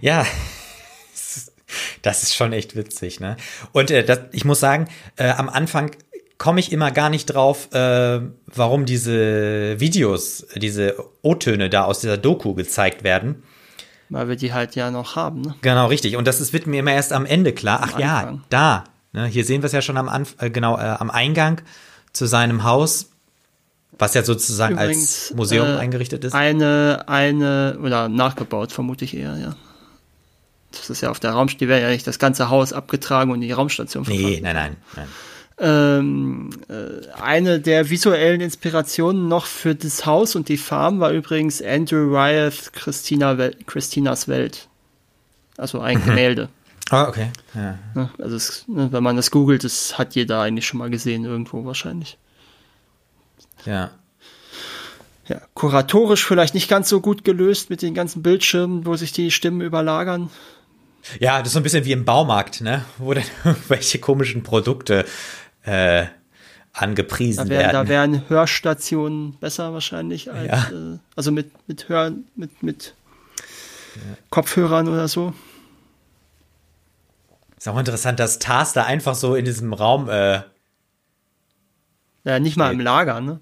Ja, 0.00 0.24
das 2.02 2.22
ist 2.22 2.36
schon 2.36 2.52
echt 2.52 2.76
witzig, 2.76 3.18
ne? 3.18 3.36
Und 3.72 3.90
äh, 3.90 4.04
das, 4.04 4.20
ich 4.30 4.44
muss 4.44 4.60
sagen, 4.60 4.86
äh, 5.16 5.30
am 5.30 5.48
Anfang 5.48 5.90
komme 6.38 6.60
ich 6.60 6.72
immer 6.72 6.90
gar 6.90 7.08
nicht 7.10 7.26
drauf, 7.26 7.72
äh, 7.72 8.20
warum 8.46 8.84
diese 8.84 9.80
Videos, 9.80 10.46
diese 10.54 10.96
O-Töne 11.22 11.70
da 11.70 11.84
aus 11.84 12.00
dieser 12.00 12.18
Doku 12.18 12.54
gezeigt 12.54 13.04
werden. 13.04 13.42
Weil 14.08 14.28
wir 14.28 14.36
die 14.36 14.52
halt 14.52 14.76
ja 14.76 14.90
noch 14.90 15.16
haben. 15.16 15.40
Ne? 15.40 15.54
Genau, 15.62 15.86
richtig. 15.86 16.16
Und 16.16 16.26
das 16.26 16.40
ist, 16.40 16.52
wird 16.52 16.66
mir 16.66 16.80
immer 16.80 16.92
erst 16.92 17.12
am 17.12 17.26
Ende 17.26 17.52
klar. 17.52 17.80
Ach 17.82 17.98
ja, 17.98 18.38
da. 18.50 18.84
Ne? 19.12 19.26
Hier 19.26 19.44
sehen 19.44 19.62
wir 19.62 19.66
es 19.66 19.72
ja 19.72 19.82
schon 19.82 19.96
am, 19.96 20.08
Anf 20.08 20.36
äh, 20.38 20.50
genau, 20.50 20.76
äh, 20.76 20.82
am 20.82 21.10
Eingang 21.10 21.62
zu 22.12 22.26
seinem 22.26 22.62
Haus, 22.62 23.10
was 23.98 24.14
ja 24.14 24.22
sozusagen 24.22 24.74
Übrigens, 24.74 25.28
als 25.28 25.34
Museum 25.36 25.66
äh, 25.66 25.76
eingerichtet 25.78 26.24
ist. 26.24 26.34
Eine, 26.34 27.04
eine, 27.08 27.78
oder 27.82 28.08
nachgebaut, 28.08 28.72
vermute 28.72 29.04
ich 29.04 29.16
eher, 29.16 29.36
ja. 29.38 29.56
Das 30.70 30.90
ist 30.90 31.00
ja 31.00 31.10
auf 31.10 31.18
der 31.18 31.30
Raumstation, 31.30 31.58
die 31.58 31.68
werden 31.68 31.82
ja 31.82 31.90
nicht 31.90 32.06
das 32.06 32.18
ganze 32.18 32.50
Haus 32.50 32.72
abgetragen 32.72 33.30
und 33.30 33.36
in 33.36 33.48
die 33.48 33.52
Raumstation 33.52 34.04
verfahren. 34.04 34.24
Nee, 34.24 34.40
nein, 34.42 34.54
nein, 34.54 34.76
nein. 34.94 35.08
Ähm, 35.58 36.50
äh, 36.68 37.10
eine 37.18 37.60
der 37.60 37.88
visuellen 37.88 38.42
Inspirationen 38.42 39.26
noch 39.26 39.46
für 39.46 39.74
das 39.74 40.04
Haus 40.04 40.36
und 40.36 40.50
die 40.50 40.58
Farm 40.58 41.00
war 41.00 41.12
übrigens 41.12 41.62
Andrew 41.62 42.12
Wyeth 42.12 42.74
Christina 42.74 43.38
Wel 43.38 43.56
Christinas 43.66 44.28
Welt. 44.28 44.68
Also 45.56 45.80
ein. 45.80 46.00
Gemälde. 46.04 46.50
Ah, 46.90 47.08
okay. 47.08 47.30
Ja. 47.54 47.78
Ne, 47.94 48.10
also 48.18 48.36
es, 48.36 48.64
ne, 48.68 48.92
wenn 48.92 49.02
man 49.02 49.16
das 49.16 49.30
googelt, 49.30 49.64
das 49.64 49.98
hat 49.98 50.14
jeder 50.14 50.40
eigentlich 50.40 50.66
schon 50.66 50.78
mal 50.78 50.90
gesehen, 50.90 51.24
irgendwo 51.24 51.64
wahrscheinlich. 51.64 52.18
Ja. 53.64 53.90
Ja, 55.26 55.40
kuratorisch 55.54 56.24
vielleicht 56.24 56.54
nicht 56.54 56.68
ganz 56.68 56.88
so 56.88 57.00
gut 57.00 57.24
gelöst 57.24 57.70
mit 57.70 57.82
den 57.82 57.94
ganzen 57.94 58.22
Bildschirmen, 58.22 58.86
wo 58.86 58.94
sich 58.94 59.10
die 59.10 59.32
Stimmen 59.32 59.60
überlagern. 59.60 60.30
Ja, 61.18 61.38
das 61.38 61.48
ist 61.48 61.52
so 61.54 61.60
ein 61.60 61.62
bisschen 61.64 61.84
wie 61.84 61.92
im 61.92 62.04
Baumarkt, 62.04 62.60
ne? 62.60 62.84
Wo 62.98 63.12
dann 63.12 63.24
irgendwelche 63.44 63.98
komischen 63.98 64.44
Produkte 64.44 65.04
äh, 65.66 66.06
angepriesen 66.72 67.44
da 67.44 67.50
wär, 67.50 67.58
werden. 67.58 67.72
Da 67.72 67.88
wären 67.88 68.28
Hörstationen 68.28 69.38
besser 69.38 69.72
wahrscheinlich 69.72 70.32
als, 70.32 70.48
ja. 70.48 70.94
äh, 70.94 70.98
also 71.14 71.32
mit, 71.32 71.50
mit 71.68 71.88
Hören, 71.88 72.26
mit, 72.34 72.62
mit 72.62 72.94
ja. 73.96 74.16
Kopfhörern 74.30 74.88
oder 74.88 75.08
so. 75.08 75.34
Ist 77.56 77.68
auch 77.68 77.78
interessant, 77.78 78.20
dass 78.20 78.38
Tars 78.38 78.72
da 78.74 78.84
einfach 78.84 79.14
so 79.14 79.34
in 79.34 79.44
diesem 79.44 79.72
Raum. 79.72 80.08
Äh, 80.08 80.42
ja, 82.24 82.38
nicht 82.38 82.56
mal 82.56 82.72
im 82.72 82.80
Lager, 82.80 83.20
ne? 83.20 83.40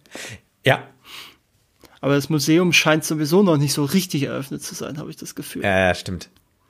Ja. 0.65 0.83
Aber 2.01 2.15
das 2.15 2.29
Museum 2.29 2.73
scheint 2.73 3.05
sowieso 3.05 3.43
noch 3.43 3.57
nicht 3.57 3.73
so 3.73 3.85
richtig 3.85 4.25
eröffnet 4.25 4.63
zu 4.63 4.75
sein, 4.75 4.99
habe 4.99 5.11
ich 5.11 5.17
das 5.17 5.35
Gefühl. 5.35 5.63
Ja, 5.63 5.95
stimmt. 5.95 6.29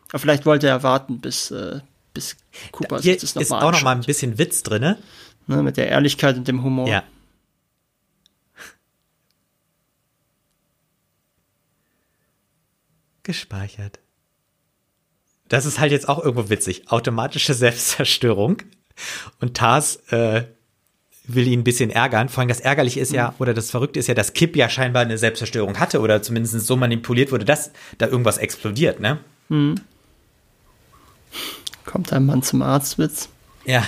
Aber 0.09 0.21
vielleicht 0.21 0.47
wollte 0.47 0.69
er 0.69 0.83
warten, 0.85 1.21
bis, 1.21 1.51
äh, 1.51 1.81
bis 2.13 2.37
Cooper 2.71 3.01
Hier 3.01 3.19
sich 3.19 3.35
das 3.35 3.35
nochmal 3.35 3.59
ist 3.59 3.65
auch 3.65 3.73
noch 3.73 3.83
mal 3.83 3.97
ein 3.97 4.03
bisschen 4.03 4.39
Witz 4.39 4.63
drin. 4.63 4.83
Ne, 4.83 4.99
mit 5.47 5.77
der 5.77 5.89
Ehrlichkeit 5.89 6.37
und 6.37 6.49
dem 6.49 6.63
Humor. 6.63 6.89
Ja. 6.89 7.03
Gespeichert. 13.23 14.01
Das 15.49 15.67
ist 15.67 15.79
halt 15.79 15.93
jetzt 15.93 16.09
auch 16.09 16.23
irgendwo 16.23 16.51
witzig. 16.51 16.91
Automatische 16.91 17.55
Selbstzerstörung. 17.55 18.59
Und 19.41 19.57
Tars 19.57 19.97
äh, 20.11 20.45
will 21.27 21.47
ihn 21.47 21.61
ein 21.61 21.65
bisschen 21.65 21.91
ärgern. 21.91 22.29
Vor 22.29 22.41
allem 22.41 22.49
das 22.49 22.61
Ärgerliche 22.61 23.01
ist 23.01 23.13
ja, 23.13 23.31
mhm. 23.31 23.35
oder 23.39 23.55
das 23.55 23.71
Verrückte 23.71 23.99
ist 23.99 24.07
ja, 24.07 24.15
dass 24.15 24.35
Kip 24.35 24.57
ja 24.57 24.69
scheinbar 24.69 25.03
eine 25.03 25.19
Selbstzerstörung 25.19 25.79
hatte 25.79 26.01
oder 26.01 26.23
zumindest 26.23 26.61
so 26.61 26.77
manipuliert 26.77 27.33
wurde, 27.33 27.45
dass 27.45 27.73
da 27.99 28.07
irgendwas 28.07 28.39
explodiert, 28.39 29.01
ne? 29.01 29.19
Mhm. 29.49 29.77
Kommt 31.85 32.13
ein 32.13 32.27
Mann 32.27 32.43
zum 32.43 32.63
Arztwitz. 32.63 33.29
Ja, 33.65 33.85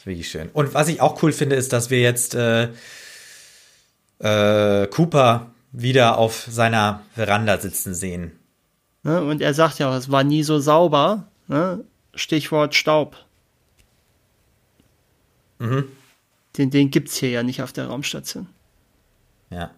ist 0.00 0.06
wirklich 0.06 0.30
schön. 0.30 0.48
Und 0.52 0.72
was 0.72 0.88
ich 0.88 1.00
auch 1.00 1.22
cool 1.22 1.32
finde, 1.32 1.56
ist, 1.56 1.72
dass 1.72 1.90
wir 1.90 2.00
jetzt 2.00 2.34
äh, 2.34 2.70
äh, 4.18 4.86
Cooper 4.86 5.50
wieder 5.72 6.16
auf 6.16 6.46
seiner 6.50 7.02
Veranda 7.14 7.58
sitzen 7.58 7.94
sehen. 7.94 8.32
Ne? 9.02 9.22
Und 9.22 9.42
er 9.42 9.52
sagt 9.52 9.78
ja 9.78 9.90
auch, 9.90 9.94
es 9.94 10.10
war 10.10 10.24
nie 10.24 10.42
so 10.42 10.58
sauber. 10.58 11.28
Ne? 11.48 11.84
Stichwort 12.14 12.74
Staub. 12.74 13.16
Mhm. 15.58 15.84
Den, 16.56 16.70
den 16.70 16.90
gibt 16.90 17.10
es 17.10 17.16
hier 17.16 17.30
ja 17.30 17.42
nicht 17.42 17.62
auf 17.62 17.72
der 17.72 17.86
Raumstation. 17.88 18.46
Ja. 19.50 19.70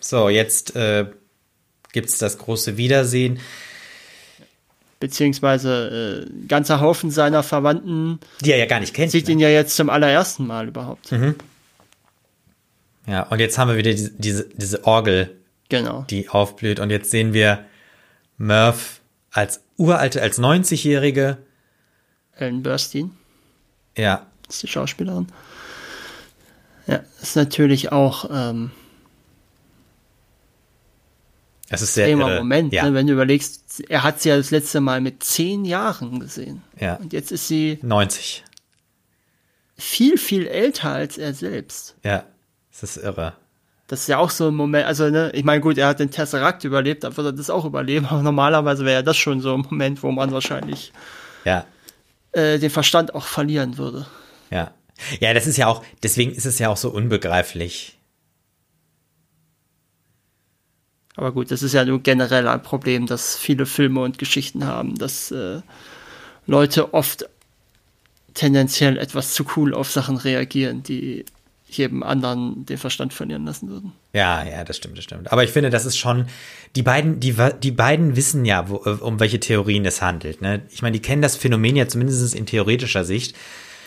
So, 0.00 0.28
jetzt 0.28 0.74
äh, 0.74 1.06
gibt 1.92 2.08
es 2.08 2.18
das 2.18 2.38
große 2.38 2.76
Wiedersehen 2.76 3.38
beziehungsweise 5.00 6.26
äh, 6.28 6.46
ganzer 6.46 6.80
Haufen 6.80 7.10
seiner 7.10 7.42
Verwandten. 7.42 8.20
Die 8.42 8.52
er 8.52 8.58
ja 8.58 8.66
gar 8.66 8.80
nicht 8.80 8.94
kennt. 8.94 9.10
Sieht 9.10 9.26
ne? 9.26 9.32
ihn 9.32 9.38
ja 9.40 9.48
jetzt 9.48 9.74
zum 9.74 9.90
allerersten 9.90 10.46
Mal 10.46 10.68
überhaupt. 10.68 11.10
Mhm. 11.10 11.34
Ja, 13.06 13.22
und 13.24 13.40
jetzt 13.40 13.58
haben 13.58 13.68
wir 13.68 13.76
wieder 13.76 13.90
diese, 13.90 14.10
diese, 14.10 14.48
diese 14.54 14.84
Orgel, 14.84 15.36
genau. 15.68 16.04
die 16.10 16.28
aufblüht. 16.28 16.78
Und 16.78 16.90
jetzt 16.90 17.10
sehen 17.10 17.32
wir 17.32 17.64
Murph 18.36 19.00
als 19.32 19.62
uralte, 19.76 20.22
als 20.22 20.38
90-Jährige. 20.38 21.38
Ellen 22.36 22.62
Burstyn. 22.62 23.10
Ja. 23.96 24.26
Das 24.46 24.56
ist 24.56 24.62
die 24.62 24.68
Schauspielerin. 24.68 25.26
Ja, 26.86 27.00
ist 27.22 27.36
natürlich 27.36 27.92
auch 27.92 28.30
ähm, 28.32 28.70
das 31.70 31.82
ist 31.82 31.94
sehr 31.94 32.08
irre. 32.08 32.38
Moment, 32.38 32.72
ja. 32.72 32.84
ne, 32.84 32.94
wenn 32.94 33.06
du 33.06 33.12
überlegst, 33.12 33.84
er 33.88 34.02
hat 34.02 34.20
sie 34.20 34.28
ja 34.28 34.36
das 34.36 34.50
letzte 34.50 34.80
Mal 34.80 35.00
mit 35.00 35.22
zehn 35.22 35.64
Jahren 35.64 36.18
gesehen. 36.18 36.62
Ja. 36.78 36.96
Und 36.96 37.12
jetzt 37.12 37.30
ist 37.30 37.46
sie 37.46 37.78
90. 37.82 38.44
Viel, 39.78 40.18
viel 40.18 40.48
älter 40.48 40.90
als 40.90 41.16
er 41.16 41.32
selbst. 41.32 41.94
Ja, 42.04 42.24
das 42.72 42.96
ist 42.96 43.02
irre. 43.02 43.34
Das 43.86 44.00
ist 44.00 44.08
ja 44.08 44.18
auch 44.18 44.30
so 44.30 44.48
ein 44.48 44.54
Moment, 44.54 44.86
also 44.86 45.08
ne, 45.10 45.30
ich 45.32 45.44
meine, 45.44 45.60
gut, 45.60 45.78
er 45.78 45.86
hat 45.86 46.00
den 46.00 46.10
Tesseract 46.10 46.64
überlebt, 46.64 47.04
aber 47.04 47.16
wird 47.16 47.26
er 47.28 47.32
das 47.32 47.50
auch 47.50 47.64
überleben, 47.64 48.06
aber 48.10 48.22
normalerweise 48.22 48.84
wäre 48.84 48.96
ja 48.96 49.02
das 49.02 49.16
schon 49.16 49.40
so 49.40 49.54
ein 49.54 49.60
Moment, 49.60 50.02
wo 50.02 50.10
man 50.10 50.32
wahrscheinlich 50.32 50.92
ja. 51.44 51.64
äh, 52.32 52.58
den 52.58 52.70
Verstand 52.70 53.14
auch 53.14 53.24
verlieren 53.24 53.78
würde. 53.78 54.06
Ja. 54.50 54.72
Ja, 55.20 55.32
das 55.32 55.46
ist 55.46 55.56
ja 55.56 55.66
auch, 55.68 55.84
deswegen 56.02 56.32
ist 56.32 56.46
es 56.46 56.58
ja 56.58 56.68
auch 56.68 56.76
so 56.76 56.90
unbegreiflich. 56.90 57.96
Aber 61.20 61.32
gut, 61.32 61.50
das 61.50 61.62
ist 61.62 61.74
ja 61.74 61.84
nur 61.84 62.02
generell 62.02 62.48
ein 62.48 62.62
Problem, 62.62 63.04
dass 63.04 63.36
viele 63.36 63.66
Filme 63.66 64.00
und 64.00 64.16
Geschichten 64.16 64.64
haben, 64.64 64.96
dass 64.96 65.30
äh, 65.30 65.60
Leute 66.46 66.94
oft 66.94 67.28
tendenziell 68.32 68.96
etwas 68.96 69.34
zu 69.34 69.44
cool 69.54 69.74
auf 69.74 69.90
Sachen 69.90 70.16
reagieren, 70.16 70.82
die 70.82 71.26
jedem 71.68 72.02
anderen 72.02 72.64
den 72.64 72.78
Verstand 72.78 73.12
verlieren 73.12 73.44
lassen 73.44 73.68
würden. 73.68 73.92
Ja, 74.14 74.42
ja, 74.44 74.64
das 74.64 74.78
stimmt, 74.78 74.96
das 74.96 75.04
stimmt. 75.04 75.30
Aber 75.30 75.44
ich 75.44 75.50
finde, 75.50 75.68
das 75.68 75.84
ist 75.84 75.98
schon, 75.98 76.24
die 76.74 76.82
beiden, 76.82 77.20
die, 77.20 77.36
die 77.62 77.70
beiden 77.70 78.16
wissen 78.16 78.46
ja, 78.46 78.70
wo, 78.70 78.76
um 78.76 79.20
welche 79.20 79.40
Theorien 79.40 79.84
es 79.84 80.00
handelt. 80.00 80.40
Ne? 80.40 80.62
Ich 80.70 80.80
meine, 80.80 80.94
die 80.94 81.02
kennen 81.02 81.20
das 81.20 81.36
Phänomen 81.36 81.76
ja 81.76 81.86
zumindest 81.86 82.34
in 82.34 82.46
theoretischer 82.46 83.04
Sicht. 83.04 83.36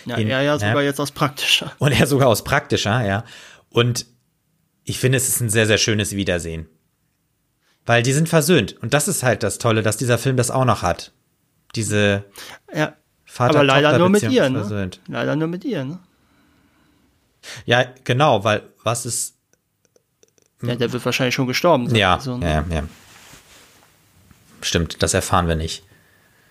Ja, 0.06 0.18
in, 0.18 0.28
er 0.28 0.44
ja 0.44 0.60
sogar 0.60 0.84
jetzt 0.84 1.00
aus 1.00 1.10
praktischer. 1.10 1.72
Und 1.80 1.94
er 1.94 2.06
sogar 2.06 2.28
aus 2.28 2.44
praktischer, 2.44 3.04
ja. 3.04 3.26
Und 3.72 4.06
ich 4.84 5.00
finde, 5.00 5.18
es 5.18 5.28
ist 5.28 5.42
ein 5.42 5.50
sehr, 5.50 5.66
sehr 5.66 5.80
schönes 5.80 6.16
Wiedersehen. 6.16 6.68
Weil 7.86 8.04
die 8.04 8.14
sind 8.14 8.30
versöhnt. 8.30 8.78
Und 8.82 8.94
das 8.94 9.08
ist 9.08 9.24
halt 9.24 9.44
das 9.44 9.58
Tolle, 9.58 9.82
dass 9.84 9.98
dieser 9.98 10.18
Film 10.18 10.38
das 10.38 10.52
auch 10.52 10.66
noch 10.66 10.82
hat. 10.82 11.12
Diese 11.76 12.24
ja, 12.74 12.94
Vater 13.26 13.56
aber 13.56 13.64
leider 13.64 13.98
nur 13.98 14.10
mit 14.10 14.24
ihr, 14.24 14.50
ne? 14.50 14.60
versöhnt. 14.60 15.02
Leider 15.08 15.36
nur 15.36 15.48
mit 15.48 15.66
ihr, 15.66 15.84
ne? 15.84 16.00
Ja, 17.66 17.86
genau, 18.04 18.44
weil 18.44 18.64
was 18.84 19.06
ist. 19.06 19.36
Ja, 20.62 20.76
der 20.76 20.94
wird 20.94 21.04
wahrscheinlich 21.04 21.36
schon 21.36 21.48
gestorben 21.48 21.88
sein. 21.90 21.98
Ja, 21.98 22.16
Also, 22.16 22.38
ne? 22.38 22.46
ja, 22.46 22.66
ja. 22.74 22.84
Stimmt, 24.62 25.04
das 25.04 25.14
erfahren 25.14 25.48
wir 25.48 25.56
nicht. 25.56 25.84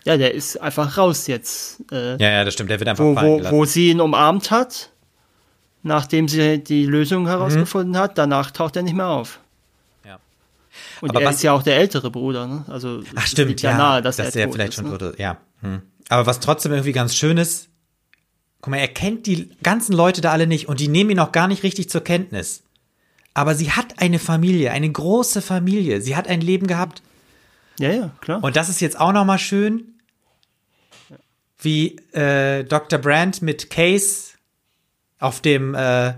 ja, 0.05 0.19
der 0.19 0.35
ist 0.35 0.61
einfach 0.61 0.99
raus 0.99 1.29
jetzt. 1.29 1.81
Äh, 1.91 2.17
Ja, 2.23 2.31
ja, 2.31 2.45
das 2.45 2.53
stimmt, 2.53 2.69
der 2.69 2.79
wird 2.79 2.89
einfach 2.91 3.05
wo, 3.05 3.17
wo, 3.17 3.51
wo 3.51 3.65
sie 3.65 3.89
ihn 3.91 4.01
umarmt 4.03 4.51
hat, 4.51 4.91
nachdem 5.83 6.29
sie 6.29 6.63
die 6.63 6.85
Lösung 6.85 7.27
herausgefunden 7.27 7.97
hat, 7.97 8.19
danach 8.19 8.51
taucht 8.51 8.77
er 8.77 8.83
nicht 8.83 8.95
mehr 8.97 9.09
auf. 9.09 9.41
Ja. 11.03 11.09
Und 11.09 11.11
Aber 11.11 11.21
er 11.23 11.29
was- 11.29 11.37
ist 11.37 11.43
ja 11.43 11.53
auch 11.53 11.63
der 11.63 11.77
ältere 11.77 12.11
Bruder, 12.11 12.47
ne? 12.47 12.65
Also 12.69 13.03
Ach 13.17 13.27
stimmt, 13.27 13.49
liegt 13.49 13.63
ja, 13.63 13.77
nahe, 13.77 14.03
dass, 14.03 14.17
dass 14.17 14.35
er 14.37 14.47
er 14.47 14.53
vielleicht 14.53 14.71
ist, 14.71 14.75
schon 14.77 14.85
ne? 14.85 14.99
tot 14.99 15.03
ist. 15.15 15.19
Ja. 15.19 15.39
Hm. 15.61 15.83
Aber 16.09 16.27
was 16.27 16.41
trotzdem 16.41 16.73
irgendwie 16.73 16.93
ganz 16.93 17.15
schön 17.17 17.39
ist, 17.39 17.69
guck 18.61 18.71
mal, 18.71 18.77
er 18.79 18.89
kennt 18.89 19.27
die 19.27 19.51
ganzen 19.63 19.93
Leute 19.95 20.21
da 20.21 20.31
alle 20.33 20.47
nicht 20.47 20.69
und 20.69 20.79
die 20.81 20.89
nehmen 20.89 21.11
ihn 21.11 21.19
auch 21.19 21.33
gar 21.33 21.49
nicht 21.49 21.63
richtig 21.63 21.91
zur 21.91 22.03
Kenntnis. 22.03 22.63
Aber 23.35 23.55
sie 23.55 23.73
hat 23.73 23.99
eine 23.99 24.19
Familie, 24.19 24.71
eine 24.73 24.91
große 24.91 25.41
Familie. 25.43 26.01
Sie 26.03 26.15
hat 26.17 26.29
ein 26.29 26.41
Leben 26.41 26.67
gehabt. 26.67 27.03
Ja, 27.79 27.91
ja, 27.91 28.11
klar. 28.21 28.45
Und 28.45 28.57
das 28.57 28.69
ist 28.69 28.81
jetzt 28.81 29.01
auch 29.01 29.13
noch 29.13 29.25
mal 29.25 29.39
schön, 29.39 29.95
wie 31.59 31.97
äh, 32.13 32.65
Dr. 32.65 32.99
Brandt 32.99 33.41
mit 33.43 33.71
Case 33.71 34.33
auf 35.19 35.41
dem 35.41 35.75
äh, 35.75 36.15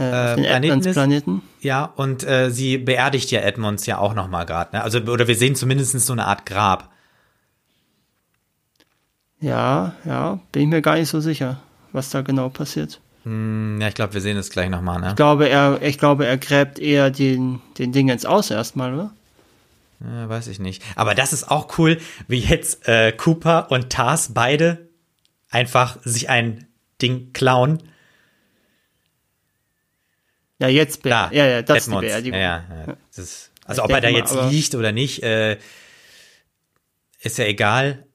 äh, 0.00 0.30
auf 0.30 0.34
den 0.36 0.44
Planeten 0.44 0.80
ist- 0.80 0.92
Planeten. 0.94 1.42
Ja, 1.60 1.84
und 1.84 2.24
äh, 2.24 2.50
sie 2.50 2.78
beerdigt 2.78 3.30
ja 3.30 3.40
Edmonds 3.40 3.86
ja 3.86 3.98
auch 3.98 4.14
noch 4.14 4.28
mal 4.28 4.44
gerade. 4.46 4.76
Ne? 4.76 4.82
Also 4.82 4.98
oder 5.00 5.28
wir 5.28 5.36
sehen 5.36 5.54
zumindest 5.54 5.98
so 6.00 6.12
eine 6.12 6.26
Art 6.26 6.46
Grab. 6.46 6.90
Ja, 9.40 9.94
ja, 10.04 10.38
bin 10.52 10.62
ich 10.62 10.68
mir 10.68 10.82
gar 10.82 10.96
nicht 10.96 11.08
so 11.08 11.20
sicher, 11.20 11.60
was 11.92 12.10
da 12.10 12.20
genau 12.20 12.48
passiert. 12.50 13.00
Hm, 13.24 13.78
Ja, 13.80 13.88
ich 13.88 13.94
glaube, 13.94 14.14
wir 14.14 14.20
sehen 14.20 14.36
es 14.36 14.50
gleich 14.50 14.68
noch 14.68 14.82
mal. 14.82 14.98
Ne? 14.98 15.10
Ich 15.10 15.16
glaube, 15.16 15.48
er, 15.48 15.80
ich 15.82 15.98
glaube, 15.98 16.26
er 16.26 16.36
gräbt 16.36 16.78
eher 16.78 17.10
den, 17.10 17.60
den 17.78 17.92
Dingens 17.92 18.26
aus 18.26 18.50
erstmal, 18.50 18.94
oder? 18.94 19.12
Ja, 20.00 20.28
weiß 20.28 20.48
ich 20.48 20.58
nicht. 20.58 20.82
Aber 20.96 21.14
das 21.14 21.32
ist 21.32 21.50
auch 21.50 21.78
cool, 21.78 21.98
wie 22.28 22.38
jetzt 22.38 22.86
äh, 22.88 23.12
Cooper 23.12 23.70
und 23.70 23.90
Tars 23.90 24.32
beide 24.32 24.88
einfach 25.50 25.98
sich 26.04 26.28
ein 26.30 26.66
Ding 27.02 27.32
klauen. 27.32 27.82
Ja, 30.60 30.68
jetzt, 30.68 31.02
be 31.02 31.08
Da, 31.08 31.30
ja, 31.32 31.46
ja, 31.46 31.62
das 31.62 31.78
ist 31.78 31.86
die 31.86 31.90
Edmonds. 31.90 32.08
Beerdigung. 32.08 32.38
Ja, 32.38 32.64
ja, 32.86 32.96
ist, 33.10 33.50
also 33.64 33.82
Ich 33.82 33.84
ob 33.84 33.90
er 33.90 34.00
da 34.00 34.10
mal, 34.10 34.18
jetzt 34.18 34.34
liegt 34.50 34.74
oder 34.74 34.92
nicht, 34.92 35.22
äh, 35.22 35.58
ist 37.20 37.38
ja 37.38 37.46
egal. 37.46 38.06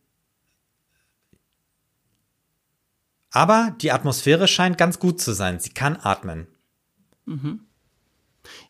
Aber 3.32 3.76
die 3.82 3.92
Atmosphäre 3.92 4.48
scheint 4.48 4.78
ganz 4.78 5.00
gut 5.00 5.20
zu 5.20 5.34
sein. 5.34 5.60
Sie 5.60 5.72
kann 5.72 5.98
atmen. 6.02 6.48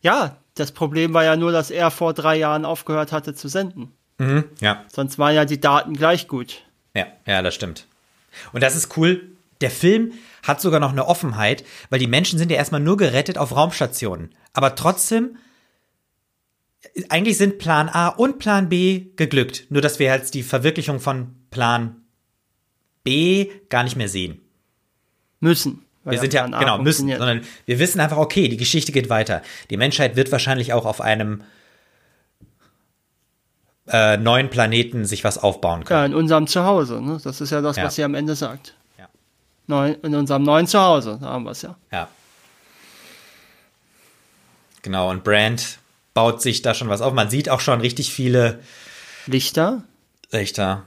Ja, 0.00 0.38
das 0.54 0.72
Problem 0.72 1.14
war 1.14 1.22
ja 1.22 1.36
nur, 1.36 1.52
dass 1.52 1.70
er 1.70 1.90
vor 1.90 2.14
drei 2.14 2.36
Jahren 2.36 2.64
aufgehört 2.64 3.12
hatte 3.12 3.34
zu 3.34 3.48
senden. 3.48 3.92
Mhm, 4.18 4.44
ja. 4.60 4.84
Sonst 4.92 5.18
waren 5.18 5.34
ja 5.34 5.44
die 5.44 5.60
Daten 5.60 5.94
gleich 5.94 6.26
gut. 6.26 6.64
Ja, 6.94 7.06
ja, 7.26 7.42
das 7.42 7.54
stimmt. 7.54 7.86
Und 8.52 8.62
das 8.62 8.74
ist 8.74 8.96
cool. 8.96 9.22
Der 9.60 9.70
Film 9.70 10.12
hat 10.46 10.60
sogar 10.60 10.80
noch 10.80 10.92
eine 10.92 11.06
Offenheit, 11.06 11.64
weil 11.90 11.98
die 11.98 12.06
Menschen 12.06 12.38
sind 12.38 12.50
ja 12.50 12.56
erstmal 12.56 12.80
nur 12.80 12.96
gerettet 12.96 13.38
auf 13.38 13.54
Raumstationen. 13.54 14.30
Aber 14.52 14.74
trotzdem, 14.74 15.36
eigentlich 17.08 17.36
sind 17.36 17.58
Plan 17.58 17.88
A 17.88 18.08
und 18.08 18.38
Plan 18.38 18.68
B 18.68 19.06
geglückt. 19.16 19.66
Nur, 19.70 19.82
dass 19.82 19.98
wir 19.98 20.06
jetzt 20.06 20.34
die 20.34 20.42
Verwirklichung 20.42 21.00
von 21.00 21.34
Plan 21.50 21.96
B 23.02 23.50
gar 23.68 23.82
nicht 23.84 23.96
mehr 23.96 24.08
sehen. 24.08 24.40
Müssen. 25.40 25.82
Wir 26.04 26.20
sind 26.20 26.32
ja, 26.32 26.46
genau, 26.46 26.78
müssen, 26.78 27.08
sondern 27.08 27.40
wir 27.64 27.80
wissen 27.80 27.98
einfach, 27.98 28.18
okay, 28.18 28.46
die 28.46 28.56
Geschichte 28.56 28.92
geht 28.92 29.10
weiter. 29.10 29.42
Die 29.70 29.76
Menschheit 29.76 30.14
wird 30.14 30.30
wahrscheinlich 30.30 30.72
auch 30.72 30.86
auf 30.86 31.00
einem 31.00 31.42
äh, 33.88 34.16
neuen 34.16 34.48
Planeten 34.48 35.04
sich 35.04 35.24
was 35.24 35.38
aufbauen 35.38 35.84
können. 35.84 35.98
Ja, 36.00 36.06
in 36.06 36.14
unserem 36.14 36.46
Zuhause. 36.46 37.00
Ne? 37.00 37.18
Das 37.22 37.40
ist 37.40 37.50
ja 37.50 37.60
das, 37.60 37.76
Ja. 37.76 37.84
was 37.84 37.96
sie 37.96 38.04
am 38.04 38.14
Ende 38.14 38.36
sagt. 38.36 38.74
Neu, 39.66 39.96
in 40.02 40.14
unserem 40.14 40.42
neuen 40.42 40.66
Zuhause, 40.66 41.18
da 41.20 41.26
haben 41.28 41.44
wir 41.44 41.50
es 41.50 41.62
ja. 41.62 41.76
Ja. 41.90 42.08
Genau, 44.82 45.10
und 45.10 45.24
Brand 45.24 45.78
baut 46.14 46.40
sich 46.40 46.62
da 46.62 46.72
schon 46.74 46.88
was 46.88 47.00
auf. 47.00 47.12
Man 47.12 47.28
sieht 47.30 47.48
auch 47.48 47.60
schon 47.60 47.80
richtig 47.80 48.12
viele 48.12 48.60
Lichter, 49.26 49.82
Lichter. 50.30 50.84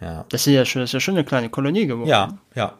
Ja. 0.00 0.24
das 0.28 0.46
ist 0.46 0.52
ja 0.52 0.64
schon, 0.64 0.82
das 0.82 0.90
ist 0.90 0.94
ja 0.94 1.00
schon 1.00 1.14
eine 1.14 1.24
kleine 1.24 1.50
Kolonie 1.50 1.86
geworden. 1.86 2.08
Ja, 2.08 2.38
ja. 2.54 2.78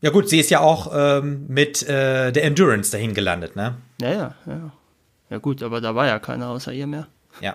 Ja 0.00 0.08
gut, 0.10 0.30
sie 0.30 0.40
ist 0.40 0.48
ja 0.48 0.60
auch 0.60 0.90
ähm, 0.94 1.44
mit 1.48 1.82
äh, 1.82 2.32
der 2.32 2.44
Endurance 2.44 2.90
dahin 2.90 3.12
gelandet, 3.12 3.54
ne? 3.54 3.76
Ja, 4.00 4.10
ja, 4.10 4.34
ja. 4.46 4.72
Ja 5.28 5.38
gut, 5.38 5.62
aber 5.62 5.82
da 5.82 5.94
war 5.94 6.06
ja 6.06 6.18
keiner 6.18 6.48
außer 6.48 6.72
ihr 6.72 6.86
mehr. 6.86 7.06
Ja. 7.40 7.54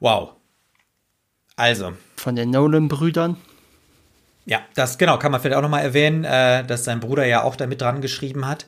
Wow. 0.00 0.32
Also, 1.54 1.92
Von 2.16 2.36
den 2.36 2.50
Nolan-Brüdern. 2.50 3.36
Ja, 4.46 4.60
das 4.74 4.96
genau, 4.96 5.18
kann 5.18 5.32
man 5.32 5.40
vielleicht 5.40 5.56
auch 5.56 5.62
nochmal 5.62 5.82
erwähnen, 5.82 6.24
äh, 6.24 6.64
dass 6.64 6.84
sein 6.84 7.00
Bruder 7.00 7.26
ja 7.26 7.42
auch 7.42 7.56
da 7.56 7.66
mit 7.66 7.80
dran 7.80 8.00
geschrieben 8.00 8.46
hat. 8.46 8.66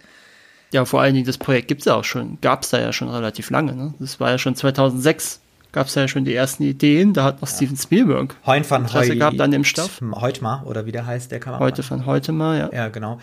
Ja, 0.72 0.84
vor 0.84 1.00
allen 1.00 1.14
Dingen, 1.14 1.26
das 1.26 1.38
Projekt 1.38 1.68
gibt's 1.68 1.86
ja 1.86 1.94
auch 1.94 2.04
schon, 2.04 2.38
gab's 2.40 2.70
da 2.70 2.80
ja 2.80 2.92
schon 2.92 3.08
relativ 3.08 3.48
lange. 3.50 3.74
Ne? 3.74 3.94
Das 4.00 4.20
war 4.20 4.30
ja 4.30 4.38
schon 4.38 4.54
2006, 4.54 5.40
gab's 5.72 5.94
da 5.94 6.02
ja 6.02 6.08
schon 6.08 6.24
die 6.24 6.34
ersten 6.34 6.64
Ideen. 6.64 7.14
Da 7.14 7.24
hat 7.24 7.40
noch 7.40 7.48
Steven 7.48 7.76
Spielberg 7.76 8.34
Heun 8.44 8.68
van 8.68 8.82
Interesse 8.82 9.12
Heu 9.12 9.16
gehabt 9.16 9.40
an 9.40 9.52
dem 9.52 9.64
Stoff. 9.64 10.00
Heutmar, 10.20 10.66
oder 10.66 10.84
wie 10.84 10.92
der 10.92 11.06
heißt, 11.06 11.30
der 11.30 11.40
Kameramann. 11.40 11.66
heute 11.66 11.82
von 11.82 12.06
heute 12.06 12.32
mal, 12.32 12.58
ja. 12.58 12.70
Ja, 12.72 12.88
genau. 12.88 13.18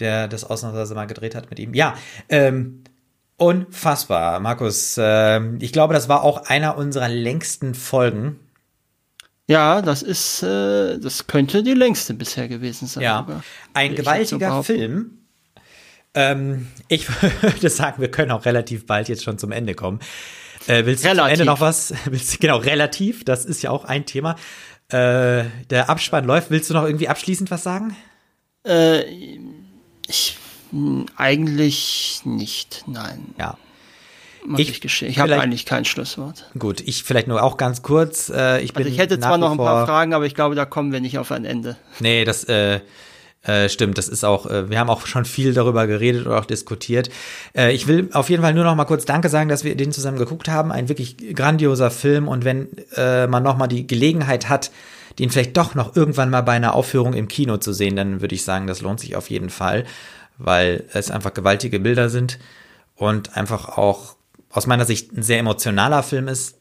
Der 0.00 0.28
das 0.28 0.44
ausnahmsweise 0.44 0.94
mal 0.94 1.06
gedreht 1.06 1.34
hat 1.34 1.50
mit 1.50 1.58
ihm. 1.58 1.74
Ja, 1.74 1.94
ähm, 2.28 2.84
unfassbar, 3.36 4.40
Markus. 4.40 4.96
Ähm, 4.98 5.58
ich 5.60 5.72
glaube, 5.72 5.92
das 5.92 6.08
war 6.08 6.22
auch 6.22 6.46
einer 6.46 6.78
unserer 6.78 7.08
längsten 7.08 7.74
Folgen. 7.74 8.40
Ja, 9.48 9.80
das 9.82 10.02
ist, 10.02 10.42
äh, 10.42 10.98
das 10.98 11.26
könnte 11.26 11.62
die 11.62 11.72
längste 11.74 12.14
bisher 12.14 12.48
gewesen 12.48 12.86
sein. 12.86 13.02
Ja, 13.02 13.24
sogar. 13.26 13.42
ein 13.74 13.92
ich 13.92 13.96
gewaltiger. 13.96 14.62
Film. 14.62 15.18
Ähm, 16.14 16.68
ich 16.88 17.08
würde 17.42 17.70
sagen, 17.70 18.00
wir 18.00 18.10
können 18.10 18.30
auch 18.30 18.44
relativ 18.44 18.86
bald 18.86 19.08
jetzt 19.08 19.24
schon 19.24 19.38
zum 19.38 19.50
Ende 19.52 19.74
kommen. 19.74 20.00
Äh, 20.66 20.84
willst 20.84 21.02
du 21.04 21.08
zum 21.08 21.16
Relativ. 21.18 21.32
Ende 21.40 21.44
noch 21.46 21.60
was? 21.60 21.94
Willst, 22.04 22.34
du- 22.34 22.38
genau, 22.38 22.58
relativ. 22.58 23.24
Das 23.24 23.44
ist 23.46 23.62
ja 23.62 23.70
auch 23.70 23.84
ein 23.86 24.04
Thema. 24.04 24.36
Äh, 24.90 25.44
der 25.70 25.88
Abspann 25.88 26.24
läuft. 26.24 26.50
Willst 26.50 26.68
du 26.68 26.74
noch 26.74 26.84
irgendwie 26.84 27.08
abschließend 27.08 27.50
was 27.50 27.62
sagen? 27.62 27.96
Äh, 28.66 29.02
ich, 30.06 30.36
mh, 30.72 31.06
eigentlich 31.16 32.20
nicht, 32.24 32.84
nein. 32.86 33.34
Ja. 33.38 33.56
Muss 34.46 34.60
Ich- 34.60 34.70
ich, 34.70 34.80
gestehen. 34.80 35.10
Ich 35.10 35.18
habe 35.18 35.34
eigentlich 35.40 35.66
kein 35.66 35.84
Schlusswort. 35.84 36.50
Gut, 36.58 36.80
ich 36.80 37.02
vielleicht 37.04 37.28
nur 37.28 37.42
auch 37.42 37.56
ganz 37.56 37.82
kurz. 37.82 38.30
Äh, 38.30 38.60
ich 38.62 38.72
bin 38.72 38.84
Also 38.84 38.92
ich 38.92 38.98
hätte 38.98 39.18
zwar 39.18 39.38
noch 39.38 39.52
ein 39.52 39.56
paar 39.58 39.86
Fragen, 39.86 40.14
aber 40.14 40.26
ich 40.26 40.34
glaube, 40.34 40.54
da 40.54 40.64
kommen 40.64 40.92
wir 40.92 41.00
nicht 41.00 41.18
auf 41.18 41.32
ein 41.32 41.44
Ende. 41.44 41.76
Nee, 42.00 42.24
das 42.24 42.44
äh, 42.44 42.80
äh, 43.42 43.68
stimmt. 43.68 43.98
Das 43.98 44.08
ist 44.08 44.24
auch, 44.24 44.46
äh, 44.46 44.68
wir 44.70 44.78
haben 44.78 44.90
auch 44.90 45.06
schon 45.06 45.24
viel 45.24 45.54
darüber 45.54 45.86
geredet 45.86 46.26
oder 46.26 46.38
auch 46.38 46.44
diskutiert. 46.44 47.08
Äh, 47.56 47.72
ich 47.72 47.86
will 47.86 48.08
auf 48.12 48.30
jeden 48.30 48.42
Fall 48.42 48.54
nur 48.54 48.64
noch 48.64 48.74
mal 48.74 48.84
kurz 48.84 49.04
Danke 49.04 49.28
sagen, 49.28 49.48
dass 49.48 49.64
wir 49.64 49.76
den 49.76 49.92
zusammen 49.92 50.18
geguckt 50.18 50.48
haben. 50.48 50.72
Ein 50.72 50.88
wirklich 50.88 51.16
grandioser 51.34 51.90
Film. 51.90 52.28
Und 52.28 52.44
wenn 52.44 52.68
äh, 52.96 53.26
man 53.26 53.42
noch 53.42 53.56
mal 53.56 53.66
die 53.68 53.86
Gelegenheit 53.86 54.48
hat, 54.48 54.70
den 55.18 55.30
vielleicht 55.30 55.56
doch 55.56 55.74
noch 55.74 55.96
irgendwann 55.96 56.30
mal 56.30 56.42
bei 56.42 56.52
einer 56.52 56.74
Aufführung 56.74 57.14
im 57.14 57.28
Kino 57.28 57.56
zu 57.56 57.72
sehen, 57.72 57.96
dann 57.96 58.20
würde 58.20 58.34
ich 58.34 58.44
sagen, 58.44 58.66
das 58.66 58.82
lohnt 58.82 59.00
sich 59.00 59.16
auf 59.16 59.30
jeden 59.30 59.50
Fall, 59.50 59.84
weil 60.36 60.84
es 60.92 61.10
einfach 61.10 61.34
gewaltige 61.34 61.80
Bilder 61.80 62.08
sind 62.08 62.38
und 62.94 63.36
einfach 63.36 63.78
auch 63.78 64.14
aus 64.50 64.66
meiner 64.66 64.84
Sicht 64.84 65.12
ein 65.12 65.22
sehr 65.22 65.38
emotionaler 65.38 66.02
Film 66.02 66.28
ist, 66.28 66.56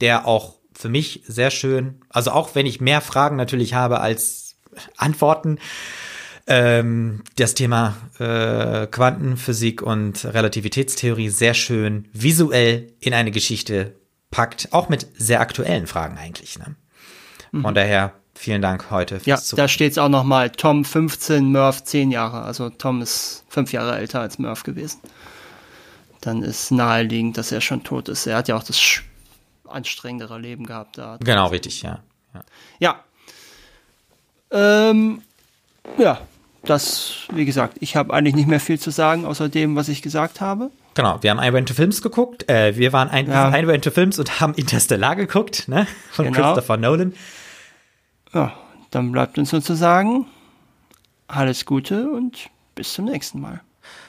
der 0.00 0.26
auch 0.26 0.56
für 0.74 0.88
mich 0.88 1.22
sehr 1.26 1.50
schön, 1.50 2.00
also 2.08 2.30
auch 2.32 2.54
wenn 2.54 2.66
ich 2.66 2.80
mehr 2.80 3.00
Fragen 3.00 3.36
natürlich 3.36 3.74
habe 3.74 4.00
als 4.00 4.56
Antworten, 4.96 5.58
ähm, 6.46 7.22
das 7.36 7.54
Thema 7.54 7.96
äh, 8.18 8.86
Quantenphysik 8.86 9.82
und 9.82 10.24
Relativitätstheorie 10.24 11.28
sehr 11.28 11.54
schön 11.54 12.08
visuell 12.12 12.92
in 13.00 13.14
eine 13.14 13.30
Geschichte 13.30 13.94
packt, 14.30 14.68
auch 14.72 14.88
mit 14.88 15.06
sehr 15.16 15.40
aktuellen 15.40 15.86
Fragen 15.86 16.16
eigentlich. 16.18 16.58
Ne? 16.58 16.74
Von 17.60 17.74
daher 17.74 18.14
Vielen 18.34 18.62
Dank 18.62 18.90
heute 18.90 19.16
fürs 19.16 19.26
Ja, 19.26 19.36
Zuhören. 19.36 19.64
da 19.64 19.68
steht 19.68 19.92
es 19.92 19.98
auch 19.98 20.08
nochmal. 20.08 20.50
Tom 20.50 20.84
15, 20.84 21.52
Murph 21.52 21.84
10 21.84 22.10
Jahre. 22.10 22.42
Also 22.42 22.70
Tom 22.70 23.02
ist 23.02 23.44
fünf 23.48 23.72
Jahre 23.72 23.96
älter 23.96 24.20
als 24.20 24.38
Murph 24.38 24.62
gewesen. 24.62 25.00
Dann 26.22 26.42
ist 26.42 26.70
naheliegend, 26.70 27.36
dass 27.36 27.52
er 27.52 27.60
schon 27.60 27.82
tot 27.82 28.08
ist. 28.08 28.26
Er 28.26 28.36
hat 28.36 28.48
ja 28.48 28.56
auch 28.56 28.62
das 28.62 29.00
anstrengendere 29.68 30.38
Leben 30.38 30.66
gehabt. 30.66 30.96
Da. 30.96 31.18
Genau, 31.20 31.48
richtig, 31.48 31.82
ja. 31.82 31.98
Ja. 32.32 32.44
ja. 32.78 33.00
Ähm, 34.90 35.22
ja, 35.98 36.20
das, 36.64 37.26
wie 37.32 37.44
gesagt, 37.44 37.78
ich 37.80 37.96
habe 37.96 38.14
eigentlich 38.14 38.36
nicht 38.36 38.48
mehr 38.48 38.60
viel 38.60 38.78
zu 38.78 38.90
sagen, 38.90 39.24
außer 39.24 39.48
dem, 39.48 39.74
was 39.74 39.88
ich 39.88 40.00
gesagt 40.00 40.40
habe. 40.40 40.70
Genau, 40.94 41.18
wir 41.22 41.30
haben 41.30 41.42
I 41.42 41.52
Went 41.52 41.68
to 41.68 41.74
Films 41.74 42.02
geguckt. 42.02 42.48
Äh, 42.48 42.76
wir 42.76 42.92
waren 42.92 43.08
ein, 43.08 43.28
ja. 43.28 43.56
I 43.56 43.66
Went 43.66 43.84
to 43.84 43.90
Films 43.90 44.18
und 44.18 44.40
haben 44.40 44.54
Interstellar 44.54 45.16
geguckt, 45.16 45.66
ne? 45.66 45.86
Von 46.12 46.26
genau. 46.26 46.54
Christopher 46.54 46.76
Nolan. 46.76 47.14
Ja, 48.32 48.52
dann 48.90 49.10
bleibt 49.10 49.38
uns 49.38 49.50
sozusagen 49.50 50.26
alles 51.26 51.64
Gute 51.64 52.10
und 52.10 52.50
bis 52.74 52.92
zum 52.92 53.06
nächsten 53.06 53.40
Mal. 53.40 53.60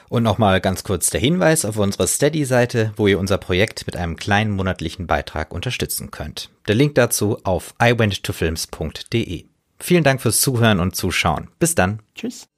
Und 0.08 0.22
nochmal 0.22 0.60
ganz 0.60 0.84
kurz 0.84 1.10
der 1.10 1.20
Hinweis 1.20 1.64
auf 1.64 1.76
unsere 1.76 2.06
Steady-Seite, 2.06 2.92
wo 2.96 3.06
ihr 3.06 3.18
unser 3.18 3.38
Projekt 3.38 3.86
mit 3.86 3.96
einem 3.96 4.16
kleinen 4.16 4.52
monatlichen 4.52 5.06
Beitrag 5.06 5.52
unterstützen 5.52 6.10
könnt. 6.10 6.50
Der 6.68 6.74
Link 6.74 6.94
dazu 6.94 7.38
auf 7.44 7.74
iwenttofilms.de. 7.80 9.46
Vielen 9.80 10.04
Dank 10.04 10.22
fürs 10.22 10.40
Zuhören 10.40 10.80
und 10.80 10.94
Zuschauen. 10.94 11.48
Bis 11.58 11.74
dann. 11.74 12.00
Tschüss. 12.14 12.48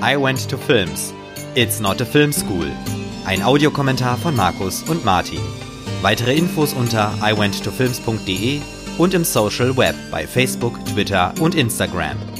I 0.00 0.16
Went 0.16 0.48
to 0.48 0.56
Films. 0.56 1.12
It's 1.56 1.80
not 1.80 2.00
a 2.00 2.04
film 2.04 2.32
school. 2.32 2.70
Ein 3.26 3.42
Audiokommentar 3.42 4.16
von 4.16 4.36
Markus 4.36 4.84
und 4.84 5.04
Martin. 5.04 5.40
Weitere 6.02 6.36
Infos 6.36 6.72
unter 6.72 7.12
iwenttofilms.de 7.20 8.60
und 8.98 9.14
im 9.14 9.24
Social 9.24 9.76
Web 9.76 9.94
bei 10.10 10.26
Facebook, 10.26 10.84
Twitter 10.84 11.32
und 11.40 11.54
Instagram. 11.54 12.37